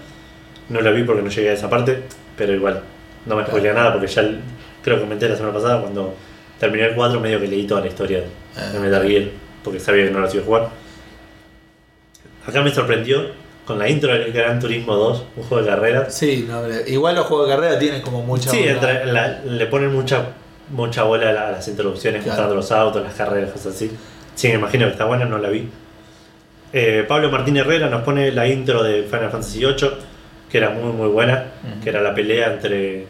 No 0.69 0.81
la 0.83 0.91
vi 0.91 1.05
porque 1.05 1.23
no 1.23 1.31
llegué 1.31 1.49
a 1.49 1.53
esa 1.55 1.71
parte, 1.71 2.03
pero 2.37 2.53
igual, 2.53 2.83
no 3.25 3.35
me 3.35 3.43
Claro. 3.43 3.47
spoilea 3.47 3.73
nada 3.73 3.93
porque 3.93 4.09
ya 4.09 4.21
el- 4.21 4.41
creo 4.85 4.97
que 4.97 5.03
comenté 5.03 5.27
la 5.27 5.37
semana 5.37 5.55
pasada 5.55 5.81
cuando 5.81 6.15
terminé 6.61 6.87
el 6.87 6.95
4 6.95 7.21
medio 7.21 7.41
que 7.41 7.47
leí 7.49 7.67
toda 7.67 7.81
la 7.81 7.87
historia 7.89 8.21
de. 8.21 8.79
Metal 8.81 9.07
Gear 9.07 9.25
porque 9.63 9.79
sabía 9.81 10.05
que 10.05 10.11
no 10.11 10.21
la 10.21 10.31
iba 10.33 10.43
a 10.43 10.45
jugar. 10.47 10.69
Acá 12.47 12.63
me 12.63 12.71
sorprendió 12.73 13.27
con 13.67 13.79
la 13.79 13.89
intro 13.89 14.13
del 14.13 14.33
Gran 14.33 14.61
Turismo 14.61 14.95
2, 14.95 15.25
un 15.37 15.43
juego 15.45 15.65
de 15.65 15.71
carreras. 15.71 16.15
Sí, 16.15 16.47
no, 16.49 16.63
igual 16.87 17.17
los 17.17 17.27
juegos 17.27 17.49
de 17.49 17.55
carrera 17.57 17.79
tienen 17.79 18.01
como 18.03 18.23
mucha. 18.23 18.51
Sí, 18.51 18.59
onda. 18.69 18.73
entre- 18.93 19.13
la- 19.13 19.41
le 19.45 19.67
ponen 19.67 19.93
mucha 19.93 20.29
mucha 20.71 21.03
bola 21.05 21.31
a, 21.31 21.33
la- 21.33 21.49
a 21.49 21.53
las 21.53 21.69
introducciones 21.69 22.23
Claro. 22.23 22.33
mostrando 22.33 22.55
los 22.57 22.73
autos, 22.73 23.03
las 23.03 23.15
carreras, 23.15 23.51
cosas 23.53 23.75
así. 23.75 23.91
Sí, 24.35 24.49
me 24.49 24.55
imagino 24.55 24.87
que 24.87 24.93
está 24.93 25.05
buena, 25.05 25.25
no 25.25 25.39
la 25.39 25.49
vi. 25.49 25.69
Eh, 26.73 27.05
Pablo 27.09 27.31
Martín 27.31 27.57
Herrera 27.57 27.89
nos 27.89 28.03
pone 28.03 28.31
la 28.33 28.47
intro 28.49 28.83
de 28.83 29.03
Final 29.05 29.31
Fantasy 29.31 29.61
VIII, 29.61 29.91
que 30.51 30.59
era 30.59 30.71
muy 30.71 30.93
muy 30.93 31.09
buena, 31.09 31.45
que 31.83 31.89
era 31.91 32.01
la 32.01 32.15
pelea 32.15 32.53
entre, 32.53 33.07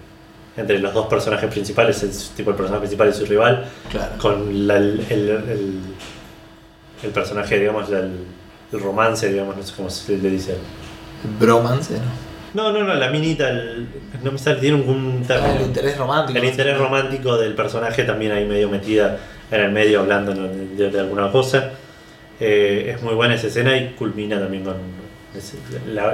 entre 0.56 0.78
los 0.78 0.92
dos 0.94 1.06
personajes 1.06 1.50
principales, 1.50 2.02
el, 2.02 2.10
tipo 2.36 2.50
el 2.50 2.56
personaje 2.56 2.80
principal 2.80 3.08
y 3.08 3.12
su 3.12 3.26
rival, 3.26 3.64
Claro. 3.90 4.12
con 4.18 4.66
la- 4.66 4.76
el, 4.78 5.04
el, 5.10 5.28
el- 5.30 5.80
el 7.02 7.10
personaje, 7.10 7.58
digamos, 7.58 7.90
el, 7.90 8.12
romance, 8.72 9.28
digamos, 9.30 9.56
no 9.56 9.62
sé 9.62 9.74
cómo 9.76 9.88
se 9.90 10.16
le 10.18 10.30
dice. 10.30 10.54
Bromance, 11.38 11.94
¿no? 12.54 12.72
No, 12.72 12.84
no, 12.84 12.94
la 12.94 13.10
minita, 13.10 13.50
el- 13.50 13.86
no 14.22 14.32
me 14.32 14.38
sale, 14.38 14.58
tiene 14.60 14.76
un, 14.80 14.88
un 14.88 15.20
Ah, 15.24 15.26
término. 15.28 15.54
el 15.56 15.62
interés 15.66 15.98
romántico. 15.98 16.38
El 16.38 16.44
interés 16.46 16.78
romántico 16.78 17.36
del 17.36 17.54
personaje 17.54 18.04
también 18.04 18.32
ahí 18.32 18.44
medio 18.46 18.68
metida 18.70 19.18
en 19.50 19.60
el 19.60 19.72
medio 19.72 20.00
hablando 20.00 20.32
de, 20.32 20.90
de 20.90 21.00
alguna 21.00 21.30
cosa. 21.30 21.70
Eh, 22.40 22.92
es 22.96 23.02
muy 23.02 23.14
buena 23.14 23.34
esa 23.34 23.46
escena 23.48 23.76
y 23.76 23.90
culmina 23.90 24.38
también 24.40 24.64
con 24.64 24.76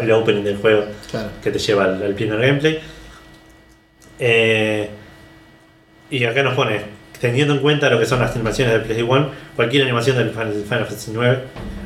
el 0.02 0.10
opening 0.12 0.42
del 0.42 0.56
juego 0.56 0.84
Claro. 1.10 1.28
que 1.42 1.50
te 1.52 1.58
lleva 1.58 1.84
al, 1.84 2.02
al 2.02 2.14
primer 2.14 2.40
gameplay. 2.40 2.80
Eh, 4.18 4.88
y 6.10 6.24
acá 6.24 6.42
nos 6.42 6.54
pone, 6.54 6.80
teniendo 7.20 7.54
en 7.54 7.60
cuenta 7.60 7.88
lo 7.88 7.98
que 7.98 8.06
son 8.06 8.20
las 8.20 8.34
animaciones 8.34 8.74
del 8.74 8.82
PlayStation 8.82 9.18
1, 9.18 9.30
cualquier 9.56 9.82
animación 9.84 10.16
del 10.16 10.30
Final, 10.30 10.64
Fantasy 10.68 11.10
9, 11.14 11.38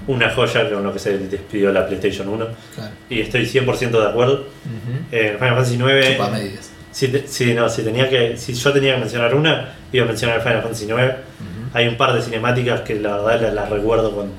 una 0.09 0.31
joya 0.31 0.69
con 0.71 0.83
lo 0.83 0.93
que 0.93 0.99
se 0.99 1.19
despidió 1.19 1.73
la 1.73 1.87
PlayStation 1.87 2.29
1. 2.29 2.47
Claro. 2.75 2.91
Y 3.09 3.21
estoy 3.21 3.43
100% 3.47 3.91
de 4.01 4.09
acuerdo. 4.09 4.35
Ujú. 4.35 4.99
Eh, 5.13 5.37
Final 5.39 5.55
Fantasy 5.55 5.77
9... 5.79 6.13
Chupa 6.17 6.31
medias. 6.31 6.71
Si, 6.91 7.09
te- 7.09 7.29
si 7.29 7.53
no, 7.53 7.69
si, 7.69 7.83
tenía 7.83 8.09
que, 8.09 8.37
si 8.39 8.55
yo 8.55 8.73
tenía 8.73 8.95
que 8.95 9.01
mencionar 9.01 9.35
una, 9.35 9.75
iba 9.93 10.05
a 10.05 10.09
mencionar 10.09 10.41
Final 10.43 10.63
Fantasy 10.63 10.85
IX. 10.87 10.95
Ujú. 10.95 11.11
Hay 11.75 11.89
un 11.89 11.97
par 11.97 12.15
de 12.15 12.23
cinemáticas 12.23 12.81
que 12.81 12.95
la 12.95 13.19
verdad 13.19 13.43
las, 13.43 13.55
las 13.55 13.71
recuerdo 13.71 14.15
con. 14.15 14.31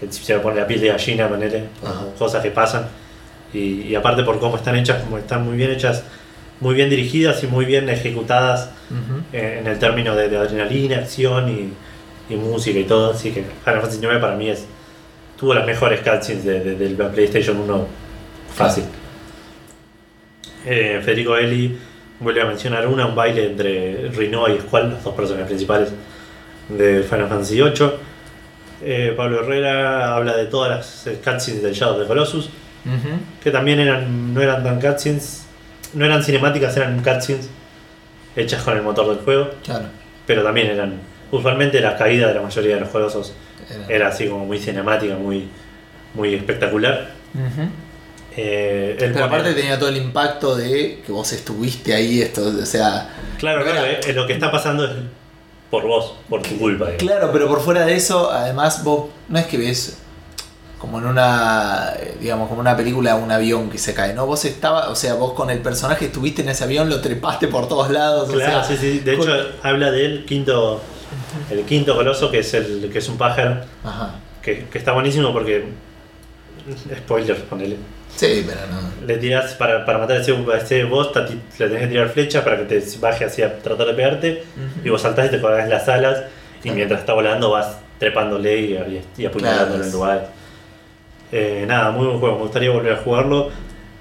que 0.00 0.10
se 0.10 0.34
me 0.34 0.40
pone 0.40 0.60
la 0.60 0.66
piel 0.66 0.80
de 0.80 0.88
gallina, 0.88 1.28
ponele, 1.28 1.64
Ajá. 1.84 1.94
como 1.98 2.14
cosas 2.14 2.42
que 2.42 2.50
pasan. 2.50 2.86
Y, 3.52 3.82
y 3.82 3.94
aparte 3.94 4.22
por 4.24 4.40
cómo 4.40 4.56
están 4.56 4.76
hechas, 4.76 5.02
como 5.02 5.18
están 5.18 5.44
muy 5.44 5.56
bien 5.58 5.70
hechas, 5.72 6.04
muy 6.64 6.74
bien 6.74 6.90
dirigidas 6.90 7.42
y 7.44 7.46
muy 7.46 7.64
bien 7.64 7.88
ejecutadas 7.88 8.70
Ujú. 8.90 9.20
eh, 9.32 9.58
en 9.60 9.66
el 9.68 9.78
término 9.78 10.16
de, 10.16 10.28
de 10.28 10.36
adrenalina, 10.36 10.96
acción 10.98 11.48
y, 11.48 11.72
y 12.32 12.36
música 12.36 12.78
y 12.78 12.84
todo. 12.84 13.12
Así 13.12 13.30
que 13.30 13.44
Final 13.64 13.80
Fantasy 13.82 13.98
IX 14.04 14.18
para 14.18 14.34
mí 14.34 14.48
es. 14.50 14.64
tuvo 15.38 15.52
las 15.54 15.66
mejores 15.66 16.00
cutscenes 16.00 16.44
de, 16.44 16.60
de- 16.60 16.74
del 16.76 16.94
PlayStation 16.96 17.56
1 17.58 17.86
fácil. 18.54 18.84
Eh, 20.66 21.00
Federico 21.04 21.36
Eli 21.36 21.76
vuelve 22.20 22.40
a 22.40 22.46
mencionar 22.46 22.86
una, 22.86 23.06
un 23.06 23.14
baile 23.14 23.46
entre 23.46 24.08
Rinoa 24.08 24.50
y 24.50 24.58
Squall, 24.60 24.90
los 24.90 25.04
dos 25.04 25.14
personajes 25.14 25.46
principales 25.48 25.90
de 26.68 27.02
Final 27.02 27.28
Fantasy 27.28 27.56
VIII. 27.60 27.90
Eh, 28.82 29.14
Pablo 29.16 29.40
Herrera 29.40 30.14
habla 30.16 30.36
de 30.36 30.46
todas 30.46 30.70
las 31.06 31.16
cutscenes 31.22 31.62
del 31.62 31.74
Shadow 31.74 31.96
of 31.96 32.02
the 32.02 32.06
Colossus, 32.08 32.46
Ujú. 32.86 33.08
que 33.42 33.50
también 33.50 33.80
eran, 33.80 34.32
no 34.34 34.40
eran 34.40 34.62
tan 34.64 34.80
cutscenes, 34.80 35.43
no 35.94 36.04
eran 36.04 36.22
cinemáticas, 36.22 36.76
eran 36.76 37.02
cutscenes 37.02 37.48
hechas 38.36 38.62
con 38.62 38.76
el 38.76 38.82
motor 38.82 39.08
del 39.14 39.24
juego, 39.24 39.50
Claro. 39.64 39.84
pero 40.26 40.42
también 40.42 40.68
eran, 40.68 41.00
usualmente 41.30 41.80
la 41.80 41.96
caída 41.96 42.28
de 42.28 42.34
la 42.34 42.42
mayoría 42.42 42.74
de 42.74 42.80
los 42.80 42.90
juegos 42.90 43.32
Era. 43.70 43.86
era 43.88 44.08
así 44.08 44.28
como 44.28 44.44
muy 44.44 44.58
cinemática, 44.58 45.14
muy, 45.16 45.48
muy 46.14 46.34
espectacular. 46.34 47.10
Eh, 48.36 48.96
él 48.98 49.12
Pero 49.12 49.26
aparte 49.26 49.54
tenía 49.54 49.78
todo 49.78 49.88
el 49.90 49.96
impacto 49.96 50.56
de 50.56 51.00
que 51.06 51.12
vos 51.12 51.32
estuviste 51.32 51.94
ahí, 51.94 52.20
esto, 52.20 52.44
o 52.46 52.66
sea. 52.66 53.08
Claro, 53.38 53.62
Era- 53.62 53.70
claro, 53.72 53.86
eh, 54.06 54.12
lo 54.12 54.26
que 54.26 54.32
está 54.32 54.50
pasando 54.50 54.84
es 54.84 54.90
por 55.70 55.84
vos, 55.86 56.16
por 56.28 56.42
tu 56.42 56.58
culpa. 56.58 56.86
digamos. 56.90 57.02
Claro, 57.12 57.30
pero 57.32 57.46
por 57.46 57.60
fuera 57.60 57.84
de 57.86 57.94
eso, 57.94 58.30
además 58.32 58.82
vos 58.82 59.10
no 59.28 59.38
es 59.38 59.46
que 59.46 59.56
ves 59.56 59.98
como 60.84 60.98
en 60.98 61.06
una, 61.06 61.92
eh, 61.98 62.16
digamos, 62.20 62.48
como 62.48 62.60
una 62.60 62.76
película 62.76 63.16
un 63.16 63.30
avión 63.32 63.70
que 63.70 63.78
se 63.78 63.94
cae, 63.94 64.12
¿no? 64.14 64.26
Vos 64.26 64.44
estabas, 64.44 64.88
o 64.88 64.94
sea, 64.94 65.14
vos 65.14 65.32
con 65.32 65.48
el 65.50 65.60
personaje 65.60 66.06
estuviste 66.06 66.42
en 66.42 66.50
ese 66.50 66.64
avión, 66.64 66.88
lo 66.90 67.00
trepaste 67.00 67.48
por 67.48 67.66
todos 67.68 67.90
lados, 67.90 68.30
Claro, 68.30 68.60
o 68.60 68.64
sea, 68.64 68.76
sí, 68.76 68.76
sí. 68.80 68.98
De 69.00 69.16
con- 69.16 69.28
hecho, 69.28 69.48
habla 69.62 69.90
del 69.90 70.24
quinto, 70.24 70.80
el 71.50 71.62
quinto 71.64 71.94
coloso, 71.94 72.30
que 72.30 72.40
es 72.40 72.52
el 72.54 72.90
que 72.92 72.98
es 72.98 73.08
un 73.08 73.16
pájaro, 73.18 73.60
Ajá. 73.82 74.16
que, 74.42 74.66
que 74.66 74.78
está 74.78 74.92
buenísimo 74.92 75.32
porque. 75.32 75.64
Spoilers, 76.96 77.40
ponele. 77.42 77.76
Sí, 78.16 78.44
pero 78.46 78.60
no. 78.70 79.06
Le 79.06 79.16
tiras 79.18 79.54
para, 79.54 79.84
para 79.84 79.98
matar 79.98 80.18
a 80.18 80.20
ese, 80.20 80.32
a 80.32 80.56
ese 80.56 80.84
boss, 80.84 81.10
le 81.58 81.66
tenés 81.68 81.80
que 81.82 81.86
tirar 81.88 82.08
flechas 82.08 82.42
para 82.44 82.56
que 82.58 82.64
te 82.64 82.98
baje 82.98 83.24
hacia 83.24 83.58
tratar 83.58 83.86
de 83.88 83.94
pegarte. 83.94 84.44
Y 84.84 84.88
vos 84.88 85.02
saltás 85.02 85.26
y 85.26 85.30
te 85.30 85.40
colgás 85.40 85.68
las 85.68 85.88
alas. 85.88 86.22
Y 86.62 86.70
mientras 86.70 87.00
está 87.00 87.12
volando 87.12 87.50
vas 87.50 87.76
trepándole 87.98 88.58
y, 88.60 88.72
y, 88.74 89.04
y 89.18 89.26
apuñalándolo 89.26 89.70
Claro. 89.74 89.84
en 89.84 89.92
lugares. 89.92 90.22
Eh, 91.36 91.64
nada, 91.66 91.90
muy 91.90 92.06
buen 92.06 92.20
juego. 92.20 92.36
Me 92.36 92.42
gustaría 92.42 92.70
volver 92.70 92.92
a 92.92 92.96
jugarlo. 92.98 93.50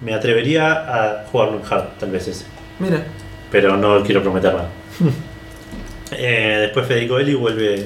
Me 0.02 0.14
atrevería 0.14 0.72
a 0.72 1.26
jugarlo 1.32 1.58
en 1.58 1.64
hard, 1.74 1.86
tal 2.00 2.12
vez 2.12 2.28
ese. 2.28 2.46
Mira. 2.80 3.04
Pero 3.52 3.76
no 3.76 4.04
quiero 4.04 4.22
prometer 4.22 4.54
nada. 4.54 4.70
Eh, 6.16 6.58
después 6.62 6.86
Federico 6.86 7.18
Eli 7.18 7.34
vuelve, 7.34 7.86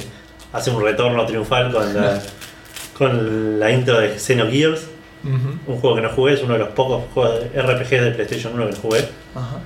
hace 0.52 0.70
un 0.70 0.84
retorno 0.84 1.26
triunfal 1.26 1.72
con 1.72 1.94
la, 1.94 2.22
con 2.98 3.58
la 3.58 3.72
intro 3.72 4.00
de 4.00 4.20
Xenogears, 4.20 4.86
Ujú. 5.24 5.72
un 5.74 5.80
juego 5.80 5.96
que 5.96 6.02
no 6.02 6.10
jugué, 6.10 6.34
es 6.34 6.44
uno 6.44 6.54
de 6.54 6.60
los 6.60 6.70
pocos 6.70 7.06
juegos 7.14 7.40
de 7.54 7.62
RPG 7.62 7.90
de 8.02 8.12
PlayStation 8.12 8.54
1 8.54 8.66
que 8.66 8.72
no 8.74 8.78
jugué. 8.82 9.00
Ajá. 9.34 9.60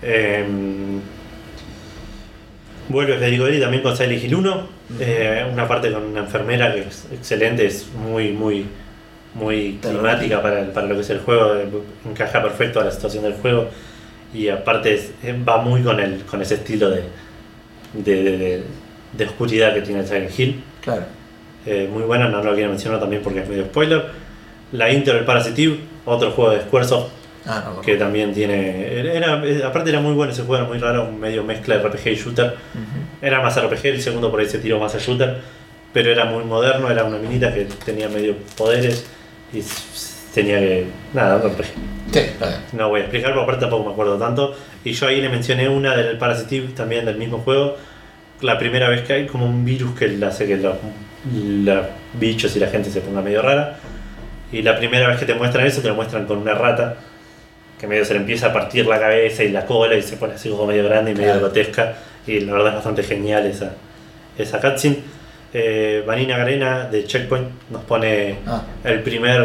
Eh, 0.00 0.46
vuelve 2.88 3.18
Federico 3.18 3.46
Eli 3.46 3.60
también 3.60 3.82
con 3.82 3.94
Silent 3.94 4.24
Hill 4.24 4.34
1, 4.36 4.68
eh, 5.00 5.46
una 5.52 5.68
parte 5.68 5.92
con 5.92 6.04
una 6.04 6.20
enfermera 6.20 6.72
que 6.72 6.80
es 6.88 7.06
excelente, 7.12 7.66
es 7.66 7.88
muy, 7.92 8.32
muy, 8.32 8.64
muy 9.34 9.78
climática 9.80 10.42
para, 10.42 10.72
para 10.72 10.86
lo 10.86 10.94
que 10.94 11.00
es 11.02 11.10
el 11.10 11.20
juego, 11.20 11.54
eh, 11.54 11.68
encaja 12.08 12.42
perfecto 12.42 12.80
a 12.80 12.84
la 12.84 12.90
situación 12.90 13.24
del 13.24 13.34
juego 13.34 13.68
y 14.34 14.48
aparte 14.48 14.94
es- 14.94 15.10
eh, 15.22 15.34
va 15.48 15.58
muy 15.62 15.82
con, 15.82 16.00
el, 16.00 16.24
con 16.24 16.42
ese 16.42 16.54
estilo 16.54 16.90
de, 16.90 17.02
de, 17.94 18.62
de- 19.12 19.24
oscuridad 19.24 19.74
que 19.74 19.82
tiene 19.82 20.04
Silent 20.06 20.38
Hill. 20.38 20.62
Claro. 20.82 21.02
Eh, 21.66 21.88
muy 21.92 22.02
buena, 22.04 22.28
no 22.28 22.42
lo 22.42 22.54
quiero 22.54 22.70
mencionar 22.70 23.00
también 23.00 23.22
porque 23.22 23.40
es 23.40 23.48
medio 23.48 23.64
spoiler. 23.64 24.04
La 24.72 24.90
Inter 24.92 25.14
del 25.16 25.24
Parasitive, 25.24 25.78
otro 26.04 26.30
juego 26.30 26.50
de 26.52 26.60
Squaresoft 26.62 27.08
Ah, 27.46 27.72
no, 27.76 27.80
que 27.80 27.96
también 27.96 28.34
tiene. 28.34 28.92
Era, 29.16 29.42
aparte 29.66 29.88
era 29.88 30.00
muy 30.00 30.12
bueno 30.12 30.32
ese 30.32 30.42
juego, 30.42 30.56
era 30.56 30.68
muy 30.68 30.78
raro, 30.78 31.10
medio 31.10 31.42
mezcla 31.44 31.78
de 31.78 31.82
RPG 31.88 32.08
y 32.08 32.14
shooter. 32.16 32.54
Era 33.22 33.40
más 33.40 33.56
RPG, 33.58 33.86
el 33.86 34.02
segundo 34.02 34.30
por 34.30 34.40
ahí 34.40 34.46
se 34.46 34.58
tiró 34.58 34.78
más 34.78 34.94
a 34.94 34.98
shooter, 34.98 35.38
pero 35.94 36.10
era 36.10 36.26
muy 36.26 36.44
moderno, 36.44 36.90
era 36.90 37.04
una 37.04 37.16
minita 37.16 37.54
que 37.54 37.66
tenía 37.86 38.08
medio 38.10 38.34
poderes 38.56 39.06
y 39.52 39.62
tenía 40.34 40.58
que. 40.58 40.86
Nada, 41.14 41.38
RPG. 41.38 41.64
Sí. 42.12 42.20
No 42.72 42.88
voy 42.88 43.00
a 43.00 43.04
explicar, 43.04 43.32
porque 43.32 43.44
aparte 43.44 43.60
tampoco 43.62 43.84
me 43.84 43.92
acuerdo 43.92 44.18
tanto. 44.18 44.54
Y 44.84 44.92
yo 44.92 45.06
ahí 45.06 45.20
le 45.20 45.28
mencioné 45.28 45.68
una 45.68 45.96
del 45.96 46.18
Parasitive, 46.18 46.68
también 46.68 47.04
del 47.04 47.16
mismo 47.16 47.38
juego. 47.38 47.76
La 48.40 48.58
primera 48.58 48.88
vez 48.88 49.02
que 49.02 49.12
hay 49.14 49.26
como 49.26 49.46
un 49.46 49.64
virus 49.64 49.98
que 49.98 50.18
hace 50.24 50.46
que 50.46 50.56
los, 50.56 50.76
los 51.32 51.86
bichos 52.14 52.54
y 52.56 52.60
la 52.60 52.68
gente 52.68 52.90
se 52.90 53.00
ponga 53.00 53.20
medio 53.20 53.42
rara. 53.42 53.78
Y 54.52 54.62
la 54.62 54.78
primera 54.78 55.08
vez 55.08 55.18
que 55.18 55.26
te 55.26 55.34
muestran 55.34 55.66
eso, 55.66 55.82
te 55.82 55.88
lo 55.88 55.94
muestran 55.94 56.26
con 56.26 56.38
una 56.38 56.54
rata. 56.54 56.96
Que 57.78 57.86
medio 57.86 58.04
se 58.04 58.14
le 58.14 58.20
empieza 58.20 58.48
a 58.48 58.52
partir 58.52 58.86
la 58.86 58.98
cabeza 58.98 59.44
y 59.44 59.50
la 59.50 59.64
cola 59.64 59.94
y 59.94 60.02
se 60.02 60.16
pone 60.16 60.34
así 60.34 60.48
como 60.48 60.66
medio 60.66 60.84
grande 60.84 61.12
y 61.12 61.14
medio 61.14 61.38
grotesca. 61.38 61.94
Y 62.26 62.40
la 62.40 62.52
verdad 62.52 62.68
es 62.68 62.74
bastante 62.74 63.02
genial 63.02 63.46
esa, 63.46 63.72
esa 64.36 64.60
cutscene. 64.60 65.17
Eh, 65.52 66.02
Vanina 66.06 66.36
Garena 66.36 66.84
de 66.90 67.04
Checkpoint 67.04 67.48
nos 67.70 67.82
pone 67.84 68.38
Ah. 68.46 68.62
el 68.84 69.02
primer 69.02 69.40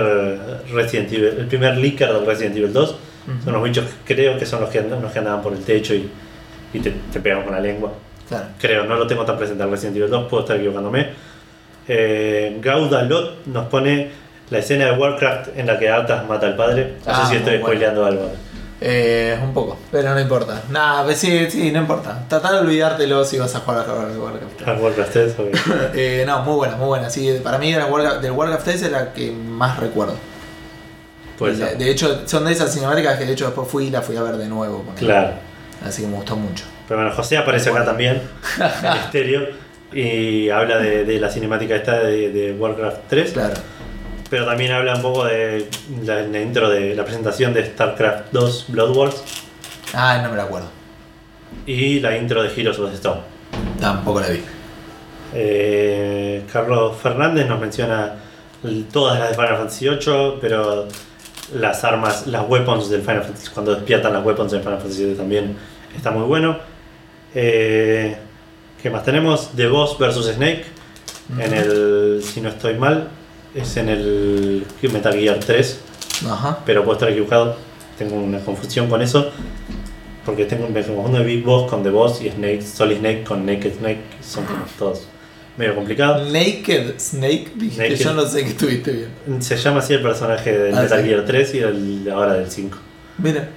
Resident 0.73 1.11
Evil, 1.13 1.25
el 1.39 1.45
primer 1.47 1.77
leaker 1.77 2.11
del 2.13 2.25
Resident 2.25 2.57
Evil 2.57 2.73
2. 2.73 2.89
Ujú. 2.91 3.43
Son 3.45 3.53
los 3.53 3.63
bichos 3.63 3.85
que 4.05 4.13
creo 4.15 4.37
que 4.37 4.45
son 4.45 4.59
los 4.61 4.69
que, 4.69 4.81
los 4.81 5.11
que 5.11 5.19
andaban 5.19 5.41
por 5.41 5.53
el 5.53 5.63
techo 5.63 5.93
y, 5.93 6.09
y 6.73 6.79
te, 6.79 6.91
te 7.11 7.19
pegan 7.21 7.43
con 7.43 7.53
la 7.53 7.61
lengua. 7.61 7.93
Claro. 8.27 8.45
Creo, 8.59 8.83
no 8.85 8.95
lo 8.95 9.07
tengo 9.07 9.23
tan 9.25 9.37
presente 9.37 9.63
al 9.63 9.71
Resident 9.71 9.95
Evil 9.97 10.09
2, 10.09 10.27
puedo 10.29 10.43
estar 10.43 10.57
equivocándome. 10.57 11.07
Eh, 11.87 12.57
Gauda 12.61 13.03
Lot 13.03 13.45
nos 13.47 13.67
pone 13.67 14.09
la 14.49 14.57
escena 14.59 14.85
de 14.85 14.91
Warcraft 14.97 15.57
en 15.57 15.67
la 15.67 15.79
que 15.79 15.89
Atas 15.89 16.27
mata 16.27 16.47
al 16.47 16.55
padre. 16.55 16.95
No 17.05 17.11
Ah, 17.13 17.23
sé 17.25 17.31
si 17.31 17.35
estoy 17.37 17.53
bueno. 17.53 17.65
spoileando 17.65 18.05
algo. 18.05 18.31
Eh, 18.85 19.39
un 19.41 19.53
poco, 19.53 19.77
pero 19.89 20.13
no 20.13 20.19
importa. 20.19 20.63
Nada, 20.69 21.05
pues 21.05 21.17
sí, 21.17 21.49
sí, 21.49 21.71
no 21.71 21.79
importa. 21.79 22.25
Tratar 22.27 22.51
de 22.51 22.59
olvidártelo 22.59 23.23
si 23.23 23.39
vas 23.39 23.55
a 23.55 23.59
jugar 23.61 23.85
a 23.89 23.93
Warcraft. 23.93 24.67
Al 24.67 24.81
Warcraft 24.81 25.11
3, 25.13 25.35
ok. 25.39 25.47
Eh, 25.95 26.23
no, 26.27 26.41
muy 26.43 26.55
buena, 26.55 26.75
muy 26.75 26.87
buena. 26.87 27.09
Sí, 27.09 27.39
para 27.41 27.57
mí 27.57 27.71
del 27.71 28.31
Warcraft 28.31 28.65
3 28.65 28.81
es 28.81 28.91
la 28.91 29.13
que 29.13 29.31
más 29.31 29.79
recuerdo. 29.79 30.15
Ser. 31.39 31.55
de, 31.55 31.75
de 31.85 31.91
hecho, 31.91 32.27
son 32.27 32.43
de 32.45 32.51
esas 32.51 32.73
cinemáticas 32.73 33.17
que 33.17 33.25
de 33.25 33.33
hecho 33.33 33.45
después 33.45 33.67
fui 33.69 33.85
y 33.85 33.89
la 33.89 34.01
fui 34.01 34.17
a 34.17 34.21
ver 34.21 34.35
de 34.35 34.47
nuevo. 34.47 34.83
Claro. 34.97 35.33
Así 35.85 36.01
que 36.01 36.07
me 36.09 36.15
gustó 36.15 36.35
mucho. 36.35 36.65
Pero 36.87 36.99
bueno, 36.99 37.15
José 37.15 37.37
aparece 37.37 37.69
acá 37.69 37.85
también, 37.85 38.21
en 38.59 38.93
estéreo, 39.05 39.47
y 39.93 40.49
habla 40.49 40.77
de, 40.77 41.05
de 41.05 41.19
la 41.19 41.29
cinemática 41.29 41.75
esta 41.75 41.99
de, 41.99 42.31
de 42.31 42.53
Warcraft 42.53 42.97
3. 43.07 43.31
Claro. 43.31 43.53
Pero 44.33 44.47
también 44.47 44.71
habla 44.71 44.95
un 44.95 45.01
poco 45.03 45.25
de 45.25 45.67
la, 46.03 46.21
la 46.23 46.41
intro 46.41 46.67
de 46.67 46.95
la 46.95 47.05
presentación 47.05 47.53
de 47.53 47.67
StarCraft 47.67 48.31
2 48.31 48.65
Blood 48.69 48.97
Wars 48.97 49.23
Ah, 49.93 50.21
no 50.23 50.31
me 50.31 50.37
la 50.37 50.45
acuerdo. 50.45 50.69
y 51.67 51.99
la 51.99 52.17
intro 52.17 52.41
de 52.41 52.49
Heroes 52.49 52.79
of 52.79 52.89
the 52.89 52.95
Storm. 52.95 53.19
Tampoco 53.79 54.21
la 54.21 54.29
vi. 54.29 54.41
Eh, 55.35 56.45
Carlos 56.51 56.97
Fernández 56.97 57.45
nos 57.47 57.59
menciona 57.59 58.15
todas 58.91 59.19
las 59.19 59.29
de 59.29 59.35
Final 59.35 59.57
Fantasy 59.57 59.87
VIII, 59.87 60.37
pero 60.41 60.87
las 61.53 61.83
armas, 61.83 62.25
las 62.25 62.49
weapons 62.49 62.89
del 62.89 63.01
Final 63.01 63.21
Fantasy, 63.25 63.51
cuando 63.53 63.75
despiertan 63.75 64.13
las 64.13 64.25
weapons 64.25 64.51
del 64.51 64.61
Final 64.63 64.79
Fantasy 64.79 65.05
VII 65.05 65.13
también 65.15 65.55
está 65.95 66.09
muy 66.09 66.23
bueno. 66.23 66.57
Eh, 67.35 68.17
¿Qué 68.81 68.89
más 68.89 69.03
tenemos? 69.03 69.51
The 69.55 69.67
Boss 69.67 69.95
vs 69.99 70.33
Snake. 70.37 70.65
En 71.37 71.53
el, 71.53 72.23
si 72.23 72.41
no 72.41 72.49
estoy 72.49 72.73
mal, 72.73 73.09
es 73.55 73.77
en 73.77 73.89
el 73.89 74.65
Metal 74.91 75.13
Gear 75.13 75.39
3, 75.39 75.79
Ajá. 76.29 76.59
pero 76.65 76.83
puedo 76.83 76.93
estar 76.93 77.09
equivocado. 77.09 77.57
Tengo 77.97 78.15
una 78.15 78.39
confusión 78.39 78.87
con 78.89 79.01
eso. 79.01 79.31
Porque 80.25 80.45
tengo 80.45 80.69
me 80.69 80.81
confundo 80.81 81.19
de 81.19 81.25
Big 81.25 81.43
Boss 81.43 81.69
con 81.69 81.83
The 81.83 81.89
Boss 81.89 82.21
y 82.21 82.29
Snake, 82.29 82.61
Solid 82.61 82.99
Snake 82.99 83.23
con 83.25 83.45
Naked 83.45 83.73
Snake. 83.77 83.99
Son 84.21 84.45
como 84.45 84.63
todos 84.79 85.07
medio 85.57 85.75
complicados. 85.75 86.31
Naked 86.31 86.97
Snake, 86.97 87.51
dijiste, 87.55 87.83
Naked. 87.89 88.03
yo 88.03 88.13
no 88.13 88.25
sé 88.25 88.43
que 88.43 88.49
estuviste 88.51 88.91
bien. 89.25 89.41
Se 89.41 89.57
llama 89.57 89.79
así 89.79 89.93
el 89.93 90.01
personaje 90.01 90.57
del 90.57 90.75
Ah, 90.77 90.81
Metal 90.83 91.01
sí. 91.01 91.07
Gear 91.09 91.25
3 91.25 91.55
y 91.55 91.59
el, 91.59 92.09
ahora 92.11 92.33
del 92.35 92.49
5. 92.49 92.77
Mira. 93.17 93.49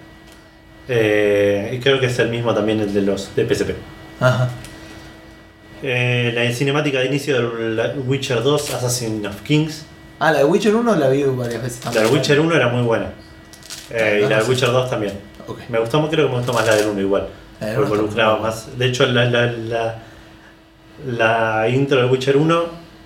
Eh, 0.88 1.72
y 1.74 1.78
creo 1.80 1.98
que 2.00 2.06
es 2.06 2.18
el 2.18 2.28
mismo 2.28 2.52
también 2.54 2.80
el 2.80 2.92
de 2.92 3.02
los 3.02 3.34
de 3.34 3.44
PSP. 3.48 3.70
Ajá. 4.20 4.50
Eh, 5.82 6.32
la 6.34 6.50
cinemática 6.52 7.00
de 7.00 7.06
inicio 7.06 7.50
del 7.50 7.98
Witcher 8.06 8.42
2, 8.42 8.70
Assassin 8.74 9.26
of 9.26 9.42
Kings. 9.42 9.84
Ah, 10.18 10.32
la 10.32 10.38
de 10.38 10.44
Witcher 10.44 10.74
1 10.74 10.96
la 10.96 11.08
vi 11.08 11.22
varias 11.24 11.62
veces 11.62 11.78
La 11.84 11.90
también. 11.90 12.06
de 12.06 12.12
Witcher 12.18 12.40
1 12.40 12.54
era 12.54 12.68
muy 12.68 12.82
buena. 12.82 13.12
Eh, 13.90 14.20
y 14.20 14.22
No, 14.24 14.28
la 14.30 14.36
no 14.36 14.40
de 14.40 14.44
sé. 14.46 14.50
Witcher 14.50 14.70
2 14.72 14.90
también. 14.90 15.12
Ok. 15.46 15.58
Me 15.68 15.78
gustó, 15.78 16.08
creo 16.08 16.26
que 16.26 16.32
me 16.32 16.38
gustó 16.38 16.52
más 16.54 16.66
la 16.66 16.74
del 16.74 16.86
1 16.88 17.00
igual. 17.00 17.28
La 17.60 17.66
del 17.68 17.80
involucraba 17.82 18.38
más. 18.38 18.78
De 18.78 18.86
hecho, 18.86 19.06
la, 19.06 19.24
la, 19.26 19.46
la, 19.52 19.98
la 21.06 21.68
intro 21.68 21.98
de 22.00 22.06
Witcher 22.06 22.36
1 22.36 22.64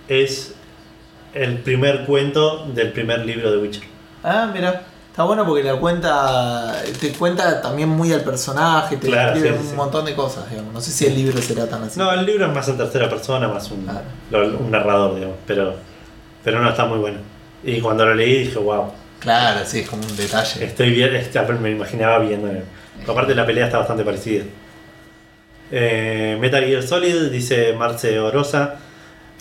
es 0.08 0.54
el 1.34 1.58
primer 1.58 2.04
cuento 2.06 2.66
del 2.66 2.92
primer 2.92 3.26
libro 3.26 3.50
de 3.50 3.58
Witcher. 3.58 3.82
Ah, 4.22 4.48
mira. 4.52 4.82
Está 5.10 5.24
bueno 5.24 5.44
porque 5.44 5.64
la 5.64 5.76
cuenta 5.76 6.82
te 7.00 7.12
cuenta 7.12 7.60
también 7.60 7.88
muy 7.88 8.12
al 8.12 8.22
personaje, 8.22 8.96
te 8.96 9.08
Claro, 9.08 9.32
describe 9.32 9.56
sí, 9.56 9.60
sí, 9.60 9.64
un 9.66 9.70
sí. 9.72 9.76
montón 9.76 10.04
de 10.04 10.14
cosas, 10.14 10.48
digamos. 10.48 10.72
No 10.72 10.80
sé 10.80 10.92
si 10.92 11.06
el 11.06 11.14
libro 11.14 11.42
será 11.42 11.66
tan 11.68 11.82
así. 11.82 11.98
No, 11.98 12.12
el 12.12 12.24
libro 12.24 12.46
es 12.46 12.52
más 12.54 12.68
en 12.68 12.76
tercera 12.76 13.08
persona, 13.10 13.48
más 13.48 13.70
un, 13.70 13.84
Claro. 13.84 14.48
lo- 14.48 14.58
un 14.58 14.70
narrador, 14.70 15.16
digamos. 15.16 15.36
Pero, 15.46 15.74
pero 16.44 16.60
no, 16.62 16.70
está 16.70 16.84
muy 16.86 16.98
bueno. 16.98 17.18
Y 17.64 17.80
cuando 17.80 18.06
lo 18.06 18.14
leí 18.14 18.44
dije, 18.44 18.58
wow, 18.58 18.92
Claro, 19.18 19.60
sí, 19.66 19.80
es 19.80 19.88
como 19.90 20.02
un 20.06 20.16
detalle. 20.16 20.64
estoy 20.64 20.90
bien, 20.90 21.14
este, 21.16 21.40
me 21.60 21.70
imaginaba 21.72 22.20
viendo. 22.20 22.48
Aparte 23.06 23.34
la 23.34 23.44
pelea 23.44 23.66
está 23.66 23.78
bastante 23.78 24.04
parecida. 24.04 24.44
Eh, 25.72 26.36
Metal 26.40 26.64
Gear 26.64 26.82
Solid, 26.82 27.30
dice 27.30 27.72
Marce 27.74 28.18
Orosa. 28.18 28.76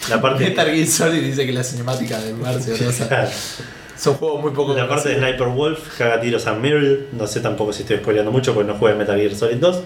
La 0.10 0.20
parte, 0.20 0.44
Metal 0.50 0.66
Gear 0.70 0.88
Solid 0.88 1.22
dice 1.22 1.46
que 1.46 1.52
la 1.54 1.64
cinemática 1.64 2.20
de 2.20 2.34
Marcio 2.34 2.76
Rosa 2.86 3.28
Claro. 4.02 4.04
son 4.04 4.14
juegos 4.16 4.42
muy 4.42 4.52
poco 4.52 4.74
La 4.76 4.88
parte 4.88 5.10
de. 5.10 5.18
Sniper 5.18 5.48
Wolf, 5.48 5.98
caga 5.98 6.20
tiros 6.22 6.48
a 6.48 6.54
Meryl. 6.54 7.08
No 7.14 7.28
sé 7.28 7.40
tampoco 7.42 7.74
si 7.74 7.82
estoy 7.84 7.98
spoileando 7.98 8.32
mucho 8.32 8.54
porque 8.54 8.72
no 8.72 8.78
jugué 8.78 8.94
Metal 8.96 9.18
Gear 9.20 9.36
Solid 9.36 9.58
2. 9.58 9.84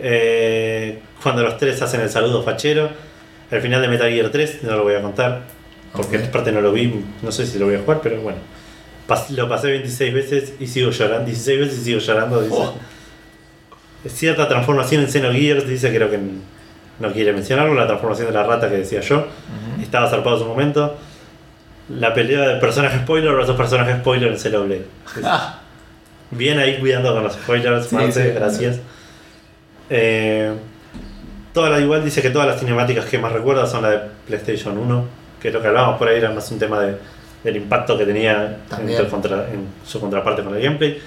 Eh, 0.00 1.00
cuando 1.22 1.42
los 1.42 1.56
tres 1.56 1.80
hacen 1.82 2.00
el 2.00 2.10
saludo 2.10 2.42
fachero. 2.42 2.90
El 3.50 3.60
final 3.62 3.80
de 3.80 3.88
Metal 3.88 4.10
Gear 4.10 4.28
3 4.30 4.62
no 4.64 4.76
lo 4.76 4.82
voy 4.84 4.94
a 4.94 5.02
contar. 5.02 5.42
Porque 5.92 6.18
Ok. 6.18 6.24
aparte 6.26 6.52
no 6.52 6.60
lo 6.60 6.70
vi, 6.70 7.02
no 7.22 7.32
sé 7.32 7.46
si 7.46 7.58
lo 7.58 7.64
voy 7.64 7.76
a 7.76 7.78
jugar, 7.80 8.00
pero 8.02 8.20
bueno. 8.20 8.38
Pas- 9.08 9.30
lo 9.30 9.48
pasé 9.48 9.68
26 9.70 10.12
veces 10.12 10.52
y 10.60 10.66
sigo 10.66 10.90
llorando. 10.90 11.24
16 11.24 11.58
veces 11.60 11.78
y 11.78 11.84
sigo 11.84 11.98
llorando. 12.00 12.42
Dice. 12.42 12.54
Oh. 12.56 12.74
Cierta 14.06 14.46
transformación 14.48 15.02
en 15.02 15.08
Xenogears, 15.10 15.66
dice, 15.66 15.92
creo 15.94 16.10
que 16.10 16.18
no 17.00 17.12
quiere 17.12 17.32
mencionarlo. 17.32 17.74
La 17.74 17.86
transformación 17.86 18.28
de 18.28 18.34
la 18.34 18.42
rata 18.44 18.68
que 18.68 18.76
decía 18.76 19.00
yo. 19.00 19.16
Ujú. 19.18 19.82
Estaba 19.82 20.08
zarpado 20.10 20.36
en 20.36 20.42
su 20.42 20.48
momento. 20.48 20.96
La 21.88 22.12
pelea 22.12 22.40
de 22.48 22.60
personaje 22.60 22.98
spoiler 22.98 23.32
versus 23.34 23.56
personaje 23.56 23.96
spoiler 23.98 24.30
en 24.32 24.38
Xenoblade. 24.38 24.84
Ah, 25.24 25.60
Bien 26.30 26.58
ahí 26.58 26.78
cuidando 26.78 27.14
con 27.14 27.22
los 27.22 27.32
spoilers, 27.32 27.86
Sí, 27.86 27.94
Marce, 27.96 28.32
gracias. 28.32 28.80
Eh, 29.88 30.52
toda 31.54 31.70
la, 31.70 31.80
igual 31.80 32.04
dice 32.04 32.20
que 32.20 32.28
todas 32.30 32.46
las 32.46 32.60
cinemáticas 32.60 33.06
que 33.06 33.16
más 33.18 33.32
recuerda 33.32 33.66
son 33.66 33.82
la 33.82 33.90
de 33.90 34.00
PlayStation 34.26 34.76
1, 34.76 35.04
que 35.40 35.50
lo 35.50 35.62
que 35.62 35.68
hablábamos 35.68 35.98
por 35.98 36.08
ahí 36.08 36.18
era 36.18 36.30
más 36.30 36.50
un 36.50 36.58
tema 36.58 36.80
de- 36.80 36.96
del 37.42 37.56
impacto 37.56 37.96
que 37.96 38.04
tenía 38.04 38.44
en, 38.44 38.56
También. 38.68 39.00
el 39.00 39.06
contra- 39.08 39.48
en 39.48 39.66
su 39.86 39.98
contraparte 40.00 40.42
con 40.42 40.54
el 40.54 40.62
gameplay. 40.62 41.00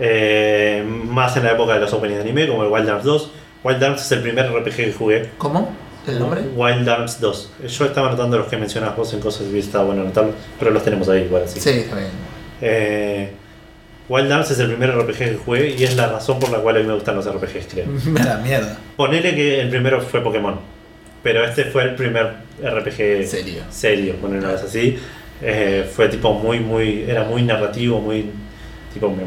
Eh, 0.00 0.82
más 0.86 1.36
en 1.36 1.44
la 1.44 1.52
época 1.52 1.74
de 1.74 1.80
los 1.80 1.92
openings 1.92 2.16
de 2.18 2.30
anime, 2.30 2.48
como 2.48 2.64
el 2.64 2.70
Wild 2.70 2.88
Arms 2.88 3.04
2. 3.04 3.30
Wild 3.64 3.84
Arms 3.84 4.00
es 4.00 4.12
el 4.12 4.22
primer 4.22 4.46
RPG 4.50 4.74
que 4.76 4.92
jugué. 4.92 5.28
¿Cómo? 5.38 5.70
¿El 6.06 6.18
nombre? 6.18 6.40
Wild 6.54 6.88
Arms 6.88 7.20
2. 7.20 7.50
Yo 7.68 7.84
estaba 7.84 8.08
anotando 8.08 8.38
los 8.38 8.48
que 8.48 8.56
mencionabas 8.56 8.96
vos 8.96 9.12
en 9.14 9.20
cosas 9.20 9.46
y 9.52 9.58
estaba 9.58 9.84
bueno 9.84 10.02
anotarlos, 10.02 10.34
pero 10.58 10.70
los 10.70 10.82
tenemos 10.82 11.08
ahí 11.08 11.22
igual 11.22 11.44
así. 11.44 11.60
Sí, 11.60 11.70
está 11.70 11.96
bien. 11.96 12.08
Eh, 12.60 13.30
Wild 14.08 14.30
Arms 14.32 14.50
es 14.50 14.58
el 14.58 14.68
primer 14.68 14.90
RPG 14.96 15.16
que 15.18 15.38
jugué 15.44 15.70
y 15.78 15.84
es 15.84 15.96
la 15.96 16.08
razón 16.08 16.38
por 16.40 16.50
la 16.50 16.58
cual 16.58 16.76
a 16.76 16.80
mí 16.80 16.86
me 16.86 16.94
gustan 16.94 17.14
los 17.16 17.26
RPGs, 17.32 17.66
creo. 17.70 17.86
Me 18.06 18.20
da 18.20 18.38
mierda. 18.38 18.76
Ponele 18.96 19.34
que 19.34 19.60
el 19.60 19.68
primero 19.70 20.00
fue 20.00 20.20
Pokémon, 20.22 20.56
pero 21.22 21.44
este 21.44 21.64
fue 21.66 21.84
el 21.84 21.94
primer 21.94 22.32
RPG 22.62 23.26
Serio. 23.26 23.62
serio, 23.70 24.16
ponerlo 24.16 24.48
así. 24.50 24.98
Eh, 25.40 25.88
fue 25.92 26.08
tipo 26.08 26.34
muy, 26.34 26.60
muy, 26.60 27.04
era 27.08 27.24
muy 27.24 27.42
narrativo, 27.42 28.00
muy, 28.00 28.26
tipo, 28.92 29.08
me 29.10 29.22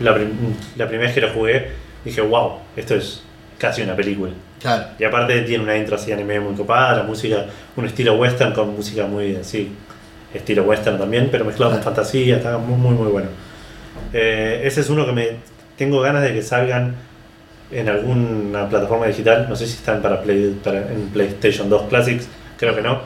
la, 0.00 0.14
prim- 0.14 0.30
la 0.76 0.86
primera 0.88 1.06
vez 1.08 1.14
que 1.14 1.20
lo 1.20 1.32
jugué 1.32 1.68
dije, 2.04 2.20
wow, 2.20 2.58
esto 2.76 2.94
es 2.96 3.22
casi 3.58 3.82
una 3.82 3.94
película. 3.96 4.32
Claro. 4.60 4.84
Y 4.98 5.04
aparte 5.04 5.40
tiene 5.42 5.62
una 5.64 5.76
intro 5.76 5.96
así 5.96 6.10
anime 6.12 6.40
muy 6.40 6.54
copada, 6.54 6.96
la 6.96 7.02
música, 7.02 7.46
un 7.76 7.84
estilo 7.86 8.14
western 8.14 8.52
con 8.52 8.74
música 8.74 9.06
muy 9.06 9.36
así, 9.36 9.70
estilo 10.32 10.62
western 10.64 10.98
también, 10.98 11.28
pero 11.30 11.44
mezclado 11.44 11.72
con 11.72 11.82
fantasía, 11.82 12.36
está 12.36 12.56
muy, 12.58 12.76
muy, 12.78 12.94
muy 12.94 13.08
bueno. 13.12 13.28
Eh, 14.12 14.62
ese 14.64 14.80
es 14.80 14.90
uno 14.90 15.04
que 15.06 15.12
me 15.12 15.28
tengo 15.76 16.00
ganas 16.00 16.22
de 16.22 16.32
que 16.32 16.42
salgan 16.42 16.94
en 17.70 17.88
alguna 17.88 18.68
plataforma 18.68 19.06
digital, 19.06 19.46
no 19.48 19.56
sé 19.56 19.66
si 19.66 19.74
están 19.74 20.00
para, 20.02 20.22
Play, 20.22 20.58
para 20.62 20.78
en 20.92 21.08
PlayStation 21.12 21.68
2 21.68 21.88
Classics, 21.88 22.26
creo 22.58 22.74
que 22.74 22.82
no, 22.82 23.00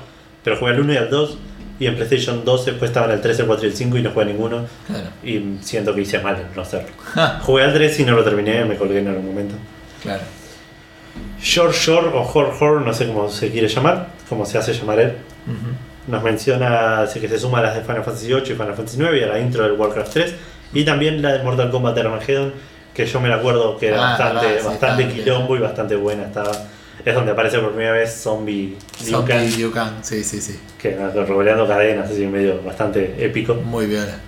pero 0.45 0.57
jugué 0.57 0.73
al 0.73 0.81
1 0.81 0.93
y 0.93 0.97
al 0.97 1.11
2 1.11 1.39
y 1.81 1.87
en 1.87 1.95
PlayStation 1.95 2.45
2 2.45 2.67
después 2.67 2.91
estaban 2.91 3.11
el 3.11 3.21
3, 3.21 3.39
el 3.41 3.47
4 3.47 3.65
y 3.67 3.71
el 3.71 3.77
5 3.77 3.97
y 3.99 4.03
no 4.03 4.11
jugué 4.11 4.25
a 4.25 4.29
ninguno 4.29 4.67
Claro. 4.87 5.05
y 5.23 5.59
siento 5.63 5.95
que 5.95 6.03
hice 6.03 6.19
mal 6.19 6.37
en 6.37 6.55
no 6.55 6.63
hacerlo. 6.63 6.89
Jugué 7.43 7.65
al 7.65 7.73
3 7.73 8.01
y 8.01 8.05
no 8.05 8.17
lo 8.17 8.25
terminé, 8.25 8.65
me 8.65 8.77
colgué 8.77 8.99
en 8.99 9.09
algún 9.09 9.27
momento. 9.27 9.55
claro. 10.03 10.23
Shore 11.41 11.73
Shore 11.73 12.09
o 12.15 12.23
Hor 12.23 12.53
Hor, 12.61 12.83
no 12.83 12.93
sé 12.93 13.07
cómo 13.07 13.29
se 13.31 13.51
quiere 13.51 13.69
llamar, 13.69 14.09
cómo 14.29 14.45
se 14.47 14.59
hace 14.59 14.73
llamar 14.73 15.01
él. 15.01 15.13
Nos 16.07 16.23
menciona 16.23 17.03
así 17.03 17.21
que 17.21 17.29
se 17.29 17.39
suma 17.39 17.59
a 17.59 17.63
las 17.63 17.75
de 17.75 17.83
Final 17.83 18.03
Fantasy 18.05 18.27
VIII 18.29 18.43
y 18.43 18.47
Final 18.55 18.75
Fantasy 18.75 18.99
IX 19.03 19.15
y 19.15 19.23
a 19.23 19.27
la 19.27 19.39
intro 19.41 19.63
del 19.65 19.73
Warcraft 19.73 20.13
3 20.13 20.35
y 20.73 20.85
también 20.85 21.21
la 21.23 21.33
de 21.35 21.43
Mortal 21.45 21.71
Kombat 21.71 21.99
Armageddon, 21.99 22.53
que 22.95 23.05
yo 23.07 23.21
me 23.21 23.33
acuerdo 23.33 23.77
que 23.79 23.89
era 23.89 23.97
Ah, 24.15 24.19
bastante, 24.19 24.47
verdad, 24.47 24.65
bastante 24.71 25.05
bien. 25.05 25.17
quilombo 25.17 25.57
y 25.57 25.61
bastante 25.61 25.97
buena. 25.97 26.25
Estaba, 26.25 26.51
es 27.05 27.15
donde 27.15 27.33
aparece 27.33 27.59
por 27.59 27.71
primera 27.71 27.93
vez 27.93 28.13
Zombie 28.23 28.77
Liu 29.07 29.71
Kang, 29.71 29.93
sí, 30.03 30.25
sí, 30.25 30.41
sí. 30.41 30.59
que 30.79 30.97
revoleando 30.97 31.67
cadenas, 31.69 32.11
así 32.11 32.27
medio 32.27 32.61
bastante 32.63 33.15
épico. 33.25 33.55
Muy 33.55 33.87
viola. 33.87 34.19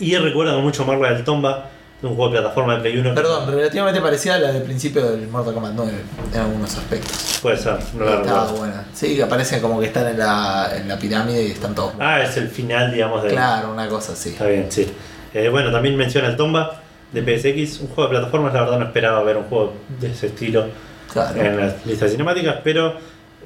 Y 0.00 0.16
recuerdo 0.16 0.60
mucho 0.60 0.84
Marvel 0.84 1.14
del 1.14 1.24
Tomba, 1.24 1.70
un 2.02 2.16
juego 2.16 2.32
de 2.32 2.40
plataforma 2.40 2.74
de 2.74 2.80
Play 2.80 2.98
1. 2.98 3.10
que- 3.10 3.14
Perdón, 3.14 3.50
relativamente 3.54 4.00
parecida 4.00 4.34
a 4.34 4.38
la 4.38 4.52
del 4.52 4.62
principio 4.62 5.10
del 5.10 5.28
Mortal 5.28 5.54
Kombat 5.54 5.72
9 5.74 5.92
en 6.34 6.40
algunos 6.40 6.76
aspectos. 6.76 7.38
Puede 7.40 7.56
ser, 7.56 7.78
no 7.94 8.04
la 8.04 8.16
Estaba 8.16 8.52
buena. 8.52 8.84
Sí, 8.92 9.20
aparecen 9.20 9.60
como 9.60 9.78
que 9.80 9.86
están 9.86 10.08
en 10.08 10.18
la, 10.18 10.70
en 10.76 10.88
la 10.88 10.98
pirámide 10.98 11.44
y 11.44 11.50
están 11.52 11.74
todos. 11.74 11.92
Ah, 12.00 12.20
es 12.22 12.36
el 12.36 12.48
final, 12.48 12.92
digamos, 12.92 13.22
de, 13.22 13.30
claro, 13.30 13.72
una 13.72 13.88
cosa 13.88 14.12
así. 14.12 14.30
Está 14.30 14.46
bien, 14.46 14.66
sí. 14.70 14.90
Eh, 15.34 15.48
bueno, 15.48 15.70
también 15.70 15.96
menciona 15.96 16.28
el 16.28 16.36
Tomba 16.36 16.80
de 17.12 17.20
PSX, 17.22 17.80
un 17.80 17.88
juego 17.88 18.10
de 18.10 18.18
plataformas. 18.18 18.52
La 18.54 18.62
verdad 18.62 18.78
no 18.80 18.86
esperaba 18.86 19.22
ver 19.22 19.36
un 19.36 19.44
juego 19.44 19.74
de 20.00 20.10
ese 20.10 20.26
estilo 20.26 20.66
Claro, 21.12 21.40
en 21.40 21.56
las 21.56 21.86
listas 21.86 22.10
cinemáticas, 22.10 22.56
pero 22.64 22.94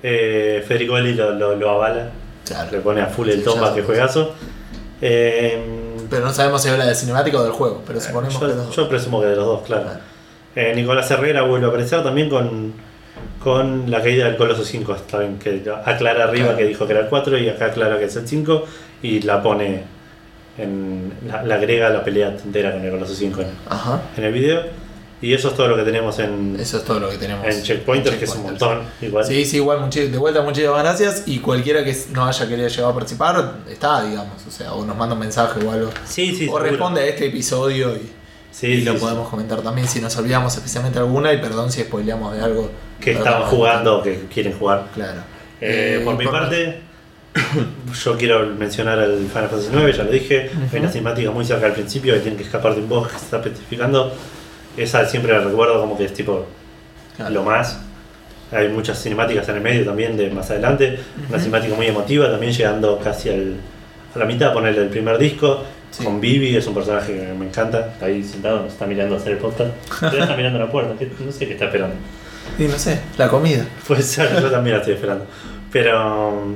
eh, 0.03 0.65
Federico 0.66 0.97
Eli 0.97 1.15
lo, 1.15 1.33
lo, 1.33 1.57
lo 1.57 1.70
avala, 1.70 2.11
claro. 2.47 2.70
le 2.73 2.78
pone 2.78 3.01
a 3.03 3.07
full 3.07 3.28
el 3.28 3.39
Sí, 3.39 3.45
Tomba, 3.45 3.74
que 3.74 3.83
juegazo. 3.83 4.35
Eh, 5.01 5.85
Pero 6.11 6.24
no 6.24 6.33
sabemos 6.33 6.62
si 6.62 6.69
habla 6.69 6.87
de 6.87 6.95
cinemática 6.95 7.39
o 7.39 7.43
del 7.43 7.53
juego, 7.53 7.83
pero 7.87 8.01
suponemos 8.01 8.35
que 8.39 8.41
yo, 8.49 8.55
los 8.55 8.77
yo 8.77 8.89
presumo 8.89 9.20
que 9.20 9.27
de 9.27 9.37
los 9.37 9.47
dos, 9.47 9.62
claro. 9.62 9.87
Eh, 10.55 10.73
Nicolás 10.74 11.11
Herrera 11.11 11.43
vuelve 11.43 11.66
a 11.66 11.69
aparecer 11.69 12.03
también 12.03 12.28
con, 12.31 12.73
con 13.43 13.91
la 13.91 14.01
caída 14.03 14.24
del 14.27 14.37
Coloso 14.37 14.65
5. 14.65 14.95
Está 14.95 15.19
bien, 15.19 15.39
que 15.39 15.62
aclara 15.85 16.24
arriba 16.24 16.47
Claro. 16.47 16.59
que 16.59 16.65
dijo 16.65 16.87
que 16.87 16.93
era 16.93 17.03
el 17.03 17.09
4 17.09 17.39
y 17.39 17.49
acá 17.49 17.66
aclara 17.66 17.99
que 17.99 18.05
es 18.07 18.16
el 18.16 18.27
5 18.27 18.65
y 19.03 19.20
la 19.23 19.43
pone 19.43 19.83
en. 20.59 21.12
la, 21.27 21.43
la 21.43 21.55
agrega 21.57 21.89
a 21.89 21.91
la 21.91 22.03
pelea 22.03 22.28
entera 22.43 22.73
con 22.73 22.83
el 22.85 22.91
Coloso 22.91 23.15
5 23.15 23.41
en, 23.43 23.49
Ajá. 23.69 24.01
en 24.16 24.24
el 24.24 24.33
video. 24.33 24.62
Y 25.22 25.32
eso 25.32 25.48
es 25.48 25.55
todo 25.55 25.68
lo 25.68 25.76
que 25.76 25.82
tenemos 25.82 26.18
en, 26.18 26.56
Eso 26.60 26.76
es 26.76 26.84
todo 26.84 27.01
lo 27.01 27.09
que 27.09 27.16
tenemos. 27.16 27.47
en 27.47 27.62
Checkpointers, 27.62 28.12
en 28.14 28.18
que 28.18 28.24
es 28.26 28.30
un 28.32 28.36
Checkpointers. 28.36 28.70
montón. 28.70 28.86
Igual. 29.01 29.24
Sí, 29.24 29.44
sí, 29.47 29.56
igual, 29.56 29.78
muchi- 29.80 30.10
de 30.10 30.18
vuelta 30.18 30.43
muchísimas 30.43 30.82
gracias. 30.82 31.22
Y 31.26 31.38
cualquiera 31.38 31.82
que 31.84 31.97
no 32.12 32.26
haya 32.26 32.47
querido 32.48 32.68
llegar 32.68 32.90
a 32.90 32.94
participar, 32.94 33.55
está, 33.70 34.02
digamos. 34.05 34.47
O 34.47 34.51
sea, 34.51 34.74
o 34.74 34.84
nos 34.84 34.94
manda 34.97 35.14
un 35.14 35.20
mensaje 35.20 35.64
o 35.64 35.70
algo. 35.72 35.90
sí, 36.05 36.28
sí, 36.34 36.34
o 36.34 36.38
seguro. 36.47 36.64
responde 36.64 37.01
a 37.01 37.06
este 37.06 37.26
episodio 37.28 37.97
y, 37.97 38.12
Sí, 38.51 38.66
y 38.68 38.76
sí, 38.78 38.82
lo 38.84 38.93
sí. 38.93 38.98
podemos 38.98 39.28
comentar 39.28 39.60
también 39.62 39.86
si 39.88 40.01
nos 40.01 40.14
olvidamos 40.18 40.55
especialmente 40.55 40.98
alguna. 40.98 41.32
Y 41.32 41.38
perdón 41.38 41.72
si 41.72 41.80
spoileamos 41.82 42.34
de 42.36 42.43
algo. 42.43 42.70
Que 43.01 43.12
estaban 43.12 43.44
jugando 43.44 43.98
o 43.98 44.02
que 44.02 44.26
quieren 44.32 44.52
jugar. 44.59 44.86
Claro. 44.94 45.20
Eh, 45.62 45.98
Eh, 46.01 46.05
por 46.05 46.16
mi 46.18 46.24
por- 46.24 46.32
parte, 46.34 46.80
yo 48.05 48.16
quiero 48.16 48.47
mencionar 48.47 48.98
al 48.98 49.16
Final 49.32 49.48
Fantasy 49.48 49.68
IX, 49.74 49.97
ya 49.97 50.05
lo 50.05 50.10
dije. 50.10 50.51
Hay 50.72 50.78
una 50.80 50.90
cinemática 50.90 51.30
muy 51.30 51.44
cerca 51.44 51.66
al 51.66 51.72
principio 51.72 52.14
que 52.14 52.20
tienen 52.20 52.36
que 52.38 52.44
escapar 52.44 52.74
de 52.74 52.80
un 52.82 52.88
bosque 52.88 53.14
que 53.14 53.18
se 53.18 53.24
está 53.26 53.43
petrificando. 53.43 54.12
Esa 54.77 55.07
siempre 55.07 55.32
la 55.32 55.40
recuerdo 55.40 55.81
como 55.81 55.97
que 55.97 56.05
es 56.05 56.12
tipo 56.15 56.47
Claro. 57.16 57.32
lo 57.35 57.43
más. 57.44 57.81
Hay 58.53 58.69
muchas 58.69 59.03
cinemáticas 59.03 59.48
en 59.48 59.57
el 59.57 59.61
medio 59.61 59.85
también 59.85 60.16
de 60.16 60.31
más 60.31 60.51
adelante. 60.51 60.98
Una 61.28 61.39
cinemática 61.39 61.74
muy 61.74 61.86
emotiva, 61.86 62.31
también 62.31 62.53
llegando 62.53 62.98
casi 63.03 63.28
al- 63.31 63.57
a 64.15 64.19
la 64.19 64.24
mitad, 64.24 64.53
ponerle 64.53 64.82
el 64.82 64.89
primer 64.89 65.19
disco. 65.19 65.62
Sí. 65.90 66.05
Con 66.05 66.20
Vivi, 66.20 66.55
es 66.55 66.66
un 66.66 66.74
personaje 66.74 67.12
que 67.15 67.32
me 67.32 67.47
encanta. 67.47 67.89
Está 67.94 68.07
ahí 68.07 68.23
sentado, 68.23 68.62
nos 68.62 68.73
está 68.73 68.86
mirando 68.86 69.15
a 69.15 69.19
hacer 69.19 69.32
el 69.32 69.39
podcast. 69.39 69.70
Pero 70.01 70.23
está 70.23 70.36
mirando 70.36 70.59
la 70.59 70.70
puerta, 70.70 70.93
no 71.24 71.32
sé 71.32 71.47
qué 71.47 71.53
está 71.55 71.66
esperando. 71.66 71.94
Y 72.59 72.65
no 72.65 72.78
sé, 72.78 73.01
la 73.16 73.28
comida. 73.28 73.65
Puede 73.86 74.02
ser, 74.02 74.31
yo 74.41 74.50
también 74.50 74.75
la 74.76 74.81
estoy 74.81 74.94
esperando. 74.94 75.25
Pero. 75.73 76.55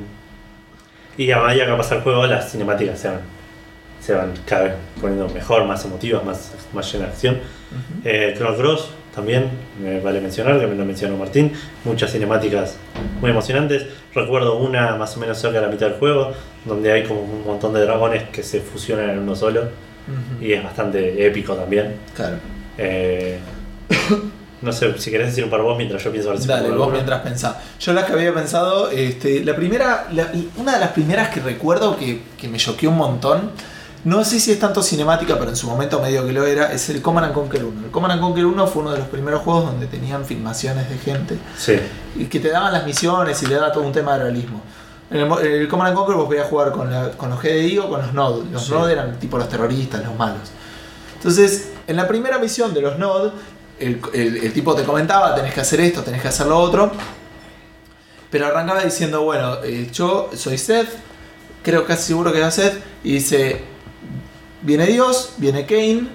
Y 1.17 1.31
a 1.33 1.41
medida 1.41 1.67
que 1.67 1.73
pasa 1.73 1.97
el 1.97 2.03
juego, 2.03 2.27
las 2.27 2.51
cinemáticas 2.51 2.99
se 2.99 3.09
van, 3.09 3.21
se 4.01 4.15
van 4.15 4.33
cada 4.47 4.63
vez 4.65 4.73
poniendo 5.01 5.29
mejor, 5.29 5.65
más 5.67 5.85
emotivas, 5.85 6.25
más, 6.25 6.53
más 6.73 6.91
llenas 6.93 7.09
de 7.09 7.13
acción. 7.15 7.39
Eh, 8.05 8.35
Chrono 8.37 8.57
Cross 8.57 8.91
también, 9.15 9.51
me 9.83 10.01
vale 10.01 10.21
mencionar, 10.21 10.55
me 10.55 10.75
lo 10.75 10.85
mencionó 10.85 11.17
Martín. 11.17 11.53
Muchas 11.85 12.13
cinemáticas 12.13 12.77
muy 13.21 13.31
emocionantes. 13.31 13.87
Recuerdo 14.15 14.57
una 14.59 14.97
más 14.97 15.17
o 15.17 15.21
menos 15.21 15.39
cerca 15.39 15.61
de 15.61 15.67
la 15.67 15.73
mitad 15.73 15.87
del 15.89 15.99
juego, 15.99 16.33
donde 16.65 16.93
hay 16.93 17.05
como 17.05 17.21
un 17.23 17.45
montón 17.45 17.73
de 17.75 17.81
dragones 17.83 18.25
que 18.31 18.43
se 18.43 18.61
fusionan 18.61 19.11
en 19.11 19.19
uno 19.21 19.35
solo. 19.37 19.69
Y 20.41 20.53
es 20.53 20.65
bastante 20.65 21.25
épico 21.27 21.55
también. 21.55 21.95
Claro. 22.17 22.37
Eh, 22.79 23.39
no 24.63 24.73
sé, 24.73 24.99
si 24.99 25.11
querés 25.11 25.29
decir 25.29 25.45
un 25.45 25.51
par 25.51 25.63
vos 25.63 25.77
mientras 25.77 26.03
yo 26.03 26.11
pienso 26.11 26.37
si 26.37 26.49
Dale, 26.49 26.63
vos 26.63 26.73
alguno. 26.73 26.91
mientras 26.93 27.21
pensás. 27.21 27.57
Yo 27.79 27.93
las 27.93 28.05
que 28.05 28.13
había 28.15 28.35
pensado, 28.35 28.91
este, 28.91 29.45
la 29.45 29.55
primera, 29.55 30.09
la- 30.13 30.31
una 30.57 30.75
de 30.75 30.81
las 30.81 30.91
primeras 30.91 31.29
que 31.29 31.41
recuerdo 31.41 31.97
que, 31.97 32.21
que 32.39 32.49
me 32.49 32.59
choqueó 32.59 32.91
un 32.91 32.97
montón, 32.97 33.53
no 34.05 34.25
sé 34.25 34.41
si 34.41 34.51
es 34.53 34.59
tanto 34.59 34.83
cinemática, 34.83 35.39
pero 35.39 35.51
en 35.51 35.57
su 35.57 35.67
momento 35.67 36.01
medio 36.01 36.27
que 36.27 36.33
lo 36.33 36.47
era, 36.47 36.73
es 36.73 36.89
el 36.89 37.03
Command 37.03 37.27
and 37.27 37.35
Conquer 37.35 37.65
1. 37.65 37.85
El 37.87 37.91
Command 37.91 38.13
and 38.13 38.23
Conquer 38.23 38.47
1 38.47 38.67
fue 38.67 38.83
uno 38.83 38.93
de 38.93 38.99
los 38.99 39.09
primeros 39.09 39.43
juegos 39.43 39.67
donde 39.67 39.87
tenían 39.87 40.25
filmaciones 40.25 40.89
de 40.89 40.97
gente 40.99 41.39
Sí. 41.59 41.75
y 42.17 42.25
que 42.27 42.41
te 42.41 42.49
daban 42.49 42.73
las 42.73 42.87
misiones 42.87 43.43
y 43.43 43.47
le 43.47 43.57
daba 43.57 43.73
todo 43.73 43.85
un 43.85 43.93
tema 43.93 44.15
de 44.17 44.25
realismo. 44.25 44.63
En 45.11 45.19
el, 45.21 45.33
el 45.47 45.69
Command 45.69 45.89
and 45.89 45.97
Conquer 45.99 46.17
vos 46.17 46.27
podías 46.27 46.47
jugar 46.49 46.73
con, 46.73 46.91
la- 46.91 47.11
con 47.11 47.31
los 47.31 47.43
GDI 47.43 47.79
o 47.79 47.89
con 47.91 48.01
los 48.01 48.13
Node. 48.15 48.51
Los 48.51 48.65
Sí. 48.65 48.73
Eran 48.91 49.19
tipo 49.19 49.37
los 49.37 49.49
terroristas, 49.49 50.03
los 50.05 50.17
malos. 50.17 50.51
Entonces, 51.17 51.71
en 51.87 51.97
la 51.97 52.09
primera 52.09 52.39
misión 52.39 52.73
de 52.73 52.81
los 52.81 52.95
el, 53.79 54.01
el- 54.15 54.37
el 54.39 54.53
tipo 54.53 54.75
te 54.75 54.85
comentaba, 54.85 55.35
tenés 55.35 55.53
que 55.53 55.61
hacer 55.61 55.81
esto, 55.81 56.03
tenés 56.03 56.23
que 56.23 56.29
hacer 56.29 56.47
lo 56.47 56.59
otro. 56.59 56.91
Pero 58.31 58.47
arrancaba 58.47 58.83
diciendo, 58.85 59.23
bueno, 59.23 59.57
eh, 59.65 59.89
yo 59.93 60.31
soy 60.35 60.57
Seth, 60.57 60.89
creo 61.63 61.85
casi 61.85 62.05
seguro 62.05 62.31
que 62.33 62.39
era 62.39 62.51
Seth, 62.51 62.81
y 63.03 63.15
dice, 63.15 63.65
viene 64.63 64.87
Dios, 64.87 65.35
viene 65.39 65.67
Cain, 65.67 66.09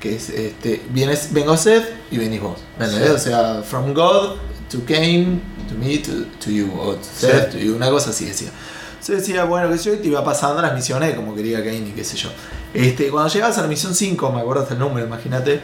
que 0.00 0.16
es, 0.16 0.30
este, 0.30 0.82
vienes, 0.90 1.32
vengo 1.32 1.56
Seth 1.56 1.84
y 2.10 2.18
venís 2.18 2.40
vos. 2.40 2.58
¿Me 2.78 2.86
entendés? 2.86 3.10
Sí. 3.10 3.14
O 3.14 3.18
sea, 3.18 3.62
from 3.62 3.94
God 3.94 4.36
to 4.70 4.84
Cain, 4.86 5.40
to 5.68 5.74
me, 5.74 5.98
to, 5.98 6.24
to 6.42 6.50
you, 6.50 6.70
o 6.78 6.96
Seth, 7.00 7.52
to 7.52 7.58
you, 7.58 7.74
una 7.74 7.90
cosa 7.90 8.10
así 8.10 8.26
decía. 8.26 8.50
Yo 9.06 9.14
decía, 9.14 9.44
bueno, 9.44 9.70
que 9.70 9.78
yo 9.78 9.98
te 9.98 10.08
iba 10.08 10.24
pasando 10.24 10.62
las 10.62 10.74
misiones 10.74 11.14
como 11.14 11.34
quería 11.34 11.62
Cain 11.62 11.86
y 11.86 11.90
qué 11.90 12.04
sé 12.04 12.16
yo. 12.16 12.30
Este, 12.72 13.08
cuando 13.08 13.32
llegabas 13.32 13.56
a 13.58 13.62
la 13.62 13.68
misión 13.68 13.94
5, 13.94 14.32
me 14.32 14.40
acuerdo 14.40 14.62
hasta 14.62 14.74
el 14.74 14.80
número, 14.80 15.06
imagínate. 15.06 15.60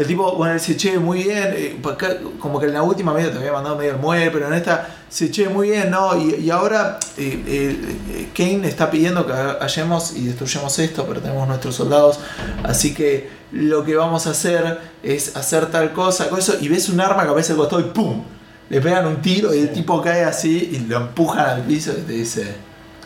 El 0.00 0.06
tipo, 0.06 0.34
bueno, 0.34 0.58
se 0.58 0.78
che 0.78 0.98
muy 0.98 1.24
bien, 1.24 1.52
eh, 1.54 1.78
acá, 1.84 2.16
como 2.38 2.58
que 2.58 2.64
en 2.64 2.72
la 2.72 2.82
última 2.82 3.12
medio 3.12 3.32
te 3.32 3.36
había 3.36 3.52
mandado 3.52 3.76
medio 3.76 3.90
el 3.90 3.98
muelle, 3.98 4.30
pero 4.30 4.46
en 4.46 4.54
esta 4.54 4.88
se 5.10 5.30
che 5.30 5.50
muy 5.50 5.72
bien, 5.72 5.90
¿no? 5.90 6.16
Y, 6.16 6.36
y 6.36 6.50
ahora 6.50 6.98
eh, 7.18 7.44
eh, 7.46 8.30
Kane 8.34 8.66
está 8.66 8.90
pidiendo 8.90 9.26
que 9.26 9.34
hallemos 9.34 10.16
y 10.16 10.24
destruyamos 10.24 10.78
esto, 10.78 11.04
pero 11.06 11.20
tenemos 11.20 11.46
nuestros 11.46 11.74
soldados, 11.74 12.18
así 12.64 12.94
que 12.94 13.28
lo 13.52 13.84
que 13.84 13.94
vamos 13.94 14.26
a 14.26 14.30
hacer 14.30 14.80
es 15.02 15.36
hacer 15.36 15.66
tal 15.66 15.92
cosa, 15.92 16.30
con 16.30 16.38
eso, 16.38 16.54
y 16.58 16.68
ves 16.68 16.88
un 16.88 16.98
arma 16.98 17.24
que 17.24 17.28
aparece 17.28 17.52
al 17.52 17.58
costado 17.58 17.82
y 17.82 17.90
¡pum! 17.90 18.22
Le 18.70 18.80
pegan 18.80 19.06
un 19.06 19.20
tiro 19.20 19.54
y 19.54 19.58
el 19.58 19.70
tipo 19.70 20.00
cae 20.00 20.24
así 20.24 20.70
y 20.72 20.78
lo 20.88 20.96
empujan 20.96 21.44
al 21.44 21.60
piso 21.60 21.92
y 21.92 22.00
te 22.00 22.12
dice, 22.14 22.54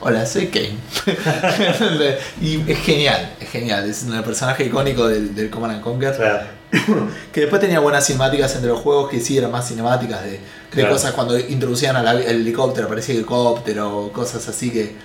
hola, 0.04 0.26
soy 0.26 0.46
Kane. 0.48 0.76
y 2.40 2.70
es 2.70 2.78
genial, 2.78 3.34
es 3.40 3.48
genial, 3.48 3.88
es 3.88 4.02
un 4.04 4.22
personaje 4.22 4.64
icónico 4.64 5.08
del, 5.08 5.34
del 5.34 5.50
Command 5.50 5.74
and 5.74 5.82
Conquer. 5.82 6.14
Claro. 6.16 6.46
Que 7.32 7.42
después 7.42 7.60
tenía 7.60 7.80
buenas 7.80 8.06
cinemáticas 8.06 8.54
entre 8.54 8.70
los 8.70 8.80
juegos 8.80 9.08
que 9.10 9.20
sí 9.20 9.38
eran 9.38 9.50
más 9.50 9.66
cinemáticas 9.68 10.22
de, 10.24 10.30
de 10.32 10.40
Claro. 10.70 10.90
cosas 10.92 11.12
cuando 11.12 11.38
introducían 11.38 11.96
al 11.96 12.18
el 12.22 12.40
helicóptero, 12.40 12.86
aparecía 12.86 13.14
el 13.14 13.20
helicóptero, 13.20 14.10
cosas 14.12 14.46
así 14.48 14.70
que 14.70 14.96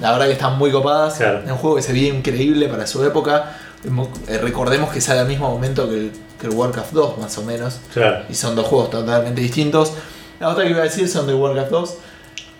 la 0.00 0.12
verdad 0.12 0.26
que 0.26 0.32
están 0.32 0.56
muy 0.58 0.70
copadas. 0.70 1.14
Claro. 1.14 1.40
Es 1.44 1.50
un 1.50 1.58
juego 1.58 1.76
que 1.76 1.82
se 1.82 1.92
veía 1.92 2.08
increíble 2.14 2.68
para 2.68 2.86
su 2.86 3.04
época. 3.04 3.56
eh, 4.28 4.38
recordemos 4.38 4.90
que 4.90 5.00
sale 5.00 5.20
al 5.20 5.28
mismo 5.28 5.50
momento 5.50 5.88
que 5.88 5.94
el, 5.96 6.12
que 6.40 6.46
el 6.46 6.54
Warcraft 6.54 6.92
2, 6.92 7.18
más 7.18 7.36
o 7.38 7.42
menos. 7.42 7.78
Claro. 7.92 8.24
Y 8.28 8.34
son 8.34 8.54
dos 8.56 8.66
juegos 8.66 8.90
totalmente 8.90 9.40
distintos. 9.40 9.92
La 10.40 10.48
otra 10.50 10.64
que 10.64 10.70
iba 10.70 10.80
a 10.80 10.84
decir 10.84 11.08
son 11.08 11.26
de 11.26 11.34
Warcraft 11.34 11.70
2. 11.70 11.94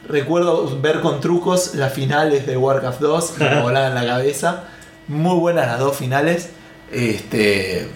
Recuerdo 0.08 0.80
ver 0.80 1.00
con 1.00 1.20
trucos 1.20 1.74
las 1.74 1.92
finales 1.92 2.46
de 2.46 2.56
Warcraft 2.56 3.00
2, 3.00 3.30
que 3.32 3.44
me 3.44 3.62
volaban 3.62 3.94
la 3.94 4.06
cabeza. 4.06 4.64
Muy 5.06 5.38
buenas 5.38 5.66
las 5.66 5.78
dos 5.78 5.96
finales. 5.96 6.48
Este, 6.90 7.88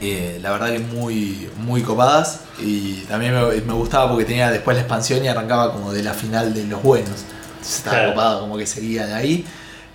eh, 0.00 0.38
la 0.42 0.50
verdad 0.52 0.68
que 0.72 0.78
muy, 0.78 1.48
muy 1.56 1.82
copadas. 1.82 2.40
Y 2.58 3.02
también 3.02 3.32
me, 3.34 3.60
me 3.62 3.72
gustaba 3.72 4.08
porque 4.10 4.24
tenía 4.24 4.50
después 4.50 4.76
la 4.76 4.82
expansión 4.82 5.24
y 5.24 5.28
arrancaba 5.28 5.72
como 5.72 5.92
de 5.92 6.02
la 6.02 6.14
final 6.14 6.52
de 6.54 6.64
los 6.64 6.82
buenos. 6.82 7.24
Entonces 7.50 7.76
estaba 7.78 7.96
Claro. 7.96 8.10
copado, 8.12 8.40
como 8.40 8.56
que 8.58 8.66
seguía 8.66 9.06
de 9.06 9.14
ahí. 9.14 9.44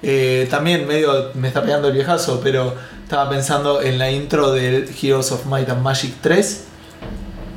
Eh, 0.01 0.47
también 0.51 0.87
medio 0.87 1.31
me 1.33 1.47
está 1.47 1.63
pegando 1.63 1.87
el 1.87 1.93
viejazo, 1.93 2.39
pero 2.43 2.75
estaba 3.03 3.29
pensando 3.29 3.81
en 3.81 3.97
la 3.97 4.11
intro 4.11 4.51
del 4.51 4.89
Heroes 5.01 5.31
of 5.31 5.45
Might 5.45 5.69
and 5.69 5.81
Magic 5.81 6.13
3. 6.21 6.64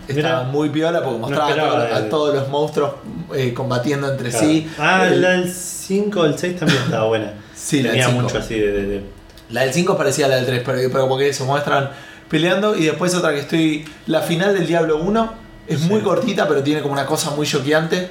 Estaba 0.09 0.43
muy 0.45 0.71
piola 0.71 1.03
porque 1.03 1.19
mostraba 1.19 1.51
a, 1.53 1.99
todo- 2.01 2.09
todos 2.09 2.35
los 2.35 2.49
monstruos 2.49 2.93
eh, 3.35 3.53
combatiendo 3.55 4.11
entre 4.11 4.31
Claro. 4.31 4.47
sí. 4.47 4.71
Ah, 4.79 5.07
El- 5.07 5.21
la 5.23 5.31
del 5.31 5.53
5 5.53 6.21
o 6.21 6.25
el 6.25 6.39
6 6.39 6.59
también 6.59 6.81
estaba 6.83 7.07
buena. 7.07 7.33
Sí, 7.55 7.79
la 7.83 7.91
del 7.91 8.01
Tenía 8.01 8.07
5. 8.09 8.23
mucho 8.23 8.39
así 8.39 8.55
de. 8.59 8.73
de- 8.73 8.87
de- 8.87 9.03
La 9.51 9.63
del 9.63 9.73
5 9.73 9.97
parecía 9.97 10.29
la 10.29 10.37
del 10.37 10.47
3, 10.47 10.63
pero, 10.65 10.79
pero 10.91 11.03
como 11.03 11.19
que 11.19 11.33
se 11.33 11.45
muestran 11.45 11.91
peleando. 12.29 12.77
Y 12.77 12.85
después 12.85 13.15
otra 13.15 13.33
que 13.33 13.41
estoy. 13.41 13.85
La 14.07 14.21
final 14.23 14.55
del 14.55 14.67
Diablo 14.67 14.97
1 14.99 15.33
es 15.67 15.81
muy 15.81 15.99
Sí. 16.01 16.05
cortita, 16.05 16.47
pero 16.49 16.63
tiene 16.63 16.81
como 16.83 16.93
una 16.95 17.07
cosa 17.07 17.31
muy 17.31 17.47
choqueante. 17.47 18.11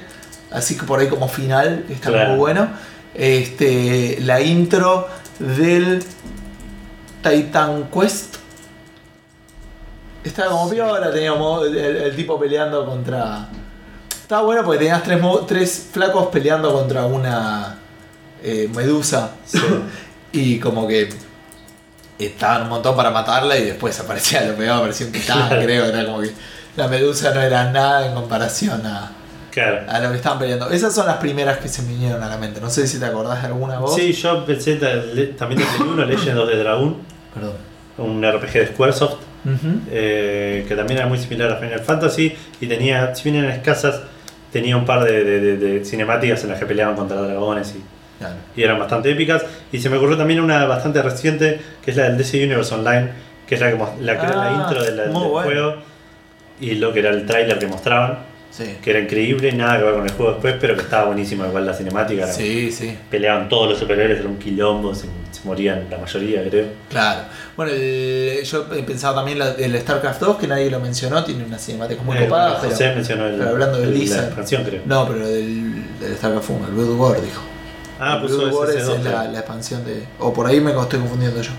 Así 0.50 0.76
que 0.76 0.84
por 0.84 0.98
ahí 1.00 1.08
como 1.08 1.28
final 1.28 1.84
está 1.90 2.10
Claro. 2.10 2.30
muy 2.30 2.38
bueno. 2.38 2.68
Este, 3.14 4.18
la 4.22 4.40
intro 4.40 5.08
del 5.38 6.02
Titan 7.22 7.88
Quest. 7.92 8.36
Estaba 10.28 10.50
como 10.50 10.70
piola, 10.70 11.10
teníamos 11.10 11.66
el, 11.66 11.76
el 11.76 12.16
tipo 12.16 12.38
peleando 12.38 12.84
contra. 12.86 13.48
Estaba 14.10 14.42
bueno 14.42 14.62
porque 14.64 14.78
tenías 14.78 15.02
tres, 15.02 15.20
tres 15.46 15.88
flacos 15.92 16.26
peleando 16.28 16.72
contra 16.72 17.06
una 17.06 17.78
eh, 18.42 18.70
medusa. 18.74 19.30
sí. 19.44 19.58
Y 20.30 20.58
como 20.60 20.86
que 20.86 21.08
estaban 22.18 22.62
un 22.64 22.68
montón 22.68 22.94
para 22.94 23.10
matarla 23.10 23.56
y 23.56 23.64
después 23.64 23.98
aparecía 23.98 24.42
lo 24.42 24.54
peor, 24.56 24.76
aparecía 24.78 25.06
un 25.06 25.12
titán, 25.12 25.48
Claro. 25.48 25.62
creo. 25.62 25.84
Era 25.86 26.04
como 26.04 26.20
que 26.20 26.32
la 26.76 26.86
medusa 26.86 27.32
no 27.32 27.40
era 27.40 27.70
nada 27.72 28.06
en 28.06 28.14
comparación 28.14 28.84
a, 28.86 29.10
Claro. 29.50 29.90
a 29.90 29.98
lo 30.00 30.10
que 30.10 30.16
estaban 30.16 30.38
peleando. 30.38 30.68
Esas 30.70 30.94
son 30.94 31.06
las 31.06 31.16
primeras 31.16 31.58
que 31.58 31.68
se 31.68 31.80
me 31.80 31.88
vinieron 31.88 32.22
a 32.22 32.28
la 32.28 32.36
mente. 32.36 32.60
No 32.60 32.68
sé 32.68 32.86
si 32.86 32.98
te 32.98 33.06
acordás 33.06 33.40
de 33.40 33.48
alguna 33.48 33.78
voz. 33.78 33.94
Sí, 33.94 34.12
yo 34.12 34.44
pensé 34.44 34.76
también 35.38 35.62
del 35.62 35.88
1, 35.88 36.04
Legend 36.04 36.38
of 36.38 36.50
the 36.50 36.56
Dragon, 36.58 36.96
Perdón. 37.32 37.54
un 37.96 38.22
RPG 38.22 38.52
de 38.52 38.66
Squaresoft, 38.68 39.16
Eh, 39.90 40.64
que 40.68 40.74
también 40.74 40.98
era 40.98 41.08
muy 41.08 41.18
similar 41.18 41.50
a 41.52 41.56
Final 41.56 41.80
Fantasy 41.80 42.34
y 42.60 42.66
tenía, 42.66 43.14
si 43.14 43.30
bien 43.30 43.44
eran 43.44 43.56
escasas, 43.56 44.00
tenía 44.52 44.76
un 44.76 44.84
par 44.84 45.04
de, 45.04 45.24
de- 45.24 45.40
de- 45.40 45.56
de 45.56 45.84
cinemáticas 45.84 46.42
en 46.44 46.50
las 46.50 46.58
que 46.58 46.66
peleaban 46.66 46.96
contra 46.96 47.16
dragones 47.20 47.74
y, 47.76 47.82
Claro. 48.18 48.34
y 48.56 48.62
eran 48.62 48.78
bastante 48.78 49.10
épicas. 49.10 49.44
Y 49.72 49.78
se 49.78 49.88
me 49.90 49.96
ocurrió 49.96 50.16
también 50.16 50.40
una 50.40 50.64
bastante 50.66 51.00
reciente, 51.02 51.60
que 51.84 51.90
es 51.92 51.96
la 51.96 52.04
del 52.04 52.18
DC 52.18 52.42
Universe 52.44 52.74
Online, 52.74 53.08
que 53.46 53.54
es 53.54 53.60
la 53.60 53.70
que, 53.70 53.78
la, 54.00 54.18
que 54.18 54.26
era 54.26 54.36
la 54.36 54.48
Ah, 54.48 54.62
intro 54.66 54.82
del 54.84 55.10
bueno. 55.10 55.28
juego 55.42 55.74
y 56.60 56.72
lo 56.74 56.92
que 56.92 56.98
era 57.00 57.10
el 57.10 57.24
tráiler 57.26 57.58
que 57.58 57.66
mostraban, 57.68 58.18
Sí. 58.50 58.76
que 58.82 58.90
era 58.90 58.98
increíble, 59.00 59.52
nada 59.52 59.78
que 59.78 59.84
ver 59.84 59.94
con 59.94 60.04
el 60.04 60.10
juego 60.12 60.32
después, 60.32 60.54
pero 60.60 60.74
que 60.74 60.80
estaba 60.82 61.04
buenísimo 61.06 61.46
igual 61.46 61.64
la 61.66 61.74
cinemática. 61.74 62.24
era- 62.24 62.32
Sí, 62.32 62.72
sí. 62.72 62.96
Peleaban 63.10 63.48
todos 63.48 63.70
los 63.70 63.78
superhéroes, 63.78 64.18
era 64.20 64.28
un 64.28 64.38
quilombo, 64.38 64.94
se, 64.94 65.02
se 65.30 65.40
morían 65.44 65.86
la 65.90 65.98
mayoría, 65.98 66.42
creo. 66.48 66.66
Claro. 66.90 67.20
Bueno, 67.56 67.72
el- 67.72 68.42
yo 68.42 68.66
he 68.74 68.82
pensado 68.82 69.14
también 69.14 69.38
la- 69.38 69.52
el 69.52 69.78
StarCraft 69.80 70.20
2, 70.20 70.36
que 70.38 70.48
nadie 70.48 70.70
lo 70.70 70.80
mencionó, 70.80 71.22
tiene 71.22 71.44
una 71.44 71.58
cinemática 71.58 72.02
muy 72.02 72.16
Eh, 72.16 72.24
copada, 72.24 72.58
pero. 72.60 72.72
José 72.72 72.92
mencionó 72.94 73.26
el, 73.26 73.36
pero 73.36 73.50
hablando 73.50 73.78
de 73.78 73.84
el- 73.84 74.10
la 74.10 74.16
expansión, 74.24 74.64
creo. 74.64 74.82
No, 74.86 75.06
pero 75.06 75.28
del, 75.28 75.98
del 76.00 76.16
StarCraft 76.16 76.50
1, 76.50 76.66
el 76.66 76.72
Blood 76.72 76.96
War, 76.98 77.20
dijo. 77.22 77.42
Ah, 78.00 78.14
El 78.16 78.22
puso 78.22 78.38
Blood 78.38 78.52
War 78.54 78.70
es 78.70 78.86
2 78.86 79.04
la, 79.04 79.24
la 79.28 79.38
expansión 79.38 79.84
de. 79.84 80.02
O 80.18 80.32
por 80.32 80.46
ahí 80.46 80.60
me 80.60 80.70
estoy 80.72 80.98
confundiendo 81.00 81.42
yo. 81.42 81.50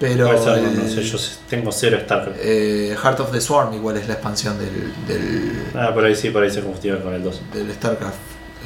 Pero. 0.00 0.26
Puede 0.26 0.38
ser, 0.38 0.62
no, 0.62 0.68
el- 0.70 0.76
no 0.78 0.88
sé, 0.88 1.02
yo 1.02 1.18
tengo 1.48 1.70
cero 1.72 1.98
StarCraft. 2.02 2.38
eh, 2.42 2.96
Heart 3.00 3.20
of 3.20 3.30
the 3.32 3.40
Swarm 3.40 3.74
igual 3.74 3.96
es 3.98 4.08
la 4.08 4.14
expansión 4.14 4.58
del, 4.58 4.92
del, 5.06 5.62
Ah, 5.74 5.90
por 5.94 6.04
ahí 6.04 6.16
sí, 6.16 6.30
por 6.30 6.42
ahí 6.42 6.50
se 6.50 6.62
confundieron 6.62 7.02
con 7.02 7.12
el 7.14 7.22
2. 7.22 7.40
del 7.52 7.70
StarCraft. 7.72 8.16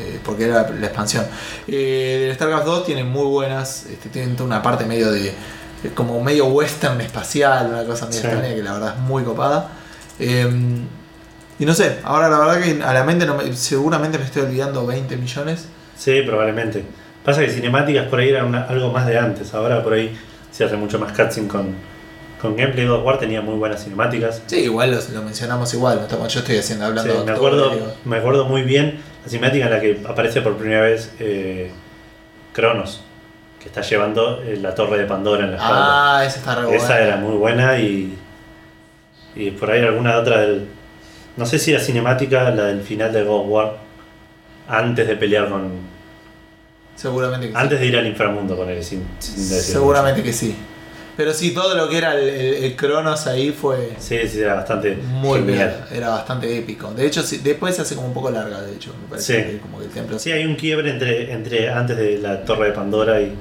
eh, 0.00 0.18
porque 0.24 0.44
era 0.44 0.62
la, 0.62 0.70
la 0.70 0.86
expansión. 0.86 1.24
Eh, 1.68 2.18
del 2.26 2.34
StarCraft 2.36 2.64
2 2.66 2.86
tiene 2.86 3.04
muy 3.04 3.26
buenas. 3.26 3.86
Este, 3.86 4.08
tiene 4.08 4.32
toda 4.34 4.46
una 4.46 4.62
parte 4.62 4.84
medio 4.86 5.10
de. 5.12 5.32
de 5.82 5.90
como 5.94 6.22
medio 6.22 6.46
western 6.46 7.00
espacial, 7.00 7.66
una 7.68 7.84
cosa 7.84 8.06
medio 8.06 8.20
Sí. 8.20 8.26
extraña 8.28 8.54
que 8.54 8.62
la 8.62 8.72
verdad 8.72 8.94
es 8.96 9.00
muy 9.02 9.22
copada. 9.24 9.70
Eh, 10.18 10.48
y 11.58 11.66
no 11.66 11.74
sé, 11.74 11.98
ahora 12.04 12.28
la 12.28 12.38
verdad 12.38 12.60
que 12.62 12.82
a 12.82 12.92
la 12.94 13.04
mente 13.04 13.26
no 13.26 13.36
me- 13.36 13.52
seguramente 13.56 14.18
me 14.18 14.24
estoy 14.24 14.42
olvidando 14.42 14.86
20 14.86 15.16
millones. 15.16 15.66
Sí, 15.96 16.22
probablemente. 16.22 16.84
Pasa 17.24 17.40
que 17.42 17.50
cinemáticas 17.50 18.06
por 18.08 18.18
ahí 18.20 18.28
era 18.30 18.44
una- 18.44 18.64
algo 18.64 18.90
más 18.92 19.06
de 19.06 19.18
antes. 19.18 19.54
Ahora 19.54 19.82
por 19.82 19.92
ahí 19.92 20.16
se 20.54 20.64
hace 20.64 20.76
mucho 20.76 20.98
más 21.00 21.12
cutscene 21.12 21.48
con, 21.48 21.74
con 22.40 22.54
gameplay. 22.56 22.86
God 22.86 22.98
of 22.98 23.04
War 23.04 23.18
tenía 23.18 23.40
muy 23.42 23.56
buenas 23.56 23.82
cinemáticas. 23.82 24.42
Sí, 24.46 24.60
igual 24.60 24.92
los- 24.92 25.10
lo, 25.10 25.22
mencionamos 25.22 25.74
igual, 25.74 25.98
estamos, 26.02 26.32
yo 26.32 26.40
estoy 26.40 26.58
haciendo 26.58 26.84
Sí, 26.84 26.88
hablando 26.90 27.12
me, 27.24 27.32
todo, 27.32 27.34
acuerdo, 27.36 27.94
me 28.04 28.16
acuerdo 28.18 28.44
muy 28.44 28.62
bien 28.62 29.00
la 29.24 29.28
cinemática 29.28 29.64
en 29.64 29.70
la 29.72 29.80
que 29.80 30.00
aparece 30.08 30.40
por 30.42 30.56
primera 30.56 30.82
vez 30.82 31.12
eh, 31.18 31.70
Cronos, 32.52 33.00
que 33.60 33.66
está 33.68 33.80
llevando 33.80 34.42
eh, 34.42 34.56
la 34.62 34.74
torre 34.74 34.98
de 34.98 35.06
Pandora 35.06 35.44
en 35.44 35.50
la 35.52 35.56
espalda. 35.56 36.18
Ah, 36.18 36.24
esa 36.24 36.38
está 36.38 36.54
re 36.54 36.76
Esa 36.76 36.86
buena. 36.86 37.00
era 37.04 37.16
muy 37.16 37.36
buena 37.36 37.78
y, 37.78 38.16
y 39.34 39.50
por 39.50 39.70
ahí 39.70 39.82
alguna 39.82 40.18
otra 40.18 40.40
del... 40.42 40.68
No 41.36 41.46
sé 41.46 41.58
si 41.58 41.72
la 41.72 41.80
cinemática, 41.80 42.48
la 42.50 42.66
del 42.66 42.80
final 42.82 43.12
de 43.12 43.24
God 43.24 43.40
of 43.40 43.46
War, 43.48 43.72
antes 44.68 45.08
de 45.08 45.16
pelear 45.16 45.48
con... 45.48 45.93
Seguramente 46.96 47.46
que 47.48 47.52
sí. 47.52 47.58
Antes 47.58 47.80
de 47.80 47.86
ir 47.86 47.96
al 47.96 48.06
inframundo 48.06 48.56
con 48.56 48.68
él, 48.70 48.82
sin, 48.84 49.04
sin 49.18 49.36
Seguramente 49.38 50.22
que 50.22 50.32
sí. 50.32 50.56
Pero 51.16 51.32
sí, 51.32 51.52
todo 51.54 51.76
lo 51.76 51.88
que 51.88 51.98
era 51.98 52.14
el, 52.18 52.28
el- 52.28 52.64
el 52.64 52.76
Cronos 52.76 53.26
ahí 53.28 53.52
fue. 53.52 53.92
Sí, 53.98 54.18
sí, 54.28 54.40
era 54.40 54.54
bastante 54.54 54.96
muy 54.96 55.38
genial. 55.40 55.84
bien. 55.88 55.98
Era 56.02 56.08
bastante 56.10 56.58
épico. 56.58 56.92
De 56.92 57.06
hecho, 57.06 57.22
sí, 57.22 57.40
después 57.42 57.76
se 57.76 57.82
hace 57.82 57.94
como 57.94 58.08
un 58.08 58.14
poco 58.14 58.30
larga, 58.30 58.60
de 58.62 58.74
hecho. 58.74 58.92
Me 59.00 59.08
parece 59.10 59.44
Sí. 59.44 59.50
que 59.52 59.58
como 59.58 59.78
que 59.78 59.84
el 59.84 59.90
templo. 59.92 60.18
Sí, 60.18 60.32
hay 60.32 60.44
un 60.44 60.56
quiebre 60.56 60.90
entre, 60.90 61.32
entre 61.32 61.70
antes 61.70 61.96
de 61.96 62.18
la 62.18 62.44
torre 62.44 62.66
de 62.66 62.72
Pandora 62.72 63.20
y, 63.20 63.32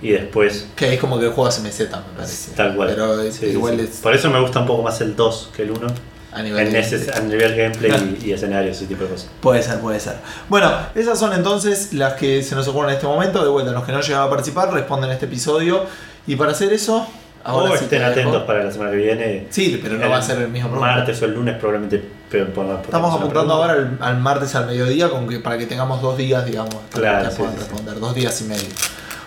y 0.00 0.10
después. 0.10 0.68
Que 0.74 0.94
es 0.94 1.00
como 1.00 1.18
que 1.20 1.26
el 1.26 1.32
juego 1.32 1.50
meseta, 1.62 1.98
me 1.98 2.16
parece. 2.16 2.52
Tal 2.52 2.74
cual. 2.76 2.88
Pero 2.90 3.22
Sí, 3.24 3.32
sí, 3.32 3.46
igual 3.48 3.78
es 3.80 3.90
Por 3.98 4.14
eso 4.14 4.30
me 4.30 4.40
gusta 4.40 4.60
un 4.60 4.66
poco 4.66 4.82
más 4.82 4.98
el 5.02 5.14
2 5.14 5.50
que 5.54 5.62
el 5.64 5.72
1. 5.72 5.86
A 6.34 6.42
nivel 6.42 6.66
En 6.66 6.72
de- 6.72 6.80
ese 6.80 7.10
a 7.12 7.20
nivel 7.20 7.54
gameplay 7.56 8.18
y, 8.22 8.28
y 8.28 8.32
escenario, 8.32 8.70
ese 8.72 8.86
tipo 8.86 9.04
de 9.04 9.10
cosas. 9.10 9.28
Puede 9.40 9.62
ser, 9.62 9.78
puede 9.80 10.00
ser. 10.00 10.14
Bueno, 10.48 10.70
esas 10.94 11.18
son 11.18 11.32
entonces 11.32 11.92
las 11.92 12.14
que 12.14 12.42
se 12.42 12.54
nos 12.54 12.66
ocurren 12.68 12.90
en 12.90 12.96
este 12.96 13.06
momento. 13.06 13.42
De 13.42 13.50
vuelta, 13.50 13.72
los 13.72 13.84
que 13.84 13.92
no 13.92 14.00
llegaron 14.00 14.26
a 14.28 14.30
participar 14.30 14.72
responden 14.72 15.10
a 15.10 15.12
este 15.14 15.26
episodio. 15.26 15.84
Y 16.26 16.36
para 16.36 16.52
hacer 16.52 16.72
eso, 16.72 17.06
ahora 17.44 17.72
o 17.72 17.76
sí 17.76 17.86
te 17.86 17.96
estén 17.96 18.00
dejo. 18.00 18.10
atentos 18.30 18.42
para 18.44 18.64
la 18.64 18.70
semana 18.70 18.90
que 18.92 18.96
viene. 18.96 19.46
Sí, 19.50 19.78
pero 19.82 19.96
no 19.96 20.08
va 20.08 20.18
a 20.18 20.22
ser 20.22 20.38
el 20.38 20.48
mismo 20.48 20.70
programa. 20.70 20.96
Martes 20.98 21.20
o 21.20 21.24
el 21.26 21.34
lunes 21.34 21.56
probablemente 21.58 22.02
pe- 22.30 22.44
pongamos- 22.46 22.84
Estamos 22.84 23.14
apuntando 23.14 23.52
ahora 23.54 23.72
al, 23.74 23.98
al 24.00 24.16
martes 24.20 24.54
al 24.54 24.66
mediodía 24.66 25.10
con 25.10 25.28
que, 25.28 25.38
para 25.40 25.58
que 25.58 25.66
tengamos 25.66 26.00
dos 26.00 26.16
días, 26.16 26.46
digamos, 26.46 26.74
para 26.92 27.00
Claro, 27.02 27.24
que 27.24 27.30
sí, 27.32 27.36
puedan 27.38 27.54
sí, 27.56 27.60
sí. 27.60 27.68
responder, 27.68 28.00
dos 28.00 28.14
días 28.14 28.40
y 28.40 28.44
medio. 28.44 28.68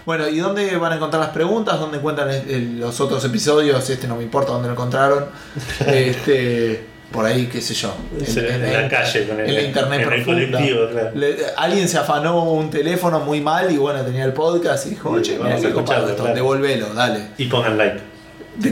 Bueno, 0.05 0.27
¿y 0.29 0.37
dónde 0.37 0.77
van 0.77 0.93
a 0.93 0.95
encontrar 0.97 1.19
las 1.21 1.31
preguntas? 1.31 1.79
¿Dónde 1.79 1.97
encuentran 1.97 2.29
el- 2.29 2.49
el- 2.49 2.79
los 2.79 2.99
otros 3.01 3.25
episodios? 3.25 3.89
Este 3.89 4.07
no 4.07 4.15
me 4.15 4.23
importa 4.23 4.51
dónde 4.53 4.67
lo 4.67 4.73
encontraron. 4.73 5.25
este, 5.85 6.85
por 7.11 7.25
ahí, 7.25 7.47
qué 7.47 7.61
sé 7.61 7.73
yo. 7.73 7.93
Sí, 8.25 8.39
en 8.39 8.61
la 8.73 8.89
calle, 8.89 9.27
con 9.27 9.39
el- 9.39 9.49
en 9.49 9.55
la 9.55 9.61
internet 9.61 10.01
en 10.01 10.13
el 10.13 10.23
profunda. 10.23 10.57
colectivo, 10.57 10.89
claro. 10.89 11.11
Le- 11.15 11.37
alguien 11.55 11.87
se 11.87 11.97
afanó 11.97 12.43
un 12.51 12.69
teléfono 12.69 13.19
muy 13.21 13.39
mal 13.41 13.71
y 13.71 13.77
bueno, 13.77 14.01
tenía 14.03 14.25
el 14.25 14.33
podcast 14.33 14.87
y 14.87 14.89
dijo, 14.91 15.09
Sí, 15.11 15.15
oye, 15.15 15.31
mira 15.37 15.43
vamos 15.49 15.61
qué 15.61 15.67
a 15.67 15.73
copado 15.73 16.09
esto, 16.09 16.21
claro. 16.23 16.35
devolvelo, 16.35 16.93
dale. 16.93 17.19
Y 17.37 17.45
pongan 17.45 17.77
like. 17.77 17.99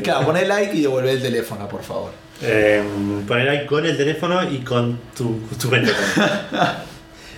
Claro, 0.01 0.25
poné 0.25 0.45
like 0.45 0.75
y 0.75 0.81
devolvé 0.81 1.11
el 1.11 1.21
teléfono, 1.21 1.67
por 1.67 1.83
favor. 1.83 2.11
Eh, 2.41 2.83
like 3.29 3.65
con 3.65 3.85
el 3.85 3.95
teléfono 3.95 4.43
y 4.49 4.57
con 4.59 4.99
tu, 5.15 5.39
tu 5.61 5.69
cuenta. 5.69 5.91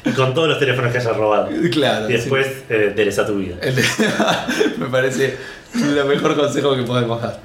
y 0.05 0.11
con 0.11 0.33
todos 0.33 0.47
los 0.47 0.59
teléfonos 0.59 0.91
que 0.91 0.97
hayas 0.99 1.15
robado. 1.15 1.49
Claro. 1.71 2.09
Y 2.09 2.13
después 2.13 2.47
eh, 2.69 2.93
dereza 2.95 3.25
tu 3.25 3.35
vida. 3.37 3.55
sí. 3.61 3.69
El 3.69 3.75
me 4.79 4.85
parece 4.87 5.37
lo 5.75 6.05
mejor 6.05 6.35
consejo 6.35 6.75
que 6.75 6.83
podemos 6.83 7.21
dar. 7.21 7.39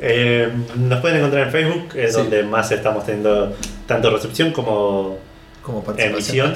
Eh, 0.00 0.50
nos 0.76 1.00
pueden 1.00 1.18
encontrar 1.18 1.44
en 1.46 1.52
Facebook, 1.52 1.88
es 1.96 2.12
Sí. 2.14 2.18
donde 2.20 2.42
más 2.42 2.70
estamos 2.72 3.04
teniendo 3.06 3.54
tanto 3.86 4.10
recepción 4.10 4.50
como 4.52 5.18
Como 5.62 5.82
Emisión. 5.96 6.54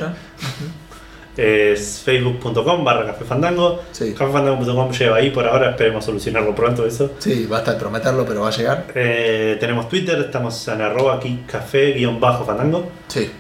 es 1.37 2.03
facebook.com 2.05 2.85
barra 2.85 3.07
café 3.07 3.25
fandango. 3.25 3.81
Sí. 3.93 4.13
Cafefandango.com 4.13 4.91
lleva 4.91 5.17
ahí 5.19 5.31
por 5.31 5.47
ahora, 5.47 5.71
esperemos 5.71 6.05
solucionarlo 6.05 6.55
pronto 6.55 6.85
eso. 6.85 7.13
Sí, 7.19 7.47
basta 7.49 7.75
de 7.75 7.79
prometerlo, 7.79 8.27
pero 8.27 8.41
va 8.43 8.49
a 8.49 8.53
llegar. 8.53 8.87
Eh, 8.95 9.57
tenemos 9.61 9.89
Twitter, 9.89 10.19
estamos 10.19 10.67
en 10.69 10.81
arroba 10.81 11.15
aquí 11.17 11.45
café 11.47 11.93
guion 11.93 12.19
bajo 12.19 12.45
fandango. 12.45 12.91
Sí. 13.07 13.31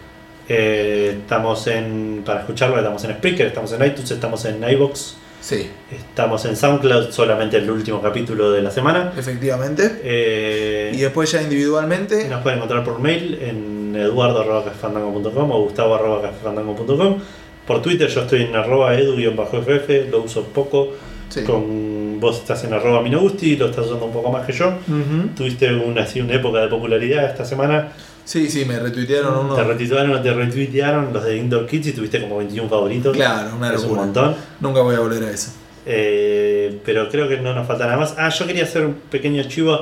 Eh, 0.48 1.16
estamos 1.22 1.66
en, 1.66 2.22
para 2.24 2.40
escucharlo, 2.40 2.78
estamos 2.78 3.02
en 3.04 3.12
Spreaker, 3.14 3.48
estamos 3.48 3.72
en 3.72 3.84
iTunes, 3.84 4.10
estamos 4.12 4.44
en 4.44 4.62
iBox, 4.70 5.16
Sí, 5.40 5.70
Estamos 5.90 6.44
en 6.44 6.56
SoundCloud, 6.56 7.10
solamente 7.10 7.56
el 7.58 7.70
último 7.70 8.02
capítulo 8.02 8.50
de 8.50 8.60
la 8.60 8.70
semana. 8.70 9.12
efectivamente. 9.16 10.00
Eh, 10.02 10.92
Y 10.94 10.98
después 10.98 11.30
ya 11.32 11.40
individualmente. 11.42 12.28
nos 12.28 12.42
pueden 12.42 12.58
encontrar 12.58 12.84
por 12.84 12.98
mail 12.98 13.38
en 13.40 13.94
eduardo.cafandango.com 13.96 15.50
o 15.50 15.62
gustavo.cafandango.com. 15.62 17.18
Por 17.66 17.82
Twitter 17.82 18.08
yo 18.08 18.22
estoy 18.22 18.42
en 18.42 18.56
arroba 18.56 18.94
edu-ff, 18.94 20.10
lo 20.10 20.22
uso 20.22 20.44
poco. 20.44 20.94
Sí. 21.28 21.44
Con, 21.44 22.18
vos 22.18 22.38
estás 22.38 22.64
en 22.64 22.72
arroba 22.72 23.02
minogusti, 23.02 23.56
lo 23.56 23.66
estás 23.66 23.86
usando 23.86 24.06
un 24.06 24.12
poco 24.12 24.32
más 24.32 24.46
que 24.46 24.52
yo. 24.52 24.68
Ujú. 24.68 25.28
Tuviste 25.36 25.72
una, 25.74 26.02
así, 26.02 26.20
una 26.20 26.34
época 26.34 26.60
de 26.60 26.68
popularidad 26.68 27.24
esta 27.26 27.44
semana. 27.44 27.92
Sí, 28.28 28.50
sí, 28.50 28.66
me 28.66 28.78
retuitearon 28.78 29.46
uno. 29.46 29.54
Te 29.54 29.64
retuitearon 29.64 30.10
o 30.14 30.20
te 30.20 30.30
retuitearon 30.34 31.14
los 31.14 31.24
de 31.24 31.38
Indoor 31.38 31.66
Kids 31.66 31.86
y 31.86 31.92
tuviste 31.92 32.20
como 32.20 32.36
21 32.36 32.68
favoritos. 32.68 33.16
Claro, 33.16 33.56
una 33.56 33.68
es 33.72 33.76
un 33.76 33.82
locura. 33.84 34.02
montón. 34.02 34.34
Nunca 34.60 34.82
voy 34.82 34.96
a 34.96 35.00
volver 35.00 35.22
a 35.22 35.30
eso. 35.30 35.50
Eh, 35.86 36.78
pero 36.84 37.08
creo 37.08 37.26
que 37.26 37.38
no 37.38 37.54
nos 37.54 37.66
falta 37.66 37.86
nada 37.86 37.96
más. 37.96 38.14
Ah, 38.18 38.28
yo 38.28 38.46
quería 38.46 38.64
hacer 38.64 38.84
un 38.84 38.92
pequeño 39.10 39.42
chivo 39.44 39.80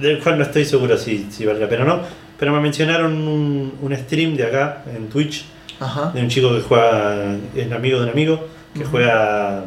del 0.00 0.20
cual 0.20 0.38
no 0.38 0.44
estoy 0.44 0.64
seguro 0.64 0.96
si, 0.96 1.26
si 1.32 1.44
vale 1.44 1.58
la 1.58 1.68
pena 1.68 1.82
o 1.82 1.86
no. 1.88 2.00
Pero 2.38 2.52
me 2.52 2.60
mencionaron 2.60 3.12
un, 3.26 3.74
un 3.82 3.96
stream 3.96 4.36
de 4.36 4.44
acá 4.44 4.84
en 4.94 5.08
Twitch 5.08 5.46
Ajá. 5.80 6.12
de 6.14 6.20
un 6.20 6.28
chico 6.28 6.54
que 6.54 6.60
juega, 6.60 7.34
es 7.56 7.72
amigo 7.72 7.98
de 7.98 8.04
un 8.04 8.10
amigo, 8.10 8.46
que 8.72 8.84
juega 8.84 9.64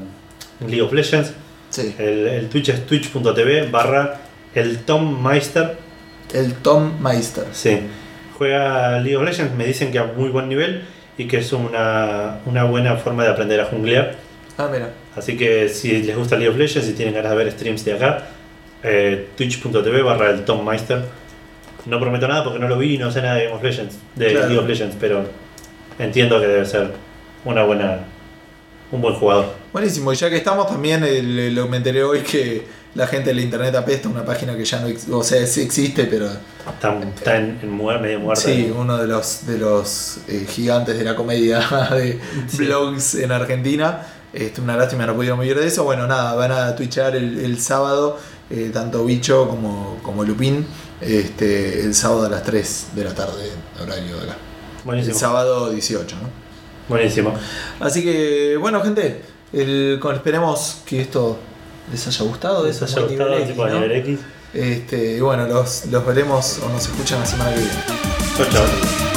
en 0.61 0.67
League 0.67 0.81
of 0.81 0.93
Legends. 0.93 1.33
Sí. 1.71 1.93
El, 1.97 2.25
el 2.27 2.47
Twitch 2.47 2.69
es 2.69 2.85
twitch.tv 2.85 3.67
barra 3.69 4.21
el 4.55 4.77
Tom 4.85 5.21
Meister. 5.21 5.77
El 6.33 6.53
Tom 6.53 6.93
Meister. 7.01 7.47
Sí. 7.51 7.79
Juega 8.37 8.99
League 8.99 9.15
of 9.17 9.23
Legends, 9.23 9.53
me 9.55 9.65
dicen 9.65 9.91
que 9.91 9.99
a 9.99 10.05
muy 10.05 10.29
buen 10.29 10.49
nivel 10.49 10.83
y 11.17 11.25
que 11.27 11.37
es 11.37 11.53
una, 11.53 12.39
una 12.45 12.63
buena 12.63 12.95
forma 12.97 13.23
de 13.23 13.29
aprender 13.29 13.59
a 13.61 13.65
junglear. 13.65 14.15
Ah, 14.57 14.69
mira. 14.71 14.89
Así 15.15 15.37
que 15.37 15.69
si 15.69 16.01
les 16.03 16.17
gusta 16.17 16.35
League 16.35 16.49
of 16.51 16.57
Legends 16.57 16.89
y 16.89 16.93
tienen 16.93 17.13
ganas 17.13 17.31
de 17.31 17.37
ver 17.37 17.51
streams 17.51 17.85
de 17.85 17.93
acá, 17.93 18.27
eh, 18.83 19.27
twitch.tv 19.37 20.01
barra 20.01 20.31
el 20.31 20.43
Tom 20.45 20.65
Meister. 20.67 21.03
No 21.85 21.99
prometo 21.99 22.27
nada 22.27 22.43
porque 22.43 22.59
no 22.59 22.67
lo 22.67 22.77
vi 22.77 22.95
y 22.95 22.97
no 22.97 23.11
sé 23.11 23.21
nada 23.21 23.35
de 23.35 23.43
Game 23.45 23.55
of 23.55 23.63
Legends, 23.63 23.97
de 24.15 24.31
Claro. 24.31 24.47
League 24.47 24.59
of 24.61 24.67
Legends, 24.67 24.95
pero 24.99 25.25
entiendo 25.99 26.39
que 26.39 26.47
debe 26.47 26.65
ser 26.65 26.91
una 27.45 27.63
buena, 27.63 27.99
un 28.91 29.01
buen 29.01 29.13
jugador. 29.15 29.53
Buenísimo. 29.73 30.11
Y 30.13 30.15
ya 30.15 30.29
que 30.29 30.37
estamos, 30.37 30.67
también 30.67 31.03
el- 31.03 31.53
lo 31.53 31.67
me 31.67 31.77
enteré 31.77 32.03
hoy 32.03 32.19
que 32.21 32.63
la 32.95 33.07
gente 33.07 33.29
de 33.29 33.35
la 33.35 33.41
internet 33.41 33.73
apesta, 33.75 34.07
una 34.09 34.23
página 34.23 34.55
que 34.55 34.63
ya 34.65 34.79
no 34.79 35.17
o 35.17 35.23
sea, 35.23 35.45
sí 35.47 35.61
existe, 35.61 36.05
pero 36.05 36.27
Está, 36.27 36.97
está 37.15 37.37
en, 37.37 37.59
en 37.61 37.77
muer- 37.79 37.99
medio 37.99 38.19
muerta. 38.19 38.43
sí, 38.43 38.71
uno 38.75 38.97
de 38.97 39.07
los 39.07 39.45
de 39.47 39.57
los 39.57 40.17
eh, 40.27 40.45
gigantes 40.49 40.97
de 40.97 41.03
la 41.03 41.15
comedia 41.15 41.59
de 41.91 42.19
Sí. 42.47 42.57
blogs 42.57 43.15
en 43.15 43.31
Argentina. 43.31 44.05
Este, 44.31 44.61
una 44.61 44.75
lástima 44.77 45.05
no 45.05 45.13
pudieron 45.15 45.39
vivir 45.39 45.59
de 45.59 45.67
eso. 45.67 45.83
Bueno, 45.83 46.07
nada, 46.07 46.33
van 46.35 46.51
a 46.51 46.75
twitchar 46.75 47.15
el, 47.15 47.37
el 47.39 47.59
sábado, 47.59 48.17
eh, 48.49 48.71
tanto 48.73 49.05
Bicho 49.05 49.47
como, 49.47 49.99
como 50.01 50.23
Lupín, 50.23 50.65
este, 51.01 51.81
el 51.81 51.93
sábado 51.93 52.25
a 52.25 52.29
las 52.29 52.43
3 52.43 52.87
de 52.95 53.03
la 53.03 53.13
tarde, 53.13 53.51
horario 53.81 54.17
de 54.17 54.23
acá. 54.23 54.37
El 54.79 54.85
Buenísimo. 54.85 55.17
sábado 55.19 55.69
18, 55.71 56.15
¿no? 56.15 56.29
Buenísimo. 56.89 57.33
Así 57.79 58.03
que, 58.03 58.57
bueno, 58.59 58.81
gente, 58.81 59.21
el, 59.53 59.99
esperemos 60.15 60.81
que 60.85 61.01
esto 61.01 61.37
les 61.91 62.07
haya 62.07 62.25
gustado. 62.25 62.65
Les 62.65 62.81
es 62.81 62.83
haya 62.83 63.07
gustado, 63.07 63.37
X, 63.37 63.47
tipo 63.47 63.65
de 63.65 63.71
¿no? 63.71 63.85
X. 63.85 64.19
Este, 64.53 65.17
y 65.17 65.19
bueno, 65.19 65.47
los, 65.47 65.85
los 65.87 66.05
veremos 66.05 66.59
o 66.59 66.69
nos 66.69 66.87
escuchan 66.87 67.19
la 67.19 67.25
semana 67.25 67.51
que 67.53 67.59
viene. 67.59 67.73
Chau, 68.37 68.45
chau. 68.51 69.12